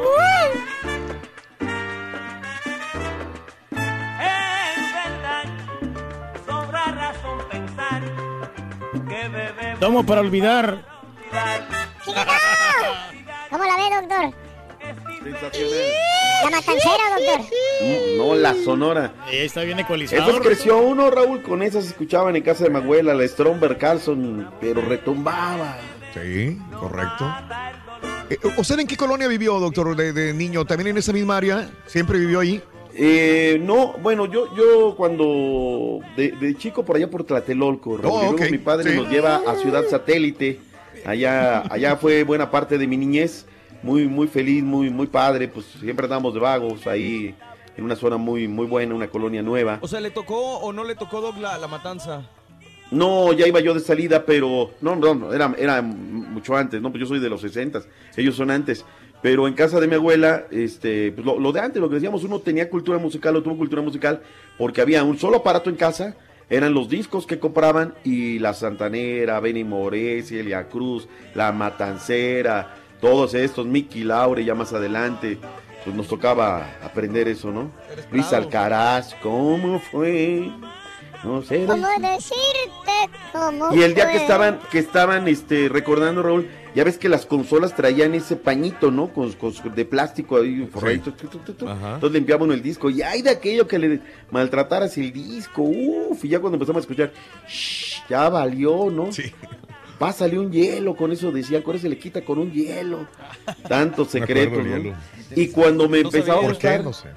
Es 4.20 4.94
verdad, 4.94 5.46
sobra 6.48 6.86
razón 6.86 7.40
pensar 7.52 8.02
que 9.08 9.28
bebemos. 9.28 9.80
Tomo 9.80 10.04
para 10.04 10.22
olvidar. 10.22 10.96
¿Cómo 13.58 13.64
la 13.70 13.78
ve, 13.78 13.96
doctor? 14.02 14.34
La 16.44 16.50
matancera, 16.52 17.04
doctor. 17.18 17.40
Mm, 17.82 18.18
No, 18.18 18.36
la 18.36 18.54
sonora. 18.54 19.14
Está 19.32 19.62
bien 19.64 19.80
ecualizado. 19.80 20.22
Entonces 20.22 20.46
creció 20.46 20.78
uno, 20.80 21.10
Raúl, 21.10 21.42
con 21.42 21.64
esas 21.64 21.86
escuchaban 21.86 22.36
en 22.36 22.44
casa 22.44 22.66
de 22.66 22.70
mi 22.70 22.78
abuela, 22.78 23.14
la 23.14 23.26
Stromberg 23.26 23.78
Carlson, 23.78 24.50
pero 24.60 24.82
retumbaba. 24.82 25.78
Sí, 26.14 26.58
correcto. 26.78 27.34
Eh, 28.30 28.38
¿Usted 28.58 28.80
en 28.80 28.88
qué 28.88 28.98
colonia 28.98 29.30
vivió, 29.30 29.58
doctor, 29.58 29.96
de, 29.96 30.12
de 30.12 30.34
niño? 30.34 30.66
¿También 30.66 30.88
en 30.90 30.98
esa 30.98 31.14
misma 31.14 31.38
área? 31.38 31.70
¿Siempre 31.86 32.20
vivió 32.20 32.42
ahí? 32.42 32.62
Eh, 32.94 33.58
no, 33.64 33.94
bueno, 34.02 34.26
yo, 34.26 34.54
yo 34.56 34.96
cuando 34.98 36.00
de, 36.18 36.32
de 36.32 36.56
chico 36.58 36.84
por 36.84 36.98
allá 36.98 37.10
por 37.10 37.24
Tlatelolco, 37.24 37.96
Raúl, 37.98 38.36
Oh, 38.40 38.52
mi 38.52 38.58
padre 38.58 38.92
sí. 38.92 38.98
nos 38.98 39.10
lleva 39.10 39.42
a 39.48 39.56
Ciudad 39.56 39.86
Satélite. 39.90 40.60
Allá, 41.06 41.64
allá 41.70 41.96
fue 41.98 42.24
buena 42.24 42.50
parte 42.50 42.78
de 42.78 42.88
mi 42.88 42.98
niñez, 42.98 43.46
muy, 43.84 44.08
muy 44.08 44.28
feliz, 44.28 44.64
muy, 44.64 44.90
muy 44.90 45.08
padre, 45.08 45.48
pues 45.48 45.66
siempre 45.80 46.06
andamos 46.06 46.34
de 46.34 46.40
vagos 46.40 46.88
ahí 46.88 47.36
en 47.78 47.84
una 47.84 47.96
zona 47.96 48.18
muy, 48.18 48.48
muy 48.48 48.66
buena, 48.66 48.96
una 48.96 49.08
colonia 49.08 49.44
nueva. 49.44 49.78
O 49.82 49.88
sea, 49.88 50.00
¿le 50.00 50.10
tocó 50.10 50.58
o 50.58 50.74
no 50.74 50.84
le 50.84 50.96
tocó 50.96 51.22
Doc 51.22 51.38
la, 51.38 51.58
la 51.58 51.68
matanza? 51.68 52.24
No, 52.90 53.34
ya 53.34 53.48
iba 53.48 53.60
yo 53.60 53.74
de 53.74 53.80
salida, 53.80 54.26
pero 54.26 54.72
no, 54.82 54.96
no, 54.96 55.14
no, 55.14 55.34
era, 55.34 55.54
era 55.58 55.82
mucho 55.82 56.56
antes, 56.56 56.82
no, 56.82 56.92
pues 56.92 57.02
yo 57.02 57.08
soy 57.08 57.20
de 57.20 57.30
los 57.30 57.42
60, 57.42 57.82
ellos 58.18 58.36
son 58.36 58.50
antes. 58.50 58.86
Pero 59.22 59.48
en 59.48 59.54
casa 59.56 59.80
de 59.80 59.88
mi 59.88 59.96
abuela, 59.96 60.46
este, 60.52 61.12
pues 61.12 61.26
lo, 61.26 61.40
lo 61.40 61.52
de 61.52 61.60
antes, 61.60 61.82
lo 61.82 61.90
que 61.90 61.96
decíamos, 61.96 62.24
uno 62.24 62.40
tenía 62.40 62.70
cultura 62.70 62.98
musical 63.00 63.36
o 63.36 63.42
tuvo 63.42 63.58
cultura 63.58 63.82
musical 63.82 64.22
porque 64.58 64.82
había 64.82 65.04
un 65.04 65.18
solo 65.18 65.38
aparato 65.38 65.70
en 65.70 65.76
casa, 65.76 66.16
eran 66.50 66.74
los 66.74 66.90
discos 66.90 67.26
que 67.26 67.40
compraban 67.40 67.96
y 68.04 68.40
la 68.40 68.54
Santanera, 68.54 69.40
Benny 69.40 69.64
Morés, 69.64 70.32
Elia 70.32 70.68
Cruz, 70.68 71.08
la 71.34 71.52
Matancera, 71.52 72.76
todos 73.02 73.34
estos, 73.34 73.66
Mickey 73.66 74.04
Laure 74.04 74.46
ya 74.46 74.56
más 74.56 74.74
adelante, 74.74 75.38
pues 75.84 75.96
nos 75.96 76.08
tocaba 76.08 76.78
aprender 76.84 77.28
eso, 77.28 77.52
¿no? 77.52 77.72
Luis. 78.12 78.32
Alcaraz, 78.34 79.16
¿cómo 79.22 79.80
fue? 79.80 80.52
No 81.24 81.42
sé. 81.42 81.66
¿Cómo 81.66 81.88
decirte 82.00 83.10
cómo 83.32 83.74
Y 83.74 83.84
el 83.84 83.96
día 83.96 84.12
que 84.12 84.18
estaban, 84.18 84.60
que 84.72 84.80
estaban 84.80 85.28
este, 85.28 85.70
recordando, 85.70 86.22
Raúl, 86.22 86.50
ya 86.76 86.84
ves 86.84 86.98
que 86.98 87.10
las 87.10 87.26
consolas 87.26 87.76
traían 87.76 88.14
ese 88.14 88.36
pañito, 88.36 88.92
¿no? 88.92 89.14
Con, 89.14 89.32
con- 89.34 89.54
de 89.74 89.86
plástico 89.86 90.38
ahí, 90.38 90.68
forradito. 90.72 91.14
tu, 91.14 91.28
tu, 91.28 91.38
tu, 91.40 91.54
tu. 91.54 91.68
Entonces 91.70 92.12
limpiaban 92.12 92.44
uno 92.44 92.54
el 92.54 92.62
disco. 92.62 92.90
Y 92.90 93.02
ay 93.02 93.22
de 93.22 93.30
aquello 93.32 93.68
que 93.68 93.80
le 93.80 94.02
maltrataras 94.32 94.98
el 94.98 95.12
disco. 95.14 95.62
Uf, 95.64 96.24
y 96.26 96.30
ya 96.30 96.40
cuando 96.40 96.56
empezamos 96.58 96.82
a 96.82 96.84
escuchar, 96.84 97.12
"Shh, 97.48 98.04
ya 98.10 98.30
valió, 98.30 98.90
¿no? 98.92 99.12
Sí. 99.12 99.24
Pásale 99.98 100.38
un 100.38 100.52
hielo, 100.52 100.94
con 100.96 101.14
eso 101.14 101.32
decía, 101.32 101.64
con 101.64 101.74
eso 101.76 101.84
se 101.84 101.90
le 101.90 101.98
quita 101.98 102.22
con 102.26 102.38
un 102.38 102.52
hielo. 102.52 103.08
Secretos, 104.10 104.64
del 104.66 104.84
¿no? 104.92 104.96
Y 105.36 105.48
cuando 105.48 105.88
me 105.88 106.02
No 106.02 106.10
empezaba 106.10 106.40
a 106.40 106.42
¿Por 106.42 106.58
qué? 106.58 106.78
gustar, 106.78 106.84
No 106.84 106.94
sé. 106.94 107.08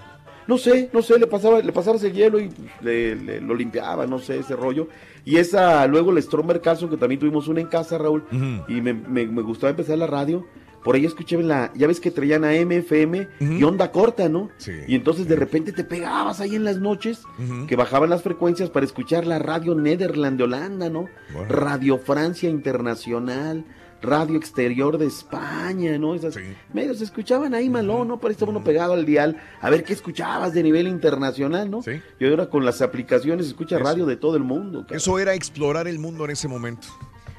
No 0.48 0.58
sé, 0.58 0.90
no 0.92 1.02
sé, 1.02 1.16
le 1.18 1.26
pasaba, 1.28 1.60
le 1.60 1.72
pasabas 1.72 2.02
el 2.02 2.12
hielo 2.12 2.40
y 2.40 2.50
le- 2.80 3.14
le- 3.14 3.40
lo 3.40 3.54
limpiaba, 3.54 4.06
no 4.06 4.18
sé, 4.18 4.38
ese 4.40 4.56
rollo. 4.56 4.88
Y 5.24 5.36
esa, 5.36 5.86
luego 5.86 6.10
la 6.10 6.20
Stromberg 6.20 6.60
Carlson, 6.62 6.88
que 6.90 6.96
también 6.96 7.20
tuvimos 7.20 7.46
una 7.46 7.60
en 7.60 7.68
casa, 7.68 7.98
Raúl, 7.98 8.24
y 8.66 8.80
me, 8.80 8.94
me- 8.94 9.26
me 9.26 9.42
gustaba 9.42 9.70
empezar 9.70 9.96
la 9.98 10.06
radio. 10.08 10.44
Por 10.84 10.94
ahí 10.94 11.04
escuché 11.04 11.36
la, 11.42 11.70
ya 11.74 11.86
ves 11.88 12.00
que 12.00 12.10
traían 12.12 12.44
a 12.44 12.52
MFM 12.54 13.26
y 13.40 13.62
onda 13.64 13.90
corta, 13.90 14.28
¿no? 14.28 14.48
Y 14.86 14.94
entonces 14.94 15.28
de 15.28 15.34
repente 15.36 15.72
te 15.72 15.84
pegabas 15.84 16.40
ahí 16.40 16.54
en 16.54 16.64
las 16.64 16.78
noches, 16.78 17.22
que 17.66 17.76
bajaban 17.76 18.08
las 18.08 18.22
frecuencias 18.22 18.70
para 18.70 18.86
escuchar 18.86 19.26
la 19.26 19.38
radio 19.40 19.74
Nederland 19.74 20.38
de 20.38 20.44
Holanda, 20.44 20.88
¿no? 20.88 21.06
Radio 21.48 21.98
Francia 21.98 22.48
Internacional, 22.48 23.64
Radio 24.00 24.36
Exterior 24.36 24.96
de 24.98 25.06
España, 25.06 25.98
¿no? 25.98 26.14
Esas 26.14 26.36
medios 26.72 26.98
se 26.98 27.04
escuchaban 27.04 27.54
ahí 27.54 27.68
malón, 27.68 28.08
¿no? 28.08 28.20
Parece 28.20 28.44
uno 28.44 28.62
pegado 28.62 28.92
al 28.92 29.04
dial 29.04 29.36
a 29.60 29.70
ver 29.70 29.82
qué 29.82 29.92
escuchabas 29.92 30.54
de 30.54 30.62
nivel 30.62 30.86
internacional, 30.86 31.70
¿no? 31.70 31.80
Y 32.20 32.26
ahora 32.26 32.48
con 32.48 32.64
las 32.64 32.80
aplicaciones 32.80 33.46
escucha 33.46 33.76
Eso. 33.76 33.84
radio 33.84 34.06
de 34.06 34.16
todo 34.16 34.36
el 34.36 34.44
mundo. 34.44 34.80
cabrón. 34.82 34.96
Eso 34.96 35.18
era 35.18 35.34
explorar 35.34 35.88
el 35.88 35.98
mundo 35.98 36.24
en 36.24 36.30
ese 36.30 36.46
momento. 36.48 36.88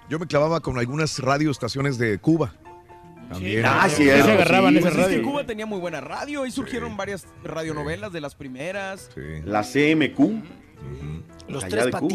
Yo 0.10 0.20
me 0.20 0.28
clavaba 0.28 0.60
con 0.60 0.78
algunas 0.78 1.20
radioestaciones 1.20 1.98
de 1.98 2.18
Cuba. 2.18 2.54
También. 3.30 3.64
Ah, 3.64 3.88
cierto, 3.88 4.26
Se 4.26 4.32
agarraban 4.32 4.74
Pues 4.74 4.86
esa 4.86 4.90
es 4.90 4.96
que 4.96 5.02
radio. 5.18 5.24
Cuba 5.24 5.44
tenía 5.46 5.66
muy 5.68 5.80
buena 5.80 6.02
radio. 6.02 6.42
Ahí 6.44 6.52
surgieron 6.52 6.98
varias 6.98 7.28
radionovelas 7.44 8.12
de 8.12 8.22
las 8.22 8.34
primeras. 8.34 9.12
La 9.46 9.62
CMQ. 9.62 10.20
Los 11.48 11.64
Allá 11.64 11.84
tres 11.84 11.96
Cuba. 11.96 12.10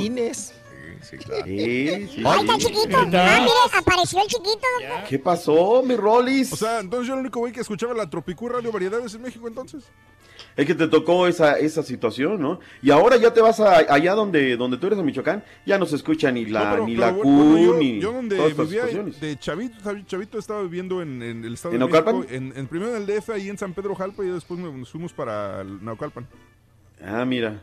Sí, 1.04 2.08
sí. 2.14 2.22
Ahí 2.24 2.40
está 2.40 2.54
el 2.54 2.60
chiquito. 2.60 2.96
Ah, 2.98 3.38
mire, 3.40 3.78
apareció 3.78 4.20
el 4.22 4.26
chiquito. 4.28 4.50
doctor. 4.80 5.08
¿Qué 5.08 5.18
pasó, 5.18 5.82
mi 5.84 5.96
Rolis? 5.96 6.52
O 6.52 6.56
sea, 6.56 6.80
entonces 6.80 7.08
yo 7.08 7.14
el 7.14 7.20
único 7.20 7.40
güey 7.40 7.52
que 7.52 7.60
escuchaba 7.60 7.94
la 7.94 8.08
Tropicú 8.08 8.48
Radio 8.48 8.72
Variedades 8.72 9.14
en 9.14 9.22
México 9.22 9.46
entonces. 9.48 9.84
Es 10.56 10.66
que 10.66 10.74
te 10.74 10.86
tocó 10.86 11.26
esa, 11.26 11.58
esa 11.58 11.82
situación, 11.82 12.40
¿no? 12.40 12.60
Y 12.80 12.90
ahora 12.92 13.16
ya 13.16 13.32
te 13.34 13.40
vas 13.40 13.58
a, 13.58 13.78
allá 13.92 14.14
donde, 14.14 14.56
donde 14.56 14.76
tú 14.78 14.86
eres 14.86 14.98
en 14.98 15.04
Michoacán, 15.04 15.44
ya 15.66 15.78
no 15.78 15.86
se 15.86 15.96
escucha 15.96 16.30
ni 16.30 16.44
la, 16.46 16.64
No, 16.64 16.70
pero- 16.72 16.86
ni 16.86 16.94
pero 16.94 17.06
la 17.06 17.12
bueno, 17.12 17.22
Q, 17.54 17.58
yo, 17.58 17.76
ni 17.76 18.00
yo 18.00 18.12
donde 18.12 18.36
todas 18.36 18.56
vivía 18.56 18.82
situaciones. 18.82 19.20
de 19.20 19.36
Chavito, 19.38 19.78
Chavi- 19.82 20.06
Chavito 20.06 20.38
estaba 20.38 20.62
viviendo 20.62 21.02
en, 21.02 21.22
en 21.22 21.44
el 21.44 21.54
estado 21.54 21.74
¿En 21.74 21.80
de 21.80 21.86
México, 21.86 22.04
Naucalpan? 22.12 22.34
en, 22.34 22.52
en 22.56 22.66
primero 22.68 22.94
en 22.96 23.02
el 23.02 23.06
DF, 23.06 23.30
ahí 23.30 23.48
en 23.48 23.58
San 23.58 23.74
Pedro 23.74 23.96
Jalpa, 23.96 24.24
y 24.24 24.28
después 24.28 24.60
me- 24.60 24.70
nos 24.72 24.90
fuimos 24.90 25.12
para 25.12 25.64
Naucalpan. 25.64 26.26
Ah, 27.04 27.24
mira. 27.24 27.60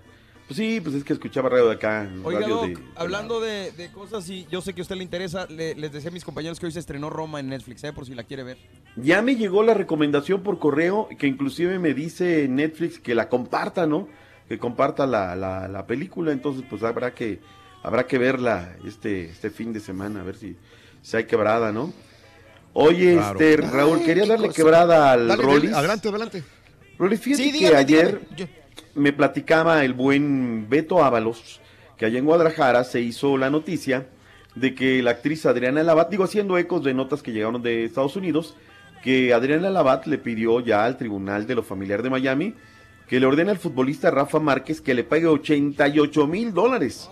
Pues 0.51 0.57
sí, 0.57 0.81
pues 0.81 0.95
es 0.95 1.03
que 1.05 1.13
escuchaba 1.13 1.47
radio 1.47 1.67
de 1.69 1.75
acá, 1.75 2.09
Oiga, 2.23 2.41
radio 2.41 2.55
Doc, 2.55 2.65
de... 2.67 2.77
hablando 2.95 3.39
de, 3.39 3.71
de 3.71 3.89
cosas 3.89 4.27
y 4.29 4.45
yo 4.51 4.59
sé 4.61 4.73
que 4.73 4.81
a 4.81 4.83
usted 4.83 4.97
le 4.97 5.03
interesa, 5.03 5.45
le- 5.47 5.75
les 5.75 5.93
decía 5.93 6.09
a 6.09 6.13
mis 6.13 6.25
compañeros 6.25 6.59
que 6.59 6.65
hoy 6.65 6.73
se 6.73 6.79
estrenó 6.79 7.09
Roma 7.09 7.39
en 7.39 7.47
Netflix, 7.47 7.83
¿eh? 7.85 7.93
por 7.93 8.05
si 8.05 8.13
la 8.15 8.23
quiere 8.23 8.43
ver. 8.43 8.57
Ya 8.97 9.21
me 9.21 9.37
llegó 9.37 9.63
la 9.63 9.73
recomendación 9.73 10.43
por 10.43 10.59
correo, 10.59 11.07
que 11.17 11.27
inclusive 11.27 11.79
me 11.79 11.93
dice 11.93 12.47
Netflix 12.49 12.99
que 12.99 13.15
la 13.15 13.29
comparta, 13.29 13.87
¿no? 13.87 14.09
Que 14.49 14.59
comparta 14.59 15.07
la, 15.07 15.37
la, 15.37 15.69
la 15.69 15.87
película, 15.87 16.33
entonces 16.33 16.65
pues 16.69 16.83
habrá 16.83 17.13
que, 17.13 17.39
habrá 17.81 18.05
que 18.05 18.17
verla 18.17 18.75
este, 18.85 19.25
este 19.29 19.51
fin 19.51 19.71
de 19.71 19.79
semana, 19.79 20.19
a 20.19 20.23
ver 20.23 20.35
si, 20.35 20.57
si 21.01 21.15
hay 21.15 21.23
quebrada, 21.27 21.71
¿no? 21.71 21.93
Oye, 22.73 23.13
Claro. 23.13 23.39
este, 23.39 23.57
Raúl, 23.57 23.99
Ay, 23.99 24.05
quería 24.05 24.25
darle 24.25 24.47
cosa. 24.47 24.57
quebrada 24.57 25.11
al 25.13 25.29
Dale, 25.29 25.43
Rollis. 25.43 25.71
adelante, 25.73 26.09
adelante. 26.09 26.43
Rollis, 26.97 27.21
fíjate 27.21 27.43
Sí, 27.43 27.57
que 27.59 27.67
ayer 27.75 28.19
dígame. 28.35 28.60
Me 28.95 29.13
platicaba 29.13 29.83
el 29.83 29.93
buen 29.93 30.67
Beto 30.69 31.03
Ábalos, 31.03 31.61
que 31.97 32.05
allá 32.05 32.19
en 32.19 32.25
Guadalajara 32.25 32.83
se 32.83 33.01
hizo 33.01 33.37
la 33.37 33.49
noticia 33.49 34.07
de 34.55 34.75
que 34.75 35.01
la 35.01 35.11
actriz 35.11 35.45
Adriana 35.45 35.83
Labat, 35.83 36.09
digo 36.09 36.23
haciendo 36.23 36.57
ecos 36.57 36.83
de 36.83 36.93
notas 36.93 37.21
que 37.21 37.31
llegaron 37.31 37.61
de 37.61 37.85
Estados 37.85 38.15
Unidos, 38.15 38.55
que 39.03 39.33
Adriana 39.33 39.69
Labat 39.69 40.05
le 40.07 40.17
pidió 40.17 40.59
ya 40.59 40.85
al 40.85 40.97
Tribunal 40.97 41.47
de 41.47 41.55
lo 41.55 41.63
Familiar 41.63 42.03
de 42.03 42.09
Miami 42.09 42.55
que 43.11 43.19
le 43.19 43.25
ordene 43.25 43.51
al 43.51 43.57
futbolista 43.57 44.09
Rafa 44.09 44.39
Márquez 44.39 44.79
que 44.79 44.93
le 44.93 45.03
pague 45.03 45.27
88 45.27 46.27
mil 46.27 46.53
dólares, 46.53 47.09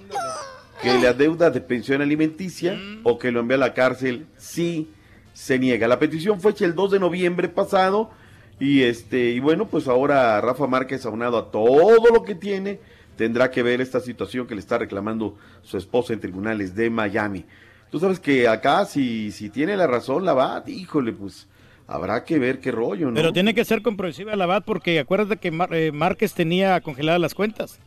que 0.81 0.97
le 0.97 1.09
adeuda 1.09 1.49
de 1.49 1.59
pensión 1.59 2.01
alimenticia 2.01 2.79
o 3.03 3.19
que 3.19 3.33
lo 3.33 3.41
envíe 3.41 3.55
a 3.55 3.57
la 3.57 3.73
cárcel 3.73 4.25
si 4.37 4.91
se 5.33 5.59
niega. 5.59 5.89
La 5.89 5.99
petición 5.99 6.39
fue 6.39 6.51
hecha 6.51 6.63
el 6.63 6.73
2 6.73 6.91
de 6.91 6.99
noviembre 7.01 7.49
pasado 7.49 8.11
y 8.59 8.83
este 8.83 9.29
y 9.31 9.39
bueno, 9.39 9.67
pues 9.67 9.87
ahora 9.87 10.39
Rafa 10.41 10.67
Márquez 10.67 11.05
aunado 11.05 11.37
a 11.37 11.51
todo 11.51 12.11
lo 12.13 12.23
que 12.23 12.35
tiene 12.35 12.79
tendrá 13.17 13.51
que 13.51 13.63
ver 13.63 13.81
esta 13.81 13.99
situación 13.99 14.47
que 14.47 14.55
le 14.55 14.61
está 14.61 14.77
reclamando 14.77 15.37
su 15.63 15.77
esposa 15.77 16.13
en 16.13 16.19
tribunales 16.19 16.75
de 16.75 16.89
Miami. 16.89 17.45
Tú 17.91 17.99
sabes 17.99 18.19
que 18.19 18.47
acá 18.47 18.85
si 18.85 19.31
si 19.31 19.49
tiene 19.49 19.75
la 19.75 19.87
razón 19.87 20.25
la 20.25 20.33
va, 20.33 20.63
híjole, 20.67 21.11
pues 21.13 21.47
habrá 21.87 22.23
que 22.23 22.37
ver 22.37 22.59
qué 22.59 22.71
rollo, 22.71 23.07
¿no? 23.07 23.15
Pero 23.15 23.33
tiene 23.33 23.53
que 23.55 23.65
ser 23.65 23.81
comprensiva 23.81 24.35
la 24.35 24.45
VAT 24.45 24.63
porque 24.63 24.99
acuérdate 24.99 25.37
que 25.37 25.51
Mar- 25.51 25.73
eh, 25.73 25.91
Márquez 25.91 26.33
tenía 26.33 26.79
congeladas 26.81 27.19
las 27.19 27.33
cuentas. 27.33 27.79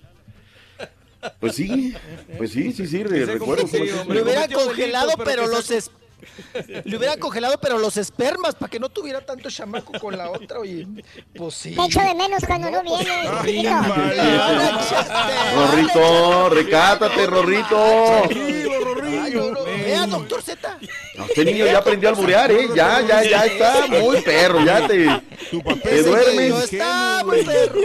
Pues 1.38 1.54
sí, 1.54 1.94
pues 2.36 2.50
sí, 2.50 2.72
sí, 2.72 2.84
sí, 2.88 3.04
re- 3.04 3.24
recuerdo. 3.26 3.64
hubieran 3.66 4.04
cometió 4.50 4.58
congelado, 4.58 5.10
pero 5.18 5.24
pero 5.24 5.46
los 5.46 5.70
Le 6.84 6.96
hubieran 6.96 7.18
congelado, 7.18 7.58
pero 7.60 7.78
los 7.78 7.96
espermas, 7.96 8.54
para 8.54 8.70
que 8.70 8.78
no 8.78 8.88
tuviera 8.88 9.20
tanto 9.20 9.50
chamaco 9.50 9.92
con 9.98 10.16
la 10.16 10.30
otra, 10.30 10.58
oye. 10.60 10.86
Pues 11.34 11.54
sí. 11.54 11.74
Te 11.74 11.84
echo 11.84 12.00
de 12.00 12.14
menos 12.14 12.42
cuando 12.46 12.70
no, 12.70 12.82
pues, 12.82 13.04
viene. 13.44 13.80
Rorrito, 15.54 16.48
recátate, 16.50 17.26
Rorrito. 17.26 18.22
No, 19.32 19.50
no. 19.50 19.64
Vea, 19.64 20.06
doctor 20.06 20.42
Z. 20.42 20.78
No, 21.16 21.24
Este 21.26 21.44
niño 21.44 21.64
ya 21.66 21.78
aprendió 21.78 22.08
a 22.08 22.12
alburear, 22.12 22.50
¿eh? 22.50 22.68
Ya, 22.74 23.00
ya, 23.00 23.22
ya 23.22 23.46
está 23.46 23.86
muy 23.86 24.20
perro, 24.20 24.64
ya 24.64 24.86
te, 24.86 25.06
te 25.82 25.94
Ese 26.00 26.08
duermes. 26.08 26.36
niño 26.36 26.58
está 26.60 27.22
muy 27.24 27.44
perro. 27.44 27.80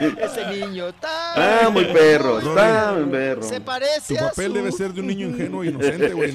Ese 0.00 0.46
niño 0.46 0.88
está. 0.88 1.64
Ah, 1.64 1.70
muy 1.70 1.84
perro, 1.86 2.38
está 2.38 2.92
muy 2.98 3.10
perro. 3.10 3.42
Se 3.42 3.60
parece 3.60 4.14
Tu 4.16 4.24
a 4.24 4.28
papel 4.28 4.46
su- 4.48 4.52
debe 4.54 4.72
ser 4.72 4.92
de 4.92 5.00
un 5.00 5.06
niño 5.06 5.26
ingenuo 5.28 5.62
e 5.64 5.68
inocente, 5.68 6.12
güey. 6.12 6.32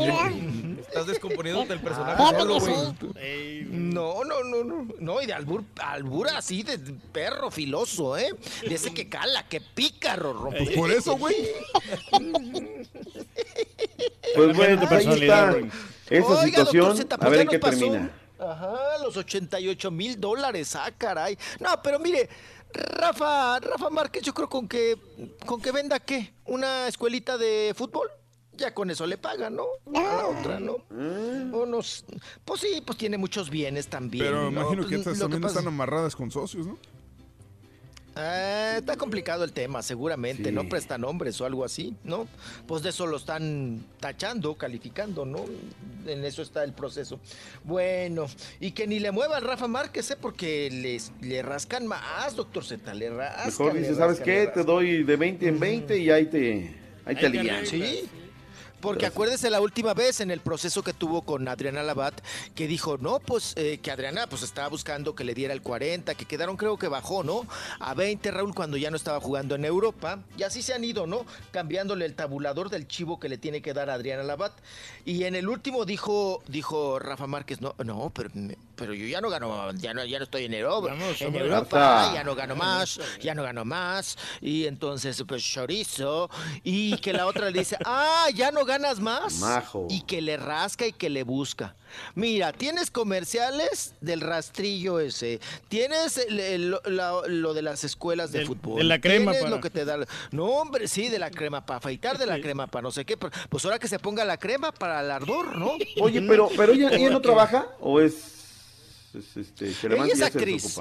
Estás 0.82 1.08
descomponiéndote 1.08 1.72
el 1.74 1.80
personaje 1.80 2.18
Fíjate 2.18 2.40
solo, 2.40 2.60
güey. 2.60 3.66
No, 3.70 4.24
no, 4.26 4.44
no, 4.44 4.64
no. 4.64 4.88
No, 5.00 5.22
y 5.22 5.26
de 5.26 5.34
albur, 5.34 5.64
albur 5.82 6.28
así, 6.30 6.64
de 6.64 6.78
perro 7.14 7.50
filoso, 7.50 8.18
¿eh? 8.18 8.36
De 8.68 8.76
ese 8.76 8.94
que 8.94 9.08
cala, 9.08 9.48
que 9.48 9.62
pica, 9.62 10.16
Rorro. 10.18 10.50
Pues 10.50 10.70
por 10.72 10.92
eso, 10.92 11.16
güey. 11.18 11.36
Pues 14.36 14.56
bueno, 14.56 14.88
tu 14.88 14.94
ahí 14.94 15.06
está 15.24 15.56
esa 16.10 16.28
Oiga, 16.28 16.46
situación, 16.46 16.84
doctor 16.86 16.98
Zeta, 16.98 17.16
a 17.16 17.20
pues 17.20 17.30
ver 17.32 17.38
ya 17.40 17.44
en 17.44 17.48
qué 17.50 17.60
pasó. 17.60 17.80
termina. 17.80 18.12
Ajá, 18.40 18.98
los 19.04 19.16
88 19.16 19.92
mil 19.92 20.20
dólares, 20.20 20.76
ah, 20.76 20.92
caray. 20.98 21.38
No, 21.60 21.70
pero 21.82 22.00
mire, 22.00 22.28
Rafa, 22.74 23.60
Rafa 23.60 23.90
Márquez, 23.90 24.24
yo 24.24 24.34
creo 24.34 24.50
con 24.50 24.68
que, 24.68 24.98
con 25.46 25.62
que 25.62 25.72
venda 25.72 26.00
qué, 26.00 26.34
una 26.46 26.88
escuelita 26.88 27.38
de 27.38 27.74
fútbol. 27.76 28.10
Ya 28.54 28.74
con 28.74 28.92
eso 28.92 29.08
le 29.08 29.18
pagan, 29.18 29.56
¿no? 29.56 29.66
A 29.96 30.02
la 30.02 30.28
otra, 30.28 30.60
¿no? 30.60 30.76
O 31.58 31.66
nos- 31.66 32.06
pues 32.46 32.62
sí, 32.62 32.84
pues 32.86 32.98
tiene 32.98 33.18
muchos 33.18 33.50
bienes 33.50 33.88
también. 33.88 34.26
Pero 34.26 34.44
¿no? 34.44 34.50
imagino 34.52 34.84
Pues 34.84 34.88
que 34.90 34.96
estas 34.98 35.18
también 35.20 35.42
pasa- 35.42 35.60
están 35.60 35.74
amarradas 35.74 36.16
con 36.16 36.30
socios, 36.30 36.68
¿no? 36.68 36.78
Ah, 38.16 38.76
está 38.78 38.98
complicado 38.98 39.44
el 39.46 39.54
tema, 39.54 39.82
seguramente, 39.82 40.50
Sí. 40.50 40.52
¿no? 40.52 40.68
Prestan 40.68 41.02
nombres 41.02 41.40
o 41.40 41.46
algo 41.46 41.64
así, 41.64 41.96
¿no? 42.04 42.28
Pues 42.68 42.84
de 42.84 42.90
eso 42.90 43.08
lo 43.08 43.16
están 43.18 43.86
tachando, 44.02 44.56
calificando, 44.56 45.26
¿no? 45.26 45.46
En 46.06 46.26
eso 46.26 46.42
está 46.42 46.64
el 46.64 46.74
proceso. 46.74 47.20
Bueno, 47.64 48.26
y 48.60 48.72
que 48.72 48.86
ni 48.86 49.00
le 49.00 49.12
mueva 49.12 49.38
al 49.38 49.44
Rafa 49.44 49.68
Márquez, 49.68 50.12
¿eh? 50.12 50.18
Porque 50.20 50.70
les, 50.72 51.12
le 51.22 51.42
rascan 51.42 51.88
más, 51.88 52.36
doctor 52.36 52.66
Z, 52.66 52.94
le 52.94 53.10
rascan. 53.12 53.46
Mejor 53.48 53.74
dice, 53.74 53.96
¿sabes 53.96 54.20
rascan, 54.20 54.26
qué? 54.26 54.48
Te 54.54 54.64
doy 54.64 55.04
de 55.04 55.16
20 55.16 55.48
en 55.48 55.60
20 55.60 55.98
y 55.98 56.10
ahí 56.10 56.26
te, 56.26 56.76
ahí 57.06 57.16
te 57.16 57.26
alivian. 57.28 57.66
Sí. 57.66 58.10
Porque 58.82 59.06
acuérdese 59.06 59.50
la 59.50 59.62
última 59.62 59.94
vez 59.94 60.20
en 60.20 60.32
el 60.32 60.40
proceso 60.40 60.84
que 60.84 60.94
tuvo 60.94 61.22
con 61.22 61.48
Adriana 61.48 61.84
Labat, 61.84 62.20
que 62.56 62.68
dijo, 62.68 62.98
no, 62.98 63.20
pues 63.20 63.54
eh, 63.56 63.80
que 63.82 63.92
Adriana 63.92 64.28
pues 64.28 64.44
estaba 64.44 64.68
buscando 64.68 65.16
que 65.16 65.24
le 65.24 65.34
diera 65.34 65.54
el 65.54 65.62
40, 65.62 66.16
que 66.16 66.26
quedaron, 66.26 66.58
creo 66.58 66.78
que 66.78 66.88
bajó, 66.88 67.24
¿no? 67.24 67.46
A 67.80 67.94
20, 67.94 68.32
Raúl, 68.32 68.56
cuando 68.56 68.78
ya 68.78 68.90
no 68.90 68.98
estaba 68.98 69.20
jugando 69.20 69.56
en 69.56 69.66
Europa. 69.66 70.20
Y 70.38 70.44
así 70.44 70.62
se 70.62 70.74
han 70.74 70.84
ido, 70.84 71.08
¿no? 71.08 71.26
Cambiándole 71.52 72.06
el 72.06 72.16
tabulador 72.16 72.70
del 72.70 72.88
chivo 72.88 73.20
que 73.20 73.30
le 73.30 73.38
tiene 73.38 73.62
que 73.62 73.74
dar 73.74 73.90
a 73.90 73.94
Adriana 73.94 74.24
Labat. 74.24 74.54
Y 75.06 75.24
en 75.24 75.36
el 75.36 75.48
último 75.48 75.86
dijo, 75.86 76.44
dijo 76.48 77.00
Rafa 77.00 77.28
Márquez, 77.28 77.62
no, 77.62 77.76
no, 77.84 78.12
pero, 78.14 78.30
pero 78.76 78.94
yo 78.94 79.06
ya 79.06 79.22
no 79.22 79.30
gano, 79.30 79.72
ya 79.74 79.94
no, 79.94 80.04
ya 80.06 80.18
no 80.18 80.24
estoy 80.24 80.46
en 80.46 80.54
Europa. 80.54 80.88
Vamos, 80.90 81.22
en. 81.22 81.36
Europa 81.36 82.12
ya 82.14 82.24
no 82.24 82.36
gano 82.36 82.56
más, 82.56 83.00
ya 83.22 83.36
no 83.36 83.44
gano 83.44 83.66
más. 83.66 84.18
Y 84.42 84.66
entonces, 84.66 85.24
pues 85.28 85.44
chorizo. 85.44 86.30
Y 86.64 86.98
que 86.98 87.14
la 87.14 87.26
otra 87.28 87.50
le 87.50 87.60
dice, 87.60 87.78
ah, 87.86 88.28
ya 88.34 88.52
no 88.52 88.66
ganas 88.72 89.00
más. 89.00 89.40
Majo. 89.40 89.88
Y 89.90 90.02
que 90.04 90.22
le 90.22 90.38
rasca 90.38 90.88
y 90.88 90.94
que 90.94 91.10
le 91.10 91.24
busca. 91.24 91.76
Mira, 92.16 92.54
tienes 92.54 92.90
comerciales 92.90 93.94
del 94.00 94.22
rastrillo 94.22 95.00
ese. 95.02 95.40
Tienes 95.68 96.18
el- 96.18 96.40
el- 96.40 96.70
lo, 96.72 96.82
la- 96.86 97.22
lo 97.28 97.54
de 97.54 97.62
las 97.62 97.84
escuelas 97.84 98.32
de 98.32 98.40
Del- 98.40 98.48
fútbol. 98.48 98.78
de 98.78 98.84
la 98.86 99.02
crema 99.02 99.32
Tienes 99.32 99.42
para- 99.44 99.56
lo 99.58 99.62
que 99.62 99.70
te 99.70 99.84
da. 99.84 99.98
No, 100.32 100.46
hombre, 100.46 100.88
sí, 100.88 101.10
de 101.10 101.20
la 101.20 101.30
crema 101.30 101.66
para 101.66 101.80
afeitar, 101.80 102.18
de 102.18 102.26
la 102.26 102.40
crema 102.40 102.68
para 102.68 102.84
no 102.84 102.92
sé 102.92 103.04
qué. 103.06 103.18
pero- 103.18 103.32
Pues 103.50 103.66
ahora 103.66 103.78
que 103.78 103.90
se 103.90 104.00
ponga 104.00 104.24
la 104.24 104.38
crema 104.38 104.72
para 104.72 105.02
el 105.02 105.12
ardor, 105.12 105.58
¿no? 105.58 105.74
Oye, 106.02 106.22
pero, 106.22 106.50
pero 106.56 106.72
ella, 106.74 106.90
ella 106.92 107.10
no 107.10 107.22
trabaja 107.22 107.68
o 107.82 108.00
es, 108.00 108.16
es, 109.14 109.36
este, 109.38 109.74
se 109.74 109.90
levanta 109.90 110.14
es 110.14 110.20
se 110.20 110.26
actriz. 110.26 110.80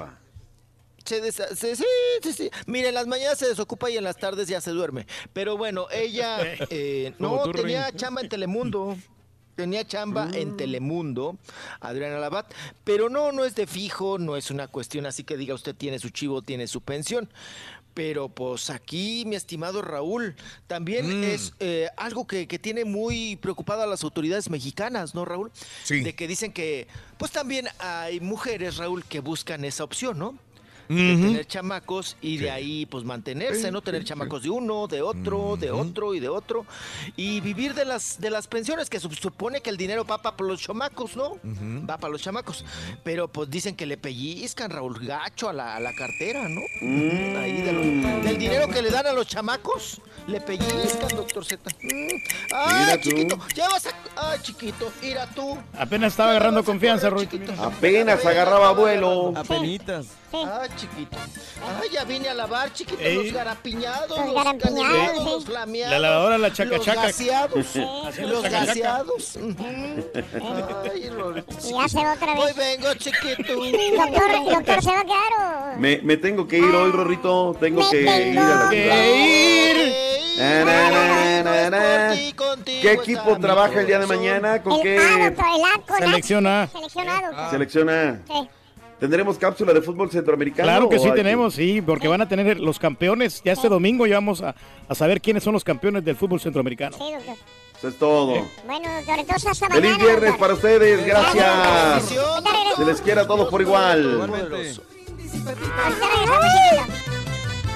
Se 1.05 1.21
desa- 1.23 1.55
se- 1.55 1.75
sí, 1.75 1.83
sí, 2.23 2.33
sí. 2.33 2.49
Mire, 2.67 2.89
en 2.89 2.93
las 2.95 3.07
mañanas 3.07 3.37
se 3.37 3.47
desocupa 3.47 3.89
y 3.89 3.97
en 3.97 4.03
las 4.03 4.17
tardes 4.17 4.47
ya 4.47 4.61
se 4.61 4.71
duerme. 4.71 5.07
Pero 5.33 5.57
bueno, 5.57 5.87
ella 5.91 6.37
eh, 6.69 7.13
no 7.19 7.49
tenía 7.51 7.87
Rin. 7.89 7.97
chamba 7.97 8.21
en 8.21 8.29
Telemundo. 8.29 8.97
Tenía 9.55 9.85
chamba 9.85 10.27
Mm. 10.27 10.35
en 10.35 10.57
Telemundo, 10.57 11.37
Adriana 11.81 12.17
Labat, 12.19 12.51
pero 12.85 13.09
no, 13.09 13.31
no 13.33 13.43
es 13.43 13.53
de 13.53 13.67
fijo, 13.67 14.17
no 14.17 14.37
es 14.37 14.49
una 14.49 14.67
cuestión 14.69 15.05
así 15.05 15.23
que 15.25 15.35
diga 15.37 15.53
usted 15.53 15.75
tiene 15.75 15.99
su 15.99 16.09
chivo, 16.09 16.41
tiene 16.41 16.67
su 16.67 16.81
pensión. 16.81 17.29
Pero 17.93 18.29
pues 18.29 18.69
aquí, 18.69 19.25
mi 19.27 19.35
estimado 19.35 19.81
Raúl, 19.81 20.35
también 20.67 21.19
Mm. 21.19 21.23
es 21.25 21.53
eh, 21.59 21.89
algo 21.97 22.25
que, 22.25 22.47
que 22.47 22.57
tiene 22.57 22.85
muy 22.85 23.35
preocupado 23.35 23.81
a 23.83 23.85
las 23.87 24.03
autoridades 24.05 24.49
mexicanas, 24.49 25.13
¿no, 25.13 25.25
Raúl? 25.25 25.51
Sí. 25.83 25.99
De 25.99 26.15
que 26.15 26.27
dicen 26.29 26.53
que, 26.53 26.87
pues 27.17 27.31
también 27.31 27.67
hay 27.79 28.21
mujeres, 28.21 28.77
Raúl, 28.77 29.03
que 29.03 29.19
buscan 29.19 29.65
esa 29.65 29.83
opción, 29.83 30.17
¿no? 30.17 30.37
De 30.95 31.15
tener 31.27 31.47
chamacos 31.47 32.17
y 32.21 32.37
de 32.37 32.51
ahí 32.51 32.85
pues 32.85 33.03
mantenerse, 33.03 33.71
¿no? 33.71 33.81
Tener 33.81 34.03
chamacos 34.03 34.43
de 34.43 34.49
uno, 34.49 34.87
de 34.87 35.01
otro, 35.01 35.57
de 35.57 35.71
otro 35.71 36.13
y 36.13 36.19
de 36.19 36.29
otro 36.29 36.65
y 37.15 37.39
vivir 37.41 37.73
de 37.73 37.85
las 37.85 38.19
de 38.19 38.29
las 38.29 38.47
pensiones 38.47 38.89
que 38.89 38.99
supone 38.99 39.61
que 39.61 39.69
el 39.69 39.77
dinero 39.77 40.05
va 40.05 40.21
para 40.21 40.35
los 40.43 40.61
chamacos, 40.61 41.15
¿no? 41.15 41.37
Va 41.89 41.97
para 41.97 42.11
los 42.11 42.21
chamacos, 42.21 42.65
pero 43.03 43.27
pues 43.27 43.49
dicen 43.49 43.75
que 43.75 43.85
le 43.85 43.97
pellizcan 43.97 44.71
Raúl 44.71 44.99
Gacho 45.05 45.49
a 45.49 45.53
la, 45.53 45.75
a 45.75 45.79
la 45.79 45.93
cartera, 45.93 46.47
¿no? 46.47 46.61
Ahí 47.39 47.61
de 47.61 47.71
lo- 47.73 48.21
del 48.23 48.37
dinero 48.37 48.67
que 48.67 48.81
le 48.81 48.89
dan 48.89 49.07
a 49.07 49.13
los 49.13 49.27
chamacos, 49.27 50.01
le 50.27 50.41
pellizcan, 50.41 51.09
doctor 51.15 51.45
Z. 51.45 51.69
Mm. 51.81 51.97
Ay, 52.53 52.79
Mira 52.83 52.97
tú. 53.01 53.09
chiquito, 53.09 53.39
ya 53.55 53.69
vas 53.69 53.85
a... 53.87 53.91
Ay, 54.15 54.39
chiquito, 54.41 54.91
mira 55.01 55.25
tú. 55.27 55.57
Apenas 55.77 56.13
estaba 56.13 56.31
agarrando 56.31 56.63
confianza, 56.63 57.09
mira. 57.09 57.29
Apenas 57.63 58.25
agarraba 58.25 58.71
vuelo. 58.73 59.33
Apenitas. 59.35 60.07
Ay, 60.33 60.69
chiquito. 60.81 61.17
Ay, 61.81 61.89
ya 61.91 62.03
vine 62.03 62.29
a 62.29 62.33
lavar, 62.33 62.73
chiquito, 62.73 62.99
Ey. 63.01 63.15
los 63.15 63.33
garapiñados, 63.33 64.09
Los 64.17 64.25
los 64.25 64.35
garapiñados, 64.35 65.23
los 65.25 65.45
flameados. 65.45 65.91
La 65.91 65.99
lavadora, 65.99 66.37
la 66.39 66.51
chaca 66.51 66.75
Los 66.77 66.85
chaca. 66.85 67.01
gaseados. 67.03 67.75
Los 68.19 68.43
gaseados. 68.43 69.37
Ay, 70.91 71.09
Rorito. 71.09 71.55
Y 71.67 71.73
ya 71.73 71.87
se 71.87 71.97
va 72.03 72.13
otra 72.13 72.33
Hoy 72.33 72.51
vengo, 72.53 72.93
chiquito. 72.95 73.53
Doctor, 74.01 74.45
doctor, 74.51 74.83
¿se 74.83 74.89
va 74.91 74.99
a 74.99 75.03
quedar 75.03 75.33
o...? 75.75 75.79
Me, 75.79 75.99
me 76.01 76.17
tengo 76.17 76.47
que 76.47 76.57
ir 76.57 76.65
hoy, 76.75 76.91
Rorrito. 76.91 77.55
Tengo 77.59 77.81
Me 77.81 77.89
que 77.89 78.03
tengo 78.03 78.31
ir 78.31 78.39
a 78.39 78.55
la 78.55 78.69
ciudad. 78.69 80.15
Na, 80.37 80.63
na, 80.65 81.43
na, 81.43 81.69
na, 81.69 82.09
na. 82.09 82.15
¿Qué 82.65 82.91
equipo 82.93 83.37
trabaja 83.39 83.81
el 83.81 83.85
día 83.87 83.99
de 83.99 84.07
mañana? 84.07 84.61
¿Con 84.63 84.81
qué 84.81 84.95
doctor, 84.95 85.45
el 85.53 85.65
A 85.65 85.81
con 85.85 85.95
A. 86.03 86.07
Selección 86.07 86.47
A. 86.47 86.67
Seleccionado. 86.67 87.27
doctor. 87.27 87.49
selecciona? 87.51 88.21
Sí. 89.01 89.07
¿Tendremos 89.07 89.37
cápsula 89.37 89.73
de 89.73 89.81
fútbol 89.81 90.11
centroamericano? 90.11 90.67
Claro 90.67 90.87
que 90.89 90.99
sí 90.99 91.07
hay 91.07 91.15
tenemos, 91.15 91.55
sí, 91.55 91.81
porque 91.81 92.07
van 92.07 92.21
a 92.21 92.27
tener 92.29 92.59
los 92.59 92.77
campeones. 92.77 93.41
Ya 93.43 93.51
este 93.53 93.67
domingo 93.67 94.05
ya 94.05 94.15
vamos 94.15 94.41
a, 94.41 94.53
a 94.87 94.95
saber 94.95 95.19
quiénes 95.21 95.43
son 95.43 95.53
los 95.53 95.63
campeones 95.63 96.05
del 96.05 96.15
fútbol 96.15 96.39
centroamericano. 96.39 96.95
Sí, 96.97 97.11
doctor. 97.11 97.35
Eso 97.79 97.87
es 97.87 97.97
todo. 97.97 98.47
Bueno, 98.67 98.95
doctor, 98.97 99.19
entonces 99.19 99.49
hasta 99.49 99.67
Feliz 99.69 99.91
mañana. 99.93 100.03
viernes 100.03 100.29
doctor. 100.29 100.39
para 100.39 100.53
ustedes. 100.53 101.05
Gracias. 101.05 102.13
Se 102.77 102.85
les 102.85 103.01
quiera 103.01 103.21
a 103.23 103.27
todos 103.27 103.49
por 103.49 103.59
igual. 103.61 104.19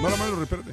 No 0.02 0.10
la 0.10 0.16
mano, 0.18 0.36
reparte. 0.40 0.72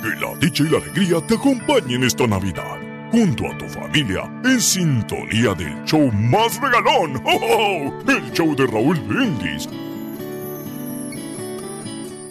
Que 0.00 0.08
la 0.24 0.34
dicha 0.40 0.62
y 0.62 0.68
la 0.70 0.78
alegría 0.78 1.26
te 1.26 1.34
acompañen 1.34 2.04
esta 2.04 2.26
Navidad. 2.26 2.78
Junto 3.10 3.46
a 3.46 3.56
tu 3.56 3.64
familia, 3.66 4.24
en 4.44 4.60
sintonía 4.60 5.54
del 5.54 5.82
show 5.84 6.12
más 6.12 6.60
regalón. 6.60 7.16
¡Oh, 7.24 7.40
oh! 7.40 8.10
El 8.10 8.30
show 8.32 8.54
de 8.54 8.66
Raúl 8.66 9.00
Brindis. 9.00 9.66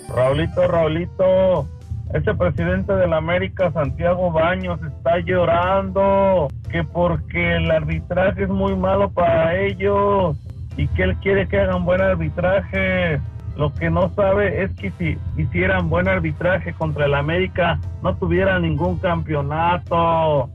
Raulito, 0.07 0.67
Raulito, 0.67 1.67
ese 2.13 2.33
presidente 2.35 2.93
de 2.93 3.07
la 3.07 3.17
América, 3.17 3.71
Santiago 3.71 4.31
Baños, 4.31 4.79
está 4.83 5.17
llorando 5.19 6.47
que 6.71 6.83
porque 6.83 7.55
el 7.55 7.71
arbitraje 7.71 8.43
es 8.43 8.49
muy 8.49 8.75
malo 8.75 9.09
para 9.09 9.59
ellos 9.59 10.37
y 10.77 10.87
que 10.89 11.03
él 11.03 11.17
quiere 11.17 11.47
que 11.47 11.59
hagan 11.59 11.85
buen 11.85 12.01
arbitraje. 12.01 13.19
Lo 13.57 13.73
que 13.73 13.89
no 13.89 14.13
sabe 14.13 14.63
es 14.63 14.71
que 14.75 14.91
si 14.99 15.17
hicieran 15.35 15.89
buen 15.89 16.07
arbitraje 16.07 16.73
contra 16.73 17.07
el 17.07 17.15
América, 17.15 17.79
no 18.03 18.15
tuviera 18.15 18.59
ningún 18.59 18.99
campeonato. 18.99 20.51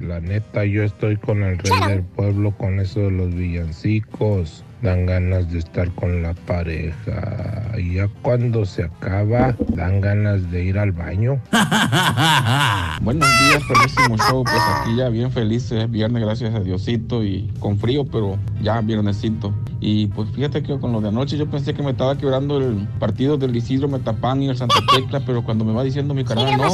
La 0.00 0.20
neta, 0.20 0.64
yo 0.64 0.82
estoy 0.82 1.16
con 1.16 1.44
el 1.44 1.58
rey 1.58 1.88
del 1.88 2.02
pueblo 2.02 2.50
con 2.50 2.80
eso 2.80 3.00
de 3.00 3.12
los 3.12 3.32
villancicos. 3.32 4.64
Dan 4.82 5.06
ganas 5.06 5.48
de 5.52 5.60
estar 5.60 5.88
con 5.92 6.22
la 6.22 6.34
pareja. 6.34 7.70
Y 7.78 7.94
ya 7.94 8.08
cuando 8.22 8.64
se 8.64 8.82
acaba, 8.82 9.54
dan 9.68 10.00
ganas 10.00 10.50
de 10.50 10.64
ir 10.64 10.76
al 10.76 10.90
baño. 10.90 11.40
Buenos 13.00 13.28
días, 13.28 13.62
felicísimo 13.62 14.16
show. 14.16 14.42
Pues 14.42 14.60
aquí 14.74 14.96
ya 14.96 15.08
bien 15.08 15.30
feliz, 15.30 15.70
es 15.70 15.88
viernes, 15.88 16.24
gracias 16.24 16.52
a 16.52 16.60
Diosito 16.60 17.22
y 17.22 17.48
con 17.60 17.78
frío, 17.78 18.04
pero 18.04 18.38
ya 18.60 18.80
viernesito. 18.80 19.54
Y 19.80 20.08
pues 20.08 20.28
fíjate 20.30 20.64
que 20.64 20.78
con 20.78 20.92
lo 20.92 21.00
de 21.00 21.08
anoche 21.08 21.36
yo 21.36 21.48
pensé 21.48 21.74
que 21.74 21.82
me 21.82 21.92
estaba 21.92 22.18
quebrando 22.18 22.58
el 22.58 22.88
partido 22.98 23.36
del 23.36 23.54
Isidro 23.54 23.88
Metapán 23.88 24.42
y 24.42 24.48
el 24.48 24.56
Santa 24.56 24.76
Tecla, 24.92 25.20
pero 25.24 25.44
cuando 25.44 25.64
me 25.64 25.72
va 25.72 25.84
diciendo 25.84 26.12
mi 26.12 26.24
canal, 26.24 26.56
no, 26.56 26.70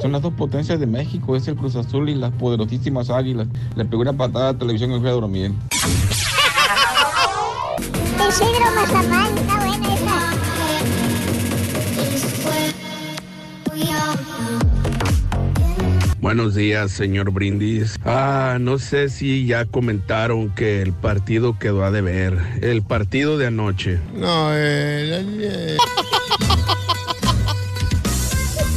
son 0.00 0.12
las 0.12 0.22
dos 0.22 0.32
potencias 0.34 0.80
de 0.80 0.86
México, 0.86 1.36
es 1.36 1.46
el 1.46 1.54
Cruz 1.54 1.76
Azul 1.76 2.08
y 2.08 2.16
las 2.16 2.32
poderosísimas 2.32 3.08
Águilas. 3.10 3.46
Le 3.76 3.84
pegó 3.84 4.02
una 4.02 4.12
patada 4.12 4.50
a 4.50 4.52
la 4.52 4.58
televisión 4.58 4.90
y 4.90 4.94
me 4.94 5.00
fui 5.00 5.08
a 5.08 5.12
dormir. 5.12 5.52
Isidro 8.28 8.70
Mazapán, 8.74 9.36
está 9.36 9.56
buena 9.56 9.94
esa. 9.94 10.32
Buenos 16.20 16.54
días, 16.54 16.92
señor 16.92 17.30
Brindis. 17.32 17.98
Ah, 18.04 18.56
no 18.60 18.78
sé 18.78 19.08
si 19.08 19.44
ya 19.46 19.64
comentaron 19.66 20.50
que 20.50 20.80
el 20.80 20.92
partido 20.92 21.58
quedó 21.58 21.84
a 21.84 21.90
deber. 21.90 22.38
El 22.62 22.82
partido 22.82 23.36
de 23.38 23.48
anoche. 23.48 23.98
No, 24.14 24.48
eh, 24.52 25.76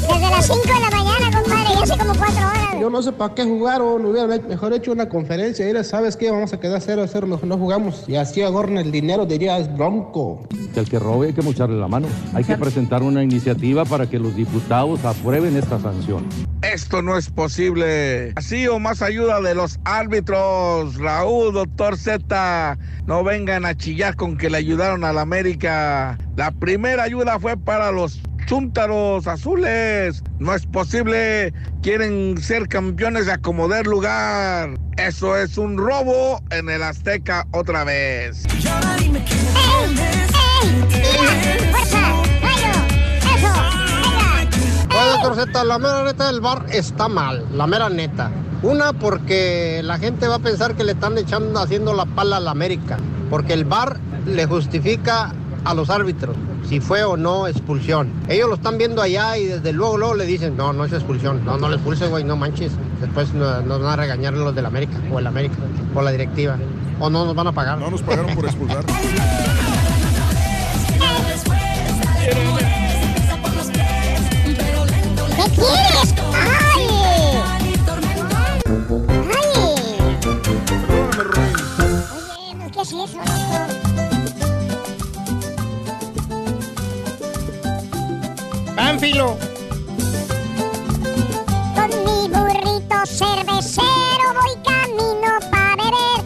Desde 0.02 0.30
las 0.30 0.48
5 0.48 0.62
de 0.62 0.80
la 0.80 0.90
mañana, 0.90 1.40
compadre, 1.40 1.70
ya 1.76 1.84
hace 1.84 1.98
como 1.98 2.16
4 2.16 2.48
horas. 2.48 2.65
Yo 2.80 2.90
no 2.90 3.02
sé 3.02 3.12
para 3.14 3.34
qué 3.34 3.44
jugaron, 3.44 4.06
hubieran 4.06 4.48
mejor 4.48 4.74
hecho 4.74 4.92
una 4.92 5.08
conferencia. 5.08 5.66
Mira, 5.66 5.84
¿sabes 5.84 6.18
qué? 6.18 6.30
Vamos 6.30 6.52
a 6.54 6.60
quedar 6.60 6.82
0 6.82 7.04
a 7.04 7.08
0, 7.08 7.28
mejor 7.28 7.48
no 7.48 7.58
jugamos. 7.58 8.04
Y 8.08 8.16
así 8.16 8.42
agorran 8.42 8.78
el 8.78 8.92
dinero, 8.92 9.26
diría 9.26 9.58
es 9.58 9.74
bronco. 9.76 10.48
El 10.76 10.90
que 10.90 11.00
robe 11.00 11.28
hay 11.28 11.34
que 11.34 11.42
mocharle 11.42 11.80
la 11.80 11.88
mano. 11.88 12.08
Hay 12.34 12.44
que 12.44 12.58
presentar 12.58 13.02
una 13.02 13.24
iniciativa 13.24 13.86
para 13.86 14.10
que 14.10 14.20
los 14.20 14.36
diputados 14.36 15.06
aprueben 15.06 15.56
esta 15.56 15.80
sanción. 15.80 16.26
Esto 16.62 17.02
no 17.02 17.18
es 17.18 17.30
posible. 17.30 18.34
Así 18.36 18.68
o 18.68 18.80
más 18.80 19.02
ayuda 19.02 19.40
de 19.40 19.56
los 19.56 19.80
árbitros. 19.86 20.96
Raúl, 20.96 21.54
doctor 21.54 21.98
Z, 21.98 22.78
no 23.06 23.24
vengan 23.24 23.66
a 23.66 23.76
chillar 23.76 24.16
con 24.16 24.38
que 24.38 24.50
le 24.50 24.58
ayudaron 24.58 25.04
a 25.06 25.14
la 25.14 25.22
América. 25.22 26.18
La 26.36 26.52
primera 26.52 27.04
ayuda 27.04 27.40
fue 27.40 27.56
para 27.56 27.92
los 27.92 28.20
chúntaros 28.46 29.28
azules. 29.28 30.24
No 30.40 30.54
es 30.54 30.66
posible. 30.66 31.54
Quieren 31.82 32.38
ser 32.38 32.68
campeones 32.68 33.26
de 33.26 33.34
acomodar 33.34 33.86
lugar. 33.88 34.78
Eso 34.98 35.36
es 35.36 35.58
un 35.58 35.78
robo 35.78 36.42
en 36.52 36.70
el 36.70 36.84
Azteca 36.84 37.48
otra 37.52 37.84
vez. 37.84 38.44
Oye, 44.90 45.36
Z, 45.36 45.64
la 45.66 45.78
mera 45.78 46.04
neta 46.04 46.28
del 46.28 46.40
bar 46.40 46.66
está 46.72 47.08
mal, 47.08 47.46
la 47.52 47.68
mera 47.68 47.90
neta. 47.90 48.32
Una, 48.62 48.94
porque 48.94 49.82
la 49.84 49.98
gente 49.98 50.28
va 50.28 50.36
a 50.36 50.40
pensar 50.40 50.76
que 50.76 50.84
le 50.84 50.94
están 50.94 51.18
echando, 51.18 51.60
haciendo 51.60 51.94
la 51.94 52.06
pala 52.06 52.38
a 52.38 52.40
la 52.40 52.52
América. 52.52 52.98
Porque 53.30 53.54
el 53.54 53.66
bar 53.66 54.00
le 54.26 54.46
justifica 54.46 55.34
a 55.66 55.74
los 55.74 55.90
árbitros 55.90 56.36
si 56.70 56.80
fue 56.80 57.04
o 57.04 57.18
no 57.18 57.48
expulsión. 57.48 58.12
Ellos 58.28 58.48
lo 58.50 58.56
están 58.56 58.78
viendo 58.78 59.02
allá 59.02 59.38
y 59.38 59.46
desde 59.46 59.72
luego, 59.74 59.98
luego 59.98 60.16
le 60.16 60.26
dicen, 60.26 60.56
no, 60.58 60.74
no 60.74 60.86
es 60.86 60.94
expulsión. 60.94 61.44
No, 61.46 61.58
no 61.58 61.70
le 61.70 61.76
expulsen, 61.76 62.10
güey, 62.10 62.24
no 62.24 62.36
manches. 62.36 62.72
Después 63.02 63.34
no- 63.34 63.62
nos 63.62 63.82
van 63.82 63.94
a 63.94 63.96
regañar 63.98 64.34
los 64.34 64.56
del 64.56 64.66
América 64.66 64.94
o 65.12 65.20
el 65.20 65.28
América 65.28 65.56
o 65.94 66.02
la 66.02 66.12
directiva. 66.12 66.58
O 67.00 67.10
no 67.10 67.26
nos 67.26 67.36
van 67.36 67.48
a 67.48 67.52
pagar. 67.52 67.78
No 67.78 67.92
nos 67.92 68.02
pagaron 68.02 68.34
por 68.36 68.46
expulsar. 68.46 68.84
¿Qué 75.36 75.44
quieres? 75.52 76.16
¡Ay! 76.34 76.88
¡Ay! 79.32 80.08
Oye, 82.16 82.72
¿qué 82.72 82.82
es 82.82 82.88
eso, 82.88 83.20
¡Pánfilo! 88.86 89.36
Con 91.74 91.90
mi 92.06 92.30
burrito 92.30 92.98
cervecero 93.08 94.26
voy 94.38 94.54
camino 94.64 95.40
pa' 95.50 95.76
beber. 95.76 96.22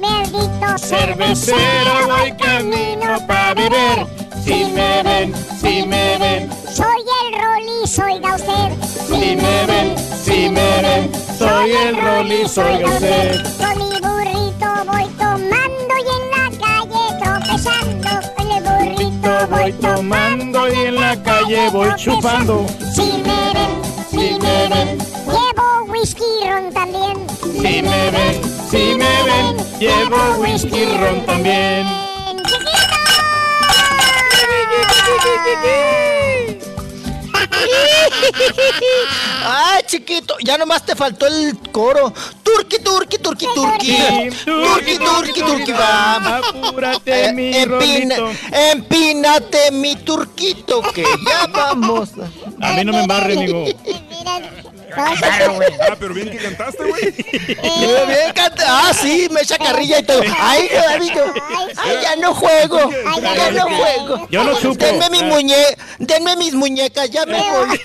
Bendito 0.00 0.78
Cervecero 0.78 2.06
voy 2.06 2.32
camino 2.38 3.26
pa' 3.26 3.52
beber. 3.52 4.06
Si 4.42 4.64
me 4.72 5.02
ven, 5.02 5.34
si 5.60 5.86
me 5.86 6.16
ven, 6.16 6.50
Soy 6.74 7.04
el 7.20 7.42
Rollis, 7.42 7.98
oiga 7.98 8.36
usted. 8.36 8.72
si 9.06 9.36
me 9.36 9.66
ven, 9.66 9.94
si 10.24 10.48
me 10.48 10.80
ven, 10.80 11.12
soy 11.38 11.72
el 11.72 11.96
Rollis, 12.00 12.56
oiga 12.56 12.88
usted. 12.88 13.44
Con 13.58 13.76
mi 13.76 14.00
burrito 14.00 14.68
voy 14.86 15.06
tomando 15.18 15.94
y 15.98 16.08
en 16.16 16.31
Voy 19.62 19.72
tomando 19.74 20.68
y 20.68 20.86
en 20.86 20.96
la 20.96 21.22
calle 21.22 21.70
voy 21.70 21.94
chupando. 21.94 22.66
Si 22.92 23.12
me 23.22 23.52
ven, 23.54 23.70
si 24.10 24.36
me 24.40 24.68
ven, 24.68 24.98
llevo 24.98 25.84
whisky 25.86 26.24
ron 26.50 26.72
también. 26.72 27.16
Si 27.52 27.80
me 27.80 28.10
ven, 28.10 28.40
si 28.68 28.96
me 28.96 29.22
ven, 29.22 29.56
llevo 29.78 30.40
whisky 30.40 30.84
ron 30.98 31.24
también. 31.26 31.86
¡Ay, 39.44 39.82
chiquito! 39.86 40.36
Ya 40.44 40.58
nomás 40.58 40.84
te 40.84 40.94
faltó 40.94 41.26
el 41.26 41.58
coro. 41.70 42.12
Turqui, 42.42 42.78
turqui, 42.78 43.18
turqui, 43.18 43.46
turqui. 43.54 43.96
Turqui, 44.44 44.98
turqui, 44.98 45.42
turqui, 45.42 45.72
vamos. 45.72 46.48
Apúrate, 46.48 47.28
Eh, 47.28 47.32
mi 47.32 47.52
empínate, 48.52 49.70
mi 49.72 49.96
turquito, 49.96 50.82
que 50.94 51.02
ya 51.02 51.46
vamos. 51.52 52.10
A 52.60 52.72
mí 52.72 52.84
no 52.84 52.92
me 52.92 53.00
embarre, 53.00 53.34
amigo. 53.34 53.64
Ah, 54.96 55.96
pero 55.98 56.14
bien 56.14 56.30
que 56.30 56.38
cantaste, 56.38 56.84
güey. 56.84 57.02
Muy 57.02 58.06
bien, 58.06 58.32
canta. 58.34 58.64
Ah, 58.66 58.92
sí, 58.94 59.28
me 59.30 59.40
echa 59.40 59.58
carrilla 59.58 59.98
y 60.00 60.02
todo. 60.02 60.22
Ay, 60.38 60.68
Davidito. 60.72 61.24
Ay, 61.78 61.96
ya 62.02 62.16
no 62.16 62.34
juego. 62.34 62.78
ya 63.22 63.50
no 63.52 63.62
juego. 63.62 64.28
Yo 64.30 64.44
no 64.44 64.58
chupo. 64.60 64.84
Denme 64.84 65.10
mi 65.10 65.22
muñe, 65.22 65.56
denme 65.98 66.36
mis 66.36 66.54
muñecas, 66.54 67.10
ya 67.10 67.24
me 67.26 67.38
voy. 67.38 67.80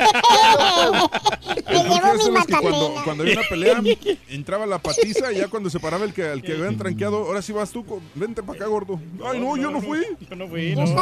El 1.67 1.83
de 1.83 2.23
los 2.33 2.45
que 2.45 2.53
cuando, 2.57 2.95
cuando 3.03 3.23
había 3.23 3.39
una 3.39 3.49
pelea, 3.49 3.81
entraba 4.29 4.65
la 4.65 4.79
patiza 4.79 5.31
y 5.31 5.37
ya 5.37 5.47
cuando 5.47 5.69
se 5.69 5.79
paraba 5.79 6.05
el 6.05 6.13
que, 6.13 6.23
al 6.23 6.41
que 6.41 6.53
habían 6.53 6.77
tranqueado, 6.77 7.17
ahora 7.17 7.41
sí 7.41 7.51
vas 7.51 7.71
tú, 7.71 7.85
vente 8.15 8.43
para 8.43 8.57
acá, 8.59 8.67
gordo. 8.67 8.99
Ay, 9.25 9.39
no, 9.39 9.57
yo 9.57 9.71
no 9.71 9.81
fui. 9.81 10.05
Yo 10.29 10.35
no 10.35 10.47
fui, 10.47 10.75
no. 10.75 10.85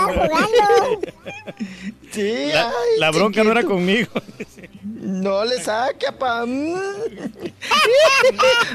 Sí, 2.11 2.47
La, 2.53 2.67
ay, 2.67 2.99
la 2.99 3.11
bronca 3.11 3.43
no 3.43 3.51
era 3.51 3.63
conmigo. 3.63 4.11
No 5.05 5.45
le 5.45 5.61
saque, 5.61 5.94
papá. 5.95 6.45
Mm. 6.45 6.75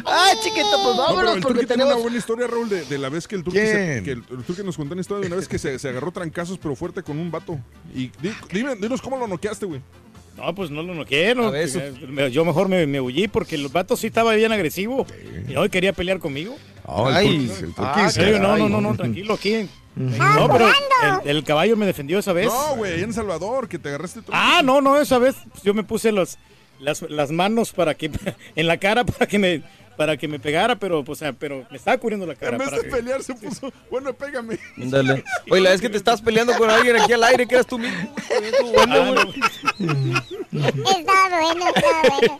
Ay, 0.05 0.37
chiquito, 0.43 0.69
pues 0.83 0.97
No, 0.97 1.03
vámonos 1.03 1.37
el 1.37 1.43
porque 1.43 1.67
tenemos. 1.67 1.95
una 1.95 2.03
buena 2.03 2.17
historia, 2.19 2.47
Raúl, 2.47 2.69
de, 2.69 2.85
de 2.85 2.99
la 2.99 3.09
vez 3.09 3.27
que 3.29 3.37
el 3.37 3.45
Turqui, 3.45 3.59
se- 3.59 4.03
que 4.05 4.13
el, 4.13 4.25
el 4.31 4.45
nos 4.65 4.77
contó 4.77 4.93
una 4.95 5.01
historia 5.01 5.21
de 5.23 5.27
una 5.29 5.37
vez 5.37 5.49
que 5.49 5.59
se, 5.59 5.79
se 5.79 5.89
agarró 5.89 6.11
trancazos, 6.13 6.59
pero 6.59 6.75
fuerte 6.77 7.03
con 7.03 7.19
un 7.19 7.31
vato. 7.31 7.59
Y 7.95 8.09
di- 8.21 8.33
dime, 8.53 8.75
dinos 8.77 9.01
cómo 9.03 9.17
lo 9.17 9.27
noqueaste, 9.27 9.67
güey. 9.67 9.81
No, 10.37 10.55
pues 10.55 10.71
no, 10.71 10.83
no 10.83 10.95
ver, 11.51 11.65
eso- 11.65 11.81
Me- 12.09 12.31
Yo 12.31 12.45
mejor 12.45 12.69
me, 12.69 12.87
me 12.87 13.01
huí 13.01 13.29
porque 13.29 13.57
el 13.57 13.69
vato 13.69 13.97
sí 13.97 14.07
estaba 14.07 14.35
bien 14.35 14.53
agresivo. 14.53 15.07
Y 15.49 15.57
hoy 15.57 15.69
quería 15.69 15.93
pelear 15.93 16.19
conmigo. 16.19 16.57
El 17.09 17.15
Ay. 17.17 17.51
El 17.61 17.75
Ah, 17.77 17.95
Turquis, 17.95 18.15
sí, 18.15 18.21
no, 18.41 18.57
no, 18.57 18.69
no, 18.69 18.81
no, 18.81 18.97
tranquilo 18.97 19.35
aquí. 19.35 19.69
No, 19.97 20.49
pero 20.51 20.69
el, 21.25 21.29
el 21.37 21.45
caballo 21.45 21.77
me 21.77 21.85
defendió 21.85 22.19
esa 22.19 22.33
vez. 22.33 22.47
No, 22.47 22.77
güey, 22.77 23.03
en 23.03 23.13
Salvador, 23.13 23.69
que 23.69 23.79
te 23.79 23.89
agarraste 23.91 24.23
tú. 24.23 24.33
Ah, 24.35 24.63
no, 24.65 24.81
no, 24.81 24.99
esa 24.99 25.19
vez 25.19 25.35
yo 25.63 25.75
me 25.75 25.83
puse 25.83 26.11
los, 26.13 26.39
las, 26.81 27.03
las 27.03 27.31
manos 27.31 27.73
para 27.73 27.95
que 27.95 28.11
en 28.57 28.67
la 28.67 28.77
cara 28.79 29.05
para 29.05 29.27
que 29.27 29.39
me 29.39 29.63
para 29.97 30.17
que 30.17 30.27
me 30.29 30.39
pegara, 30.41 30.77
pero 30.77 31.05
o 31.07 31.15
sea, 31.15 31.35
pero 31.35 31.67
me 31.71 31.77
estaba 31.77 31.99
cubriendo 31.99 32.25
la 32.27 32.35
cara. 32.35 32.53
En 32.53 32.59
vez 32.59 32.71
de 32.71 32.81
que- 32.81 32.89
pelear 32.89 33.23
se 33.23 33.35
puso, 33.35 33.71
bueno, 33.91 34.15
pégame. 34.15 34.59
Dale. 34.79 35.23
Oye, 35.51 35.61
la 35.61 35.71
vez 35.71 35.81
que 35.83 35.91
te 35.91 35.99
estabas 35.99 36.23
peleando 36.23 36.55
con 36.57 36.71
alguien 36.71 36.97
aquí 36.97 37.13
al 37.13 37.23
aire, 37.25 37.47
que 37.47 37.55
eras 37.57 37.67
tú 37.67 37.79
mismo. 37.79 38.15
Estuvo 38.43 38.73
bueno, 38.73 39.15
Ah. 39.83 40.23
Está 40.53 41.41
bueno, 41.41 41.65
está 41.75 42.09
bueno. 42.09 42.39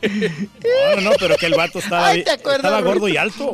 No, 0.97 1.01
no, 1.03 1.17
pero 1.19 1.37
que 1.37 1.47
el 1.47 1.55
vato 1.55 1.79
estaba, 1.81 2.07
Ay, 2.09 2.25
¿te 2.25 2.31
acuerdas, 2.31 2.65
estaba 2.65 2.81
gordo 2.81 3.09
y 3.09 3.17
alto. 3.19 3.53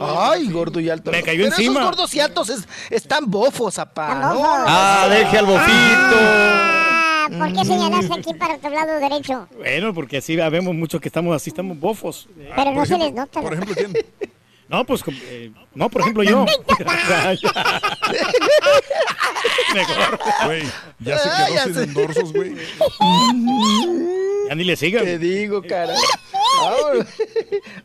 Ay, 0.00 0.48
gordo 0.50 0.78
y 0.80 0.90
alto. 0.90 1.10
Me 1.10 1.22
cayó 1.22 1.44
Pero 1.44 1.54
encima. 1.56 1.80
Esos 1.80 1.84
gordos 1.90 2.14
y 2.14 2.20
altos 2.20 2.50
es- 2.50 2.68
están 2.90 3.30
bofos, 3.30 3.78
apá. 3.78 4.14
No, 4.34 4.42
Ah, 4.46 5.06
deje 5.10 5.38
al 5.38 5.46
bofito. 5.46 5.64
Ah, 5.72 6.83
¿por 7.28 7.52
qué 7.52 7.64
señalaste 7.64 8.14
aquí 8.14 8.34
para 8.34 8.58
tu 8.58 8.68
lado 8.70 8.98
derecho? 9.00 9.48
Bueno, 9.56 9.92
porque 9.94 10.18
así 10.18 10.36
vemos 10.36 10.74
muchos 10.74 11.00
que 11.00 11.08
estamos 11.08 11.34
así, 11.34 11.50
estamos 11.50 11.78
bofos. 11.78 12.28
Pero 12.56 12.72
no 12.72 12.86
se 12.86 12.98
les 12.98 13.12
nota. 13.12 13.40
Por 13.40 13.52
ejemplo, 13.54 13.74
¿quién? 13.74 13.92
No, 14.68 14.84
pues, 14.86 15.02
eh, 15.28 15.52
no, 15.74 15.90
por 15.90 16.00
ejemplo, 16.00 16.22
yo. 16.22 16.46
Mejor. 19.74 20.18
Güey, 20.46 20.62
ya 21.00 21.18
se 21.18 21.28
Ah, 21.28 21.44
quedó 21.46 21.54
ya 21.54 21.64
sin 21.64 21.74
sé. 21.74 21.82
endorsos, 21.84 22.32
güey. 22.32 22.54
Ya 24.48 24.54
ni 24.54 24.64
le 24.64 24.76
sigan. 24.76 25.04
Te 25.04 25.18
digo, 25.18 25.62
cara. 25.62 25.94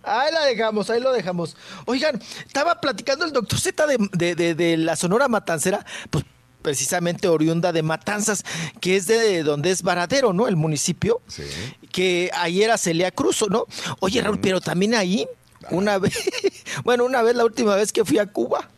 Ahí 0.04 0.32
la 0.34 0.46
dejamos, 0.46 0.90
ahí 0.90 1.02
lo 1.02 1.12
dejamos. 1.12 1.58
Oigan, 1.86 2.22
estaba 2.46 2.80
platicando 2.80 3.26
el 3.26 3.34
doctor 3.34 3.60
Z 3.60 3.88
de, 3.88 3.98
de- 4.14 4.36
de- 4.36 4.56
de 4.56 4.78
la 4.78 4.96
Sonora 4.96 5.28
Matancera, 5.28 5.86
pues 6.10 6.24
precisamente 6.62 7.28
oriunda 7.28 7.72
de 7.72 7.84
Matanzas, 7.84 8.44
que 8.82 8.96
es 8.96 9.08
de 9.08 9.44
donde 9.44 9.72
es 9.72 9.82
Varadero, 9.82 10.34
¿no? 10.34 10.48
El 10.48 10.56
municipio. 10.56 11.22
Sí. 11.28 11.44
Que 11.92 12.30
ahí 12.34 12.64
era 12.64 12.78
Celia 12.78 13.12
Cruz, 13.12 13.44
¿no? 13.50 13.66
Oye, 14.00 14.22
Raúl, 14.22 14.40
pero 14.40 14.62
también 14.62 14.96
ahí, 14.96 15.28
una 15.72 15.98
vez, 15.98 16.14
bueno, 16.84 17.06
una 17.06 17.22
vez, 17.22 17.36
la 17.36 17.46
última 17.46 17.76
vez 17.76 17.92
que 17.92 18.06
fui 18.06 18.18
a 18.20 18.26
Cuba. 18.28 18.70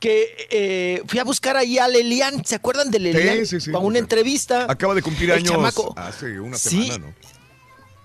Que 0.00 0.48
eh, 0.50 1.02
fui 1.06 1.18
a 1.18 1.24
buscar 1.24 1.58
ahí 1.58 1.78
a 1.78 1.86
Lelian, 1.88 2.42
¿se 2.44 2.54
acuerdan 2.54 2.90
de 2.90 2.98
Lelian? 2.98 3.44
sí, 3.44 3.60
sí. 3.60 3.70
Para 3.70 3.84
una 3.84 3.98
entrevista. 3.98 4.64
Acaba 4.66 4.94
de 4.94 5.02
cumplir 5.02 5.30
años 5.30 5.52
hace 5.96 6.40
una 6.40 6.56
Sí. 6.56 6.86
semana, 6.86 7.06
¿no? 7.08 7.14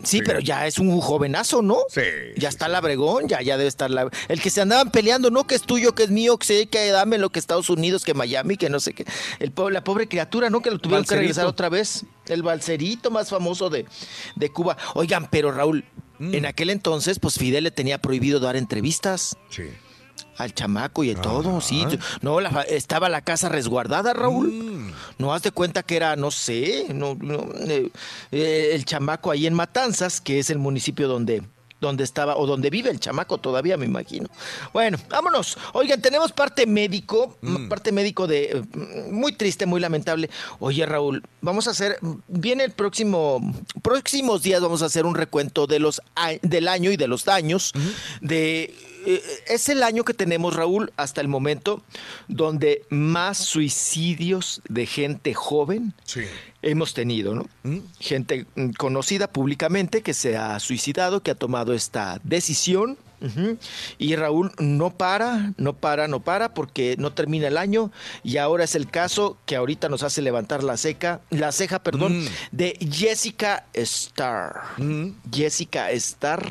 Sí, 0.03 0.17
Sí. 0.17 0.23
pero 0.25 0.39
ya 0.39 0.67
es 0.67 0.77
un 0.79 0.99
jovenazo, 0.99 1.61
¿no? 1.61 1.79
Sí. 1.89 2.01
Ya 2.37 2.49
está 2.49 2.67
Labregón, 2.67 3.27
ya, 3.27 3.41
ya 3.41 3.57
debe 3.57 3.67
estar 3.67 3.89
la... 3.91 4.09
El 4.27 4.41
que 4.41 4.49
se 4.49 4.61
andaban 4.61 4.91
peleando, 4.91 5.29
no 5.31 5.45
que 5.47 5.55
es 5.55 5.61
tuyo, 5.63 5.93
que 5.95 6.03
es 6.03 6.09
mío, 6.09 6.37
que 6.37 6.45
sé 6.45 6.65
que 6.67 6.89
dame 6.89 7.17
lo 7.17 7.29
que 7.29 7.39
Estados 7.39 7.69
Unidos, 7.69 8.03
que 8.03 8.13
Miami, 8.13 8.57
que 8.57 8.69
no 8.69 8.79
sé 8.79 8.93
qué. 8.93 9.05
El, 9.39 9.53
la 9.71 9.83
pobre 9.83 10.07
criatura, 10.07 10.49
¿no? 10.49 10.61
Que 10.61 10.71
lo 10.71 10.79
tuvieron 10.79 11.05
que 11.05 11.15
regresar 11.15 11.45
otra 11.45 11.69
vez. 11.69 12.05
El 12.27 12.43
balserito 12.43 13.11
más 13.11 13.29
famoso 13.29 13.69
de, 13.69 13.85
de 14.35 14.49
Cuba. 14.51 14.77
Oigan, 14.95 15.27
pero 15.29 15.51
Raúl, 15.51 15.83
en 16.19 16.45
aquel 16.45 16.69
entonces, 16.69 17.19
pues 17.19 17.35
Fidel 17.35 17.63
le 17.63 17.71
tenía 17.71 17.99
prohibido 17.99 18.39
dar 18.39 18.55
entrevistas 18.55 19.37
Sí. 19.49 19.63
Al 20.43 20.53
chamaco 20.53 21.03
y 21.03 21.09
de 21.09 21.15
todo, 21.15 21.61
sí. 21.61 21.85
No, 22.21 22.39
la 22.41 22.61
estaba 22.63 23.09
la 23.09 23.21
casa 23.21 23.49
resguardada, 23.49 24.13
Raúl. 24.13 24.47
Mm. 24.51 24.91
No 25.17 25.33
haz 25.33 25.43
de 25.43 25.51
cuenta 25.51 25.83
que 25.83 25.95
era, 25.95 26.15
no 26.15 26.31
sé, 26.31 26.87
no, 26.93 27.15
no, 27.19 27.47
eh, 27.67 27.89
eh, 28.31 28.71
el 28.73 28.85
chamaco 28.85 29.31
ahí 29.31 29.45
en 29.47 29.53
Matanzas, 29.53 30.21
que 30.21 30.39
es 30.39 30.49
el 30.49 30.57
municipio 30.59 31.07
donde 31.07 31.43
donde 31.79 32.03
estaba 32.03 32.37
o 32.37 32.45
donde 32.45 32.69
vive 32.69 32.91
el 32.91 32.99
chamaco 32.99 33.39
todavía, 33.39 33.75
me 33.75 33.87
imagino. 33.87 34.29
Bueno, 34.71 34.99
vámonos. 35.09 35.57
Oigan, 35.73 35.99
tenemos 35.99 36.31
parte 36.31 36.67
médico, 36.67 37.35
Mm. 37.41 37.69
parte 37.69 37.91
médico 37.91 38.27
de 38.27 38.51
eh, 38.51 38.61
muy 39.09 39.31
triste, 39.31 39.65
muy 39.65 39.81
lamentable. 39.81 40.29
Oye, 40.59 40.85
Raúl, 40.85 41.23
vamos 41.41 41.67
a 41.67 41.71
hacer 41.71 41.97
viene 42.27 42.65
el 42.65 42.71
próximo 42.71 43.41
próximos 43.81 44.43
días 44.43 44.61
vamos 44.61 44.83
a 44.83 44.85
hacer 44.85 45.07
un 45.07 45.15
recuento 45.15 45.65
de 45.65 45.79
los 45.79 46.03
a- 46.15 46.33
del 46.43 46.67
año 46.67 46.91
y 46.91 46.97
de 46.97 47.07
los 47.07 47.25
daños 47.25 47.71
de 48.21 48.71
es 49.47 49.69
el 49.69 49.83
año 49.83 50.03
que 50.03 50.13
tenemos, 50.13 50.55
Raúl, 50.55 50.91
hasta 50.97 51.21
el 51.21 51.27
momento, 51.27 51.81
donde 52.27 52.83
más 52.89 53.37
suicidios 53.37 54.61
de 54.69 54.85
gente 54.85 55.33
joven 55.33 55.93
Sí. 56.05 56.21
hemos 56.61 56.93
tenido, 56.93 57.35
¿no? 57.35 57.47
Gente 57.99 58.45
mm, 58.55 58.71
conocida 58.71 59.27
públicamente 59.27 60.01
que 60.01 60.13
se 60.13 60.37
ha 60.37 60.59
suicidado, 60.59 61.21
que 61.23 61.31
ha 61.31 61.35
tomado 61.35 61.73
esta 61.73 62.19
decisión. 62.23 62.97
Y 63.97 64.15
Raúl 64.15 64.51
no 64.59 64.89
para, 64.97 65.53
no 65.57 65.73
para, 65.73 66.07
no 66.07 66.21
para, 66.21 66.53
porque 66.53 66.95
no 66.97 67.13
termina 67.13 67.47
el 67.47 67.57
año. 67.57 67.91
Y 68.23 68.37
ahora 68.37 68.63
es 68.63 68.75
el 68.75 68.89
caso 68.89 69.37
que 69.45 69.55
ahorita 69.55 69.89
nos 69.89 70.03
hace 70.03 70.21
levantar 70.21 70.63
la 70.63 70.77
ceja, 70.77 71.21
la 71.29 71.51
ceja, 71.51 71.79
perdón, 71.83 72.23
Mm. 72.23 72.27
de 72.51 72.77
Jessica 72.91 73.65
Starr. 73.73 74.61
Jessica 75.31 75.91
Starr, 75.91 76.43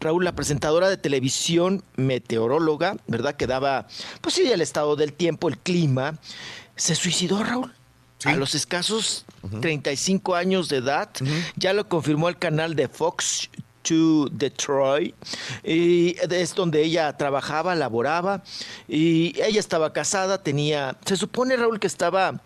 Raúl, 0.00 0.24
la 0.24 0.34
presentadora 0.34 0.88
de 0.88 0.96
televisión, 0.96 1.82
meteoróloga, 1.96 2.96
¿verdad? 3.06 3.34
Que 3.36 3.46
daba, 3.46 3.86
pues 4.20 4.34
sí, 4.34 4.50
el 4.50 4.60
estado 4.60 4.96
del 4.96 5.12
tiempo, 5.12 5.48
el 5.48 5.58
clima. 5.58 6.18
Se 6.76 6.94
suicidó, 6.94 7.42
Raúl. 7.42 7.72
A 8.24 8.32
los 8.34 8.54
escasos 8.54 9.24
35 9.60 10.34
años 10.34 10.68
de 10.68 10.78
edad, 10.78 11.10
ya 11.56 11.72
lo 11.74 11.86
confirmó 11.88 12.28
el 12.28 12.38
canal 12.38 12.74
de 12.74 12.88
Fox 12.88 13.50
to 13.86 14.28
Detroit, 14.30 15.14
y 15.62 16.16
es 16.30 16.54
donde 16.54 16.82
ella 16.82 17.16
trabajaba, 17.16 17.74
laboraba, 17.74 18.42
y 18.88 19.40
ella 19.40 19.60
estaba 19.60 19.92
casada, 19.92 20.42
tenía, 20.42 20.96
se 21.04 21.16
supone 21.16 21.56
Raúl 21.56 21.78
que 21.78 21.86
estaba 21.86 22.40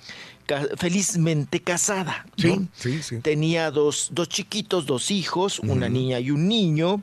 felizmente 0.76 1.62
casada. 1.62 2.26
¿no? 2.36 2.54
Sí, 2.54 2.68
sí, 2.74 3.02
sí. 3.02 3.20
Tenía 3.20 3.70
dos, 3.70 4.08
dos 4.12 4.28
chiquitos, 4.28 4.84
dos 4.84 5.10
hijos, 5.10 5.60
una 5.60 5.88
niña 5.88 6.18
y 6.18 6.32
un 6.32 6.48
niño. 6.48 7.02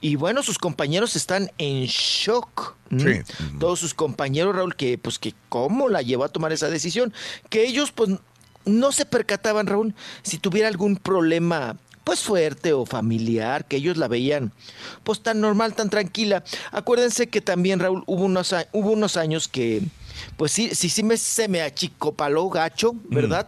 Y 0.00 0.16
bueno, 0.16 0.42
sus 0.42 0.58
compañeros 0.58 1.14
están 1.14 1.50
en 1.58 1.84
shock. 1.84 2.76
Sí. 2.96 3.20
Todos 3.60 3.80
sus 3.80 3.92
compañeros, 3.92 4.56
Raúl, 4.56 4.74
que 4.74 4.96
pues 4.96 5.18
que 5.18 5.34
cómo 5.50 5.90
la 5.90 6.00
llevó 6.00 6.24
a 6.24 6.30
tomar 6.30 6.52
esa 6.52 6.70
decisión. 6.70 7.12
Que 7.50 7.66
ellos 7.66 7.92
pues 7.92 8.10
no 8.64 8.92
se 8.92 9.04
percataban, 9.04 9.66
Raúl, 9.66 9.94
si 10.22 10.38
tuviera 10.38 10.68
algún 10.68 10.96
problema 10.96 11.76
pues 12.08 12.20
fuerte 12.20 12.72
o 12.72 12.86
familiar, 12.86 13.66
que 13.66 13.76
ellos 13.76 13.98
la 13.98 14.08
veían 14.08 14.50
pues 15.04 15.22
tan 15.22 15.42
normal, 15.42 15.74
tan 15.74 15.90
tranquila. 15.90 16.42
Acuérdense 16.72 17.26
que 17.26 17.42
también, 17.42 17.80
Raúl, 17.80 18.02
hubo 18.06 18.24
unos, 18.24 18.54
hubo 18.72 18.92
unos 18.92 19.18
años 19.18 19.46
que 19.46 19.82
pues 20.38 20.52
sí, 20.52 20.70
sí, 20.74 20.88
sí 20.88 21.02
me, 21.02 21.18
se 21.18 21.48
me 21.48 21.60
achicopaló 21.60 22.48
gacho, 22.48 22.94
¿verdad? 23.10 23.46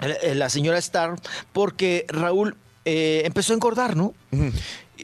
Eh, 0.00 0.34
la 0.34 0.50
señora 0.50 0.76
Star, 0.76 1.16
porque 1.54 2.04
Raúl 2.08 2.56
eh, 2.84 3.22
empezó 3.24 3.54
a 3.54 3.56
engordar, 3.56 3.96
¿no? 3.96 4.12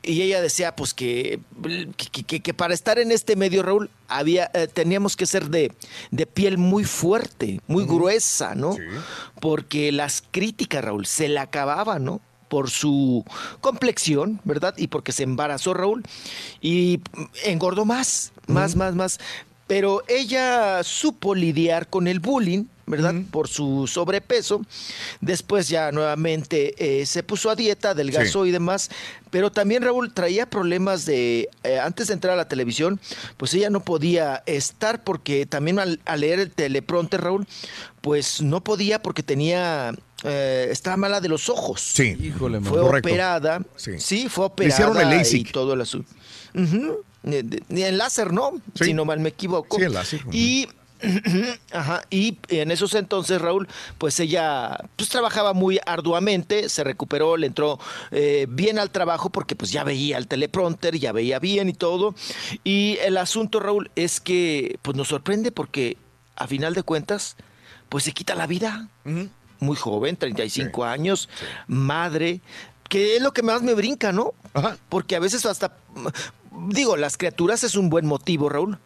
Y 0.05 0.21
ella 0.23 0.41
decía, 0.43 0.75
pues, 0.77 0.93
que, 0.95 1.41
que, 1.97 2.23
que- 2.25 2.41
que 2.41 2.55
para 2.55 2.75
estar 2.75 2.99
en 2.99 3.13
este 3.13 3.35
medio, 3.37 3.63
Raúl, 3.63 3.89
había, 4.09 4.51
eh, 4.55 4.67
teníamos 4.67 5.17
que 5.17 5.27
ser 5.27 5.49
de, 5.49 5.73
de 6.11 6.27
piel 6.27 6.59
muy 6.59 6.85
fuerte, 6.85 7.61
muy 7.67 7.85
gruesa, 7.87 8.55
¿no? 8.55 8.77
Porque 9.41 9.91
las 9.93 10.23
críticas, 10.31 10.85
Raúl, 10.85 11.07
se 11.07 11.29
la 11.29 11.43
acababan, 11.43 12.05
¿no? 12.05 12.21
Por 12.53 12.69
su 12.69 13.25
complexión, 13.63 14.39
¿verdad? 14.45 14.75
Y 14.77 14.89
porque 14.89 15.13
se 15.13 15.23
embarazó 15.23 15.73
Raúl 15.73 16.03
y 16.61 17.01
engordó 17.47 17.87
más, 17.87 18.33
más, 18.47 18.77
más, 18.77 18.95
más. 18.95 19.19
Pero 19.67 20.03
ella 20.07 20.83
supo 20.85 21.35
lidiar 21.35 21.89
con 21.89 22.07
el 22.07 22.21
bullying, 22.21 22.65
¿verdad? 22.85 23.15
Por 23.31 23.49
su 23.49 23.87
sobrepeso. 23.87 24.61
Después 25.23 25.71
ya 25.71 25.93
nuevamente 25.93 26.75
eh, 26.77 27.07
se 27.07 27.23
puso 27.23 27.49
a 27.49 27.57
dieta, 27.57 27.91
adelgazó 27.93 28.43
Sí. 28.43 28.51
y 28.51 28.53
demás. 28.53 28.91
Pero 29.31 29.51
también 29.51 29.83
Raúl 29.83 30.13
traía 30.13 30.45
problemas 30.45 31.07
de, 31.07 31.49
eh, 31.63 31.79
antes 31.79 32.09
de 32.09 32.13
entrar 32.13 32.35
a 32.35 32.37
la 32.37 32.49
televisión, 32.49 33.01
pues 33.39 33.55
ella 33.55 33.71
no 33.71 33.81
podía 33.83 34.43
estar 34.45 35.03
porque 35.05 35.47
también 35.47 35.79
al, 35.79 36.01
al 36.05 36.21
leer 36.21 36.39
el 36.39 36.51
teleprompter, 36.51 37.23
Raúl, 37.23 37.47
pues 38.03 38.43
no 38.43 38.63
podía 38.63 39.01
porque 39.01 39.23
tenía, 39.23 39.95
eh, 40.25 40.69
estaba 40.71 40.97
mala 40.97 41.21
de 41.21 41.29
los 41.29 41.49
ojos. 41.49 41.81
Sí. 41.81 42.17
Híjole, 42.21 42.61
Fue 42.61 42.81
Correcto. 42.81 43.09
operada. 43.09 43.61
Sí. 43.77 43.93
Sí. 43.99 44.29
fue 44.29 44.47
operada. 44.47 44.75
hicieron 44.75 45.01
el 45.01 45.13
Y 45.13 45.17
LASIK. 45.19 45.53
todo 45.53 45.73
el 45.73 45.81
de- 47.43 47.63
Ni 47.69 47.83
en 47.85 47.99
láser, 47.99 48.33
¿no? 48.33 48.53
Sí. 48.75 48.85
Si 48.87 48.95
no 48.95 49.05
mal 49.05 49.21
me 49.21 49.31
equivoco. 49.31 49.77
Sí, 49.79 49.85
el 49.85 49.93
láser. 49.93 50.21
Y 50.33 50.69
Ajá, 51.73 52.03
y 52.11 52.39
en 52.49 52.71
esos 52.71 52.95
entonces, 52.95 53.41
Raúl, 53.41 53.67
pues 53.99 54.21
ella 54.21 54.79
pues 54.95 55.09
trabajaba 55.09 55.53
muy 55.53 55.81
arduamente, 55.85 56.69
se 56.69 56.85
recuperó, 56.85 57.37
le 57.37 57.49
entró 57.49 57.81
eh, 58.13 58.47
bien 58.49 58.79
al 58.79 58.91
trabajo 58.91 59.29
porque 59.31 59.57
pues 59.57 59.73
ya 59.73 59.83
veía 59.83 60.17
el 60.17 60.29
teleprompter, 60.29 60.97
ya 60.99 61.11
veía 61.11 61.41
bien 61.41 61.69
y 61.69 61.73
todo. 61.73 62.15
Y 62.63 62.99
el 63.03 63.17
asunto, 63.17 63.59
Raúl, 63.59 63.91
es 63.97 64.21
que 64.21 64.79
pues 64.83 64.97
nos 64.97 65.09
sorprende 65.09 65.51
porque 65.51 65.97
a 66.37 66.47
final 66.47 66.73
de 66.75 66.85
cuentas, 66.85 67.37
pues 67.89 68.05
se 68.05 68.13
quita 68.13 68.37
la 68.37 68.47
vida. 68.47 68.89
Muy 69.63 69.77
joven, 69.77 70.17
35 70.17 70.85
años, 70.85 71.29
madre, 71.69 72.41
que 72.89 73.17
es 73.17 73.23
lo 73.23 73.33
que 73.33 73.43
más 73.43 73.63
me 73.63 73.75
brinca, 73.75 74.11
¿no? 74.11 74.35
Porque 74.89 75.15
a 75.15 75.21
veces 75.21 75.47
hasta, 75.47 75.77
digo, 76.69 76.97
las 76.97 77.17
criaturas 77.17 77.63
es 77.63 77.77
un 77.77 77.89
buen 77.89 78.05
motivo, 78.07 78.49
Raúl, 78.49 78.79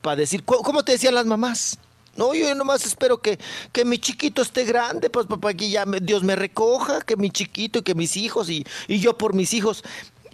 para 0.00 0.16
decir, 0.16 0.42
¿cómo 0.44 0.62
cómo 0.62 0.84
te 0.84 0.92
decían 0.92 1.14
las 1.14 1.26
mamás? 1.26 1.78
No, 2.16 2.34
yo 2.34 2.54
nomás 2.54 2.84
espero 2.86 3.18
que, 3.20 3.38
que 3.72 3.84
mi 3.84 3.98
chiquito 3.98 4.40
esté 4.42 4.64
grande, 4.64 5.10
pues 5.10 5.26
papá, 5.26 5.52
que 5.54 5.68
ya 5.70 5.84
me- 5.86 6.00
Dios 6.00 6.22
me 6.22 6.34
recoja, 6.34 7.02
que 7.02 7.16
mi 7.16 7.30
chiquito 7.30 7.80
y 7.80 7.82
que 7.82 7.94
mis 7.94 8.16
hijos 8.16 8.48
y, 8.50 8.64
y 8.88 9.00
yo 9.00 9.16
por 9.18 9.34
mis 9.34 9.52
hijos. 9.54 9.82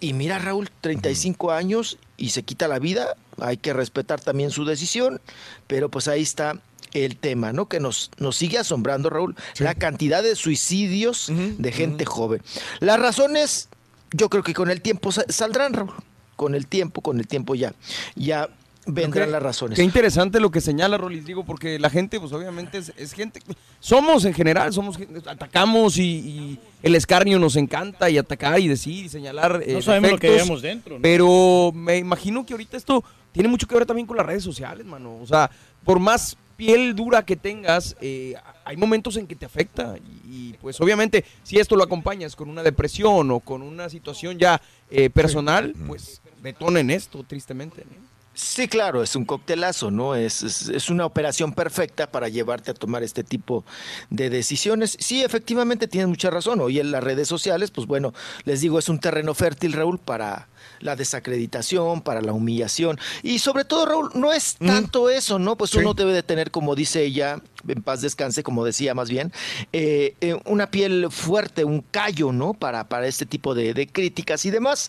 Y 0.01 0.13
mira, 0.13 0.39
Raúl, 0.39 0.69
35 0.81 1.51
años 1.51 1.97
y 2.15 2.29
se 2.29 2.43
quita 2.43 2.69
la 2.69 2.79
vida, 2.79 3.15
hay 3.41 3.57
que 3.57 3.73
respetar 3.73 4.21
también 4.21 4.49
su 4.51 4.63
decisión, 4.63 5.19
pero 5.67 5.89
pues 5.89 6.07
ahí 6.07 6.21
está 6.21 6.57
el 6.93 7.17
tema, 7.17 7.53
¿no? 7.53 7.67
Que 7.67 7.79
nos, 7.79 8.11
nos 8.17 8.35
sigue 8.35 8.57
asombrando, 8.57 9.09
Raúl, 9.09 9.35
la 9.59 9.75
cantidad 9.75 10.21
de 10.23 10.35
suicidios 10.35 11.31
de 11.57 11.71
gente 11.71 12.05
joven. 12.05 12.41
Las 12.79 12.99
razones, 12.99 13.69
yo 14.11 14.29
creo 14.29 14.43
que 14.43 14.53
con 14.53 14.69
el 14.69 14.81
tiempo 14.81 15.11
sa- 15.11 15.25
saldrán, 15.29 15.73
Raúl. 15.73 15.91
Con 16.35 16.55
el 16.55 16.67
tiempo, 16.67 17.01
con 17.01 17.19
el 17.19 17.27
tiempo 17.27 17.53
ya, 17.53 17.73
ya 18.15 18.47
vendrán 18.85 19.29
las 19.31 19.43
razones. 19.43 19.75
Qué 19.75 19.83
interesante 19.83 20.39
lo 20.39 20.49
que 20.51 20.61
señala 20.61 20.97
Rolis, 20.97 21.25
digo, 21.25 21.45
porque 21.45 21.77
la 21.79 21.89
gente, 21.89 22.17
pues 22.19 22.31
obviamente 22.31 22.77
es, 22.77 22.93
es 22.95 23.11
gente, 23.13 23.41
somos 23.81 24.23
en 24.23 24.33
general, 24.33 24.71
somos 24.71 24.97
gente- 24.97 25.21
atacamos 25.29 25.97
y, 25.97 26.01
y 26.03 26.59
el 26.81 26.95
escarnio 26.95 27.37
nos 27.39 27.57
encanta 27.57 28.09
y 28.09 28.17
atacar 28.17 28.57
y 28.59 28.69
decir 28.69 29.05
y 29.05 29.09
señalar. 29.09 29.61
eh, 29.65 29.73
No 29.73 29.81
sabemos 29.81 30.11
lo 30.11 30.17
que 30.17 30.29
llevamos 30.31 30.61
dentro, 30.61 30.95
¿no? 30.95 31.01
Pero 31.01 31.71
me 31.75 31.97
imagino 31.97 32.45
que 32.45 32.53
ahorita 32.53 32.77
esto 32.77 33.03
tiene 33.33 33.49
mucho 33.49 33.67
que 33.67 33.75
ver 33.75 33.85
también 33.85 34.07
con 34.07 34.15
las 34.15 34.25
redes 34.25 34.43
sociales, 34.43 34.85
mano. 34.85 35.17
O 35.21 35.27
sea, 35.27 35.51
por 35.83 35.99
más 35.99 36.37
piel 36.59 36.93
dura 36.93 37.23
que 37.23 37.37
tengas, 37.37 37.95
eh, 38.01 38.35
hay 38.65 38.75
momentos 38.75 39.15
en 39.15 39.27
que 39.27 39.35
te 39.35 39.45
afecta 39.45 39.95
y, 39.97 40.49
y, 40.49 40.53
pues 40.59 40.81
obviamente 40.81 41.23
si 41.41 41.57
esto 41.57 41.77
lo 41.77 41.85
acompañas 41.85 42.35
con 42.35 42.49
una 42.49 42.63
depresión 42.63 43.31
o 43.31 43.39
con 43.39 43.61
una 43.61 43.89
situación 43.89 44.37
ya 44.37 44.61
eh, 44.91 45.09
personal, 45.09 45.73
pues 45.87 46.21
detona 46.43 46.81
en 46.81 46.89
esto, 46.89 47.23
tristemente. 47.23 47.85
¿no? 47.85 48.08
Sí, 48.41 48.69
claro, 48.69 49.03
es 49.03 49.17
un 49.17 49.25
coctelazo, 49.25 49.91
¿no? 49.91 50.15
Es, 50.15 50.43
es, 50.43 50.69
es 50.69 50.89
una 50.89 51.05
operación 51.05 51.51
perfecta 51.51 52.09
para 52.09 52.29
llevarte 52.29 52.71
a 52.71 52.73
tomar 52.73 53.03
este 53.03 53.21
tipo 53.21 53.65
de 54.09 54.29
decisiones. 54.29 54.95
Sí, 54.97 55.23
efectivamente 55.23 55.89
tienes 55.89 56.07
mucha 56.07 56.29
razón. 56.29 56.61
Hoy 56.61 56.79
en 56.79 56.89
las 56.91 57.03
redes 57.03 57.27
sociales, 57.27 57.69
pues 57.69 57.85
bueno, 57.85 58.13
les 58.45 58.61
digo, 58.61 58.79
es 58.79 58.87
un 58.87 58.99
terreno 58.99 59.33
fértil, 59.33 59.73
Raúl, 59.73 59.99
para 59.99 60.47
la 60.79 60.95
desacreditación, 60.95 62.01
para 62.01 62.21
la 62.21 62.31
humillación. 62.31 62.97
Y 63.23 63.39
sobre 63.39 63.65
todo, 63.65 63.85
Raúl, 63.85 64.09
no 64.13 64.31
es 64.31 64.55
tanto 64.55 65.09
eso, 65.09 65.37
¿no? 65.37 65.57
Pues 65.57 65.73
uno 65.73 65.93
debe 65.93 66.13
de 66.13 66.23
tener, 66.23 66.49
como 66.49 66.75
dice 66.75 67.03
ella, 67.03 67.41
en 67.67 67.83
paz 67.83 68.01
descanse, 68.01 68.41
como 68.41 68.63
decía 68.63 68.93
más 68.95 69.09
bien, 69.09 69.33
eh, 69.73 70.15
eh, 70.21 70.39
una 70.45 70.71
piel 70.71 71.07
fuerte, 71.11 71.65
un 71.65 71.81
callo, 71.81 72.31
¿no? 72.31 72.53
Para, 72.53 72.87
para 72.87 73.05
este 73.05 73.25
tipo 73.25 73.53
de, 73.53 73.73
de 73.73 73.87
críticas 73.87 74.45
y 74.45 74.49
demás. 74.49 74.87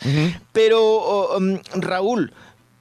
Pero, 0.53 0.81
oh, 0.81 1.37
um, 1.37 1.59
Raúl, 1.75 2.33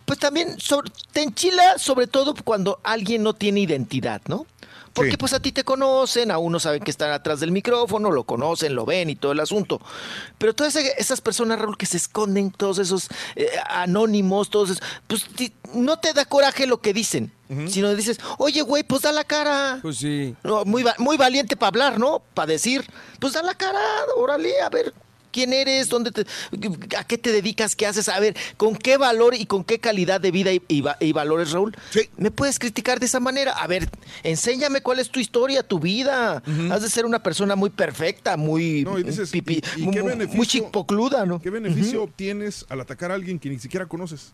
pues 0.10 0.18
también 0.20 0.60
sobre- 0.60 0.92
te 1.12 1.22
enchila 1.22 1.78
sobre 1.78 2.08
todo 2.08 2.34
cuando 2.44 2.80
alguien 2.84 3.22
no 3.22 3.34
tiene 3.34 3.60
identidad, 3.60 4.22
¿no? 4.28 4.48
Porque 4.92 5.20
pues 5.20 5.34
a 5.34 5.40
ti 5.40 5.52
te 5.52 5.64
conocen, 5.64 6.32
a 6.32 6.40
uno 6.40 6.60
saben 6.60 6.82
que 6.82 6.90
están 6.90 7.12
atrás 7.12 7.40
del 7.40 7.52
micrófono, 7.52 8.10
lo 8.10 8.24
conocen, 8.24 8.74
lo 8.74 8.86
ven 8.88 9.12
y 9.12 9.16
todo 9.16 9.32
el 9.34 9.40
asunto. 9.40 9.80
Pero 10.40 10.56
todas 10.56 10.76
ese- 10.76 10.96
esas 10.98 11.22
personas, 11.22 11.60
Raúl, 11.60 11.78
que 11.78 11.86
se 11.86 11.98
esconden, 11.98 12.50
todos 12.50 12.80
esos 12.80 13.08
eh, 13.36 13.50
anónimos, 13.70 14.50
todos 14.50 14.72
esos, 14.72 14.84
pues 15.08 15.26
ti- 15.36 15.54
no 15.76 16.00
te 16.00 16.12
da 16.14 16.26
coraje 16.26 16.66
lo 16.66 16.82
que 16.82 16.92
dicen, 16.94 17.32
sino 17.68 17.94
dices, 17.96 18.18
oye, 18.40 18.62
güey, 18.64 18.82
pues 18.84 19.04
da 19.04 19.12
la 19.12 19.24
cara. 19.24 19.78
Pues 19.84 19.98
sí. 19.98 20.36
No, 20.44 20.66
muy, 20.66 20.84
muy 20.98 21.18
valiente 21.18 21.56
para 21.56 21.68
hablar, 21.70 22.00
¿no? 22.00 22.24
Para 22.34 22.48
decir, 22.48 22.84
pues 23.20 23.34
da 23.34 23.44
la 23.44 23.54
cara, 23.54 23.80
órale, 24.18 24.60
a 24.60 24.70
ver. 24.70 24.92
¿Quién 25.32 25.54
eres? 25.54 25.90
¿Dónde 25.90 26.12
te, 26.12 26.26
¿A 26.98 27.04
qué 27.04 27.18
te 27.18 27.32
dedicas? 27.32 27.76
¿Qué 27.76 27.86
haces? 27.86 28.10
A 28.10 28.20
ver, 28.20 28.36
¿con 28.58 28.76
qué 28.76 28.98
valor 28.98 29.36
y 29.36 29.46
con 29.46 29.64
qué 29.64 29.80
calidad 29.80 30.20
de 30.20 30.32
vida 30.32 30.52
y, 30.52 30.62
y 30.68 30.82
va- 30.82 30.98
y 31.00 31.12
valores, 31.14 31.52
Raúl? 31.52 31.76
¿Me 32.18 32.32
puedes 32.32 32.58
criticar 32.60 33.00
de 33.00 33.06
esa 33.06 33.20
manera? 33.20 33.52
A 33.54 33.68
ver, 33.68 33.90
enséñame 34.24 34.82
cuál 34.82 35.00
es 35.00 35.10
tu 35.10 35.20
historia, 35.20 35.64
tu 35.64 35.80
vida. 35.80 36.42
Has 36.72 36.82
de 36.82 36.90
ser 36.90 37.06
una 37.06 37.22
persona 37.22 37.56
muy 37.56 37.70
perfecta, 37.70 38.38
muy, 38.38 38.84
No, 38.84 38.98
y 39.00 39.04
dices, 39.04 39.32
pipi- 39.34 39.64
¿y 39.78 39.82
muy, 39.84 39.94
muy 40.28 40.48
chipocluda, 40.48 41.26
¿no? 41.26 41.40
¿Qué 41.42 41.50
beneficio 41.50 42.04
obtienes 42.04 42.66
al 42.70 42.82
atacar 42.82 43.12
a 43.12 43.16
alguien 43.16 43.40
que 43.40 43.50
ni 43.50 43.60
siquiera 43.60 43.86
conoces? 43.86 44.34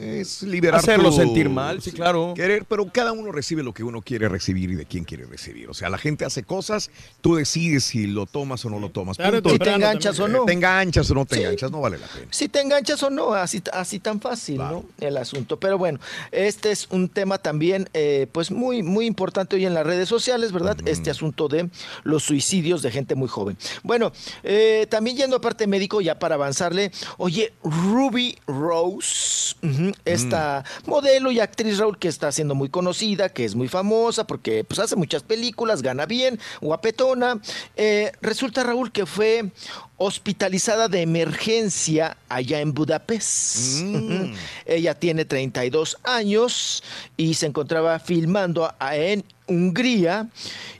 Es 0.00 0.42
liberar 0.42 0.80
Hacerlo 0.80 1.10
tu- 1.10 1.16
sentir 1.16 1.48
mal, 1.48 1.80
sí, 1.82 1.92
claro. 1.92 2.32
Querer, 2.34 2.64
pero 2.64 2.86
cada 2.92 3.12
uno 3.12 3.32
recibe 3.32 3.62
lo 3.62 3.72
que 3.72 3.84
uno 3.84 4.02
quiere 4.02 4.28
recibir 4.28 4.70
y 4.70 4.74
de 4.74 4.86
quién 4.86 5.04
quiere 5.04 5.24
recibir. 5.26 5.68
O 5.70 5.74
sea, 5.74 5.88
la 5.90 5.98
gente 5.98 6.24
hace 6.24 6.42
cosas, 6.42 6.90
tú 7.20 7.36
decides 7.36 7.84
si 7.84 8.06
lo 8.06 8.26
tomas 8.26 8.64
o 8.64 8.70
no 8.70 8.78
lo 8.80 8.90
tomas. 8.90 9.16
Tarde 9.16 9.38
o 9.38 9.42
Punto. 9.42 9.58
temprano 9.58 9.74
Si 9.76 9.80
te 9.80 9.86
enganchas 9.86 10.16
también. 10.16 10.36
o 10.36 10.40
no. 10.40 10.46
Te 10.46 10.52
enganchas 10.52 11.10
o 11.10 11.14
no 11.14 11.24
te 11.26 11.34
Sí. 11.36 11.40
enganchas, 11.42 11.70
no 11.70 11.80
vale 11.80 11.98
la 11.98 12.06
pena. 12.06 12.26
si 12.30 12.48
te 12.48 12.60
enganchas 12.60 13.02
o 13.02 13.10
no, 13.10 13.32
así, 13.34 13.62
así 13.72 13.98
tan 14.00 14.20
fácil, 14.20 14.58
¿no? 14.58 14.84
El 15.00 15.16
asunto. 15.16 15.58
Pero 15.58 15.78
bueno, 15.78 15.98
este 16.32 16.70
es 16.70 16.86
un 16.90 17.08
tema 17.08 17.38
también, 17.38 17.88
eh, 17.94 18.26
pues 18.32 18.50
muy, 18.50 18.82
muy 18.82 19.06
importante 19.06 19.56
hoy 19.56 19.66
en 19.66 19.74
las 19.74 19.86
redes 19.86 20.08
sociales, 20.08 20.52
¿verdad? 20.52 20.76
Este 20.86 21.10
asunto 21.10 21.48
de 21.48 21.68
los 22.02 22.22
suicidios 22.24 22.82
de 22.82 22.90
gente 22.90 23.14
muy 23.14 23.28
joven. 23.28 23.56
Bueno, 23.82 24.12
eh, 24.42 24.86
también 24.90 25.16
yendo 25.16 25.36
a 25.36 25.40
parte 25.40 25.66
médico, 25.66 26.00
ya 26.00 26.18
para 26.18 26.34
avanzarle, 26.34 26.90
oye, 27.18 27.52
Ruby 27.62 28.36
Rose, 28.46 29.54
esta 30.04 30.64
modelo 30.86 31.30
y 31.30 31.40
actriz 31.40 31.78
Raúl 31.78 31.98
que 31.98 32.08
está 32.08 32.30
siendo 32.32 32.54
muy 32.54 32.68
conocida, 32.68 33.28
que 33.28 33.44
es 33.44 33.54
muy 33.54 33.68
famosa 33.68 34.26
porque 34.26 34.64
pues 34.64 34.78
hace 34.80 34.96
muchas 34.96 35.22
películas, 35.22 35.82
gana 35.82 36.06
bien, 36.06 36.38
guapetona. 36.60 37.40
Eh, 37.76 38.12
resulta 38.20 38.62
Raúl 38.62 38.92
que 38.92 39.06
fue 39.06 39.50
hospitalizada 39.96 40.88
de 40.88 41.02
emergencia 41.02 42.16
allá 42.28 42.60
en 42.60 42.74
Budapest. 42.74 43.82
Ujú. 43.82 44.32
Ella 44.66 44.94
tiene 44.94 45.24
32 45.24 45.98
años 46.02 46.82
y 47.16 47.34
se 47.34 47.46
encontraba 47.46 47.98
filmando 47.98 48.72
en 48.92 49.24
Hungría. 49.46 50.28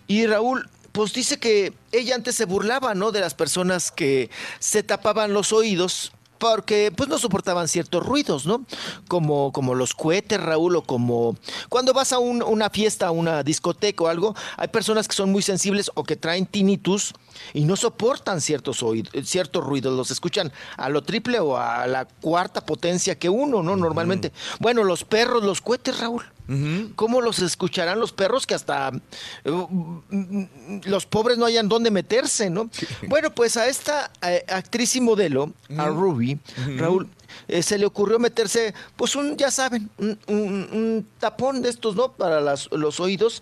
Y 0.07 0.27
Raúl, 0.27 0.69
pues 0.93 1.13
dice 1.13 1.39
que 1.39 1.73
ella 1.93 2.15
antes 2.15 2.37
se 2.37 2.45
burlaba, 2.45 2.95
¿no? 2.95 3.13
De 3.13 3.21
las 3.21 3.35
personas 3.35 3.91
que 3.91 4.31
se 4.59 4.83
tapaban 4.83 5.33
los 5.33 5.53
oídos 5.53 6.13
porque 6.39 6.93
pues 6.95 7.09
no 7.09 7.19
soportaban 7.19 7.69
ciertos 7.69 8.05
ruidos, 8.05 8.47
¿no? 8.47 8.65
Como, 9.09 9.53
como 9.53 9.75
los 9.75 9.95
cohetes, 9.95 10.41
Raúl, 10.41 10.77
o 10.77 10.83
como 10.83 11.37
cuando 11.69 11.93
vas 11.93 12.13
a 12.13 12.19
un- 12.19 12.43
una 12.43 12.71
fiesta, 12.71 13.07
a 13.09 13.11
una 13.11 13.43
discoteca 13.43 14.05
o 14.05 14.09
algo, 14.09 14.35
hay 14.57 14.69
personas 14.69 15.09
que 15.09 15.15
son 15.17 15.31
muy 15.33 15.43
sensibles 15.43 15.91
o 15.95 16.05
que 16.05 16.17
traen 16.17 16.47
tinnitus 16.47 17.13
y 17.53 17.63
no 17.65 17.77
soportan 17.77 18.41
ciertos, 18.41 18.83
oídos, 18.83 19.13
ciertos 19.29 19.65
ruidos, 19.65 19.97
los 19.97 20.11
escuchan 20.11 20.53
a 20.77 20.89
lo 20.89 21.03
triple 21.03 21.41
o 21.41 21.57
a 21.57 21.87
la 21.87 22.05
cuarta 22.07 22.65
potencia 22.65 23.19
que 23.19 23.29
uno, 23.29 23.63
¿no? 23.63 23.77
Normalmente. 23.77 24.33
Bueno, 24.61 24.85
los 24.85 25.05
perros, 25.05 25.43
los 25.45 25.61
cohetes, 25.61 25.99
Raúl. 25.99 26.25
¿Cómo 26.95 27.21
los 27.23 27.39
escucharán 27.39 27.99
los 27.99 28.13
perros 28.13 28.47
que 28.47 28.55
hasta 28.55 28.91
eh, 29.45 29.67
los 30.85 31.07
pobres 31.07 31.39
no 31.39 31.47
hayan 31.47 31.69
dónde 31.69 31.91
meterse, 31.91 32.51
¿no? 32.51 32.71
Bueno, 33.09 33.35
pues 33.35 33.57
a 33.57 33.67
esta 33.67 34.11
eh, 34.23 34.45
actriz 34.49 34.95
y 34.97 35.01
modelo, 35.01 35.53
a 35.77 35.87
Ruby, 35.89 36.39
Raúl, 36.77 37.09
eh, 37.49 37.63
se 37.63 37.79
le 37.79 37.87
ocurrió 37.87 38.19
meterse, 38.19 38.75
pues 38.97 39.17
un, 39.17 39.37
ya 39.37 39.51
saben, 39.51 39.89
un, 39.99 40.19
un- 40.29 40.69
un 40.73 41.09
tapón 41.19 41.63
de 41.63 41.71
estos, 41.71 41.97
¿no? 41.97 42.13
Para 42.13 42.41
las- 42.41 42.69
los 42.73 43.01
oídos. 43.01 43.41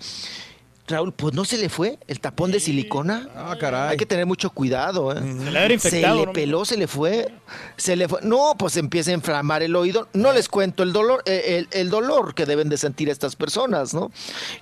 Raúl, 0.89 1.12
pues 1.12 1.33
no 1.33 1.44
se 1.44 1.59
le 1.59 1.69
fue 1.69 1.97
el 2.09 2.19
tapón 2.19 2.51
de 2.51 2.59
silicona. 2.59 3.28
Ah, 3.36 3.57
caray. 3.59 3.91
Hay 3.93 3.97
que 3.97 4.05
tener 4.05 4.27
mucho 4.27 4.51
cuidado, 4.51 5.12
¿eh? 5.12 5.20
Se 5.44 5.51
le 5.51 5.59
había 5.61 5.75
infectado, 5.75 6.15
Se 6.17 6.20
le 6.20 6.27
¿no? 6.27 6.33
peló, 6.33 6.65
se 6.65 6.77
le 6.77 6.86
fue. 6.89 7.28
Se 7.77 7.94
le 7.94 8.09
fue. 8.09 8.19
No, 8.23 8.55
pues 8.59 8.77
empieza 8.77 9.12
a 9.12 9.15
inflamar 9.15 9.62
el 9.62 9.77
oído. 9.77 10.09
No 10.12 10.33
les 10.33 10.49
cuento 10.49 10.83
el 10.83 10.93
dolor, 10.93 11.23
eh, 11.25 11.67
el, 11.73 11.81
el 11.81 11.89
dolor 11.89 12.35
que 12.35 12.47
deben 12.47 12.69
de 12.69 12.77
sentir 12.78 13.09
estas 13.09 13.36
personas, 13.36 13.94
¿no? 13.94 14.11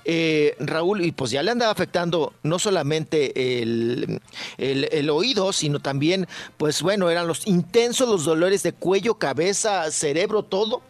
Eh, 0.05 0.57
Raúl, 0.60 1.02
y 1.07 1.12
pues 1.12 1.31
ya 1.31 1.42
le 1.42 1.52
andaba 1.52 1.73
afectando 1.73 2.34
no 2.42 2.58
solamente 2.58 3.62
el, 3.62 4.20
el- 4.58 4.89
el 4.92 5.10
oído, 5.10 5.52
sino 5.55 5.81
también, 5.81 6.28
pues 6.58 6.82
bueno, 6.82 7.08
eran 7.08 7.26
los 7.26 7.47
intensos 7.47 8.08
los 8.08 8.24
dolores 8.26 8.62
de 8.62 8.73
cuello, 8.74 9.15
cabeza, 9.15 9.90
cerebro, 9.90 10.42
todo. 10.42 10.82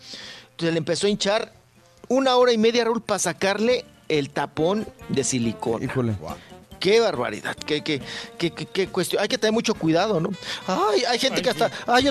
Entonces 0.51 0.73
le 0.75 0.79
empezó 0.79 1.07
a 1.07 1.11
hinchar 1.11 1.53
una 2.09 2.35
hora 2.37 2.53
y 2.53 2.59
media, 2.59 2.85
Raúl, 2.85 3.01
para 3.01 3.21
sacarle 3.21 3.85
el 4.19 4.31
tapón 4.31 4.87
de 5.09 5.25
silicona. 5.25 5.85
Híjole. 5.85 6.15
Qué 6.79 6.99
barbaridad, 7.01 7.55
qué, 7.55 7.83
qué, 7.83 8.01
qué, 8.39 8.51
qué- 8.53 8.67
qué 8.67 8.89
cuestión. 8.89 9.21
Hay 9.23 9.29
que 9.29 9.37
tener 9.39 9.53
mucho 9.53 9.75
cuidado, 9.75 10.19
¿no? 10.21 10.31
Ay, 10.67 11.05
hay 11.05 11.19
gente 11.19 11.43
que 11.43 11.51
hasta. 11.51 11.71
Ay, 11.87 12.05
yo. 12.05 12.11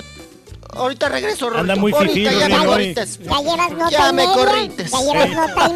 Ahorita 0.72 1.08
regreso, 1.08 1.50
Anda 1.52 1.74
muy 1.74 1.92
Ahorita 1.92 2.12
fifí, 2.14 2.38
ya 2.38 2.48
me 2.48 2.64
corrites. 2.64 3.18
Ya 3.18 3.40
llevas 3.40 3.72
nota 3.72 3.90
Ya 3.90 4.08
y 4.08 4.12
me 4.12 4.24
media. 4.26 4.32
corrites. 4.34 4.90
Ya 4.92 5.00
llevas 5.00 5.30
nota 5.30 5.68
y 5.68 5.72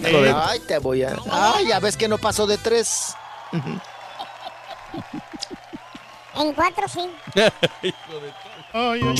media. 0.00 0.44
Ay, 0.48 0.60
te 0.60 0.78
voy 0.78 1.02
a. 1.02 1.14
Ay, 1.30 1.66
ya 1.68 1.78
ves 1.80 1.98
que 1.98 2.08
no 2.08 2.16
pasó 2.16 2.46
de 2.46 2.56
tres. 2.56 3.14
En 6.34 6.54
cuatro 6.54 6.86
sí. 6.88 7.10
Ay, 8.72 9.02
ay, 9.02 9.12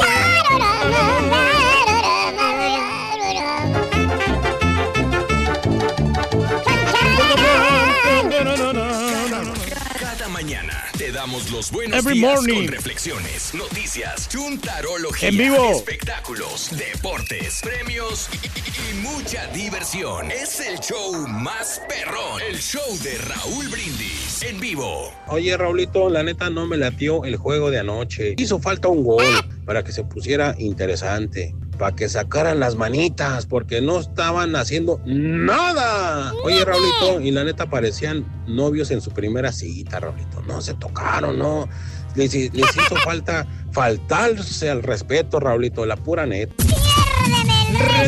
te 11.13 11.19
damos 11.19 11.51
los 11.51 11.71
buenos 11.71 11.99
Every 11.99 12.19
días 12.19 12.35
morning. 12.37 12.55
con 12.65 12.69
reflexiones, 12.69 13.53
noticias, 13.55 14.29
chuntarología, 14.31 15.29
En 15.29 15.37
vivo. 15.37 15.71
espectáculos, 15.71 16.71
deportes, 16.71 17.61
premios 17.63 18.31
y, 18.33 18.47
y- 18.47 18.91
y 18.91 18.95
mucha 19.03 19.47
diversión. 19.49 20.31
Es 20.31 20.61
el 20.61 20.79
show 20.81 21.27
más 21.29 21.83
perrón, 21.87 22.41
el 22.49 22.59
show 22.59 22.81
de 23.03 23.19
Raúl 23.19 23.69
Brindis 23.69 24.43
en 24.43 24.59
vivo. 24.59 25.13
Oye, 25.29 25.55
Raulito, 25.57 26.09
la 26.09 26.23
neta 26.23 26.49
no 26.49 26.67
me 26.67 26.79
latió 26.79 27.25
el 27.27 27.37
juego 27.37 27.71
de 27.71 27.79
anoche. 27.81 28.35
Hizo 28.39 28.59
falta 28.59 28.89
un 28.89 29.05
gol 29.05 29.25
para 29.67 29.85
que 29.85 29.93
se 29.93 30.05
pusiera 30.05 30.55
interesante, 30.59 31.55
para 31.83 31.97
que 31.97 32.09
sacaran 32.09 32.61
las 32.61 32.77
manitas, 32.77 33.45
porque 33.45 33.81
no 33.81 33.99
estaban 33.99 34.55
haciendo 34.55 35.01
nada. 35.05 36.33
Oye, 36.45 36.65
Raulito, 36.65 37.21
y 37.21 37.33
la 37.33 37.43
neta 37.43 37.69
parecían 37.69 38.25
novios 38.47 38.93
en 38.93 39.01
su 39.01 39.11
primera 39.11 39.51
cita, 39.51 39.99
Raulito. 39.99 40.43
No 40.43 40.61
se 40.61 40.75
tocaron, 40.75 41.37
no. 41.37 41.69
Les, 42.15 42.33
les 42.35 42.77
hizo 42.77 42.95
falta 43.05 43.49
faltarse 43.73 44.71
al 44.71 44.85
respeto, 44.85 45.41
Raulito, 45.41 45.85
la 45.85 45.97
pura 45.97 46.25
neta. 46.25 46.55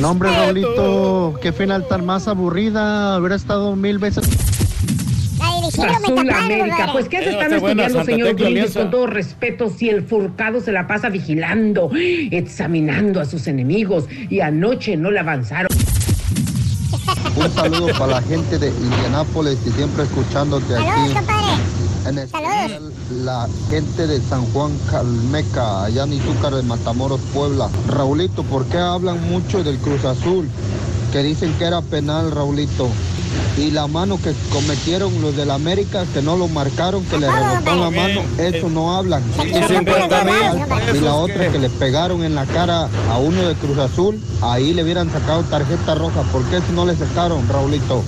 No, 0.00 0.12
hombre, 0.12 0.30
Raulito, 0.30 1.34
qué 1.42 1.52
final 1.52 1.88
tan 1.88 2.06
más 2.06 2.28
aburrida. 2.28 3.18
Hubiera 3.18 3.34
estado 3.34 3.74
mil 3.74 3.98
veces. 3.98 4.24
Azul 5.68 6.30
América. 6.30 6.88
Pues, 6.92 7.08
¿qué 7.08 7.22
se 7.22 7.30
están 7.30 7.52
estudiando, 7.52 8.04
señor 8.04 8.34
Brindis? 8.34 8.74
Con 8.74 8.90
todo 8.90 9.06
respeto, 9.06 9.70
si 9.70 9.88
el 9.88 10.02
furcado 10.02 10.60
se 10.60 10.72
la 10.72 10.86
pasa 10.86 11.08
vigilando, 11.08 11.90
examinando 12.30 13.20
a 13.20 13.24
sus 13.24 13.46
enemigos 13.46 14.06
y 14.30 14.40
anoche 14.40 14.96
no 14.96 15.10
le 15.10 15.20
avanzaron. 15.20 15.68
Un 17.36 17.50
saludo 17.52 17.88
para 17.98 18.20
la 18.20 18.22
gente 18.22 18.58
de 18.58 18.68
Indianápolis 18.68 19.58
y 19.66 19.70
siempre 19.70 20.04
escuchándote 20.04 20.74
aquí. 20.74 21.14
En 22.06 22.18
especial 22.18 22.92
la 23.24 23.48
gente 23.70 24.06
de 24.06 24.20
San 24.20 24.44
Juan 24.52 24.72
Calmeca, 24.90 25.84
allá 25.84 26.04
en 26.04 26.14
Izúcar 26.14 26.54
de 26.54 26.62
Matamoros, 26.62 27.20
Puebla. 27.32 27.68
Raulito, 27.88 28.42
¿por 28.44 28.66
qué 28.66 28.78
hablan 28.78 29.28
mucho 29.28 29.64
del 29.64 29.78
Cruz 29.78 30.04
Azul? 30.04 30.48
Que 31.12 31.22
dicen 31.22 31.52
que 31.58 31.64
era 31.64 31.80
penal, 31.80 32.30
Raulito. 32.30 32.88
Y 33.56 33.70
la 33.70 33.86
mano 33.86 34.20
que 34.20 34.32
cometieron 34.52 35.22
los 35.22 35.36
del 35.36 35.50
América, 35.50 36.04
que 36.12 36.22
no 36.22 36.36
lo 36.36 36.48
marcaron, 36.48 37.04
que 37.04 37.18
le 37.18 37.30
rebotaron 37.30 37.80
la 37.80 37.90
mano, 37.90 38.22
eso 38.38 38.68
no 38.68 38.96
hablan. 38.96 39.22
Y 40.92 41.00
la 41.00 41.14
otra 41.14 41.48
que 41.50 41.58
le 41.58 41.70
pegaron 41.70 42.24
en 42.24 42.34
la 42.34 42.46
cara 42.46 42.88
a 43.10 43.18
uno 43.18 43.42
de 43.48 43.54
Cruz 43.54 43.78
Azul, 43.78 44.20
ahí 44.42 44.74
le 44.74 44.82
hubieran 44.82 45.10
sacado 45.10 45.42
tarjeta 45.44 45.94
roja. 45.94 46.22
¿Por 46.32 46.42
qué 46.46 46.56
eso 46.56 46.72
no 46.72 46.84
le 46.84 46.96
sacaron, 46.96 47.46
Raulito? 47.48 48.02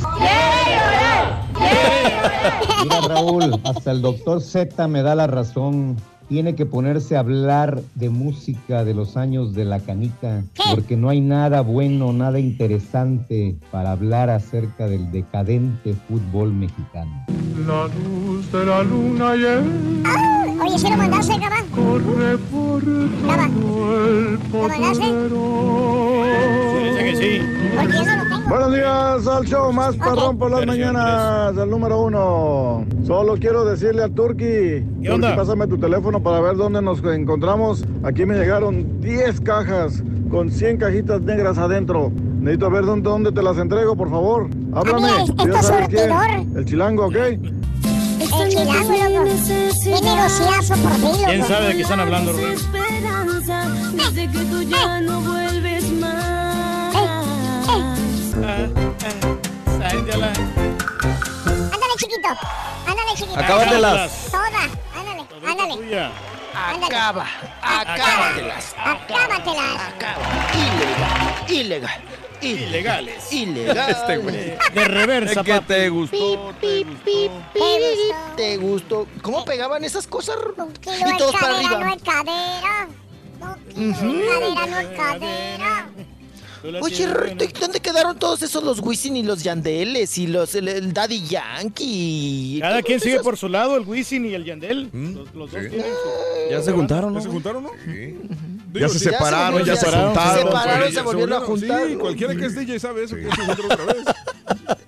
Mira, 2.82 3.00
Raúl, 3.08 3.60
hasta 3.64 3.92
el 3.92 4.02
doctor 4.02 4.40
Z 4.40 4.88
me 4.88 5.02
da 5.02 5.14
la 5.14 5.26
razón. 5.26 5.96
Tiene 6.28 6.56
que 6.56 6.66
ponerse 6.66 7.16
a 7.16 7.20
hablar 7.20 7.80
de 7.94 8.10
música 8.10 8.84
de 8.84 8.94
los 8.94 9.16
años 9.16 9.54
de 9.54 9.64
la 9.64 9.78
canica, 9.78 10.42
porque 10.72 10.96
no 10.96 11.08
hay 11.08 11.20
nada 11.20 11.60
bueno, 11.60 12.12
nada 12.12 12.40
interesante 12.40 13.56
para 13.70 13.92
hablar 13.92 14.28
acerca 14.30 14.88
del 14.88 15.12
decadente 15.12 15.94
fútbol 16.08 16.52
mexicano. 16.52 17.24
La 17.66 17.86
luz 17.86 18.50
de 18.50 18.66
la 18.66 18.82
luna 18.82 19.36
y 19.36 19.44
el 19.44 20.02
Oye, 20.60 20.78
¿sí 20.78 20.90
lo 20.90 20.96
mandaste, 20.96 21.38
Gaba? 21.38 21.56
corre 21.74 22.38
por 22.38 22.82
todo 22.82 24.06
el 24.06 24.38
Dice 26.84 27.04
que 27.04 27.16
sí. 27.16 27.40
Porque 27.76 27.92
yo 27.92 28.04
no 28.04 28.16
lo 28.16 28.22
tengo. 28.22 28.48
Buenos 28.48 28.72
días 28.72 29.26
al 29.26 29.44
show 29.44 29.72
más 29.72 29.96
perrón 29.96 30.38
por 30.38 30.50
las 30.50 30.66
mañanas, 30.66 31.56
el 31.56 31.68
número 31.68 32.02
uno. 32.02 32.86
Solo 33.04 33.36
quiero 33.36 33.64
decirle 33.64 34.04
a 34.04 34.08
Turki, 34.08 34.84
onda? 35.10 35.36
pásame 35.36 35.66
tu 35.66 35.76
teléfono 35.76 36.15
para 36.20 36.40
ver 36.40 36.56
dónde 36.56 36.82
nos 36.82 37.02
encontramos. 37.04 37.84
Aquí 38.04 38.24
me 38.26 38.36
llegaron 38.36 39.00
10 39.00 39.40
cajas 39.40 40.02
con 40.30 40.50
100 40.50 40.78
cajitas 40.78 41.20
negras 41.22 41.58
adentro. 41.58 42.10
Necesito 42.40 42.70
ver 42.70 42.84
dónde, 42.84 43.08
dónde 43.08 43.32
te 43.32 43.42
las 43.42 43.58
entrego, 43.58 43.96
por 43.96 44.10
favor. 44.10 44.48
Háblame. 44.74 45.08
Tú 45.26 45.36
ya 45.36 45.44
esto 45.44 45.62
sabes 45.62 45.88
quién. 45.88 46.56
El 46.56 46.64
chilango, 46.64 47.06
¿ok? 47.06 47.16
El 47.16 47.38
chilango, 48.48 49.08
loco. 49.08 49.30
Qué 49.84 50.00
negociazo, 50.00 50.74
por 50.82 50.92
fin, 50.92 51.02
loco. 51.12 51.24
¿Quién 51.26 51.44
sabe 51.44 51.66
de 51.66 51.74
qué 51.76 51.82
están 51.82 52.00
hablando, 52.00 52.32
Rubén? 52.32 52.52
esperanza 52.52 53.68
desde 53.92 54.30
que 54.30 54.38
tú 54.44 54.62
ya 54.62 55.00
no 55.00 55.20
vuelves 55.20 55.92
más. 55.92 56.94
Ándale, 61.72 61.94
chiquito. 61.96 62.28
Ándale, 62.86 63.14
chiquito. 63.14 63.38
Acábatelas. 63.38 64.28
Toda. 64.30 64.85
Ándale. 65.58 66.86
Acaba, 66.86 67.26
acábatelas. 67.62 68.74
Acábatelas. 68.78 69.92
Ilegal, 71.48 71.50
ilegal. 71.50 72.00
Ilegales. 72.40 73.32
Ilegal. 73.32 73.90
Este 73.90 74.16
güey. 74.18 74.56
De 74.74 74.84
reversa, 74.84 75.42
que 75.42 75.54
papi. 75.54 75.66
te 75.66 75.88
gustó. 75.88 76.54
¿Te 78.36 78.56
gustó? 78.58 79.06
¿Cómo 79.22 79.44
pegaban 79.44 79.84
esas 79.84 80.06
cosas? 80.06 80.36
Y 80.84 81.16
todos 81.18 81.32
para 81.32 81.54
cadera, 81.54 81.68
no 81.70 81.76
arriba. 81.76 81.92
es 81.94 82.02
cadera. 82.02 82.88
No, 83.40 83.56
kilo 83.74 83.90
es 83.90 83.98
cadera, 84.28 84.66
no 84.66 84.78
es 84.78 84.86
cadera. 84.98 85.86
Oye, 86.82 87.06
Rorrito, 87.06 87.44
¿y 87.44 87.48
¿dónde 87.48 87.80
quedaron 87.80 88.18
todos 88.18 88.42
esos 88.42 88.62
los 88.62 88.80
Wisin 88.80 89.16
y 89.16 89.22
los 89.22 89.42
Yandeles 89.42 90.18
y 90.18 90.26
los 90.26 90.54
el, 90.54 90.68
el 90.68 90.92
Daddy 90.92 91.22
Yankee? 91.26 92.58
Cada 92.60 92.82
quien 92.82 93.00
sigue 93.00 93.14
esos? 93.14 93.24
por 93.24 93.36
su 93.36 93.48
lado, 93.48 93.76
el 93.76 93.86
Wisin 93.86 94.24
y 94.26 94.34
el 94.34 94.44
Yandel. 94.44 94.90
Los, 94.92 95.34
los 95.34 95.50
dos 95.50 95.60
tienen 95.60 95.80
su... 95.80 96.50
Ya 96.50 96.62
se 96.62 96.72
juntaron, 96.72 97.12
¿no? 97.12 97.18
¿Ya 97.20 97.24
se 97.24 97.30
juntaron, 97.30 97.62
no? 97.64 97.70
Ya 98.80 98.88
se 98.88 98.98
separaron, 98.98 99.64
ya 99.64 99.74
se 99.76 99.80
separaron. 99.80 100.06
juntaron. 100.14 100.34
Se 100.38 100.42
separaron, 100.42 100.80
pues. 100.82 100.94
se 100.94 101.00
volvieron 101.02 101.32
a 101.32 101.40
juntar. 101.40 101.88
Sí, 101.88 101.94
cualquiera 101.96 102.34
que 102.34 102.44
es 102.46 102.54
DJ 102.54 102.78
sabe 102.80 103.04
eso, 103.04 103.16
que 103.16 103.26
otra 103.28 103.84
vez. 103.86 104.04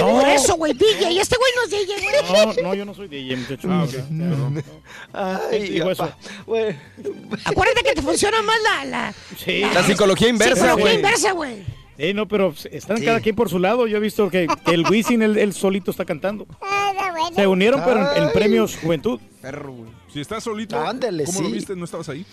Por 0.00 0.28
eso, 0.28 0.56
güey, 0.56 0.72
DJ. 0.74 1.20
Este 1.20 1.36
güey 1.36 1.52
no 1.56 1.62
es 1.64 1.70
DJ, 1.70 1.94
güey. 2.02 2.56
No, 2.62 2.62
no, 2.68 2.74
yo 2.74 2.84
no 2.84 2.94
soy 2.94 3.08
DJ, 3.08 3.36
muchacho. 3.36 3.68
Ah, 3.70 3.84
ok. 3.84 4.64
Ay, 5.12 5.60
¿Quién 5.60 5.72
dijo 5.74 5.94
papá. 5.96 6.16
Bueno, 6.46 6.78
Acuérdate 7.44 7.82
que 7.84 7.94
te 7.94 8.02
funciona 8.02 8.42
más 8.42 8.56
la, 8.62 8.84
la, 8.84 9.14
Sí. 9.36 9.62
La 9.72 9.82
psicología 9.84 10.28
inversa, 10.28 10.54
psicología 10.56 10.82
güey. 10.84 10.94
inversa, 10.96 11.32
güey. 11.32 11.64
Eh, 11.96 12.12
no, 12.12 12.26
pero 12.26 12.52
están 12.72 12.98
Sí. 12.98 13.04
cada 13.04 13.20
quien 13.20 13.36
por 13.36 13.48
su 13.48 13.58
lado. 13.58 13.86
Yo 13.86 13.96
he 13.98 14.00
visto 14.00 14.28
que, 14.28 14.48
que 14.64 14.72
el 14.74 14.84
Wisin, 14.88 15.22
él, 15.22 15.38
él 15.38 15.52
solito 15.54 15.90
está 15.92 16.04
cantando. 16.04 16.46
Ah. 16.60 16.92
Se 17.34 17.46
unieron, 17.46 17.82
pero 17.84 18.14
en, 18.16 18.32
premios 18.32 18.76
Juventud. 18.76 19.20
Perro, 19.40 19.72
güey. 19.72 19.90
Si 20.12 20.20
estás 20.20 20.44
solito, 20.44 20.78
Ándale, 20.78 21.24
¿cómo 21.24 21.40
lo 21.42 21.46
sí. 21.48 21.52
viste? 21.52 21.74
¿No 21.76 21.84
estabas 21.84 22.08
ahí? 22.08 22.26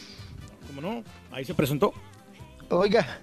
¿Cómo 0.81 0.95
no? 0.95 1.03
Ahí 1.31 1.45
se 1.45 1.53
presentó. 1.53 1.93
oiga, 2.69 3.19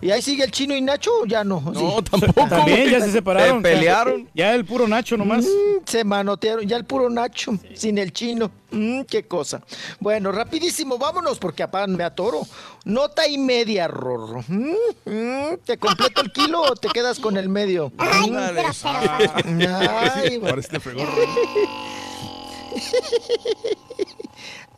¿Y 0.00 0.10
ahí 0.10 0.20
sigue 0.20 0.44
el 0.44 0.50
chino 0.50 0.74
y 0.76 0.80
Nacho 0.80 1.20
o 1.22 1.26
ya 1.26 1.44
no? 1.44 1.60
No, 1.60 2.02
tampoco. 2.02 2.48
También 2.48 2.90
ya 2.90 3.00
se 3.00 3.12
separaron. 3.12 3.58
Se 3.58 3.62
pelearon. 3.62 4.28
Ya 4.34 4.54
el 4.54 4.64
puro 4.64 4.88
Nacho 4.88 5.16
nomás. 5.16 5.44
Mm, 5.44 5.84
se 5.86 6.04
manotearon, 6.04 6.66
ya 6.66 6.76
el 6.76 6.84
puro 6.84 7.08
Nacho, 7.08 7.58
sin 7.74 7.96
el 7.98 8.12
chino. 8.12 8.50
Mm, 8.70 9.02
qué 9.02 9.26
cosa. 9.26 9.62
Bueno, 10.00 10.32
rapidísimo, 10.32 10.98
vámonos, 10.98 11.38
porque 11.38 11.62
apá 11.62 11.86
me 11.86 12.04
atoro. 12.04 12.42
Nota 12.84 13.26
y 13.28 13.38
media, 13.38 13.88
Rorro. 13.88 14.44
Mm, 14.48 14.72
mm, 15.04 15.58
¿Te 15.64 15.78
completo 15.78 16.20
el 16.20 16.32
kilo 16.32 16.62
o 16.62 16.74
te 16.74 16.88
quedas 16.88 17.18
con 17.18 17.36
el 17.36 17.48
medio? 17.48 17.92
Ay, 17.98 18.30
grosero. 18.30 18.98
Ay, 19.04 20.38
bueno. 20.38 20.56
Parece. 20.56 20.78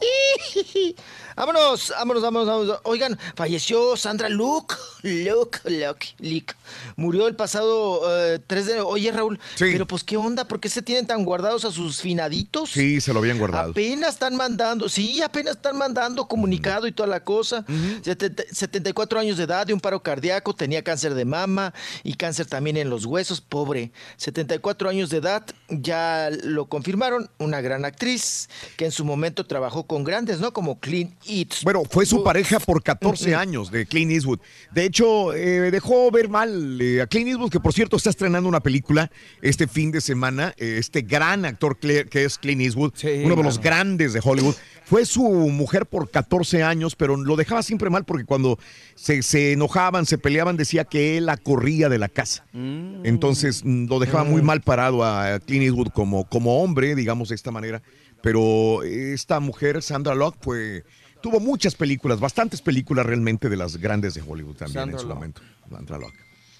Vámonos, 1.36 1.90
vámonos, 1.96 2.22
vámonos, 2.22 2.46
vámonos. 2.48 2.80
Oigan, 2.84 3.18
falleció 3.34 3.96
Sandra 3.96 4.28
Luke. 4.28 4.74
Luke, 5.02 5.58
Luke, 5.64 6.06
Luke. 6.18 6.54
Murió 6.96 7.26
el 7.28 7.34
pasado 7.36 8.02
eh, 8.34 8.38
3 8.46 8.66
de... 8.66 8.80
Oye, 8.80 9.10
Raúl, 9.12 9.38
pero 9.58 9.86
pues 9.86 10.04
qué 10.04 10.16
onda, 10.16 10.46
¿por 10.46 10.60
qué 10.60 10.68
se 10.68 10.82
tienen 10.82 11.06
tan 11.06 11.24
guardados 11.24 11.64
a 11.64 11.70
sus 11.70 12.00
finaditos? 12.00 12.70
Sí, 12.70 13.00
se 13.00 13.12
lo 13.12 13.20
habían 13.20 13.38
guardado. 13.38 13.70
Apenas 13.70 14.14
están 14.14 14.36
mandando, 14.36 14.88
sí, 14.88 15.22
apenas 15.22 15.56
están 15.56 15.76
mandando 15.78 16.26
comunicado 16.28 16.86
y 16.86 16.92
toda 16.92 17.08
la 17.08 17.24
cosa. 17.24 17.64
Setenta- 18.02 18.44
74 18.52 19.18
años 19.20 19.36
de 19.38 19.44
edad, 19.44 19.66
de 19.66 19.72
un 19.72 19.80
paro 19.80 20.02
cardíaco, 20.02 20.54
tenía 20.54 20.82
cáncer 20.84 21.14
de 21.14 21.24
mama 21.24 21.72
y 22.02 22.14
cáncer 22.14 22.46
también 22.46 22.76
en 22.76 22.90
los 22.90 23.04
huesos, 23.06 23.40
pobre. 23.40 23.92
74 24.16 24.88
años 24.90 25.10
de 25.10 25.18
edad, 25.18 25.44
ya 25.68 26.28
lo 26.44 26.66
confirmaron, 26.66 27.30
una 27.38 27.60
gran 27.60 27.84
actriz 27.84 28.48
que 28.76 28.84
en 28.84 28.92
su 28.92 29.04
momento 29.04 29.46
trabajó 29.46 29.84
con 29.86 30.04
grandes, 30.04 30.40
¿no? 30.40 30.52
Como 30.52 30.78
Clint 30.80 31.14
Eastwood. 31.26 31.64
Bueno, 31.64 31.82
fue 31.88 32.06
su 32.06 32.22
pareja 32.22 32.58
por 32.60 32.82
14 32.82 33.34
años 33.34 33.70
de 33.70 33.86
Clint 33.86 34.12
Eastwood. 34.12 34.40
De 34.72 34.84
hecho, 34.84 35.34
eh, 35.34 35.70
dejó 35.70 36.10
ver 36.10 36.28
mal 36.28 36.80
eh, 36.80 37.02
a 37.02 37.06
Clint 37.06 37.28
Eastwood, 37.28 37.50
que 37.50 37.60
por 37.60 37.72
cierto 37.72 37.96
está 37.96 38.10
estrenando 38.10 38.48
una 38.48 38.60
película 38.60 39.10
este 39.42 39.66
fin 39.66 39.90
de 39.90 40.00
semana. 40.00 40.54
Eh, 40.56 40.76
este 40.78 41.02
gran 41.02 41.44
actor 41.44 41.78
que 41.78 42.24
es 42.24 42.38
Clint 42.38 42.62
Eastwood, 42.62 42.92
uno 43.24 43.36
de 43.36 43.42
los 43.42 43.60
grandes 43.60 44.12
de 44.12 44.20
Hollywood. 44.22 44.54
Fue 44.84 45.04
su 45.04 45.22
mujer 45.22 45.86
por 45.86 46.10
14 46.10 46.64
años, 46.64 46.96
pero 46.96 47.16
lo 47.16 47.36
dejaba 47.36 47.62
siempre 47.62 47.90
mal 47.90 48.04
porque 48.04 48.24
cuando 48.24 48.58
se, 48.96 49.22
se 49.22 49.52
enojaban, 49.52 50.04
se 50.04 50.18
peleaban, 50.18 50.56
decía 50.56 50.84
que 50.84 51.16
él 51.16 51.26
la 51.26 51.36
corría 51.36 51.88
de 51.88 51.98
la 51.98 52.08
casa. 52.08 52.44
Entonces 52.52 53.62
mm, 53.64 53.86
lo 53.86 54.00
dejaba 54.00 54.24
muy 54.24 54.42
mal 54.42 54.62
parado 54.62 55.04
a 55.04 55.38
Clint 55.38 55.64
Eastwood 55.64 55.90
como, 55.92 56.24
como 56.28 56.62
hombre, 56.62 56.96
digamos 56.96 57.28
de 57.28 57.36
esta 57.36 57.52
manera. 57.52 57.82
Pero 58.22 58.82
esta 58.82 59.40
mujer, 59.40 59.82
Sandra 59.82 60.14
Locke, 60.14 60.38
fue, 60.42 60.84
tuvo 61.20 61.40
muchas 61.40 61.74
películas, 61.74 62.20
bastantes 62.20 62.62
películas 62.62 63.06
realmente 63.06 63.48
de 63.48 63.56
las 63.56 63.76
grandes 63.76 64.14
de 64.14 64.22
Hollywood 64.22 64.56
también 64.56 64.80
Sandra 64.80 64.96
en 64.96 65.00
su 65.00 65.08
momento. 65.08 65.42
Sandra. 65.70 65.98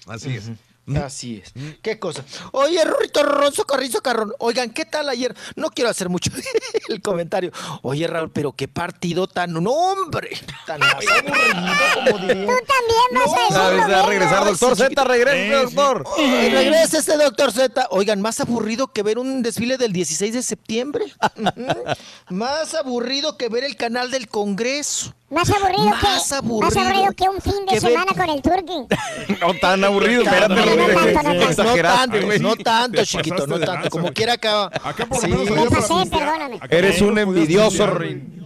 Así 0.07 0.35
es. 0.35 0.51
Así 0.97 1.41
es. 1.43 1.53
Qué 1.81 1.99
cosa. 1.99 2.23
Oye, 2.51 2.83
Rorrito 2.83 3.23
Ronzo 3.23 3.65
Carrizo 3.65 4.01
Carrón. 4.01 4.33
Oigan, 4.39 4.69
¿qué 4.71 4.85
tal 4.85 5.09
ayer? 5.09 5.35
No 5.55 5.69
quiero 5.69 5.89
hacer 5.89 6.09
mucho 6.09 6.31
el 6.89 7.01
comentario. 7.01 7.51
Oye, 7.81 8.07
Raúl, 8.07 8.31
pero 8.31 8.53
qué 8.53 8.67
partido 8.67 9.27
tan. 9.27 9.53
No, 9.53 9.71
hombre. 9.71 10.29
Tan 10.65 10.79
más 10.79 10.95
aburrido, 10.95 11.63
como 11.95 12.17
diría. 12.19 12.45
Tú 12.45 12.53
también 12.67 13.25
vas 13.25 13.57
a 13.57 13.99
A 13.99 14.05
regresar, 14.07 14.45
doctor 14.45 14.75
Z, 14.75 15.03
regresa, 15.03 15.63
doctor. 15.63 16.03
Ay, 16.17 16.49
regresa 16.49 16.97
este 16.99 17.17
doctor 17.17 17.51
Z. 17.51 17.87
Oigan, 17.91 18.21
más 18.21 18.39
aburrido 18.39 18.87
que 18.87 19.03
ver 19.03 19.19
un 19.19 19.41
desfile 19.41 19.77
del 19.77 19.93
16 19.93 20.33
de 20.33 20.43
septiembre. 20.43 21.05
Más 22.29 22.73
aburrido 22.75 23.37
que 23.37 23.49
ver 23.49 23.63
el 23.63 23.75
canal 23.75 24.11
del 24.11 24.27
Congreso. 24.27 25.13
Más 25.31 25.49
aburrido, 25.49 25.85
Más 25.85 25.99
que, 26.01 26.07
más 26.07 26.31
aburrido 26.33 26.81
aburrido 26.81 27.13
que 27.13 27.29
un 27.29 27.41
fin 27.41 27.65
de 27.65 27.79
semana 27.79 28.13
con 28.13 28.29
el 28.29 28.41
turqui. 28.41 28.85
No 29.41 29.53
tan 29.61 29.83
aburrido, 29.83 30.23
espérate. 30.23 30.53
No, 30.55 30.65
no, 30.65 30.75
no, 30.75 30.83
güey. 30.93 31.13
tanto, 31.13 31.23
no, 31.23 31.33
no. 31.33 31.49
Exageraste, 31.49 31.73
no 31.73 31.83
tanto, 32.11 32.25
güey. 32.25 32.39
no 32.39 32.55
tanto, 32.57 32.97
Te 32.99 33.05
chiquito, 33.05 33.47
no 33.47 33.59
tanto. 33.59 33.89
Como 33.89 34.11
quiera 34.11 34.33
acá. 34.33 34.65
Acá 34.83 35.05
por 35.05 35.17
lo 35.17 35.21
Sí. 35.21 35.49
menos 35.49 35.69
Me 35.71 35.77
pasé, 35.77 35.93
perdóname. 36.09 36.59
Eres 36.69 37.01
un 37.01 37.17
envidioso. 37.17 37.87
Rin. 37.87 38.40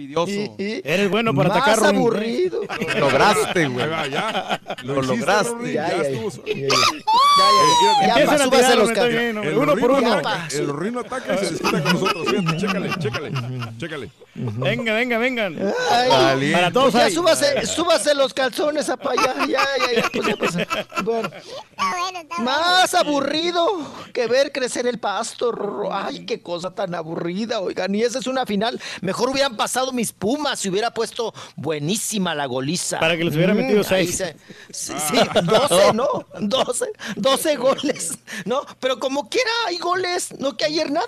Envidioso. 0.00 0.54
Eres 0.58 1.10
bueno 1.10 1.34
para 1.34 1.48
más 1.50 1.58
atacar, 1.58 1.86
aburrido. 1.94 2.60
Lograste, 2.98 3.60
Ahí 3.60 3.66
güey. 3.68 4.10
ya. 4.10 4.60
Lo 4.84 5.00
hiciste, 5.00 5.16
lograste. 5.16 5.72
Ya, 5.72 5.88
Ya 5.88 5.96
ya, 5.96 6.02
estuvo. 6.08 6.44
ya, 6.46 6.54
ya, 6.56 8.06
ya, 8.06 8.14
a 8.14 8.50
tirarlo, 8.50 8.76
los 8.80 8.88
está 8.90 9.00
ca- 9.02 9.06
bien, 9.06 9.36
hombre. 9.36 9.50
El 9.52 9.58
Uno 9.58 9.76
por 9.76 9.90
uno. 9.90 10.20
El 10.52 10.76
Rino 10.78 11.00
ataca 11.00 11.34
y 11.34 11.38
se 11.38 11.50
desquita 11.52 11.82
con 11.82 11.92
nosotros. 11.92 12.28
Fíjate, 12.28 12.56
chécale, 12.56 12.90
chécale. 12.98 13.32
Chécale. 13.78 14.10
Venga, 14.34 14.94
venga, 14.94 15.18
vengan. 15.18 15.56
Para 16.52 16.70
todos 16.72 16.94
ya 16.94 17.10
súbase, 17.10 17.66
súbase 17.66 18.14
los 18.14 18.32
calzones 18.32 18.88
apa, 18.88 19.12
ya, 19.16 19.46
ya, 19.46 19.60
ya, 19.78 20.02
ya, 20.02 20.10
pues 20.10 20.26
ya, 20.26 20.36
pues. 20.36 21.04
Bueno, 21.04 21.28
más 22.38 22.94
aburrido 22.94 23.66
que 24.12 24.26
ver 24.26 24.52
crecer 24.52 24.86
el 24.86 24.98
pasto. 24.98 25.52
Ay, 25.92 26.24
qué 26.26 26.40
cosa 26.40 26.70
tan 26.74 26.94
aburrida, 26.94 27.60
oigan. 27.60 27.94
Y 27.94 28.02
esa 28.02 28.18
es 28.20 28.26
una 28.26 28.46
final. 28.46 28.80
Mejor 29.00 29.30
hubieran 29.30 29.56
pasado 29.56 29.89
mis 29.92 30.12
pumas 30.12 30.58
si 30.60 30.68
hubiera 30.68 30.92
puesto 30.92 31.32
buenísima 31.56 32.34
la 32.34 32.46
goliza. 32.46 32.98
Para 33.00 33.16
que 33.16 33.24
les 33.24 33.34
hubiera 33.34 33.54
metido 33.54 33.80
ahí 33.90 34.06
seis. 34.06 34.16
se- 34.16 34.36
sí, 34.70 34.92
sí, 35.08 35.16
12, 35.42 35.92
¿no? 35.94 36.26
12, 36.40 36.86
12 37.16 37.56
goles, 37.56 38.18
¿no? 38.44 38.62
Pero 38.80 38.98
como 38.98 39.28
quiera 39.28 39.50
hay 39.66 39.78
goles, 39.78 40.34
no 40.38 40.56
que 40.56 40.64
ayer 40.64 40.90
nada. 40.90 41.06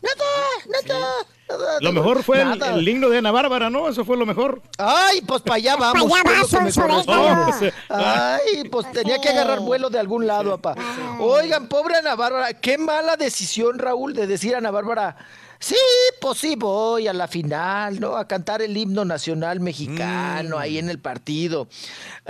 Nada, 0.00 0.84
nada. 0.86 1.08
nada, 1.48 1.78
Lo 1.80 1.92
mejor 1.92 2.22
fue 2.22 2.40
el, 2.40 2.62
el 2.62 2.88
himno 2.88 3.08
de 3.08 3.18
Ana 3.18 3.32
Bárbara, 3.32 3.68
¿no? 3.68 3.88
Eso 3.88 4.04
fue 4.04 4.16
lo 4.16 4.24
mejor. 4.26 4.62
Ay, 4.78 5.22
pues 5.22 5.42
para 5.42 5.56
allá 5.56 5.74
vamos. 5.74 6.12
allá 6.24 6.70
fue 6.70 6.88
lo 6.88 7.02
vas. 7.04 7.56
Ay, 7.88 8.62
pues 8.70 8.92
tenía 8.92 9.20
que 9.20 9.28
agarrar 9.28 9.58
vuelo 9.58 9.90
de 9.90 9.98
algún 9.98 10.24
lado, 10.26 10.56
papá. 10.58 10.80
Oigan, 11.18 11.66
pobre 11.68 11.96
Ana 11.96 12.14
Bárbara, 12.14 12.52
qué 12.54 12.78
mala 12.78 13.16
decisión, 13.16 13.80
Raúl, 13.80 14.14
de 14.14 14.28
decir 14.28 14.54
a 14.54 14.58
Ana 14.58 14.70
Bárbara. 14.70 15.16
Sí, 15.60 15.74
pues 16.20 16.38
sí 16.38 16.54
voy 16.56 17.08
a 17.08 17.12
la 17.12 17.26
final, 17.26 17.98
¿no? 17.98 18.16
A 18.16 18.28
cantar 18.28 18.62
el 18.62 18.76
himno 18.76 19.04
nacional 19.04 19.58
mexicano 19.60 20.56
ahí 20.58 20.78
en 20.78 20.88
el 20.88 21.00
partido 21.00 21.66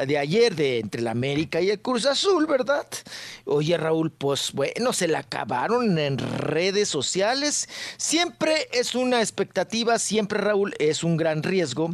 de 0.06 0.16
ayer 0.16 0.54
de 0.56 0.78
entre 0.78 1.02
la 1.02 1.10
América 1.10 1.60
y 1.60 1.68
el 1.70 1.80
Cruz 1.80 2.06
Azul, 2.06 2.46
¿verdad? 2.46 2.86
Oye, 3.44 3.76
Raúl, 3.76 4.10
pues 4.10 4.52
bueno, 4.52 4.92
se 4.94 5.08
la 5.08 5.18
acabaron 5.20 5.98
en 5.98 6.16
redes 6.18 6.88
sociales. 6.88 7.68
Siempre 7.98 8.68
es 8.72 8.94
una 8.94 9.20
expectativa, 9.20 9.98
siempre, 9.98 10.38
Raúl, 10.40 10.74
es 10.78 11.04
un 11.04 11.16
gran 11.18 11.42
riesgo 11.42 11.90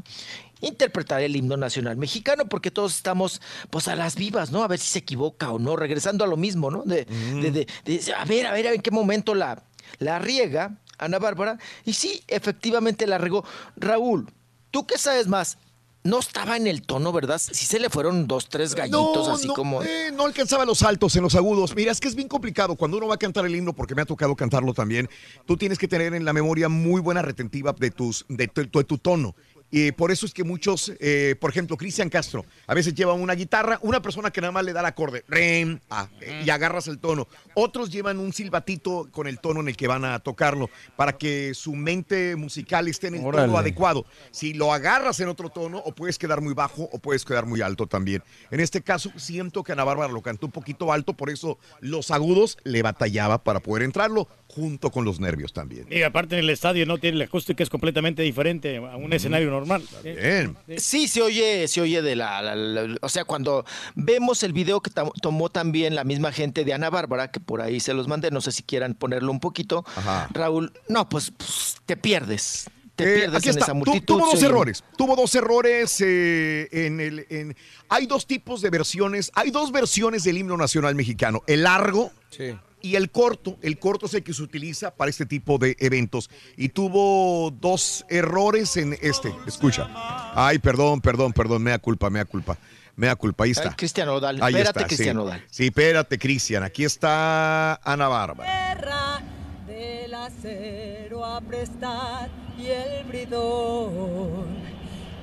interpretar 0.61 1.21
el 1.21 1.37
himno 1.37 1.57
nacional 1.59 1.97
mexicano, 1.97 2.47
porque 2.49 2.71
todos 2.71 2.95
estamos 2.95 3.43
pues 3.71 3.87
a 3.89 3.97
las 3.97 4.15
vivas, 4.15 4.51
¿no? 4.51 4.63
A 4.63 4.69
ver 4.69 4.79
si 4.79 4.87
se 4.87 5.01
equivoca 5.01 5.51
o 5.51 5.59
no, 5.59 5.77
regresando 5.77 6.25
a 6.25 6.27
lo 6.29 6.37
mismo, 6.39 6.71
¿no? 6.71 6.85
De, 6.85 7.05
de- 7.05 7.51
de- 7.51 7.67
de- 7.85 8.15
a 8.15 8.25
ver, 8.25 8.47
a 8.47 8.53
ver, 8.53 8.67
en 8.67 8.81
qué 8.81 8.91
momento 8.91 9.35
la, 9.35 9.63
la 9.99 10.19
riega 10.21 10.79
Ana 11.05 11.19
Bárbara. 11.19 11.59
Y 11.85 11.95
sí, 11.95 12.23
efectivamente 12.29 13.07
la 13.07 13.19
regó. 13.19 13.45
Raúl, 13.77 14.31
¿tú 14.71 14.87
qué 14.87 14.99
sabes 14.99 15.29
más? 15.29 15.59
No 16.07 16.19
estaba 16.19 16.59
en 16.59 16.67
el 16.67 16.83
tono, 16.83 17.13
¿verdad? 17.13 17.39
Sí 17.39 17.65
se 17.65 17.81
le 17.81 17.89
fueron 17.89 18.27
dos, 18.27 18.51
tres 18.51 18.75
gallitos, 18.75 19.27
así 19.27 19.47
no, 19.47 19.55
como... 19.55 19.83
eh, 19.83 20.11
no 20.13 20.27
alcanzaba 20.27 20.67
los 20.67 20.83
altos 20.83 21.17
en 21.17 21.23
los 21.23 21.35
agudos. 21.35 21.75
Mira, 21.75 21.93
es 21.93 21.99
que 21.99 22.09
es 22.09 22.15
bien 22.15 22.29
complicado. 22.29 22.77
Cuando 22.77 22.99
uno 22.99 23.07
va 23.07 23.15
a 23.15 23.19
cantar 23.19 23.47
el 23.47 23.57
himno, 23.57 23.73
porque 23.73 23.95
me 23.95 24.03
ha 24.03 24.05
tocado 24.05 24.37
cantarlo 24.37 24.75
también, 24.75 25.09
tú 25.47 25.57
tienes 25.57 25.79
que 25.79 25.89
tener 25.89 26.13
en 26.13 26.27
la 26.27 26.35
memoria 26.35 26.69
muy 26.69 27.01
buena 27.01 27.23
retentiva 27.23 27.73
de, 27.73 27.91
tus, 27.91 28.27
de, 28.29 28.49
tu, 28.49 28.61
de 28.79 28.85
tu 28.85 28.99
tono. 28.99 29.35
Y 29.71 29.91
por 29.93 30.13
eso 30.13 30.25
es 30.25 30.33
que 30.33 30.45
muchos, 30.45 30.93
eh, 31.01 31.35
por 31.41 31.51
ejemplo, 31.51 31.77
Cristian 31.77 32.09
Castro, 32.09 32.45
a 32.67 32.75
veces 32.75 32.95
lleva 32.95 33.13
una 33.13 33.35
guitarra, 33.35 33.79
una 33.83 34.01
persona 34.01 34.31
que 34.31 34.41
nada 34.41 34.53
más 34.53 34.65
le 34.65 34.73
da 34.73 34.81
el 34.81 34.87
acorde, 34.87 35.25
rem, 35.27 35.81
ah, 35.91 36.09
eh, 36.21 36.43
y 36.47 36.51
agarras 36.51 36.87
el 36.87 36.99
tono. 36.99 37.27
Otros 37.55 37.91
llevan 37.91 38.19
un 38.21 38.33
silbatito 38.33 39.09
con 39.11 39.27
el 39.27 39.41
tono 39.41 39.61
en 39.61 39.69
el 39.69 39.77
que 39.77 39.89
van 39.89 40.05
a 40.05 40.21
tocarlo, 40.21 40.71
para 40.97 41.19
que 41.19 41.55
su 41.55 41.75
mente 41.75 42.37
musical 42.37 42.87
esté 42.87 43.09
en 43.09 43.17
el 43.17 43.25
Órale. 43.25 43.47
tono 43.47 43.59
adecuado. 43.59 44.07
Si 44.31 44.55
lo 44.55 44.73
agarras 44.73 45.19
en 45.21 45.29
otro 45.29 45.49
tono, 45.49 45.79
o 45.79 45.93
puedes 45.93 46.19
quedar 46.19 46.41
muy 46.41 46.55
bajo, 46.55 46.89
o 46.93 46.99
puedes 46.99 47.25
quedar 47.25 47.47
muy 47.47 47.61
alto 47.61 47.89
también. 47.89 48.23
En 48.53 48.61
este 48.61 48.81
caso, 48.81 49.11
siento 49.17 49.65
que 49.65 49.73
Ana 49.73 49.85
Bárbara 49.85 50.13
lo 50.13 50.23
cantó 50.23 50.47
un 50.47 50.53
poquito 50.53 50.93
alto, 50.93 51.15
por 51.15 51.31
eso 51.31 51.59
los 51.81 52.13
agudos 52.13 52.59
le 52.63 52.83
batallaba 52.83 53.43
para 53.43 53.61
poder 53.61 53.83
entrarlo, 53.83 54.29
junto 54.55 54.91
con 54.91 55.05
los 55.05 55.19
nervios 55.19 55.53
también. 55.53 55.87
Y 55.91 56.03
aparte 56.03 56.37
en 56.37 56.45
el 56.45 56.51
estadio 56.51 56.87
no 56.87 56.99
tiene 56.99 57.19
la 57.19 57.25
acústica, 57.25 57.63
es 57.63 57.71
completamente 57.71 58.23
diferente 58.23 58.77
a 58.77 58.97
un 58.97 59.13
escenario 59.13 59.51
normal. 59.51 59.83
Bien. 60.05 60.57
Sí, 60.77 61.09
se 61.09 61.23
oye, 61.23 61.67
se 61.67 61.81
oye 61.81 62.03
de 62.03 62.15
la, 62.15 62.41
la- 62.41 62.55
la- 62.55 62.97
O 63.03 63.09
sea, 63.09 63.25
cuando 63.25 63.65
vemos 63.97 64.43
el 64.45 64.53
video 64.53 64.81
que 64.81 64.91
tam- 64.93 65.11
tomó 65.21 65.49
también 65.51 65.95
la 65.97 66.05
misma 66.05 66.31
gente 66.31 66.65
de 66.65 66.73
Ana 66.73 66.89
Bárbara, 66.91 67.31
que 67.33 67.41
por 67.41 67.61
ahí 67.63 67.81
se 67.81 67.95
los 67.95 68.07
mandé, 68.07 68.31
no 68.31 68.41
sé 68.41 68.53
si 68.53 68.63
quieran 68.63 68.95
ponerlo 68.95 69.33
un 69.33 69.41
poquito. 69.41 69.85
Ajá. 69.97 70.29
Raúl, 70.33 70.73
no, 70.89 71.09
pues, 71.09 71.33
pues, 71.37 71.79
te 71.85 71.97
pierdes. 71.97 72.71
Te 72.95 73.03
Eh, 73.13 73.17
pierdes 73.19 73.39
aquí 73.39 73.49
en 73.49 73.51
está. 73.51 73.65
esa 73.65 73.73
Tu- 73.73 73.79
multitud. 73.79 74.19
tuvo 74.19 74.31
dos 74.31 74.43
errores. 74.45 74.85
Tuvo 74.97 75.17
dos 75.17 75.35
errores 75.35 76.01
eh, 76.01 76.69
en 76.71 77.01
el. 77.01 77.27
en- 77.29 77.57
hay 77.89 78.07
dos 78.07 78.25
tipos 78.29 78.61
de 78.63 78.71
versiones. 78.71 79.33
Hay 79.35 79.51
dos 79.51 79.73
versiones 79.73 80.23
del 80.23 80.39
himno 80.39 80.57
nacional 80.57 80.95
mexicano: 80.95 81.43
el 81.49 81.65
largo 81.65 82.13
Sí. 82.31 82.55
Y 82.85 82.97
el 82.97 83.11
corto. 83.11 83.57
El 83.63 83.79
corto 83.79 84.05
es 84.05 84.13
el 84.13 84.23
que 84.23 84.35
se 84.35 84.43
utiliza 84.43 84.95
para 84.95 85.09
este 85.09 85.25
tipo 85.25 85.57
de 85.57 85.75
eventos. 85.81 86.29
Y 86.55 86.69
tuvo 86.69 87.51
dos 87.51 88.05
errores 88.11 88.77
en 88.77 88.99
este. 89.01 89.35
Escucha. 89.47 89.89
Ay, 90.35 90.59
perdón, 90.59 91.01
perdón, 91.01 91.33
perdón. 91.33 91.63
Mea 91.63 91.79
culpa, 91.79 92.11
mea 92.11 92.27
culpa. 92.27 92.59
Mea 92.95 93.17
culpa, 93.17 93.45
ahí 93.45 93.53
está. 93.53 93.71
Ay, 93.71 93.75
Cristian 93.75 94.11
Odal. 94.11 94.37
Ahí 94.43 94.53
Espérate, 94.53 94.79
está, 94.81 94.87
Cristian 94.87 95.17
sí. 95.17 95.23
Odal. 95.23 95.45
Sí, 95.51 95.65
espérate, 95.65 96.19
Cristian. 96.19 96.63
Aquí 96.63 96.85
está 96.85 97.77
Ana 97.77 98.07
Bárbara. 98.09 98.75
tierra 98.77 99.23
del 99.67 100.15
acero 100.15 101.25
a 101.25 101.41
prestar 101.41 102.29
y 102.59 102.67
el 102.67 103.05
bridón 103.07 104.47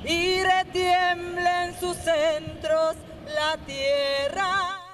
y 0.04 0.42
retiembla 0.42 1.68
en 1.68 1.80
sus 1.80 1.96
centros 1.98 2.96
la 3.36 3.56
tierra 3.68 4.91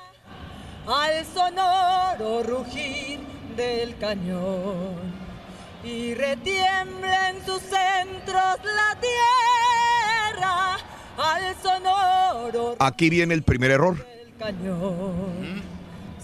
al 0.88 1.25
sonoro 1.33 2.43
rugir 2.43 3.19
del 3.56 3.98
cañón 3.98 4.95
y 5.83 6.14
retiembla 6.14 7.30
en 7.30 7.45
sus 7.45 7.61
centros 7.61 8.57
la 8.64 8.98
tierra 8.99 10.77
al 11.17 11.56
sonoro 11.61 12.75
Aquí 12.80 13.09
viene 13.09 13.33
el 13.33 13.43
primer 13.43 13.72
error. 13.72 13.98
del 13.98 14.33
cañón. 14.38 15.61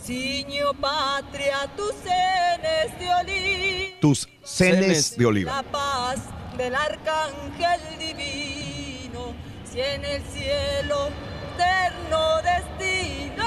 Ciño 0.01 0.74
patria, 0.80 1.67
tus 1.77 1.93
cenes 1.95 3.00
de 3.00 3.14
oliva. 3.14 4.00
Tus 4.01 4.27
cenes 4.43 5.17
de 5.17 5.25
oliva. 5.25 5.56
La 5.56 5.64
paz 5.64 6.17
del 6.58 6.75
arcángel 6.75 7.80
divino, 7.98 9.33
si 9.72 9.80
en 9.80 10.03
el 10.03 10.22
cielo 10.24 11.08
eterno 11.56 12.42
destino, 12.42 13.42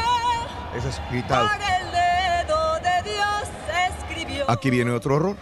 Ese 0.76 0.88
es 0.90 1.00
gritado. 1.10 1.48
por 1.48 1.56
el 1.56 1.92
dedo 1.92 2.74
de 2.80 3.10
Dios 3.10 3.98
escribió. 3.98 4.50
Aquí 4.50 4.70
viene 4.70 4.90
otro 4.92 5.16
error. 5.16 5.36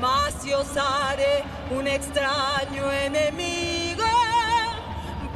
Mas 0.00 0.34
si 0.42 0.52
osare 0.52 1.42
un 1.70 1.86
extraño 1.86 2.90
enemigo 2.92 4.04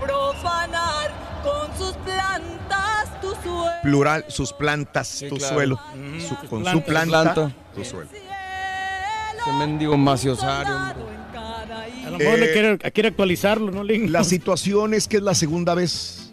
profanar 0.00 1.10
con 1.42 1.76
sus 1.78 1.96
plantas 1.98 3.20
tu 3.20 3.28
suelo. 3.42 3.70
Plural, 3.82 4.24
sus 4.28 4.52
plantas, 4.52 5.24
tu 5.28 5.36
claro. 5.36 5.54
suelo. 5.54 5.80
Su- 6.28 6.36
con 6.48 6.64
su 6.64 6.82
plantas. 6.82 6.84
planta, 6.84 7.34
Planta. 7.34 7.54
tu 7.74 7.84
suelo. 7.84 8.08
Ese 8.12 9.52
mendigo 9.58 9.96
maciosario. 9.96 10.74
A 10.76 12.10
lo 12.10 12.18
mejor 12.18 12.38
le 12.38 12.46
Eh, 12.46 12.52
quiere, 12.52 12.78
quiere 12.92 13.08
actualizarlo, 13.10 13.70
¿no, 13.70 13.82
Link? 13.84 14.10
La 14.10 14.24
situación 14.24 14.92
es 14.94 15.06
que 15.08 15.18
es 15.18 15.22
la 15.22 15.34
segunda 15.34 15.74
vez. 15.74 16.29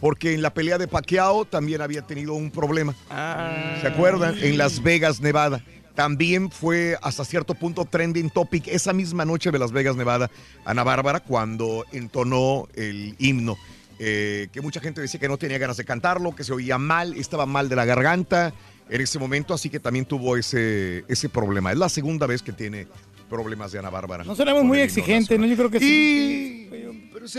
Porque 0.00 0.34
en 0.34 0.42
la 0.42 0.52
pelea 0.52 0.78
de 0.78 0.88
Pacquiao 0.88 1.44
también 1.44 1.80
había 1.80 2.02
tenido 2.02 2.34
un 2.34 2.50
problema. 2.50 2.94
Ah. 3.10 3.78
¿Se 3.80 3.86
acuerdan? 3.86 4.36
En 4.42 4.58
Las 4.58 4.82
Vegas, 4.82 5.20
Nevada. 5.20 5.64
También 5.94 6.50
fue 6.50 6.98
hasta 7.00 7.24
cierto 7.24 7.54
punto 7.54 7.86
trending 7.86 8.28
topic 8.28 8.68
esa 8.68 8.92
misma 8.92 9.24
noche 9.24 9.50
de 9.50 9.58
Las 9.58 9.72
Vegas, 9.72 9.96
Nevada, 9.96 10.30
Ana 10.66 10.84
Bárbara, 10.84 11.20
cuando 11.20 11.86
entonó 11.92 12.68
el 12.74 13.14
himno. 13.18 13.56
eh, 13.98 14.48
que 14.52 14.60
mucha 14.60 14.80
gente 14.80 15.00
decía 15.00 15.18
que 15.18 15.28
no 15.28 15.38
tenía 15.38 15.56
ganas 15.56 15.78
de 15.78 15.84
cantarlo, 15.84 16.36
que 16.36 16.44
se 16.44 16.52
oía 16.52 16.76
mal, 16.76 17.14
estaba 17.14 17.46
mal 17.46 17.70
de 17.70 17.76
la 17.76 17.86
garganta 17.86 18.52
en 18.88 19.00
ese 19.00 19.18
momento, 19.18 19.54
así 19.54 19.70
que 19.70 19.80
también 19.80 20.04
tuvo 20.04 20.36
ese, 20.36 21.04
ese 21.08 21.28
problema. 21.28 21.72
Es 21.72 21.78
la 21.78 21.88
segunda 21.88 22.26
vez 22.26 22.42
que 22.42 22.52
tiene 22.52 22.86
problemas 23.28 23.72
de 23.72 23.78
Ana 23.78 23.90
Bárbara. 23.90 24.24
No 24.24 24.34
seremos 24.34 24.64
muy 24.64 24.80
exigentes, 24.80 25.38
¿no? 25.38 25.46
Yo 25.46 25.56
creo 25.56 25.70
que 25.70 25.80
sí. 25.80 26.68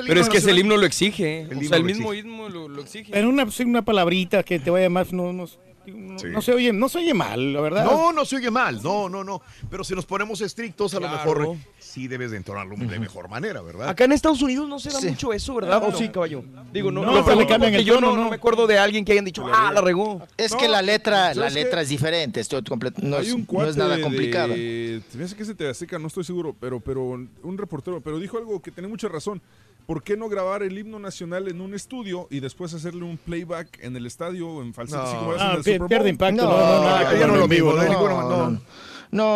Pero 0.05 0.21
es 0.21 0.29
que 0.29 0.37
ese 0.37 0.51
himno 0.51 0.77
lo 0.77 0.85
exige. 0.85 1.41
El 1.41 1.57
o 1.57 1.63
sea, 1.63 1.77
el 1.77 1.83
mismo 1.83 2.13
himno 2.13 2.49
lo, 2.49 2.67
lo 2.67 2.81
exige. 2.81 3.11
Pero 3.11 3.29
una, 3.29 3.47
una 3.65 3.81
palabrita 3.83 4.43
que 4.43 4.59
te 4.59 4.69
vaya 4.69 4.89
más, 4.89 5.13
no, 5.13 5.31
no, 5.31 5.47
no- 5.87 6.19
Sí. 6.19 6.27
no 6.27 6.41
se 6.41 6.53
oye, 6.53 6.73
no 6.73 6.89
se 6.89 6.99
oye 6.99 7.13
mal, 7.13 7.53
la 7.53 7.61
verdad. 7.61 7.85
No, 7.85 8.11
no 8.13 8.25
se 8.25 8.35
oye 8.37 8.51
mal, 8.51 8.81
no, 8.83 9.09
no, 9.09 9.23
no. 9.23 9.41
Pero 9.69 9.83
si 9.83 9.95
nos 9.95 10.05
ponemos 10.05 10.41
estrictos, 10.41 10.93
a 10.93 10.99
lo 10.99 11.07
Claro. 11.07 11.17
mejor 11.41 11.57
sí 11.79 12.07
debes 12.07 12.31
de 12.31 12.37
entonarlo 12.37 12.75
de 12.75 12.99
mejor 12.99 13.29
manera, 13.29 13.61
¿verdad? 13.61 13.89
Acá 13.89 14.05
en 14.05 14.11
Estados 14.11 14.41
Unidos 14.41 14.67
no 14.67 14.79
se 14.79 14.89
da 14.89 14.99
Sí. 14.99 15.09
mucho 15.09 15.33
eso, 15.33 15.55
¿verdad? 15.55 15.81
¿O 15.83 15.95
sí, 15.95 16.09
caballo? 16.09 16.43
Digo, 16.73 16.91
no, 16.91 17.03
No, 17.05 17.35
le 17.35 17.47
cambian 17.47 17.73
el 17.73 17.85
yo 17.85 17.99
no, 18.01 18.15
¿no? 18.15 18.23
no 18.23 18.29
me 18.29 18.35
acuerdo 18.35 18.67
de 18.67 18.77
alguien 18.77 19.05
que 19.05 19.11
hayan 19.13 19.25
dicho, 19.25 19.45
ah, 19.51 19.71
la 19.73 19.81
regó. 19.81 20.21
Es 20.37 20.51
No, 20.51 20.57
que 20.57 20.67
la 20.67 20.81
letra, 20.81 21.33
la 21.33 21.49
letra 21.49 21.81
es 21.81 21.89
diferente, 21.89 22.39
esto 22.39 22.61
complet- 22.63 22.97
no, 22.97 23.17
es, 23.17 23.35
no 23.35 23.65
es 23.65 23.77
nada. 23.77 23.95
Se 23.97 25.17
me 25.17 25.23
hace 25.23 25.35
que 25.35 25.41
es 25.41 25.47
de 25.47 25.55
TV 25.55 25.69
Azteca, 25.71 25.99
no 25.99 26.07
estoy 26.07 26.23
seguro, 26.23 26.55
pero, 26.59 26.79
pero 26.79 27.01
un 27.03 27.57
reportero, 27.57 28.01
pero 28.01 28.19
dijo 28.19 28.37
algo 28.37 28.61
que 28.61 28.71
tenía 28.71 28.89
mucha 28.89 29.07
razón. 29.07 29.41
¿Por 29.87 30.03
qué 30.03 30.17
no 30.17 30.27
grabar 30.27 30.63
el 30.63 30.77
himno 30.77 30.99
nacional 30.99 31.47
en 31.47 31.61
un 31.61 31.73
estudio 31.73 32.27
y 32.29 32.41
después 32.41 32.73
hacerle 32.73 33.05
un 33.05 33.17
playback 33.17 33.79
en 33.81 33.95
el 33.95 34.05
estadio 34.05 34.49
o 34.49 34.61
en 34.61 34.73
falsete? 34.73 35.01
así 35.01 35.15
como 35.15 35.31
No. 35.31 35.37
Ah, 35.39 35.57
en 35.65 35.81
el 35.81 35.87
pierde 35.87 36.09
impacto, 36.09 36.43
no, 36.43 36.51
no, 36.51 37.27
no 37.27 37.35
lo 37.37 37.47
vivo, 37.47 37.73
¿no? 37.73 38.51
no. 38.51 38.61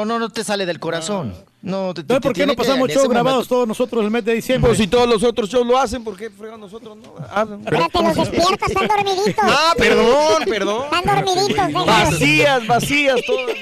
No, 0.04 0.20
no, 0.20 0.30
te 0.30 0.44
sale 0.44 0.66
del 0.66 0.78
corazón. 0.82 1.34
No, 1.62 1.94
te, 1.94 2.02
Entonces, 2.02 2.22
¿por 2.22 2.34
qué 2.34 2.46
no 2.46 2.56
pasamos 2.56 2.90
shows 2.90 3.08
grabados 3.08 3.48
todos 3.48 3.66
nosotros 3.66 4.04
el 4.04 4.12
mes 4.12 4.26
de 4.26 4.34
diciembre? 4.34 4.68
Pues 4.70 4.78
si 4.78 4.88
todos 4.88 5.08
los 5.08 5.24
otros 5.24 5.50
shows 5.50 5.66
lo 5.66 5.78
hacen, 5.78 6.04
¿por 6.04 6.18
qué 6.18 6.30
fregan 6.30 6.60
nosotros 6.60 6.98
no? 6.98 7.16
Ah, 7.30 7.48
Espérate, 7.50 8.04
los 8.04 8.16
despiertas, 8.16 8.70
están 8.70 8.88
dormiditos. 8.90 9.46
Ah, 9.48 9.74
perdón, 9.78 10.44
perdón. 10.46 10.84
Están 10.94 11.24
dormiditos. 11.24 11.86
Vacías, 11.86 12.68
vacías, 12.68 13.22
todas. 13.26 13.56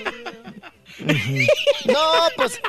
No, 1.86 2.00
pues. 2.36 2.60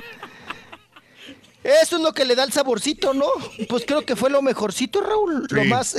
Eso 1.63 1.97
es 1.97 2.03
lo 2.03 2.13
que 2.15 2.25
le 2.25 2.35
da 2.35 2.45
el 2.45 2.53
saborcito, 2.53 3.13
¿no? 3.13 3.27
Pues 3.69 3.85
creo 3.87 4.07
que 4.07 4.17
fue 4.17 4.31
lo 4.31 4.41
mejorcito, 4.41 5.03
Raúl. 5.03 5.47
Lo 5.51 5.63
Sí. 5.63 5.69
más. 5.69 5.97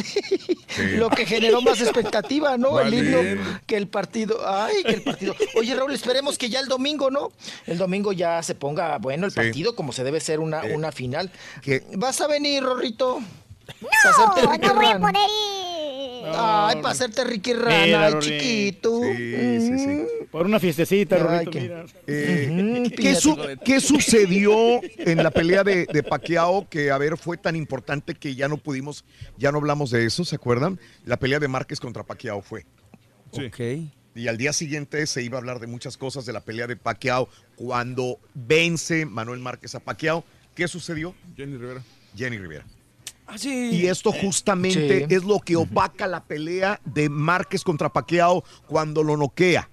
lo 0.98 1.09
que 1.09 1.25
generó 1.25 1.61
más 1.61 1.80
expectativa, 1.81 2.57
¿no? 2.57 2.72
Vale. 2.73 2.98
El 2.98 3.06
himno 3.06 3.43
que 3.67 3.77
el 3.77 3.88
partido. 3.88 4.40
Ay, 4.48 4.83
que 4.83 4.93
el 4.93 5.03
partido. 5.03 5.35
Oye, 5.56 5.75
Raúl, 5.75 5.93
esperemos 5.93 6.38
que 6.40 6.49
ya 6.49 6.59
el 6.59 6.67
domingo, 6.67 7.11
¿no? 7.11 7.31
El 7.67 7.77
domingo 7.77 8.11
ya 8.11 8.41
se 8.41 8.56
ponga 8.56 8.98
bueno 8.98 9.25
el 9.27 9.31
Sí. 9.31 9.35
partido, 9.35 9.75
como 9.75 9.93
se 9.93 10.03
debe 10.03 10.19
ser 10.19 10.40
una, 10.40 10.61
Eh, 10.65 10.73
una 10.75 10.91
final. 10.91 11.31
¿Vas 11.95 12.22
a 12.22 12.27
venir, 12.27 12.64
Rorrito? 12.64 13.19
No, 13.82 14.58
no 14.67 14.74
voy 14.75 14.85
a 14.88 15.00
poder 15.00 15.16
ir. 15.16 16.25
Ay, 16.33 16.75
para 16.82 16.90
hacerte 16.90 17.24
Ricky 17.24 17.53
Rana, 17.53 17.85
Mira, 17.85 18.06
ay, 18.08 18.14
chiquito. 18.19 19.01
Sí, 19.03 19.59
sí, 19.59 19.80
sí. 19.80 20.01
Por 20.32 20.45
una 20.45 20.59
fiestecita, 20.59 21.16
Ay, 21.16 21.22
Rorrito, 21.24 21.51
qué- 21.51 21.61
mira. 21.61 21.85
Eh, 22.08 22.91
¿qué, 22.98 23.16
su- 23.16 23.38
qué 23.66 23.80
sucedió 23.82 24.53
en 24.98 25.24
la 25.24 25.32
pelea 25.32 25.64
de, 25.64 25.88
de 25.91 26.03
Pacquiao 26.03 26.69
que, 26.69 26.91
a 26.91 26.98
ver, 26.98 27.17
fue 27.17 27.38
tan 27.38 27.56
importante 27.56 28.14
que 28.14 28.35
ya 28.35 28.48
no 28.48 28.58
pudimos, 28.58 29.03
ya 29.38 29.51
no 29.51 29.58
hablamos 29.58 29.90
de 29.91 30.06
eso, 30.06 30.24
¿se 30.24 30.35
acuerdan? 30.35 30.80
La 31.06 31.17
pelea 31.17 31.40
de 31.40 31.48
Márquez 31.48 31.80
contra 31.80 32.03
Pacquiao 32.03 32.41
fue. 32.41 32.66
Ok. 33.32 33.59
Y 34.14 34.27
al 34.27 34.38
día 34.38 34.53
siguiente 34.53 35.06
se 35.08 35.24
iba 35.24 35.38
a 35.38 35.40
hablar 35.40 35.59
de 35.59 35.67
muchas 35.67 35.98
cosas 35.98 36.25
de 36.25 36.33
la 36.33 36.41
pelea 36.41 36.67
de 36.67 36.75
Pacquiao 36.75 37.30
cuando 37.56 38.19
vence 38.33 39.06
Manuel 39.06 39.40
Márquez 39.40 39.74
a 39.75 39.80
Pacquiao. 39.80 40.24
¿Qué 40.53 40.67
sucedió? 40.67 41.16
Jenny 41.35 41.58
Rivera. 41.58 41.82
Jenny 42.16 42.38
Rivera. 42.38 42.66
Ah, 43.33 43.37
sí. 43.37 43.69
Y 43.71 43.87
esto 43.87 44.11
justamente 44.11 45.05
Sí. 45.07 45.15
es 45.15 45.23
lo 45.23 45.39
que 45.39 45.55
opaca 45.55 46.05
la 46.07 46.23
pelea 46.23 46.79
de 46.83 47.07
Márquez 47.09 47.63
contra 47.63 47.87
Pacquiao 47.91 48.43
cuando 48.67 49.03
lo 49.03 49.15
noquea. 49.15 49.69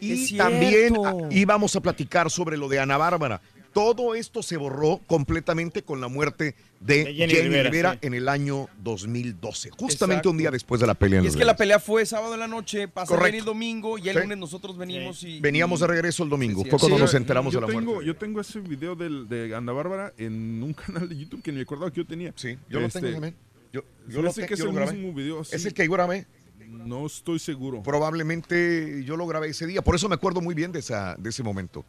Y 0.00 0.36
también 0.36 0.94
íbamos 1.30 1.76
a 1.76 1.80
platicar 1.80 2.30
sobre 2.30 2.56
lo 2.56 2.68
de 2.68 2.78
Ana 2.80 2.96
Bárbara. 2.96 3.40
Todo 3.74 4.14
esto 4.14 4.42
se 4.42 4.56
borró 4.56 5.00
completamente 5.06 5.82
con 5.82 6.00
la 6.00 6.08
muerte 6.08 6.54
de, 6.80 7.04
De 7.04 7.14
Jenny, 7.14 7.32
Jenny 7.34 7.48
Rivera, 7.48 7.70
Rivera, 7.70 7.92
sí. 7.94 7.98
en 8.02 8.14
el 8.14 8.28
año 8.28 8.68
2012, 8.82 9.70
justamente 9.70 10.12
Exacto. 10.14 10.30
un 10.30 10.38
día 10.38 10.50
después 10.50 10.80
de 10.80 10.86
la 10.86 10.94
pelea. 10.94 11.18
en 11.18 11.24
Y 11.24 11.28
es 11.28 11.36
que 11.36 11.44
la 11.44 11.56
pelea 11.56 11.80
fue 11.80 12.06
sábado 12.06 12.34
en 12.34 12.40
la 12.40 12.46
noche, 12.48 12.86
pasó 12.88 13.22
el 13.26 13.44
domingo 13.44 13.98
y 13.98 14.08
el 14.08 14.14
Sí. 14.14 14.22
lunes 14.22 14.38
nosotros 14.38 14.78
venimos 14.78 15.22
y... 15.24 15.40
Veníamos 15.40 15.80
de 15.80 15.88
regreso 15.88 16.22
el 16.22 16.28
domingo, 16.30 16.62
Sí, 16.62 16.70
fue 16.70 16.78
cuando 16.78 16.96
sí. 16.98 17.02
nos 17.02 17.14
enteramos 17.14 17.52
yo 17.52 17.60
de 17.60 17.66
la 17.66 17.72
tengo, 17.72 17.92
muerte. 17.94 18.06
Yo 18.06 18.16
tengo 18.16 18.40
ese 18.40 18.60
video 18.60 18.94
del, 18.94 19.28
de 19.28 19.54
Ana 19.54 19.72
Bárbara 19.72 20.12
en 20.18 20.62
un 20.62 20.72
canal 20.86 21.08
de 21.08 21.16
YouTube 21.16 21.42
que 21.42 21.50
ni 21.50 21.56
me 21.56 21.62
acordaba 21.62 21.90
que 21.90 21.96
yo 21.98 22.06
tenía. 22.06 22.32
Sí, 22.36 22.56
yo 22.68 22.78
lo 22.80 22.86
Este, 22.86 23.00
tengo 23.00 23.12
también. 23.14 23.34
Yo, 23.72 23.82
yo 24.08 24.22
lo, 24.22 24.32
te- 24.32 24.46
que 24.46 24.54
es 24.54 24.60
el 24.60 24.72
mismo 24.72 25.12
video. 25.12 25.40
Es 25.42 25.64
el 25.66 25.74
que 25.74 25.84
yo 25.84 25.90
grabé. 25.92 26.26
No 26.68 27.06
estoy 27.06 27.38
seguro. 27.40 27.82
Probablemente 27.82 29.02
yo 29.04 29.16
lo 29.16 29.26
grabé 29.26 29.48
ese 29.48 29.66
día, 29.66 29.82
por 29.82 29.94
eso 29.96 30.08
me 30.08 30.14
acuerdo 30.14 30.40
muy 30.40 30.54
bien 30.54 30.70
de, 30.72 30.78
esa, 30.78 31.16
de 31.18 31.30
ese 31.30 31.42
momento. 31.42 31.84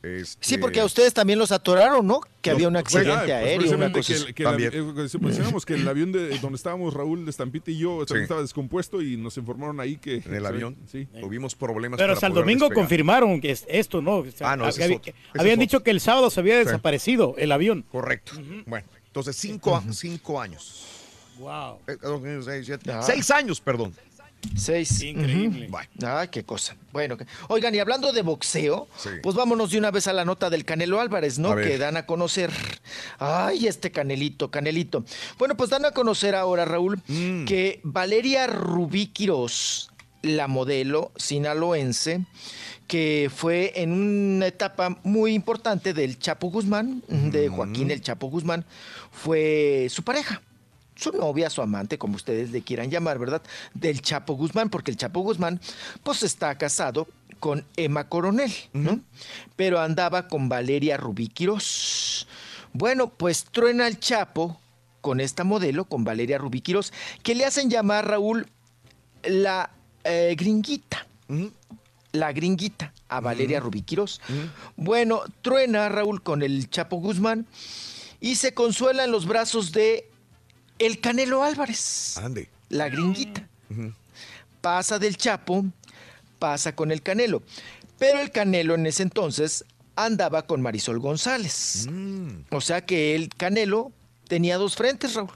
Este, 0.00 0.38
Sí, 0.46 0.58
porque 0.58 0.78
a 0.78 0.84
ustedes 0.84 1.12
también 1.12 1.40
los 1.40 1.50
atoraron, 1.50 2.06
¿no? 2.06 2.20
Que 2.40 2.50
había 2.50 2.68
un 2.68 2.76
accidente 2.76 3.10
pues, 3.18 3.30
aéreo, 3.32 3.74
una 3.76 3.90
cosa 3.92 4.14
que, 4.26 4.32
que 4.32 4.44
También. 4.44 4.70
eh, 4.72 4.90
pues, 4.94 5.20
mencionamos 5.20 5.66
que 5.66 5.74
el 5.74 5.88
avión 5.88 6.12
de 6.12 6.38
donde 6.38 6.54
estábamos 6.56 6.94
Raúl 6.94 7.24
de 7.24 7.30
Estampita 7.32 7.72
y 7.72 7.78
yo 7.78 8.06
también 8.06 8.18
Sí. 8.20 8.22
estaba 8.22 8.40
descompuesto 8.42 9.02
y 9.02 9.16
nos 9.16 9.36
informaron 9.38 9.80
ahí 9.80 9.96
que 9.96 10.22
En 10.24 10.34
el 10.34 10.46
avión. 10.46 10.76
Sí. 10.86 11.08
Tuvimos 11.20 11.56
problemas. 11.56 11.98
Pero 11.98 12.12
hasta 12.12 12.28
el 12.28 12.32
domingo 12.32 12.66
despegar. 12.66 12.82
confirmaron 12.84 13.40
que 13.40 13.50
es 13.50 13.64
esto, 13.68 14.00
¿no? 14.00 14.18
O 14.18 14.30
sea, 14.30 14.52
Ah, 14.52 14.56
no, 14.56 14.68
ese 14.68 14.80
es 14.80 14.84
había- 14.84 14.96
otro. 14.98 15.12
Ese 15.12 15.40
habían 15.40 15.54
es 15.54 15.58
dicho 15.60 15.76
otro. 15.78 15.84
que 15.84 15.90
el 15.90 16.00
sábado 16.00 16.30
se 16.30 16.38
había 16.40 16.58
Sí. 16.60 16.66
desaparecido 16.66 17.34
el 17.36 17.50
avión. 17.50 17.84
Correcto. 17.90 18.32
Bueno, 18.66 18.86
entonces 19.06 19.34
cinco, 19.34 19.82
cinco 19.90 20.40
años. 20.40 20.84
Wow. 21.40 21.78
Eh, 21.88 22.40
seis, 22.44 22.66
siete- 22.66 22.92
Ah. 22.92 23.02
Seis 23.02 23.30
años, 23.32 23.60
perdón. 23.60 23.94
Seis. 24.56 25.02
Increíble. 25.02 25.68
Ujú. 25.68 26.06
Ay, 26.06 26.28
qué 26.28 26.44
cosa. 26.44 26.76
Bueno, 26.92 27.16
que- 27.16 27.26
oigan, 27.48 27.74
y 27.74 27.78
hablando 27.80 28.12
de 28.12 28.22
boxeo, 28.22 28.88
Sí. 28.96 29.10
pues 29.22 29.34
vámonos 29.36 29.70
de 29.70 29.78
una 29.78 29.90
vez 29.90 30.06
a 30.06 30.12
la 30.12 30.24
nota 30.24 30.48
del 30.50 30.64
Canelo 30.64 31.00
Álvarez, 31.00 31.38
¿no? 31.38 31.54
Que 31.56 31.76
dan 31.78 31.96
a 31.96 32.06
conocer. 32.06 32.50
Ay, 33.18 33.66
este 33.66 33.90
Canelito, 33.90 34.50
Canelito. 34.50 35.04
Bueno, 35.38 35.56
pues 35.56 35.70
dan 35.70 35.84
a 35.84 35.90
conocer 35.90 36.34
ahora, 36.34 36.64
Raúl, 36.64 37.00
Mm. 37.08 37.44
que 37.46 37.80
Valeria 37.82 38.46
Rubí 38.46 39.06
Quirós, 39.06 39.90
la 40.22 40.48
modelo 40.48 41.12
sinaloense, 41.16 42.24
que 42.86 43.30
fue 43.34 43.72
en 43.76 43.92
una 43.92 44.46
etapa 44.46 44.98
muy 45.02 45.34
importante 45.34 45.92
del 45.92 46.18
Chapo 46.18 46.50
Guzmán, 46.50 47.02
de 47.08 47.48
Joaquín 47.48 47.90
el 47.90 48.00
Chapo 48.00 48.28
Guzmán, 48.28 48.64
fue 49.12 49.88
su 49.90 50.02
pareja. 50.02 50.40
Su 50.98 51.12
novia, 51.12 51.48
su 51.48 51.62
amante, 51.62 51.96
como 51.96 52.16
ustedes 52.16 52.50
le 52.50 52.62
quieran 52.62 52.90
llamar, 52.90 53.18
¿verdad? 53.18 53.42
Del 53.72 54.02
Chapo 54.02 54.34
Guzmán, 54.34 54.68
porque 54.68 54.90
el 54.90 54.96
Chapo 54.96 55.20
Guzmán, 55.20 55.60
pues 56.02 56.22
está 56.22 56.58
casado 56.58 57.06
con 57.38 57.64
Emma 57.76 58.08
Coronel, 58.08 58.52
¿no? 58.72 59.00
Pero 59.54 59.80
andaba 59.80 60.26
con 60.26 60.48
Valeria 60.48 60.96
Rubí 60.96 61.28
Quirós. 61.28 62.26
Bueno, 62.72 63.10
pues 63.10 63.44
truena 63.44 63.86
el 63.86 64.00
Chapo 64.00 64.60
con 65.00 65.20
esta 65.20 65.44
modelo, 65.44 65.84
con 65.84 66.02
Valeria 66.02 66.36
Rubí 66.36 66.60
Quirós, 66.60 66.92
que 67.22 67.36
le 67.36 67.44
hacen 67.44 67.70
llamar 67.70 68.08
Raúl 68.08 68.48
la 69.22 69.70
eh, 70.02 70.34
gringuita. 70.36 71.06
La 72.10 72.32
gringuita 72.32 72.92
a 73.08 73.20
Valeria 73.20 73.60
Rubí 73.60 73.82
Quirós. 73.82 74.20
Bueno, 74.76 75.22
truena 75.42 75.88
Raúl 75.88 76.22
con 76.24 76.42
el 76.42 76.68
Chapo 76.70 76.96
Guzmán 76.96 77.46
y 78.20 78.34
se 78.34 78.52
consuela 78.52 79.04
en 79.04 79.12
los 79.12 79.26
brazos 79.26 79.70
de 79.70 80.10
el 80.78 81.00
Canelo 81.00 81.42
Álvarez. 81.42 82.16
Ande. 82.18 82.48
La 82.68 82.88
gringuita. 82.88 83.46
Pasa 84.60 84.98
del 84.98 85.16
Chapo, 85.16 85.64
pasa 86.38 86.74
con 86.74 86.90
el 86.90 87.02
Canelo. 87.02 87.42
Pero 87.98 88.20
el 88.20 88.30
Canelo 88.30 88.74
en 88.74 88.86
ese 88.86 89.02
entonces 89.02 89.64
andaba 89.96 90.42
con 90.46 90.62
Marisol 90.62 90.98
González. 91.00 91.86
O 92.50 92.60
sea 92.60 92.84
que 92.84 93.14
el 93.14 93.28
Canelo 93.30 93.92
tenía 94.28 94.56
dos 94.58 94.76
frentes, 94.76 95.14
Raúl. 95.14 95.30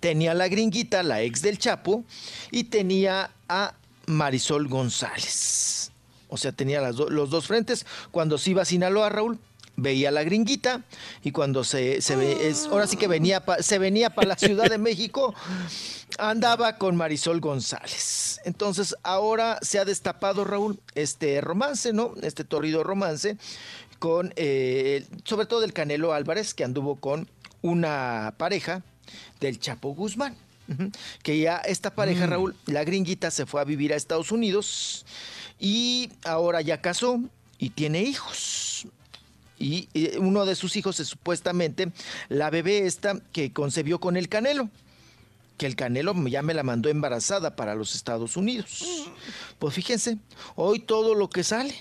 Tenía 0.00 0.32
a 0.32 0.34
la 0.34 0.48
gringuita, 0.48 1.02
la 1.02 1.22
ex 1.22 1.42
del 1.42 1.58
Chapo, 1.58 2.04
y 2.50 2.64
tenía 2.64 3.30
a 3.48 3.74
Marisol 4.06 4.68
González. 4.68 5.90
O 6.28 6.36
sea, 6.36 6.52
tenía 6.52 6.80
las 6.80 6.96
do- 6.96 7.08
los 7.08 7.30
dos 7.30 7.46
frentes. 7.46 7.86
Cuando 8.10 8.36
se 8.38 8.50
iba 8.50 8.62
a 8.62 8.64
Sinaloa, 8.66 9.08
Raúl, 9.08 9.38
veía 9.76 10.08
a 10.08 10.12
la 10.12 10.24
gringuita 10.24 10.82
y 11.22 11.32
cuando 11.32 11.62
se, 11.64 12.00
se 12.00 12.16
ve, 12.16 12.48
es, 12.48 12.66
ahora 12.66 12.86
sí 12.86 12.96
que 12.96 13.08
venía 13.08 13.44
pa- 13.44 13.62
se 13.62 13.78
venía 13.78 14.10
para 14.10 14.28
la 14.28 14.36
Ciudad 14.38 14.70
de 14.70 14.78
México, 14.78 15.34
andaba 16.18 16.78
con 16.78 16.96
Marisol 16.96 17.40
González. 17.40 18.40
Entonces, 18.44 18.96
ahora 19.02 19.58
se 19.62 19.78
ha 19.78 19.84
destapado, 19.84 20.44
Raúl, 20.44 20.78
este 20.94 21.40
romance, 21.40 21.92
¿no? 21.92 22.14
Este 22.22 22.44
torrido 22.44 22.82
romance 22.84 23.36
con, 23.98 24.32
eh, 24.36 25.04
sobre 25.24 25.46
todo 25.46 25.64
el 25.64 25.72
Canelo 25.72 26.12
Álvarez, 26.12 26.54
que 26.54 26.64
anduvo 26.64 26.96
con 26.96 27.28
una 27.62 28.34
pareja 28.38 28.82
del 29.40 29.58
Chapo 29.58 29.94
Guzmán. 29.94 30.36
Que 31.22 31.38
ya 31.38 31.58
esta 31.58 31.94
pareja, 31.94 32.26
Raúl, 32.26 32.56
la 32.66 32.82
gringuita 32.82 33.30
se 33.30 33.46
fue 33.46 33.60
a 33.60 33.64
vivir 33.64 33.92
a 33.92 33.96
Estados 33.96 34.32
Unidos 34.32 35.06
y 35.60 36.10
ahora 36.24 36.60
ya 36.60 36.80
casó 36.80 37.20
y 37.58 37.70
tiene 37.70 38.02
hijos. 38.02 38.65
Y 39.58 39.88
eh, 39.94 40.16
uno 40.18 40.44
de 40.44 40.54
sus 40.54 40.76
hijos 40.76 41.00
es 41.00 41.08
supuestamente 41.08 41.90
la 42.28 42.50
bebé 42.50 42.86
esta 42.86 43.18
que 43.32 43.52
concebió 43.52 43.98
con 44.00 44.16
el 44.16 44.28
Canelo. 44.28 44.68
Que 45.56 45.64
el 45.66 45.74
Canelo 45.76 46.14
ya 46.28 46.42
me 46.42 46.52
la 46.52 46.62
mandó 46.62 46.90
embarazada 46.90 47.56
para 47.56 47.74
los 47.74 47.94
Estados 47.94 48.36
Unidos. 48.36 48.84
Pues 49.58 49.74
fíjense, 49.74 50.18
hoy 50.54 50.80
todo 50.80 51.14
lo 51.14 51.30
que 51.30 51.42
sale. 51.44 51.74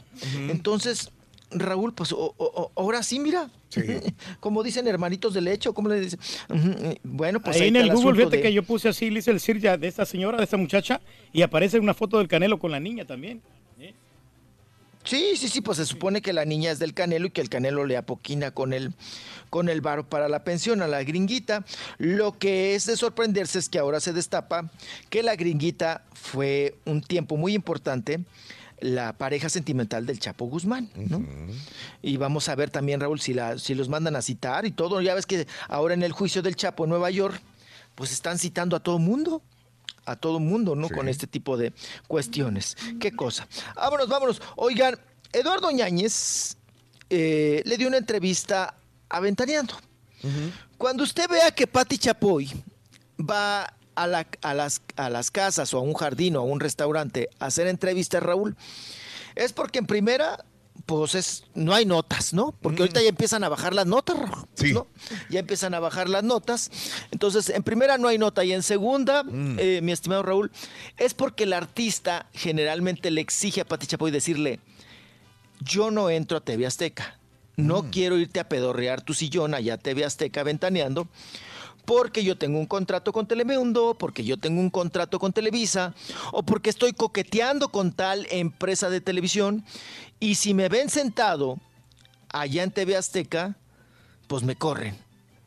Entonces, 0.49 1.11
Raúl, 1.51 1.93
pues 1.93 2.13
o- 2.13 2.71
ahora 2.75 3.03
sí, 3.03 3.19
mira. 3.19 3.49
Como 4.39 4.63
dicen 4.63 4.87
hermanitos 4.87 5.33
de 5.33 5.41
leche, 5.41 5.67
o 5.67 5.73
como 5.73 5.89
le 5.89 5.99
dicen. 5.99 6.17
Ujú, 6.49 6.95
Bueno, 7.03 7.41
pues 7.41 7.57
ahí, 7.57 7.63
ahí 7.63 7.67
en 7.67 7.75
el 7.75 7.91
Google, 7.91 8.15
fíjate 8.15 8.37
de- 8.37 8.43
que 8.43 8.53
yo 8.53 8.63
puse 8.63 8.87
así, 8.87 9.09
le 9.09 9.19
hice 9.19 9.31
el 9.31 9.41
Sirja 9.41 9.75
de 9.77 9.89
esta 9.89 10.05
señora, 10.05 10.37
de 10.37 10.45
esta 10.45 10.55
muchacha, 10.55 11.01
y 11.33 11.41
aparece 11.41 11.77
una 11.79 11.93
foto 11.93 12.17
del 12.19 12.29
Canelo 12.29 12.57
con 12.57 12.71
la 12.71 12.79
niña 12.79 13.03
también. 13.03 13.41
Sí, 15.05 15.35
sí, 15.37 15.47
sí, 15.47 15.61
pues 15.61 15.77
se 15.77 15.85
supone 15.85 16.21
que 16.21 16.33
la 16.33 16.45
niña 16.45 16.71
es 16.71 16.79
del 16.79 16.93
Canelo 16.93 17.27
y 17.27 17.29
que 17.29 17.41
el 17.41 17.49
Canelo 17.49 17.85
le 17.85 17.95
apoquina 17.95 18.51
con 18.51 18.73
el, 18.73 18.93
con 19.49 19.69
el 19.69 19.81
varo 19.81 20.09
para 20.09 20.27
la 20.27 20.43
pensión 20.43 20.81
a 20.81 20.87
la 20.87 21.03
gringuita. 21.03 21.63
Lo 21.99 22.37
que 22.37 22.75
es 22.75 22.85
de 22.85 22.97
sorprenderse 22.97 23.59
es 23.59 23.69
que 23.69 23.79
ahora 23.79 23.99
se 23.99 24.13
destapa 24.13 24.71
que 25.09 25.21
la 25.21 25.35
gringuita 25.35 26.03
fue 26.13 26.75
un 26.85 27.01
tiempo 27.01 27.37
muy 27.37 27.53
importante 27.53 28.21
la 28.79 29.13
pareja 29.13 29.47
sentimental 29.47 30.05
del 30.05 30.19
Chapo 30.19 30.45
Guzmán, 30.45 30.89
¿no? 30.95 31.25
Y 32.01 32.17
vamos 32.17 32.49
a 32.49 32.55
ver 32.55 32.69
también, 32.69 32.99
Raúl, 32.99 33.21
si, 33.21 33.33
la, 33.33 33.57
si 33.57 33.73
los 33.73 33.87
mandan 33.87 34.15
a 34.15 34.21
citar 34.21 34.65
y 34.65 34.71
todo. 34.71 35.01
Ya 35.01 35.15
ves 35.15 35.25
que 35.25 35.47
ahora 35.69 35.93
en 35.93 36.03
el 36.03 36.11
juicio 36.11 36.41
del 36.41 36.55
Chapo 36.55 36.83
en 36.83 36.89
Nueva 36.89 37.09
York, 37.09 37.41
pues 37.95 38.11
están 38.11 38.37
citando 38.37 38.75
a 38.75 38.81
todo 38.81 38.99
mundo 38.99 39.41
a 40.05 40.15
todo 40.15 40.39
mundo, 40.39 40.75
¿no? 40.75 40.89
Con 40.89 41.07
este 41.09 41.27
tipo 41.27 41.57
de 41.57 41.73
cuestiones. 42.07 42.75
¿Qué 42.99 43.11
cosa? 43.11 43.47
Vámonos, 43.75 44.07
vámonos. 44.07 44.41
Oigan, 44.55 44.99
Eduardo 45.33 45.69
Ñañez 45.71 46.57
eh, 47.09 47.61
le 47.65 47.77
dio 47.77 47.87
una 47.87 47.97
entrevista 47.97 48.75
a 49.09 49.19
Ventaneando. 49.19 49.73
Cuando 50.77 51.03
usted 51.03 51.29
vea 51.29 51.51
que 51.51 51.67
Patti 51.67 51.97
Chapoy 51.99 52.49
va 53.19 53.71
a, 53.95 54.07
la- 54.07 54.27
a 54.41 54.53
las, 54.53 54.81
a 54.95 55.09
las 55.09 55.29
casas 55.31 55.73
o 55.73 55.77
a 55.77 55.81
un 55.81 55.93
jardín 55.93 56.35
o 56.35 56.39
a 56.39 56.43
un 56.43 56.59
restaurante 56.59 57.29
a 57.39 57.45
hacer 57.45 57.67
entrevistas, 57.67 58.23
Raúl, 58.23 58.55
es 59.35 59.53
porque 59.53 59.79
en 59.79 59.85
primera, 59.85 60.43
pues 60.85 61.15
es, 61.15 61.43
no 61.55 61.73
hay 61.73 61.85
notas, 61.85 62.33
¿no? 62.33 62.53
Porque 62.61 62.83
ahorita 62.83 63.01
ya 63.01 63.09
empiezan 63.09 63.43
a 63.43 63.49
bajar 63.49 63.73
las 63.73 63.87
notas, 63.87 64.17
¿no? 64.71 64.87
Ya 65.29 65.39
empiezan 65.39 65.73
a 65.73 65.79
bajar 65.79 66.09
las 66.09 66.23
notas. 66.23 66.69
Entonces, 67.11 67.49
en 67.49 67.63
primera 67.63 67.97
no 67.97 68.07
hay 68.07 68.17
nota 68.17 68.43
y 68.43 68.53
en 68.53 68.61
segunda, 68.61 69.23
eh, 69.57 69.79
mi 69.81 69.91
estimado 69.91 70.23
Raúl, 70.23 70.51
es 70.97 71.13
porque 71.13 71.43
el 71.43 71.53
artista 71.53 72.27
generalmente 72.33 73.09
le 73.09 73.21
exige 73.21 73.61
a 73.61 73.65
Pati 73.65 73.87
Chapoy 73.87 74.11
decirle, 74.11 74.59
yo 75.61 75.89
no 75.89 76.09
entro 76.09 76.37
a 76.37 76.41
TV 76.41 76.65
Azteca, 76.67 77.17
no 77.55 77.89
quiero 77.89 78.17
irte 78.17 78.39
a 78.39 78.49
pedorrear 78.49 79.01
tu 79.01 79.13
sillón 79.13 79.53
allá 79.53 79.75
a 79.75 79.77
TV 79.77 80.05
Azteca 80.05 80.43
ventaneando, 80.43 81.07
porque 81.85 82.23
yo 82.23 82.37
tengo 82.37 82.59
un 82.59 82.65
contrato 82.65 83.13
con 83.13 83.27
Telemundo, 83.27 83.95
porque 83.97 84.23
yo 84.23 84.37
tengo 84.37 84.59
un 84.59 84.69
contrato 84.69 85.19
con 85.19 85.33
Televisa, 85.33 85.93
o 86.31 86.43
porque 86.43 86.69
estoy 86.69 86.93
coqueteando 86.93 87.69
con 87.69 87.91
tal 87.91 88.27
empresa 88.31 88.89
de 88.89 89.01
televisión, 89.01 89.63
y 90.19 90.35
si 90.35 90.53
me 90.53 90.69
ven 90.69 90.89
sentado 90.89 91.59
allá 92.29 92.63
en 92.63 92.71
TV 92.71 92.95
Azteca, 92.97 93.55
pues 94.27 94.43
me 94.43 94.55
corren, 94.55 94.97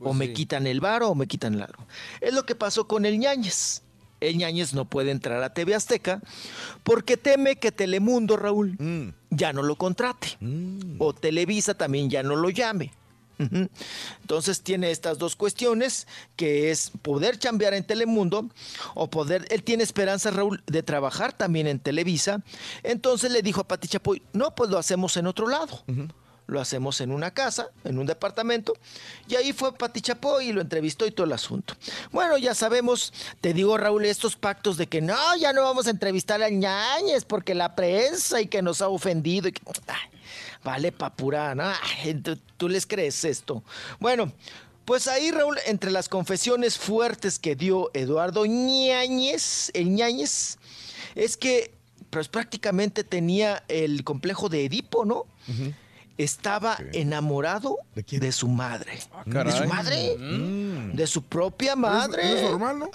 o 0.00 0.14
me 0.14 0.32
quitan 0.32 0.66
el 0.66 0.80
varo 0.80 1.10
o 1.10 1.14
me 1.14 1.26
quitan 1.26 1.54
el 1.54 1.62
aro. 1.62 1.86
Es 2.20 2.32
lo 2.32 2.46
que 2.46 2.54
pasó 2.54 2.86
con 2.86 3.04
el 3.04 3.18
Ñañez. 3.18 3.82
El 4.20 4.36
Ñañez 4.36 4.74
no 4.74 4.84
puede 4.84 5.12
entrar 5.12 5.42
a 5.44 5.54
TV 5.54 5.74
Azteca 5.76 6.20
porque 6.82 7.16
teme 7.16 7.56
que 7.56 7.70
Telemundo, 7.70 8.36
Raúl, 8.36 8.76
ya 9.30 9.52
no 9.52 9.62
lo 9.62 9.76
contrate. 9.76 10.36
O 10.98 11.12
Televisa 11.12 11.74
también 11.74 12.10
ya 12.10 12.22
no 12.22 12.34
lo 12.34 12.50
llame. 12.50 12.92
Entonces 13.38 14.62
tiene 14.62 14.90
estas 14.90 15.18
dos 15.18 15.36
cuestiones, 15.36 16.06
que 16.36 16.70
es 16.70 16.90
poder 17.02 17.38
chambear 17.38 17.74
en 17.74 17.84
Telemundo 17.84 18.48
o 18.94 19.08
poder, 19.08 19.46
él 19.50 19.62
tiene 19.62 19.84
esperanza, 19.84 20.30
Raúl, 20.30 20.62
de 20.66 20.82
trabajar 20.82 21.32
también 21.32 21.66
en 21.66 21.78
Televisa. 21.78 22.42
Entonces 22.82 23.30
le 23.30 23.42
dijo 23.42 23.60
a 23.60 23.68
Pati 23.68 23.88
Chapoy, 23.88 24.22
no, 24.32 24.54
pues 24.54 24.70
lo 24.70 24.78
hacemos 24.78 25.16
en 25.16 25.26
otro 25.26 25.48
lado. 25.48 25.84
Lo 26.46 26.62
hacemos 26.62 27.02
en 27.02 27.12
una 27.12 27.30
casa, 27.32 27.68
en 27.84 27.98
un 27.98 28.06
departamento. 28.06 28.72
Y 29.28 29.36
ahí 29.36 29.52
fue 29.52 29.74
Pati 29.74 30.00
Chapoy 30.00 30.48
y 30.48 30.52
lo 30.52 30.62
entrevistó 30.62 31.06
y 31.06 31.10
todo 31.10 31.26
el 31.26 31.32
asunto. 31.34 31.74
Bueno, 32.10 32.38
ya 32.38 32.54
sabemos, 32.54 33.12
te 33.42 33.52
digo, 33.52 33.76
Raúl, 33.76 34.06
estos 34.06 34.34
pactos 34.34 34.78
de 34.78 34.86
que 34.86 35.02
no, 35.02 35.36
ya 35.36 35.52
no 35.52 35.62
vamos 35.62 35.86
a 35.86 35.90
entrevistar 35.90 36.42
a 36.42 36.48
Ñañez 36.48 37.26
porque 37.26 37.54
la 37.54 37.74
prensa 37.74 38.40
y 38.40 38.46
que 38.46 38.62
nos 38.62 38.80
ha 38.80 38.88
ofendido. 38.88 39.48
Y 39.48 39.52
que, 39.52 39.60
ay, 39.88 40.17
vale, 40.64 40.92
papura, 40.92 41.54
¿no? 41.54 41.70
¿tú, 42.56 42.68
les 42.68 42.86
crees 42.86 43.24
esto? 43.24 43.62
Bueno, 44.00 44.32
pues 44.84 45.06
ahí, 45.08 45.30
Raúl, 45.30 45.58
entre 45.66 45.90
las 45.90 46.08
confesiones 46.08 46.78
fuertes 46.78 47.38
que 47.38 47.54
dio 47.56 47.90
Eduardo 47.94 48.46
Ñañez, 48.46 49.70
el 49.74 49.90
Ñañez, 49.90 50.58
es 51.14 51.36
que 51.36 51.72
pues 52.10 52.28
prácticamente 52.28 53.04
tenía 53.04 53.62
el 53.68 54.02
complejo 54.02 54.48
de 54.48 54.64
Edipo, 54.64 55.04
¿no? 55.04 55.26
Estaba 56.16 56.78
enamorado 56.92 57.78
¿De, 57.94 58.32
su 58.32 58.48
madre. 58.48 58.98
¿De 59.26 59.52
su 59.52 59.62
Ah, 59.62 59.66
madre? 59.68 60.16
Mm. 60.18 60.94
De 60.94 61.06
su 61.06 61.22
propia 61.22 61.76
madre. 61.76 62.34
es 62.34 62.42
normal, 62.42 62.78
¿no? 62.80 62.90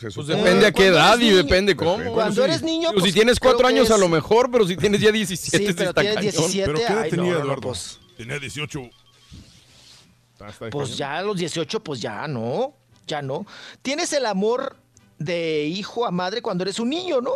Pues 0.00 0.26
depende 0.28 0.66
a 0.66 0.72
qué 0.72 0.86
edad 0.86 1.18
y 1.18 1.30
depende 1.30 1.74
cómo. 1.74 2.12
Cuando 2.12 2.44
eres 2.44 2.62
niño, 2.62 2.90
pues, 2.92 3.04
si 3.06 3.12
tienes 3.12 3.40
cuatro 3.40 3.66
años 3.66 3.90
a 3.90 3.98
lo 3.98 4.08
mejor, 4.08 4.50
pero 4.50 4.66
si 4.66 4.76
tienes 4.76 5.00
ya 5.00 5.10
17 5.10 5.58
Sí, 5.58 5.66
sí 5.66 5.72
pero 5.76 5.88
está 5.90 6.00
tienes 6.02 6.16
cañón. 6.16 6.32
17, 6.52 6.66
¿Pero 6.66 6.78
qué 6.78 6.92
edad 6.92 7.02
ay, 7.02 7.10
tenía 7.10 7.32
no, 7.32 7.38
no, 7.38 7.44
Eduardo? 7.44 7.60
pues. 7.62 7.98
Tenía 8.16 8.38
18. 8.38 8.80
Ah, 10.40 10.48
está 10.50 10.70
Pues 10.70 10.88
cañón. 10.90 10.96
ya 10.98 11.18
a 11.18 11.22
los 11.22 11.36
18, 11.36 11.82
pues 11.82 12.00
ya 12.00 12.28
no, 12.28 12.74
ya 13.06 13.22
no. 13.22 13.44
Tienes 13.82 14.12
el 14.12 14.26
amor 14.26 14.76
de 15.18 15.64
hijo 15.66 16.06
a 16.06 16.12
madre 16.12 16.42
cuando 16.42 16.62
eres 16.62 16.78
un 16.78 16.90
niño, 16.90 17.20
¿no? 17.20 17.32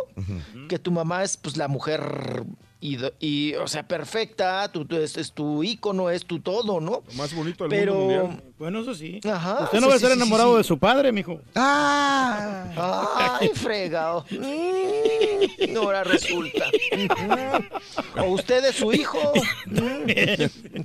Que 0.69 0.79
tu 0.79 0.89
mamá 0.91 1.23
es 1.23 1.35
pues 1.35 1.57
la 1.57 1.67
mujer 1.67 2.43
y, 2.85 2.97
y, 3.19 3.55
o 3.55 3.65
sea, 3.67 3.87
perfecta, 3.87 4.69
tú, 4.71 4.83
tú- 4.85 4.97
es, 4.97 5.15
es 5.15 5.31
tu 5.31 5.63
ícono, 5.63 6.09
es 6.09 6.25
tu 6.25 6.39
todo, 6.41 6.81
¿no? 6.81 7.03
más 7.15 7.33
bonito 7.33 7.63
del 7.63 7.69
Pero, 7.79 7.93
mundo 7.95 8.23
mundial. 8.27 8.43
Bueno, 8.57 8.81
eso 8.81 8.93
sí. 8.93 9.21
Ajá, 9.23 9.63
Usted 9.63 9.79
no 9.79 9.85
sí, 9.85 9.89
va 9.89 9.95
a 9.95 9.99
sí, 9.99 10.05
sí, 10.05 10.11
enamorado 10.11 10.51
sí. 10.51 10.57
de 10.57 10.63
su 10.65 10.77
padre, 10.77 11.11
mijo. 11.13 11.39
Ah, 11.55 13.37
ay, 13.39 13.49
fregado. 13.53 14.25
Mm, 14.31 15.77
ahora 15.77 16.03
resulta. 16.03 16.65
Mm, 16.95 18.19
O 18.21 18.25
usted 18.33 18.63
es 18.65 18.75
su 18.75 18.91
hijo. 18.93 19.17
Mm, 19.65 20.05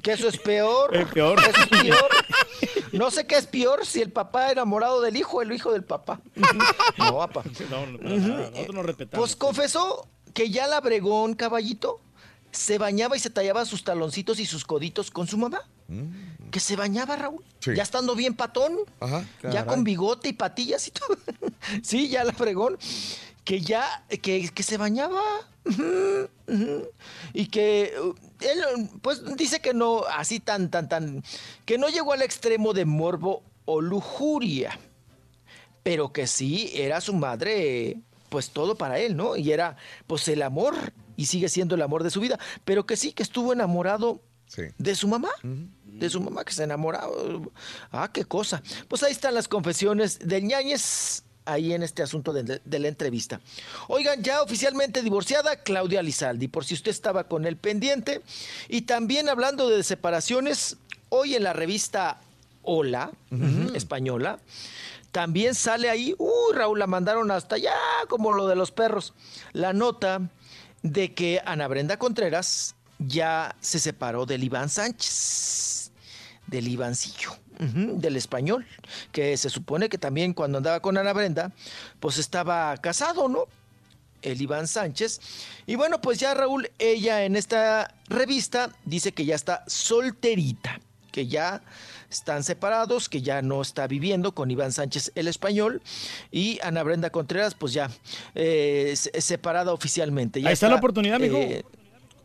Que 0.01 0.13
eso 0.13 0.29
es 0.29 0.39
peor. 0.39 0.97
Es 0.97 1.07
peor. 1.09 1.39
Eso 1.41 1.61
es 1.61 1.83
peor. 1.83 2.09
No 2.93 3.11
sé 3.11 3.27
qué 3.27 3.37
es 3.37 3.47
peor, 3.47 3.85
si 3.87 4.01
el 4.01 4.11
papá 4.11 4.51
enamorado 4.51 5.01
del 5.01 5.17
hijo 5.17 5.39
o 5.39 5.43
el 5.43 5.53
hijo 5.53 5.73
del 5.73 5.85
papá. 5.85 6.21
No, 6.97 7.17
papá. 7.19 7.43
No, 7.71 7.87
no, 7.87 7.99
nada. 7.99 8.51
Nosotros 8.51 8.75
nos 8.75 8.87
respetamos. 8.87 9.21
Pues 9.29 9.37
confesó 9.37 10.07
que 10.39 10.51
ya 10.51 10.69
la 10.69 10.81
bregón, 10.81 11.35
caballito, 11.35 12.01
se 12.53 12.79
bañaba 12.79 13.17
y 13.17 13.19
se 13.19 13.29
tallaba 13.29 13.65
sus 13.65 13.83
taloncitos 13.83 14.39
y 14.39 14.47
sus 14.47 14.65
coditos 14.65 15.11
con 15.11 15.27
su 15.27 15.37
mamá. 15.37 15.69
Que 16.53 16.61
se 16.61 16.77
bañaba, 16.77 17.17
Raúl. 17.17 17.45
Sí. 17.59 17.73
Ya 17.75 17.83
estando 17.83 18.15
bien 18.15 18.35
patón. 18.35 18.77
Ajá. 19.01 19.27
Ya 19.43 19.67
con 19.67 19.83
bigote 19.83 20.29
y 20.29 20.35
patillas 20.35 20.87
y 20.87 20.93
todo. 20.93 21.19
sí, 21.83 22.09
ya 22.09 22.23
la 22.23 22.33
fregón. 22.33 22.79
Que 23.43 23.61
ya, 23.63 24.05
que, 24.23 24.49
que 24.49 24.63
se 24.63 24.77
bañaba. 24.77 25.21
Y 27.35 27.47
que 27.47 27.93
uh, 28.01 28.15
él, 28.41 28.91
pues, 29.03 29.25
dice 29.35 29.61
que 29.61 29.75
no, 29.75 30.05
así 30.05 30.39
tan, 30.39 30.71
tan, 30.71 30.89
tan, 30.89 31.25
que 31.65 31.79
no 31.79 31.89
llegó 31.89 32.13
al 32.13 32.23
extremo 32.23 32.75
de 32.75 32.85
morbo 32.85 33.43
o 33.65 33.81
lujuria. 33.81 34.79
Pero 35.83 36.13
que 36.13 36.29
sí, 36.29 36.71
era 36.75 37.01
su 37.01 37.13
madre, 37.13 38.03
pues 38.29 38.51
todo 38.51 38.75
para 38.77 38.99
él, 38.99 39.17
¿no? 39.17 39.37
Y 39.37 39.53
era, 39.53 39.77
pues, 40.07 40.27
el 40.29 40.43
amor, 40.43 40.75
y 41.17 41.27
sigue 41.27 41.49
siendo 41.49 41.75
el 41.75 41.83
amor 41.83 42.03
de 42.05 42.11
su 42.11 42.21
vida. 42.21 42.39
Pero 42.65 42.87
que 42.87 42.97
sí, 42.97 43.13
que 43.13 43.23
estuvo 43.23 43.53
enamorado 43.53 44.21
Sí. 44.47 44.63
de 44.79 44.95
su 44.95 45.09
mamá. 45.09 45.29
De 45.85 46.09
su 46.09 46.21
mamá 46.21 46.45
que 46.45 46.53
se 46.53 46.63
enamoraba. 46.65 47.09
Ah, 47.93 48.11
qué 48.13 48.25
cosa. 48.25 48.63
Pues 48.89 49.03
ahí 49.03 49.13
están 49.13 49.35
las 49.35 49.47
confesiones 49.49 50.19
del 50.21 50.45
ñañez 50.45 51.25
ahí 51.45 51.73
en 51.73 51.83
este 51.83 52.03
asunto 52.03 52.33
de, 52.33 52.61
de 52.65 52.79
la 52.79 52.89
entrevista. 52.89 53.41
Oigan, 53.89 54.23
ya 54.23 54.43
oficialmente 54.43 55.03
divorciada 55.03 55.57
Claudia 55.63 56.03
Lizaldi, 56.03 56.47
por 56.49 56.65
si 56.65 56.75
usted 56.75 56.91
estaba 56.91 57.25
con 57.25 57.47
el 57.47 57.57
pendiente. 57.57 58.23
Y 58.69 58.83
también 58.83 59.29
hablando 59.29 59.69
de 59.69 59.83
separaciones, 59.83 60.77
hoy 61.09 61.35
en 61.35 61.43
la 61.45 61.53
revista 61.53 62.21
Hola, 62.63 63.11
española, 63.75 64.41
también 65.13 65.55
sale 65.55 65.89
ahí, 65.89 66.15
uy, 66.19 66.55
Raúl, 66.55 66.79
la 66.79 66.87
mandaron 66.87 67.31
hasta 67.31 67.57
allá, 67.57 67.75
como 68.09 68.33
lo 68.33 68.47
de 68.47 68.57
los 68.57 68.71
perros, 68.71 69.15
la 69.53 69.73
nota 69.73 70.31
de 70.83 71.15
que 71.15 71.41
Ana 71.45 71.69
Brenda 71.69 71.99
Contreras 71.99 72.75
ya 72.99 73.57
se 73.61 73.79
separó 73.79 74.27
del 74.27 74.45
Iván 74.45 74.69
Sánchez, 74.69 75.93
del 76.47 76.69
Ivancillo, 76.69 77.33
del 77.59 78.17
español, 78.17 78.67
que 79.13 79.37
se 79.37 79.51
supone 79.51 79.89
que 79.89 79.99
también 79.99 80.35
cuando 80.35 80.59
andaba 80.59 80.81
con 80.81 80.97
Ana 80.97 81.13
Brenda, 81.13 81.53
pues 82.01 82.19
estaba 82.19 82.77
casado, 82.77 83.29
¿no? 83.29 83.45
El 84.23 84.41
Iván 84.41 84.67
Sánchez. 84.67 85.21
Y 85.67 85.77
bueno, 85.77 86.01
pues 86.01 86.19
ya 86.19 86.35
Raúl, 86.35 86.71
ella 86.79 87.25
en 87.25 87.37
esta 87.37 87.95
revista 88.09 88.71
dice 88.85 89.13
que 89.13 89.25
ya 89.25 89.35
está 89.35 89.65
solterita, 89.67 90.81
que 91.13 91.27
ya 91.27 91.63
están 92.11 92.43
separados, 92.45 93.09
que 93.09 93.21
ya 93.23 93.43
no 93.43 93.61
está 93.63 93.87
viviendo 93.87 94.33
con 94.33 94.51
Iván 94.51 94.73
Sánchez 94.73 95.13
el 95.15 95.29
español 95.29 95.83
y 96.31 96.59
Ana 96.63 96.83
Brenda 96.83 97.11
Contreras 97.11 97.55
pues 97.55 97.73
ya 97.73 97.91
eh, 98.35 98.95
se- 98.97 99.21
separada 99.21 99.73
oficialmente. 99.73 100.41
Ya 100.41 100.49
Ahí 100.49 100.55
está 100.55 100.69
la 100.69 100.77
oportunidad, 100.77 101.19
mijo. 101.21 101.39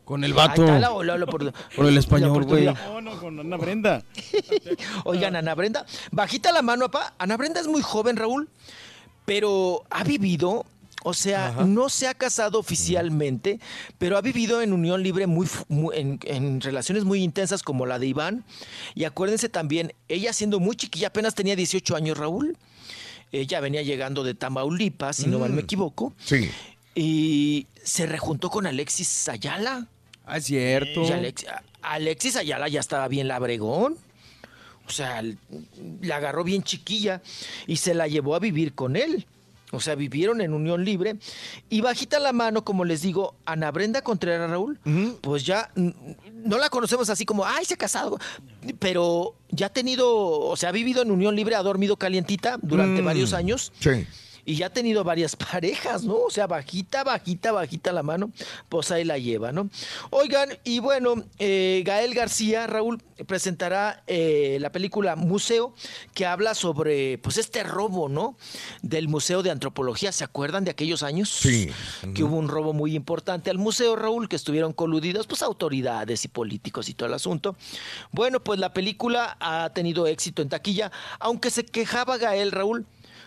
Con 0.04 0.22
el 0.22 0.34
vato. 0.34 0.62
está 0.64 0.78
la- 0.78 0.90
la- 1.02 1.16
la 1.18 1.26
opor- 1.26 1.52
Con 1.76 1.86
el 1.86 1.96
español, 1.96 2.44
güey. 2.44 2.66
No, 2.66 3.00
no, 3.00 3.18
con 3.18 3.40
Ana 3.40 3.56
Brenda. 3.56 4.02
Oigan, 5.04 5.34
Ana 5.36 5.54
Brenda, 5.54 5.86
bajita 6.12 6.52
la 6.52 6.62
mano, 6.62 6.90
papá. 6.90 7.14
Ana 7.18 7.36
Brenda 7.36 7.60
es 7.60 7.66
muy 7.66 7.80
joven, 7.82 8.16
Raúl, 8.16 8.48
pero 9.24 9.82
ha 9.90 10.04
vivido, 10.04 10.66
o 11.04 11.14
sea, 11.14 11.52
no 11.66 11.88
se 11.88 12.08
ha 12.08 12.14
casado 12.14 12.58
oficialmente, 12.58 13.60
pero 13.98 14.16
ha 14.16 14.20
vivido 14.22 14.60
en 14.62 14.72
unión 14.72 15.02
libre 15.02 15.26
muy, 15.28 15.46
muy- 15.68 15.96
en, 15.96 16.18
en 16.24 16.60
relaciones 16.60 17.04
muy 17.04 17.22
intensas 17.22 17.62
como 17.62 17.86
la 17.86 17.98
de 18.00 18.06
Iván. 18.06 18.44
Y 18.96 19.04
acuérdense 19.04 19.48
también, 19.48 19.92
ella 20.08 20.32
siendo 20.32 20.58
muy 20.60 20.74
chiquilla, 20.76 21.08
apenas 21.08 21.34
tenía 21.36 21.54
18 21.54 21.94
años, 21.94 22.18
Raúl. 22.18 22.56
Ella 23.32 23.60
venía 23.60 23.82
llegando 23.82 24.24
de 24.24 24.34
Tamaulipas, 24.34 25.16
si 25.16 25.26
no 25.26 25.38
mal 25.38 25.52
me 25.52 25.60
equivoco. 25.62 26.12
Sí. 26.24 26.50
Y 26.94 27.66
se 27.82 28.06
rejuntó 28.06 28.48
con 28.50 28.66
Alexis 28.66 29.28
Ayala. 29.28 29.86
Ah, 30.26 30.38
es 30.38 30.44
cierto. 30.46 31.02
Y 31.02 31.10
Alex- 31.12 31.46
a- 31.48 31.62
Alexis 31.82 32.36
Ayala 32.36 32.68
ya 32.68 32.80
estaba 32.80 33.08
bien 33.08 33.28
labregón. 33.28 33.96
O 34.86 34.90
sea, 34.90 35.22
la 36.02 36.16
agarró 36.16 36.44
bien 36.44 36.62
chiquilla 36.62 37.22
y 37.66 37.76
se 37.76 37.94
la 37.94 38.06
llevó 38.06 38.34
a 38.34 38.38
vivir 38.38 38.74
con 38.74 38.96
él. 38.96 39.26
O 39.74 39.80
sea, 39.80 39.94
vivieron 39.94 40.40
en 40.40 40.52
unión 40.54 40.84
libre. 40.84 41.16
Y 41.68 41.80
bajita 41.80 42.18
la 42.18 42.32
mano, 42.32 42.64
como 42.64 42.84
les 42.84 43.02
digo, 43.02 43.34
Ana 43.44 43.70
Brenda 43.70 44.02
Contreras 44.02 44.48
Raúl, 44.50 44.78
pues 45.20 45.44
ya 45.44 45.70
no 45.74 46.58
la 46.58 46.68
conocemos 46.70 47.10
así 47.10 47.24
como, 47.24 47.44
ay, 47.44 47.64
se 47.64 47.74
ha 47.74 47.76
casado. 47.78 48.18
Pero 48.78 49.34
ya 49.50 49.66
ha 49.66 49.72
tenido, 49.72 50.08
o 50.40 50.56
sea, 50.56 50.70
ha 50.70 50.72
vivido 50.72 51.02
en 51.02 51.10
unión 51.10 51.36
libre, 51.36 51.54
ha 51.54 51.62
dormido 51.62 51.96
calientita 51.96 52.58
durante 52.62 53.02
Mm. 53.02 53.04
varios 53.04 53.32
años. 53.32 53.72
Sí. 53.80 54.06
Y 54.44 54.56
ya 54.56 54.66
ha 54.66 54.70
tenido 54.70 55.04
varias 55.04 55.36
parejas, 55.52 56.04
¿no? 56.04 56.16
O 56.16 56.30
sea, 56.30 56.46
bajita, 56.46 57.04
bajita, 57.04 57.52
bajita 57.52 57.92
la 57.92 58.02
mano, 58.02 58.30
pues 58.68 58.90
ahí 58.90 59.04
la 59.04 59.18
lleva, 59.18 59.52
¿no? 59.52 59.70
Oigan, 60.10 60.50
y 60.64 60.80
bueno, 60.80 61.24
eh, 61.38 61.82
Gael 61.84 62.14
García, 62.14 62.66
Raúl, 62.66 63.02
presentará 63.26 64.02
eh, 64.06 64.58
la 64.60 64.72
película 64.72 65.16
Museo, 65.16 65.74
que 66.14 66.26
habla 66.26 66.54
sobre, 66.54 67.18
pues, 67.18 67.38
este 67.38 67.62
robo, 67.62 68.08
¿no? 68.08 68.36
Del 68.82 69.08
Museo 69.08 69.42
de 69.42 69.50
Antropología, 69.50 70.12
¿se 70.12 70.24
acuerdan 70.24 70.64
de 70.64 70.70
aquellos 70.70 71.02
años? 71.02 71.28
Sí. 71.30 71.70
Que 72.14 72.24
hubo 72.24 72.36
un 72.36 72.48
robo 72.48 72.72
muy 72.72 72.94
importante 72.94 73.50
al 73.50 73.58
museo, 73.58 73.96
Raúl, 73.96 74.28
que 74.28 74.36
estuvieron 74.36 74.72
coludidos, 74.72 75.26
pues, 75.26 75.42
autoridades 75.42 76.24
y 76.24 76.28
políticos 76.28 76.88
y 76.88 76.94
todo 76.94 77.08
el 77.08 77.14
asunto. 77.14 77.56
Bueno, 78.12 78.40
pues 78.40 78.58
la 78.58 78.72
película 78.72 79.36
ha 79.40 79.70
tenido 79.74 80.06
éxito 80.06 80.42
en 80.42 80.48
taquilla, 80.48 80.90
aunque 81.18 81.50
se 81.50 81.64
quejaba 81.64 82.18
Gael, 82.18 82.52
Raúl, 82.52 82.86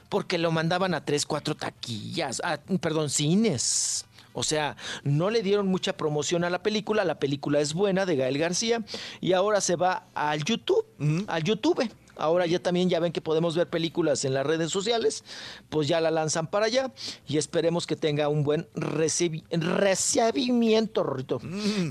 porque 0.10 0.38
lo 0.38 0.52
mandaban 0.52 0.94
a 0.94 1.04
tres, 1.06 1.26
cuatro 1.26 1.56
taquillas, 1.56 2.42
a- 2.44 2.58
perdón, 2.82 3.10
cines. 3.10 4.06
O 4.34 4.44
sea, 4.44 4.76
no 5.04 5.32
le 5.32 5.42
dieron 5.42 5.68
mucha 5.68 5.98
promoción 5.98 6.44
a 6.44 6.52
la 6.52 6.62
película. 6.62 7.04
La 7.06 7.18
película 7.20 7.60
es 7.60 7.74
buena 7.74 8.06
de 8.06 8.16
Gael 8.18 8.38
García 8.38 8.84
y 9.20 9.34
ahora 9.34 9.62
se 9.62 9.76
va 9.76 10.06
al 10.14 10.44
YouTube, 10.44 10.86
al 11.28 11.44
YouTube. 11.44 11.90
Ahora 12.20 12.46
ya 12.48 12.58
también 12.60 12.90
ya 12.90 13.00
ven 13.00 13.12
que 13.12 13.22
podemos 13.22 13.56
ver 13.56 13.68
películas 13.68 14.26
en 14.26 14.34
las 14.34 14.46
redes 14.46 14.72
sociales, 14.72 15.24
pues 15.70 15.88
ya 15.88 16.02
la 16.02 16.10
lanzan 16.12 16.48
para 16.48 16.66
allá 16.66 16.92
y 17.28 17.38
esperemos 17.38 17.86
que 17.86 17.96
tenga 17.96 18.28
un 18.28 18.44
buen 18.44 18.68
recibi- 18.74 19.44
recibimiento, 19.52 21.04
Rorrito, 21.04 21.40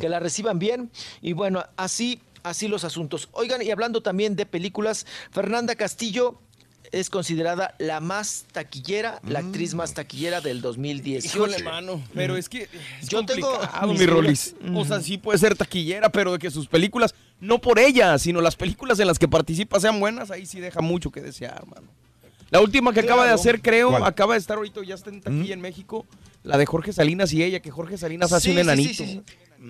que 0.01 0.09
la 0.09 0.19
reciban 0.21 0.59
bien 0.59 0.91
y 1.23 1.33
bueno, 1.33 1.65
así 1.77 2.21
así 2.43 2.69
los 2.69 2.85
asuntos. 2.85 3.29
Oigan, 3.33 3.61
y 3.61 3.73
hablando 3.73 4.03
también 4.03 4.37
de 4.37 4.47
películas, 4.47 5.05
Fernanda 5.33 5.75
Castillo 5.75 6.39
es 6.93 7.11
considerada 7.11 7.75
la 7.79 8.01
más 8.01 8.47
taquillera, 8.53 9.21
la 9.27 9.41
actriz 9.41 9.75
más 9.75 9.95
taquillera 9.95 10.41
del 10.41 10.61
2018. 10.61 11.37
Híjole, 11.37 11.63
mano, 11.63 12.03
pero 12.15 12.37
es 12.37 12.49
que 12.49 12.69
es 13.01 13.09
Yo 13.09 13.25
tengo 13.25 13.59
mi. 13.89 14.07
Rolis. 14.07 14.55
O 14.75 14.85
sea, 14.85 15.01
sí 15.01 15.19
puede 15.19 15.39
ser 15.39 15.57
taquillera, 15.57 16.09
pero 16.11 16.33
de 16.33 16.39
que 16.39 16.51
sus 16.51 16.69
películas, 16.69 17.15
no 17.41 17.61
por 17.61 17.79
ella, 17.79 18.19
sino 18.19 18.41
las 18.41 18.57
películas 18.57 18.99
en 19.01 19.07
las 19.07 19.19
que 19.19 19.29
participa 19.29 19.81
sean 19.81 20.01
buenas, 20.01 20.31
ahí 20.31 20.47
sí 20.47 20.61
deja 20.61 20.81
mucho 20.81 21.11
que 21.11 21.21
desear, 21.21 21.67
mano. 21.67 21.87
La 22.51 22.61
última 22.61 22.93
que 22.93 23.01
acaba 23.01 23.27
de 23.27 23.33
hacer, 23.33 23.61
creo, 23.61 23.91
¿Cuál? 23.91 24.05
acaba 24.05 24.35
de 24.35 24.39
estar 24.39 24.57
ahorita, 24.57 24.81
ya 24.85 24.95
está 24.95 25.11
en 25.11 25.21
taquilla 25.21 25.53
en 25.55 25.61
México, 25.61 26.07
la 26.45 26.57
de 26.57 26.65
Jorge 26.65 26.93
Salinas 26.93 27.33
y 27.33 27.43
ella, 27.43 27.59
que 27.61 27.73
Jorge 27.73 27.99
Salinas 27.99 28.33
hace 28.33 28.47
Sí, 28.49 28.53
un 28.53 28.59
enanito. 28.59 29.05
sí, 29.05 29.05
sí. 29.07 29.23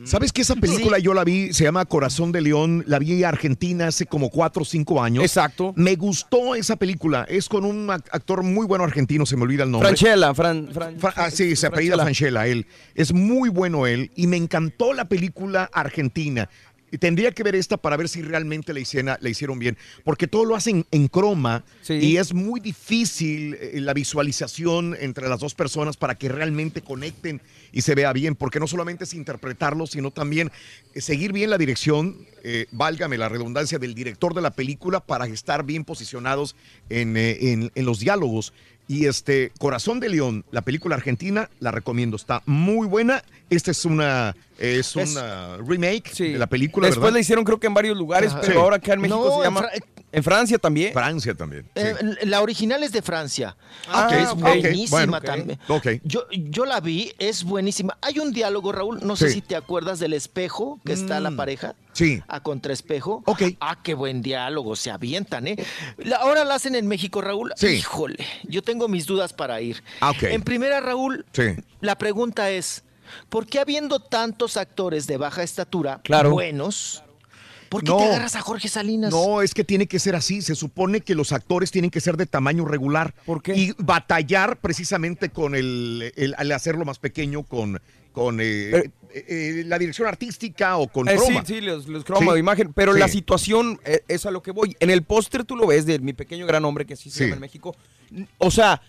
¿Sabes 0.05 0.33
que 0.33 0.43
esa 0.43 0.55
película 0.57 0.99
yo 0.99 1.15
la 1.15 1.25
vi? 1.25 1.53
Se 1.53 1.65
llama 1.65 1.85
Corazón 1.85 2.33
de 2.33 2.41
León. 2.41 2.85
La 2.87 2.99
vi 2.99 3.13
en 3.13 3.25
Argentina 3.25 3.89
hace 3.89 4.07
como 4.07 4.31
cuatro 4.31 4.63
o 4.63 4.65
cinco 4.65 5.03
años. 5.03 5.25
Exacto. 5.25 5.73
Me 5.77 5.97
gustó 5.97 6.55
esa 6.55 6.77
película. 6.77 7.27
Es 7.29 7.49
con 7.49 7.65
un 7.65 7.89
ac- 7.89 8.05
actor 8.13 8.43
muy 8.43 8.67
bueno 8.67 8.85
argentino, 8.85 9.27
se 9.27 9.37
me 9.37 9.43
olvida 9.43 9.65
el 9.65 9.71
nombre. 9.71 9.89
Franchella, 9.89 10.33
Fran, 10.35 10.69
Fran- 10.73 10.99
Fra- 10.99 11.13
ah, 11.17 11.31
sí, 11.31 11.57
se 11.57 11.67
apellida 11.67 11.97
Franchella, 11.99 12.47
él. 12.47 12.67
Es 12.95 13.13
muy 13.13 13.49
bueno 13.49 13.87
él 13.87 14.11
y 14.15 14.27
me 14.27 14.37
encantó 14.37 14.93
la 14.93 15.07
película 15.09 15.69
argentina. 15.73 16.49
Y 16.93 16.99
Tendría 16.99 17.33
que 17.33 17.43
ver 17.43 17.57
esta 17.57 17.77
para 17.77 17.97
ver 17.97 18.09
si 18.09 18.23
realmente 18.23 18.73
la, 18.73 18.79
hiciera- 18.81 19.19
la 19.21 19.29
hicieron 19.29 19.59
bien, 19.59 19.77
porque 20.05 20.29
todo 20.29 20.45
lo 20.45 20.55
hacen 20.55 20.87
en 20.93 21.09
croma 21.09 21.65
Sí. 21.83 21.95
y 21.95 22.17
es 22.17 22.33
muy 22.33 22.61
difícil 22.61 23.55
eh, 23.61 23.81
la 23.81 23.93
visualización 23.93 24.97
entre 25.01 25.29
las 25.29 25.41
dos 25.41 25.55
personas 25.55 25.97
para 25.97 26.15
que 26.15 26.29
realmente 26.29 26.83
conecten 26.83 27.41
y 27.73 27.83
se 27.83 27.95
vea 27.95 28.13
bien, 28.13 28.35
porque 28.37 28.61
no 28.61 28.67
solamente 28.67 29.05
es 29.05 29.15
interpretarlo, 29.15 29.87
sino 29.87 30.11
también 30.11 30.51
eh, 30.95 31.01
seguir 31.01 31.33
bien 31.33 31.51
la 31.51 31.59
dirección, 31.59 32.17
eh, 32.45 32.67
válgame 32.71 33.19
la 33.19 33.29
redundancia, 33.29 33.79
del 33.79 33.95
director 33.95 34.33
de 34.35 34.43
la 34.43 34.51
película 34.53 35.01
para 35.01 35.27
estar 35.27 35.65
bien 35.65 35.85
posicionados 35.85 36.55
en, 36.89 37.17
eh, 37.17 37.53
en- 37.53 37.73
en 37.75 37.85
los 37.85 37.99
diálogos. 37.99 38.53
Y 38.89 39.07
este, 39.07 39.51
Corazón 39.59 39.99
de 39.99 40.09
León, 40.09 40.45
la 40.53 40.63
película 40.63 40.95
argentina, 40.95 41.51
la 41.59 41.73
recomiendo, 41.73 42.17
está 42.17 42.43
muy 42.47 42.87
buena. 42.87 43.25
Esta 43.51 43.73
es 43.73 43.85
una, 43.85 44.37
es 44.59 44.97
Es- 44.97 45.15
una 45.15 45.57
remake 45.59 46.11
Sí. 46.13 46.33
de 46.33 46.39
la 46.39 46.47
película, 46.47 46.87
Después 46.87 47.03
¿verdad? 47.03 47.15
la 47.15 47.21
hicieron 47.21 47.45
creo 47.45 47.59
que 47.61 47.67
en 47.67 47.75
varios 47.75 47.97
lugares, 47.97 48.33
Ajá. 48.33 48.41
pero 48.41 48.53
Sí. 48.55 48.59
ahora 48.59 48.77
acá 48.77 48.93
en 48.95 49.01
México 49.03 49.23
No, 49.25 49.31
se 49.31 49.37
en 49.39 49.43
llama 49.45 49.61
Fra- 49.61 49.71
En 50.13 50.23
Francia 50.23 50.57
también. 50.59 50.95
Francia 50.95 51.35
también. 51.35 51.69
Eh, 51.75 51.95
la 52.23 52.41
original 52.41 52.83
es 52.83 52.91
de 52.93 53.03
Francia. 53.03 53.55
Ah, 53.89 54.09
es 54.19 54.29
ok, 54.31 54.39
buenísima 54.41 54.89
bueno, 54.99 55.17
ok, 55.19 55.25
también. 55.25 55.59
ok. 55.69 55.87
Yo, 56.05 56.23
yo 56.31 56.65
la 56.65 56.81
vi, 56.81 57.13
es 57.19 57.45
buenísima. 57.45 57.99
Hay 58.01 58.19
un 58.19 58.33
diálogo, 58.33 58.73
Raúl, 58.73 59.01
no 59.03 59.15
sé 59.17 59.29
Sí. 59.29 59.35
si 59.35 59.41
te 59.43 59.57
acuerdas 59.57 59.99
del 59.99 60.15
espejo 60.15 60.81
que 60.87 60.95
está 60.95 61.21
la 61.21 61.33
Mm. 61.33 61.37
pareja. 61.37 61.75
Sí. 61.93 62.23
A 62.29 62.43
contraespejo. 62.43 63.25
Ok. 63.27 63.43
Ah, 63.61 63.79
qué 63.83 63.93
buen 63.93 64.23
diálogo, 64.23 64.75
se 64.77 64.91
avientan, 64.91 65.49
¿eh? 65.49 65.57
La- 65.99 66.17
ahora 66.17 66.45
la 66.45 66.55
hacen 66.55 66.77
en 66.77 66.87
México, 66.87 67.21
Raúl. 67.21 67.53
Sí. 67.57 67.67
Híjole, 67.69 68.25
yo 68.45 68.63
tengo 68.63 68.89
mis 68.89 69.05
dudas 69.05 69.35
para 69.35 69.61
ir. 69.61 69.83
Ah, 70.01 70.11
ok. 70.13 70.23
En 70.23 70.41
primera, 70.43 70.81
Raúl, 70.81 71.27
Sí. 71.33 71.57
la 71.81 71.99
pregunta 71.99 72.49
es, 72.51 72.85
¿por 73.29 73.47
qué 73.47 73.59
habiendo 73.61 74.01
tantos 74.01 74.57
actores 74.57 75.07
de 75.07 75.17
baja 75.17 75.43
estatura 75.43 76.01
Claro. 76.05 76.31
buenos, 76.33 77.03
por 77.69 77.83
qué 77.83 77.91
No. 77.91 77.97
te 77.99 78.05
agarras 78.05 78.37
a 78.37 78.41
Jorge 78.41 78.69
Salinas? 78.69 79.11
No, 79.11 79.43
es 79.43 79.53
que 79.55 79.65
tiene 79.65 79.87
que 79.87 79.99
ser 79.99 80.15
así. 80.17 80.41
Se 80.43 80.55
supone 80.55 81.01
que 81.01 81.15
los 81.15 81.33
actores 81.33 81.71
tienen 81.71 81.91
que 81.91 82.01
ser 82.01 82.17
de 82.17 82.27
tamaño 82.27 82.65
regular. 82.65 83.15
¿Por 83.25 83.43
qué? 83.43 83.57
Y 83.57 83.75
batallar 83.79 84.59
precisamente 84.59 85.31
con 85.31 85.55
el, 85.55 86.13
el- 86.17 86.35
al 86.39 86.53
hacerlo 86.53 86.85
más 86.85 86.99
pequeño 86.99 87.43
con, 87.43 87.81
con 88.13 88.41
eh, 88.41 88.71
eh, 88.71 88.91
eh, 89.13 89.63
la 89.67 89.79
dirección 89.79 90.07
artística 90.09 90.77
o 90.77 90.89
con 90.89 91.09
Eh, 91.09 91.17
croma. 91.17 91.45
Sí, 91.45 91.55
sí, 91.55 91.61
los, 91.61 91.87
los 91.89 92.05
croma 92.05 92.27
Sí. 92.29 92.33
de 92.35 92.39
imagen. 92.39 92.73
Pero 92.73 92.95
Sí. 92.95 93.01
la 93.01 93.09
situación 93.09 93.81
eh, 93.85 94.03
es 94.09 94.25
a 94.27 94.31
lo 94.31 94.43
que 94.43 94.53
voy. 94.53 94.77
En 94.81 94.91
el 94.91 95.03
póster 95.03 95.45
tú 95.45 95.57
lo 95.57 95.67
ves 95.67 95.87
de 95.87 95.99
mi 95.99 96.13
pequeño 96.13 96.47
gran 96.47 96.65
hombre, 96.65 96.87
que 96.87 96.95
así 96.95 97.11
se 97.11 97.19
Sí. 97.19 97.25
llama 97.25 97.35
en 97.37 97.41
México. 97.41 97.75
O 98.39 98.51
sea, 98.51 98.81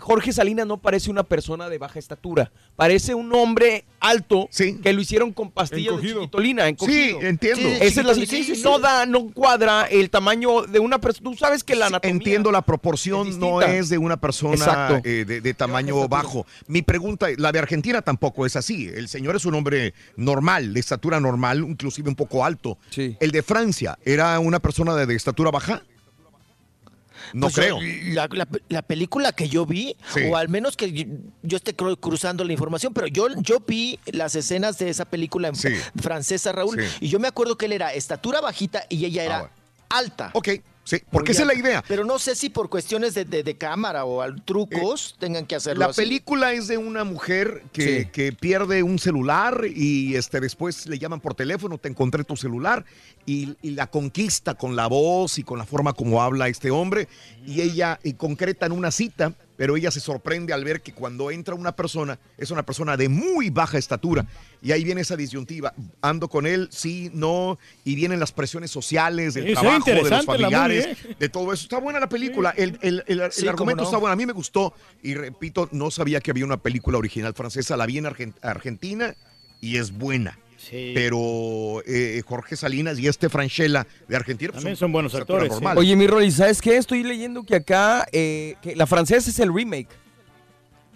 Jorge 0.00 0.32
Salinas 0.32 0.66
no 0.66 0.78
parece 0.78 1.10
una 1.10 1.22
persona 1.22 1.68
de 1.68 1.78
baja 1.78 1.98
estatura. 1.98 2.50
Parece 2.76 3.14
un 3.14 3.32
hombre 3.34 3.84
alto 4.00 4.48
que 4.82 4.92
lo 4.92 5.00
hicieron 5.00 5.32
con 5.32 5.50
pastillas 5.50 5.92
Encogido. 5.92 6.14
de 6.14 6.20
chiquitolina, 6.26 6.68
encogido. 6.68 7.20
Sí, 7.20 7.26
entiendo. 7.26 7.68
Sí, 7.68 7.76
Esa 7.80 8.00
es 8.00 8.06
la 8.06 8.14
sí, 8.14 8.26
sí, 8.26 8.44
sí. 8.44 8.62
no 8.62 8.78
da, 8.78 9.06
no 9.06 9.30
cuadra 9.30 9.84
el 9.84 10.10
tamaño 10.10 10.62
de 10.62 10.78
una 10.78 11.00
persona. 11.00 11.30
Tú 11.30 11.36
sabes 11.36 11.62
que 11.62 11.76
la 11.76 11.86
anatomía 11.86 12.10
Entiendo 12.16 12.50
la 12.50 12.62
proporción, 12.62 13.38
no 13.38 13.62
es 13.62 13.88
de 13.88 13.98
una 13.98 14.20
persona 14.20 15.00
eh, 15.04 15.24
de, 15.26 15.40
de 15.40 15.54
tamaño 15.54 16.08
bajo. 16.08 16.46
Mi 16.66 16.82
pregunta, 16.82 17.28
la 17.36 17.52
de 17.52 17.58
Argentina 17.58 18.02
tampoco 18.02 18.46
es 18.46 18.56
así. 18.56 18.86
El 18.86 19.08
señor 19.08 19.36
es 19.36 19.44
un 19.44 19.54
hombre 19.54 19.94
normal, 20.16 20.74
de 20.74 20.80
estatura 20.80 21.20
normal, 21.20 21.58
inclusive 21.58 22.08
un 22.08 22.16
poco 22.16 22.44
alto. 22.44 22.78
El 22.96 23.30
de 23.30 23.42
Francia, 23.42 23.98
¿era 24.04 24.38
una 24.38 24.60
persona 24.60 24.94
de, 24.96 25.06
de 25.06 25.14
estatura 25.14 25.50
baja? 25.50 25.82
No 27.32 27.48
Pues 27.48 27.54
yo- 27.56 27.78
creo. 27.78 28.14
La, 28.14 28.28
la- 28.30 28.48
la 28.68 28.82
película 28.82 29.32
que 29.32 29.48
yo 29.48 29.66
vi, 29.66 29.96
Sí. 30.14 30.20
o 30.30 30.36
al 30.36 30.48
menos 30.48 30.76
que 30.76 30.92
yo, 30.92 31.04
yo 31.42 31.56
esté 31.56 31.76
cru- 31.76 31.98
cruzando 31.98 32.44
la 32.44 32.52
información, 32.52 32.92
pero 32.94 33.06
yo, 33.06 33.28
yo 33.38 33.60
vi 33.66 33.98
las 34.06 34.34
escenas 34.34 34.78
de 34.78 34.90
esa 34.90 35.04
película 35.04 35.48
en 35.48 35.56
Sí. 35.56 35.68
francesa, 36.00 36.52
Raúl, 36.52 36.80
Sí. 36.80 36.96
y 37.06 37.08
yo 37.08 37.18
me 37.20 37.28
acuerdo 37.28 37.56
que 37.56 37.66
él 37.66 37.72
era 37.72 37.92
estatura 37.94 38.40
bajita 38.40 38.84
y 38.88 39.04
ella 39.04 39.24
era 39.24 39.36
Ah, 39.36 39.40
bueno. 39.40 39.54
alta. 39.90 40.30
Ok, 40.34 40.48
sí, 40.98 41.02
porque 41.10 41.32
esa 41.32 41.42
es 41.42 41.48
la 41.48 41.54
idea. 41.54 41.84
Pero 41.86 42.04
no 42.04 42.18
sé 42.18 42.34
si 42.34 42.50
por 42.50 42.68
cuestiones 42.68 43.14
de, 43.14 43.24
de- 43.24 43.42
de 43.42 43.56
cámara 43.56 44.04
o 44.04 44.20
al- 44.22 44.44
trucos 44.44 45.16
tengan 45.18 45.46
que 45.46 45.54
hacerlo 45.56 45.82
Eh, 45.82 45.86
La 45.86 45.90
así. 45.90 46.00
película 46.02 46.52
es 46.52 46.68
de 46.68 46.76
una 46.78 47.04
mujer 47.04 47.62
que, 47.72 48.00
Sí. 48.04 48.06
que 48.12 48.32
pierde 48.32 48.82
un 48.82 48.98
celular 48.98 49.62
y 49.74 50.14
este, 50.16 50.40
después 50.40 50.86
le 50.86 50.98
llaman 50.98 51.20
por 51.20 51.34
teléfono, 51.34 51.78
te 51.78 51.88
encontré 51.88 52.24
tu 52.24 52.36
celular 52.36 52.84
y, 53.26 53.56
y 53.62 53.70
la 53.70 53.86
conquista 53.88 54.54
con 54.54 54.76
la 54.76 54.86
voz 54.86 55.38
y 55.38 55.42
con 55.42 55.58
la 55.58 55.64
forma 55.66 55.92
como 55.92 56.22
habla 56.22 56.48
este 56.48 56.70
hombre 56.70 57.08
y 57.46 57.60
ella 57.60 57.98
y 58.02 58.14
concretan 58.14 58.72
una 58.72 58.90
cita, 58.90 59.34
pero 59.60 59.76
ella 59.76 59.90
se 59.90 60.00
sorprende 60.00 60.54
al 60.54 60.64
ver 60.64 60.80
que 60.80 60.94
cuando 60.94 61.30
entra 61.30 61.54
una 61.54 61.76
persona 61.76 62.18
es 62.38 62.50
una 62.50 62.62
persona 62.64 62.96
de 62.96 63.10
muy 63.10 63.50
baja 63.50 63.76
estatura 63.76 64.24
y 64.62 64.72
ahí 64.72 64.82
viene 64.84 65.02
esa 65.02 65.16
disyuntiva, 65.16 65.74
ando 66.00 66.28
con 66.30 66.46
él, 66.46 66.68
sí, 66.72 67.10
no, 67.12 67.58
y 67.84 67.94
vienen 67.94 68.18
las 68.20 68.32
presiones 68.32 68.70
sociales, 68.70 69.34
del 69.34 69.48
Sí, 69.48 69.52
trabajo, 69.52 69.84
de 69.84 69.96
los 70.10 70.24
familiares, 70.24 70.86
movie, 70.98 71.12
¿eh? 71.12 71.16
de 71.20 71.28
todo 71.28 71.52
eso. 71.52 71.64
Está 71.64 71.76
buena 71.78 72.00
la 72.00 72.08
película, 72.08 72.54
el, 72.56 72.78
el- 72.80 73.04
el- 73.06 73.20
el 73.20 73.32
Sí, 73.32 73.46
argumento 73.48 73.82
no. 73.82 73.88
está 73.90 73.98
bueno, 73.98 74.14
a 74.14 74.16
mí 74.16 74.24
me 74.24 74.32
gustó 74.32 74.72
y 75.02 75.12
repito, 75.12 75.68
no 75.72 75.90
sabía 75.90 76.22
que 76.22 76.30
había 76.30 76.46
una 76.46 76.56
película 76.56 76.96
original 76.96 77.34
francesa, 77.34 77.76
la 77.76 77.84
vi 77.84 77.98
en 77.98 78.06
Argen- 78.06 78.34
Argentina 78.40 79.14
y 79.60 79.76
es 79.76 79.92
buena. 79.92 80.38
Pero 80.94 81.82
eh, 81.86 82.22
Jorge 82.26 82.56
Salinas 82.56 82.98
y 82.98 83.06
este 83.06 83.28
Franchella 83.28 83.86
de 84.08 84.16
Argentina 84.16 84.50
pues, 84.52 84.62
También 84.62 84.76
son 84.76 84.92
buenos 84.92 85.12
estatura 85.14 85.44
actores, 85.44 85.58
sí. 85.72 85.78
Oye, 85.78 85.96
mi 85.96 86.06
Rolly, 86.06 86.30
¿sabes 86.30 86.60
qué? 86.60 86.76
Estoy 86.76 87.02
leyendo 87.02 87.42
que 87.44 87.56
acá 87.56 88.06
eh, 88.12 88.56
que 88.62 88.76
la 88.76 88.86
francesa 88.86 89.30
es 89.30 89.38
el 89.38 89.52
remake. 89.54 89.88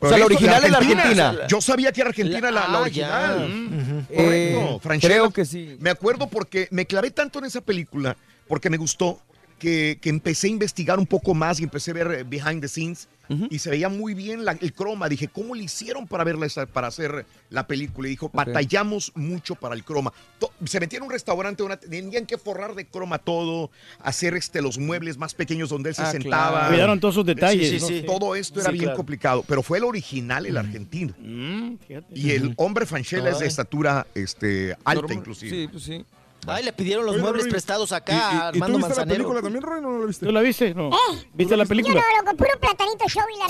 O 0.00 0.08
sea, 0.08 0.18
la 0.18 0.26
original 0.26 0.62
es 0.64 0.70
la 0.70 0.78
Argentina. 0.78 1.34
Yo 1.48 1.60
sabía 1.62 1.90
que 1.90 2.02
era 2.02 2.10
Argentina 2.10 2.50
la, 2.50 2.68
la 2.68 2.78
Ah, 2.78 2.80
original. 2.82 3.48
Mm, 3.48 3.98
Eh, 4.10 4.52
Correcto, 4.54 4.80
Franchella. 4.80 5.14
creo 5.14 5.30
que 5.30 5.44
sí. 5.46 5.76
Me 5.80 5.88
acuerdo 5.88 6.28
porque 6.28 6.68
me 6.70 6.84
clavé 6.84 7.10
tanto 7.10 7.38
en 7.38 7.46
esa 7.46 7.62
película, 7.62 8.14
porque 8.46 8.68
me 8.68 8.76
gustó, 8.76 9.18
que, 9.58 9.98
que 10.00 10.10
empecé 10.10 10.46
a 10.48 10.50
investigar 10.50 10.98
un 10.98 11.06
poco 11.06 11.34
más 11.34 11.60
y 11.60 11.64
empecé 11.64 11.90
a 11.92 11.94
ver 11.94 12.10
eh, 12.12 12.24
behind 12.24 12.60
the 12.60 12.68
scenes. 12.68 13.08
Y 13.48 13.58
se 13.60 13.70
veía 13.70 13.88
muy 13.88 14.12
bien 14.12 14.44
la- 14.44 14.52
el 14.52 14.74
croma. 14.74 15.08
Dije, 15.08 15.28
¿cómo 15.28 15.54
le 15.54 15.62
hicieron 15.64 16.06
para 16.06 16.24
verla 16.24 16.46
para 16.70 16.88
hacer 16.88 17.24
la 17.48 17.66
película? 17.66 18.06
Y 18.06 18.10
dijo, 18.10 18.30
batallamos 18.30 19.12
mucho 19.14 19.54
para 19.54 19.74
el 19.74 19.82
croma. 19.82 20.12
To- 20.38 20.52
se 20.66 20.78
metieron 20.78 21.04
en 21.04 21.06
un 21.06 21.12
restaurante, 21.14 21.62
una- 21.62 21.78
tenían 21.78 22.26
que 22.26 22.36
forrar 22.36 22.74
de 22.74 22.84
croma 22.84 23.16
todo, 23.16 23.70
hacer 24.00 24.34
este, 24.34 24.60
los 24.60 24.76
muebles 24.76 25.16
más 25.16 25.32
pequeños 25.32 25.70
donde 25.70 25.88
él 25.88 25.94
se 25.94 26.02
Ah, 26.02 26.10
sentaba. 26.12 26.50
claro. 26.50 26.68
Cuidaron 26.74 27.00
todos 27.00 27.14
sus 27.14 27.24
detalles, 27.24 27.66
Sí, 27.70 27.76
sí, 27.78 27.80
¿no? 27.80 27.88
sí. 27.88 28.00
Sí. 28.00 28.06
Todo 28.06 28.34
esto 28.36 28.60
era 28.60 28.70
bien 28.70 28.84
claro. 28.84 28.96
complicado, 28.98 29.44
pero 29.48 29.62
fue 29.62 29.78
el 29.78 29.84
original, 29.84 30.44
el 30.44 30.58
argentino. 30.58 31.14
Mm, 31.18 31.76
Y 32.14 32.30
el 32.32 32.52
hombre 32.58 32.84
Fanchella 32.84 33.30
es 33.30 33.38
de 33.38 33.46
estatura 33.46 34.06
este, 34.14 34.72
alta, 34.84 34.94
Normal. 35.00 35.16
inclusive. 35.16 35.50
Sí, 35.50 35.68
pues 35.68 35.82
sí. 35.84 36.04
Ay, 36.46 36.62
le 36.64 36.72
pidieron 36.72 37.06
los 37.06 37.14
Oye, 37.14 37.22
muebles 37.22 37.46
prestados 37.48 37.90
acá 37.92 38.12
¿Y- 38.12 38.16
y- 38.16 38.18
a 38.18 38.22
y 38.22 38.32
Armando 38.48 38.66
tú 38.66 38.72
viste 38.76 38.80
la 38.80 38.80
Manzanero. 38.88 39.14
película 39.14 39.42
también, 39.42 39.62
Roy? 39.62 39.80
¿No 39.80 39.98
la 39.98 40.06
viste? 40.06 40.26
¿Tú 40.26 40.32
la 40.32 40.40
viste? 40.42 40.74
No. 40.74 40.88
¿Eh? 40.90 41.28
¿Viste 41.32 41.56
la 41.56 41.64
Yo 41.64 41.68
película? 41.68 41.94
no, 42.00 42.22
loco, 42.22 42.36
puro 42.36 42.50
platanito 42.60 43.04
show 43.08 43.24
y 43.34 43.38
la 43.38 43.46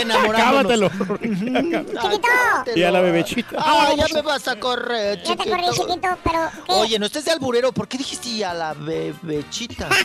Y 0.00 0.04
Cábatelo. 0.32 0.90
Chiquito. 0.90 2.28
Y 2.76 2.82
a 2.82 2.90
la 2.90 3.00
bebechita. 3.00 3.56
Ay, 3.58 3.96
ya 3.96 4.06
me 4.14 4.22
vas 4.22 4.46
a 4.48 4.56
correr, 4.58 5.22
Ya 5.22 5.36
te 5.36 5.48
corrí, 5.50 5.64
chiquito, 5.72 6.08
pero 6.24 6.48
¿qué? 6.66 6.72
Oye, 6.72 6.98
no 6.98 7.06
estés 7.06 7.24
de 7.24 7.32
alburero. 7.32 7.72
¿Por 7.72 7.88
qué 7.88 7.98
dijiste 7.98 8.28
y 8.28 8.42
a 8.42 8.54
la 8.54 8.74
bebechita? 8.74 9.88
Te 9.88 9.96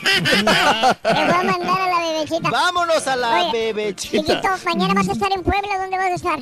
voy 0.43 1.17
a 1.17 1.43
mandar 1.43 1.81
a 1.81 1.87
la 1.89 1.99
bebechita. 2.13 2.49
Vámonos 2.49 3.07
a 3.07 3.15
la 3.15 3.47
Oye, 3.49 3.51
bebechita. 3.73 4.17
Chiquito, 4.17 4.49
mañana 4.65 4.93
vas 4.93 5.09
a 5.09 5.11
estar 5.13 5.31
en 5.31 5.43
Puebla, 5.43 5.77
¿dónde 5.79 5.97
vas 5.97 6.07
a 6.11 6.15
estar? 6.15 6.39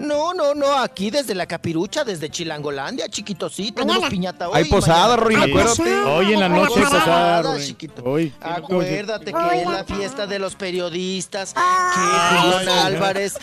No, 0.00 0.32
no, 0.32 0.54
no, 0.54 0.72
aquí 0.78 1.10
desde 1.10 1.34
la 1.34 1.44
capirucha, 1.46 2.04
desde 2.04 2.30
Chilangolandia, 2.30 3.06
chiquito, 3.08 3.50
sí, 3.50 3.70
tenemos 3.70 3.96
Mañana. 3.96 4.10
piñata 4.10 4.48
hoy. 4.48 4.56
Hay 4.56 4.64
posada, 4.64 5.14
Rory, 5.16 5.34
acuérdate. 5.36 5.94
Hoy 5.94 6.32
en 6.32 6.40
la 6.40 6.48
noche 6.48 6.80
Posada, 6.80 7.42
Rory. 7.42 7.66
chiquito. 7.66 8.02
Hoy. 8.04 8.32
Acuérdate 8.40 9.32
que 9.32 9.60
es 9.60 9.66
la 9.68 9.84
fiesta 9.84 10.26
de 10.26 10.38
los 10.38 10.54
periodistas, 10.56 11.52
que 11.52 11.60
Julián 11.60 12.64
sí. 12.64 12.70
Álvarez, 12.86 13.34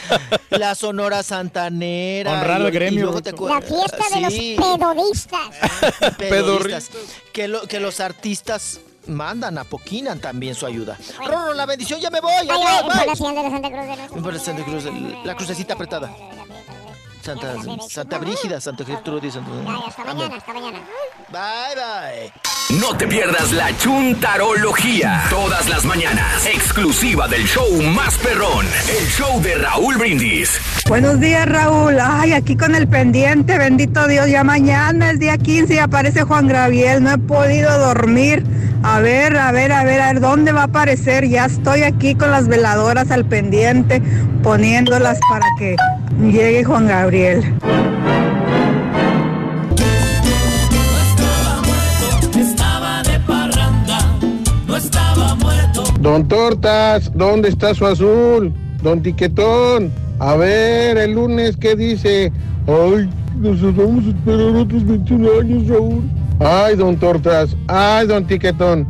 la 0.49 0.73
Sonora 0.73 1.21
Santanera. 1.21 2.31
Honrar 2.33 2.61
al 2.61 2.71
gremio, 2.71 2.99
y 2.99 3.03
luego 3.03 3.21
te 3.21 3.31
Rucho. 3.31 3.49
La 3.49 3.61
fiesta 3.61 3.97
de 4.19 4.29
Sí, 4.31 4.55
los 4.57 4.65
pedodistas. 4.79 5.39
periodistas. 6.17 6.89
Que, 7.33 7.47
lo- 7.47 7.61
que 7.67 7.79
los 7.79 7.99
artistas 7.99 8.79
mandan, 9.05 9.57
apoquinan 9.59 10.19
también 10.19 10.55
su 10.55 10.65
ayuda. 10.65 10.97
Rorro, 11.23 11.53
la 11.53 11.65
bendición, 11.67 11.99
ya 11.99 12.09
me 12.09 12.19
voy. 12.19 12.33
Adiós, 12.33 12.81
por 12.83 12.95
la 12.95 13.05
bye. 13.05 13.15
señal 13.15 13.35
de 13.35 13.43
la 13.43 13.49
Santa 13.51 13.69
Cruz 13.69 13.81
de 13.81 13.95
nuestra 13.95 14.21
Por 14.21 14.33
el 14.33 14.39
Santa 14.39 14.63
Cruz, 14.65 14.85
el- 14.85 15.17
la 15.23 15.35
crucecita 15.35 15.73
apretada. 15.75 16.11
Santa, 17.27 17.55
Santa 17.89 18.19
Brígida, 18.19 18.61
Santa 18.61 18.85
Gertrudis, 18.85 19.33
Santa... 19.33 19.51
Hasta 19.85 20.05
mañana, 20.05 20.37
hasta 20.37 20.53
mañana. 20.53 20.79
Bye, 21.29 21.75
bye. 21.75 22.79
No 22.79 22.95
te 22.95 23.05
pierdas 23.05 23.51
la 23.51 23.77
chuntarología. 23.77 25.25
Todas 25.29 25.67
las 25.67 25.83
mañanas. 25.83 26.45
Exclusiva 26.45 27.27
del 27.27 27.45
show 27.45 27.81
más 27.93 28.15
perrón. 28.19 28.65
El 28.87 29.05
show 29.07 29.41
de 29.41 29.55
Raúl 29.55 29.97
Brindis. 29.97 30.57
Buenos 30.87 31.19
días, 31.19 31.45
Raúl. 31.49 31.97
Ay, 31.99 32.31
aquí 32.31 32.55
con 32.55 32.75
el 32.75 32.87
pendiente, 32.87 33.57
bendito 33.57 34.07
Dios. 34.07 34.29
Ya 34.29 34.45
mañana 34.45 35.11
es 35.11 35.19
día 35.19 35.37
15 35.37 35.75
y 35.75 35.79
aparece 35.79 36.23
Juan 36.23 36.47
Graviel. 36.47 37.03
No 37.03 37.11
he 37.11 37.17
podido 37.17 37.77
dormir. 37.77 38.45
A 38.83 39.01
ver, 39.01 39.35
a 39.35 39.51
ver, 39.51 39.73
a 39.73 39.83
ver, 39.83 39.99
a 39.99 40.07
ver, 40.13 40.21
¿dónde 40.21 40.53
va 40.53 40.61
a 40.61 40.65
aparecer? 40.65 41.27
Ya 41.27 41.47
estoy 41.47 41.83
aquí 41.83 42.15
con 42.15 42.31
las 42.31 42.47
veladoras 42.47 43.11
al 43.11 43.25
pendiente, 43.25 44.01
poniéndolas 44.43 45.19
para 45.29 45.45
que 45.59 45.75
llegue 46.21 46.63
Juan 46.63 46.87
Gabriel. 46.87 47.43
Don 56.01 56.27
Tortas, 56.27 57.11
¿dónde 57.13 57.49
está 57.49 57.73
su 57.73 57.85
azul? 57.85 58.53
Don 58.81 59.01
Tiquetón, 59.01 59.91
a 60.19 60.35
ver, 60.35 60.97
el 60.97 61.13
lunes, 61.13 61.57
¿qué 61.57 61.75
dice? 61.75 62.31
Ay, 62.67 63.09
nos 63.35 63.61
vamos 63.75 64.05
a 64.05 64.09
esperar 64.09 64.55
otros 64.55 64.85
21 64.85 65.39
años, 65.41 65.67
Raúl. 65.67 66.03
Ay, 66.39 66.75
don 66.75 66.95
Tortas, 66.97 67.55
ay, 67.67 68.07
don 68.07 68.25
Tiquetón. 68.25 68.87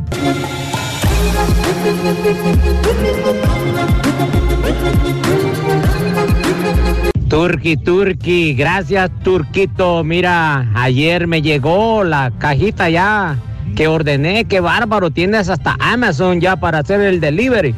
Turki, 7.28 7.76
Turki, 7.76 8.54
gracias 8.54 9.10
Turquito. 9.22 10.02
Mira, 10.02 10.70
ayer 10.74 11.26
me 11.26 11.42
llegó 11.42 12.02
la 12.02 12.32
cajita 12.38 12.88
ya 12.88 13.36
que 13.76 13.86
ordené. 13.86 14.46
Qué 14.46 14.60
bárbaro, 14.60 15.10
tienes 15.10 15.50
hasta 15.50 15.76
Amazon 15.78 16.40
ya 16.40 16.56
para 16.56 16.78
hacer 16.78 17.02
el 17.02 17.20
delivery. 17.20 17.74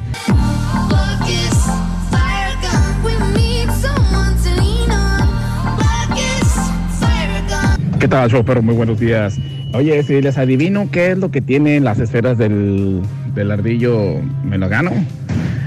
¿Qué 7.99 8.09
tal, 8.09 8.31
Chopper? 8.31 8.63
Muy 8.63 8.75
buenos 8.77 9.01
días. 9.01 9.37
Oye, 9.75 10.03
si 10.05 10.23
les 10.23 10.39
adivino 10.39 10.89
qué 10.93 11.11
es 11.11 11.19
lo 11.19 11.33
que 11.33 11.41
tienen 11.41 11.85
las 11.85 11.99
esferas 11.99 12.39
del, 12.39 13.03
del 13.35 13.51
ardillo, 13.51 14.23
¿me 14.45 14.59
lo 14.59 14.69
gano? 14.69 14.93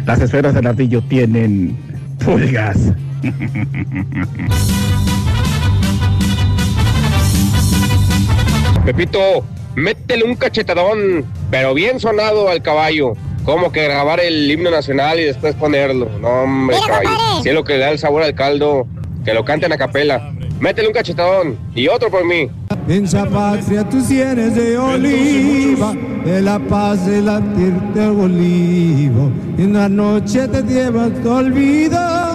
Las 0.05 0.21
esferas 0.21 0.53
del 0.53 0.67
ardillo 0.67 1.01
tienen 1.03 1.77
pulgas. 2.23 2.93
Pepito, 8.85 9.45
métele 9.75 10.25
un 10.25 10.35
cachetadón, 10.35 11.25
pero 11.49 11.73
bien 11.73 12.01
sonado 12.01 12.49
al 12.49 12.61
caballo. 12.61 13.13
Como 13.45 13.71
que 13.71 13.83
grabar 13.83 14.19
el 14.19 14.51
himno 14.51 14.71
nacional 14.71 15.19
y 15.19 15.23
después 15.23 15.55
ponerlo. 15.55 16.09
No, 16.19 16.43
hombre, 16.43 16.75
caballo. 16.85 17.41
Si 17.41 17.49
es 17.49 17.55
lo 17.55 17.63
que 17.63 17.73
le 17.73 17.79
da 17.79 17.91
el 17.91 17.99
sabor 17.99 18.23
al 18.23 18.35
caldo, 18.35 18.87
que 19.23 19.33
lo 19.33 19.45
canten 19.45 19.71
a 19.71 19.77
capela. 19.77 20.33
Métele 20.59 20.87
un 20.87 20.93
cachetadón 20.93 21.57
y 21.75 21.87
otro 21.87 22.09
por 22.09 22.25
mí. 22.25 22.49
En 22.87 23.05
esa 23.05 23.25
patria 23.25 23.87
tú 23.87 23.97
eres 24.13 24.55
de 24.55 24.77
oliva, 24.77 25.93
de 26.25 26.41
la 26.41 26.59
paz 26.59 27.05
de 27.05 27.21
latir 27.21 27.73
del 27.93 28.11
olivo. 28.11 29.31
En 29.57 29.73
la 29.73 29.89
noche 29.89 30.47
te 30.47 30.61
llevas 30.63 31.11
tu 31.21 31.31
olvido. 31.31 32.32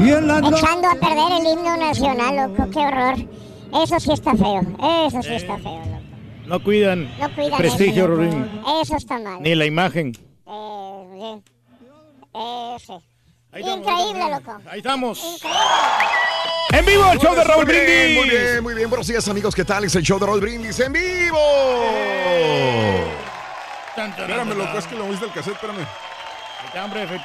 Y 0.00 0.10
en 0.12 0.26
la 0.26 0.40
no- 0.40 0.56
Echando 0.56 0.88
a 0.88 0.94
perder 0.94 1.32
el 1.40 1.46
himno 1.46 1.76
nacional, 1.76 2.36
loco, 2.36 2.70
qué 2.70 2.78
horror. 2.78 3.14
Eso 3.82 4.00
sí 4.00 4.12
está 4.12 4.34
feo, 4.34 4.60
eso 5.06 5.22
sí 5.22 5.34
está 5.34 5.56
feo, 5.58 5.78
loco. 5.78 6.02
No 6.46 6.62
cuidan 6.62 7.04
No 7.18 7.34
cuidan 7.34 7.56
prestigio, 7.58 8.04
eso. 8.04 8.06
Rorín. 8.14 8.50
Eso 8.82 8.96
está 8.96 9.18
mal. 9.18 9.40
Ni 9.40 9.54
la 9.54 9.64
imagen. 9.64 10.12
Eh, 10.46 11.06
bien. 11.14 11.44
Ese. 12.76 12.94
Increíble, 13.54 14.30
loco. 14.30 14.58
Ahí 14.70 14.78
estamos. 14.78 15.40
En 16.72 16.84
vivo 16.86 17.04
el 17.12 17.18
show 17.18 17.34
de 17.34 17.44
Raúl 17.44 17.66
muy 17.66 17.74
bien, 17.74 17.84
Brindis. 17.86 18.16
Muy 18.16 18.28
bien, 18.30 18.62
muy 18.62 18.74
bien. 18.74 18.88
Buenos 18.90 19.06
días, 19.06 19.28
amigos. 19.28 19.54
¿Qué 19.54 19.64
tal? 19.64 19.84
Es 19.84 19.94
el 19.94 20.02
show 20.02 20.18
de 20.18 20.26
Raúl 20.26 20.40
Brindis 20.40 20.80
en 20.80 20.92
vivo. 20.92 21.38
Espérame, 23.94 24.54
loco, 24.56 24.78
es 24.78 24.86
que 24.86 24.94
lo 24.96 25.06
oíste 25.06 25.26
el 25.26 25.32
cassette, 25.32 25.54
espérame. 25.54 25.86
Ya, 26.74 26.84
hombre, 26.84 27.06
fe- 27.06 27.20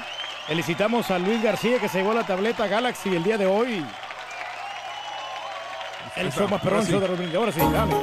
felicitamos 0.47 1.11
a 1.11 1.19
Luis 1.19 1.43
García 1.43 1.77
que 1.79 1.89
se 1.89 1.99
llevó 1.99 2.13
la 2.13 2.25
tableta 2.25 2.67
Galaxy 2.67 3.15
el 3.15 3.23
día 3.23 3.37
de 3.37 3.45
hoy. 3.45 3.85
El 6.15 6.31
show 6.31 6.47
más 6.47 6.61
perrón 6.61 6.85
sí. 6.85 6.93
de 6.93 6.99
Brindis. 6.99 7.35
Ahora 7.35 7.51
sí, 7.51 7.59
dale. 7.59 7.95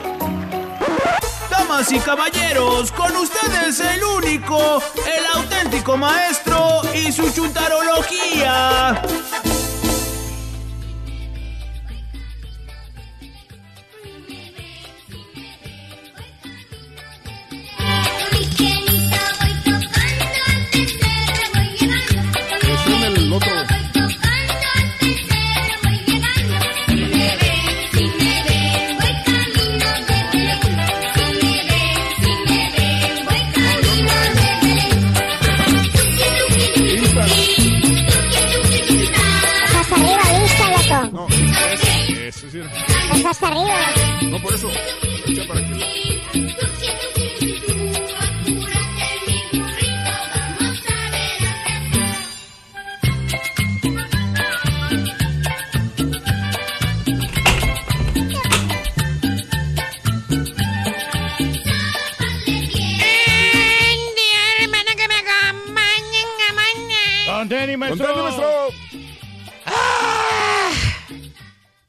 Damas 1.51 1.91
y 1.91 1.99
caballeros, 1.99 2.93
con 2.93 3.17
ustedes 3.17 3.81
el 3.81 4.05
único, 4.05 4.81
el 5.07 5.27
auténtico 5.35 5.97
maestro 5.97 6.83
y 6.95 7.11
su 7.11 7.29
chuntarología. 7.33 9.03
Hasta 43.29 43.49
arriba. 43.49 43.75
No, 44.31 44.39
por 44.43 44.55
eso. 44.55 44.69
Echa 45.27 45.47
para 45.47 45.61
que- 45.61 46.74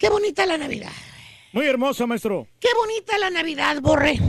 ¡Qué 0.06 0.10
bonita 0.12 0.46
la 0.46 0.56
Navidad! 0.60 0.92
Muy 1.52 1.66
hermoso, 1.66 2.06
maestro. 2.06 2.48
¡Qué 2.60 2.68
bonita 2.78 3.18
la 3.18 3.32
Navidad, 3.32 3.82
Borre! 3.82 4.20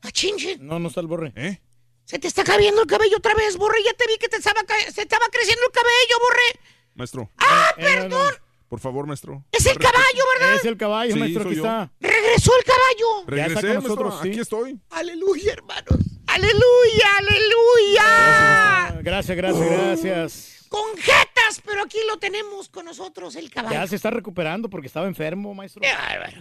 ¡A 0.00 0.10
chinche! 0.12 0.56
No, 0.58 0.78
no 0.78 0.88
está 0.88 1.02
el 1.02 1.08
borre. 1.08 1.34
¿Eh? 1.36 1.60
Se 2.06 2.18
te 2.18 2.26
está 2.26 2.42
cayendo 2.42 2.80
el 2.80 2.86
cabello 2.86 3.18
otra 3.18 3.34
vez, 3.34 3.58
Borre. 3.58 3.76
Ya 3.84 3.92
te 3.92 4.06
vi 4.06 4.16
que 4.16 4.30
te 4.30 4.38
estaba 4.38 4.62
se 4.90 5.02
estaba 5.02 5.26
creciendo 5.30 5.60
el 5.66 5.72
cabello, 5.72 6.18
Borre. 6.22 6.60
Maestro, 6.94 7.30
¡Ah, 7.36 7.74
Eh, 7.76 7.84
perdón! 7.84 8.32
por 8.70 8.80
favor, 8.80 9.06
maestro. 9.06 9.44
Es 9.52 9.66
el 9.66 9.76
caballo, 9.76 10.24
¿verdad? 10.38 10.56
Es 10.56 10.64
el 10.64 10.76
caballo, 10.78 11.12
Sí, 11.12 11.18
maestro. 11.20 11.42
Aquí 11.42 11.56
yo. 11.56 11.62
está. 11.62 11.92
¡Regresó 12.00 12.52
el 12.56 12.64
caballo! 12.64 13.36
Ya 13.36 13.46
está 13.46 13.60
Regresé, 13.60 13.60
con 13.60 13.62
maestro. 13.74 13.82
nosotros, 14.04 14.20
sí. 14.22 14.28
Aquí 14.30 14.40
estoy. 14.40 14.80
¡Aleluya, 14.88 15.52
hermanos! 15.52 15.98
¡Aleluya, 16.28 17.08
aleluya! 17.18 19.00
Gracias, 19.02 19.36
gracias, 19.36 19.70
gracias. 19.70 20.59
Con 20.70 20.96
jetas, 20.96 21.60
pero 21.64 21.82
aquí 21.82 21.98
lo 22.06 22.16
tenemos 22.18 22.68
con 22.68 22.84
nosotros, 22.84 23.34
el 23.34 23.50
caballo. 23.50 23.74
Ya 23.74 23.86
se 23.88 23.96
está 23.96 24.10
recuperando 24.10 24.70
porque 24.70 24.86
estaba 24.86 25.08
enfermo, 25.08 25.52
maestro. 25.52 25.82
Qué 25.82 25.92
bárbaro. 25.92 26.40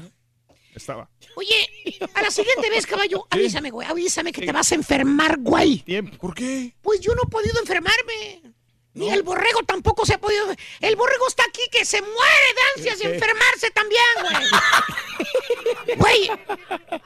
Estaba. 0.75 1.09
Oye, 1.35 1.99
a 2.13 2.21
la 2.21 2.29
siguiente 2.29 2.69
vez, 2.69 2.85
caballo, 2.85 3.25
avísame, 3.31 3.71
güey, 3.71 3.87
avísame 3.87 4.31
que 4.31 4.45
te 4.45 4.51
vas 4.51 4.71
a 4.71 4.75
enfermar, 4.75 5.39
güey. 5.39 5.79
Tiempo. 5.79 6.15
¿Por 6.17 6.35
qué? 6.35 6.75
Pues 6.79 7.01
yo 7.01 7.15
no 7.15 7.23
he 7.25 7.29
podido 7.29 7.59
enfermarme. 7.59 8.53
Ni 8.93 9.09
el 9.11 9.23
borrego 9.23 9.61
tampoco 9.63 10.05
se 10.05 10.15
ha 10.15 10.17
podido. 10.19 10.47
El 10.81 10.95
borrego 10.95 11.27
está 11.27 11.43
aquí 11.47 11.61
que 11.71 11.85
se 11.85 12.01
muere 12.01 12.13
de 12.55 12.61
ansias 12.75 12.99
de 12.99 13.13
enfermarse 13.15 13.71
también, 13.71 14.01
güey. 14.21 14.45
Güey, 15.97 16.29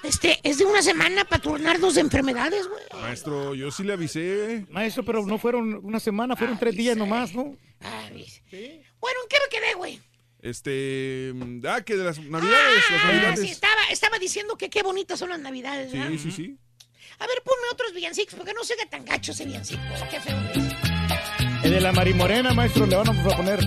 este, 0.04 0.40
es 0.44 0.58
de 0.60 0.66
una 0.66 0.82
semana 0.82 1.24
para 1.26 1.42
turnarnos 1.42 1.96
de 1.96 2.02
enfermedades, 2.02 2.68
güey. 2.68 2.84
Maestro, 3.02 3.56
yo 3.56 3.72
sí 3.72 3.84
le 3.84 3.94
avisé. 3.94 4.66
Maestro, 4.70 5.04
pero 5.04 5.26
no 5.26 5.38
fueron 5.38 5.76
una 5.84 6.00
semana, 6.00 6.36
fueron 6.36 6.60
tres 6.60 6.76
días 6.76 6.96
nomás, 6.98 7.34
¿no? 7.34 7.44
Bueno, 7.44 7.58
¿en 8.52 9.30
qué 9.30 9.38
me 9.42 9.50
quedé, 9.60 9.74
güey? 9.76 10.02
Este. 10.42 11.34
Ah, 11.68 11.82
que 11.82 11.96
de 11.96 12.04
las 12.04 12.20
navidades, 12.20 12.84
las 12.92 13.02
Ah, 13.04 13.08
navidades. 13.08 13.40
sí, 13.40 13.50
estaba, 13.50 13.82
estaba 13.90 14.20
diciendo 14.20 14.58
que 14.58 14.70
qué 14.70 14.84
bonitas 14.84 15.18
son 15.20 15.30
las 15.30 15.40
navidades, 15.40 15.92
¿verdad? 15.92 16.10
Sí, 16.10 16.18
sí, 16.20 16.32
sí. 16.32 16.58
A 17.20 17.28
ver, 17.28 17.42
ponme 17.44 17.68
otros 17.72 17.94
villancicos, 17.94 18.36
porque 18.36 18.54
no 18.54 18.64
se 18.64 18.76
ve 18.76 18.86
tan 18.86 19.06
gacho 19.06 19.32
ese 19.32 19.46
villancico. 19.46 19.82
Qué 20.12 20.20
feo 20.20 20.38
es. 20.54 20.83
El 21.64 21.72
de 21.72 21.82
la 21.82 21.94
marimorena, 21.94 22.54
maestro, 22.54 22.86
le 22.86 22.96
vamos 22.96 23.34
a 23.34 23.38
poner. 23.38 23.60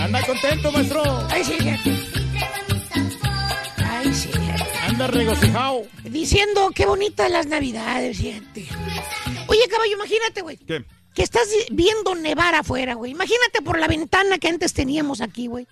Anda 0.00 0.22
contento, 0.26 0.72
maestro. 0.72 1.02
Ay, 1.30 1.44
sí. 1.44 1.56
Ay, 3.84 4.12
sí. 4.12 4.30
Anda 4.88 5.06
regocijado. 5.06 5.82
Diciendo 6.02 6.70
qué 6.74 6.86
bonitas 6.86 7.30
las 7.30 7.46
navidades, 7.46 8.18
fíjate. 8.18 8.66
Oye, 9.46 9.68
caballo, 9.70 9.92
imagínate, 9.92 10.42
güey. 10.42 10.56
¿Qué? 10.56 10.84
Que 11.14 11.22
estás 11.22 11.48
viendo 11.70 12.16
nevar 12.16 12.56
afuera, 12.56 12.94
güey. 12.94 13.12
Imagínate 13.12 13.62
por 13.62 13.78
la 13.78 13.86
ventana 13.86 14.38
que 14.38 14.48
antes 14.48 14.72
teníamos 14.72 15.20
aquí, 15.20 15.46
güey. 15.46 15.68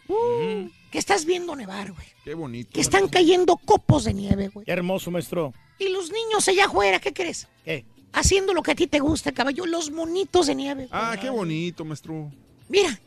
Que 0.93 0.99
estás 0.99 1.25
viendo 1.25 1.57
nevar, 1.57 1.91
güey. 1.93 2.07
Qué 2.23 2.35
bonito. 2.35 2.71
Que 2.73 2.81
están 2.83 3.09
cayendo 3.09 3.57
copos 3.57 4.05
de 4.05 4.13
nieve, 4.13 4.49
güey. 4.49 4.67
Qué 4.67 4.73
hermoso, 4.73 5.11
maestro. 5.11 5.53
Y 5.79 5.89
los 5.89 6.13
niños 6.13 6.47
allá 6.47 6.67
afuera, 6.67 7.01
¿qué 7.01 7.13
crees? 7.15 7.49
¿Qué? 7.65 7.85
Haciendo 8.13 8.53
lo 8.53 8.63
que 8.63 8.73
a 8.73 8.75
ti 8.75 8.87
te 8.87 9.01
gusta, 9.01 9.33
caballo. 9.33 9.65
Los 9.65 9.91
monitos 9.91 10.47
de 10.49 10.55
nieve. 10.55 10.87
güey. 10.87 10.91
Ah, 10.93 11.17
qué 11.19 11.31
bonito, 11.31 11.85
maestro. 11.85 12.31
Mira. 12.69 13.01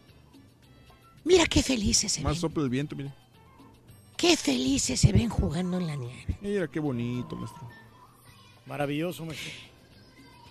Mira 1.24 1.46
qué 1.46 1.62
felices 1.62 2.12
se 2.12 2.22
Más 2.22 2.34
ven. 2.34 2.42
sopla 2.42 2.64
el 2.64 2.70
viento, 2.70 2.96
mire. 2.96 3.14
Qué 4.18 4.36
felices 4.36 5.00
se 5.00 5.12
ven 5.12 5.30
jugando 5.30 5.78
en 5.78 5.88
la 5.88 5.96
nieve. 5.96 6.38
Mira, 6.42 6.68
qué 6.68 6.80
bonito, 6.80 7.36
maestro. 7.36 7.70
Maravilloso, 8.66 9.26
maestro. 9.26 9.52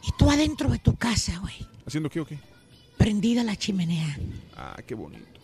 Y 0.03 0.11
tú 0.17 0.31
adentro 0.31 0.71
de 0.71 0.79
tu 0.79 0.95
casa, 0.97 1.37
güey. 1.41 1.55
¿Haciendo 1.87 2.09
qué 2.11 2.21
o 2.21 2.27
qué? 2.27 2.39
Prendida 2.97 3.43
la 3.43 3.57
chimenea. 3.57 4.19
Ah, 4.57 4.77
qué 4.87 4.95
bonito. 4.95 5.41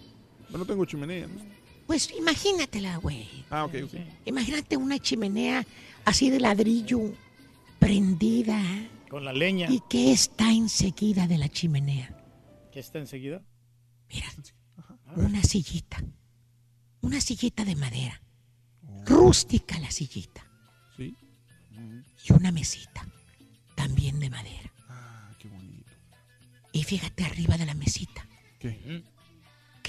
Yo 0.51 0.59
no 0.59 0.65
tengo 0.65 0.85
chimenea, 0.85 1.27
¿no? 1.27 1.59
Pues 1.91 2.09
imagínatela, 2.17 2.99
güey. 2.99 3.27
Ah, 3.51 3.65
ok, 3.65 3.75
ok. 3.83 3.95
Imagínate 4.25 4.77
una 4.77 5.01
chimenea 5.01 5.67
así 6.05 6.31
de 6.31 6.39
ladrillo, 6.39 7.01
prendida. 7.81 8.63
Con 9.09 9.25
la 9.25 9.33
leña. 9.33 9.67
¿Y 9.69 9.83
qué 9.91 10.13
está 10.13 10.53
enseguida 10.53 11.27
de 11.27 11.37
la 11.37 11.49
chimenea? 11.49 12.17
¿Qué 12.71 12.79
está 12.79 13.01
enseguida? 13.01 13.43
Una 15.17 15.43
sillita. 15.43 16.01
Una 17.01 17.21
sillita 17.21 17.65
de 17.65 17.75
madera. 17.75 18.23
Rústica 19.05 19.77
la 19.81 19.91
sillita. 19.91 20.49
Sí. 20.97 21.17
Y 22.25 22.33
una 22.33 22.53
mesita. 22.53 23.05
También 23.75 24.21
de 24.21 24.31
madera. 24.31 24.73
Ah, 24.89 25.33
qué 25.41 25.49
bonito. 25.49 25.91
Y 26.73 26.85
fíjate 26.85 27.25
arriba 27.25 27.59
de 27.59 27.67
la 27.67 27.75
mesita. 27.75 28.29
¿Qué? 28.61 29.03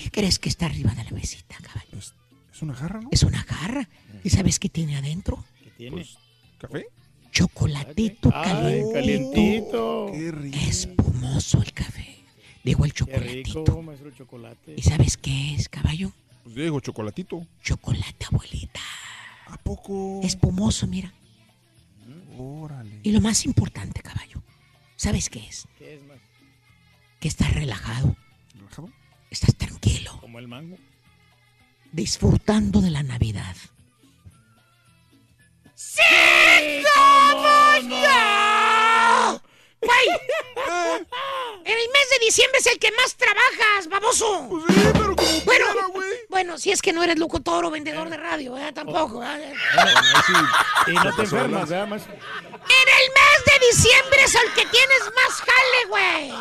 ¿Qué 0.02 0.10
crees 0.12 0.40
que 0.40 0.50
está 0.50 0.66
arriba 0.66 0.94
de 0.96 1.04
la 1.04 1.12
mesita, 1.12 1.56
caballo? 1.62 1.98
¿Es, 2.00 2.14
es 2.54 2.62
una 2.62 2.74
jarra, 2.74 3.02
no? 3.02 3.10
Es 3.12 3.24
una 3.24 3.44
jarra. 3.44 3.88
¿Y 4.24 4.30
sabes 4.32 4.58
qué 4.60 4.68
tiene 4.70 4.98
adentro? 4.98 5.44
¿Qué 5.64 5.70
tiene? 5.72 6.06
¿Café? 6.58 6.88
Chocolatito 7.32 8.30
Ay, 8.34 8.44
calientito. 8.52 8.94
calientito. 8.94 10.10
Qué 10.12 10.32
rico. 10.32 10.58
Espumoso 10.58 11.62
el 11.62 11.72
café. 11.74 12.18
Digo 12.64 12.86
el 12.86 12.94
Qué 12.94 12.98
chocolatito. 13.00 13.64
rico, 13.66 13.82
maestro 13.84 14.12
chocolate. 14.12 14.74
¿Y 14.76 14.82
sabes 14.82 15.18
qué 15.18 15.56
es, 15.56 15.70
caballo? 15.70 16.12
Pues 16.44 16.56
digo, 16.56 16.80
chocolatito. 16.80 17.46
Chocolate, 17.64 18.26
abuelita. 18.26 18.82
¿A 19.48 19.58
poco? 19.58 20.20
Espumoso, 20.24 20.88
mira. 20.88 21.14
Órale. 22.38 23.00
Y 23.04 23.12
lo 23.12 23.22
más 23.22 23.46
importante, 23.46 24.02
caballo. 24.02 24.42
¿Sabes 24.96 25.30
qué 25.30 25.46
es? 25.48 25.68
¿Qué 25.78 25.96
es 25.96 26.04
más? 26.04 26.18
Que 27.20 27.28
estás 27.28 27.54
relajado. 27.54 28.16
Estás 29.32 29.56
tranquilo. 29.56 30.18
Como 30.22 30.38
el 30.40 30.48
mango. 30.48 30.78
Disfrutando 31.92 32.80
de 32.82 32.92
la 32.92 33.02
Navidad. 33.04 33.56
¡Sí! 35.74 36.02
¿Cómo 36.96 37.90
no? 37.90 39.42
¡Güey! 39.82 40.08
En 41.64 41.78
el 41.78 41.88
mes 41.94 42.10
de 42.20 42.26
diciembre 42.26 42.60
es 42.60 42.66
el 42.68 42.80
que 42.80 42.92
más 42.92 43.16
trabajas, 43.16 43.88
baboso. 43.88 44.48
Pues 44.50 44.64
sí, 44.68 44.90
pero 44.94 45.16
como 45.16 45.30
Bueno, 45.46 45.66
quiera, 45.72 45.88
güey. 45.94 46.10
bueno, 46.30 46.58
si 46.58 46.72
es 46.72 46.82
que 46.82 46.92
no 46.92 47.04
eres 47.04 47.20
locutor 47.20 47.64
o 47.66 47.70
vendedor 47.72 48.10
de 48.10 48.18
radio, 48.18 48.58
¿eh? 48.58 48.72
Tampoco. 48.74 49.24
¿eh? 49.24 49.54
Y 50.88 50.92
no 50.94 51.16
te 51.16 51.22
enfermas, 51.22 51.70
¿verdad, 51.70 51.88
maestro? 51.88 52.14
Diciembre 53.70 54.24
es 54.24 54.36
el 54.36 54.54
que 54.54 54.66
tienes 54.66 55.02
más 55.16 55.42
jale, 55.42 55.86
güey. 55.88 56.32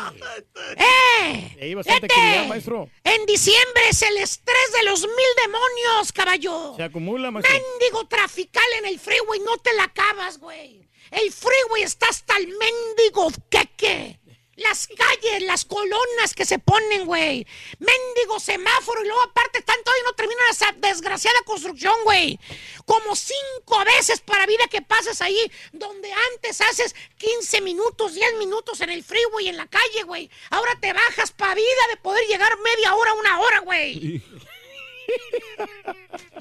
¡Eh! 0.77 1.57
Ahí 1.61 1.73
bastante 1.73 2.05
actividad, 2.07 2.47
maestro. 2.47 2.89
En 3.03 3.25
diciembre 3.25 3.89
es 3.89 4.01
el 4.01 4.17
estrés 4.17 4.71
de 4.77 4.83
los 4.83 5.01
mil 5.01 5.31
demonios, 5.43 6.11
caballo. 6.11 6.73
Se 6.75 6.83
acumula, 6.83 7.31
maestro. 7.31 7.53
Mendigo 7.53 8.07
trafical 8.07 8.65
en 8.79 8.85
el 8.87 8.99
freeway, 8.99 9.39
no 9.39 9.57
te 9.57 9.73
la 9.73 9.83
acabas, 9.83 10.39
güey. 10.39 10.87
El 11.11 11.31
freeway 11.31 11.83
está 11.83 12.07
hasta 12.07 12.37
el 12.37 12.47
mendigo 12.47 13.29
queque. 13.49 14.20
Las 14.55 14.87
calles, 14.87 15.43
las 15.43 15.65
colonas 15.65 16.33
que 16.35 16.45
se 16.45 16.59
ponen, 16.59 17.05
güey. 17.05 17.47
Mendigo 17.79 18.39
semáforo 18.39 19.01
y 19.01 19.07
luego 19.07 19.21
aparte 19.21 19.59
están 19.59 19.81
todo 19.83 19.95
y 19.97 20.03
no 20.03 20.13
terminan 20.13 20.49
esa 20.49 20.71
desgraciada 20.77 21.41
construcción, 21.45 21.95
güey. 22.03 22.37
Como 22.85 23.15
cinco 23.15 23.83
veces 23.85 24.19
para 24.19 24.45
vida 24.45 24.67
que 24.69 24.81
pases 24.81 25.21
ahí, 25.21 25.51
donde 25.71 26.11
antes 26.33 26.59
haces 26.61 26.95
15 27.17 27.61
minutos, 27.61 28.13
10 28.13 28.35
minutos 28.35 28.81
en 28.81 28.89
el 28.89 29.03
freeway 29.03 29.47
en 29.47 29.57
la 29.57 29.67
calle, 29.67 30.03
güey. 30.03 30.29
Ahora 30.49 30.77
te 30.81 30.91
bajas 30.91 31.31
para 31.31 31.55
vida 31.55 31.87
de 31.89 31.97
poder 31.97 32.27
llegar 32.27 32.57
media 32.59 32.93
hora, 32.93 33.13
una 33.13 33.39
hora, 33.39 33.59
güey. 33.59 34.21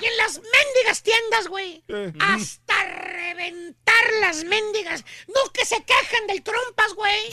Y 0.01 0.07
en 0.07 0.17
las 0.17 0.39
mendigas 0.39 1.03
tiendas, 1.03 1.49
güey. 1.49 1.83
Hasta 2.21 2.85
reventar 2.85 4.13
las 4.21 4.45
mendigas. 4.45 5.05
No 5.29 5.53
que 5.53 5.65
se 5.65 5.83
quejan 5.85 6.27
del 6.27 6.43
trompas, 6.43 6.95
güey. 6.95 7.31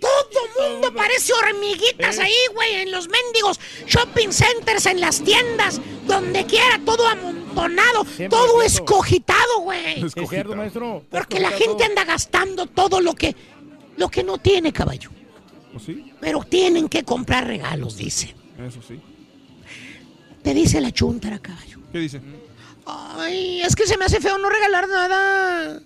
Todo 0.00 0.70
mundo 0.70 0.92
parece 0.94 1.32
hormiguitas 1.32 2.18
ahí, 2.18 2.34
güey, 2.54 2.74
en 2.82 2.90
los 2.90 3.08
mendigos 3.08 3.60
shopping 3.86 4.30
centers, 4.30 4.86
en 4.86 5.00
las 5.00 5.22
tiendas, 5.22 5.80
donde 6.06 6.44
quiera, 6.46 6.80
todo 6.84 7.06
amontonado, 7.06 8.04
Siempre 8.04 8.28
todo 8.28 8.62
es 8.62 8.74
escogitado, 8.74 9.60
güey. 9.60 10.04
Es 10.04 10.12
cierto, 10.28 10.56
maestro. 10.56 11.04
Porque 11.08 11.38
la 11.38 11.50
gente 11.50 11.84
anda 11.84 12.04
gastando 12.04 12.66
todo 12.66 13.00
lo 13.00 13.14
que, 13.14 13.36
lo 13.96 14.08
que 14.08 14.24
no 14.24 14.38
tiene, 14.38 14.72
caballo. 14.72 15.10
¿Pues 15.72 15.84
sí? 15.84 16.12
Pero 16.20 16.42
tienen 16.42 16.88
que 16.88 17.04
comprar 17.04 17.46
regalos, 17.46 17.96
dice. 17.96 18.34
Eso 18.58 18.80
sí. 18.86 19.00
Te 20.42 20.52
dice 20.52 20.80
la 20.80 20.90
chuntara, 20.90 21.38
caballo. 21.38 21.78
¿Qué 21.92 21.98
dice? 21.98 22.20
Ay, 22.84 23.62
es 23.62 23.76
que 23.76 23.86
se 23.86 23.96
me 23.96 24.04
hace 24.04 24.20
feo 24.20 24.36
no 24.38 24.48
regalar 24.50 24.88
nada. 24.88 25.80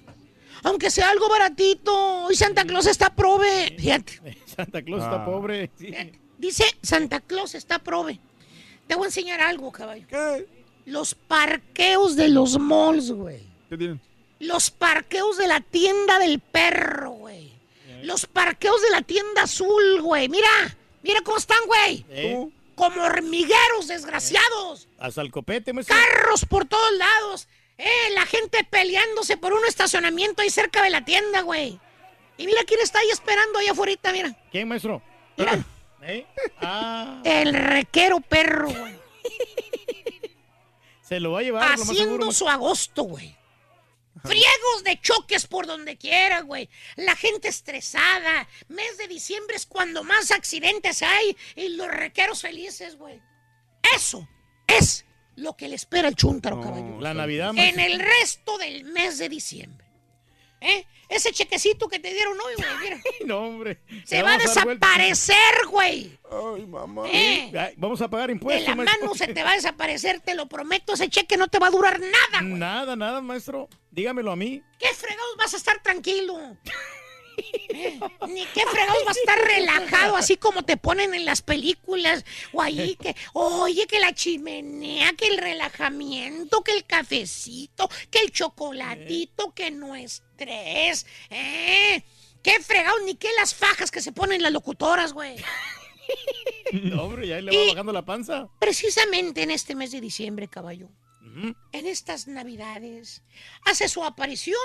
Aunque 0.67 0.91
sea 0.91 1.11
algo 1.11 1.29
baratito. 1.29 2.25
Hoy 2.25 2.35
Santa 2.35 2.65
Claus 2.65 2.87
está 2.87 3.15
prove. 3.15 3.77
Fíjate. 3.79 4.37
Santa 4.47 4.83
Claus 4.83 5.03
está 5.05 5.23
Ah. 5.23 5.25
pobre. 5.25 5.71
Sí. 5.79 5.95
Dice 6.39 6.65
Santa 6.83 7.21
Claus 7.21 7.55
está 7.55 7.79
prove. 7.79 8.19
Te 8.89 8.97
voy 8.97 9.05
a 9.05 9.07
enseñar 9.07 9.41
algo, 9.41 9.71
caballo. 9.71 10.07
¿Qué? 10.09 10.47
Los 10.87 11.15
parqueos 11.15 12.17
de 12.17 12.29
los 12.29 12.59
malls, 12.59 13.13
güey. 13.13 13.43
¿Qué 13.69 13.77
tienen? 13.79 14.01
Los 14.41 14.71
parqueos 14.73 15.39
de 15.39 15.47
la 15.47 15.61
tienda 15.61 16.19
del 16.19 16.41
perro, 16.41 17.11
güey. 17.13 17.53
Los 18.03 18.27
parqueos 18.27 18.83
de 18.83 18.91
la 18.91 19.03
tienda 19.03 19.43
azul, 19.45 20.01
güey. 20.03 20.29
Mira, 20.29 20.49
mira 21.03 21.21
cómo 21.23 21.39
están, 21.39 21.59
güey. 21.67 22.05
¿Eh? 22.11 22.49
Como 22.75 23.03
hormigueros 23.03 23.87
desgraciados. 23.89 24.89
Hasta 24.99 25.23
el 25.23 25.31
copete, 25.31 25.73
maestro. 25.73 25.97
Carros 25.97 26.45
por 26.45 26.67
todos 26.67 26.93
lados. 26.99 27.49
Eh, 27.79 28.11
la 28.15 28.25
gente 28.27 28.65
peleándose 28.65 29.37
por 29.37 29.53
un 29.53 29.65
estacionamiento 29.67 30.43
ahí 30.43 30.51
cerca 30.51 30.83
de 30.83 30.91
la 30.91 31.05
tienda, 31.05 31.43
güey. 31.43 31.79
Y 32.39 32.47
mira 32.47 32.63
quién 32.67 32.81
está 32.81 33.01
ahí 33.01 33.11
esperando 33.11 33.59
allá 33.59 33.73
afuera, 33.73 34.13
mira. 34.13 34.37
¿Quién, 34.51 34.69
maestro? 34.69 35.03
Mira, 35.37 35.65
¿Eh? 36.03 36.25
Ah, 36.61 37.21
el 37.25 37.53
requero 37.53 38.21
perro, 38.21 38.69
güey. 38.69 38.95
se 41.03 41.19
lo 41.19 41.33
va 41.33 41.41
a 41.41 41.43
llevar. 41.43 41.73
Haciendo 41.73 42.31
su 42.33 42.49
agosto, 42.49 43.03
güey. 43.03 43.37
Friegos 44.23 44.85
de 44.85 45.01
choques 45.01 45.47
por 45.47 45.67
donde 45.67 45.97
quiera, 45.97 46.41
güey. 46.41 46.69
La 46.97 47.17
gente 47.17 47.49
estresada. 47.49 48.49
Mes 48.69 48.99
de 48.99 49.09
diciembre 49.09 49.57
es 49.57 49.67
cuando 49.67 50.05
más 50.05 50.31
accidentes 50.31 51.03
hay 51.03 51.37
y 51.55 51.69
los 51.71 51.89
requeros 51.89 52.41
felices, 52.41 52.97
güey. 52.97 53.21
Eso 53.95 54.29
es 54.67 55.05
lo 55.37 55.57
que 55.57 55.69
le 55.69 55.77
espera 55.77 56.09
el 56.09 56.17
chúntaro, 56.17 56.61
caballo. 56.61 57.01
La 57.01 57.15
Navidad, 57.15 57.51
En 57.51 57.57
maestro. 57.57 57.85
el 57.85 57.99
resto 58.01 58.59
del 58.59 58.85
mes 58.85 59.19
de 59.19 59.29
diciembre. 59.29 59.87
¿Eh? 60.61 60.85
Ese 61.09 61.31
chequecito 61.31 61.89
que 61.89 61.99
te 62.01 62.13
dieron 62.13 62.37
hoy, 62.41 62.55
güey, 62.57 62.69
mira. 62.83 63.01
No, 63.27 63.41
hombre. 63.47 63.79
Se 64.05 64.23
va 64.23 64.35
a 64.35 64.39
desaparecer, 64.39 65.67
güey. 65.71 66.19
Ay, 66.31 66.67
mamá. 66.67 67.05
¿Eh? 67.13 67.53
Ay, 67.57 67.75
Vamos 67.77 68.01
a 68.01 68.09
pagar 68.09 68.27
De 68.29 68.33
impuestos, 68.33 68.67
la 68.69 68.75
maestro. 68.75 69.01
mano 69.03 69.15
se 69.15 69.29
te 69.33 69.43
va 69.45 69.53
a 69.53 69.55
desaparecer, 69.55 70.21
te 70.21 70.35
lo 70.35 70.49
prometo. 70.49 70.95
Ese 70.95 71.09
cheque 71.09 71.37
no 71.37 71.47
te 71.47 71.59
va 71.61 71.69
a 71.69 71.71
durar 71.71 72.01
nada, 72.01 72.41
güey. 72.41 72.55
Nada, 72.55 72.97
nada, 72.97 73.21
maestro. 73.21 73.69
Dígamelo 73.91 74.33
a 74.33 74.37
mí. 74.37 74.63
¿Qué 74.81 74.89
fregados 74.95 75.37
vas 75.39 75.55
a 75.55 75.59
estar 75.59 75.81
tranquilo? 75.83 76.57
¿Eh? 77.39 77.99
Ni 78.29 78.45
qué 78.47 78.63
fregados 78.67 79.05
vas 79.05 79.17
a 79.17 79.21
estar 79.21 79.39
relajado, 79.39 80.17
así 80.17 80.37
como 80.37 80.63
te 80.65 80.77
ponen 80.77 81.15
en 81.15 81.25
las 81.25 81.43
películas. 81.43 82.25
O 82.53 82.63
ahí 82.63 82.97
que, 82.97 83.15
oye, 83.35 83.87
que 83.87 84.01
la 84.01 84.15
chimenea, 84.15 85.13
que 85.15 85.27
el 85.27 85.39
relajamiento, 85.39 86.63
que 86.63 86.73
el 86.73 86.85
cafecito, 86.85 87.89
que 88.11 88.21
el 88.21 88.33
chocolatito, 88.33 89.53
que 89.55 89.71
no 89.71 89.95
estrés. 89.95 91.07
¿Eh? 91.31 92.03
¿Qué 92.43 92.61
fregados? 92.61 93.01
Ni 93.05 93.15
qué 93.17 93.29
las 93.39 93.55
fajas 93.55 93.91
que 93.91 94.01
se 94.01 94.13
ponen 94.13 94.43
las 94.43 94.53
locutoras, 94.53 95.13
güey. 95.13 95.37
No, 96.73 97.05
hombre, 97.05 97.27
ya 97.29 97.41
le 97.41 97.51
va 97.57 97.65
Y- 97.65 97.69
bajando 97.71 97.93
la 97.93 98.05
panza. 98.05 98.49
Precisamente 98.61 99.43
en 99.43 99.51
este 99.51 99.75
mes 99.75 99.91
de 99.93 100.01
diciembre, 100.01 100.49
caballo. 100.49 100.89
En 101.73 101.87
estas 101.87 102.29
navidades 102.29 103.23
hace 103.65 103.89
su 103.89 104.03
aparición 104.05 104.57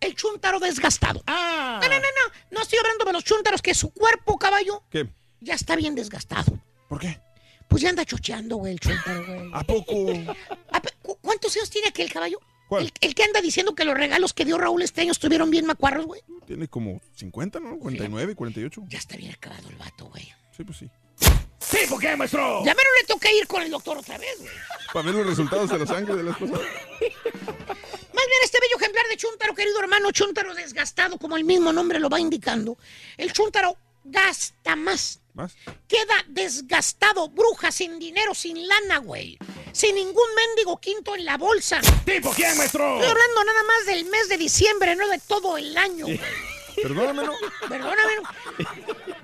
el 0.00 0.14
chúntaro 0.14 0.58
desgastado. 0.60 1.22
Ah. 1.26 1.78
No, 1.82 1.88
no, 1.88 1.94
no, 1.94 2.00
no. 2.00 2.34
No 2.52 2.62
estoy 2.62 2.78
hablando 2.78 3.04
de 3.04 3.12
los 3.12 3.24
chúntaros, 3.24 3.62
que 3.62 3.74
su 3.74 3.90
cuerpo, 3.90 4.38
caballo, 4.38 4.82
¿Qué? 4.90 5.08
ya 5.40 5.54
está 5.54 5.76
bien 5.76 5.94
desgastado. 5.94 6.58
¿Por 6.88 7.00
qué? 7.00 7.20
Pues 7.68 7.82
ya 7.82 7.88
anda 7.90 8.04
chocheando, 8.04 8.56
güey, 8.56 8.72
el 8.74 8.80
chúntaro, 8.80 9.26
güey. 9.26 9.50
¿A 9.52 9.62
poco? 9.64 9.94
Cu- 11.02 11.18
¿Cuántos 11.20 11.56
años 11.56 11.68
tiene 11.70 11.88
aquel 11.88 12.12
caballo? 12.12 12.38
¿Cuál? 12.68 12.84
El, 12.84 12.92
el 13.00 13.14
que 13.14 13.24
anda 13.24 13.40
diciendo 13.40 13.74
que 13.74 13.84
los 13.84 13.94
regalos 13.96 14.32
que 14.32 14.44
dio 14.44 14.58
Raúl 14.58 14.82
este 14.82 15.00
año 15.02 15.12
estuvieron 15.12 15.50
bien 15.50 15.66
macuarros, 15.66 16.06
güey. 16.06 16.20
Tiene 16.46 16.68
como 16.68 17.00
50, 17.16 17.60
¿no? 17.60 17.78
49, 17.78 18.34
48. 18.34 18.82
Ya 18.88 18.98
está 18.98 19.16
bien 19.16 19.32
acabado 19.32 19.68
el 19.68 19.76
vato, 19.76 20.06
güey. 20.06 20.32
Sí, 20.56 20.64
pues 20.64 20.78
sí. 20.78 20.90
¿Sí, 21.68 21.78
por 21.88 22.00
qué, 22.00 22.16
maestro? 22.16 22.62
Ya 22.64 22.74
menos 22.74 22.92
le 23.00 23.06
toca 23.06 23.30
ir 23.32 23.46
con 23.46 23.62
el 23.62 23.70
doctor 23.70 23.98
otra 23.98 24.18
vez, 24.18 24.38
güey. 24.38 24.52
Para 24.92 25.06
ver 25.06 25.14
los 25.16 25.26
resultados 25.26 25.70
de 25.70 25.78
la 25.78 25.86
sangre 25.86 26.14
de 26.14 26.22
la 26.22 26.30
esposa. 26.30 26.52
Más 26.52 28.26
bien 28.26 28.40
este 28.44 28.58
bello 28.60 28.76
ejemplar 28.76 29.06
de 29.08 29.16
chúntaro, 29.16 29.54
querido 29.54 29.80
hermano, 29.80 30.10
chúntaro 30.12 30.54
desgastado, 30.54 31.18
como 31.18 31.36
el 31.36 31.44
mismo 31.44 31.72
nombre 31.72 31.98
lo 31.98 32.08
va 32.08 32.20
indicando. 32.20 32.78
El 33.16 33.32
chúntaro 33.32 33.76
gasta 34.04 34.76
más 34.76 35.20
Queda 35.86 36.24
desgastado, 36.28 37.28
bruja, 37.28 37.70
sin 37.70 37.98
dinero, 37.98 38.34
sin 38.34 38.66
lana, 38.66 38.98
güey. 38.98 39.38
Sin 39.72 39.94
ningún 39.94 40.34
mendigo 40.34 40.80
quinto 40.80 41.14
en 41.14 41.26
la 41.26 41.36
bolsa. 41.36 41.80
¿Tipo 42.06 42.30
quién, 42.30 42.56
maestro? 42.56 42.94
Estoy 42.94 43.10
hablando 43.10 43.44
nada 43.44 43.62
más 43.64 43.86
del 43.86 44.06
mes 44.06 44.28
de 44.30 44.38
diciembre, 44.38 44.96
no 44.96 45.06
de 45.08 45.18
todo 45.18 45.58
el 45.58 45.76
año. 45.76 46.06
Perdóname, 46.82 47.22
¿no? 47.24 47.32
Perdóname. 47.68 48.12
no. 48.22 48.66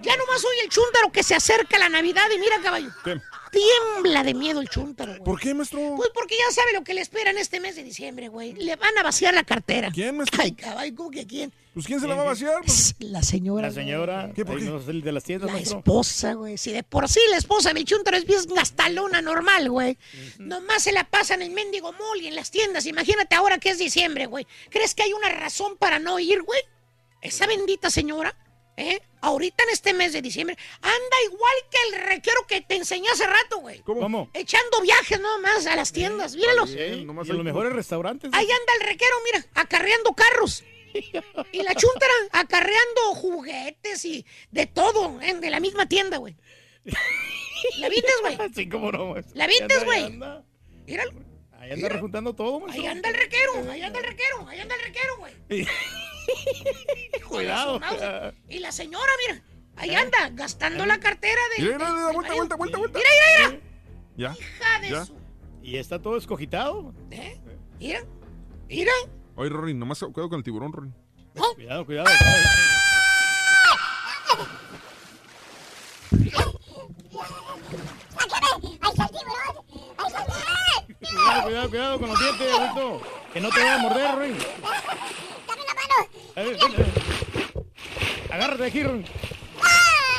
Ya 0.03 0.17
nomás 0.17 0.45
oye 0.45 0.63
el 0.65 0.69
chúntaro 0.69 1.13
que 1.13 1.23
se 1.23 1.35
acerca 1.35 1.79
la 1.79 1.89
Navidad 1.89 2.25
y 2.35 2.39
mira, 2.39 2.57
caballo. 2.63 2.91
¿Qué? 3.05 3.21
Tiembla 3.53 4.25
de 4.25 4.33
miedo 4.35 4.61
el 4.63 4.69
chúntaro, 4.69 5.13
güey. 5.13 5.25
¿Por 5.25 5.39
qué, 5.39 5.53
maestro? 5.53 5.79
Pues 5.97 6.09
porque 6.15 6.35
ya 6.39 6.51
sabe 6.55 6.73
lo 6.73 6.83
que 6.83 6.95
le 6.95 7.03
espera 7.03 7.31
en 7.31 7.39
este 7.39 7.61
mes 7.61 7.77
de 7.77 7.85
diciembre, 7.85 8.29
güey. 8.29 8.55
Le 8.55 8.77
van 8.77 8.97
a 8.99 9.03
vaciar 9.03 9.35
la 9.35 9.45
cartera. 9.45 9.91
¿Quién, 9.93 10.17
maestro? 10.17 10.43
Ay, 10.43 10.53
caballo, 10.53 10.95
¿cómo 10.97 11.11
que 11.11 11.27
quién? 11.27 11.53
Pues 11.75 11.87
¿quién 11.87 12.01
se 12.01 12.09
la 12.09 12.15
va 12.15 12.23
a 12.23 12.27
vaciar? 12.27 12.63
Pues, 12.65 12.95
La 12.99 13.23
señora. 13.23 13.69
La 13.69 13.75
señora. 13.75 14.31
¿Qué, 14.35 14.45
por 14.45 14.59
qué? 14.59 14.65
no 14.65 14.79
el 14.79 15.03
de 15.03 15.13
las 15.13 15.25
tiendas, 15.25 15.49
La 15.49 15.53
maestro. 15.53 15.79
esposa, 15.79 16.33
güey. 16.33 16.57
Si 16.57 16.73
de 16.73 16.83
por 16.83 17.09
sí 17.09 17.21
la 17.31 17.37
esposa 17.37 17.73
del 17.75 17.85
chúntaro 17.85 18.17
es 18.17 18.25
bien 18.25 18.41
gastalona 18.55 19.21
normal, 19.21 19.71
güey. 19.71 19.99
Nomás 20.39 20.83
se 20.85 20.93
la 20.93 21.05
pasan 21.05 21.43
en 21.43 21.53
mendigo 21.55 21.93
mall 21.93 22.21
y 22.23 22.29
en 22.29 22.35
las 22.35 22.51
tiendas. 22.51 22.87
Imagínate 22.87 23.35
ahora 23.35 23.59
que 23.59 23.69
es 23.71 23.79
diciembre, 23.79 24.27
güey. 24.27 24.47
¿Crees 24.71 24.95
que 24.95 25.03
hay 25.03 25.13
una 25.13 25.29
razón 25.29 25.77
para 25.77 25.99
no 25.99 26.19
ir, 26.19 26.43
güey? 26.43 26.61
Esa 27.23 27.47
bendita 27.47 27.89
señora, 27.89 28.34
¿eh? 28.76 29.01
Ahorita 29.20 29.62
en 29.62 29.70
este 29.70 29.94
mes 29.94 30.12
de 30.12 30.20
diciembre, 30.20 30.57
anda 30.81 31.17
igual 31.26 31.55
que 31.70 31.78
el 31.89 32.02
requero 32.02 32.44
que 32.49 32.60
te 32.60 32.75
enseñé 32.75 33.09
hace 33.09 33.26
rato, 33.26 33.59
güey. 33.59 33.81
¿Cómo? 33.83 34.28
Echando 34.34 34.81
viajes 34.81 35.20
nomás 35.20 35.67
a 35.67 35.76
las 35.76 35.92
tiendas, 35.92 36.34
míralos. 36.34 36.75
Bien, 36.75 36.99
y 36.99 37.02
en 37.02 37.36
los 37.36 37.44
mejores 37.44 37.73
restaurantes. 37.73 38.31
Ahí 38.34 38.44
anda 38.51 38.73
el 38.81 38.89
requero, 38.89 39.15
mira, 39.25 39.47
acarreando 39.55 40.12
carros. 40.12 40.65
Y 41.52 41.62
la 41.62 41.75
chuntara 41.75 42.12
acarreando 42.33 43.15
juguetes 43.15 44.05
y 44.05 44.26
de 44.51 44.67
todo, 44.67 45.20
¿eh? 45.23 45.34
de 45.34 45.49
la 45.49 45.60
misma 45.60 45.86
tienda, 45.89 46.18
güey. 46.18 46.36
¿La 47.78 47.89
viste, 47.89 48.10
güey? 48.20 48.36
Sí, 48.55 48.68
cómo 48.68 48.92
no, 48.92 49.07
maestro. 49.07 49.34
¿La 49.36 49.44
Ahí 49.44 49.51
viste, 49.59 49.84
güey? 49.84 50.20
Míralo. 50.86 51.12
Ahí 51.62 51.70
anda 51.70 51.89
rejuntando 51.91 52.34
todo, 52.34 52.58
maestro. 52.58 52.82
Ahí 52.82 52.89
anda 52.89 53.08
el 53.08 53.15
requero, 53.15 53.70
ahí 53.70 53.82
anda 53.82 54.00
el 54.00 54.05
requero, 54.05 54.49
ahí 54.49 54.58
anda 54.58 54.74
el 54.74 54.82
requero, 54.82 55.16
güey. 55.18 55.32
Cuidado. 57.28 57.76
Hijo 57.76 57.89
de 57.89 57.97
su 57.97 58.10
mouse. 58.10 58.34
Y 58.49 58.58
la 58.58 58.73
señora, 58.73 59.12
mira, 59.28 59.44
ahí 59.76 59.94
anda, 59.94 60.28
gastando 60.32 60.84
la 60.86 60.99
cartera 60.99 61.41
de. 61.57 61.62
Mira, 61.62 61.78
mira, 61.78 61.92
mira, 61.92 62.12
vuelta, 62.12 62.34
vuelta, 62.34 62.57
vuelta, 62.57 62.78
vuelta. 62.78 62.99
Mira, 62.99 63.10
mira, 63.39 63.60
mira. 63.60 63.62
Ya. 64.16 64.32
Hija 64.36 64.81
de 64.81 64.91
Ya. 64.91 65.05
su. 65.05 65.16
Y 65.62 65.76
está 65.76 66.02
todo 66.02 66.16
escogitado. 66.16 66.92
¿Eh? 67.12 67.41
Mira, 67.78 68.05
mira. 68.66 68.92
Oye, 69.36 69.49
Rory, 69.49 69.73
nomás 69.73 70.00
cuidado 70.00 70.31
con 70.31 70.39
el 70.39 70.44
tiburón, 70.44 70.73
Rory. 70.73 70.91
Cuidado, 71.55 71.86
cuidado. 71.86 72.07
cuidado. 72.08 72.42
Cuidado, 81.12 81.42
cuidado, 81.42 81.68
cuidado 81.68 81.99
con 82.00 82.08
los 82.10 82.18
dientes, 82.18 82.55
adulto. 82.55 83.02
Que 83.32 83.41
no 83.41 83.49
te 83.50 83.60
vaya 83.60 83.74
a 83.74 83.78
morder, 83.78 84.15
Ruin. 84.15 84.39
Dame 85.47 85.62
la 85.62 85.74
mano. 85.74 87.65
Agárrate 88.31 88.65
aquí, 88.65 88.82
Ruin. 88.82 89.05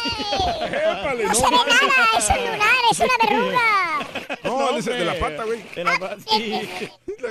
Épale, 0.04 1.26
No 1.26 1.34
se 1.34 1.44
ve 1.44 1.52
nada, 1.52 2.06
es 2.18 2.30
un 2.30 2.38
lunar, 2.38 2.76
es 2.92 3.00
una 3.00 3.14
verruga. 3.22 3.60
No, 4.44 4.70
ese 4.78 4.92
es 4.92 5.00
de 5.00 5.06
la 5.06 5.20
pata, 5.20 5.44
güey. 5.44 5.64
De 5.76 5.84
la 5.84 6.00
pata, 6.00 6.18
sí. 6.30 6.70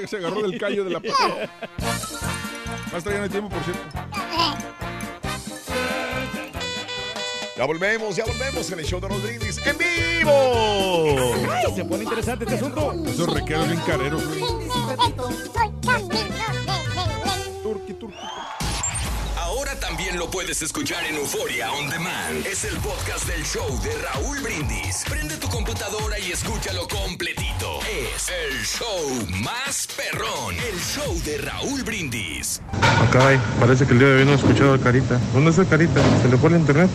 Se 0.07 0.17
agarró 0.17 0.43
del 0.43 0.59
callo 0.59 0.85
de 0.85 0.91
la 0.91 1.01
pata. 1.01 1.51
Maestra, 2.93 3.13
ya 3.13 3.19
no 3.19 3.25
hay 3.25 3.31
tiempo, 3.31 3.49
por 3.51 3.63
cierto. 3.65 3.83
Ya 7.63 7.67
volvemos, 7.67 8.17
ya 8.17 8.25
volvemos 8.25 8.73
en 8.73 8.81
el 8.81 8.85
show 8.85 9.01
de 9.01 9.09
los 9.09 9.23
brindis 9.23 9.57
en 9.65 9.79
vivo. 9.79 10.33
Ay, 11.49 11.73
se 11.73 11.85
pone 11.85 12.03
interesante 12.03 12.45
este 12.45 12.57
asunto. 12.57 12.93
Esos 13.07 13.33
requeros 13.33 13.69
bien 13.69 13.81
careros. 13.87 14.21
Soy 14.21 15.71
lo 20.11 20.31
puedes 20.31 20.61
escuchar 20.63 21.05
en 21.05 21.17
Euforia 21.17 21.73
On 21.73 21.89
Demand. 21.89 22.45
Es 22.47 22.65
el 22.65 22.77
podcast 22.79 23.27
del 23.27 23.45
show 23.45 23.81
de 23.83 23.91
Raúl 23.99 24.41
Brindis. 24.41 25.05
Prende 25.09 25.37
tu 25.37 25.49
computadora 25.49 26.19
y 26.19 26.33
escúchalo 26.33 26.89
completito. 26.89 27.79
Es 27.83 28.29
el 28.29 28.65
show 28.65 29.27
más 29.43 29.89
perrón. 29.97 30.57
El 30.57 30.79
show 30.81 31.15
de 31.25 31.39
Raúl 31.39 31.83
Brindis. 31.83 32.61
Ah, 32.83 33.09
caray, 33.13 33.41
parece 33.61 33.87
que 33.87 33.93
el 33.93 34.01
día 34.01 34.09
de 34.09 34.19
hoy 34.19 34.25
no 34.25 34.33
he 34.33 34.37
escuchado 34.37 34.75
a 34.75 34.79
Carita. 34.79 35.19
¿Dónde 35.33 35.51
está 35.51 35.65
Carita? 35.65 36.03
¿Se 36.23 36.29
le 36.29 36.37
fue 36.37 36.51
el 36.51 36.57
internet? 36.57 36.91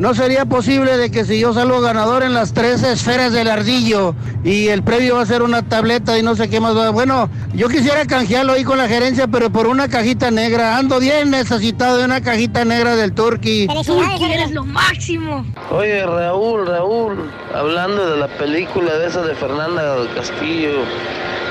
No 0.00 0.14
sería 0.14 0.46
posible 0.46 0.96
de 0.96 1.10
que 1.10 1.26
si 1.26 1.38
yo 1.38 1.52
salgo 1.52 1.82
ganador 1.82 2.22
en 2.22 2.32
las 2.32 2.54
tres 2.54 2.82
esferas 2.82 3.34
del 3.34 3.50
ardillo 3.50 4.14
y 4.42 4.68
el 4.68 4.82
premio 4.82 5.16
va 5.16 5.20
a 5.20 5.26
ser 5.26 5.42
una 5.42 5.60
tableta 5.60 6.18
y 6.18 6.22
no 6.22 6.34
sé 6.34 6.48
qué 6.48 6.58
más 6.58 6.74
va. 6.74 6.88
Bueno, 6.88 7.28
yo 7.52 7.68
quisiera 7.68 8.06
canjearlo 8.06 8.54
ahí 8.54 8.64
con 8.64 8.78
la 8.78 8.88
gerencia, 8.88 9.28
pero 9.28 9.50
por 9.50 9.66
una 9.66 9.88
cajita 9.88 10.30
negra. 10.30 10.78
Ando 10.78 11.00
bien 11.00 11.30
necesitado 11.30 11.98
de 11.98 12.06
una 12.06 12.22
cajita 12.22 12.64
negra 12.64 12.96
del 12.96 13.12
Turkey. 13.12 13.66
Turqui, 13.66 14.24
eres 14.24 14.52
lo 14.52 14.64
máximo. 14.64 15.44
Oye, 15.70 16.06
Raúl, 16.06 16.66
Raúl, 16.66 17.30
hablando 17.54 18.10
de 18.10 18.16
la 18.16 18.28
película 18.38 18.94
de 18.96 19.06
esa 19.06 19.20
de 19.20 19.34
Fernanda 19.34 19.96
del 19.96 20.14
Castillo, 20.14 20.82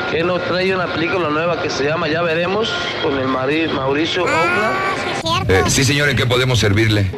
que 0.10 0.24
no 0.24 0.40
trae 0.40 0.74
una 0.74 0.88
película 0.88 1.30
nueva 1.30 1.62
que 1.62 1.70
se 1.70 1.84
llama 1.84 2.08
Ya 2.08 2.24
Veremos, 2.24 2.74
con 3.04 3.16
el 3.16 3.28
Mauricio 3.28 4.24
Ogla. 4.24 4.74
Eh, 5.48 5.62
sí, 5.68 5.84
señor, 5.84 6.10
¿en 6.10 6.18
qué 6.18 6.26
podemos 6.26 6.58
servirle? 6.58 7.12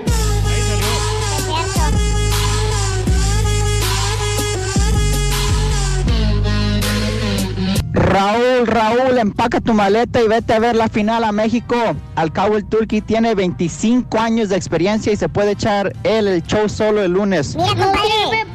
Raúl, 8.12 8.68
Raúl, 8.68 9.18
empaca 9.18 9.62
tu 9.62 9.74
maleta 9.74 10.22
y 10.22 10.28
vete 10.28 10.54
a 10.54 10.60
ver 10.60 10.76
la 10.76 10.90
final 10.90 11.24
a 11.24 11.32
México. 11.32 11.76
Al 12.16 12.34
cabo 12.34 12.58
el 12.58 12.66
Turkey 12.66 13.00
tiene 13.00 13.36
25 13.36 14.20
años 14.20 14.50
de 14.50 14.58
experiencia 14.58 15.14
y 15.14 15.16
se 15.16 15.30
puede 15.30 15.52
echar 15.52 15.94
él 16.04 16.28
el 16.28 16.44
show 16.44 16.68
solo 16.68 17.02
el 17.02 17.14
lunes. 17.14 17.56
Mira, 17.56 17.70
compadre. 17.70 18.52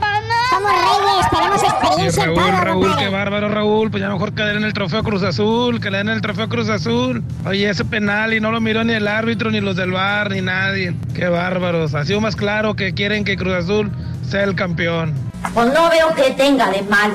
Somos 0.50 0.70
reyes, 0.70 1.30
tenemos 1.30 1.62
experiencia 1.62 2.24
en 2.24 2.34
todo, 2.34 2.80
compadre. 2.80 3.08
bárbaro, 3.08 3.48
Raúl. 3.48 3.90
Pues 3.90 4.02
ya 4.02 4.10
mejor 4.10 4.34
que 4.34 4.44
le 4.44 4.52
den 4.52 4.64
el 4.64 4.74
trofeo 4.74 5.02
Cruz 5.02 5.22
Azul, 5.22 5.80
que 5.80 5.90
le 5.90 5.98
den 5.98 6.10
el 6.10 6.20
trofeo 6.20 6.48
Cruz 6.50 6.68
Azul. 6.68 7.24
Oye, 7.46 7.70
ese 7.70 7.84
penal 7.86 8.34
y 8.34 8.40
no 8.40 8.52
lo 8.52 8.60
miró 8.60 8.84
ni 8.84 8.92
el 8.92 9.08
árbitro, 9.08 9.50
ni 9.50 9.62
los 9.62 9.76
del 9.76 9.90
bar, 9.90 10.30
ni 10.30 10.42
nadie. 10.42 10.94
Qué 11.14 11.28
bárbaros. 11.28 11.94
Ha 11.94 12.04
sido 12.04 12.20
más 12.20 12.36
claro 12.36 12.74
que 12.74 12.92
quieren 12.92 13.24
que 13.24 13.36
Cruz 13.36 13.54
Azul 13.54 13.90
sea 14.28 14.44
el 14.44 14.54
campeón. 14.54 15.14
Pues 15.54 15.72
no 15.72 15.88
veo 15.88 16.14
que 16.14 16.30
tenga 16.32 16.70
de 16.70 16.82
mal. 16.82 17.12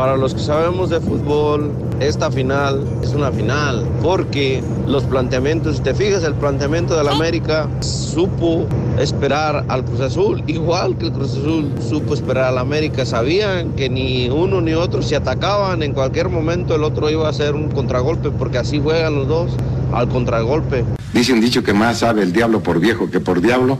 Para 0.00 0.16
los 0.16 0.32
que 0.32 0.40
sabemos 0.40 0.88
de 0.88 0.98
fútbol, 0.98 1.72
esta 2.00 2.30
final 2.30 2.82
es 3.02 3.10
una 3.10 3.30
final, 3.30 3.86
porque 4.00 4.62
los 4.86 5.04
planteamientos, 5.04 5.76
si 5.76 5.82
te 5.82 5.92
fijas, 5.92 6.24
el 6.24 6.32
planteamiento 6.32 6.96
del 6.96 7.06
América 7.06 7.68
supo 7.80 8.66
esperar 8.98 9.66
al 9.68 9.84
Cruz 9.84 10.00
Azul, 10.00 10.42
igual 10.46 10.96
que 10.96 11.08
el 11.08 11.12
Cruz 11.12 11.32
Azul 11.32 11.70
supo 11.86 12.14
esperar 12.14 12.44
al 12.44 12.56
América. 12.56 13.04
Sabían 13.04 13.72
que 13.72 13.90
ni 13.90 14.30
uno 14.30 14.62
ni 14.62 14.72
otro 14.72 15.02
se 15.02 15.16
atacaban, 15.16 15.82
en 15.82 15.92
cualquier 15.92 16.30
momento 16.30 16.74
el 16.76 16.84
otro 16.84 17.10
iba 17.10 17.26
a 17.26 17.30
hacer 17.30 17.54
un 17.54 17.68
contragolpe, 17.68 18.30
porque 18.30 18.56
así 18.56 18.80
juegan 18.80 19.16
los 19.16 19.28
dos, 19.28 19.50
al 19.92 20.08
contragolpe. 20.08 20.82
Dice 21.12 21.34
un 21.34 21.42
dicho 21.42 21.62
que 21.62 21.74
más 21.74 21.98
sabe 21.98 22.22
el 22.22 22.32
diablo 22.32 22.62
por 22.62 22.80
viejo 22.80 23.10
que 23.10 23.20
por 23.20 23.42
diablo. 23.42 23.78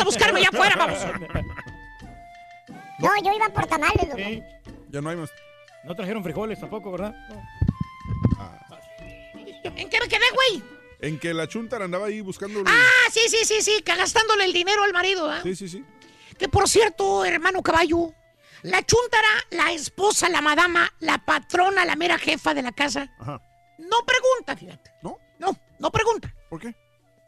A 0.00 0.04
buscarme 0.04 0.40
allá 0.40 0.48
afuera, 0.48 0.76
vamos. 0.76 0.98
No, 2.98 3.08
yo 3.24 3.32
iba 3.34 3.48
por 3.48 3.66
tamales, 3.66 4.08
loco. 4.08 4.44
Ya 4.90 5.00
no 5.00 5.10
hay 5.10 5.16
más. 5.16 5.30
No 5.84 5.94
trajeron 5.94 6.22
frijoles 6.22 6.60
tampoco, 6.60 6.92
¿verdad? 6.92 7.14
¿En 9.64 9.88
qué 9.88 9.98
me 10.00 10.08
quedé, 10.08 10.24
güey? 10.34 10.62
En 11.00 11.18
que 11.18 11.32
la 11.32 11.48
chuntara 11.48 11.86
andaba 11.86 12.06
ahí 12.06 12.20
buscando. 12.20 12.62
Ah, 12.66 13.08
sí, 13.10 13.20
sí, 13.28 13.44
sí, 13.44 13.62
sí, 13.62 13.82
que 13.82 13.94
gastándole 13.94 14.44
el 14.44 14.52
dinero 14.52 14.84
al 14.84 14.92
marido, 14.92 15.30
¿ah? 15.30 15.40
Sí, 15.42 15.56
sí, 15.56 15.68
sí. 15.68 15.84
Que 16.38 16.48
por 16.48 16.68
cierto, 16.68 17.24
hermano 17.24 17.62
caballo, 17.62 18.12
la 18.62 18.84
chuntara, 18.84 19.28
la 19.50 19.72
esposa, 19.72 20.28
la 20.28 20.42
madama, 20.42 20.92
la 21.00 21.18
patrona, 21.24 21.84
la 21.84 21.96
mera 21.96 22.18
jefa 22.18 22.52
de 22.52 22.62
la 22.62 22.72
casa, 22.72 23.10
Ajá. 23.18 23.40
no 23.78 23.96
pregunta, 24.04 24.56
fíjate. 24.56 24.90
¿No? 25.02 25.16
No, 25.38 25.56
no 25.78 25.90
pregunta. 25.90 26.34
¿Por 26.50 26.60
qué? 26.60 26.74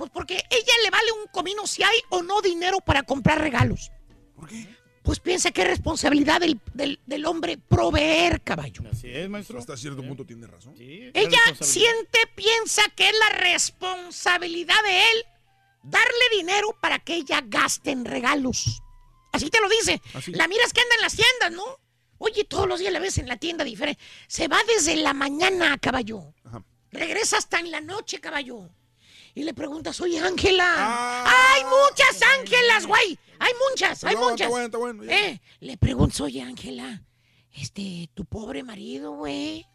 Pues 0.02 0.10
porque 0.12 0.34
ella 0.50 0.72
le 0.82 0.90
vale 0.90 1.12
un 1.12 1.28
comino 1.30 1.64
si 1.64 1.80
hay 1.84 1.94
o 2.08 2.24
no 2.24 2.40
dinero 2.42 2.78
para 2.80 3.04
comprar 3.04 3.40
regalos. 3.40 3.92
¿Por 4.34 4.48
qué? 4.48 4.66
Pues 5.04 5.20
piensa 5.20 5.52
que 5.52 5.62
es 5.62 5.68
responsabilidad 5.68 6.40
del, 6.40 6.60
del- 6.74 6.98
del 7.06 7.24
hombre 7.24 7.56
proveer, 7.56 8.42
caballo. 8.42 8.82
Así 8.90 9.08
es, 9.08 9.28
maestro. 9.28 9.60
Hasta 9.60 9.76
cierto 9.76 10.02
punto 10.02 10.26
tiene 10.26 10.48
razón. 10.48 10.74
Ella 11.14 11.38
siente, 11.64 12.18
piensa 12.34 12.82
que 12.96 13.10
es 13.10 13.14
la 13.16 13.28
responsabilidad 13.38 14.74
de 14.84 14.98
él 15.12 15.24
darle 15.84 16.36
dinero 16.36 16.76
para 16.80 16.98
que 16.98 17.14
ella 17.14 17.40
gaste 17.46 17.92
en 17.92 18.04
regalos. 18.04 18.82
Así 19.32 19.50
te 19.50 19.60
lo 19.60 19.68
dice. 19.68 20.02
La 20.32 20.48
miras 20.48 20.72
que 20.72 20.80
anda 20.80 20.96
en 20.96 21.02
las 21.02 21.14
tiendas, 21.14 21.52
¿no? 21.52 21.78
Oye, 22.18 22.42
todos 22.42 22.66
los 22.66 22.80
días 22.80 22.92
la 22.92 22.98
ves 22.98 23.18
en 23.18 23.28
la 23.28 23.36
tienda 23.36 23.62
diferente. 23.62 24.02
Se 24.26 24.48
va 24.48 24.58
desde 24.66 24.96
la 24.96 25.14
mañana, 25.14 25.78
caballo. 25.78 26.34
Regresa 26.90 27.38
hasta 27.38 27.60
en 27.60 27.70
la 27.70 27.80
noche, 27.80 28.18
caballo. 28.20 28.68
Y 29.34 29.44
le 29.44 29.54
preguntas, 29.54 30.00
oye, 30.00 30.18
Ángela. 30.18 31.24
hay 31.24 31.62
muchas 31.64 32.20
Ángelas, 32.38 32.86
güey. 32.86 33.18
Hay 33.38 33.52
muchas, 33.70 34.04
hay 34.04 34.16
muchas. 34.16 34.32
está 34.40 34.48
bueno, 34.48 34.66
está 34.66 34.78
bueno, 34.78 35.04
ya. 35.04 35.28
Eh, 35.28 35.40
le 35.60 35.76
preguntas, 35.76 36.20
oye, 36.20 36.42
Ángela, 36.42 37.02
este, 37.54 38.08
tu 38.14 38.24
pobre 38.24 38.62
marido, 38.62 39.12
güey. 39.12 39.66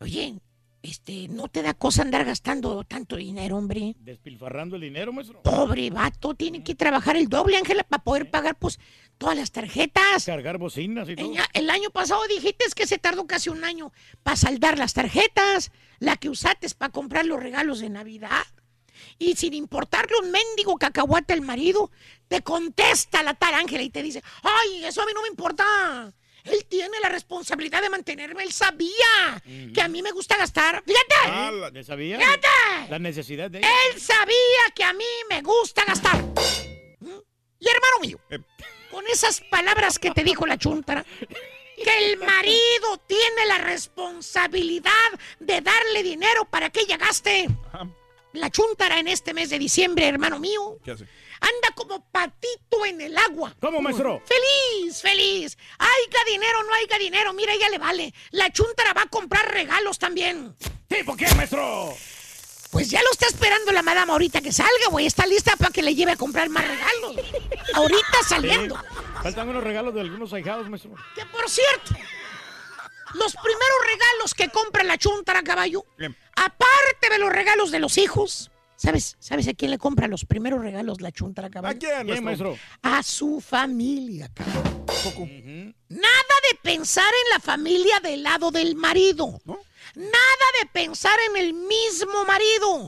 Oye, 0.00 0.38
este, 0.88 1.28
¿no 1.28 1.48
te 1.48 1.62
da 1.62 1.74
cosa 1.74 2.02
andar 2.02 2.24
gastando 2.24 2.84
tanto 2.84 3.16
dinero, 3.16 3.56
hombre? 3.56 3.96
Despilfarrando 3.98 4.76
el 4.76 4.82
dinero, 4.82 5.12
maestro. 5.12 5.42
Pobre 5.42 5.90
vato, 5.90 6.34
tiene 6.34 6.62
que 6.62 6.74
trabajar 6.74 7.16
el 7.16 7.28
doble, 7.28 7.56
Ángela, 7.56 7.82
para 7.84 8.02
poder 8.02 8.30
pagar, 8.30 8.56
pues, 8.56 8.78
todas 9.18 9.36
las 9.36 9.50
tarjetas. 9.50 10.24
Cargar 10.24 10.58
bocinas 10.58 11.08
y 11.08 11.16
todo. 11.16 11.32
El, 11.32 11.38
el 11.54 11.70
año 11.70 11.90
pasado 11.90 12.20
dijiste 12.28 12.64
que 12.74 12.86
se 12.86 12.98
tardó 12.98 13.26
casi 13.26 13.48
un 13.50 13.64
año 13.64 13.92
para 14.22 14.36
saldar 14.36 14.78
las 14.78 14.94
tarjetas, 14.94 15.72
la 15.98 16.16
que 16.16 16.28
usaste 16.28 16.68
para 16.76 16.92
comprar 16.92 17.26
los 17.26 17.42
regalos 17.42 17.80
de 17.80 17.90
Navidad. 17.90 18.46
Y 19.18 19.36
sin 19.36 19.54
importarle 19.54 20.16
un 20.22 20.30
mendigo 20.30 20.76
cacahuate 20.76 21.32
al 21.32 21.42
marido, 21.42 21.90
te 22.28 22.42
contesta 22.42 23.22
la 23.22 23.34
tal 23.34 23.54
Ángela 23.54 23.82
y 23.82 23.90
te 23.90 24.02
dice, 24.02 24.22
ay, 24.42 24.84
eso 24.84 25.02
a 25.02 25.06
mí 25.06 25.12
no 25.14 25.22
me 25.22 25.28
importa. 25.28 26.14
Él 26.46 26.64
tiene 26.66 26.98
la 27.02 27.08
responsabilidad 27.08 27.82
de 27.82 27.90
mantenerme, 27.90 28.42
él 28.44 28.52
sabía 28.52 29.42
que 29.74 29.80
a 29.82 29.88
mí 29.88 30.00
me 30.02 30.12
gusta 30.12 30.36
gastar. 30.36 30.82
Fíjate. 30.86 31.14
Ah, 31.26 31.50
la- 31.52 31.70
¿le 31.70 31.82
sabía? 31.84 32.18
Fíjate. 32.18 32.46
La 32.88 32.98
necesidad 32.98 33.50
de 33.50 33.58
ella. 33.58 33.68
Él 33.92 34.00
sabía 34.00 34.34
que 34.74 34.84
a 34.84 34.92
mí 34.92 35.04
me 35.28 35.42
gusta 35.42 35.84
gastar. 35.84 36.22
¿Mm? 37.00 37.08
Y 37.58 37.68
hermano 37.68 37.98
mío, 38.02 38.20
con 38.90 39.04
esas 39.08 39.40
palabras 39.50 39.98
que 39.98 40.10
te 40.12 40.22
dijo 40.22 40.46
la 40.46 40.56
chuntara, 40.58 41.04
que 41.82 42.10
el 42.12 42.18
marido 42.18 42.98
tiene 43.06 43.44
la 43.46 43.58
responsabilidad 43.58 44.90
de 45.40 45.60
darle 45.60 46.02
dinero 46.02 46.44
para 46.44 46.70
que 46.70 46.80
ella 46.80 46.96
gaste. 46.96 47.48
La 48.32 48.50
chuntara 48.50 48.98
en 48.98 49.08
este 49.08 49.32
mes 49.34 49.50
de 49.50 49.58
diciembre, 49.58 50.06
hermano 50.06 50.38
mío, 50.38 50.78
¿Qué 50.84 50.90
hace? 50.92 51.06
Anda 51.40 51.74
como 51.74 52.04
patito 52.10 52.84
en 52.86 53.00
el 53.00 53.16
agua. 53.16 53.54
¿Cómo, 53.60 53.80
maestro? 53.80 54.22
Feliz, 54.24 55.00
feliz. 55.00 55.56
Haiga 55.78 56.24
dinero, 56.26 56.62
no 56.62 56.74
haiga 56.74 56.98
dinero. 56.98 57.32
Mira, 57.32 57.52
ella 57.52 57.68
le 57.68 57.78
vale. 57.78 58.14
La 58.30 58.50
chuntara 58.52 58.92
va 58.92 59.02
a 59.02 59.06
comprar 59.06 59.50
regalos 59.50 59.98
también. 59.98 60.54
¿Tipo 60.88 61.16
qué, 61.16 61.32
maestro? 61.34 61.94
Pues 62.70 62.90
ya 62.90 63.00
lo 63.02 63.10
está 63.10 63.26
esperando 63.26 63.72
la 63.72 63.82
madama 63.82 64.12
ahorita 64.12 64.40
que 64.40 64.52
salga, 64.52 64.88
güey. 64.90 65.06
Está 65.06 65.26
lista 65.26 65.56
para 65.56 65.70
que 65.70 65.82
le 65.82 65.94
lleve 65.94 66.12
a 66.12 66.16
comprar 66.16 66.48
más 66.50 66.66
regalos. 66.66 67.16
Ahorita 67.74 68.22
saliendo. 68.28 68.76
Sí. 68.76 68.82
Faltan 69.22 69.48
unos 69.48 69.64
regalos 69.64 69.94
de 69.94 70.00
algunos 70.00 70.32
ahijados, 70.32 70.68
maestro. 70.68 70.92
Que 71.14 71.24
por 71.26 71.48
cierto, 71.48 71.94
los 73.14 73.34
primeros 73.34 73.78
regalos 73.86 74.34
que 74.34 74.50
compra 74.50 74.84
la 74.84 74.98
chuntara 74.98 75.42
caballo, 75.42 75.84
aparte 76.34 77.08
de 77.10 77.18
los 77.18 77.30
regalos 77.30 77.70
de 77.70 77.80
los 77.80 77.98
hijos, 77.98 78.50
¿sabes? 78.76 79.16
¿Sabes 79.18 79.48
a 79.48 79.54
quién 79.54 79.70
le 79.70 79.78
compra 79.78 80.08
los 80.08 80.24
primeros 80.24 80.60
regalos 80.60 81.00
la 81.00 81.12
chuntara 81.12 81.50
caballo? 81.50 81.76
¿A 81.76 81.78
quién, 81.78 82.06
¿Quién, 82.06 82.24
maestro? 82.24 82.56
A 82.82 83.02
su 83.02 83.40
familia, 83.40 84.30
caballo. 84.32 84.76
Nada 85.88 86.34
de 86.50 86.58
pensar 86.62 87.04
en 87.24 87.30
la 87.34 87.40
familia 87.40 88.00
del 88.00 88.22
lado 88.22 88.50
del 88.50 88.74
marido. 88.74 89.40
Nada 89.94 90.46
de 90.60 90.68
pensar 90.72 91.16
en 91.30 91.36
el 91.36 91.54
mismo 91.54 92.24
marido. 92.26 92.86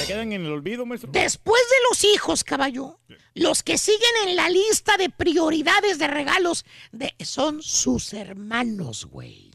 Ya 0.00 0.06
quedan 0.06 0.32
en 0.32 0.44
el 0.44 0.52
olvido, 0.52 0.84
maestro. 0.84 1.10
Después 1.12 1.62
de 1.70 1.76
los 1.88 2.04
hijos, 2.04 2.44
caballo, 2.44 3.00
los 3.34 3.62
que 3.62 3.78
siguen 3.78 4.28
en 4.28 4.36
la 4.36 4.50
lista 4.50 4.96
de 4.96 5.08
prioridades 5.08 5.98
de 5.98 6.06
regalos 6.06 6.64
de, 6.92 7.14
son 7.24 7.62
sus 7.62 8.12
hermanos, 8.12 9.06
güey. 9.06 9.52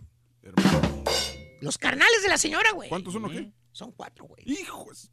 Los 1.59 1.77
carnales 1.77 2.23
de 2.23 2.29
la 2.29 2.37
señora, 2.37 2.71
güey. 2.71 2.89
¿Cuántos 2.89 3.13
son 3.13 3.25
o 3.25 3.29
qué? 3.29 3.51
Son 3.71 3.91
cuatro, 3.91 4.25
güey. 4.25 4.43
Hijos. 4.45 5.11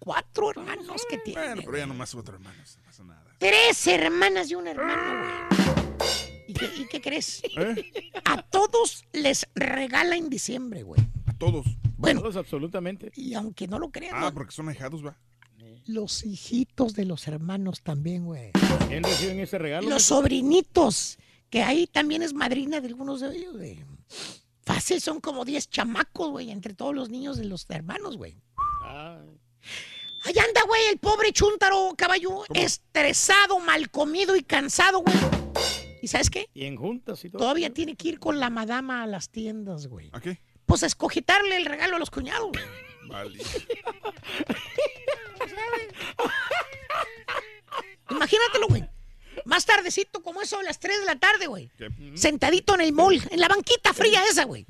Cuatro 0.00 0.50
hermanos 0.50 1.02
que 1.08 1.18
tiene. 1.18 1.40
Bueno, 1.40 1.62
pero 1.64 1.76
ya 1.78 1.86
nomás 1.86 2.14
otro 2.14 2.34
hermano, 2.34 2.56
no 2.58 2.82
pasa 2.84 3.04
nada. 3.04 3.24
Tres 3.38 3.86
hermanas 3.86 4.50
y 4.50 4.54
un 4.56 4.66
hermano, 4.66 5.20
güey. 5.20 6.08
¿Y 6.48 6.52
qué, 6.54 6.66
y 6.78 6.86
qué 6.88 7.00
crees? 7.00 7.42
¿Eh? 7.56 7.92
A 8.24 8.42
todos 8.42 9.04
les 9.12 9.46
regala 9.54 10.16
en 10.16 10.28
diciembre, 10.28 10.82
güey. 10.82 11.00
A 11.26 11.32
todos. 11.34 11.64
Bueno. 11.96 12.22
Todos 12.22 12.36
absolutamente. 12.36 13.12
Y 13.14 13.34
aunque 13.34 13.68
no 13.68 13.78
lo 13.78 13.90
crean, 13.90 14.16
Ah, 14.16 14.20
¿no? 14.22 14.34
porque 14.34 14.52
son 14.52 14.68
ahijados, 14.68 15.04
va. 15.06 15.16
los 15.86 16.24
hijitos 16.24 16.94
de 16.94 17.04
los 17.04 17.28
hermanos 17.28 17.82
también, 17.82 18.24
güey. 18.24 18.50
¿Quién 18.88 19.02
reciben 19.04 19.38
ese 19.40 19.58
regalo? 19.58 19.88
Los 19.88 20.02
sobrinitos, 20.04 21.18
que 21.50 21.62
ahí 21.62 21.86
también 21.86 22.22
es 22.22 22.32
madrina 22.34 22.80
de 22.80 22.88
algunos 22.88 23.20
de 23.20 23.36
ellos, 23.36 23.56
güey. 23.56 23.84
Fácil, 24.62 25.00
son 25.00 25.20
como 25.20 25.44
10 25.44 25.68
chamacos, 25.68 26.30
güey, 26.30 26.50
entre 26.50 26.74
todos 26.74 26.94
los 26.94 27.10
niños 27.10 27.36
de 27.36 27.44
los 27.44 27.66
hermanos, 27.70 28.16
güey. 28.16 28.36
Ahí 30.24 30.34
anda, 30.38 30.62
güey, 30.66 30.86
el 30.88 30.98
pobre 30.98 31.32
chúntaro, 31.32 31.94
caballo, 31.96 32.44
estresado, 32.54 33.58
mal 33.58 33.90
comido 33.90 34.36
y 34.36 34.42
cansado, 34.42 35.00
güey. 35.00 35.16
¿Y 36.02 36.08
sabes 36.08 36.28
qué? 36.30 36.48
Y 36.54 36.66
en 36.66 36.76
juntas 36.76 37.24
y 37.24 37.30
todo. 37.30 37.40
Todavía 37.40 37.70
tiene 37.72 37.96
que 37.96 38.08
ir 38.08 38.18
con 38.18 38.38
la 38.40 38.50
madama 38.50 39.02
a 39.02 39.06
las 39.06 39.30
tiendas, 39.30 39.86
güey. 39.86 40.10
¿A 40.12 40.20
qué? 40.20 40.40
Pues 40.66 40.82
a 40.82 40.86
escogitarle 40.86 41.56
el 41.56 41.64
regalo 41.66 41.96
a 41.96 41.98
los 41.98 42.10
cuñados. 42.10 42.50
Vale. 43.08 43.38
Imagínatelo, 48.10 48.68
güey. 48.68 48.84
Más 49.44 49.64
tardecito, 49.64 50.22
como 50.22 50.42
eso, 50.42 50.58
a 50.58 50.62
las 50.62 50.78
3 50.78 51.00
de 51.00 51.06
la 51.06 51.18
tarde, 51.18 51.46
güey. 51.46 51.70
Sentadito 52.14 52.74
en 52.74 52.82
el 52.82 52.92
mall, 52.92 53.20
en 53.30 53.40
la 53.40 53.48
banquita 53.48 53.94
fría 53.94 54.22
esa, 54.30 54.44
güey. 54.44 54.66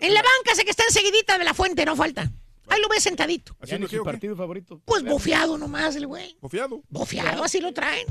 En 0.00 0.14
la 0.14 0.22
banca 0.22 0.52
esa 0.52 0.64
que 0.64 0.70
está 0.70 0.84
enseguidita 0.84 1.36
de 1.36 1.44
la 1.44 1.52
fuente, 1.52 1.84
no 1.84 1.96
falta. 1.96 2.30
Ahí 2.68 2.80
lo 2.80 2.88
ves 2.88 3.02
sentadito. 3.02 3.54
Ya 3.58 3.64
¿Haciendo 3.64 3.86
ni 3.86 3.90
qué 3.90 3.96
su 3.98 4.02
qué? 4.02 4.10
partido 4.10 4.36
favorito. 4.36 4.80
Pues 4.84 5.02
bofeado 5.04 5.56
nomás 5.58 5.96
el 5.96 6.06
güey. 6.06 6.36
¿Confiado? 6.40 6.82
Bofeado, 6.88 7.44
así 7.44 7.60
lo 7.60 7.72
traen. 7.72 8.06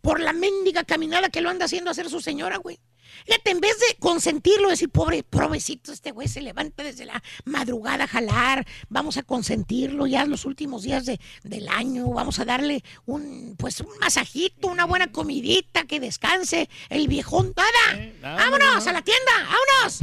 Por 0.00 0.18
la 0.20 0.32
mendiga 0.32 0.82
caminada 0.84 1.28
que 1.28 1.40
lo 1.42 1.50
anda 1.50 1.66
haciendo 1.66 1.90
hacer 1.90 2.08
su 2.08 2.20
señora, 2.20 2.56
güey. 2.56 2.80
Fíjate, 3.26 3.50
en 3.50 3.60
vez 3.60 3.76
de 3.80 3.96
consentirlo, 3.98 4.68
decir, 4.70 4.88
pobre, 4.88 5.22
provecito, 5.24 5.92
este 5.92 6.12
güey 6.12 6.28
se 6.28 6.40
levanta 6.40 6.82
desde 6.84 7.04
la 7.04 7.20
madrugada 7.44 8.04
a 8.04 8.06
jalar, 8.06 8.64
vamos 8.88 9.16
a 9.16 9.22
consentirlo 9.24 10.06
ya 10.06 10.24
los 10.26 10.44
últimos 10.44 10.84
días 10.84 11.04
de- 11.06 11.20
del 11.42 11.68
año, 11.68 12.08
vamos 12.08 12.38
a 12.38 12.44
darle 12.44 12.82
un, 13.06 13.56
pues, 13.58 13.80
un 13.80 13.88
masajito, 14.00 14.68
una 14.68 14.84
buena 14.86 15.10
comidita, 15.10 15.84
que 15.84 15.98
descanse 16.00 16.70
el 16.88 17.08
viejón. 17.08 17.52
¡Nada! 17.56 18.10
nada, 18.22 18.36
¡Vámonos 18.36 18.86
a 18.86 18.92
la 18.92 19.02
tienda! 19.02 19.32
¡Vámonos! 19.42 20.00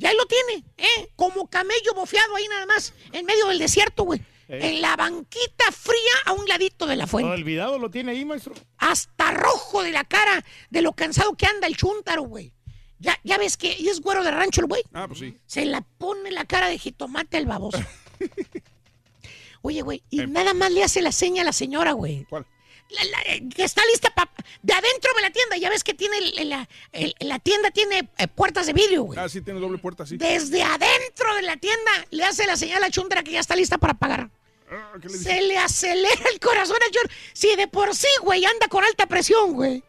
Ya 0.00 0.08
ahí 0.08 0.16
lo 0.16 0.24
tiene, 0.26 0.64
¿eh? 0.78 1.10
Como 1.14 1.48
camello 1.50 1.92
bofeado 1.94 2.34
ahí 2.36 2.48
nada 2.48 2.64
más, 2.66 2.94
en 3.12 3.26
medio 3.26 3.46
del 3.48 3.58
desierto, 3.58 4.04
güey. 4.04 4.20
Eh. 4.48 4.58
En 4.70 4.80
la 4.80 4.96
banquita 4.96 5.70
fría 5.70 6.12
a 6.24 6.32
un 6.32 6.48
ladito 6.48 6.86
de 6.86 6.96
la 6.96 7.06
fuente 7.06 7.30
Olvidado 7.30 7.78
lo 7.78 7.90
tiene 7.90 8.12
ahí, 8.12 8.24
maestro. 8.24 8.54
hasta 8.78 9.30
rojo 9.32 9.82
de 9.82 9.92
la 9.92 10.02
cara 10.04 10.42
de 10.70 10.82
lo 10.82 10.92
cansado 10.94 11.36
que 11.36 11.46
anda 11.46 11.66
el 11.68 11.76
chúntaro, 11.76 12.22
güey. 12.22 12.52
Ya, 12.98 13.18
ya 13.24 13.36
ves 13.38 13.56
que 13.56 13.76
y 13.78 13.88
es 13.88 14.00
güero 14.00 14.24
de 14.24 14.30
rancho 14.30 14.62
el 14.62 14.66
güey. 14.66 14.82
Ah, 14.92 15.06
pues 15.06 15.20
sí. 15.20 15.36
Se 15.46 15.64
la 15.66 15.82
pone 15.82 16.30
la 16.30 16.46
cara 16.46 16.68
de 16.68 16.78
jitomate 16.78 17.36
al 17.36 17.46
baboso. 17.46 17.78
Oye, 19.62 19.82
güey, 19.82 19.98
Eh. 19.98 20.04
y 20.10 20.26
nada 20.26 20.54
más 20.54 20.72
le 20.72 20.82
hace 20.82 21.02
la 21.02 21.12
seña 21.12 21.42
a 21.42 21.44
la 21.44 21.52
señora, 21.52 21.92
güey. 21.92 22.24
¿Cuál? 22.28 22.46
La- 22.90 23.04
la- 23.04 23.22
eh, 23.34 23.42
que 23.54 23.62
está 23.64 23.82
lista 23.86 24.10
para... 24.10 24.30
De 24.62 24.72
adentro 24.72 25.12
de 25.14 25.22
la 25.22 25.30
tienda, 25.30 25.56
ya 25.56 25.70
ves 25.70 25.84
que 25.84 25.94
tiene... 25.94 26.18
el- 26.18 26.38
el- 26.38 26.48
la, 26.50 26.68
el- 26.92 27.14
la 27.20 27.38
tienda 27.38 27.70
tiene 27.70 28.08
eh, 28.18 28.26
puertas 28.28 28.66
de 28.66 28.72
vidrio, 28.72 29.02
güey. 29.04 29.18
Ah, 29.18 29.28
sí, 29.28 29.40
tiene 29.42 29.60
doble 29.60 29.78
puerta, 29.78 30.04
sí. 30.06 30.16
Desde 30.16 30.62
adentro 30.62 31.34
de 31.36 31.42
la 31.42 31.56
tienda 31.56 31.90
le 32.10 32.24
hace 32.24 32.46
la 32.46 32.56
señal 32.56 32.78
a 32.78 32.86
la 32.86 32.90
chuntara 32.90 33.22
que 33.22 33.32
ya 33.32 33.40
está 33.40 33.54
lista 33.54 33.78
para 33.78 33.94
pagar. 33.94 34.28
Ah, 34.70 34.92
¿qué 35.00 35.08
le 35.08 35.18
dice? 35.18 35.24
Se 35.34 35.42
le 35.42 35.58
acelera 35.58 36.24
el 36.32 36.40
corazón 36.40 36.76
a 36.76 36.86
John. 36.92 37.10
Si 37.32 37.54
de 37.56 37.68
por 37.68 37.94
sí, 37.94 38.08
güey, 38.22 38.44
anda 38.44 38.68
con 38.68 38.84
alta 38.84 39.06
presión, 39.06 39.52
güey. 39.54 39.82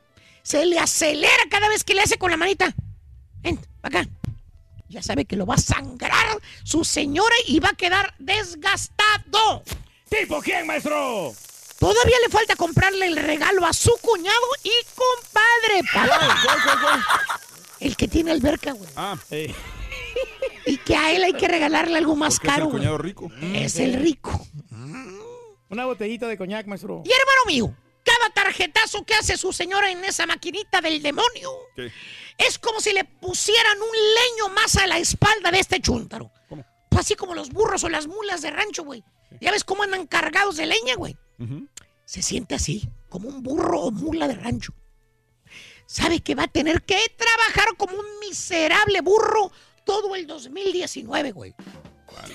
Se 0.43 0.65
le 0.65 0.79
acelera 0.79 1.43
cada 1.49 1.69
vez 1.69 1.83
que 1.83 1.93
le 1.93 2.01
hace 2.01 2.17
con 2.17 2.31
la 2.31 2.37
manita. 2.37 2.73
Ven, 3.41 3.59
acá. 3.81 4.07
Ya 4.89 5.01
sabe 5.01 5.25
que 5.25 5.35
lo 5.37 5.45
va 5.45 5.55
a 5.55 5.57
sangrar 5.59 6.39
su 6.63 6.83
señora 6.83 7.35
y 7.47 7.59
va 7.59 7.69
a 7.69 7.73
quedar 7.75 8.13
desgastado. 8.19 9.63
¿Tipo 10.09 10.41
quién, 10.41 10.67
maestro? 10.67 11.33
Todavía 11.81 12.15
le 12.23 12.29
falta 12.29 12.55
comprarle 12.55 13.07
el 13.07 13.17
regalo 13.17 13.65
a 13.65 13.73
su 13.73 13.91
cuñado 14.01 14.37
y 14.63 14.71
compadre. 14.95 15.81
papá. 15.91 16.37
¿Cuál, 16.45 16.57
cuál, 16.63 16.79
cuál? 16.81 17.01
El 17.79 17.97
que 17.97 18.07
tiene 18.07 18.31
alberca, 18.31 18.71
güey. 18.73 18.89
Ah, 18.95 19.17
Eh, 19.31 19.53
Y 20.67 20.77
que 20.77 20.95
a 20.95 21.11
él 21.11 21.23
hay 21.23 21.33
que 21.33 21.47
regalarle 21.47 21.97
algo 21.97 22.15
más 22.15 22.35
porque 22.35 22.47
es 22.49 22.53
caro, 22.53 22.65
el 22.77 22.87
güey. 22.87 22.97
rico. 22.99 23.31
Es 23.55 23.77
el 23.79 23.95
rico. 23.95 24.47
una 25.69 25.85
botellita 25.85 26.27
de 26.27 26.37
coñac, 26.37 26.67
maestro. 26.67 27.01
Y 27.03 27.09
hermano 27.11 27.41
mío, 27.47 27.75
cada 28.05 28.29
tarjetazo 28.31 29.03
que 29.03 29.15
hace 29.15 29.35
su 29.37 29.51
señora 29.51 29.89
en 29.89 30.03
esa 30.05 30.27
maquinita 30.27 30.81
del 30.81 31.01
demonio 31.01 31.51
es 32.37 32.59
como 32.59 32.79
si 32.79 32.93
le 32.93 33.05
pusieran 33.05 33.77
un 33.81 33.89
leño 33.89 34.53
más 34.53 34.75
a 34.75 34.85
la 34.85 34.99
espalda 34.99 35.49
de 35.49 35.59
este 35.59 35.81
chúntaro. 35.81 36.29
Pues 36.47 37.05
así 37.05 37.15
como 37.15 37.33
los 37.33 37.49
burros 37.49 37.83
o 37.85 37.89
las 37.89 38.05
mulas 38.05 38.41
de 38.43 38.51
rancho, 38.51 38.83
güey. 38.83 39.03
Ya 39.39 39.49
ves 39.49 39.63
cómo 39.63 39.81
andan 39.81 40.05
cargados 40.05 40.57
de 40.57 40.67
leña, 40.67 40.93
güey. 40.95 41.17
Se 42.11 42.21
siente 42.21 42.55
así, 42.55 42.89
como 43.07 43.29
un 43.29 43.41
burro 43.41 43.79
o 43.83 43.89
mula 43.89 44.27
de 44.27 44.35
rancho. 44.35 44.73
Sabe 45.85 46.19
que 46.19 46.35
va 46.35 46.43
a 46.43 46.47
tener 46.49 46.81
que 46.81 46.99
trabajar 47.15 47.77
como 47.77 47.97
un 47.97 48.05
miserable 48.19 48.99
burro 48.99 49.49
todo 49.85 50.13
el 50.17 50.27
2019, 50.27 51.31
güey. 51.31 51.55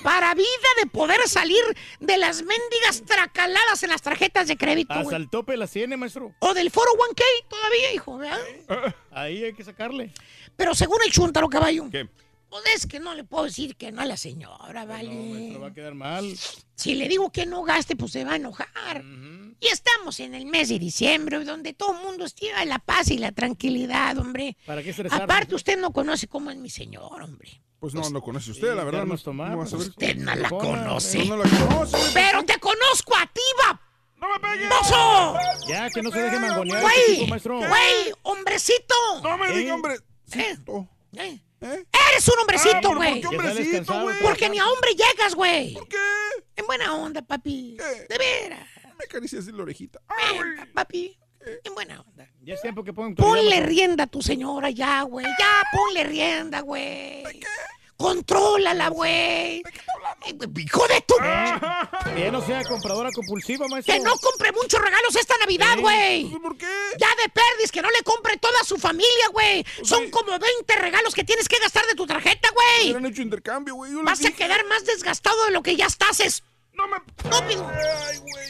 Para 0.02 0.34
vida 0.34 0.46
de 0.82 0.88
poder 0.88 1.20
salir 1.28 1.62
de 2.00 2.16
las 2.16 2.38
mendigas 2.38 3.02
tracaladas 3.04 3.82
en 3.82 3.90
las 3.90 4.00
tarjetas 4.00 4.48
de 4.48 4.56
crédito, 4.56 4.94
Hasta 4.94 5.04
güey. 5.04 5.16
el 5.16 5.28
tope 5.28 5.58
las 5.58 5.70
tiene, 5.70 5.98
maestro. 5.98 6.34
O 6.38 6.54
del 6.54 6.70
foro 6.70 6.92
1K 6.92 7.22
todavía, 7.46 7.92
hijo, 7.92 8.16
¿verdad? 8.16 8.94
Ahí 9.10 9.44
hay 9.44 9.52
que 9.52 9.62
sacarle. 9.62 10.10
Pero 10.56 10.74
según 10.74 11.00
el 11.04 11.12
chuntaro 11.12 11.50
caballo, 11.50 11.90
¿Qué? 11.92 12.08
Pues 12.48 12.62
es 12.74 12.86
que 12.86 13.00
no 13.00 13.14
le 13.14 13.24
puedo 13.24 13.44
decir 13.44 13.76
que 13.76 13.92
no 13.92 14.00
a 14.02 14.06
la 14.06 14.16
señora, 14.16 14.84
¿vale? 14.84 15.08
Maestro, 15.10 15.60
va 15.60 15.68
a 15.68 15.72
quedar 15.74 15.94
mal. 15.94 16.34
Si 16.74 16.94
le 16.94 17.08
digo 17.08 17.30
que 17.30 17.46
no 17.46 17.62
gaste, 17.62 17.96
pues 17.96 18.12
se 18.12 18.24
va 18.24 18.32
a 18.32 18.36
enojar. 18.36 19.02
Y 19.58 19.68
estamos 19.68 20.20
en 20.20 20.34
el 20.34 20.46
mes 20.46 20.68
de 20.68 20.78
diciembre, 20.78 21.42
donde 21.44 21.72
todo 21.72 21.96
el 21.96 22.02
mundo 22.04 22.24
estima 22.26 22.64
la 22.64 22.78
paz 22.78 23.10
y 23.10 23.18
la 23.18 23.32
tranquilidad, 23.32 24.18
hombre. 24.18 24.56
¿Para 24.66 24.82
qué 24.82 24.90
estresarnos? 24.90 25.24
Aparte, 25.24 25.54
usted 25.54 25.78
no 25.78 25.92
conoce 25.92 26.28
cómo 26.28 26.50
es 26.50 26.56
mi 26.56 26.68
señor, 26.70 27.22
hombre. 27.22 27.62
Pues 27.78 27.94
no 27.94 28.08
lo 28.10 28.22
conoce 28.22 28.50
usted, 28.50 28.74
la 28.74 28.84
verdad. 28.84 29.04
No, 29.06 29.16
no 29.32 29.56
va 29.56 29.64
a 29.64 29.66
saber. 29.66 29.88
Usted 29.88 30.16
no 30.16 30.34
la 30.34 30.48
conoce. 30.48 31.24
No, 31.24 31.36
no 31.36 31.44
la 31.44 31.50
conoce. 31.50 31.96
Pero 32.14 32.44
te 32.44 32.58
conozco 32.58 33.16
a 33.16 33.26
ti, 33.26 33.40
va. 33.62 33.80
¡No 34.16 34.28
me 34.32 34.40
pegues! 34.40 34.68
¡Mozo! 34.70 35.36
Ya, 35.68 35.90
que 35.90 36.02
no 36.02 36.10
se 36.10 36.20
deje 36.20 36.38
mangonear. 36.40 36.82
este 36.84 37.14
Güey, 37.16 37.26
maestro. 37.28 37.58
güey, 37.58 38.12
hombrecito. 38.22 38.94
No 39.22 39.36
me 39.36 39.52
diga, 39.52 39.68
¿Eh? 39.68 39.72
hombre. 39.72 39.94
¿Eh? 40.32 40.56
¿Eh? 41.18 41.40
Eres 41.60 42.28
un 42.28 42.34
Ah, 42.36 42.40
hombrecito, 42.42 42.80
pero 42.82 42.96
güey. 42.96 43.20
¿por 43.20 43.30
qué 43.30 43.36
hombrecito, 43.36 44.02
güey? 44.02 44.16
Porque 44.22 44.48
ni 44.48 44.58
a 44.58 44.66
hombre 44.68 44.90
llegas, 44.94 45.34
güey. 45.34 45.74
¿Por 45.74 45.88
qué? 45.88 45.96
En 46.56 46.66
buena 46.66 46.94
onda, 46.94 47.22
papi. 47.22 47.76
De 48.08 48.18
veras. 48.18 48.68
Me 48.98 49.04
acaricias 49.04 49.46
de 49.46 49.52
la 49.52 49.62
orejita. 49.62 50.00
Papi. 50.74 51.18
En 51.64 51.74
buena 51.74 52.00
onda. 52.00 52.28
Ya 52.42 52.54
es 52.54 52.62
tiempo 52.62 52.82
que 52.82 52.92
pongan 52.92 53.14
Ponle 53.14 53.60
rienda 53.60 54.04
a 54.04 54.06
tu 54.06 54.20
señora 54.20 54.70
ya, 54.70 55.02
güey. 55.02 55.24
Ya, 55.38 55.62
ponle 55.72 56.04
rienda, 56.04 56.60
güey. 56.60 57.22
Contrólala, 57.96 58.88
güey. 58.88 59.62
Hijo 60.56 60.88
de 60.88 61.00
tu... 61.02 61.14
Que 62.14 62.20
ya 62.20 62.30
no 62.30 62.44
sea 62.44 62.62
compradora 62.64 63.10
compulsiva, 63.12 63.66
maestro. 63.68 63.94
Que 63.94 64.00
no 64.00 64.16
compre 64.18 64.52
muchos 64.52 64.80
regalos 64.80 65.16
esta 65.16 65.34
Navidad, 65.38 65.78
¿Eh? 65.78 65.80
güey. 65.80 66.24
¿Por 66.40 66.56
qué? 66.56 66.66
Ya 66.98 67.08
de 67.22 67.28
perdis, 67.30 67.72
que 67.72 67.82
no 67.82 67.90
le 67.90 68.02
compre 68.02 68.36
toda 68.36 68.62
su 68.64 68.76
familia, 68.76 69.28
güey. 69.32 69.64
Son 69.82 70.10
como 70.10 70.38
20 70.38 70.76
regalos 70.76 71.14
que 71.14 71.24
tienes 71.24 71.48
que 71.48 71.58
gastar 71.58 71.86
de 71.86 71.94
tu 71.94 72.06
tarjeta, 72.06 72.50
güey. 72.50 72.84
Hubieran 72.90 73.06
hecho 73.06 73.22
intercambio, 73.22 73.74
güey. 73.74 73.92
Vas 74.02 74.24
a 74.24 74.30
quedar 74.30 74.64
más 74.66 74.84
desgastado 74.84 75.46
de 75.46 75.52
lo 75.52 75.62
que 75.62 75.76
ya 75.76 75.86
estás. 75.86 76.20
Es... 76.20 76.42
No 76.76 76.86
me. 76.88 76.96
Estúpido. 76.96 77.70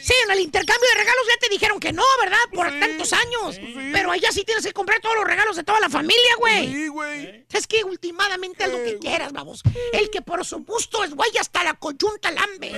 Sí, 0.01 0.13
en 0.25 0.31
el 0.31 0.39
intercambio 0.39 0.87
de 0.89 0.99
regalos 0.99 1.23
ya 1.27 1.37
te 1.39 1.49
dijeron 1.49 1.79
que 1.79 1.93
no, 1.93 2.03
¿verdad? 2.21 2.37
Por 2.53 2.67
tantos 2.79 3.13
años. 3.13 3.59
Pero 3.91 4.11
allá 4.11 4.31
sí 4.31 4.43
tienes 4.43 4.65
que 4.65 4.73
comprar 4.73 4.99
todos 4.99 5.15
los 5.15 5.25
regalos 5.25 5.55
de 5.55 5.63
toda 5.63 5.79
la 5.79 5.89
familia, 5.89 6.35
güey. 6.37 6.71
Sí, 6.71 6.87
güey. 6.87 7.45
Es 7.51 7.67
que 7.67 7.83
últimamente 7.83 8.63
haz 8.63 8.71
lo 8.71 8.77
que 8.77 8.97
quieras, 8.99 9.33
vamos. 9.33 9.63
El 9.93 10.09
que 10.09 10.21
por 10.21 10.45
su 10.45 10.59
gusto 10.63 11.03
es 11.03 11.13
güey 11.13 11.31
hasta 11.39 11.63
la 11.63 11.73
coyunta 11.75 12.31
lambe. 12.31 12.73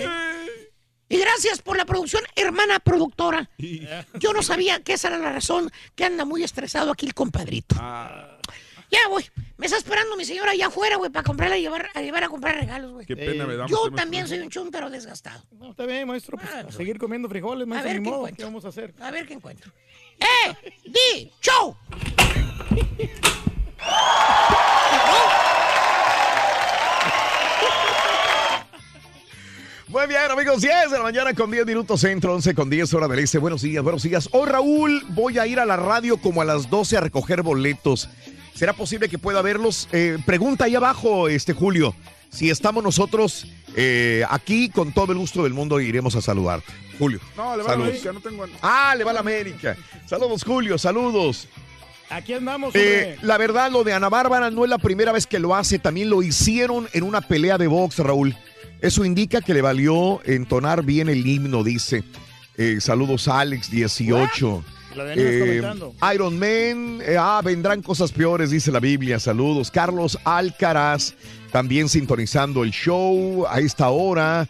Y 1.12 1.18
gracias 1.18 1.62
por 1.62 1.76
la 1.76 1.86
producción, 1.86 2.24
hermana 2.36 2.80
productora. 2.80 3.50
Yo 4.14 4.34
no 4.34 4.44
sabía 4.44 4.84
que 4.84 4.94
esa 4.94 5.08
era 5.08 5.18
la 5.18 5.32
razón 5.32 5.72
que 5.96 6.06
anda 6.06 6.26
muy 6.26 6.44
estresado 6.44 6.92
aquí 6.92 7.08
el 7.08 7.16
compadrito. 7.16 7.76
Ya, 7.76 9.08
voy. 9.10 9.30
Me 9.60 9.66
está 9.66 9.78
esperando 9.78 10.16
mi 10.16 10.24
señora 10.24 10.52
allá 10.52 10.68
afuera, 10.68 10.96
güey, 10.96 11.12
para 11.12 11.24
comprarla 11.26 11.58
y 11.58 11.62
llevar, 11.64 11.90
a 11.94 12.02
llevar 12.02 12.24
a 12.24 12.30
comprar 12.30 12.56
regalos, 12.56 12.94
güey. 12.94 13.06
Qué 13.06 13.18
pena 13.18 13.46
me 13.46 13.58
da. 13.58 13.68
Yo 13.68 13.92
también 13.92 14.26
soy 14.26 14.40
un 14.40 14.50
chúntaro 14.50 14.90
desgastado. 14.90 15.44
No, 15.52 15.72
está 15.72 15.86
bien, 15.86 16.08
maestro. 16.08 16.38
Pues, 16.38 16.50
a 16.50 16.72
seguir 16.72 16.98
comiendo 16.98 17.28
frijoles, 17.28 17.68
maestro. 17.68 17.90
ver 17.92 18.00
ni 18.00 18.06
qué 18.06 18.10
modo. 18.10 18.20
encuentro. 18.20 18.38
¿Qué 18.38 18.46
vamos 18.46 18.64
a 18.64 18.70
hacer? 18.70 18.94
A 19.02 19.12
ver 19.12 19.28
qué 19.28 19.34
encuentro. 19.34 19.74
¡Eh! 20.18 20.72
¡Di! 20.86 21.30
¡Show! 21.42 21.76
Muy 29.90 30.08
bien, 30.08 30.32
amigos, 30.32 30.62
10 30.62 30.92
de 30.92 30.98
la 30.98 31.04
mañana 31.04 31.34
con 31.34 31.52
10 31.52 31.66
minutos 31.66 32.00
centro, 32.00 32.34
11 32.34 32.56
con 32.56 32.70
10 32.70 32.94
hora 32.94 33.10
del 33.10 33.20
este. 33.20 33.40
Buenos 33.40 33.62
días, 33.62 33.84
buenos 33.84 34.04
días. 34.04 34.30
Hoy, 34.32 34.48
Raúl, 34.48 35.04
voy 35.10 35.38
a 35.38 35.48
ir 35.48 35.60
a 35.60 35.66
la 35.66 35.76
radio 35.76 36.16
como 36.16 36.42
a 36.42 36.46
las 36.46 36.70
12 36.70 36.96
a 36.96 37.02
recoger 37.02 37.42
boletos. 37.42 38.08
¿Será 38.60 38.74
posible 38.74 39.08
que 39.08 39.18
pueda 39.18 39.42
verlos? 39.42 39.88
Eh, 39.94 40.18
pregunta 40.26 40.66
ahí 40.66 40.76
abajo, 40.76 41.30
este 41.30 41.54
Julio. 41.54 41.96
Si 42.30 42.50
estamos 42.50 42.84
nosotros 42.84 43.48
eh, 43.74 44.26
aquí, 44.30 44.68
con 44.68 44.92
todo 44.92 45.14
el 45.14 45.18
gusto 45.18 45.44
del 45.44 45.54
mundo, 45.54 45.80
iremos 45.80 46.14
a 46.18 46.22
saludar. 46.22 46.62
Julio. 47.00 47.22
No, 47.38 47.56
le 47.56 47.64
va 47.64 47.70
a 47.72 47.78
la 47.78 47.86
saludos. 47.86 47.88
América, 47.88 48.12
no 48.12 48.20
tengo. 48.20 48.46
Ah, 48.62 48.96
le 48.98 49.06
va 49.06 49.12
a 49.12 49.14
la 49.14 49.22
América. 49.22 49.78
Saludos, 50.06 50.44
Julio, 50.44 50.78
saludos. 50.78 51.48
Aquí 52.10 52.34
andamos, 52.34 52.76
Eh, 52.76 53.18
la 53.22 53.38
verdad, 53.38 53.72
lo 53.72 53.86
de 53.86 53.94
Ana 53.94 54.10
Bárbara 54.10 54.52
no 54.52 54.66
es 54.66 54.70
la 54.70 54.78
primera 54.78 55.14
vez 55.14 55.26
que 55.26 55.40
lo 55.40 55.56
hace. 55.56 55.80
También 55.80 56.10
lo 56.10 56.22
hicieron 56.22 56.90
en 56.92 57.04
una 57.04 57.22
pelea 57.22 57.58
de 57.58 57.68
box, 57.68 58.00
Raúl. 58.00 58.36
Eso 58.82 59.06
indica 59.06 59.40
que 59.40 59.54
le 59.54 59.62
valió 59.62 60.20
entonar 60.26 60.84
bien 60.84 61.08
el 61.08 61.26
himno, 61.26 61.64
dice. 61.64 62.04
Eh, 62.58 62.82
saludos, 62.82 63.30
Alex, 63.30 63.72
18. 63.72 64.48
Lo 64.50 64.79
Eh. 65.08 65.62
Iron 66.14 66.40
Man, 66.40 67.02
eh, 67.02 67.16
ah, 67.20 67.42
vendrán 67.44 67.82
cosas 67.82 68.12
peores, 68.12 68.52
dice 68.52 68.72
la 68.72 68.80
Biblia. 68.80 69.20
Saludos. 69.20 69.72
Carlos 69.72 70.18
Alcaraz, 70.24 71.14
también 71.52 71.90
sintonizando 71.90 72.64
el 72.64 72.72
show 72.72 73.46
a 73.50 73.60
esta 73.60 73.90
hora. 73.90 74.48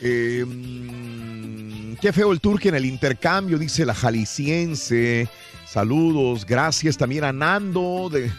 Eh, 0.00 0.44
mm, 0.46 1.94
qué 2.00 2.12
feo 2.12 2.32
el 2.32 2.40
turque 2.40 2.68
en 2.68 2.74
el 2.74 2.84
intercambio, 2.84 3.58
dice 3.58 3.84
la 3.84 3.94
jalisciense. 3.94 5.28
Saludos, 5.66 6.44
gracias 6.44 6.96
también 6.98 7.24
a 7.24 7.32
Nando 7.32 8.10
de 8.10 8.30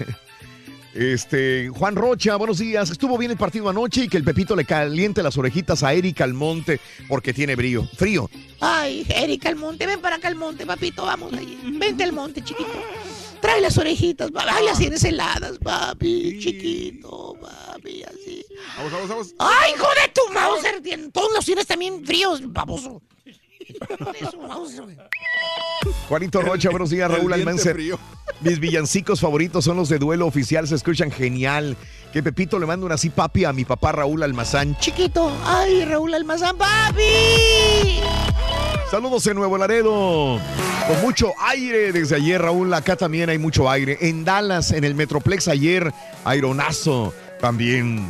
este 0.94 1.70
Juan 1.70 1.96
Rocha, 1.96 2.36
buenos 2.36 2.60
días. 2.60 2.90
Estuvo 2.90 3.18
bien 3.18 3.32
el 3.32 3.38
partido 3.38 3.70
anoche 3.70 4.04
y 4.04 4.08
que 4.08 4.18
el 4.18 4.24
Pepito 4.24 4.56
le 4.56 4.66
caliente 4.66 5.24
las 5.24 5.38
orejitas 5.38 5.84
a 5.84 5.94
Erika 5.94 6.24
Almonte 6.24 6.80
porque 7.08 7.34
tiene 7.34 7.56
brío, 7.56 7.88
frío. 7.98 8.30
Ay, 8.60 9.06
Erika 9.10 9.50
Almonte, 9.50 9.86
ven 9.86 10.00
para 10.02 10.18
acá 10.18 10.28
al 10.28 10.36
monte, 10.36 10.66
papito, 10.66 11.04
vamos 11.04 11.34
allí. 11.34 11.58
Vente 11.78 12.04
al 12.04 12.14
monte, 12.14 12.44
chiquito. 12.44 12.72
Trae 13.42 13.60
las 13.60 13.78
orejitas, 13.78 14.32
papi. 14.32 14.48
Ay, 14.52 14.66
las 14.66 14.78
tienes 14.78 15.04
heladas, 15.04 15.58
papi. 15.58 16.40
Chiquito, 16.40 17.36
papi, 17.42 18.04
así. 18.04 18.46
Vamos, 18.78 18.92
vamos, 18.94 19.10
vamos. 19.10 19.36
Ay, 19.40 19.72
hijo 19.76 19.86
de 19.88 20.12
tu 20.14 20.34
Mauser. 20.34 20.82
tien- 20.82 21.12
Todos 21.12 21.32
los 21.36 21.44
tienes 21.46 21.66
también 21.68 22.06
fríos, 22.06 22.42
baboso. 22.54 23.02
Juanito 26.08 26.42
Rocha, 26.42 26.70
buenos 26.70 26.90
días, 26.90 27.12
Raúl 27.12 27.34
Almancer. 27.34 27.78
Mis 28.42 28.60
villancicos 28.60 29.20
favoritos 29.22 29.66
son 29.66 29.78
los 29.78 29.90
de 29.90 30.00
duelo 30.00 30.28
oficial, 30.28 30.68
se 30.68 30.76
escuchan 30.76 31.12
genial. 31.12 31.78
Que 32.12 32.22
Pepito 32.22 32.60
le 32.60 32.66
mande 32.66 32.86
una 32.86 32.96
así 32.96 33.10
papi 33.10 33.46
a 33.46 33.54
mi 33.54 33.66
papá 33.66 33.92
Raúl 33.92 34.22
Almazán. 34.22 34.78
Chiquito. 34.78 35.32
Ay, 35.46 35.86
Raúl 35.86 36.14
Almazán, 36.14 36.58
papi. 36.58 38.02
Saludos 38.92 39.26
en 39.28 39.36
Nuevo 39.36 39.58
Laredo. 39.58 40.40
Con 40.88 41.02
mucho 41.02 41.32
aire 41.48 41.92
desde 41.92 42.18
ayer, 42.18 42.42
Raúl. 42.42 42.72
Acá 42.74 42.96
también 42.96 43.30
hay 43.30 43.40
mucho 43.40 43.70
aire. 43.70 43.98
En 44.02 44.24
Dallas, 44.24 44.72
en 44.72 44.84
el 44.84 44.94
Metroplex 44.94 45.48
ayer, 45.48 45.92
aironazo 46.24 47.14
también. 47.40 48.06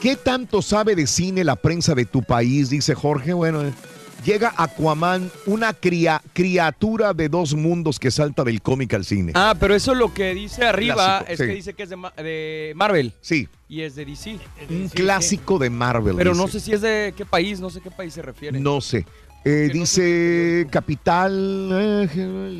¿Qué 0.00 0.16
tanto 0.16 0.62
sabe 0.62 0.96
de 0.96 1.06
cine 1.06 1.44
la 1.44 1.56
prensa 1.56 1.94
de 1.94 2.06
tu 2.06 2.22
país? 2.22 2.70
Dice 2.70 2.94
Jorge. 2.94 3.32
Bueno, 3.32 3.62
eh, 3.62 3.72
llega 4.24 4.52
Aquaman, 4.56 5.30
una 5.46 5.72
cria- 5.72 6.22
criatura 6.32 7.12
de 7.14 7.28
dos 7.28 7.54
mundos 7.54 7.98
que 7.98 8.10
salta 8.10 8.44
del 8.44 8.60
cómic 8.62 8.94
al 8.94 9.04
cine. 9.04 9.32
Ah, 9.34 9.54
pero 9.58 9.74
eso 9.74 9.94
lo 9.94 10.12
que 10.12 10.34
dice 10.34 10.64
arriba 10.64 10.94
Clásico, 11.24 11.32
es 11.32 11.38
sí. 11.38 11.44
que 11.46 11.54
dice 11.54 11.74
que 11.74 11.82
es 11.84 11.88
de, 11.90 11.96
Ma- 11.96 12.12
de 12.16 12.72
Marvel. 12.76 13.12
Sí, 13.20 13.48
Y 13.68 13.82
es 13.82 13.94
de 13.94 14.04
DC. 14.04 14.38
un 14.70 14.88
clásico 14.88 15.58
de 15.58 15.70
Marvel. 15.70 16.16
Pero 16.16 16.30
dice. 16.32 16.42
no 16.42 16.48
sé 16.48 16.60
si 16.60 16.72
es 16.72 16.80
de 16.80 17.12
qué 17.16 17.24
país, 17.24 17.60
no 17.60 17.70
sé 17.70 17.80
qué 17.80 17.90
país 17.90 18.12
se 18.14 18.22
refiere. 18.22 18.58
No 18.60 18.80
sé. 18.80 19.04
Eh, 19.44 19.70
dice 19.72 20.66
Capital 20.68 21.70
eh, 21.72 22.08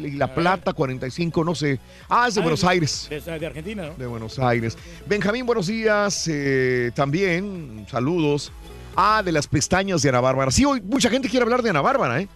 y 0.06 0.12
La 0.12 0.32
Plata, 0.32 0.72
45, 0.72 1.44
no 1.44 1.54
sé. 1.54 1.80
Ah, 2.08 2.26
es 2.28 2.34
de 2.36 2.40
Ah, 2.40 2.44
Buenos 2.44 2.62
Aires. 2.64 3.08
De, 3.10 3.20
de 3.20 3.46
Argentina, 3.46 3.86
¿no? 3.88 3.94
De 3.94 4.06
Buenos 4.06 4.38
Aires. 4.38 4.78
Benjamín, 5.06 5.44
buenos 5.44 5.66
días. 5.66 6.24
eh, 6.28 6.92
también, 6.94 7.84
saludos. 7.90 8.52
Ah, 9.00 9.22
de 9.24 9.30
las 9.30 9.46
pestañas 9.46 10.02
de 10.02 10.08
Ana 10.08 10.20
Bárbara. 10.20 10.50
Sí, 10.50 10.64
hoy 10.64 10.80
mucha 10.80 11.08
gente 11.08 11.28
quiere 11.28 11.44
hablar 11.44 11.62
de 11.62 11.70
Ana 11.70 11.80
Bárbara, 11.80 12.20
¿eh? 12.20 12.26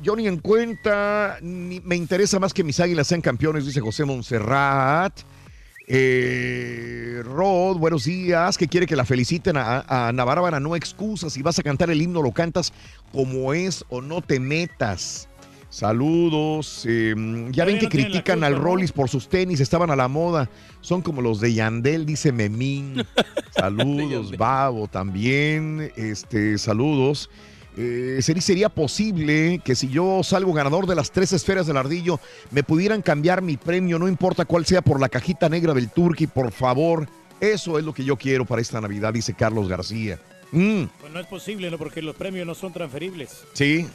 Yo 0.00 0.14
ni 0.14 0.28
en 0.28 0.38
cuenta, 0.38 1.38
ni 1.42 1.80
me 1.80 1.96
interesa 1.96 2.38
más 2.38 2.54
que 2.54 2.62
mis 2.62 2.78
águilas 2.78 3.08
sean 3.08 3.20
campeones, 3.20 3.66
dice 3.66 3.80
José 3.80 4.04
Monserrat. 4.04 5.12
Eh, 5.88 7.20
Rod, 7.24 7.78
buenos 7.78 8.04
días. 8.04 8.56
Que 8.56 8.68
quiere 8.68 8.86
que 8.86 8.94
la 8.94 9.04
feliciten 9.04 9.56
a, 9.56 9.80
a 9.80 10.06
Ana 10.06 10.22
Bárbara. 10.22 10.60
No 10.60 10.76
excusas. 10.76 11.32
Si 11.32 11.42
vas 11.42 11.58
a 11.58 11.64
cantar 11.64 11.90
el 11.90 12.00
himno, 12.00 12.22
lo 12.22 12.30
cantas 12.30 12.72
como 13.10 13.52
es 13.52 13.84
o 13.88 14.00
no 14.00 14.22
te 14.22 14.38
metas. 14.38 15.28
Saludos. 15.72 16.84
eh, 16.86 17.14
ya 17.50 17.64
ven 17.64 17.78
que 17.78 17.88
critican 17.88 18.40
culpa, 18.40 18.46
al. 18.46 18.56
Rollis 18.56 18.92
por 18.92 19.08
sus 19.08 19.26
tenis, 19.26 19.58
estaban 19.58 19.90
a 19.90 19.96
la 19.96 20.06
moda. 20.06 20.50
Son 20.82 21.00
como 21.00 21.22
los 21.22 21.40
de 21.40 21.54
Yandel, 21.54 22.04
dice 22.04 22.30
Memín. 22.30 23.02
Saludos, 23.56 24.36
Babo 24.36 24.86
también. 24.86 25.90
Este, 25.96 26.58
saludos. 26.58 27.30
Eh, 27.78 28.18
¿sería, 28.20 28.68
posible 28.68 29.62
que 29.64 29.74
si 29.74 29.88
yo 29.88 30.22
salgo 30.22 30.52
ganador 30.52 30.86
de 30.86 30.94
las 30.94 31.10
tres 31.10 31.32
esferas 31.32 31.66
del 31.66 31.78
ardillo, 31.78 32.20
me 32.50 32.62
pudieran 32.62 33.00
cambiar 33.00 33.40
mi 33.40 33.56
premio, 33.56 33.98
no 33.98 34.08
importa 34.08 34.44
cuál 34.44 34.66
sea, 34.66 34.82
por 34.82 35.00
la 35.00 35.08
cajita 35.08 35.48
negra 35.48 35.72
del 35.72 35.88
Turqui, 35.88 36.26
por 36.26 36.52
favor. 36.52 37.08
Eso 37.40 37.78
es 37.78 37.84
lo 37.84 37.94
que 37.94 38.04
yo 38.04 38.18
quiero 38.18 38.44
para 38.44 38.60
esta 38.60 38.78
Navidad, 38.78 39.14
dice 39.14 39.32
Carlos 39.32 39.68
García. 39.68 40.18
Mm, 40.50 40.82
Pues 41.00 41.12
no 41.14 41.18
es 41.18 41.26
posible, 41.26 41.70
¿no? 41.70 41.78
Porque 41.78 42.02
los 42.02 42.14
premios 42.14 42.46
no 42.46 42.54
son 42.54 42.74
transferibles. 42.74 43.42
sí. 43.54 43.86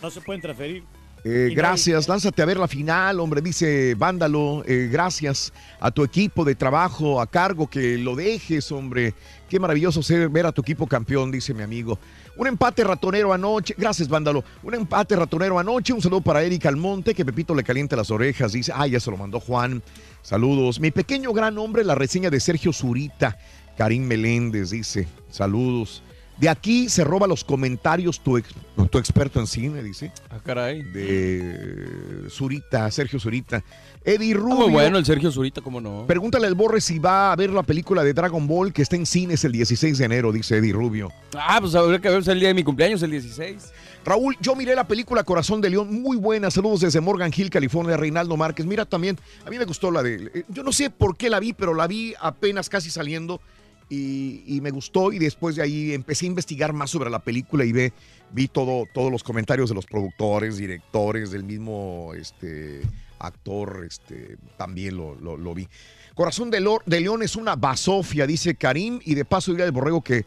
No 0.00 0.10
se 0.10 0.20
pueden 0.20 0.40
transferir. 0.40 0.84
Eh, 1.24 1.52
gracias, 1.54 2.08
lánzate 2.08 2.42
a 2.42 2.44
ver 2.46 2.58
la 2.58 2.68
final, 2.68 3.18
hombre, 3.20 3.40
dice 3.40 3.94
Vándalo. 3.96 4.62
Eh, 4.66 4.88
gracias 4.90 5.52
a 5.80 5.90
tu 5.90 6.04
equipo 6.04 6.44
de 6.44 6.54
trabajo 6.54 7.20
a 7.20 7.26
cargo, 7.26 7.68
que 7.68 7.98
lo 7.98 8.14
dejes, 8.14 8.70
hombre. 8.70 9.14
Qué 9.48 9.58
maravilloso 9.58 10.02
ser 10.02 10.28
ver 10.28 10.46
a 10.46 10.52
tu 10.52 10.62
equipo 10.62 10.86
campeón, 10.86 11.30
dice 11.30 11.54
mi 11.54 11.62
amigo. 11.62 11.98
Un 12.36 12.46
empate 12.46 12.84
ratonero 12.84 13.32
anoche. 13.32 13.74
Gracias, 13.76 14.08
Vándalo. 14.08 14.44
Un 14.62 14.74
empate 14.74 15.16
ratonero 15.16 15.58
anoche. 15.58 15.92
Un 15.92 16.00
saludo 16.00 16.20
para 16.20 16.42
Eric 16.42 16.66
Almonte, 16.66 17.14
que 17.14 17.24
Pepito 17.24 17.54
le 17.54 17.64
calienta 17.64 17.96
las 17.96 18.10
orejas. 18.10 18.52
Dice, 18.52 18.72
ah, 18.74 18.86
ya 18.86 19.00
se 19.00 19.10
lo 19.10 19.16
mandó 19.16 19.40
Juan. 19.40 19.82
Saludos. 20.22 20.78
Mi 20.78 20.92
pequeño 20.92 21.32
gran 21.32 21.58
hombre, 21.58 21.82
la 21.82 21.96
reseña 21.96 22.30
de 22.30 22.38
Sergio 22.38 22.72
Zurita. 22.72 23.38
Karim 23.76 24.04
Meléndez 24.04 24.70
dice, 24.70 25.08
saludos. 25.30 26.02
De 26.40 26.48
aquí 26.48 26.88
se 26.88 27.02
roba 27.02 27.26
los 27.26 27.42
comentarios 27.42 28.20
tu, 28.20 28.36
ex- 28.36 28.54
tu 28.90 28.98
experto 28.98 29.40
en 29.40 29.46
cine, 29.48 29.82
dice. 29.82 30.12
Ah, 30.30 30.38
caray. 30.44 30.82
De 30.82 32.28
Zurita, 32.30 32.90
Sergio 32.90 33.18
Zurita. 33.18 33.64
Eddie 34.04 34.34
Ah, 34.34 34.38
Rubio. 34.38 34.56
muy 34.56 34.70
bueno 34.72 34.98
el 34.98 35.04
Sergio 35.04 35.30
Zurita, 35.32 35.60
cómo 35.60 35.80
no. 35.80 36.04
Pregúntale 36.06 36.46
al 36.46 36.54
Borre 36.54 36.80
si 36.80 36.98
va 36.98 37.32
a 37.32 37.36
ver 37.36 37.50
la 37.50 37.62
película 37.62 38.04
de 38.04 38.12
Dragon 38.14 38.46
Ball 38.46 38.72
que 38.72 38.82
está 38.82 38.96
en 38.96 39.04
cines 39.06 39.44
el 39.44 39.52
16 39.52 39.98
de 39.98 40.04
enero, 40.04 40.30
dice 40.32 40.56
Eddie 40.58 40.72
Rubio. 40.72 41.12
Ah, 41.36 41.58
pues 41.60 41.74
habrá 41.74 41.98
que 41.98 42.08
ver 42.08 42.22
el 42.28 42.38
día 42.40 42.48
de 42.48 42.54
mi 42.54 42.62
cumpleaños, 42.62 43.02
el 43.02 43.10
16. 43.10 43.72
Raúl, 44.04 44.36
yo 44.40 44.54
miré 44.54 44.74
la 44.74 44.86
película 44.86 45.24
Corazón 45.24 45.60
de 45.60 45.70
León, 45.70 46.00
muy 46.02 46.16
buena. 46.16 46.50
Saludos 46.50 46.80
desde 46.80 47.00
Morgan 47.00 47.32
Hill, 47.36 47.50
California, 47.50 47.96
Reinaldo 47.96 48.36
Márquez. 48.36 48.64
Mira 48.64 48.84
también, 48.84 49.18
a 49.44 49.50
mí 49.50 49.58
me 49.58 49.64
gustó 49.64 49.90
la 49.90 50.02
de. 50.02 50.30
eh, 50.32 50.44
Yo 50.48 50.62
no 50.62 50.70
sé 50.72 50.88
por 50.88 51.16
qué 51.16 51.28
la 51.28 51.40
vi, 51.40 51.52
pero 51.52 51.74
la 51.74 51.86
vi 51.88 52.14
apenas 52.20 52.68
casi 52.68 52.90
saliendo 52.90 53.40
y, 53.88 54.42
y 54.46 54.60
me 54.60 54.70
gustó. 54.70 55.12
Y 55.12 55.18
después 55.18 55.56
de 55.56 55.62
ahí 55.62 55.92
empecé 55.92 56.26
a 56.26 56.28
investigar 56.28 56.72
más 56.72 56.90
sobre 56.90 57.10
la 57.10 57.18
película 57.20 57.64
y 57.64 57.72
ve, 57.72 57.92
vi 58.32 58.48
todo, 58.48 58.84
todos 58.92 59.10
los 59.10 59.22
comentarios 59.22 59.68
de 59.68 59.74
los 59.74 59.86
productores, 59.86 60.56
directores, 60.58 61.30
del 61.30 61.44
mismo 61.44 62.12
este, 62.14 62.82
actor, 63.18 63.84
este, 63.86 64.36
también 64.56 64.96
lo, 64.96 65.14
lo- 65.16 65.36
lo 65.36 65.54
vi. 65.54 65.66
Corazón 66.14 66.50
de, 66.50 66.60
Lo- 66.60 66.82
de 66.84 67.00
León 67.00 67.22
es 67.22 67.36
una 67.36 67.54
basofia, 67.56 68.26
dice 68.26 68.54
Karim, 68.56 68.98
y 69.04 69.14
de 69.14 69.24
paso 69.24 69.52
diré 69.52 69.64
al 69.64 69.72
borrego 69.72 70.02
que 70.02 70.24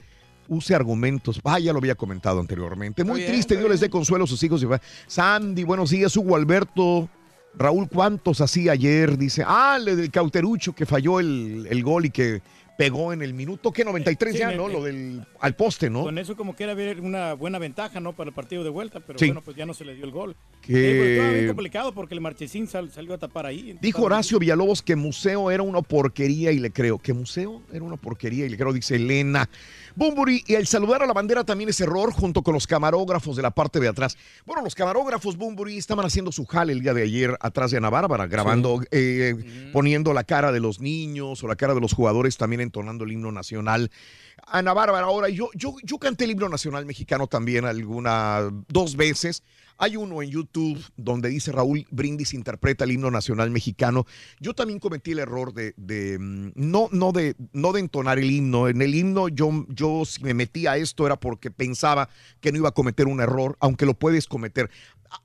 use 0.47 0.73
argumentos. 0.73 1.39
Ah, 1.43 1.59
ya 1.59 1.71
lo 1.73 1.79
había 1.79 1.95
comentado 1.95 2.39
anteriormente. 2.39 3.03
Muy 3.03 3.19
bien, 3.21 3.31
triste, 3.31 3.57
Dios 3.57 3.69
les 3.69 3.79
dé 3.81 3.89
consuelo 3.89 4.23
a 4.23 4.27
sus 4.27 4.41
hijos. 4.43 4.65
Sandy, 5.07 5.63
buenos 5.63 5.89
días. 5.89 6.15
Hugo 6.17 6.35
Alberto. 6.35 7.09
Raúl, 7.53 7.89
¿cuántos 7.89 8.39
hacía 8.39 8.71
ayer? 8.71 9.17
Dice, 9.17 9.43
ah, 9.45 9.75
el 9.77 9.97
del 9.97 10.09
Cauterucho 10.09 10.73
que 10.73 10.85
falló 10.85 11.19
el, 11.19 11.67
el 11.69 11.83
gol 11.83 12.05
y 12.05 12.09
que 12.09 12.41
pegó 12.81 13.13
en 13.13 13.21
el 13.21 13.33
minuto, 13.33 13.71
que 13.71 13.85
93 13.85 14.33
Sí, 14.33 14.39
ya, 14.39 14.51
¿no? 14.51 14.67
Lo 14.67 14.83
del 14.83 15.23
al 15.39 15.55
poste, 15.55 15.89
¿no? 15.89 16.03
Con 16.03 16.17
eso 16.17 16.35
como 16.35 16.55
que 16.55 16.63
era 16.63 16.73
ver 16.73 16.99
una 17.01 17.33
buena 17.33 17.59
ventaja, 17.59 17.99
¿no? 17.99 18.13
Para 18.13 18.29
el 18.29 18.33
partido 18.33 18.63
de 18.63 18.69
vuelta, 18.69 18.99
pero 18.99 19.19
Sí. 19.19 19.25
bueno, 19.27 19.41
pues 19.41 19.55
ya 19.55 19.65
no 19.65 19.73
se 19.73 19.85
le 19.85 19.95
dio 19.95 20.05
el 20.05 20.11
gol. 20.11 20.35
Que- 20.61 20.71
Eh, 20.73 20.97
pues, 20.97 21.09
estaba 21.11 21.31
bien 21.33 21.47
complicado 21.47 21.93
porque 21.93 22.13
el 22.15 22.21
Marchesín 22.21 22.67
sal- 22.67 22.91
salió 22.91 23.13
a 23.13 23.17
tapar 23.17 23.45
ahí. 23.45 23.77
Dijo 23.81 24.03
Horacio 24.03 24.39
Villalobos 24.39 24.81
que 24.81 24.95
museo 24.95 25.51
era 25.51 25.63
una 25.63 25.81
porquería 25.81 26.51
y 26.51 26.59
le 26.59 26.71
creo. 26.71 26.97
¿Que 26.97 27.13
museo 27.13 27.61
era 27.71 27.83
una 27.83 27.97
porquería 27.97 28.45
y 28.45 28.49
le 28.49 28.57
creo? 28.57 28.73
Dice 28.73 28.95
Elena. 28.95 29.47
Bumburi, 29.95 30.43
y 30.47 30.55
el 30.55 30.67
saludar 30.67 31.03
a 31.03 31.05
la 31.05 31.13
bandera 31.13 31.43
también 31.43 31.69
es 31.69 31.79
error 31.81 32.11
junto 32.11 32.41
con 32.43 32.53
los 32.53 32.67
camarógrafos 32.67 33.35
de 33.35 33.41
la 33.41 33.51
parte 33.51 33.79
de 33.79 33.87
atrás. 33.87 34.17
Bueno, 34.45 34.61
los 34.63 34.75
camarógrafos 34.75 35.37
Bumburi 35.37 35.77
estaban 35.77 36.05
haciendo 36.05 36.31
su 36.31 36.45
jale 36.45 36.73
el 36.73 36.81
día 36.81 36.93
de 36.93 37.03
ayer 37.03 37.37
atrás 37.39 37.71
de 37.71 37.77
Ana 37.77 37.89
Bárbara, 37.89 38.27
grabando, 38.27 38.81
eh, 38.91 39.69
poniendo 39.73 40.13
la 40.13 40.23
cara 40.23 40.51
de 40.51 40.59
los 40.59 40.79
niños 40.79 41.43
o 41.43 41.47
la 41.47 41.55
cara 41.55 41.73
de 41.73 41.81
los 41.81 41.93
jugadores, 41.93 42.37
también 42.37 42.61
entonando 42.61 43.03
el 43.03 43.11
himno 43.11 43.31
nacional. 43.31 43.91
Ana 44.47 44.73
Bárbara, 44.73 45.05
ahora 45.05 45.29
yo, 45.29 45.49
yo, 45.53 45.75
yo 45.83 45.97
canté 45.97 46.25
el 46.25 46.31
himno 46.31 46.49
nacional 46.49 46.85
mexicano 46.85 47.27
también 47.27 47.65
alguna, 47.65 48.49
dos 48.67 48.95
veces. 48.95 49.43
Hay 49.77 49.95
uno 49.97 50.21
en 50.21 50.29
YouTube 50.29 50.79
donde 50.97 51.29
dice 51.29 51.51
Raúl 51.51 51.85
Brindis 51.91 52.33
interpreta 52.33 52.83
el 52.83 52.91
himno 52.91 53.09
nacional 53.11 53.49
mexicano. 53.51 54.05
Yo 54.39 54.53
también 54.53 54.79
cometí 54.79 55.11
el 55.11 55.19
error 55.19 55.53
de, 55.53 55.73
de, 55.77 56.19
mm, 56.19 56.51
no, 56.55 56.87
no, 56.91 57.11
de, 57.11 57.35
no 57.53 57.71
de 57.73 57.79
entonar 57.79 58.19
el 58.19 58.29
himno. 58.29 58.67
En 58.67 58.81
el 58.81 58.93
himno 58.93 59.27
yo, 59.29 59.65
yo 59.69 60.03
si 60.05 60.23
me 60.23 60.33
metí 60.33 60.67
a 60.67 60.77
esto 60.77 61.05
era 61.05 61.19
porque 61.19 61.51
pensaba 61.51 62.09
que 62.39 62.51
no 62.51 62.57
iba 62.59 62.69
a 62.69 62.73
cometer 62.73 63.07
un 63.07 63.21
error, 63.21 63.57
aunque 63.59 63.85
lo 63.85 63.93
puedes 63.93 64.27
cometer. 64.27 64.69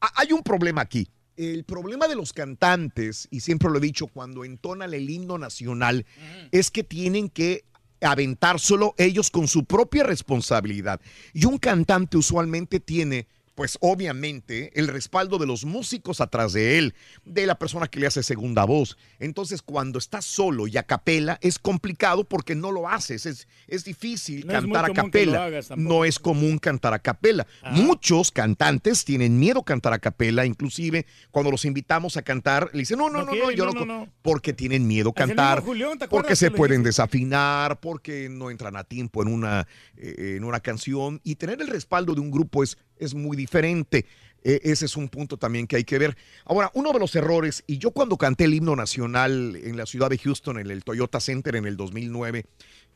A- 0.01 0.13
hay 0.21 0.33
un 0.33 0.43
problema 0.43 0.81
aquí. 0.83 1.09
El 1.37 1.65
problema 1.65 2.09
de 2.09 2.17
los 2.17 2.33
cantantes, 2.33 3.29
y 3.31 3.41
siempre 3.41 3.69
lo 3.71 3.77
he 3.77 3.81
dicho, 3.83 4.07
cuando 4.07 4.43
entonan 4.45 4.95
el 4.95 5.11
himno 5.11 5.37
nacional, 5.37 6.07
es 6.51 6.71
que 6.71 6.83
tienen 6.83 7.29
que 7.29 7.65
aventar 8.01 8.59
solo 8.59 8.95
ellos 8.97 9.31
con 9.31 9.47
su 9.49 9.65
propia 9.67 10.05
responsabilidad. 10.05 11.01
Y 11.35 11.45
un 11.45 11.59
cantante 11.59 12.17
usualmente 12.17 12.81
tiene, 12.81 13.27
pues 13.57 13.79
obviamente, 13.81 14.71
el 14.79 14.87
respaldo 14.87 15.39
de 15.39 15.47
los 15.47 15.65
músicos 15.65 16.21
atrás 16.21 16.53
de 16.53 16.77
él, 16.79 16.95
de 17.25 17.47
la 17.47 17.59
persona 17.59 17.89
que 17.89 17.99
le 17.99 18.07
hace 18.07 18.23
segunda 18.23 18.67
voz. 18.67 18.99
Entonces, 19.19 19.63
cuando 19.63 19.99
estás 19.99 20.27
solo 20.27 20.67
y 20.67 20.77
a 20.77 20.83
capela, 20.83 21.39
es 21.41 21.59
complicado 21.59 22.25
porque 22.25 22.55
no 22.55 22.71
lo 22.71 22.87
haces. 22.87 23.25
Es, 23.25 23.49
es 23.67 23.85
difícil 23.85 24.47
No 24.47 24.53
es 24.53 24.61
cantar 24.61 24.85
a 24.85 24.89
que 24.89 24.95
lo 24.95 25.03
capela. 25.05 25.51
No 25.77 26.05
es 26.05 26.19
común 26.19 26.59
cantar 26.59 26.93
a 26.93 26.99
capela. 26.99 27.47
Muchos 27.73 28.31
cantantes 28.31 29.07
tienen 29.07 29.39
miedo 29.39 29.61
a 29.61 29.65
cantar 29.65 29.95
a 29.95 29.99
capela, 30.01 30.45
inclusive 30.45 31.07
cuando 31.31 31.51
los 31.51 31.65
invitamos 31.65 32.19
a 32.19 32.23
cantar, 32.23 32.69
le 32.75 32.81
dicen, 32.81 32.99
no, 32.99 33.09
no, 33.09 33.25
No 33.25 33.35
no, 33.35 33.51
yo 33.51 33.65
no, 33.65 33.73
no, 33.73 33.87
no, 33.87 34.05
co-", 34.05 34.13
porque 34.21 34.53
tienen 34.53 34.87
miedo 34.87 35.11
a 35.11 35.15
cantar, 35.15 35.63
Julián, 35.63 35.99
¿te 35.99 36.05
acuerdas 36.05 36.27
porque 36.27 36.37
se 36.37 36.51
pueden 36.51 36.83
dice? 36.83 36.89
desafinar, 36.89 37.81
porque 37.81 38.29
no 38.29 38.51
entran 38.51 38.77
a 38.77 38.85
tiempo 38.85 39.23
en 39.23 39.29
una, 39.29 39.67
eh, 39.97 40.35
en 40.37 40.45
una 40.45 40.61
canción 40.61 41.23
y 41.25 41.37
tener 41.37 41.63
el 41.63 41.69
respaldo 41.69 42.15
de 42.15 42.21
un 42.21 42.31
grupo 42.31 42.63
es, 42.63 42.77
es 42.99 43.15
muy 43.15 43.37
diferente. 43.37 44.07
Eh, 44.45 44.61
ese 44.63 44.85
es 44.85 44.97
un 44.97 45.09
punto 45.09 45.37
también 45.37 45.67
que 45.67 45.77
hay 45.77 45.85
que 45.85 45.99
ver. 45.99 46.17
Ahora, 46.45 46.71
uno 46.75 46.93
de 46.93 47.01
los 47.01 47.15
errores, 47.17 47.65
y 47.67 47.79
yo 47.79 47.91
cuando 47.91 48.17
canté 48.17 48.45
el 48.45 48.55
himno 48.55 48.77
nacional 48.77 49.57
en 49.57 49.77
la 49.77 49.87
ciudad 49.87 50.09
de 50.09 50.19
Houston, 50.19 50.59
en 50.59 50.71
el 50.71 50.85
Toyota 50.85 51.19
Center 51.21 51.57
en 51.57 51.67
el 51.67 51.77
2009, 51.77 52.47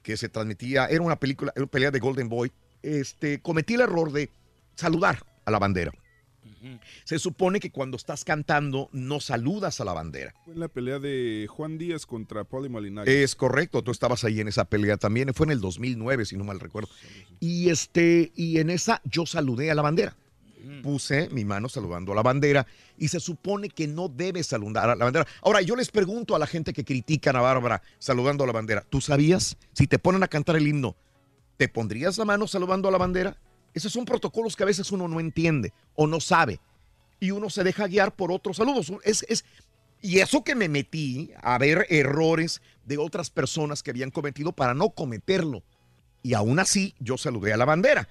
que 0.02 0.16
se 0.16 0.28
transmitía, 0.28 0.86
era 0.86 1.02
una 1.02 1.16
película, 1.16 1.52
era 1.54 1.64
una 1.64 1.70
pelea 1.70 1.90
de 1.90 1.98
Golden 1.98 2.28
Boy, 2.28 2.52
este, 2.82 3.40
cometí 3.40 3.74
el 3.74 3.80
error 3.80 4.12
de 4.12 4.30
saludar 4.76 5.24
a 5.44 5.50
la 5.50 5.58
bandera. 5.58 5.92
Se 7.04 7.18
supone 7.18 7.60
que 7.60 7.70
cuando 7.70 7.96
estás 7.96 8.24
cantando 8.24 8.88
no 8.92 9.20
saludas 9.20 9.80
a 9.80 9.84
la 9.84 9.92
bandera. 9.92 10.34
Fue 10.44 10.54
en 10.54 10.60
la 10.60 10.68
pelea 10.68 10.98
de 10.98 11.46
Juan 11.48 11.78
Díaz 11.78 12.06
contra 12.06 12.44
Poli 12.44 12.68
Malinagui. 12.68 13.10
Es 13.10 13.34
correcto, 13.34 13.82
tú 13.82 13.90
estabas 13.90 14.24
ahí 14.24 14.40
en 14.40 14.48
esa 14.48 14.64
pelea 14.64 14.96
también, 14.96 15.32
fue 15.34 15.46
en 15.46 15.52
el 15.52 15.60
2009 15.60 16.24
si 16.24 16.36
no 16.36 16.44
mal 16.44 16.60
recuerdo. 16.60 16.90
Y 17.38 17.70
este 17.70 18.32
y 18.34 18.58
en 18.58 18.70
esa 18.70 19.00
yo 19.04 19.26
saludé 19.26 19.70
a 19.70 19.74
la 19.74 19.82
bandera. 19.82 20.16
Puse 20.82 21.30
mi 21.30 21.44
mano 21.44 21.68
saludando 21.68 22.12
a 22.12 22.14
la 22.14 22.22
bandera 22.22 22.66
y 22.98 23.08
se 23.08 23.18
supone 23.18 23.70
que 23.70 23.86
no 23.86 24.08
debes 24.08 24.46
saludar 24.46 24.90
a 24.90 24.94
la 24.96 25.04
bandera. 25.04 25.26
Ahora, 25.42 25.62
yo 25.62 25.74
les 25.74 25.90
pregunto 25.90 26.36
a 26.36 26.38
la 26.38 26.46
gente 26.46 26.72
que 26.72 26.84
critican 26.84 27.34
a 27.36 27.40
Bárbara 27.40 27.82
saludando 27.98 28.44
a 28.44 28.46
la 28.46 28.52
bandera, 28.52 28.84
¿tú 28.88 29.00
sabías? 29.00 29.56
Si 29.72 29.86
te 29.86 29.98
ponen 29.98 30.22
a 30.22 30.28
cantar 30.28 30.56
el 30.56 30.68
himno, 30.68 30.96
¿te 31.56 31.68
pondrías 31.68 32.18
la 32.18 32.26
mano 32.26 32.46
saludando 32.46 32.88
a 32.88 32.92
la 32.92 32.98
bandera? 32.98 33.38
Esos 33.74 33.92
son 33.92 34.04
protocolos 34.04 34.56
que 34.56 34.62
a 34.62 34.66
veces 34.66 34.90
uno 34.90 35.08
no 35.08 35.20
entiende 35.20 35.72
o 35.94 36.06
no 36.06 36.20
sabe 36.20 36.60
y 37.20 37.30
uno 37.30 37.50
se 37.50 37.62
deja 37.62 37.86
guiar 37.86 38.16
por 38.16 38.32
otros 38.32 38.56
saludos. 38.56 38.92
Es, 39.04 39.24
es, 39.28 39.44
y 40.00 40.18
eso 40.18 40.42
que 40.42 40.54
me 40.54 40.68
metí 40.68 41.32
a 41.42 41.58
ver 41.58 41.86
errores 41.90 42.62
de 42.86 42.98
otras 42.98 43.30
personas 43.30 43.82
que 43.82 43.90
habían 43.90 44.10
cometido 44.10 44.52
para 44.52 44.74
no 44.74 44.90
cometerlo. 44.90 45.62
Y 46.22 46.34
aún 46.34 46.58
así 46.58 46.94
yo 46.98 47.18
saludé 47.18 47.52
a 47.52 47.56
la 47.56 47.66
bandera. 47.66 48.08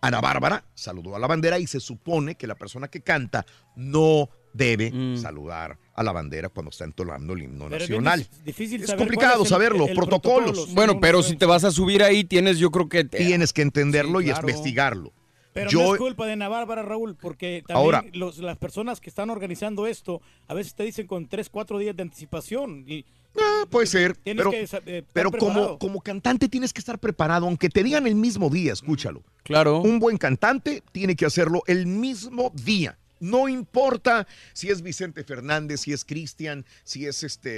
Ana 0.00 0.20
Bárbara 0.20 0.64
saludó 0.74 1.14
a 1.14 1.18
la 1.18 1.26
bandera 1.26 1.58
y 1.58 1.66
se 1.66 1.80
supone 1.80 2.36
que 2.36 2.46
la 2.46 2.54
persona 2.54 2.88
que 2.88 3.02
canta 3.02 3.44
no 3.76 4.30
debe 4.52 4.90
Mm. 4.92 5.16
saludar 5.18 5.78
a 5.94 6.02
la 6.02 6.12
bandera 6.12 6.48
cuando 6.48 6.70
está 6.70 6.84
entonando 6.84 7.32
el 7.34 7.42
himno 7.42 7.64
Pero 7.68 7.76
es 7.76 7.90
nacional. 7.90 8.20
dif- 8.20 8.42
difícil 8.44 8.80
Es 8.80 8.86
saber 8.88 8.98
complicado 8.98 9.36
es 9.36 9.40
el- 9.42 9.48
saberlo, 9.48 9.86
el 9.86 9.94
protocolos. 9.94 10.50
protocolo, 10.52 10.74
Bueno, 10.74 10.94
no, 10.94 11.00
pero 11.00 11.22
si 11.22 11.36
te 11.36 11.46
vas 11.46 11.64
a 11.64 11.70
subir 11.70 12.02
ahí, 12.02 12.24
tienes 12.24 12.58
yo 12.58 12.70
creo 12.70 12.88
que... 12.88 13.04
Tienes 13.04 13.52
que 13.52 13.62
entenderlo 13.62 14.20
Sí, 14.20 14.26
y 14.28 14.30
investigarlo. 14.30 15.12
Pero 15.54 15.70
yo, 15.70 15.82
no 15.82 15.92
es 15.94 15.98
culpa 15.98 16.24
de 16.24 16.32
Ana 16.32 16.48
Bárbara, 16.48 16.82
Raúl, 16.82 17.14
porque 17.14 17.62
también 17.66 17.76
Ahora- 17.84 18.04
los- 18.14 18.38
las 18.38 18.56
personas 18.56 19.00
que 19.00 19.10
están 19.10 19.28
organizando 19.28 19.86
esto 19.86 20.22
a 20.48 20.54
veces 20.54 20.74
te 20.74 20.82
dicen 20.82 21.06
con 21.06 21.28
tres, 21.28 21.50
cuatro 21.50 21.78
días 21.78 21.94
de 21.94 22.02
anticipación. 22.02 22.84
Y, 22.88 23.04
Ah, 23.38 23.64
puede 23.70 23.86
ser, 23.86 24.14
Tienes 24.16 24.44
pero, 24.44 24.50
que 24.50 24.66
eh, 24.98 25.04
pero 25.14 25.30
como, 25.32 25.78
como 25.78 26.02
cantante 26.02 26.48
tienes 26.50 26.70
que 26.72 26.80
estar 26.80 26.98
preparado, 26.98 27.46
aunque 27.46 27.70
te 27.70 27.82
digan 27.82 28.06
el 28.06 28.14
mismo 28.14 28.50
día, 28.50 28.74
escúchalo. 28.74 29.22
Claro. 29.42 29.80
Un 29.80 29.98
buen 29.98 30.18
cantante 30.18 30.82
tiene 30.92 31.16
que 31.16 31.24
hacerlo 31.24 31.62
el 31.66 31.86
mismo 31.86 32.52
día. 32.54 32.98
No 33.22 33.48
importa 33.48 34.26
si 34.52 34.68
es 34.70 34.82
Vicente 34.82 35.22
Fernández, 35.22 35.80
si 35.82 35.92
es 35.92 36.04
Cristian, 36.04 36.64
si 36.82 37.06
es 37.06 37.22
este 37.22 37.50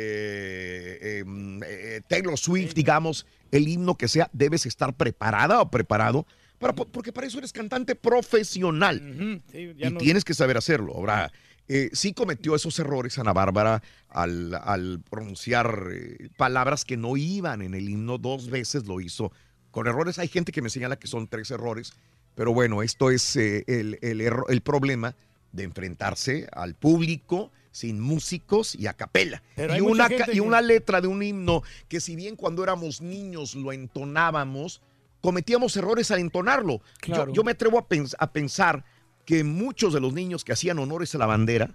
eh, 1.21 1.25
eh, 1.67 2.01
Taylor 2.07 2.39
Swift, 2.39 2.75
digamos, 2.75 3.27
el 3.51 3.67
himno 3.69 3.97
que 3.97 4.09
sea, 4.09 4.29
debes 4.33 4.67
estar 4.67 4.95
preparada 4.95 5.61
o 5.61 5.71
preparado 5.71 6.27
para, 6.59 6.75
porque 6.75 7.13
para 7.13 7.27
eso 7.27 7.39
eres 7.39 7.53
cantante 7.53 7.95
profesional 7.95 9.43
Sí, 9.51 9.73
ya 9.77 9.89
y 9.89 9.93
no- 9.93 9.99
tienes 9.99 10.25
que 10.25 10.35
saber 10.35 10.57
hacerlo. 10.57 10.93
Ahora, 10.95 11.33
eh, 11.67 11.89
sí 11.93 12.13
cometió 12.13 12.55
esos 12.55 12.79
errores 12.79 13.19
Ana 13.19 13.33
Bárbara 13.33 13.83
al, 14.11 14.55
al 14.55 15.01
pronunciar 15.09 15.89
eh, 15.93 16.29
palabras 16.37 16.85
que 16.85 16.97
no 16.97 17.17
iban 17.17 17.63
en 17.63 17.75
el 17.75 17.89
himno. 17.89 18.19
Dos 18.19 18.51
veces 18.51 18.87
lo 18.87 19.01
hizo 19.01 19.33
con 19.71 19.87
errores. 19.87 20.19
Hay 20.19 20.29
gente 20.29 20.53
que 20.53 20.61
me 20.63 20.69
señala 20.71 20.97
que 20.97 21.07
son 21.07 21.27
tres 21.27 21.51
errores, 21.51 21.93
pero 22.35 22.53
bueno, 22.53 22.83
esto 22.83 23.11
es 23.11 23.35
eh, 23.37 23.65
el, 23.67 23.99
el 24.03 24.21
el 24.21 24.61
problema 24.61 25.15
de 25.55 25.63
enfrentarse 25.65 26.49
al 26.53 26.75
público 26.75 27.51
sin 27.71 28.01
músicos 28.01 28.75
y 28.75 28.87
a 28.87 28.93
capela. 28.95 29.43
Pero 29.57 29.77
Y 29.77 29.81
una, 29.81 30.09
ca- 30.09 30.33
y 30.33 30.41
una 30.41 30.61
letra 30.61 31.01
de 31.01 31.09
un 31.09 31.23
himno 31.23 31.63
que 31.89 32.01
si 32.01 32.15
bien 32.17 32.37
cuando 32.37 32.63
éramos 32.63 33.01
niños 33.01 33.55
lo 33.55 33.73
entonábamos, 33.73 34.81
cometíamos 35.21 35.77
errores 35.77 36.11
al 36.11 36.21
entonarlo. 36.21 36.81
Yo-. 37.07 37.33
Yo, 37.33 37.45
me 37.45 37.53
atrevo 37.53 37.79
a, 37.79 37.89
pens- 37.89 38.15
a 38.19 38.33
pensar 38.33 38.85
que 39.25 39.43
muchos 39.43 39.93
de 39.95 40.01
los 40.01 40.13
niños 40.13 40.45
que 40.45 40.53
hacían 40.53 40.79
honores 40.79 41.15
a 41.15 41.19
la 41.19 41.27
bandera, 41.27 41.75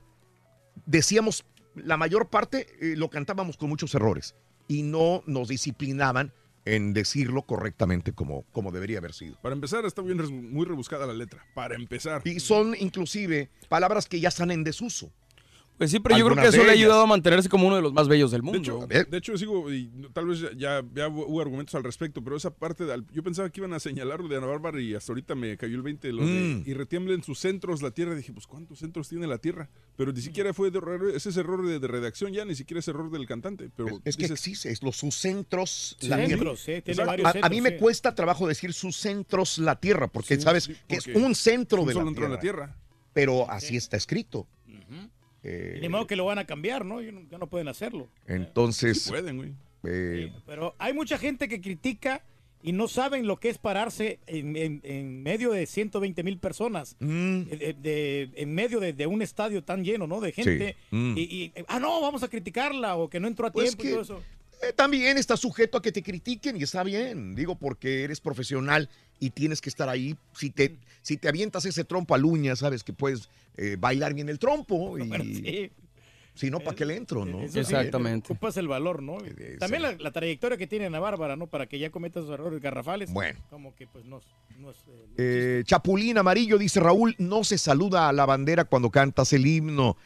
decíamos, 0.85 1.45
la 1.75 1.98
mayor 1.98 2.30
parte 2.30 2.67
eh, 2.80 2.95
lo 2.95 3.09
cantábamos 3.09 3.58
con 3.58 3.69
muchos 3.69 3.93
errores 3.95 4.35
y 4.67 4.83
no 4.83 5.24
nos 5.25 5.48
disciplinaban 5.48 6.32
en 6.76 6.94
decirlo 6.94 7.44
correctamente 7.44 8.14
como, 8.14 8.44
como 8.52 8.72
debería 8.72 9.00
haber 9.00 9.14
sido. 9.14 9.38
Para 9.42 9.56
empezar, 9.56 9.86
está 9.86 10.02
bien 10.02 10.18
muy 10.52 10.66
rebuscada 10.66 11.08
la 11.08 11.14
letra. 11.14 11.44
Para 11.56 11.76
empezar. 11.76 12.22
Y 12.26 12.40
son 12.40 12.76
inclusive 12.80 13.50
palabras 13.70 14.08
que 14.08 14.20
ya 14.20 14.30
están 14.30 14.52
en 14.52 14.64
desuso. 14.64 15.12
Pues 15.80 15.90
sí, 15.91 15.99
pero 15.99 16.16
yo 16.17 16.25
creo 16.25 16.35
que 16.38 16.49
eso 16.49 16.61
le 16.64 16.69
ha 16.69 16.74
ayudado 16.74 17.01
a 17.03 17.08
mantenerse 17.08 17.48
como 17.49 17.66
uno 17.66 17.77
de 17.77 17.82
los 17.82 17.93
más 17.93 18.08
bellos 18.08 18.30
del 18.32 18.41
De 18.41 18.45
mundo. 18.45 18.85
hecho, 18.90 19.06
de 19.09 19.17
hecho, 19.17 19.38
sigo, 19.38 19.72
y 19.74 19.90
tal 20.14 20.27
vez 20.27 20.41
ya, 20.58 20.82
hubo 21.09 21.40
argumentos 21.41 21.74
al 21.74 21.83
respecto, 21.85 22.22
pero 22.22 22.35
esa 22.35 22.51
parte, 22.53 22.83
de, 22.85 22.93
al- 22.93 23.08
yo 23.14 23.24
pensaba 23.24 23.49
que 23.49 23.61
iban 23.61 23.72
a 23.74 23.80
señalar 23.80 24.19
lo 24.19 24.27
de 24.27 24.35
Ana 24.35 24.48
Bárbara 24.48 24.80
y 24.82 24.93
hasta 24.93 25.14
ahorita 25.14 25.35
me 25.35 25.56
cayó 25.58 25.75
el 25.77 25.82
20, 25.82 26.11
lo 26.11 26.25
de, 26.25 26.32
Mm. 26.32 26.64
y 26.69 26.74
retiemblen 26.74 27.24
sus 27.24 27.40
centros 27.40 27.82
la 27.82 27.91
tierra. 27.91 28.14
Dije, 28.14 28.33
pues 28.33 28.45
¿cuántos 28.45 28.77
centros 28.80 29.08
tiene 29.08 29.25
la 29.25 29.38
tierra? 29.38 29.69
Pero 29.95 30.11
ni 30.11 30.19
siquiera 30.22 30.53
fue 30.53 30.69
de 30.69 30.80
error, 30.80 31.11
ese 31.16 31.30
es 31.30 31.38
error 31.38 31.66
de, 31.66 31.80
de 31.80 31.88
redacción 31.88 32.33
ya, 32.33 32.43
ni 32.43 32.56
siquiera 32.56 32.80
es 32.82 32.88
error 32.90 33.09
del 33.09 33.25
cantante. 33.25 33.69
Pero 33.75 34.01
Es 34.03 34.17
que 34.17 34.24
dices- 34.24 34.32
existe, 34.32 34.72
es 34.72 34.83
los 34.83 34.98
sus 34.98 35.16
centros, 35.16 35.95
Sí, 35.98 36.09
la 36.09 36.17
tierra. 36.25 36.51
varios 37.06 37.35
a, 37.41 37.48
mí 37.49 37.61
me 37.61 37.69
sí. 37.69 37.75
cuesta 37.77 38.14
trabajo 38.16 38.48
decir 38.49 38.74
sus 38.74 38.98
centros 38.98 39.58
la 39.59 39.80
tierra, 39.80 40.09
porque 40.09 40.35
Sí, 40.35 40.41
sabes 40.41 40.66
sí, 40.66 40.75
que 40.90 40.98
es 40.98 41.08
un 41.08 41.33
centro 41.35 41.83
un 41.83 41.88
de 41.88 41.93
la, 41.93 41.99
solo 42.01 42.08
centro 42.09 42.22
tierra, 42.25 42.27
de 42.30 42.35
la 42.35 42.41
tierra. 42.41 42.75
Pero 43.14 43.49
así 43.49 43.75
está 43.75 43.98
escrito. 43.98 44.45
Eh, 45.43 45.76
Y 45.77 45.82
Ni 45.82 45.90
modo 45.90 46.06
que 46.08 46.16
lo 46.16 46.26
van 46.26 46.38
a 46.40 46.45
cambiar, 46.45 46.85
¿no? 46.85 47.01
Ya 47.01 47.11
no, 47.11 47.22
ya 47.30 47.38
no 47.38 47.48
pueden 47.48 47.68
hacerlo. 47.68 48.09
entonces. 48.27 49.03
Sí 49.03 49.09
pueden, 49.09 49.38
güey. 49.38 49.53
eh, 49.84 50.32
Pero 50.45 50.76
hay 50.77 50.93
mucha 50.93 51.18
gente 51.18 51.48
que 51.48 51.61
critica 51.61 52.24
y 52.61 52.74
no 52.74 52.90
saben 52.90 53.26
lo 53.26 53.38
que 53.40 53.48
es 53.48 53.58
pararse 53.58 54.19
en, 54.27 54.58
en- 54.58 54.82
en 54.84 55.24
medio 55.24 55.51
de 55.51 55.66
120 55.66 56.24
mil 56.24 56.38
personas, 56.40 56.98
Mm. 57.00 57.43
de- 57.43 57.76
de- 57.80 58.30
en 58.35 58.53
medio 58.53 58.82
de, 58.82 58.92
de 58.92 59.08
un 59.08 59.22
estadio 59.22 59.64
tan 59.64 59.85
lleno, 59.85 60.08
¿no? 60.08 60.19
De 60.19 60.34
gente. 60.34 60.76
Mm. 60.92 61.18
Y, 61.18 61.22
y, 61.22 61.53
ah, 61.69 61.80
no, 61.80 62.01
vamos 62.01 62.22
a 62.24 62.27
criticarla 62.27 62.98
o 62.98 63.09
que 63.09 63.22
no 63.22 63.30
entró 63.30 63.48
a 63.48 63.51
Pues 63.53 63.68
tiempo 63.77 63.84
y 63.84 63.85
que- 63.85 63.92
todo 63.93 64.01
eso. 64.01 64.24
Eh, 64.62 64.74
también 64.74 65.18
está 65.18 65.38
sujeto 65.38 65.78
a 65.78 65.82
que 65.82 65.92
te 65.92 66.04
critiquen 66.04 66.58
y 66.58 66.64
está 66.64 66.84
bien, 66.84 67.36
digo, 67.36 67.56
porque 67.56 68.04
eres 68.04 68.20
profesional 68.20 68.90
y 69.20 69.30
tienes 69.32 69.62
que 69.62 69.70
estar 69.70 69.90
ahí. 69.90 70.16
Si 70.34 70.50
te, 70.50 70.78
si 71.02 71.18
te 71.18 71.28
avientas 71.30 71.66
ese 71.66 71.84
trompo 71.84 72.16
al 72.16 72.26
uña, 72.26 72.56
sabes 72.56 72.84
que 72.84 72.94
puedes 72.94 73.30
eh, 73.58 73.76
bailar 73.80 74.14
bien 74.14 74.30
el 74.30 74.40
trompo 74.40 74.98
y 75.00 75.08
Bueno, 75.08 75.24
sí. 75.24 75.72
si 76.36 76.50
no, 76.50 76.60
¿para 76.60 76.76
qué 76.76 76.86
le 76.86 76.96
entro? 76.96 77.26
¿no? 77.26 77.42
Eso 77.42 77.64
sí, 77.64 77.74
ocupas 78.26 78.56
el 78.58 78.68
valor, 78.68 79.02
¿no? 79.02 79.18
También 79.60 79.82
la, 79.82 79.92
la 79.94 80.12
trayectoria 80.12 80.58
que 80.58 80.68
tiene 80.68 80.86
Ana 80.86 81.00
Bárbara, 81.00 81.36
¿no? 81.36 81.48
Para 81.48 81.68
que 81.68 81.80
ya 81.80 81.90
cometa 81.90 82.20
esos 82.20 82.32
errores 82.32 82.62
garrafales. 82.62 83.12
Bueno. 83.12 83.40
Como 83.50 83.76
que 83.76 83.88
pues 83.88 84.06
no, 84.06 84.20
es- 84.20 84.26
no 84.60 84.72
es... 84.72 84.78
eh, 84.88 85.06
Eh, 85.18 85.64
Chapulín 85.66 86.18
Amarillo 86.18 86.58
dice 86.58 86.80
Raúl, 86.80 87.16
no 87.18 87.44
se 87.44 87.58
saluda 87.58 88.08
a 88.10 88.14
la 88.14 88.26
bandera 88.26 88.66
cuando 88.66 88.90
cantas 88.90 89.34
el 89.34 89.46
himno. 89.46 89.98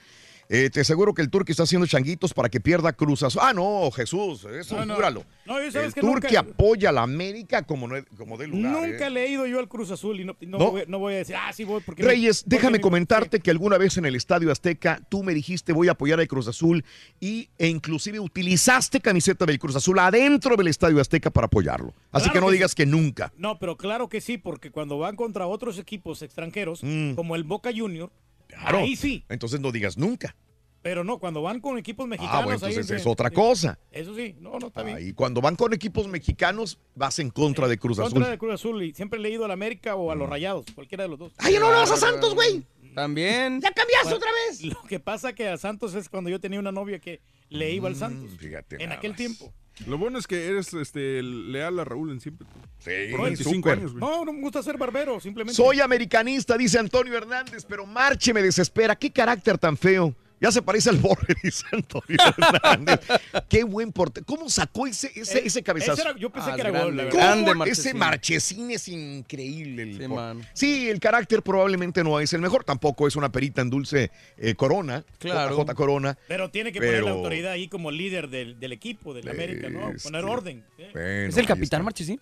Eh, 0.55 0.69
te 0.69 0.81
aseguro 0.81 1.15
que 1.15 1.23
el 1.23 1.31
Turqui 1.31 1.51
está 1.51 1.63
haciendo 1.63 1.87
changuitos 1.87 2.31
para 2.31 2.47
que 2.47 2.59
pierda 2.61 2.93
Cruz 2.93 3.23
Azul. 3.23 3.41
Ah, 3.43 3.53
no, 3.53 3.89
Jesús, 3.89 4.45
eso 4.45 4.75
No, 4.75 4.85
no. 4.85 4.95
júralo. 4.95 5.25
No, 5.47 5.57
el 5.57 5.73
Turqui 5.73 6.01
nunca- 6.01 6.39
apoya 6.41 6.89
a 6.89 6.91
la 6.91 7.01
América 7.01 7.63
como, 7.63 7.87
no, 7.87 7.95
como 8.15 8.37
de 8.37 8.45
lugar. 8.47 8.71
Nunca 8.71 9.05
¿eh? 9.05 9.07
he 9.07 9.09
leído 9.09 9.47
yo 9.47 9.57
al 9.57 9.67
Cruz 9.67 9.89
Azul 9.89 10.19
y 10.19 10.25
no. 10.25 10.35
Voy, 10.59 10.83
voy 10.87 11.13
a 11.15 11.17
decir, 11.17 11.35
ah, 11.35 11.51
sí 11.51 11.63
voy 11.63 11.81
porque... 11.83 12.03
Reyes, 12.03 12.43
déjame 12.45 12.79
comentarte 12.79 13.39
que 13.39 13.49
alguna 13.49 13.79
vez 13.79 13.97
en 13.97 14.05
el 14.05 14.15
Estadio 14.15 14.51
Azteca 14.51 15.01
tú 15.09 15.23
me 15.23 15.33
dijiste 15.33 15.73
voy 15.73 15.87
a 15.87 15.93
apoyar 15.93 16.19
al 16.19 16.27
Cruz 16.27 16.47
Azul 16.47 16.85
y, 17.19 17.49
e 17.57 17.67
inclusive 17.67 18.19
utilizaste 18.19 18.99
camiseta 19.01 19.47
del 19.47 19.57
Cruz 19.57 19.75
Azul 19.75 19.97
adentro 19.97 20.55
del 20.55 20.67
Estadio 20.67 21.01
Azteca 21.01 21.31
para 21.31 21.45
apoyarlo. 21.47 21.95
Así 22.11 22.25
Claro 22.25 22.33
que 22.33 22.39
no 22.41 22.47
que 22.49 22.53
digas 22.53 22.71
sí. 22.71 22.75
que 22.77 22.85
nunca. 22.85 23.33
No, 23.37 23.57
pero 23.57 23.75
claro 23.75 24.07
que 24.07 24.21
sí, 24.21 24.37
porque 24.37 24.69
cuando 24.69 24.99
van 24.99 25.15
contra 25.15 25.47
otros 25.47 25.79
equipos 25.79 26.21
extranjeros, 26.21 26.81
como 27.15 27.35
el 27.35 27.43
Boca 27.43 27.71
Junior, 27.75 28.11
Mm. 28.11 28.32
Claro. 28.59 28.79
ahí 28.79 28.95
sí. 28.95 29.25
Entonces 29.29 29.59
no 29.59 29.71
digas 29.71 29.97
nunca. 29.97 30.35
Pero 30.83 31.05
no, 31.05 31.17
cuando 31.17 31.41
van 31.41 31.61
con 31.61 31.77
equipos 31.77 32.05
mexicanos... 32.07 32.41
Ah, 32.41 32.43
bueno, 32.43 32.55
entonces 32.55 32.91
es 32.91 33.07
otra 33.07 33.31
cosa. 33.31 33.79
Eso 33.89 34.13
sí, 34.13 34.35
no, 34.41 34.59
no, 34.59 34.67
está 34.67 34.83
bien. 34.83 34.97
Y 35.07 35.13
cuando 35.13 35.39
van 35.39 35.55
con 35.55 35.73
equipos 35.73 36.09
mexicanos, 36.09 36.77
vas 36.93 37.19
en 37.19 37.29
contra 37.29 37.69
de 37.69 37.77
Cruz 37.79 37.97
Contra 37.97 38.19
Azul. 38.19 38.31
de 38.31 38.37
Cruz 38.37 38.53
Azul 38.53 38.83
y 38.83 38.93
siempre 38.93 39.17
he 39.17 39.21
leído 39.21 39.45
a 39.45 39.47
la 39.47 39.53
América 39.53 39.95
o 39.95 40.11
a 40.11 40.15
los 40.15 40.27
Rayados, 40.27 40.65
cualquiera 40.75 41.05
de 41.05 41.09
los 41.09 41.19
dos. 41.19 41.33
¡Ay, 41.37 41.53
no 41.53 41.71
lo 41.71 41.77
vas 41.77 41.89
a 41.89 41.95
Santos, 41.95 42.35
güey! 42.35 42.63
También. 42.93 43.61
¡Ya 43.61 43.71
cambiaste 43.71 44.13
otra 44.13 44.29
vez! 44.49 44.61
Lo 44.61 44.83
que 44.83 44.99
pasa 44.99 45.33
que 45.33 45.47
a 45.47 45.57
Santos 45.57 45.95
es 45.95 46.09
cuando 46.09 46.29
yo 46.29 46.41
tenía 46.41 46.59
una 46.59 46.73
novia 46.73 46.99
que 46.99 47.21
le 47.47 47.71
iba 47.71 47.87
al 47.87 47.95
Santos. 47.95 48.33
Mm, 48.33 48.37
Fíjate. 48.37 48.75
En 48.75 48.89
nada 48.89 48.97
aquel 48.97 49.11
más. 49.11 49.17
tiempo. 49.17 49.53
Lo 49.87 49.97
bueno 49.97 50.19
es 50.19 50.27
que 50.27 50.45
eres 50.47 50.73
este, 50.73 51.21
leal 51.23 51.79
a 51.79 51.83
Raúl 51.83 52.11
en 52.11 52.19
siempre. 52.19 52.47
Sí, 52.79 52.91
Por 53.11 53.23
25 53.23 53.55
súper. 53.55 53.77
años, 53.79 53.91
güey. 53.93 54.01
No, 54.01 54.23
no 54.25 54.33
me 54.33 54.41
gusta 54.41 54.61
ser 54.61 54.77
barbero, 54.77 55.19
simplemente. 55.19 55.55
Soy 55.55 55.79
americanista, 55.79 56.57
dice 56.57 56.77
Antonio 56.79 57.15
Hernández, 57.17 57.65
pero 57.67 57.85
Marche 57.85 58.33
me 58.33 58.41
desespera. 58.41 58.95
¿Qué 58.95 59.11
carácter 59.11 59.57
tan 59.57 59.75
feo? 59.77 60.13
Ya 60.43 60.51
se 60.51 60.61
parece 60.61 60.89
al 60.89 60.97
Borre, 60.97 61.33
dice 61.43 61.65
Antonio 61.71 62.17
Hernández. 62.37 62.99
Qué 63.47 63.63
buen 63.63 63.93
porte. 63.93 64.21
¿Cómo 64.23 64.49
sacó 64.49 64.85
ese, 64.85 65.09
ese, 65.15 65.37
Eh, 65.39 65.43
ese 65.45 65.63
cabezazo? 65.63 65.93
ese 65.93 66.01
era- 66.01 66.19
yo 66.19 66.29
pensé 66.29 66.51
Ah, 66.51 66.55
que 66.55 66.61
era 66.61 66.69
grande, 66.71 66.85
gol, 66.87 66.97
la 66.97 67.03
¿Cómo? 67.09 67.15
verdad. 67.23 67.29
Grande 67.45 67.51
ese 67.71 67.93
Marchesín. 67.93 67.97
Marchesín 67.97 68.71
es 68.71 68.87
increíble. 68.89 69.83
el 69.83 70.43
Sí, 70.53 70.89
el 70.89 70.99
carácter 70.99 71.41
probablemente 71.43 72.03
no 72.03 72.19
es 72.19 72.33
el 72.33 72.41
mejor. 72.41 72.65
Tampoco 72.65 73.07
es 73.07 73.15
una 73.15 73.31
perita 73.31 73.61
en 73.61 73.69
dulce 73.69 74.11
eh, 74.37 74.53
Corona. 74.55 75.05
Claro. 75.19 75.55
JJ 75.63 75.73
Corona. 75.75 76.17
Pero 76.27 76.49
tiene 76.51 76.73
que 76.73 76.79
poner 76.79 77.03
la 77.05 77.11
autoridad 77.11 77.53
ahí 77.53 77.69
como 77.69 77.89
líder 77.89 78.27
del, 78.29 78.59
del 78.59 78.73
equipo, 78.73 79.13
del 79.13 79.29
América, 79.29 79.69
¿no? 79.69 79.93
Poner 80.03 80.25
orden. 80.25 80.65
¿eh? 80.77 80.89
Bueno, 80.93 81.29
¿Es 81.29 81.37
el 81.37 81.45
capitán. 81.47 81.83
Marchesín? 81.85 82.19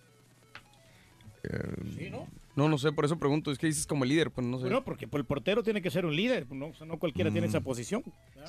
Sí, 1.98 2.08
¿no? 2.10 2.28
No, 2.54 2.68
no 2.68 2.76
sé, 2.76 2.92
por 2.92 3.04
eso 3.04 3.18
pregunto. 3.18 3.50
Es 3.50 3.58
que 3.58 3.66
dices 3.66 3.86
como 3.86 4.04
el 4.04 4.10
líder, 4.10 4.30
pues 4.30 4.46
no 4.46 4.58
sé. 4.58 4.64
Bueno, 4.64 4.84
porque 4.84 5.08
el 5.10 5.24
portero 5.24 5.62
tiene 5.62 5.80
que 5.80 5.90
ser 5.90 6.04
un 6.04 6.14
líder, 6.14 6.46
¿no? 6.52 6.66
O 6.68 6.74
sea, 6.74 6.86
no 6.86 6.98
cualquiera 6.98 7.30
tiene 7.30 7.46
Mm. 7.46 7.50
esa 7.50 7.60
posición. 7.60 8.02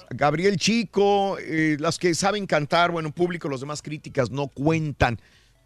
Gabriel 0.10 0.58
Chico, 0.58 1.38
eh, 1.40 1.78
las 1.80 1.98
que 1.98 2.14
saben 2.14 2.46
cantar, 2.46 2.92
bueno, 2.92 3.08
en 3.08 3.14
público, 3.14 3.48
los 3.48 3.62
demás 3.62 3.82
críticas 3.82 4.30
no 4.30 4.48
cuentan. 4.50 5.20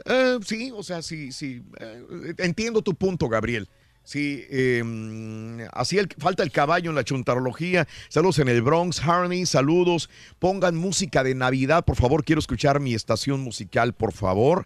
Eh, 0.06 0.38
sí, 0.46 0.72
o 0.76 0.84
sea, 0.84 1.02
sí, 1.02 1.32
sí. 1.32 1.64
eh, 1.80 2.34
entiendo 2.38 2.82
tu 2.84 2.94
punto, 2.94 3.28
Gabriel. 3.28 3.68
Sí, 4.04 4.46
eh, 4.50 4.84
mm, 4.86 5.62
así 5.74 5.98
el- 5.98 6.08
falta 6.20 6.42
el 6.44 6.52
caballo 6.52 6.92
en 6.92 6.96
la 6.96 7.04
chuntarología. 7.04 7.88
Saludos 8.08 8.40
en 8.40 8.48
el 8.48 8.62
Bronx, 8.62 9.02
Harney, 9.02 9.46
saludos. 9.46 10.10
Pongan 10.40 10.76
música 10.78 11.24
de 11.24 11.36
Navidad, 11.36 11.84
por 11.84 11.96
favor. 11.98 12.24
Quiero 12.24 12.40
escuchar 12.40 12.80
mi 12.80 12.94
estación 12.94 13.42
musical, 13.42 13.94
por 13.94 14.14
favor. 14.14 14.66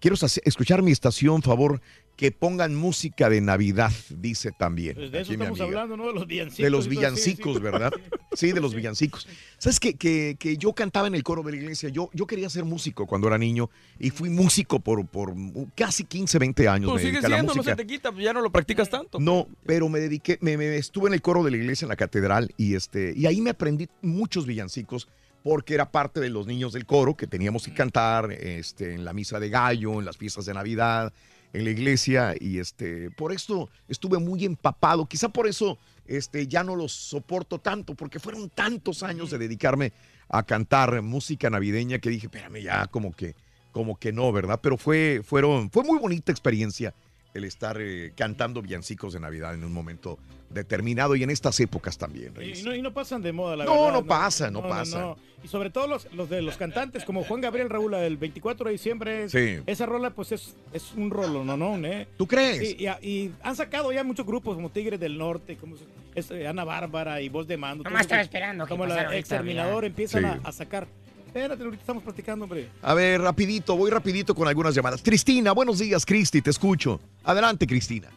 Quiero 0.00 0.16
escuchar 0.44 0.82
mi 0.82 0.90
estación, 0.92 1.40
favor. 1.40 1.80
Que 2.16 2.30
pongan 2.30 2.74
música 2.74 3.28
de 3.28 3.40
Navidad, 3.40 3.92
dice 4.08 4.52
también. 4.52 4.94
Pues 4.94 5.10
de 5.10 5.20
eso 5.20 5.32
estamos 5.32 5.60
hablando, 5.60 5.96
¿no? 5.96 6.06
De 6.06 6.14
los 6.14 6.26
villancicos. 6.26 6.64
de 6.64 6.70
los 6.70 6.88
villancicos, 6.88 7.60
¿verdad? 7.60 7.92
Sí, 8.34 8.52
de 8.52 8.60
los 8.60 8.74
villancicos. 8.74 9.26
¿Sabes 9.58 9.80
que, 9.80 9.94
que, 9.94 10.36
que 10.38 10.56
yo 10.56 10.72
cantaba 10.72 11.08
en 11.08 11.14
el 11.14 11.22
coro 11.22 11.42
de 11.42 11.52
la 11.52 11.58
iglesia? 11.58 11.88
Yo, 11.88 12.10
yo 12.12 12.26
quería 12.26 12.48
ser 12.50 12.64
músico 12.64 13.06
cuando 13.06 13.26
era 13.26 13.38
niño 13.38 13.68
y 13.98 14.10
fui 14.10 14.30
músico 14.30 14.78
por, 14.78 15.06
por 15.06 15.34
casi 15.74 16.04
15, 16.04 16.38
20 16.38 16.68
años. 16.68 16.90
Pues 16.90 17.04
me 17.04 17.10
sigue 17.10 17.26
siendo, 17.26 17.54
no 17.54 17.62
se 17.62 17.74
te 17.74 17.86
quita, 17.86 18.12
pues 18.12 18.24
ya 18.24 18.32
no 18.32 18.42
lo 18.42 18.50
practicas 18.50 18.88
tanto. 18.90 19.18
No, 19.18 19.48
pero 19.66 19.88
me 19.88 19.98
dediqué, 20.00 20.38
me, 20.40 20.56
me 20.56 20.76
estuve 20.76 21.08
en 21.08 21.14
el 21.14 21.22
coro 21.22 21.42
de 21.42 21.50
la 21.50 21.56
iglesia 21.56 21.86
en 21.86 21.88
la 21.88 21.96
catedral 21.96 22.52
y 22.56 22.74
este 22.74 23.12
y 23.16 23.26
ahí 23.26 23.40
me 23.40 23.50
aprendí 23.50 23.88
muchos 24.02 24.46
villancicos 24.46 25.08
porque 25.44 25.74
era 25.74 25.90
parte 25.90 26.20
de 26.20 26.30
los 26.30 26.46
niños 26.46 26.72
del 26.72 26.86
coro 26.86 27.16
que 27.16 27.26
teníamos 27.26 27.66
que 27.66 27.74
cantar 27.74 28.32
este, 28.32 28.94
en 28.94 29.04
la 29.04 29.12
misa 29.12 29.38
de 29.38 29.50
gallo, 29.50 29.98
en 29.98 30.06
las 30.06 30.16
fiestas 30.16 30.46
de 30.46 30.54
Navidad, 30.54 31.12
en 31.54 31.64
la 31.64 31.70
iglesia 31.70 32.34
y 32.38 32.58
este 32.58 33.10
por 33.12 33.32
esto 33.32 33.70
estuve 33.88 34.18
muy 34.18 34.44
empapado. 34.44 35.06
Quizá 35.06 35.28
por 35.28 35.46
eso 35.46 35.78
este, 36.04 36.46
ya 36.46 36.64
no 36.64 36.76
los 36.76 36.92
soporto 36.92 37.60
tanto 37.60 37.94
porque 37.94 38.18
fueron 38.18 38.50
tantos 38.50 39.02
años 39.02 39.30
de 39.30 39.38
dedicarme 39.38 39.92
a 40.28 40.42
cantar 40.42 41.00
música 41.00 41.48
navideña 41.48 42.00
que 42.00 42.10
dije, 42.10 42.26
espérame 42.26 42.60
ya 42.60 42.86
como 42.88 43.14
que 43.14 43.34
como 43.70 43.98
que 43.98 44.12
no, 44.12 44.30
¿verdad? 44.32 44.60
Pero 44.62 44.76
fue 44.76 45.22
fueron 45.24 45.70
fue 45.70 45.84
muy 45.84 45.98
bonita 45.98 46.32
experiencia 46.32 46.92
el 47.34 47.44
estar 47.44 47.80
eh, 47.80 48.12
cantando 48.16 48.60
villancicos 48.60 49.12
de 49.12 49.20
Navidad 49.20 49.54
en 49.54 49.64
un 49.64 49.72
momento 49.72 50.18
determinado 50.54 51.14
y 51.16 51.22
en 51.22 51.30
estas 51.30 51.58
épocas 51.60 51.98
también. 51.98 52.32
Y 52.40 52.62
no, 52.62 52.74
y 52.74 52.80
no 52.80 52.92
pasan 52.94 53.20
de 53.22 53.32
moda, 53.32 53.56
la 53.56 53.64
No, 53.64 53.72
verdad. 53.86 53.92
no 54.00 54.06
pasa, 54.06 54.50
no 54.50 54.62
pasa. 54.62 55.14
Y 55.42 55.48
sobre 55.48 55.68
todo 55.68 55.86
los, 55.86 56.10
los 56.14 56.30
de 56.30 56.40
los 56.40 56.56
cantantes, 56.56 57.04
como 57.04 57.22
Juan 57.24 57.42
Gabriel 57.42 57.68
Raúl, 57.68 57.90
del 57.92 58.16
24 58.16 58.66
de 58.66 58.72
diciembre. 58.72 59.24
es- 59.24 59.32
Sí. 59.32 59.58
Esa 59.66 59.84
rola, 59.84 60.10
pues 60.10 60.32
es, 60.32 60.54
es 60.72 60.92
un 60.96 61.10
rolo, 61.10 61.44
¿no? 61.44 61.56
no 61.56 61.76
¿eh? 61.86 62.06
¿Tú 62.16 62.26
crees? 62.26 62.58
Sí, 62.76 62.86
y, 63.02 63.30
han 63.42 63.54
sacado 63.56 63.92
ya 63.92 64.02
muchos 64.04 64.24
grupos, 64.24 64.54
como 64.54 64.70
Tigres 64.70 64.98
del 65.00 65.18
Norte, 65.18 65.56
como 65.56 65.76
es, 66.14 66.30
eh, 66.30 66.46
Ana 66.46 66.64
Bárbara 66.64 67.20
y 67.20 67.28
Voz 67.28 67.46
de 67.46 67.56
Mando. 67.58 67.84
Nomás 67.84 68.02
estaba 68.02 68.22
esperando 68.22 68.64
que 68.64 68.70
Como 68.70 68.86
la 68.86 69.14
Exterminador 69.16 69.82
mira. 69.82 69.86
empiezan 69.88 70.22
Sí. 70.22 70.40
a, 70.44 70.48
a 70.48 70.52
sacar. 70.52 70.86
Espérate, 71.26 71.64
ahorita 71.64 71.80
estamos 71.80 72.04
platicando, 72.04 72.44
hombre. 72.44 72.68
A 72.80 72.94
ver, 72.94 73.20
rapidito, 73.20 73.76
voy 73.76 73.90
rapidito 73.90 74.34
con 74.36 74.46
algunas 74.46 74.72
llamadas. 74.72 75.02
Cristina, 75.02 75.50
buenos 75.52 75.80
días, 75.80 76.06
Cristi, 76.06 76.40
te 76.40 76.50
escucho. 76.50 77.00
Adelante, 77.24 77.66
Cristina. 77.66 78.08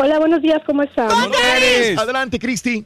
Hola, 0.00 0.20
buenos 0.20 0.40
días, 0.40 0.60
¿cómo 0.64 0.84
están? 0.84 1.10
Adelante, 1.98 2.38
Cristi. 2.38 2.84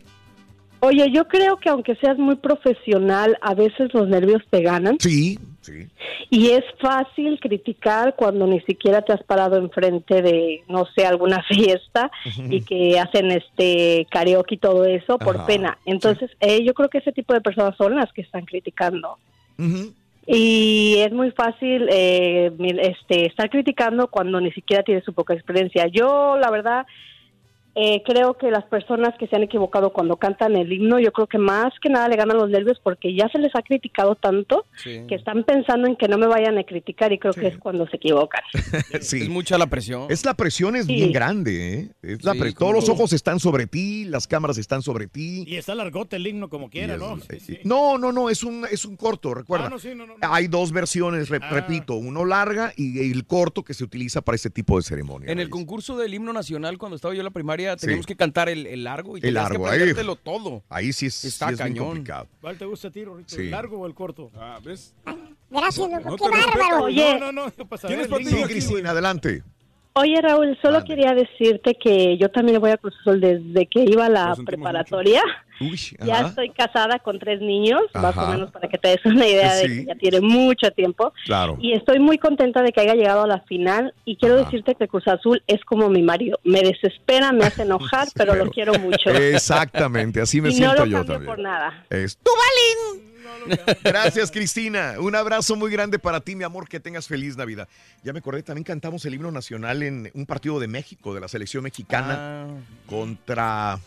Oye, 0.80 1.10
yo 1.12 1.28
creo 1.28 1.58
que 1.58 1.68
aunque 1.68 1.94
seas 1.96 2.16
muy 2.16 2.36
profesional, 2.36 3.36
a 3.42 3.54
veces 3.54 3.92
los 3.92 4.08
nervios 4.08 4.42
te 4.48 4.62
ganan. 4.62 4.96
Sí, 4.98 5.38
sí. 5.60 5.88
Y 6.30 6.52
es 6.52 6.64
fácil 6.80 7.38
criticar 7.38 8.16
cuando 8.16 8.46
ni 8.46 8.60
siquiera 8.62 9.02
te 9.02 9.12
has 9.12 9.22
parado 9.24 9.58
enfrente 9.58 10.22
de, 10.22 10.64
no 10.68 10.86
sé, 10.96 11.04
alguna 11.04 11.42
fiesta 11.48 12.10
y 12.48 12.62
que 12.62 12.98
hacen 12.98 13.30
este 13.30 14.06
karaoke 14.10 14.54
y 14.54 14.58
todo 14.58 14.86
eso 14.86 15.18
por 15.18 15.36
Ajá, 15.36 15.46
pena. 15.46 15.78
Entonces, 15.84 16.30
eh, 16.40 16.64
yo 16.64 16.72
creo 16.72 16.88
que 16.88 16.98
ese 16.98 17.12
tipo 17.12 17.34
de 17.34 17.42
personas 17.42 17.76
son 17.76 17.94
las 17.94 18.10
que 18.14 18.22
están 18.22 18.46
criticando. 18.46 19.18
Y 20.26 20.98
es 20.98 21.12
muy 21.12 21.32
fácil 21.32 21.88
eh, 21.90 22.52
este, 22.80 23.26
estar 23.26 23.50
criticando 23.50 24.08
cuando 24.08 24.40
ni 24.40 24.52
siquiera 24.52 24.82
tienes 24.82 25.04
su 25.04 25.12
poca 25.12 25.34
experiencia. 25.34 25.86
Yo, 25.88 26.36
la 26.38 26.50
verdad, 26.50 26.86
eh, 27.74 28.02
creo 28.04 28.36
que 28.36 28.50
las 28.50 28.64
personas 28.64 29.14
que 29.18 29.26
se 29.26 29.36
han 29.36 29.42
equivocado 29.42 29.92
cuando 29.92 30.16
cantan 30.18 30.56
el 30.56 30.72
himno, 30.72 30.98
yo 31.00 31.12
creo 31.12 31.26
que 31.26 31.38
más 31.38 31.72
que 31.80 31.88
nada 31.88 32.08
le 32.08 32.16
ganan 32.16 32.36
los 32.36 32.50
nervios 32.50 32.78
porque 32.82 33.14
ya 33.14 33.28
se 33.30 33.38
les 33.38 33.54
ha 33.56 33.62
criticado 33.62 34.14
tanto 34.14 34.66
que 34.84 35.14
están 35.14 35.44
pensando 35.44 35.88
en 35.88 35.96
que 35.96 36.06
no 36.08 36.18
me 36.18 36.26
vayan 36.26 36.58
a 36.58 36.64
criticar 36.64 37.12
y 37.12 37.18
creo 37.18 37.32
que 37.32 37.46
es 37.46 37.56
cuando 37.58 37.86
se 37.88 37.96
equivocan. 37.96 38.42
Sí. 39.00 39.22
Es 39.22 39.28
mucha 39.28 39.56
la 39.58 39.66
presión. 39.68 40.06
Es 40.10 40.24
la 40.24 40.34
presión 40.34 40.76
es 40.76 40.86
Sí. 40.86 40.94
bien 40.94 41.12
grande, 41.12 41.74
¿eh? 41.74 41.88
Es 42.02 42.24
la 42.24 42.32
Sí, 42.32 42.38
pre- 42.40 42.54
como- 42.54 42.72
Todos 42.72 42.74
los 42.88 42.88
ojos 42.94 43.12
están 43.12 43.40
sobre 43.40 43.66
ti, 43.66 44.04
las 44.04 44.26
cámaras 44.26 44.58
están 44.58 44.82
sobre 44.82 45.06
ti. 45.06 45.44
Y 45.46 45.56
está 45.56 45.74
largote 45.74 46.16
el 46.16 46.26
himno 46.26 46.48
como 46.48 46.68
quiera, 46.70 46.96
¿no? 46.96 47.16
eh, 47.30 47.60
No, 47.64 47.96
no, 47.98 48.12
no, 48.12 48.28
es 48.30 48.44
un, 48.44 48.66
es 48.70 48.84
un 48.84 48.96
corto, 48.96 49.34
recuerda. 49.34 49.66
Ah, 49.66 49.70
no, 49.70 49.78
sí, 49.78 49.94
no, 49.94 50.06
no, 50.06 50.14
Hay 50.20 50.46
dos 50.48 50.72
versiones, 50.72 51.28
re- 51.30 51.38
Ah. 51.42 51.48
repito, 51.50 51.94
uno 51.94 52.24
larga 52.24 52.72
y 52.76 53.10
el 53.10 53.24
corto 53.26 53.62
que 53.64 53.74
se 53.74 53.82
utiliza 53.84 54.20
para 54.20 54.36
este 54.36 54.50
tipo 54.50 54.76
de 54.76 54.82
ceremonia. 54.82 55.30
En 55.32 55.40
el 55.40 55.48
concurso 55.50 55.96
del 55.96 56.14
himno 56.14 56.32
nacional, 56.32 56.78
cuando 56.78 56.96
estaba 56.96 57.14
yo 57.14 57.20
en 57.20 57.24
la 57.24 57.30
primaria, 57.30 57.61
teníamos 57.80 58.06
que 58.06 58.16
cantar 58.16 58.48
el, 58.48 58.66
el 58.66 58.84
largo 58.84 59.16
y 59.16 59.20
El 59.20 59.22
tenías 59.22 59.42
largo, 59.44 59.64
que 59.64 59.70
ahí- 59.70 60.16
todo. 60.22 60.62
Ahí 60.68 60.92
sí 60.92 61.06
es, 61.06 61.24
Está 61.24 61.48
sí 61.48 61.54
es 61.54 61.58
cañón. 61.58 61.86
complicado. 61.86 62.28
¿Cuál 62.40 62.58
te 62.58 62.64
gusta 62.64 62.88
a 62.88 62.90
ti, 62.90 63.04
Rorrito? 63.04 63.34
Sí. 63.34 63.42
¿El 63.42 63.50
largo 63.50 63.78
o 63.80 63.86
el 63.86 63.94
corto? 63.94 64.30
Ah, 64.36 64.58
¿ves? 64.64 64.94
Gracias, 65.50 65.78
loco. 65.90 66.10
No 66.10 66.16
qué 66.16 66.24
te 66.24 66.30
respeto, 66.36 66.58
bárbaro. 66.58 66.84
Oye. 66.84 67.18
No, 67.18 67.32
no, 67.32 67.44
no. 67.44 67.52
¿qué 67.54 67.64
pasa? 67.64 67.86
¿Quién 67.88 68.00
es 68.00 68.04
El 68.06 68.10
para 68.10 68.24
ti, 68.24 68.30
himno. 68.30 68.46
Sí, 68.46 68.52
Cristina, 68.52 68.90
adelante. 68.90 69.42
Oye, 69.94 70.20
Raúl, 70.22 70.58
solo 70.62 70.84
quería 70.84 71.14
decirte 71.14 71.74
que 71.74 72.16
yo 72.16 72.30
también 72.30 72.60
voy 72.60 72.70
a 72.70 72.78
Cruz 72.78 72.94
Azul 73.00 73.20
desde 73.20 73.66
que 73.66 73.84
iba 73.84 74.06
a 74.06 74.08
la 74.08 74.34
preparatoria. 74.44 75.22
Uy, 75.60 75.78
Ya 76.04 76.20
estoy 76.20 76.48
casada 76.50 76.98
con 76.98 77.18
tres 77.18 77.42
niños, 77.42 77.82
más 77.94 78.16
o 78.16 78.26
menos 78.26 78.50
para 78.50 78.68
que 78.68 78.78
te 78.78 78.88
des 78.88 79.04
una 79.04 79.26
idea 79.26 79.54
de 79.54 79.66
que 79.66 79.84
ya 79.84 79.94
tiene 79.96 80.20
mucho 80.22 80.70
tiempo. 80.70 81.12
Claro. 81.26 81.58
Y 81.60 81.72
estoy 81.72 81.98
muy 81.98 82.16
contenta 82.16 82.62
de 82.62 82.72
que 82.72 82.80
haya 82.80 82.94
llegado 82.94 83.24
a 83.24 83.26
la 83.26 83.40
final 83.40 83.92
y 84.06 84.16
quiero 84.16 84.36
decirte 84.36 84.74
que 84.74 84.88
Cruz 84.88 85.06
Azul 85.08 85.42
es 85.46 85.62
como 85.64 85.90
mi 85.90 86.02
marido. 86.02 86.38
Me 86.42 86.62
desespera, 86.62 87.32
me 87.32 87.44
hace 87.44 87.62
enojar, 87.62 88.08
pero, 88.14 88.34
lo 88.34 88.50
quiero 88.50 88.72
mucho. 88.78 89.10
Exactamente, 89.10 90.22
así 90.22 90.40
me 90.40 90.48
y 90.48 90.52
no 90.52 90.58
siento 90.58 90.86
lo 90.86 90.90
yo 90.90 91.04
también. 91.04 91.26
por 91.26 91.38
nada. 91.38 91.84
Es 91.90 92.16
tu 92.16 92.30
Gracias, 93.84 94.30
Cristina. 94.30 94.94
Un 94.98 95.14
abrazo 95.14 95.56
muy 95.56 95.70
grande 95.70 95.98
para 95.98 96.20
ti, 96.20 96.34
mi 96.36 96.44
amor. 96.44 96.68
Que 96.68 96.80
tengas 96.80 97.06
feliz 97.06 97.36
Navidad. 97.36 97.68
Ya 98.02 98.12
me 98.12 98.18
acordé, 98.20 98.42
también 98.42 98.64
cantamos 98.64 99.04
el 99.04 99.14
himno 99.14 99.30
nacional 99.30 99.82
en 99.82 100.10
un 100.14 100.26
partido 100.26 100.58
de 100.60 100.68
México, 100.68 101.14
de 101.14 101.20
la 101.20 101.28
selección 101.28 101.62
mexicana, 101.64 102.44
Ah. 102.44 102.46
contra. 102.86 103.78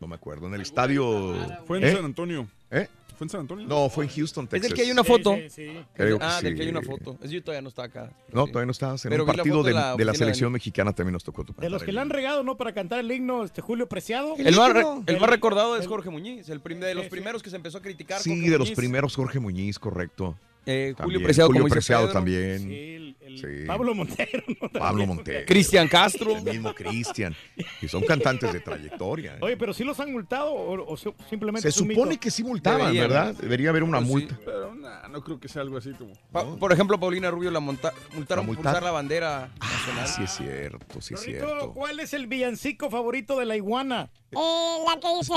No 0.00 0.06
me 0.08 0.14
acuerdo, 0.16 0.48
en 0.48 0.54
el 0.54 0.60
estadio. 0.62 1.34
Fue 1.66 1.78
en 1.78 1.84
¿Eh? 1.84 1.92
San 1.94 2.04
Antonio. 2.04 2.48
¿Eh? 2.70 2.88
¿Fue 3.16 3.24
en 3.26 3.28
San 3.30 3.40
Antonio? 3.40 3.66
No, 3.66 3.88
fue 3.88 4.04
en 4.04 4.10
Houston, 4.10 4.44
Es 4.44 4.50
Texas. 4.50 4.68
del 4.70 4.76
que 4.76 4.82
hay 4.82 4.90
una 4.90 5.04
foto. 5.04 5.34
Sí, 5.34 5.50
sí, 5.50 5.66
sí. 5.68 5.78
Creo 5.94 6.18
que 6.18 6.24
ah, 6.24 6.40
del 6.42 6.54
que 6.56 6.62
hay 6.62 6.68
una 6.68 6.82
foto. 6.82 7.18
Es 7.22 7.30
yo 7.30 7.42
todavía 7.42 7.62
no 7.62 7.68
estaba 7.68 7.86
acá. 7.86 8.12
No, 8.32 8.46
todavía 8.46 8.66
no 8.66 8.72
estabas 8.72 9.04
en 9.04 9.10
Pero 9.10 9.22
un 9.24 9.28
la 9.28 9.34
partido 9.34 9.62
de, 9.62 9.68
de 9.70 9.74
la 9.74 9.80
de 9.80 9.86
la 9.86 9.92
oficina 9.94 10.12
de- 10.12 10.18
selección 10.18 10.52
mexicana, 10.52 10.92
también 10.92 11.12
nos 11.12 11.24
tocó 11.24 11.44
tu 11.44 11.52
De 11.54 11.70
los 11.70 11.82
que 11.82 11.92
le 11.92 12.00
han 12.00 12.10
regado, 12.10 12.42
¿no? 12.42 12.56
Para 12.56 12.72
cantar 12.72 12.98
el 13.00 13.10
himno, 13.12 13.44
este 13.44 13.60
Julio 13.62 13.88
Preciado. 13.88 14.34
El 14.38 14.56
más, 14.56 14.72
re- 14.72 14.80
himno. 14.80 15.04
el 15.06 15.20
más 15.20 15.30
recordado 15.30 15.76
es 15.76 15.82
el- 15.82 15.88
Jorge 15.88 16.10
Muñiz, 16.10 16.48
el 16.48 16.60
prim- 16.60 16.80
de 16.80 16.94
los 16.94 17.04
Sí, 17.04 17.08
sí. 17.08 17.10
primeros 17.16 17.42
que 17.42 17.50
se 17.50 17.56
empezó 17.56 17.78
a 17.78 17.82
criticar. 17.82 18.20
Sí, 18.20 18.30
Jorge 18.30 18.50
de 18.50 18.58
los 18.58 18.70
primeros, 18.72 19.14
Jorge 19.16 19.38
Muñiz, 19.40 19.78
correcto. 19.78 20.36
Eh, 20.66 20.94
Julio. 20.98 21.22
Preciado, 21.22 21.48
Julio 21.48 21.62
como 21.62 21.66
dice 21.66 21.74
Preciado 21.74 22.02
Pedro. 22.04 22.12
también. 22.12 22.58
Sí, 22.60 22.74
el- 22.94 23.16
el 23.20 23.38
Sí. 23.38 23.66
Pablo 23.66 23.94
Montero. 23.94 24.42
¿no? 24.60 24.68
Pablo. 24.68 25.06
Montero. 25.06 25.44
Cristian 25.46 25.88
Castro. 25.88 26.36
El 26.36 26.42
mismo 26.44 26.74
Cristian. 26.74 27.34
Y 27.80 27.88
son 27.88 28.02
cantantes 28.04 28.52
de 28.52 28.60
trayectoria. 28.60 29.34
¿eh? 29.36 29.38
Oye, 29.40 29.56
pero 29.56 29.72
sí 29.72 29.84
los 29.84 29.98
han 30.00 30.12
multado 30.12 30.52
o, 30.54 30.96
simplemente 31.28 31.70
Se 31.72 31.76
supone 31.76 32.10
mito? 32.10 32.20
que 32.20 32.30
sí 32.30 32.44
multaban, 32.44 32.94
¿verdad? 32.94 33.34
Debería 33.34 33.70
haber 33.70 33.82
una 33.84 33.98
Pues 33.98 34.06
sí. 34.08 34.12
multa. 34.12 34.38
Pero 34.44 34.74
nah, 34.74 35.08
no 35.08 35.22
creo 35.24 35.40
que 35.40 35.48
sea 35.48 35.62
algo 35.62 35.78
así 35.78 35.92
como. 35.92 36.12
Pa- 36.30 36.44
Por 36.56 36.72
ejemplo, 36.72 36.98
Paulina 37.00 37.30
Rubio 37.30 37.50
la 37.50 37.60
monta- 37.60 37.92
multaron 38.14 38.46
¿La 38.46 38.52
por 38.54 38.60
usar 38.66 38.82
la 38.82 38.90
bandera 38.90 39.50
nacional. 39.60 40.08
Sí, 40.08 40.22
es 40.24 40.30
cierto, 40.36 41.00
sí, 41.00 41.14
es 41.14 41.20
cierto. 41.20 41.72
¿cuál 41.72 41.98
es 42.00 42.12
el 42.12 42.26
villancico 42.26 42.90
favorito 42.90 43.38
de 43.38 43.46
la 43.46 43.56
iguana? 43.56 44.10
Eh, 44.34 44.78
la 44.86 44.98
que 44.98 45.08
dice 45.18 45.34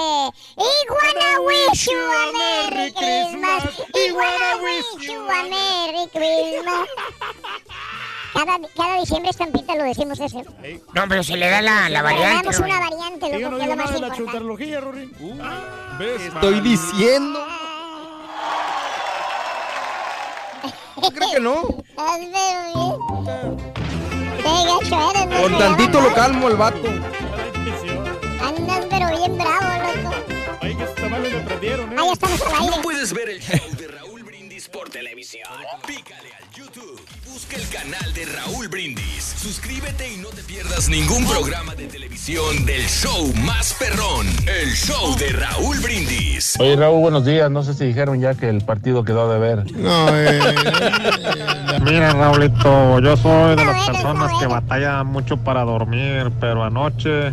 Iguana 0.56 1.42
wish 1.45 1.86
you 1.86 1.98
a 1.98 2.32
Merry 2.32 2.94
Christmas 2.94 3.84
Iguana 4.08 4.58
wish 4.64 5.08
you 5.08 5.15
a 5.30 5.44
Merry 5.44 6.10
Christmas 6.11 6.88
cada, 8.34 8.60
cada 8.76 9.00
diciembre 9.00 9.30
estampita 9.32 9.76
lo 9.76 9.84
decimos 9.84 10.19
eso 10.19 10.42
No, 10.94 11.08
pero 11.08 11.24
se 11.24 11.38
le 11.38 11.50
da 11.50 11.61
la, 11.61 11.82
la 11.84 12.00
Le 12.00 12.02
variante. 12.02 12.44
damos 12.50 12.60
una 12.60 12.80
variante, 12.80 13.32
Yo 13.32 13.40
loco, 13.40 13.52
no 13.52 13.58
que 13.58 13.64
es 13.64 13.69
digo 13.69 13.76
lo 13.76 13.76
nada 13.76 13.76
más 13.76 13.94
de 13.94 14.00
la 14.02 14.08
importante 14.08 14.82
Rory. 14.82 15.11
¿Ves? 16.00 16.22
Estoy 16.22 16.60
diciendo. 16.60 17.40
¿Cree 21.14 21.30
que 21.34 21.40
no? 21.40 21.61
Hazme 21.98 22.27
bien. 22.74 23.58
Qué 24.38 24.44
gacho 24.44 25.11
eres, 25.11 25.27
¿no? 25.27 25.42
Con 25.42 25.58
tantito 25.58 26.02
lo 26.02 26.14
calmo 26.14 26.48
el 26.50 26.56
vato. 26.58 26.88
Andas 28.42 28.85
pero 28.90 29.08
bien 29.18 29.38
bravo, 29.38 30.03
loco 30.03 30.16
Ay, 30.61 30.76
que 30.76 30.84
tamales 31.02 31.34
prendieron, 31.45 31.92
¿eh? 31.92 31.95
Ah, 32.00 32.03
ya 32.06 32.14
estamos 32.14 32.42
al 32.42 32.53
aire 32.53 32.76
No 32.76 32.82
puedes 32.82 33.14
ver 33.14 33.30
el 33.30 33.40
show 33.42 33.60
Brindis 34.66 34.69
por 34.69 34.90
televisión. 34.90 35.50
Pícale 35.88 36.30
al 36.40 36.50
YouTube 36.52 37.02
y 37.26 37.30
busca 37.30 37.56
el 37.58 37.68
canal 37.69 38.14
de 38.14 38.26
Raúl 38.26 38.68
Brindis. 38.68 39.35
Suscríbete 39.38 40.14
y 40.14 40.18
no 40.18 40.30
te 40.30 40.42
pierdas 40.44 40.90
ningún 40.90 41.26
programa 41.26 41.76
de 41.76 41.88
televisión 41.88 42.66
del 42.66 42.84
show 42.84 43.34
más 43.44 43.74
perrón. 43.74 44.27
El 44.48 44.72
show 44.74 45.16
de 45.18 45.30
Raúl 45.30 45.77
Brindis. 45.80 46.56
Oye 46.60 46.76
Raúl, 46.76 47.02
buenos 47.02 47.26
días. 47.26 47.50
No 47.52 47.64
sé 47.64 47.74
si 47.74 47.85
dijeron 47.85 48.19
ya 48.19 48.35
que 48.35 48.50
el 48.50 48.61
partido 48.61 49.03
quedó 49.03 49.32
de 49.32 49.40
ver. 49.40 49.72
No, 49.74 50.08
eh, 50.11 50.40
Mira, 51.84 52.14
Raulito, 52.14 53.00
yo 53.00 53.18
soy 53.18 53.56
de 53.56 53.66
las 53.66 53.85
personas 53.88 54.32
que 54.40 54.48
batallan 54.48 55.08
mucho 55.08 55.38
para 55.38 55.64
dormir, 55.64 56.32
pero 56.40 56.64
anoche, 56.64 57.32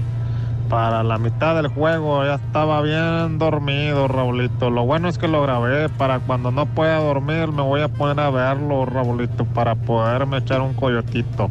para 0.73 1.03
la 1.03 1.19
mitad 1.19 1.55
del 1.55 1.69
juego, 1.69 2.25
ya 2.25 2.37
estaba 2.37 2.81
bien 2.81 3.39
dormido, 3.39 4.09
Raulito. 4.09 4.71
Lo 4.71 4.87
bueno 4.87 5.07
es 5.07 5.19
que 5.19 5.29
lo 5.29 5.43
grabé. 5.43 5.91
Para 5.91 6.19
cuando 6.21 6.51
no 6.51 6.65
pueda 6.65 6.99
dormir, 6.99 7.49
me 7.49 7.61
voy 7.61 7.83
a 7.83 7.89
poner 7.89 8.19
a 8.21 8.31
verlo, 8.31 8.87
Raulito, 8.87 9.45
para 9.45 9.75
poderme 9.75 10.39
echar 10.39 10.63
un 10.63 10.73
coyotito. 10.73 11.51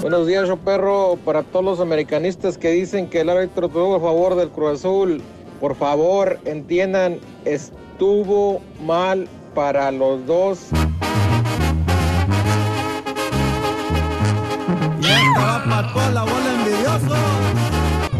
Buenos 0.00 0.28
días, 0.28 0.46
yo 0.46 0.56
perro. 0.58 1.18
Para 1.24 1.42
todos 1.42 1.64
los 1.64 1.80
americanistas 1.80 2.56
que 2.56 2.70
dicen 2.70 3.10
que 3.10 3.22
el 3.22 3.28
árbitro 3.28 3.68
tuvo 3.68 3.96
a 3.96 4.00
favor 4.00 4.36
del 4.36 4.50
Cruz 4.50 4.74
Azul, 4.74 5.20
por 5.60 5.74
favor 5.74 6.38
entiendan, 6.44 7.18
estuvo 7.44 8.60
mal 8.86 9.28
para 9.58 9.90
los 9.90 10.24
dos. 10.24 10.58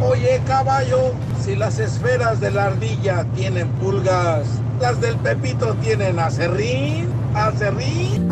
Oye, 0.02 0.42
caballo, 0.48 1.12
si 1.40 1.54
las 1.54 1.78
esferas 1.78 2.40
de 2.40 2.50
la 2.50 2.64
ardilla 2.64 3.24
tienen 3.36 3.68
pulgas, 3.74 4.48
las 4.80 5.00
del 5.00 5.14
Pepito 5.18 5.74
tienen 5.74 6.18
acerrín, 6.18 7.08
acerrín. 7.34 8.28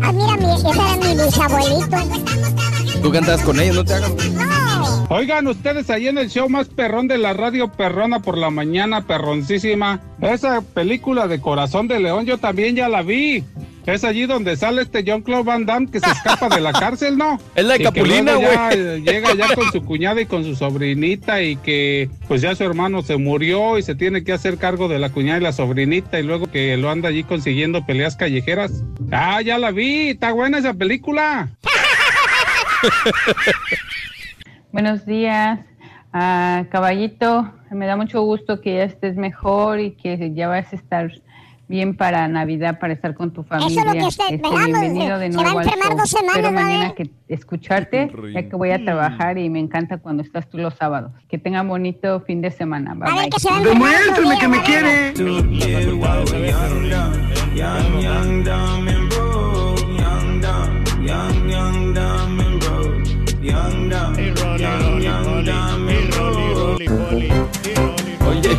Ah, 0.00 0.12
mira, 0.12 0.36
mi, 0.38 0.54
ese 0.54 0.68
era 0.70 0.96
mi 0.96 1.24
bisabuelito 1.24 3.02
Tú 3.02 3.12
cantas 3.12 3.42
con 3.42 3.60
ellos, 3.60 3.76
no 3.76 3.84
te 3.84 3.92
hagas. 3.92 4.10
No 4.14 4.61
Oigan, 5.08 5.46
ustedes 5.46 5.90
ahí 5.90 6.08
en 6.08 6.18
el 6.18 6.30
show 6.30 6.48
más 6.48 6.68
perrón 6.68 7.06
de 7.06 7.18
la 7.18 7.32
radio 7.32 7.70
perrona 7.70 8.20
por 8.20 8.38
la 8.38 8.50
mañana, 8.50 9.06
perroncísima. 9.06 10.00
Esa 10.20 10.62
película 10.62 11.28
de 11.28 11.40
Corazón 11.40 11.88
de 11.88 12.00
León 12.00 12.24
yo 12.26 12.38
también 12.38 12.76
ya 12.76 12.88
la 12.88 13.02
vi. 13.02 13.44
Es 13.86 14.04
allí 14.04 14.26
donde 14.26 14.56
sale 14.56 14.82
este 14.82 15.04
John 15.06 15.22
Claude 15.22 15.42
Van 15.42 15.66
Damme 15.66 15.90
que 15.90 15.98
se 16.00 16.10
escapa 16.12 16.48
de 16.48 16.60
la 16.60 16.72
cárcel, 16.72 17.18
¿no? 17.18 17.40
Es 17.54 17.64
la 17.64 17.78
de 17.78 17.84
Capulina, 17.84 18.34
güey. 18.36 19.02
Llega 19.04 19.34
ya 19.34 19.54
con 19.54 19.70
su 19.72 19.82
cuñada 19.84 20.20
y 20.20 20.26
con 20.26 20.44
su 20.44 20.54
sobrinita 20.54 21.42
y 21.42 21.56
que 21.56 22.08
pues 22.28 22.40
ya 22.40 22.54
su 22.54 22.64
hermano 22.64 23.02
se 23.02 23.16
murió 23.16 23.78
y 23.78 23.82
se 23.82 23.94
tiene 23.94 24.24
que 24.24 24.32
hacer 24.32 24.56
cargo 24.58 24.88
de 24.88 24.98
la 24.98 25.10
cuñada 25.10 25.40
y 25.40 25.42
la 25.42 25.52
sobrinita 25.52 26.20
y 26.20 26.22
luego 26.22 26.50
que 26.50 26.76
lo 26.76 26.90
anda 26.90 27.08
allí 27.08 27.24
consiguiendo 27.24 27.84
peleas 27.84 28.16
callejeras. 28.16 28.82
Ah, 29.10 29.42
ya 29.42 29.58
la 29.58 29.72
vi, 29.72 30.10
está 30.10 30.32
buena 30.32 30.58
esa 30.58 30.74
película. 30.74 31.50
Buenos 34.72 35.04
días. 35.06 35.60
Ah, 36.12 36.64
caballito, 36.70 37.50
me 37.70 37.86
da 37.86 37.96
mucho 37.96 38.22
gusto 38.22 38.60
que 38.60 38.74
ya 38.76 38.84
estés 38.84 39.16
mejor 39.16 39.80
y 39.80 39.92
que 39.92 40.32
ya 40.34 40.48
vas 40.48 40.72
a 40.72 40.76
estar 40.76 41.10
bien 41.68 41.96
para 41.96 42.28
Navidad, 42.28 42.78
para 42.78 42.92
estar 42.92 43.14
con 43.14 43.32
tu 43.32 43.44
familia. 43.44 43.70
Eso 43.70 43.80
es 43.80 43.86
lo 43.86 43.92
que 43.92 44.06
usted- 44.06 44.24
Este, 44.24 44.34
esperamos, 44.36 44.66
bienvenido 44.66 45.18
de 45.18 45.30
se 45.32 45.36
va 45.36 45.42
a 45.42 45.44
nuevo 45.44 45.60
enfermar 45.62 45.96
dos 45.96 46.10
semanas, 46.10 46.36
Espero 46.36 46.50
¿no, 46.52 46.60
mañana 46.60 46.94
que 46.94 47.10
escucharte, 47.28 48.10
ya 48.34 48.42
que 48.42 48.56
voy 48.56 48.70
a 48.72 48.84
trabajar 48.84 49.38
y 49.38 49.48
me 49.48 49.58
encanta 49.58 49.96
cuando 49.98 50.22
estás 50.22 50.48
tú 50.50 50.58
los 50.58 50.74
sábados. 50.74 51.12
Que 51.28 51.38
tengan 51.38 51.68
bonito 51.68 52.20
fin 52.20 52.42
de 52.42 52.50
semana. 52.50 52.94
Bye, 52.94 53.10
bye. 53.12 53.30
que 53.30 53.40
se 53.40 53.48
va 53.48 53.56
a 53.56 53.58
enfermar 53.60 53.90
Demuéstrame 53.92 54.38
que 54.38 54.48
me 54.48 54.62
quiere. 54.62 55.12
Oye, 68.28 68.56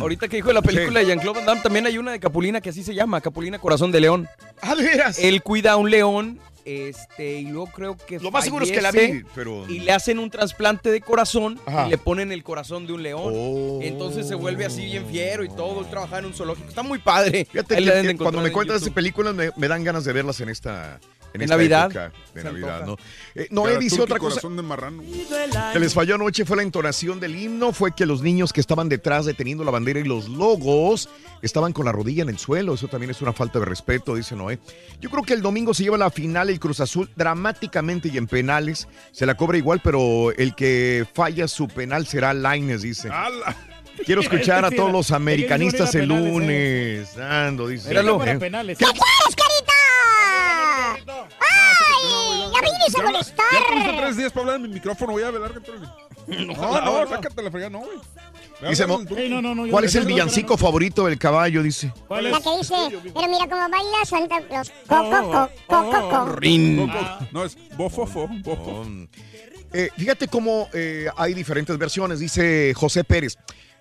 ahorita 0.00 0.28
que 0.28 0.36
dijo 0.36 0.48
de 0.48 0.54
la 0.54 0.62
película 0.62 1.00
de 1.00 1.06
Jean-Claude 1.06 1.38
Van 1.38 1.46
Damme, 1.46 1.60
también 1.62 1.86
hay 1.86 1.96
una 1.96 2.10
de 2.10 2.18
Capulina 2.18 2.60
que 2.60 2.70
así 2.70 2.82
se 2.82 2.94
llama, 2.94 3.20
Capulina 3.20 3.60
Corazón 3.60 3.92
de 3.92 4.00
León. 4.00 4.28
Ah, 4.60 4.74
de 4.74 4.82
veras. 4.82 5.18
Él 5.20 5.40
cuida 5.42 5.72
a 5.72 5.76
un 5.76 5.90
león, 5.90 6.40
este, 6.66 7.38
y 7.38 7.44
luego 7.46 7.68
creo 7.68 7.96
que 7.96 8.18
Lo 8.18 8.32
más 8.32 8.42
seguro 8.44 8.64
es 8.64 8.72
que 8.72 8.82
la 8.82 8.90
vi, 8.90 9.22
pero- 9.36 9.64
Y 9.68 9.78
le 9.78 9.92
hacen 9.92 10.18
un 10.18 10.28
trasplante 10.30 10.90
de 10.90 11.00
corazón 11.00 11.60
Ajá. 11.64 11.86
y 11.86 11.90
le 11.90 11.96
ponen 11.96 12.32
el 12.32 12.42
corazón 12.42 12.88
de 12.88 12.92
un 12.92 13.02
león. 13.04 13.32
Oh. 13.34 13.78
Entonces 13.82 14.26
se 14.26 14.34
vuelve 14.34 14.64
así 14.66 14.84
bien 14.84 15.06
fiero 15.06 15.44
y 15.44 15.48
todo, 15.48 15.80
él 15.80 15.86
trabaja 15.88 16.18
en 16.18 16.24
un 16.24 16.34
zoológico. 16.34 16.68
Está 16.68 16.82
muy 16.82 16.98
padre. 16.98 17.44
Fíjate 17.44 17.76
que, 17.76 17.84
que 17.84 18.16
cuando 18.16 18.40
me 18.40 18.48
en 18.48 18.52
cuentas 18.52 18.82
de 18.84 18.90
películas 18.90 19.32
me, 19.32 19.50
me 19.56 19.68
dan 19.68 19.84
ganas 19.84 20.04
de 20.04 20.12
verlas 20.12 20.40
en 20.40 20.48
esta, 20.48 20.98
en 21.34 21.48
Navidad. 21.48 21.84
época 21.90 22.12
de 22.34 22.44
Navidad, 22.44 22.80
antoja. 22.82 22.98
¿no? 23.34 23.40
Eh, 23.42 23.46
Noé 23.50 23.78
dice 23.78 24.00
otra 24.00 24.18
cosa 24.18 24.48
de 24.48 24.62
marrano. 24.62 25.02
que 25.72 25.78
les 25.78 25.94
falló 25.94 26.16
anoche 26.16 26.44
fue 26.44 26.56
la 26.56 26.62
entonación 26.62 27.20
del 27.20 27.36
himno, 27.36 27.72
fue 27.72 27.94
que 27.94 28.06
los 28.06 28.22
niños 28.22 28.52
que 28.52 28.60
estaban 28.60 28.88
detrás 28.88 29.24
deteniendo 29.26 29.62
la 29.64 29.70
bandera 29.70 30.00
y 30.00 30.04
los 30.04 30.28
logos 30.28 31.08
estaban 31.42 31.72
con 31.72 31.84
la 31.84 31.92
rodilla 31.92 32.22
en 32.22 32.28
el 32.30 32.38
suelo, 32.38 32.74
eso 32.74 32.88
también 32.88 33.10
es 33.10 33.20
una 33.22 33.32
falta 33.32 33.58
de 33.58 33.66
respeto, 33.66 34.14
dice 34.14 34.34
Noé. 34.34 34.58
Yo 35.00 35.10
creo 35.10 35.22
que 35.22 35.34
el 35.34 35.42
domingo 35.42 35.74
se 35.74 35.82
lleva 35.84 35.98
la 35.98 36.10
final 36.10 36.48
el 36.56 36.60
Cruz 36.60 36.80
Azul 36.80 37.08
dramáticamente 37.14 38.08
y 38.08 38.16
en 38.16 38.26
penales, 38.26 38.88
se 39.12 39.26
la 39.26 39.34
cobra 39.36 39.58
igual, 39.58 39.80
pero 39.84 40.32
el 40.32 40.54
que 40.54 41.06
falla 41.14 41.46
su 41.48 41.68
penal 41.68 42.06
será 42.06 42.32
Laines, 42.34 42.82
dice. 42.82 43.10
Quiero 44.04 44.20
escuchar 44.22 44.64
a 44.64 44.70
todos 44.70 44.90
los 44.90 45.10
americanistas 45.12 45.94
el 45.94 46.08
lunes. 46.08 47.16
Ando, 47.18 47.68
dice. 47.68 47.88
Míralo. 47.88 48.18
Para 48.18 48.32
¿Eh? 48.32 48.38
penales. 48.38 48.78
¿Qué 48.78 48.84
quieres, 48.84 49.36
carita? 49.36 49.72
¡Ay! 51.40 52.50
¡Ya 52.54 52.60
vienes 52.60 52.94
a 52.94 52.98
Ya 52.98 53.04
molestar! 53.04 53.46
tuviste 53.68 53.92
tres 53.98 54.16
días 54.16 54.32
para 54.32 54.40
hablar 54.42 54.56
en 54.56 54.62
mi 54.62 54.68
micrófono, 54.68 55.12
voy 55.12 55.22
a 55.22 55.30
velar 55.30 55.52
que 55.52 55.60
No, 56.26 56.80
no, 56.80 57.08
sácate 57.08 57.42
la 57.42 57.50
fregada, 57.50 57.70
no, 57.70 57.80
güey. 57.80 57.98
Dice, 58.68 58.86
Mo, 58.86 59.00
¿Cuál 59.70 59.84
es 59.84 59.94
el 59.94 60.06
villancico 60.06 60.56
favorito 60.56 61.04
del 61.06 61.18
caballo? 61.18 61.62
Dice. 61.62 61.92
La 62.08 62.40
que 62.40 62.56
dice, 62.58 62.74
pero 63.14 63.28
mira 63.28 63.46
cómo 63.48 63.68
baila 63.68 64.04
Santa 64.04 64.40
Claus. 64.46 64.72
Co, 64.88 65.10
co, 65.10 65.30
co, 65.30 65.50
co, 65.66 65.90
co, 65.90 66.08
co. 66.08 66.26
Rin. 66.36 66.90
No, 67.32 67.44
es 67.44 67.56
bofofo, 67.76 68.28
bofo. 68.42 68.86
Eh, 69.72 69.90
fíjate 69.96 70.28
cómo 70.28 70.68
eh, 70.72 71.06
hay 71.16 71.34
diferentes 71.34 71.76
versiones. 71.76 72.18
Dice 72.18 72.72
José 72.74 73.04
Pérez, 73.04 73.36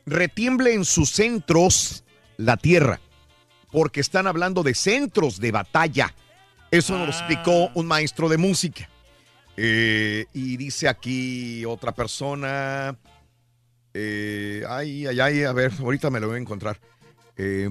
retiemble 0.06 0.74
en 0.74 0.84
sus 0.84 1.10
centros 1.10 2.04
la 2.38 2.58
tierra, 2.58 3.00
porque 3.72 4.02
están 4.02 4.28
hablando 4.28 4.62
de 4.62 4.76
centros 4.76 5.40
de 5.40 5.52
batalla. 5.52 6.14
Eso 6.70 6.98
nos 6.98 7.08
lo 7.08 7.14
explicó 7.14 7.70
un 7.76 7.86
maestro 7.86 8.28
de 8.28 8.38
música. 8.38 8.90
Eh, 9.58 10.26
y 10.34 10.58
dice 10.58 10.88
aquí 10.88 11.64
otra 11.66 11.94
persona. 11.94 12.98
eh, 13.94 14.64
ay, 14.68 15.08
ay, 15.08 15.20
ay, 15.22 15.44
a 15.44 15.54
ver, 15.54 15.72
ahorita 15.80 16.10
me 16.10 16.20
lo 16.20 16.28
voy 16.28 16.36
a 16.38 16.42
encontrar. 16.42 16.78
Eh, 17.38 17.70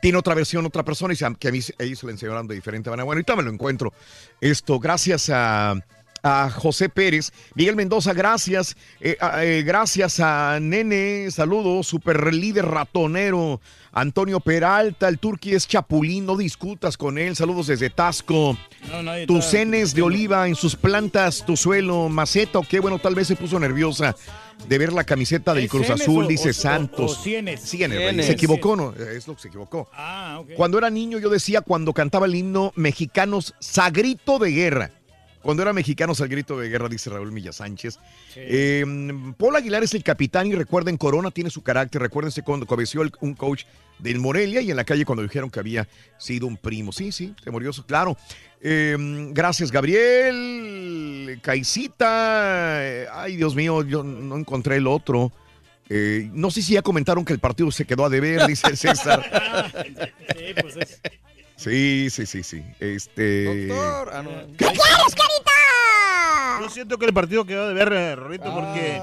tiene 0.00 0.18
otra 0.18 0.34
versión, 0.34 0.66
otra 0.66 0.82
persona, 0.82 1.14
y 1.14 1.16
se- 1.16 1.34
que 1.38 1.48
a 1.48 1.52
mí 1.52 1.60
ellos 1.78 2.04
le 2.04 2.12
enseñaron 2.12 2.46
de 2.46 2.54
diferente 2.54 2.90
manera. 2.90 3.04
Bueno, 3.04 3.18
ahorita 3.18 3.36
me 3.36 3.42
lo 3.42 3.50
encuentro. 3.50 3.92
Esto, 4.40 4.78
gracias 4.78 5.30
a, 5.32 5.74
José 6.54 6.88
Pérez. 6.88 7.32
Miguel 7.54 7.76
Mendoza, 7.76 8.14
gracias. 8.14 8.76
Gracias 9.00 10.20
a 10.20 10.58
Nene, 10.58 11.30
saludos. 11.30 11.86
Super 11.86 12.32
líder 12.32 12.64
ratonero. 12.64 13.60
Antonio 13.96 14.40
Peralta, 14.40 15.08
el 15.08 15.18
turqui 15.20 15.54
es 15.54 15.68
chapulín, 15.68 16.26
no 16.26 16.36
discutas 16.36 16.96
con 16.96 17.16
él. 17.16 17.36
Saludos 17.36 17.68
desde 17.68 17.90
Tasco. 17.90 18.58
No, 18.90 19.26
Tus 19.26 19.44
cenes 19.44 19.94
de 19.94 20.02
oliva 20.02 20.48
en 20.48 20.56
sus 20.56 20.74
plantas, 20.74 21.44
tu 21.46 21.56
suelo, 21.56 22.08
maceta, 22.08 22.58
o 22.58 22.62
qué 22.68 22.80
bueno, 22.80 22.98
tal 22.98 23.14
vez 23.14 23.28
se 23.28 23.36
puso 23.36 23.58
nerviosa 23.60 24.16
de 24.68 24.78
ver 24.78 24.92
la 24.92 25.04
camiseta 25.04 25.54
del 25.54 25.64
¿Es 25.64 25.70
Cruz 25.70 25.90
Azul, 25.90 26.24
o- 26.24 26.28
dice 26.28 26.50
o- 26.50 26.54
Santos. 26.54 27.12
o 27.18 27.22
cienes? 27.22 27.60
Cienes, 27.60 27.98
Rey. 27.98 28.08
Cienes. 28.08 28.26
Se 28.26 28.32
equivocó, 28.32 28.74
¿no? 28.76 28.92
Es 28.94 29.26
lo 29.28 29.36
que 29.36 29.42
se 29.42 29.48
equivocó. 29.48 29.88
Ah, 29.92 30.38
ok. 30.40 30.50
Cuando 30.56 30.76
era 30.78 30.90
niño 30.90 31.18
yo 31.18 31.28
decía 31.30 31.60
cuando 31.60 31.92
cantaba 31.92 32.26
el 32.26 32.34
himno 32.34 32.72
mexicanos 32.74 33.54
Sagrito 33.60 34.38
de 34.40 34.50
Guerra. 34.50 34.90
Cuando 35.42 35.62
era 35.62 35.74
mexicanos 35.74 36.22
al 36.22 36.28
grito 36.28 36.58
de 36.58 36.70
guerra, 36.70 36.88
dice 36.88 37.10
Raúl 37.10 37.30
Milla 37.30 37.52
Sánchez. 37.52 37.98
Eh, 38.34 38.82
Paul 39.36 39.54
Aguilar 39.56 39.82
es 39.84 39.92
el 39.92 40.02
capitán 40.02 40.46
y 40.46 40.54
recuerden, 40.54 40.96
Corona 40.96 41.30
tiene 41.30 41.50
su 41.50 41.62
carácter. 41.62 42.00
Recuérdense 42.00 42.40
cuando 42.40 42.64
cabeció 42.64 43.02
el- 43.02 43.12
un 43.20 43.34
coach 43.34 43.64
del 43.98 44.18
Morelia 44.18 44.60
y 44.60 44.70
en 44.70 44.76
la 44.76 44.84
calle 44.84 45.04
cuando 45.04 45.22
dijeron 45.22 45.50
que 45.50 45.60
había 45.60 45.88
sido 46.18 46.46
un 46.46 46.56
primo. 46.56 46.92
Sí, 46.92 47.12
sí, 47.12 47.34
se 47.42 47.50
murió, 47.50 47.70
claro. 47.86 48.16
Eh, 48.60 48.96
gracias, 49.30 49.70
Gabriel. 49.70 51.38
Caicita. 51.42 53.22
Ay, 53.22 53.36
Dios 53.36 53.54
mío, 53.54 53.82
yo 53.82 54.02
no 54.02 54.36
encontré 54.36 54.76
el 54.76 54.86
otro. 54.86 55.32
Eh, 55.88 56.30
no 56.32 56.50
sé 56.50 56.62
si 56.62 56.72
ya 56.72 56.82
comentaron 56.82 57.24
que 57.24 57.34
el 57.34 57.40
partido 57.40 57.70
se 57.70 57.84
quedó 57.84 58.06
a 58.06 58.08
deber, 58.08 58.46
dice 58.46 58.76
César. 58.76 59.22
Sí, 60.36 60.54
pues 60.60 60.76
es. 60.76 61.00
Sí, 61.56 62.08
sí, 62.10 62.26
sí, 62.26 62.42
sí. 62.42 62.62
Este. 62.80 63.68
¿Qué 64.58 64.66
quieres, 64.66 65.14
carita? 65.14 66.60
Yo 66.60 66.68
siento 66.68 66.98
que 66.98 67.06
el 67.06 67.14
partido 67.14 67.44
quedó 67.44 67.68
de 67.68 67.74
ver, 67.74 67.92
eh, 67.92 68.16
Rorrito, 68.16 68.52
porque 68.52 69.00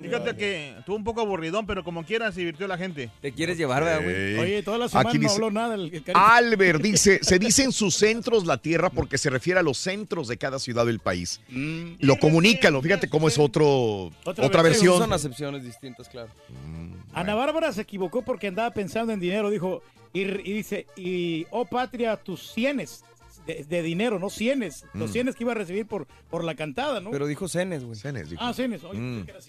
Fíjate 0.00 0.36
que 0.36 0.74
estuvo 0.78 0.96
un 0.96 1.04
poco 1.04 1.20
aburridón, 1.20 1.66
pero 1.66 1.84
como 1.84 2.04
quiera 2.04 2.30
se 2.32 2.40
divirtió 2.40 2.66
la 2.66 2.78
gente. 2.78 3.10
Te 3.20 3.32
quieres 3.32 3.58
llevar, 3.58 3.84
¿verdad, 3.84 4.02
güey? 4.02 4.38
Oye, 4.38 4.62
toda 4.62 4.78
la 4.78 4.88
semana 4.88 5.10
Aquí 5.10 5.18
no 5.18 5.30
habló 5.30 5.50
nada. 5.50 5.74
El, 5.74 5.92
el. 5.94 6.04
Albert 6.14 6.80
dice, 6.82 7.20
se 7.22 7.38
dice 7.38 7.64
en 7.64 7.72
sus 7.72 7.94
centros 7.94 8.46
la 8.46 8.58
tierra 8.58 8.90
porque 8.90 9.18
se 9.18 9.30
refiere 9.30 9.60
a 9.60 9.62
los 9.62 9.78
centros 9.78 10.28
de 10.28 10.36
cada 10.36 10.58
ciudad 10.58 10.86
del 10.86 11.00
país. 11.00 11.40
Lo 12.00 12.16
comunícalo, 12.18 12.80
fíjate 12.82 13.08
cómo 13.08 13.28
es 13.28 13.38
otro, 13.38 14.10
otra, 14.24 14.44
Otra 14.44 14.62
versión. 14.62 14.98
Son 14.98 15.12
acepciones 15.12 15.64
distintas, 15.64 16.08
claro. 16.08 16.28
Ana 17.12 17.34
Bárbara 17.34 17.72
se 17.72 17.82
equivocó 17.82 18.22
porque 18.22 18.48
andaba 18.48 18.70
pensando 18.70 19.12
en 19.12 19.20
dinero, 19.20 19.50
dijo, 19.50 19.82
y, 20.12 20.22
y 20.22 20.52
dice, 20.52 20.86
y 20.96 21.46
oh 21.50 21.64
patria, 21.64 22.16
tus 22.16 22.52
cienes 22.52 23.04
de, 23.48 23.64
de 23.64 23.82
dinero, 23.82 24.18
no 24.18 24.28
cienes, 24.30 24.84
los 24.94 25.10
Mm. 25.10 25.12
cienes 25.12 25.34
que 25.34 25.44
iba 25.44 25.52
a 25.52 25.54
recibir 25.56 25.86
por, 25.86 26.06
por 26.30 26.44
la 26.44 26.54
cantada, 26.54 27.00
¿no? 27.00 27.10
Pero 27.10 27.26
dijo 27.26 27.48
cenes, 27.48 27.82
güey. 27.84 27.96
Cenes, 27.98 28.28
Ah, 28.38 28.52
cenes, 28.52 28.84
oye, 28.84 29.00
Mm. 29.00 29.24
que 29.24 29.30
era. 29.32 29.40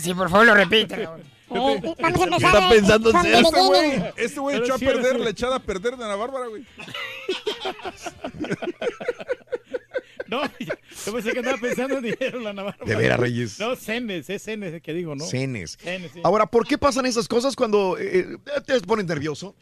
Sí, 0.00 0.12
por 0.14 0.28
favor, 0.30 0.46
lo 0.46 0.54
repita. 0.54 0.96
Oh, 1.50 1.78
vamos 1.80 2.20
a 2.20 2.24
empezar. 2.24 2.54
Está 2.56 2.68
pensando 2.68 3.08
en 3.10 3.16
Este 3.16 3.60
güey, 3.62 4.02
este 4.18 4.40
güey 4.40 4.56
echó 4.58 4.74
a 4.74 4.78
perder 4.78 5.18
la 5.18 5.30
echada 5.30 5.56
a 5.56 5.60
perder 5.60 5.96
de 5.96 6.04
Ana 6.04 6.14
Bárbara, 6.16 6.46
güey. 6.48 6.62
No, 10.28 10.42
yo 10.58 11.12
pensé 11.14 11.32
que 11.32 11.38
andaba 11.38 11.56
pensando 11.56 11.96
en 11.98 12.02
dinero 12.04 12.38
la 12.40 12.50
Ana 12.50 12.64
Bárbara. 12.64 12.84
De 12.86 12.96
veras, 12.96 13.18
Reyes. 13.18 13.58
No, 13.58 13.74
cenes, 13.76 14.28
es 14.28 14.42
cenes 14.42 14.74
el 14.74 14.82
que 14.82 14.92
digo, 14.92 15.14
¿no? 15.14 15.24
Cenes. 15.24 15.78
Cenes, 15.80 16.12
sí. 16.12 16.20
Ahora, 16.22 16.44
¿por 16.44 16.66
qué 16.66 16.76
pasan 16.76 17.06
esas 17.06 17.26
cosas 17.26 17.56
cuando 17.56 17.96
eh, 17.98 18.36
te 18.66 18.78
pones 18.82 19.06
nervioso? 19.06 19.56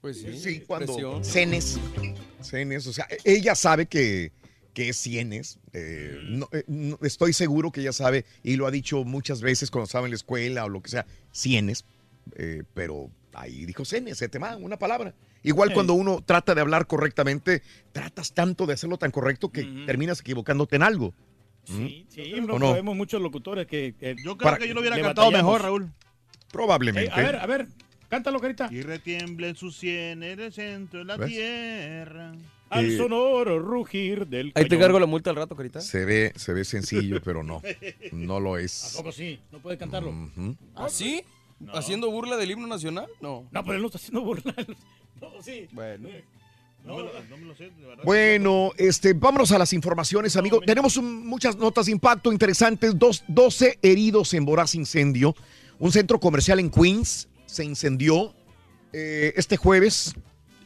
Pues 0.00 0.20
sí. 0.20 0.38
Sí, 0.38 0.60
cuando 0.60 0.86
presión. 0.94 1.24
cenes. 1.24 1.80
Cenes, 2.44 2.86
o 2.86 2.92
sea, 2.92 3.06
ella 3.24 3.54
sabe 3.54 3.86
que, 3.86 4.32
que 4.74 4.88
es 4.90 4.96
cienes. 4.96 5.58
eh, 5.72 6.18
no, 6.24 6.48
eh, 6.52 6.64
no- 6.66 6.98
estoy 7.02 7.32
seguro 7.32 7.70
que 7.72 7.80
ella 7.80 7.92
sabe 7.92 8.24
y 8.42 8.56
lo 8.56 8.66
ha 8.66 8.70
dicho 8.70 9.04
muchas 9.04 9.40
veces 9.40 9.70
cuando 9.70 9.84
estaba 9.86 10.06
en 10.06 10.10
la 10.12 10.16
escuela 10.16 10.64
o 10.64 10.68
lo 10.68 10.82
que 10.82 10.90
sea, 10.90 11.06
cienes. 11.32 11.84
eh, 12.36 12.62
pero 12.74 13.10
ahí 13.34 13.64
dijo 13.66 13.84
cenes, 13.84 14.18
se 14.18 14.28
te 14.28 14.38
va 14.38 14.56
una 14.56 14.78
palabra. 14.78 15.14
Igual 15.42 15.70
Sí. 15.70 15.74
cuando 15.74 15.94
uno 15.94 16.22
trata 16.24 16.54
de 16.54 16.60
hablar 16.60 16.86
correctamente, 16.86 17.62
tratas 17.92 18.32
tanto 18.32 18.64
de 18.66 18.74
hacerlo 18.74 18.96
tan 18.96 19.10
correcto 19.10 19.50
que 19.50 19.64
terminas 19.86 20.20
equivocándote 20.20 20.76
en 20.76 20.82
algo. 20.84 21.12
Sí, 21.64 22.06
sí, 22.08 22.32
¿O 22.48 22.58
no, 22.58 22.74
vemos 22.74 22.94
muchos 22.96 23.20
locutores 23.20 23.66
que... 23.66 23.94
Yo 24.24 24.36
creo 24.36 24.56
que 24.58 24.68
yo 24.68 24.74
lo 24.74 24.80
hubiera 24.80 24.96
cantado 24.96 25.28
batallamos. 25.30 25.52
mejor, 25.52 25.62
Raúl. 25.62 25.92
Probablemente. 26.52 27.10
Eh, 27.10 27.12
a 27.14 27.22
ver, 27.24 27.36
a 27.36 27.46
ver, 27.46 27.66
cántalo, 28.12 28.40
carita. 28.40 28.68
Y 28.70 28.82
retiembla 28.82 29.48
en 29.48 29.56
sus 29.56 29.74
sienes 29.76 30.38
el 30.38 30.52
centro 30.52 30.98
de 31.00 31.04
la 31.06 31.16
¿Ves? 31.16 31.30
tierra. 31.30 32.32
Al 32.68 32.84
Eh, 32.90 32.96
sonoro 32.98 33.58
rugir 33.58 34.26
del 34.26 34.52
Ahí 34.54 34.66
te 34.68 34.78
cargo 34.78 35.00
la 35.00 35.06
multa 35.06 35.30
al 35.30 35.36
rato, 35.36 35.56
carita. 35.56 35.80
Se 35.80 36.04
ve, 36.04 36.32
se 36.36 36.52
ve 36.52 36.64
sencillo, 36.64 37.20
pero 37.22 37.42
no. 37.42 37.62
No 38.12 38.38
lo 38.38 38.54
¿A 38.54 38.60
es. 38.62 38.94
poco 38.96 39.12
sí? 39.12 39.38
¿No 39.50 39.58
puede 39.60 39.78
cantarlo? 39.78 40.10
Ujú. 40.10 40.56
¿Ah, 40.74 40.88
sí? 40.90 41.22
¿Haciendo 41.72 42.10
burla 42.10 42.36
del 42.36 42.50
himno 42.50 42.66
nacional? 42.66 43.06
No. 43.20 43.46
No, 43.50 43.62
pero 43.64 43.76
él 43.76 43.80
no 43.80 43.86
está 43.86 43.98
haciendo 43.98 44.20
burla. 44.22 44.54
No, 45.22 45.28
sí. 45.40 45.68
Bueno. 45.70 46.08
No, 46.84 46.96
No 47.30 47.36
me 47.36 47.46
lo 47.46 47.54
sé, 47.54 47.70
de 47.70 47.86
verdad. 47.86 48.02
Bueno, 48.04 48.72
este, 48.76 49.12
vámonos 49.12 49.52
a 49.52 49.58
las 49.58 49.72
informaciones, 49.72 50.34
amigo. 50.36 50.60
Tenemos 50.60 50.96
un- 50.96 51.24
muchas 51.24 51.56
notas 51.56 51.86
de 51.86 51.92
impacto 51.92 52.32
interesantes. 52.32 52.98
Dos, 52.98 53.22
12 53.28 53.78
heridos 53.82 54.34
en 54.34 54.44
voraz 54.44 54.74
incendio. 54.74 55.36
Un 55.78 55.92
centro 55.92 56.18
comercial 56.18 56.58
en 56.58 56.70
Queens 56.70 57.28
se 57.52 57.64
incendió 57.64 58.34
eh, 58.92 59.34
este 59.36 59.56
jueves, 59.56 60.14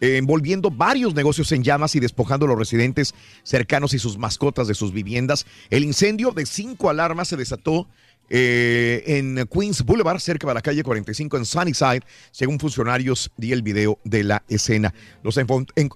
eh, 0.01 0.19
envolviendo 0.19 0.71
varios 0.71 1.15
negocios 1.15 1.51
en 1.53 1.65
llamas 1.65 1.97
y 1.97 2.01
despojando 2.01 2.47
a 2.47 2.49
los 2.49 2.59
residentes 2.59 3.15
cercanos 3.43 3.93
y 3.93 3.99
sus 3.99 4.19
mascotas 4.19 4.69
de 4.69 4.75
sus 4.75 4.93
viviendas. 4.93 5.47
El 5.71 5.83
incendio 5.83 6.31
de 6.31 6.47
cinco 6.47 6.89
alarmas 6.89 7.29
se 7.29 7.37
desató 7.37 7.89
eh, 8.29 9.03
en 9.07 9.47
Queens 9.47 9.83
Boulevard, 9.85 10.19
cerca 10.19 10.47
de 10.49 10.55
la 10.55 10.61
calle 10.63 10.83
45 10.83 11.37
en 11.37 11.45
Sunnyside, 11.45 12.03
según 12.33 12.59
funcionarios 12.59 13.31
y 13.41 13.53
el 13.53 13.63
video 13.63 13.99
de 14.05 14.25
la 14.25 14.43
escena. 14.49 14.93
Los 15.23 15.37
en- 15.39 15.47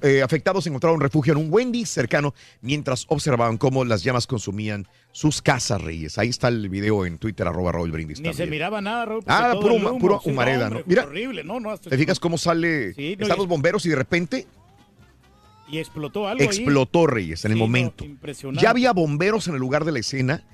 eh, 0.03 0.23
afectados 0.23 0.67
encontraron 0.67 1.01
refugio 1.01 1.33
en 1.33 1.39
un 1.39 1.53
Wendy 1.53 1.85
cercano 1.87 2.35
mientras 2.61 3.05
observaban 3.09 3.59
cómo 3.59 3.85
las 3.85 4.03
llamas 4.05 4.27
consumían 4.27 4.87
sus 5.13 5.43
casas, 5.43 5.83
Reyes. 5.83 6.19
Ahí 6.19 6.29
está 6.29 6.49
el 6.49 6.69
video 6.69 7.05
en 7.05 7.19
Twitter, 7.19 7.47
arroba 7.49 7.73
Raúl 7.73 7.91
Brindis 7.91 8.21
Ni 8.21 8.33
se 8.33 8.47
miraba 8.47 8.81
nada, 8.81 9.07
Raúl. 9.07 9.25
Ah, 9.27 9.55
puro 9.61 9.75
el 9.75 9.83
huma- 9.83 9.91
humo, 9.91 9.99
puro 9.99 10.21
sí, 10.23 10.31
humareda, 10.31 10.67
hombre, 10.67 10.81
¿no? 10.81 10.87
Mira. 10.87 11.05
Horrible, 11.05 11.43
no, 11.43 11.59
no. 11.59 11.71
hasta- 11.71 11.91
¿Te 11.91 11.99
fijas 11.99 12.21
cómo 12.21 12.39
sale? 12.39 12.95
Sí, 12.95 13.17
no, 13.19 13.23
están 13.25 13.39
los 13.39 13.49
bomberos 13.49 13.85
y 13.87 13.89
de 13.89 13.97
repente 13.97 14.47
Y 15.69 15.79
explotó 15.79 16.27
algo 16.29 16.41
ahí. 16.43 16.47
explotó 16.47 17.07
Reyes 17.07 17.45
en 17.45 17.53
el 17.53 17.57
Sí, 17.57 17.61
momento. 17.61 18.05
impresionante. 18.05 18.63
Ya 18.63 18.71
había 18.71 18.93
bomberos 18.93 19.47
en 19.49 19.55
el 19.55 19.61
lugar 19.61 19.85
de 19.85 19.93
la 19.93 19.99
escena 20.01 20.45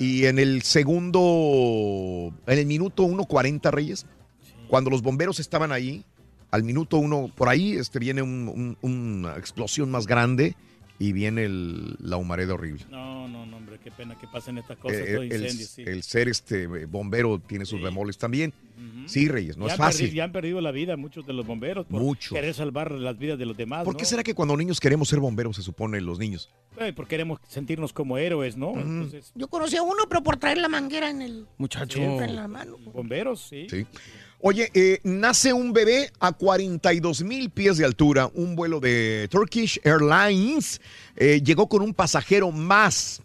y 0.00 0.26
en 0.26 0.38
el 0.38 0.62
segundo, 0.62 2.32
en 2.46 2.58
el 2.58 2.66
minuto 2.66 3.04
1.40 3.04 3.70
Reyes, 3.70 4.06
cuando 4.68 4.90
los 4.90 5.02
bomberos 5.02 5.40
estaban 5.40 5.72
ahí, 5.72 6.04
al 6.50 6.62
minuto 6.62 6.98
uno, 6.98 7.30
por 7.34 7.48
ahí 7.48 7.72
este, 7.74 7.98
viene 7.98 8.22
un- 8.22 8.48
un- 8.48 8.78
una 8.90 9.36
explosión 9.36 9.90
más 9.90 10.06
grande 10.06 10.56
y 10.98 11.12
viene 11.12 11.44
el- 11.44 11.96
la 12.00 12.16
humareda 12.16 12.54
horrible. 12.54 12.84
No, 12.90 13.26
no, 13.28 13.44
no, 13.46 13.56
hombre, 13.56 13.78
qué 13.82 13.90
pena 13.90 14.14
que 14.18 14.26
pasen 14.28 14.58
estas 14.58 14.78
cosas, 14.78 14.98
Eh, 15.00 15.12
todo 15.14 15.22
el, 15.22 15.32
incendios, 15.32 15.68
sí. 15.70 15.82
el 15.84 16.02
ser 16.02 16.28
este 16.28 16.66
bombero 16.86 17.38
tiene 17.40 17.64
sus 17.64 17.80
bemoles 17.82 18.16
también. 18.18 18.52
Sí, 19.06 19.28
Reyes, 19.28 19.56
no 19.56 19.66
Ya 19.66 19.74
es 19.74 19.78
fácil. 19.78 20.12
ya 20.12 20.24
han 20.24 20.32
perdido 20.32 20.60
la 20.60 20.70
vida 20.72 20.96
muchos 20.96 21.26
de 21.26 21.32
los 21.32 21.46
bomberos 21.46 21.86
por 21.86 22.00
Muchos. 22.00 22.32
querer 22.32 22.54
salvar 22.54 22.90
las 22.92 23.16
vidas 23.18 23.38
de 23.38 23.46
los 23.46 23.56
demás, 23.56 23.84
¿Por 23.84 23.96
qué 23.96 24.02
¿no? 24.02 24.08
será 24.08 24.22
que 24.22 24.34
cuando 24.34 24.56
niños 24.56 24.80
queremos 24.80 25.08
ser 25.08 25.20
bomberos, 25.20 25.56
se 25.56 25.62
supone 25.62 26.00
los 26.00 26.18
niños? 26.18 26.50
Eh, 26.80 26.92
porque 26.94 27.10
queremos 27.10 27.38
sentirnos 27.48 27.92
como 27.92 28.18
héroes, 28.18 28.56
¿no? 28.56 28.72
Entonces, 28.72 29.30
Yo 29.34 29.46
conocí 29.48 29.76
a 29.76 29.82
uno, 29.82 30.04
pero 30.08 30.22
por 30.22 30.38
traer 30.38 30.58
la 30.58 30.68
manguera 30.68 31.08
en 31.10 31.22
el... 31.22 31.46
Muchacho. 31.58 32.00
En 32.00 32.34
la 32.34 32.48
mano. 32.48 32.76
bomberos, 32.92 33.42
sí. 33.48 33.66
Sí. 33.70 33.86
Oye, 34.46 34.70
eh, 34.74 35.00
nace 35.04 35.54
un 35.54 35.72
bebé 35.72 36.12
a 36.20 36.32
42 36.32 37.24
mil 37.24 37.48
pies 37.48 37.78
de 37.78 37.86
altura. 37.86 38.30
Un 38.34 38.56
vuelo 38.56 38.78
de 38.78 39.26
Turkish 39.30 39.80
Airlines 39.82 40.82
eh, 41.16 41.40
llegó 41.42 41.66
con 41.66 41.80
un 41.80 41.94
pasajero 41.94 42.52
más 42.52 43.22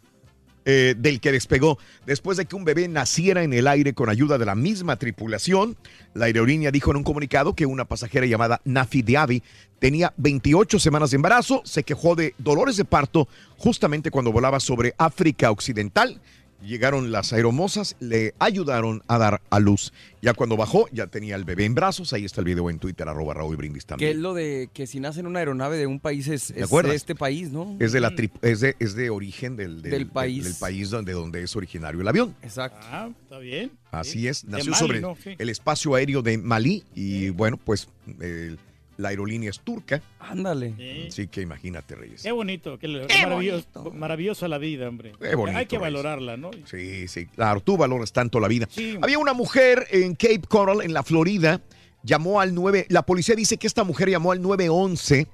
eh, 0.64 0.96
del 0.98 1.20
que 1.20 1.34
despegó. 1.34 1.78
Después 2.06 2.38
de 2.38 2.46
que 2.46 2.56
un 2.56 2.64
bebé 2.64 2.88
naciera 2.88 3.44
en 3.44 3.52
el 3.52 3.68
aire 3.68 3.94
con 3.94 4.10
ayuda 4.10 4.38
de 4.38 4.46
la 4.46 4.56
misma 4.56 4.96
tripulación, 4.96 5.76
la 6.14 6.28
aerolínea 6.28 6.72
dijo 6.72 6.92
en 6.92 6.98
un 6.98 7.04
comunicado 7.04 7.54
que 7.54 7.66
una 7.66 7.84
pasajera 7.84 8.26
llamada 8.26 8.62
Nafi 8.64 9.02
Diaby 9.02 9.44
tenía 9.80 10.14
28 10.16 10.80
semanas 10.80 11.12
de 11.12 11.16
embarazo, 11.18 11.62
se 11.66 11.84
quejó 11.84 12.16
de 12.16 12.34
dolores 12.38 12.78
de 12.78 12.86
parto 12.86 13.28
justamente 13.58 14.10
cuando 14.10 14.32
volaba 14.32 14.62
sobre 14.62 14.94
África 14.98 15.52
Occidental. 15.52 16.22
Llegaron 16.62 17.12
las 17.12 17.32
aeromosas, 17.32 17.96
le 18.00 18.34
ayudaron 18.40 19.02
a 19.08 19.18
dar 19.18 19.42
a 19.50 19.60
luz. 19.60 19.94
Ya 20.22 20.34
cuando 20.34 20.58
bajó, 20.58 20.88
ya 20.92 21.08
tenía 21.08 21.36
el 21.38 21.46
bebé 21.46 21.64
en 21.66 21.74
brazos. 21.74 22.12
Ahí 22.12 22.26
está 22.26 22.42
el 22.42 22.46
video 22.46 22.70
en 22.70 22.80
Twitter, 22.80 23.08
arroba 23.08 23.34
Raúl 23.34 23.56
Brindis 23.56 23.84
Que 23.86 23.94
es 23.94 23.98
también. 23.98 24.22
lo 24.22 24.34
de 24.34 24.70
que 24.74 24.86
si 24.86 25.00
nace 25.00 25.22
en 25.22 25.28
una 25.28 25.40
aeronave 25.40 25.78
de 25.78 25.88
un 25.88 26.00
país 26.02 26.28
es, 26.28 26.54
de 26.54 26.96
este 26.96 27.16
país, 27.16 27.52
¿no? 27.52 27.78
Es 27.80 27.94
de, 27.94 28.02
la 28.02 28.12
tri- 28.12 28.32
es 28.42 28.60
de, 28.60 28.76
es 28.80 28.94
de 28.96 29.10
origen 29.10 29.56
del, 29.56 29.82
Del 29.82 30.08
país. 30.08 30.44
del 30.44 30.56
país 30.56 30.90
donde, 30.90 31.14
donde 31.14 31.42
es 31.44 31.56
originario 31.56 32.02
el 32.02 32.08
avión. 32.08 32.36
Exacto. 32.44 32.86
Ah, 32.92 33.10
está 33.24 33.40
bien. 33.40 33.72
Así 33.92 34.28
es, 34.28 34.44
nació 34.44 34.72
Mali, 34.72 34.80
sobre 34.80 35.02
¿no? 35.02 35.16
Sí. 35.24 35.36
el 35.38 35.50
espacio 35.50 35.96
aéreo 35.96 36.22
de 36.22 36.38
Malí 36.38 36.84
y 36.94 37.30
bueno, 37.30 37.58
pues 37.58 37.88
eh, 38.20 38.56
la 39.00 39.10
aerolínea 39.10 39.50
es 39.50 39.62
turca. 39.62 40.02
Ándale. 40.20 40.74
Sí. 40.78 41.06
Así 41.08 41.28
que 41.28 41.42
imagínate, 41.42 41.96
Reyes. 41.96 42.22
Qué 42.22 42.32
bonito, 42.32 42.78
qué, 42.78 43.06
Qué 43.08 43.24
maravilloso, 43.24 43.92
maravillosa 43.94 44.48
la 44.48 44.58
vida, 44.58 44.88
hombre. 44.90 45.14
Qué 45.20 45.36
bonito, 45.36 45.58
Hay 45.58 45.66
que 45.66 45.78
Reyes. 45.78 45.94
valorarla, 45.94 46.36
¿no? 46.38 46.52
Sí, 46.66 47.08
sí, 47.08 47.26
claro, 47.28 47.62
tú 47.62 47.78
valoras 47.78 48.12
tanto 48.12 48.40
la 48.40 48.48
vida. 48.48 48.68
Sí. 48.70 48.98
Había 49.02 49.18
una 49.18 49.34
mujer 49.34 49.88
en 49.92 50.16
Cape 50.16 50.42
Coral, 50.48 50.82
en 50.82 50.94
la 50.94 51.04
Florida, 51.04 51.62
llamó 52.04 52.42
al 52.42 52.54
9, 52.54 52.88
la 52.90 53.04
policía 53.04 53.36
dice 53.36 53.58
que 53.58 53.68
esta 53.68 53.84
mujer 53.84 54.10
llamó 54.10 54.32
al 54.34 54.42
911, 54.42 55.28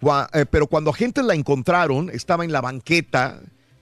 cua- 0.00 0.28
eh, 0.34 0.44
pero 0.50 0.66
cuando 0.66 0.90
agentes 0.90 1.24
la 1.24 1.34
encontraron, 1.34 2.10
estaba 2.10 2.44
en 2.44 2.52
la 2.52 2.60
banqueta 2.60 3.40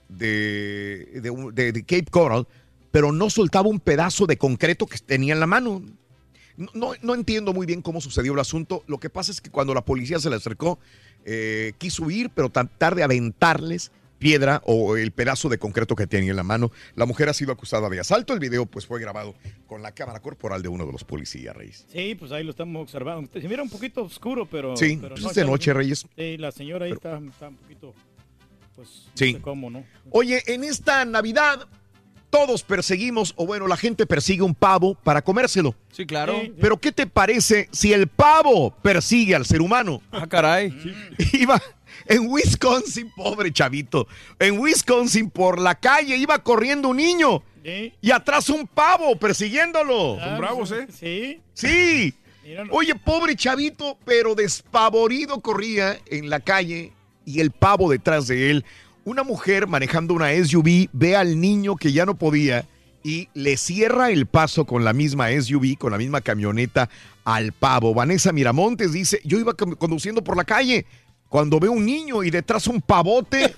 de, 0.09 1.21
de- 1.21 1.73
de 1.73 1.83
Cape 1.83 2.07
Coral, 2.11 2.47
pero 2.91 3.11
no 3.13 3.31
soltaba 3.31 3.69
un 3.69 3.81
pedazo 3.81 4.27
de 4.27 4.37
concreto 4.37 4.87
que 4.87 4.99
tenía 4.99 5.35
en 5.35 5.41
la 5.41 5.47
mano. 5.47 5.83
No, 6.57 6.69
no- 6.75 6.93
no 7.03 7.15
entiendo 7.15 7.53
muy 7.53 7.67
bien 7.67 7.83
cómo 7.83 8.01
sucedió 8.01 8.33
el 8.35 8.39
asunto. 8.41 8.85
Lo 8.87 8.99
que 8.99 9.11
pasa 9.11 9.33
es 9.33 9.41
que 9.41 9.51
cuando 9.51 9.75
la 9.75 9.85
policía 9.85 10.19
se 10.19 10.31
le 10.31 10.37
acercó, 10.37 10.79
eh, 11.25 11.73
quiso 11.79 12.05
huir, 12.05 12.31
pero 12.31 12.49
tratar 12.51 12.95
de 12.95 13.03
aventarles 13.03 13.91
piedra 14.19 14.63
o 14.65 14.97
el 14.97 15.11
pedazo 15.11 15.49
de 15.51 15.59
concreto 15.59 15.95
que 15.97 16.07
tenía 16.07 16.31
en 16.31 16.37
la 16.37 16.43
mano. 16.45 16.71
La 16.95 17.05
mujer 17.05 17.29
ha 17.29 17.35
sido 17.35 17.53
acusada 17.53 17.91
de 17.91 18.01
asalto. 18.01 18.33
El 18.33 18.39
video 18.39 18.65
pues 18.65 18.87
fue 18.87 18.99
grabado 19.01 19.35
con 19.67 19.83
la 19.83 19.93
cámara 19.93 20.21
corporal 20.21 20.63
de 20.63 20.69
uno 20.69 20.87
de 20.87 20.93
los 20.93 21.05
policías, 21.05 21.55
Reyes. 21.55 21.85
Sí, 21.93 22.15
pues 22.15 22.33
ahí 22.33 22.43
lo 22.43 22.51
estamos 22.51 22.81
observando. 22.83 23.29
Se 23.39 23.47
mira 23.49 23.63
un 23.63 23.69
poquito 23.69 24.03
oscuro, 24.03 24.47
pero... 24.47 24.77
Sí, 24.79 24.97
pero 25.01 25.15
pues 25.17 25.27
es 25.27 25.35
de 25.35 25.45
noche, 25.45 25.75
Reyes. 25.75 26.07
Sí, 26.17 26.39
la 26.39 26.53
señora 26.53 26.87
ahí 26.87 26.93
está, 26.93 27.19
está 27.19 27.49
un 27.49 27.57
poquito... 27.57 27.93
Pues, 28.77 28.89
no 29.07 29.11
Sí. 29.15 29.33
sé 29.35 29.41
cómo, 29.41 29.69
¿no? 29.71 29.85
Oye, 30.11 30.43
en 30.47 30.65
esta 30.65 31.05
Navidad 31.05 31.67
todos 32.35 32.65
perseguimos, 32.65 33.33
o 33.37 33.47
bueno, 33.47 33.69
la 33.69 33.77
gente 33.77 34.07
persigue 34.07 34.43
un 34.43 34.57
pavo 34.57 34.97
para 35.05 35.23
comérselo. 35.23 35.73
Sí, 35.93 36.05
claro. 36.05 36.41
Sí. 36.43 36.53
Pero 36.61 36.79
¿qué 36.79 36.91
te 36.91 37.07
parece 37.07 37.69
si 37.71 37.93
el 37.93 38.09
pavo 38.09 38.75
persigue 38.83 39.37
al 39.37 39.47
ser 39.47 39.61
humano? 39.63 40.03
Ah, 40.11 40.27
caray. 40.27 40.75
Iba 41.33 41.63
en 42.07 42.27
Wisconsin, 42.27 43.09
pobre 43.15 43.53
chavito, 43.53 44.09
en 44.41 44.59
Wisconsin 44.59 45.31
por 45.31 45.61
la 45.61 45.77
calle 45.77 46.17
iba 46.17 46.37
corriendo 46.41 46.89
un 46.89 46.97
niño 46.97 47.45
Sí. 47.65 47.93
y 48.01 48.11
atrás 48.11 48.49
un 48.51 48.67
pavo 48.67 49.15
persiguiéndolo. 49.17 50.19
Ah, 50.21 50.37
bravos, 50.37 50.73
¿eh? 50.73 50.89
Sí. 50.91 51.41
Sí. 51.53 52.15
Oye, 52.73 52.97
pobre 52.97 53.37
chavito, 53.37 53.97
pero 54.05 54.35
despavorido 54.35 55.41
corría 55.41 56.01
en 56.07 56.29
la 56.31 56.41
calle 56.41 56.93
y 57.25 57.39
el 57.39 57.53
pavo 57.53 57.89
detrás 57.91 58.27
de 58.27 58.51
él. 58.51 58.65
Una 59.05 59.23
mujer 59.23 59.67
manejando 59.67 60.15
una 60.15 60.31
SUV 60.33 60.89
ve 60.93 61.17
al 61.17 61.41
niño 61.41 61.77
que 61.77 61.93
ya 61.93 62.07
no 62.07 62.15
podía 62.17 62.65
y 63.03 63.29
le 63.35 63.57
cierra 63.59 64.11
el 64.11 64.27
paso 64.27 64.65
con 64.65 64.83
la 64.83 64.95
misma 64.95 65.29
SUV, 65.31 65.77
con 65.79 65.93
la 65.93 65.99
misma 65.99 66.23
camioneta 66.23 66.89
al 67.25 67.53
pavo. 67.53 67.93
Vanessa 67.93 68.33
Miramontes 68.33 68.93
dice, 68.93 69.21
yo 69.25 69.39
iba 69.39 69.53
con- 69.55 69.75
conduciendo 69.75 70.25
por 70.25 70.37
la 70.39 70.45
calle 70.45 70.87
cuando 71.29 71.61
veo 71.61 71.73
un 71.73 71.85
niño 71.85 72.23
y 72.23 72.31
detrás 72.31 72.67
un 72.67 72.81
pavote 72.81 73.55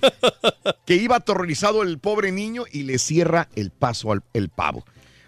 que 0.85 0.95
iba 0.95 1.15
aterrorizado 1.15 1.81
el 1.83 1.97
pobre 1.99 2.31
niño 2.33 2.63
y 2.71 2.83
le 2.83 2.97
cierra 2.97 3.47
el 3.55 3.71
paso 3.71 4.11
al 4.11 4.23
el 4.33 4.49
pavo. 4.49 4.83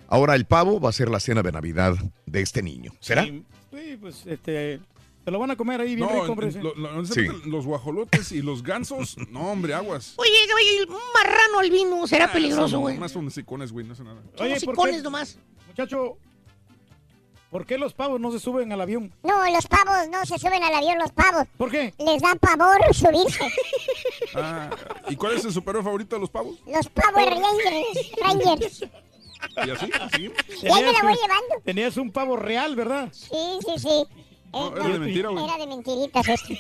Ahora 0.10 0.36
el 0.36 0.46
pavo 0.46 0.82
va 0.82 0.90
a 0.90 0.94
ser 0.94 1.10
la 1.10 1.20
cena 1.22 1.44
de 1.44 1.52
Navidad 1.54 1.96
de 2.26 2.42
este 2.42 2.62
niño. 2.62 2.92
¿Será? 3.00 3.24
Sí, 3.24 3.44
pues 4.02 4.26
este... 4.26 4.80
Te 5.30 5.34
lo 5.34 5.38
van 5.38 5.52
a 5.52 5.56
comer 5.56 5.80
ahí 5.80 5.94
bien 5.96 6.08
No, 6.10 6.22
rico, 6.22 6.32
hombre. 6.32 6.52
sí. 6.52 6.58
lo- 6.60 6.74
lo- 6.74 7.06
Sí. 7.06 7.28
los 7.46 7.64
guajolotes 7.64 8.32
y 8.32 8.42
los 8.42 8.64
gansos, 8.64 9.16
no, 9.30 9.52
hombre, 9.52 9.76
aguas. 9.76 10.16
Oye, 10.16 10.32
güey, 10.52 10.82
un 10.90 11.04
marrano 11.14 11.60
albino 11.60 12.08
será 12.08 12.32
peligroso, 12.32 12.68
Son 12.68 12.82
güey. 12.82 12.98
Más 12.98 13.12
son 13.12 13.28
hocicones, 13.28 13.72
güey, 13.72 13.86
no 13.86 13.94
sé 13.94 14.04
nada. 14.04 14.24
Son 14.36 14.48
Oye, 14.48 14.56
¿por 14.62 14.70
hocicones 14.74 14.96
qué? 14.96 15.02
nomás. 15.04 15.38
Muchacho, 15.68 16.18
¿por 17.52 17.68
qué 17.68 17.78
los 17.78 17.94
pavos 17.94 18.20
no 18.20 18.32
se 18.32 18.40
suben 18.40 18.72
al 18.72 18.82
avión? 18.82 19.14
No, 19.22 19.48
los 19.52 19.68
pavos 19.68 20.10
no 20.10 20.26
se 20.26 20.40
suben 20.40 20.64
al 20.64 20.74
avión, 20.74 20.98
los 20.98 21.12
pavos. 21.12 21.44
¿Por 21.58 21.70
qué? 21.70 21.94
Les 22.00 22.20
da 22.24 22.34
pavor 22.34 22.80
subirse. 22.92 23.48
Ah, 24.34 24.72
¿Y 25.10 25.16
cuál 25.16 25.36
es 25.36 25.46
el 25.46 25.54
superhéroe 25.54 25.84
favorito 25.84 26.16
de 26.16 26.22
los 26.22 26.30
pavos? 26.32 26.58
Los 26.66 26.88
pavos 26.90 27.24
Rangers. 27.24 28.12
Rangers. 28.20 28.82
¿Y 29.66 29.70
así? 29.70 29.92
¿Así? 30.02 30.32
Y 30.64 30.68
ahí 30.72 30.84
me 30.86 30.92
la 30.92 31.02
voy 31.04 31.12
un- 31.14 31.18
llevando. 31.20 31.56
tenías 31.64 31.98
un 31.98 32.12
pavo 32.12 32.36
real, 32.36 32.76
¿verdad? 32.76 33.10
Sí, 33.14 33.60
sí, 33.64 33.78
sí. 33.78 34.08
Eh, 34.54 34.72
era 34.76 34.88
de 34.90 35.00
mentira, 35.00 35.30
güey. 35.30 35.44
Era 35.44 35.58
de 35.58 35.68
mentiritas 35.68 36.28
este. 36.30 36.60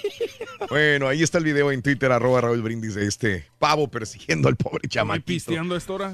Bueno, 0.69 1.07
ahí 1.07 1.23
está 1.23 1.37
el 1.39 1.43
video 1.43 1.71
en 1.71 1.81
Twitter, 1.81 2.11
arroba 2.11 2.41
Raúl 2.41 2.61
Brindis, 2.61 2.95
de 2.95 3.07
este 3.07 3.45
pavo 3.59 3.87
persiguiendo 3.87 4.47
al 4.47 4.55
pobre 4.55 4.81
¿Estoy 4.83 4.89
chamaquito. 4.89 5.25
pisteando 5.25 5.75
a 5.75 5.77
esta 5.77 5.93
hora? 5.93 6.11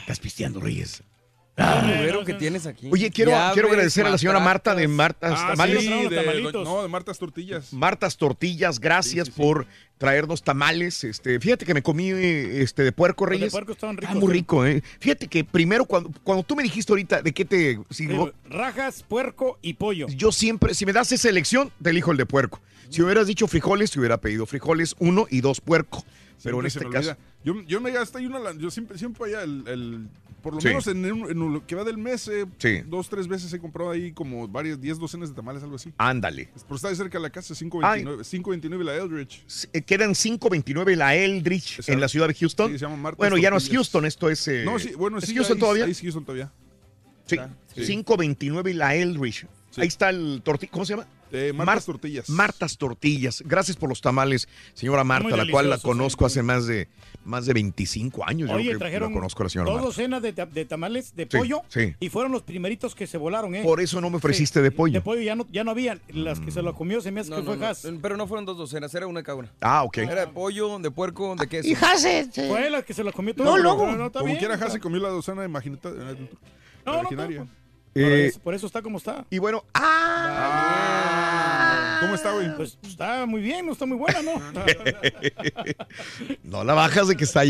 Estás 0.00 0.20
pisteando, 0.20 0.60
Reyes. 0.60 1.02
Ah, 1.56 1.82
mugrero 1.84 2.24
que 2.24 2.32
tienes 2.34 2.64
aquí. 2.66 2.88
Oye, 2.90 3.10
quiero, 3.10 3.32
quiero 3.52 3.68
agradecer 3.68 4.06
a 4.06 4.10
la 4.10 4.16
señora 4.18 4.40
Marta 4.40 4.74
de 4.74 4.88
Martas 4.88 5.34
Ah, 5.36 5.48
Tamales. 5.50 5.82
sí, 5.82 6.08
de, 6.08 6.16
tamalitos. 6.16 6.64
no, 6.66 6.82
de 6.82 6.88
Martas 6.88 7.18
Tortillas. 7.18 7.72
Martas 7.72 8.16
Tortillas, 8.16 8.78
gracias 8.80 9.28
por 9.28 9.66
traernos 9.98 10.42
tamales. 10.42 11.04
Este, 11.04 11.38
fíjate 11.38 11.66
que 11.66 11.74
me 11.74 11.82
comí 11.82 12.08
este 12.10 12.82
de 12.82 12.92
puerco 12.92 13.24
Los 13.26 13.30
de 13.32 13.36
Reyes. 13.36 13.52
puerco 13.52 13.72
estaban 13.72 13.96
Está 13.96 14.08
ricos, 14.08 14.22
muy 14.22 14.30
¿eh? 14.30 14.32
rico, 14.34 14.66
eh. 14.66 14.82
Fíjate 15.00 15.26
que 15.28 15.44
primero 15.44 15.84
cuando, 15.84 16.10
cuando 16.22 16.42
tú 16.44 16.56
me 16.56 16.62
dijiste 16.62 16.92
ahorita 16.92 17.20
de 17.20 17.32
qué 17.32 17.44
te 17.44 17.78
si 17.90 18.08
rajas, 18.48 19.02
puerco 19.06 19.58
y 19.60 19.74
pollo. 19.74 20.06
yo 20.08 20.32
siempre 20.32 20.72
si 20.72 20.86
me 20.86 20.92
das 20.94 21.12
esa 21.12 21.28
elección 21.28 21.70
te 21.82 21.90
elijo 21.90 22.10
el 22.12 22.16
de 22.16 22.24
puerco. 22.26 22.60
Si 22.88 23.02
hubieras 23.02 23.26
dicho 23.26 23.46
frijoles, 23.46 23.90
te 23.90 23.98
hubiera 23.98 24.18
pedido 24.18 24.46
frijoles 24.46 24.96
uno 24.98 25.26
y 25.30 25.42
dos 25.42 25.60
puerco. 25.60 26.04
Pero 26.42 26.62
en 26.64 26.70
Siempre 26.70 26.88
este 27.00 27.08
caso. 27.08 27.20
Yo, 27.44 27.60
yo 27.66 27.80
me 27.82 27.90
gasté 27.90 28.18
ahí 28.18 28.26
una, 28.26 28.38
yo 28.56 28.70
siempre, 28.70 28.96
siempre 28.96 29.26
allá, 29.26 29.42
el, 29.42 29.64
el- 29.68 30.08
por 30.40 30.54
lo 30.54 30.60
Sí. 30.60 30.68
menos 30.68 30.86
en, 30.86 31.04
un- 31.12 31.30
en 31.30 31.52
lo 31.54 31.66
que 31.66 31.74
va 31.74 31.84
del 31.84 31.98
mes, 31.98 32.26
eh, 32.28 32.46
Sí. 32.58 32.82
dos, 32.86 33.08
tres 33.08 33.28
veces 33.28 33.52
he 33.52 33.58
comprado 33.58 33.90
ahí 33.90 34.12
como 34.12 34.46
varias, 34.48 34.80
10 34.80 34.98
docenas 34.98 35.28
de 35.30 35.34
tamales, 35.36 35.62
algo 35.62 35.76
así. 35.76 35.92
ándale. 35.98 36.48
Pero 36.62 36.74
está 36.76 36.88
de 36.88 36.96
cerca 36.96 37.18
de 37.18 37.22
la 37.22 37.30
casa, 37.30 37.54
529, 37.54 38.22
529 38.24 38.84
la 38.84 38.96
Eldridge. 38.96 39.44
Eh, 39.72 39.82
Quedan 39.82 40.14
5.29 40.14 40.96
la 40.96 41.14
Eldridge 41.14 41.72
Exacto. 41.76 41.92
en 41.92 42.00
la 42.00 42.08
ciudad 42.08 42.28
de 42.28 42.34
Houston. 42.34 42.72
Sí, 42.72 42.78
se 42.78 42.84
llama 42.84 42.96
Martas 42.96 43.18
bueno, 43.18 43.36
ya 43.36 43.50
no 43.50 43.56
es. 43.58 43.68
Houston, 43.70 44.04
esto 44.06 44.28
es. 44.30 44.46
eh, 44.48 44.62
no, 44.64 44.78
sí, 44.78 44.92
bueno, 44.96 45.18
¿es 45.18 45.32
Houston 45.32 45.56
ahí- 45.56 45.60
todavía? 45.60 45.84
ahí 45.84 45.90
es 45.92 46.00
Houston 46.00 46.24
todavía. 46.24 46.52
Sí. 47.26 47.36
Sí. 47.74 47.86
529 47.86 48.74
la 48.74 48.94
Eldridge. 48.94 49.46
Ahí 49.76 49.86
está 49.86 50.10
el 50.10 50.40
tortilla. 50.44 50.72
¿Cómo 50.72 50.84
se 50.84 50.94
llama? 50.94 51.06
Eh, 51.32 51.52
Martas 51.54 51.86
Tortillas. 51.86 52.28
Martas 52.28 52.76
Tortillas. 52.76 53.42
Gracias 53.46 53.76
por 53.76 53.88
los 53.88 54.00
tamales, 54.00 54.48
señora 54.74 55.04
Marta, 55.04 55.28
Muy 55.28 55.36
la 55.38 55.50
cual 55.50 55.66
la 55.66 55.76
deliciosos, 55.76 55.82
conozco 55.82 56.28
sí. 56.28 56.32
hace 56.32 56.42
más 56.42 56.66
de, 56.66 56.88
más 57.24 57.46
de 57.46 57.52
25 57.54 58.26
años. 58.26 58.48
yo 58.48 58.56
Oye, 58.56 58.64
creo 58.66 58.78
que 58.78 58.84
trajeron 58.84 59.10
la 59.10 59.14
conozco 59.14 59.42
a 59.42 59.44
la 59.44 59.50
señora 59.50 59.70
dos 59.70 59.74
Marta. 59.76 59.86
docenas 59.86 60.22
de, 60.22 60.32
ta- 60.32 60.46
de 60.46 60.64
tamales 60.64 61.14
de 61.14 61.28
Sí, 61.30 61.36
pollo 61.38 61.62
sí. 61.68 61.94
y 62.00 62.08
fueron 62.08 62.32
los 62.32 62.42
primeritos 62.42 62.94
que 62.94 63.06
se 63.06 63.16
volaron, 63.18 63.54
¿eh? 63.54 63.62
Por 63.62 63.80
eso 63.80 64.00
no 64.00 64.10
me 64.10 64.16
ofreciste 64.16 64.60
Sí, 64.60 64.62
de 64.64 64.70
pollo. 64.72 64.94
De 64.94 65.00
pollo 65.02 65.20
ya 65.22 65.36
no, 65.36 65.46
ya 65.52 65.62
no 65.64 65.70
había. 65.70 65.98
Las 66.08 66.40
que 66.40 66.50
se 66.50 66.62
lo 66.62 66.74
comió 66.74 67.00
se 67.00 67.10
me 67.12 67.20
hace 67.20 67.30
No, 67.30 67.36
que 67.36 67.42
no, 67.42 67.74
fue 67.74 67.90
no. 67.92 68.00
Pero 68.02 68.16
no 68.16 68.26
fueron 68.26 68.44
dos 68.44 68.56
docenas, 68.58 68.92
era 68.94 69.06
una 69.06 69.22
cada 69.22 69.36
una. 69.38 69.52
Ah, 69.60 69.84
ok. 69.84 69.98
Era 69.98 70.26
de 70.26 70.32
pollo, 70.32 70.78
de 70.78 70.90
puerco, 70.90 71.36
de 71.36 71.46
queso. 71.46 71.68
Y 71.68 71.74
Hase, 71.74 72.28
sí. 72.32 72.42
Fue 72.48 72.68
la 72.70 72.82
que 72.82 72.92
se 72.94 73.04
lo 73.04 73.12
comió 73.12 73.34
todo. 73.34 73.44
No, 73.46 73.56
luego. 73.58 73.86
No, 73.86 73.96
no, 73.96 74.10
Como 74.12 74.24
bien, 74.24 74.38
quiera, 74.38 74.54
Hase 74.54 74.80
comió 74.80 75.00
la 75.00 75.08
docena 75.10 75.42
de 75.42 75.48
imaginita, 75.48 75.90
No, 75.90 76.92
no, 76.92 76.98
originaria. 77.00 77.40
Por, 77.92 78.02
Eh, 78.02 78.26
eso, 78.26 78.40
por 78.40 78.54
eso 78.54 78.66
está 78.66 78.82
como 78.82 78.98
está. 78.98 79.26
y 79.30 79.38
bueno, 79.38 79.64
¡ah! 79.74 81.09
¿Cómo 82.00 82.14
está, 82.14 82.32
güey? 82.32 82.54
Pues 82.56 82.78
está 82.82 83.26
muy 83.26 83.40
bien, 83.40 83.66
no 83.66 83.72
está 83.72 83.86
muy 83.86 83.96
buena, 83.96 84.22
¿no? 84.22 84.32
No 86.42 86.64
la 86.64 86.74
bajas 86.74 87.08
de 87.08 87.16
que 87.16 87.24
está, 87.24 87.40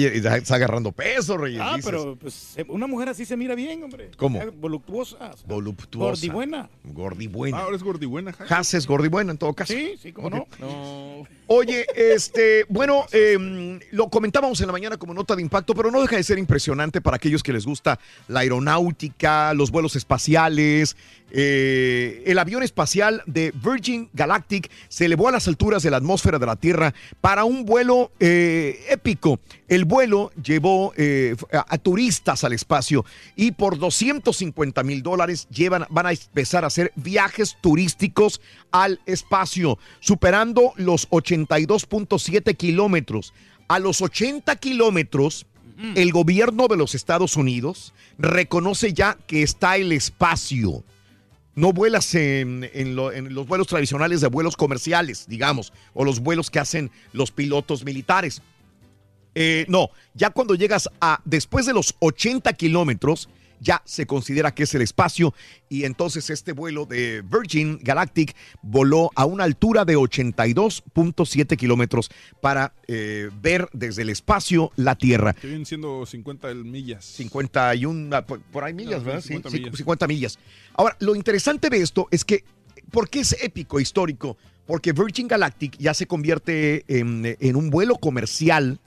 agarrando 0.54 0.92
peso, 0.92 1.36
Reyes. 1.36 1.60
ah, 1.62 1.76
dices. 1.76 1.90
pero 1.90 2.16
pues 2.16 2.56
una 2.68 2.86
mujer 2.86 3.08
así 3.08 3.24
se 3.24 3.36
mira 3.36 3.54
bien, 3.54 3.82
hombre. 3.82 4.10
¿Cómo? 4.16 4.40
Voluptuosa. 4.52 5.32
Voluptuosa. 5.46 6.10
Gordibuena. 6.10 6.68
Gordibuena. 6.84 7.58
Ah, 7.58 7.62
ahora 7.62 7.76
es 7.76 7.82
gordibuena, 7.82 8.30
Hase. 8.30 8.54
Haas 8.54 8.74
es 8.74 8.86
gordibuena 8.86 9.32
en 9.32 9.38
todo 9.38 9.54
caso. 9.54 9.72
Sí, 9.72 9.94
sí, 10.00 10.12
cómo 10.12 10.30
no. 10.30 10.46
No. 10.58 11.26
Oye, 11.52 11.84
este, 11.96 12.64
bueno, 12.68 13.06
em, 13.10 13.80
lo 13.90 14.08
comentábamos 14.08 14.60
en 14.60 14.68
la 14.68 14.72
mañana 14.72 14.98
como 14.98 15.12
nota 15.12 15.34
de 15.34 15.42
impacto, 15.42 15.74
pero 15.74 15.90
no 15.90 16.00
deja 16.00 16.14
de 16.14 16.22
ser 16.22 16.38
impresionante 16.38 17.00
para 17.00 17.16
aquellos 17.16 17.42
que 17.42 17.52
les 17.52 17.66
gusta 17.66 17.98
la 18.28 18.40
aeronáutica, 18.40 19.52
los 19.54 19.72
vuelos 19.72 19.96
espaciales. 19.96 20.96
Eh, 21.32 22.22
el 22.26 22.38
avión 22.38 22.62
espacial 22.62 23.22
de 23.26 23.52
Virgin 23.52 24.08
Galactic 24.12 24.70
se 24.88 25.06
elevó 25.06 25.28
a 25.28 25.32
las 25.32 25.48
alturas 25.48 25.82
de 25.82 25.90
la 25.90 25.96
atmósfera 25.96 26.38
de 26.38 26.46
la 26.46 26.56
Tierra 26.56 26.94
para 27.20 27.42
un 27.44 27.64
vuelo 27.64 28.12
eh, 28.20 28.84
épico. 28.88 29.40
El 29.66 29.84
vuelo 29.84 30.32
llevó 30.40 30.92
eh, 30.96 31.36
a, 31.52 31.66
a 31.68 31.78
turistas 31.78 32.44
al 32.44 32.52
espacio 32.52 33.04
y 33.34 33.52
por 33.52 33.78
250 33.78 34.82
mil 34.84 35.02
dólares 35.02 35.48
llevan, 35.50 35.86
van 35.90 36.06
a 36.06 36.12
empezar 36.12 36.62
a 36.62 36.68
hacer 36.68 36.92
viajes 36.96 37.56
turísticos 37.60 38.40
al 38.72 39.00
espacio, 39.06 39.78
superando 40.00 40.72
los 40.76 41.06
82.7 41.46 42.56
kilómetros. 42.56 43.32
A 43.68 43.78
los 43.78 44.00
80 44.02 44.56
kilómetros, 44.56 45.46
el 45.94 46.12
gobierno 46.12 46.68
de 46.68 46.76
los 46.76 46.94
Estados 46.94 47.36
Unidos 47.36 47.94
reconoce 48.18 48.92
ya 48.92 49.16
que 49.26 49.42
está 49.42 49.76
el 49.76 49.92
espacio. 49.92 50.84
No 51.54 51.72
vuelas 51.72 52.14
en, 52.14 52.68
en 52.74 52.94
lo- 52.96 53.12
en 53.12 53.32
los 53.34 53.46
vuelos 53.46 53.66
tradicionales 53.66 54.20
de 54.20 54.28
vuelos 54.28 54.56
comerciales, 54.56 55.26
digamos, 55.26 55.72
o 55.94 56.04
los 56.04 56.20
vuelos 56.20 56.50
que 56.50 56.58
hacen 56.58 56.90
los 57.12 57.30
pilotos 57.30 57.84
militares. 57.84 58.42
Eh, 59.34 59.64
no, 59.68 59.88
ya 60.14 60.30
cuando 60.30 60.54
llegas 60.54 60.88
a 61.00 61.20
después 61.24 61.64
de 61.64 61.72
los 61.72 61.94
80 62.00 62.52
kilómetros, 62.54 63.28
ya 63.60 63.82
se 63.84 64.06
considera 64.06 64.52
que 64.54 64.64
es 64.64 64.74
el 64.74 64.82
espacio 64.82 65.34
y 65.68 65.84
entonces 65.84 66.30
este 66.30 66.52
vuelo 66.52 66.86
de 66.86 67.22
Virgin 67.22 67.78
Galactic 67.82 68.34
voló 68.62 69.10
a 69.14 69.26
una 69.26 69.44
altura 69.44 69.84
de 69.84 69.96
82.7 69.96 71.56
kilómetros 71.56 72.10
para 72.40 72.74
eh, 72.88 73.30
ver 73.40 73.68
desde 73.72 74.02
el 74.02 74.10
espacio 74.10 74.72
la 74.76 74.96
Tierra. 74.96 75.34
Que 75.34 75.46
vienen 75.46 75.66
siendo 75.66 76.04
50 76.04 76.54
millas. 76.54 77.04
51, 77.04 78.16
ah, 78.16 78.26
por, 78.26 78.40
por 78.40 78.64
ahí 78.64 78.74
millas, 78.74 79.00
No, 79.00 79.06
¿verdad? 79.06 79.20
sí, 79.20 79.28
Sí, 79.28 79.34
50 79.34 79.50
sí, 79.50 79.58
millas. 79.58 79.76
50 79.76 80.06
millas. 80.08 80.38
Ahora, 80.74 80.96
lo 81.00 81.14
interesante 81.14 81.70
de 81.70 81.82
esto 81.82 82.08
es 82.10 82.24
que, 82.24 82.44
¿por 82.90 83.08
qué 83.08 83.20
es 83.20 83.36
épico, 83.42 83.78
histórico? 83.80 84.36
Porque 84.66 84.92
Virgin 84.92 85.28
Galactic 85.28 85.76
ya 85.78 85.94
se 85.94 86.06
convierte 86.06 86.84
en, 86.88 87.36
en 87.38 87.56
un 87.56 87.70
vuelo 87.70 87.96
comercial 87.96 88.80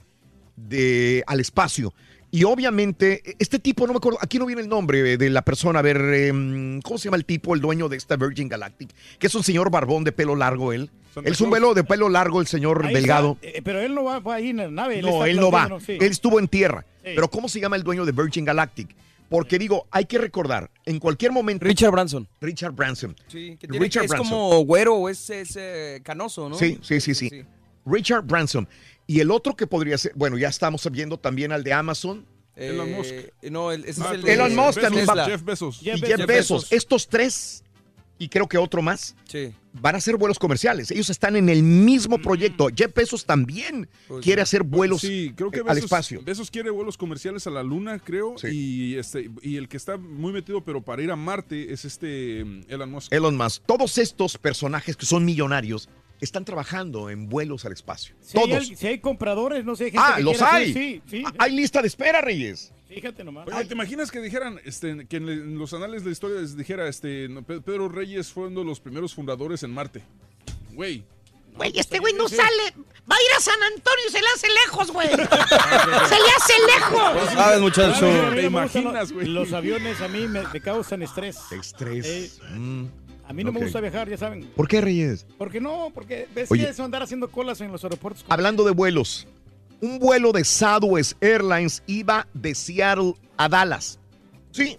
de, 0.56 1.22
al 1.26 1.40
espacio. 1.40 1.94
Y 2.34 2.42
obviamente, 2.42 3.36
este 3.38 3.60
tipo, 3.60 3.86
no 3.86 3.92
me 3.92 3.98
acuerdo, 3.98 4.18
aquí 4.20 4.40
no 4.40 4.46
viene 4.46 4.60
el 4.60 4.68
nombre 4.68 5.16
de 5.16 5.30
la 5.30 5.42
persona, 5.42 5.78
a 5.78 5.82
ver, 5.82 5.98
em, 5.98 6.82
¿cómo 6.82 6.98
se 6.98 7.04
llama 7.04 7.16
el 7.16 7.24
tipo, 7.24 7.54
el 7.54 7.60
dueño 7.60 7.88
de 7.88 7.96
esta 7.96 8.16
Virgin 8.16 8.48
Galactic? 8.48 8.90
Que 9.20 9.28
es 9.28 9.34
un 9.36 9.44
señor 9.44 9.70
barbón 9.70 10.02
de 10.02 10.10
pelo 10.10 10.34
largo, 10.34 10.72
él. 10.72 10.90
Él 11.14 11.32
es 11.32 11.40
un 11.40 11.52
velo 11.52 11.74
de 11.74 11.84
pelo 11.84 12.08
largo, 12.08 12.40
el 12.40 12.48
señor 12.48 12.86
Ahí 12.86 12.92
delgado. 12.92 13.38
está, 13.40 13.58
eh, 13.58 13.62
pero 13.62 13.78
él 13.78 13.94
no 13.94 14.02
va, 14.02 14.18
va 14.18 14.34
ahí 14.34 14.48
en 14.48 14.56
la 14.56 14.68
nave. 14.68 15.00
No, 15.00 15.24
él 15.24 15.36
no 15.36 15.52
va. 15.52 15.78
sí. 15.78 15.92
Él 15.92 16.10
estuvo 16.10 16.40
en 16.40 16.48
tierra. 16.48 16.84
Sí. 17.04 17.12
Pero 17.14 17.30
¿cómo 17.30 17.48
se 17.48 17.60
llama 17.60 17.76
el 17.76 17.84
dueño 17.84 18.04
de 18.04 18.10
Virgin 18.10 18.44
Galactic? 18.44 18.88
Porque 19.28 19.56
digo, 19.56 19.86
hay 19.92 20.06
que 20.06 20.18
recordar, 20.18 20.72
en 20.86 20.98
cualquier 20.98 21.30
momento... 21.30 21.64
Richard 21.64 21.92
Branson. 21.92 22.26
Richard 22.40 22.72
Branson. 22.72 23.14
Sí, 23.28 23.56
que, 23.60 23.68
tiene, 23.68 23.78
Richard 23.78 24.02
que 24.02 24.06
es 24.06 24.10
Branson. 24.10 24.28
como 24.28 24.64
güero 24.64 24.96
o 24.96 25.08
es, 25.08 25.30
es, 25.30 25.54
eh, 25.54 26.00
canoso, 26.02 26.48
¿no? 26.48 26.58
Sí, 26.58 26.80
sí, 26.82 27.00
sí, 27.00 27.14
sí. 27.14 27.44
Richard 27.86 28.24
Branson. 28.24 28.66
Y 29.06 29.20
el 29.20 29.30
otro 29.30 29.54
que 29.56 29.66
podría 29.66 29.98
ser, 29.98 30.12
bueno, 30.14 30.38
ya 30.38 30.48
estamos 30.48 30.88
viendo 30.90 31.18
también 31.18 31.52
al 31.52 31.62
de 31.64 31.72
Amazon. 31.72 32.24
Elon 32.56 32.92
Musk. 32.92 33.10
Eh, 33.10 33.32
No, 33.50 33.72
el- 33.72 33.84
ese 33.84 34.00
Ah, 34.02 34.06
es 34.10 34.14
el 34.14 34.22
de 34.22 34.32
Elon 34.34 34.54
Musk 34.54 34.80
también 34.80 35.06
va. 35.08 35.24
Jeff 35.26 35.42
Bezos. 35.42 35.82
y 35.82 35.86
Jeff 35.86 36.00
Jeff, 36.00 36.18
Bezos. 36.18 36.26
Bezos. 36.26 36.72
Estos 36.72 37.08
tres, 37.08 37.64
y 38.16 38.28
creo 38.28 38.48
que 38.48 38.56
otro 38.58 38.80
más, 38.80 39.16
Sí. 39.28 39.52
van 39.72 39.96
a 39.96 39.98
hacer 39.98 40.16
vuelos 40.16 40.38
comerciales. 40.38 40.90
Ellos 40.92 41.10
están 41.10 41.34
en 41.34 41.48
el 41.48 41.64
mismo 41.64 42.16
proyecto. 42.22 42.68
Jeff 42.74 42.94
Bezos 42.94 43.26
también 43.26 43.88
Pues 44.06 44.22
quiere 44.24 44.40
sí. 44.40 44.42
hacer 44.44 44.62
vuelos 44.62 45.00
Sí, 45.00 45.32
creo 45.36 45.50
que 45.50 45.58
eh, 45.58 45.64
al 45.66 45.78
espacio. 45.78 46.22
Bezos 46.24 46.48
quiere 46.50 46.70
vuelos 46.70 46.96
comerciales 46.96 47.44
a 47.48 47.50
la 47.50 47.64
luna, 47.64 47.98
creo. 47.98 48.38
Sí. 48.38 48.46
Y 48.52 48.94
este 48.96 49.28
y 49.42 49.56
el 49.56 49.68
que 49.68 49.76
está 49.76 49.96
muy 49.96 50.32
metido, 50.32 50.62
pero 50.64 50.80
para 50.80 51.02
ir 51.02 51.10
a 51.10 51.16
Marte, 51.16 51.72
es 51.72 51.84
este 51.84 52.44
mm, 52.44 52.62
Elon 52.68 52.90
Musk. 52.90 53.12
Elon 53.12 53.36
Musk. 53.36 53.64
Todos 53.66 53.98
estos 53.98 54.38
personajes 54.38 54.96
que 54.96 55.04
son 55.06 55.24
millonarios 55.24 55.88
están 56.24 56.44
trabajando 56.44 57.10
en 57.10 57.28
vuelos 57.28 57.64
al 57.64 57.72
espacio. 57.72 58.14
Si 58.20 58.36
hay, 58.38 58.44
Todos. 58.50 58.58
al- 58.70 58.76
si 58.76 58.86
hay 58.86 58.98
compradores, 58.98 59.64
no 59.64 59.76
sé, 59.76 59.84
gente 59.86 60.00
Ah, 60.02 60.14
que 60.16 60.22
los 60.22 60.32
quiera 60.36 60.46
hacer- 60.52 60.60
hay. 60.66 60.72
Sí, 60.72 61.02
sí. 61.08 61.24
Hay 61.38 61.52
lista 61.52 61.80
de 61.82 61.88
espera, 61.88 62.20
Reyes. 62.20 62.72
Fíjate 62.88 63.24
nomás. 63.24 63.46
Oye, 63.48 63.64
¿te 63.64 63.74
imaginas 63.74 64.10
que 64.10 64.20
dijeran, 64.20 64.60
este, 64.64 65.06
que 65.08 65.16
en, 65.16 65.26
le- 65.26 65.32
en 65.34 65.58
los 65.58 65.72
anales 65.74 66.02
de 66.02 66.10
la 66.10 66.12
historia 66.12 66.40
les 66.40 66.56
dijera, 66.56 66.88
este, 66.88 67.28
Pedro 67.46 67.88
Reyes 67.88 68.32
fue 68.32 68.46
uno 68.48 68.60
de 68.60 68.66
los 68.66 68.80
primeros 68.80 69.14
fundadores 69.14 69.62
en 69.62 69.72
Marte? 69.72 70.02
Güey. 70.72 71.04
Güey, 71.56 71.72
este 71.78 72.00
güey 72.00 72.12
no 72.14 72.28
sale. 72.28 72.74
Va 73.08 73.14
a 73.16 73.20
ir 73.22 73.28
a 73.36 73.40
San 73.40 73.62
Antonio 73.62 74.04
y 74.08 74.10
se 74.12 74.18
le 74.20 74.26
hace 74.34 74.48
lejos, 74.48 74.90
güey. 74.90 75.08
se 75.08 75.16
le 75.16 76.30
hace 76.36 76.52
lejos. 76.66 77.30
Sabes, 77.32 77.60
muchacho. 77.60 78.30
¿Te 78.34 78.42
imaginas, 78.42 78.94
los- 79.10 79.12
güey? 79.12 79.26
Los 79.28 79.52
aviones 79.52 80.00
a 80.00 80.08
mí 80.08 80.26
me, 80.26 80.42
me 80.52 80.60
causan 80.60 81.02
estrés. 81.02 81.36
Estrés. 81.52 82.06
Eh, 82.06 82.30
Mm. 82.56 82.86
A 83.26 83.32
mí 83.32 83.42
no 83.42 83.52
me 83.52 83.60
gusta 83.60 83.80
viajar, 83.80 84.08
ya 84.08 84.18
saben. 84.18 84.50
¿Por 84.54 84.68
qué, 84.68 84.80
Reyes? 84.80 85.26
¿Por 85.38 85.50
qué 85.50 85.60
no? 85.60 85.90
Porque 85.94 86.28
ves 86.34 86.50
Oye. 86.50 86.64
que 86.64 86.70
eso 86.70 86.84
andar 86.84 87.02
haciendo 87.02 87.28
colas 87.28 87.60
en 87.60 87.72
los 87.72 87.82
aeropuertos. 87.82 88.24
Hablando 88.28 88.64
de 88.64 88.72
vuelos, 88.72 89.26
un 89.80 89.98
vuelo 89.98 90.32
de 90.32 90.44
Southwest 90.44 91.22
Airlines 91.22 91.82
iba 91.86 92.26
de 92.34 92.54
Seattle 92.54 93.14
a 93.36 93.48
Dallas. 93.48 93.98
Sí, 94.50 94.76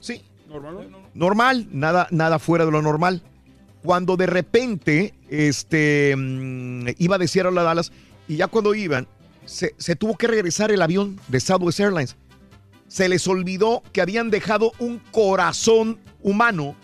sí. 0.00 0.22
¿Normal? 0.48 0.88
Normal, 1.14 1.68
nada, 1.72 2.06
nada 2.10 2.38
fuera 2.38 2.64
de 2.64 2.70
lo 2.70 2.80
normal. 2.80 3.22
Cuando 3.82 4.16
de 4.16 4.26
repente 4.26 5.14
este, 5.28 6.14
mm, 6.16 6.88
iba 6.98 7.18
de 7.18 7.28
Seattle 7.28 7.58
a 7.60 7.64
Dallas 7.64 7.92
y 8.28 8.36
ya 8.36 8.46
cuando 8.46 8.74
iban, 8.74 9.08
se, 9.44 9.74
se 9.78 9.96
tuvo 9.96 10.16
que 10.16 10.28
regresar 10.28 10.70
el 10.70 10.80
avión 10.80 11.20
de 11.28 11.40
Southwest 11.40 11.80
Airlines. 11.80 12.16
Se 12.86 13.08
les 13.08 13.26
olvidó 13.26 13.82
que 13.92 14.00
habían 14.00 14.30
dejado 14.30 14.72
un 14.78 15.00
corazón 15.10 15.98
humano 16.22 16.76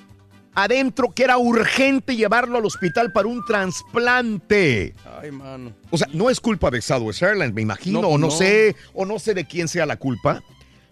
adentro 0.64 1.12
que 1.14 1.24
era 1.24 1.38
urgente 1.38 2.16
llevarlo 2.16 2.58
al 2.58 2.64
hospital 2.66 3.12
para 3.12 3.28
un 3.28 3.44
trasplante. 3.44 4.94
Ay, 5.20 5.30
mano. 5.30 5.72
O 5.90 5.98
sea, 5.98 6.08
no 6.12 6.30
es 6.30 6.40
culpa 6.40 6.70
de 6.70 6.80
Southwest 6.82 7.22
Airlines, 7.22 7.52
me 7.54 7.62
imagino, 7.62 8.00
No, 8.02 8.08
o 8.08 8.18
no, 8.18 8.26
no. 8.26 8.30
sé, 8.30 8.76
o 8.94 9.06
no 9.06 9.18
sé 9.18 9.34
de 9.34 9.44
quién 9.46 9.68
sea 9.68 9.86
la 9.86 9.96
culpa, 9.96 10.42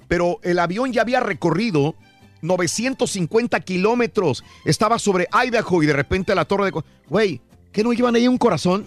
pero 0.09 0.39
el 0.43 0.59
avión 0.59 0.93
ya 0.93 1.03
había 1.03 1.21
recorrido 1.21 1.95
950 2.43 3.61
kilómetros, 3.61 4.45
estaba 4.65 4.99
sobre 4.99 5.29
Idaho 5.33 5.83
y 5.83 5.87
de 5.87 5.93
repente 5.93 6.35
la 6.35 6.45
torre 6.45 6.67
de... 6.71 6.83
Güey, 7.09 7.41
¿qué 7.73 7.83
no 7.83 7.93
llevan 7.93 8.15
ahí 8.17 8.29
un 8.29 8.39
corazón? 8.39 8.87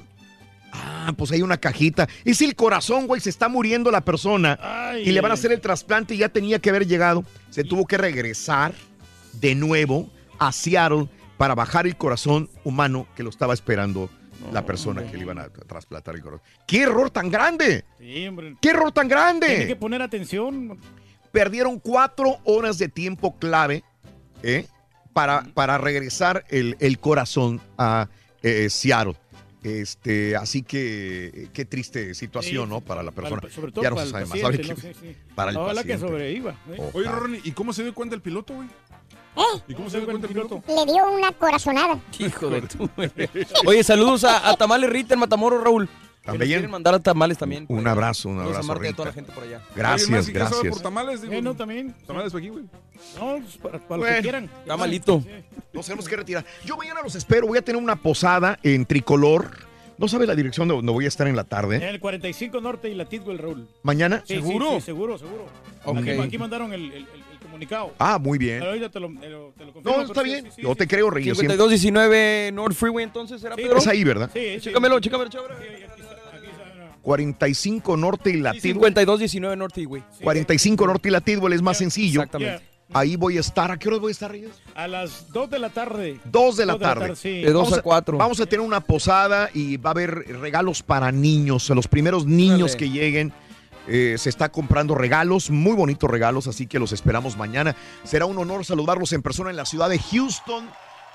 Ah, 0.74 1.14
pues 1.18 1.32
hay 1.32 1.42
una 1.42 1.58
cajita. 1.58 2.08
Y 2.24 2.34
si 2.34 2.45
el 2.45 2.56
corazón, 2.56 3.08
güey, 3.08 3.19
se 3.19 3.30
está 3.30 3.50
muriendo 3.50 3.92
la 3.92 4.01
persona 4.01 4.58
y 5.03 5.11
le 5.11 5.19
van 5.19 5.32
a 5.32 5.34
hacer 5.34 5.51
el 5.51 5.60
trasplante 5.60 6.16
y 6.16 6.19
ya 6.19 6.30
tenía 6.30 6.60
que 6.60 6.69
haber 6.69 6.88
llegado, 6.88 7.26
se 7.50 7.64
tuvo 7.64 7.85
que 7.85 7.98
regresar 7.98 8.74
de 9.34 9.53
nuevo 9.56 10.10
a 10.41 10.51
Seattle 10.51 11.07
para 11.37 11.53
bajar 11.55 11.85
el 11.85 11.95
corazón 11.95 12.49
humano 12.63 13.07
que 13.15 13.21
lo 13.23 13.29
estaba 13.29 13.53
esperando 13.53 14.09
la 14.51 14.65
persona 14.65 15.03
que 15.05 15.15
le 15.17 15.23
iban 15.23 15.37
a 15.37 15.49
trasplantar 15.49 16.15
el 16.15 16.21
corazón. 16.23 16.41
¡Qué 16.65 16.81
error 16.81 17.11
tan 17.11 17.29
grande! 17.29 17.85
Sí, 17.99 18.27
hombre. 18.27 18.55
¡Qué 18.59 18.69
error 18.71 18.91
tan 18.91 19.07
grande! 19.07 19.45
Tiene 19.47 19.67
que 19.67 19.75
poner 19.75 20.01
atención. 20.01 20.79
Perdieron 21.31 21.79
cuatro 21.79 22.39
horas 22.43 22.79
de 22.79 22.89
tiempo 22.89 23.37
clave 23.37 23.83
¿eh? 24.41 24.65
para, 25.13 25.43
para 25.53 25.77
regresar 25.77 26.43
el, 26.49 26.75
el 26.79 26.97
corazón 26.97 27.61
a 27.77 28.09
eh, 28.41 28.67
Seattle. 28.71 29.15
Este, 29.61 30.35
así 30.35 30.63
que 30.63 31.27
eh, 31.27 31.47
qué 31.53 31.65
triste 31.65 32.15
situación, 32.15 32.65
Sí, 32.65 32.69
¿no? 32.73 32.81
Para 32.81 33.03
la 33.03 33.11
persona. 33.11 33.41
Para- 33.41 33.53
sobre 33.53 33.71
todo 33.71 33.83
ya 33.83 33.91
no 33.91 33.95
para 33.95 34.07
se 34.07 34.17
el 34.17 34.25
sabe 34.27 34.41
más. 34.41 34.49
paciente, 34.51 34.73
Ahora 34.73 34.75
¿no? 34.75 34.75
que- 34.75 34.93
Sí, 34.93 34.99
sí. 35.13 35.17
Para 35.35 35.51
el 35.51 35.57
Ojalá 35.57 35.83
que 35.83 35.97
sobreviva. 35.99 36.55
¿eh? 36.71 36.89
Oye, 36.93 37.07
Ronnie, 37.07 37.41
¿y 37.43 37.51
cómo 37.51 37.71
se 37.73 37.83
dio 37.83 37.93
cuenta 37.93 38.15
el 38.15 38.23
piloto, 38.23 38.55
güey? 38.55 38.67
¿Y 39.68 39.74
cómo 39.74 39.90
se 39.90 39.98
dio 39.98 40.06
cuenta 40.06 40.27
el 40.27 40.34
piloto? 40.34 40.61
Le 40.68 40.85
dio 40.92 41.11
una 41.11 41.32
corazonada. 41.32 42.00
Hijo 42.19 42.50
de 42.50 42.61
tu. 42.61 42.90
Oye, 43.66 43.84
saludos 43.84 44.24
a, 44.24 44.50
a 44.50 44.56
Tamales 44.56 44.90
Rita 44.90 45.14
en 45.14 45.19
Matamoros, 45.22 45.64
Raúl. 45.64 45.90
También. 46.24 46.50
quieren 46.50 46.69
mandar 46.69 46.93
a 46.93 47.00
Tamales 47.00 47.38
también. 47.40 47.66
Un 47.68 47.88
abrazo, 47.88 48.30
un 48.30 48.40
abrazo. 48.40 48.68
Marta 48.68 48.85
y 48.85 48.90
a 48.90 48.93
toda 48.93 49.08
la 49.08 49.14
gente 49.14 49.32
por 49.32 49.43
allá. 49.43 49.60
Gracias, 49.76 50.01
¿Alguien 50.03 50.18
más 50.19 50.26
que 50.27 50.32
quiera 50.34 50.45
saber 50.50 50.64
gracias. 50.66 50.74
por 50.76 50.84
tamales? 50.84 51.22
Digo, 51.24 51.34
Eh, 51.34 51.42
no, 51.42 51.56
también. 51.56 51.95
Tamales 52.06 52.35
aquí, 52.35 52.50
güey. 52.50 52.64
No, 53.19 53.38
pues, 53.42 53.58
para, 53.58 53.80
para 53.80 53.98
lo 53.98 54.01
Bueno, 54.03 54.16
que 54.18 54.22
quieran. 54.22 54.43
Está 54.61 54.77
malito. 54.77 55.24
Nos 55.74 55.85
tenemos 55.85 56.08
que 56.08 56.16
retirar. 56.16 56.45
Yo 56.64 56.77
mañana 56.77 57.01
los 57.01 57.16
espero. 57.16 57.48
Voy 57.48 57.58
a 57.58 57.64
tener 57.64 57.82
una 57.82 57.95
posada 57.95 58.60
en 58.61 58.85
tricolor. 58.85 59.50
No 59.98 60.08
sabes 60.08 60.27
la 60.27 60.35
dirección 60.35 60.68
de 60.68 60.76
donde 60.76 60.92
voy 60.92 61.06
a 61.06 61.08
estar 61.08 61.27
en 61.27 61.35
la 61.35 61.42
En 61.43 61.48
tarde. 61.48 61.90
el 61.90 62.00
45 62.00 62.61
Norte 62.61 62.90
y 62.90 62.93
la 62.95 63.06
Tidwell, 63.06 63.38
Raúl. 63.40 63.68
¿Mañana? 63.82 64.24
Sí, 64.26 64.35
sí, 64.35 64.42
¿Seguro? 64.42 64.72
sí, 64.76 64.82
seguro, 64.82 65.18
seguro. 65.18 65.45
Ok. 65.85 65.98
Aquí, 65.98 66.10
aquí 66.11 66.38
mandaron 66.38 66.72
el, 66.74 66.85
el- 66.85 66.93
el- 66.93 67.08
el 67.16 67.20
comunicado. 67.69 67.93
Ah, 67.99 68.17
muy 68.19 68.38
bien. 68.38 68.59
Pero 68.59 68.72
ahorita 68.72 68.90
te 68.90 68.99
lo, 68.99 69.07
te 69.07 69.30
lo- 69.30 69.53
te 69.57 69.65
lo 69.65 69.73
confirmo, 69.73 69.98
No, 69.98 70.03
está 70.03 70.23
bien. 70.23 70.45
sí, 70.45 70.51
sí, 70.57 70.61
Yo 70.64 70.69
sí. 70.69 70.75
te 70.75 70.88
creo, 70.88 71.09
siempre- 71.11 71.23
5219 71.33 72.51
North 72.53 72.75
Freeway, 72.75 73.03
entonces, 73.03 73.41
¿será 73.41 73.56
Sí, 73.56 73.61
Pedro? 73.64 73.77
Es 73.77 73.88
ahí, 73.88 74.03
¿verdad? 74.03 74.30
Sí, 74.33 74.40
sí. 74.56 74.59
Chécamelo, 74.61 74.99
chécamelo, 74.99 75.30
chécamelo. 75.30 75.56
45 77.01 77.98
Norte 77.98 78.30
y 78.30 78.38
la 78.38 78.51
Tidwell. 78.51 78.61
5219 78.93 79.56
North 79.57 79.73
Freeway. 79.73 80.03
45 80.23 80.85
Norte 80.88 81.09
y 81.09 81.11
la 81.11 81.22
Tidwell 81.22 81.53
es 81.53 81.61
más 81.61 81.77
sencillo. 81.77 82.22
Exactamente. 82.22 82.64
Ahí 82.93 83.15
voy 83.15 83.38
a 83.38 83.40
estar. 83.40 83.72
¿A 83.72 83.80
qué 83.80 83.88
hora 83.88 83.98
voy 83.98 84.09
a 84.09 84.11
estar, 84.11 84.30
Reyes? 84.31 84.51
A 84.75 84.85
las 84.88 85.31
2 85.31 85.49
de 85.49 85.59
la 85.59 85.69
tarde. 85.69 86.19
Dos 86.25 86.57
de 86.57 86.65
la 86.65 86.77
tarde. 86.77 87.15
sí. 87.15 87.41
Vamos 87.45 87.81
Vamos 88.06 88.40
a 88.41 88.45
tener 88.45 88.59
una 88.65 88.81
posada 88.81 89.49
y 89.53 89.77
va 89.77 89.91
a 89.91 89.93
haber 89.93 90.11
regalos 90.40 90.83
para 90.83 91.11
niños. 91.11 91.72
A 91.72 91.75
los 91.75 91.88
primeros 91.88 92.25
niños 92.25 92.72
Órale. 92.73 92.77
que 92.77 92.90
lleguen. 92.90 93.33
Eh, 93.88 94.16
se 94.18 94.30
está 94.30 94.50
comprando 94.50 94.95
regalos, 94.95 95.50
muy 95.50 95.74
bonitos 95.76 96.10
regalos, 96.10 96.48
así 96.48 96.68
que 96.68 96.80
los 96.80 96.92
esperamos 96.92 97.38
mañana. 97.38 97.76
Será 98.03 98.26
un 98.26 98.38
honor 98.38 98.66
saludarlos 98.66 99.14
en 99.14 99.22
persona 99.22 99.50
en 99.50 99.56
la 99.56 99.66
ciudad 99.66 99.90
de 99.90 100.00
Houston, 100.00 100.69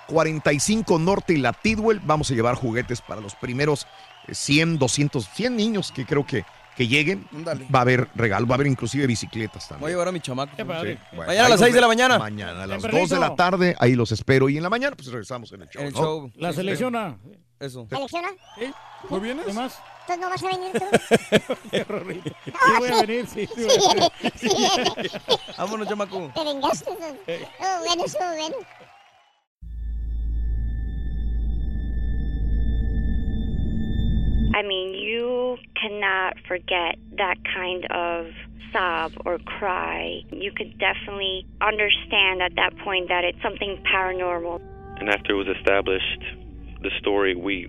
45 0.09 0.99
Norte 0.99 1.35
y 1.35 1.39
la 1.39 1.53
Tidwell. 1.53 2.01
Vamos 2.01 2.31
a 2.31 2.35
llevar 2.35 2.55
juguetes 2.55 3.01
para 3.01 3.20
los 3.20 3.35
primeros 3.35 3.86
eh, 4.27 4.35
100, 4.35 4.78
200, 4.78 5.28
100 5.28 5.57
niños 5.57 5.93
que 5.93 6.05
creo 6.05 6.27
que, 6.27 6.45
que 6.77 6.89
lleguen. 6.89 7.28
Va 7.75 7.78
a 7.78 7.83
haber 7.83 8.09
regalo, 8.15 8.47
va 8.47 8.55
a 8.55 8.57
haber 8.57 8.67
inclusive 8.67 9.07
bicicletas 9.07 9.69
también. 9.69 9.83
Voy 9.83 9.91
a 9.91 9.93
llevar 9.93 10.09
a 10.09 10.12
mi 10.12 10.20
chamaco. 10.20 10.53
Sí, 10.57 10.62
bueno, 10.65 10.99
Mañana 11.27 11.47
a 11.47 11.49
las 11.49 11.51
nos 11.51 11.61
6 11.61 11.75
de 11.75 11.81
la 11.81 11.89
mañana. 11.89 12.19
Mañana 12.19 12.62
a 12.65 12.67
las 12.67 12.83
Tempranito. 12.83 13.01
2 13.01 13.11
de 13.11 13.19
la 13.20 13.36
tarde, 13.36 13.77
ahí 13.78 13.95
los 13.95 14.12
espero. 14.12 14.49
Y 14.49 14.57
en 14.57 14.62
la 14.62 14.70
mañana, 14.70 14.97
pues 14.97 15.09
regresamos 15.09 15.53
en 15.53 15.62
el 15.62 15.69
show. 15.69 15.83
En 15.83 15.89
el 15.89 15.95
¿no? 15.95 16.01
show. 16.01 16.33
La 16.36 16.53
selecciona. 16.53 17.17
Eso. 17.61 17.86
¿Selecciona? 17.89 18.28
¿No 19.09 19.20
vienes? 19.20 19.47
¿Qué 19.47 19.53
más? 19.53 19.78
¿Tú 20.07 20.12
no 20.20 20.28
vas 20.31 20.43
a 20.43 20.49
venir 20.49 20.73
tú? 20.73 20.85
Sí 21.70 22.73
voy 22.78 22.89
a 22.89 23.01
venir, 23.01 23.26
sí. 23.26 23.47
sí 23.47 23.62
Sí 23.62 23.67
voy 23.67 23.75
a 23.75 23.94
viene, 23.94 24.33
sí 24.36 24.49
viene. 24.49 25.09
Vámonos, 25.59 25.89
chamaco. 25.89 26.31
Te 26.35 26.44
vengaste. 26.44 26.91
Estuvo 26.91 27.78
bueno, 27.85 28.05
estuvo 28.05 28.35
bueno. 28.36 28.57
I 34.55 34.62
mean, 34.62 34.94
you 34.94 35.59
cannot 35.81 36.35
forget 36.49 36.97
that 37.18 37.36
kind 37.55 37.85
of 37.91 38.26
sob 38.73 39.12
or 39.26 39.39
cry. 39.39 40.23
You 40.31 40.52
could 40.52 40.78
definitely 40.78 41.47
understand 41.60 42.43
at 42.43 42.55
that 42.57 42.76
point 42.85 43.09
that 43.09 43.25
it's 43.25 43.41
something 43.43 43.83
paranormal. 43.93 44.60
And 44.99 45.10
after 45.10 45.33
it 45.33 45.36
was 45.36 45.49
established, 45.59 46.23
the 46.81 46.91
story, 47.01 47.35
we 47.35 47.68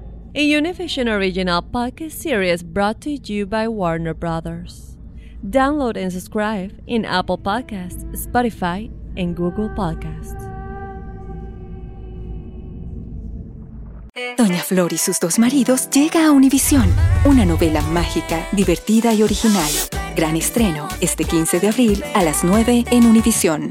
a 0.33 0.39
Univision 0.39 1.09
original 1.09 1.61
podcast 1.61 2.13
series 2.13 2.63
brought 2.63 3.01
to 3.01 3.11
you 3.11 3.45
by 3.45 3.67
Warner 3.67 4.13
Brothers. 4.13 4.95
Download 5.45 5.97
and 5.97 6.11
subscribe 6.11 6.71
in 6.87 7.03
Apple 7.03 7.37
Podcasts, 7.37 8.05
Spotify, 8.15 8.89
and 9.17 9.35
Google 9.35 9.67
Podcasts. 9.75 10.47
Doña 14.37 14.61
Flor 14.61 14.93
y 14.93 14.97
sus 14.97 15.19
dos 15.19 15.37
maridos 15.37 15.89
llega 15.89 16.25
a 16.25 16.31
Univisión, 16.31 16.89
una 17.25 17.43
novela 17.45 17.81
mágica, 17.81 18.47
divertida 18.53 19.13
y 19.13 19.23
original. 19.23 19.69
Gran 20.15 20.37
estreno 20.37 20.87
este 21.01 21.25
15 21.25 21.59
de 21.59 21.67
abril 21.67 22.03
a 22.13 22.23
las 22.23 22.45
9 22.45 22.85
en 22.89 23.05
Univisión. 23.05 23.69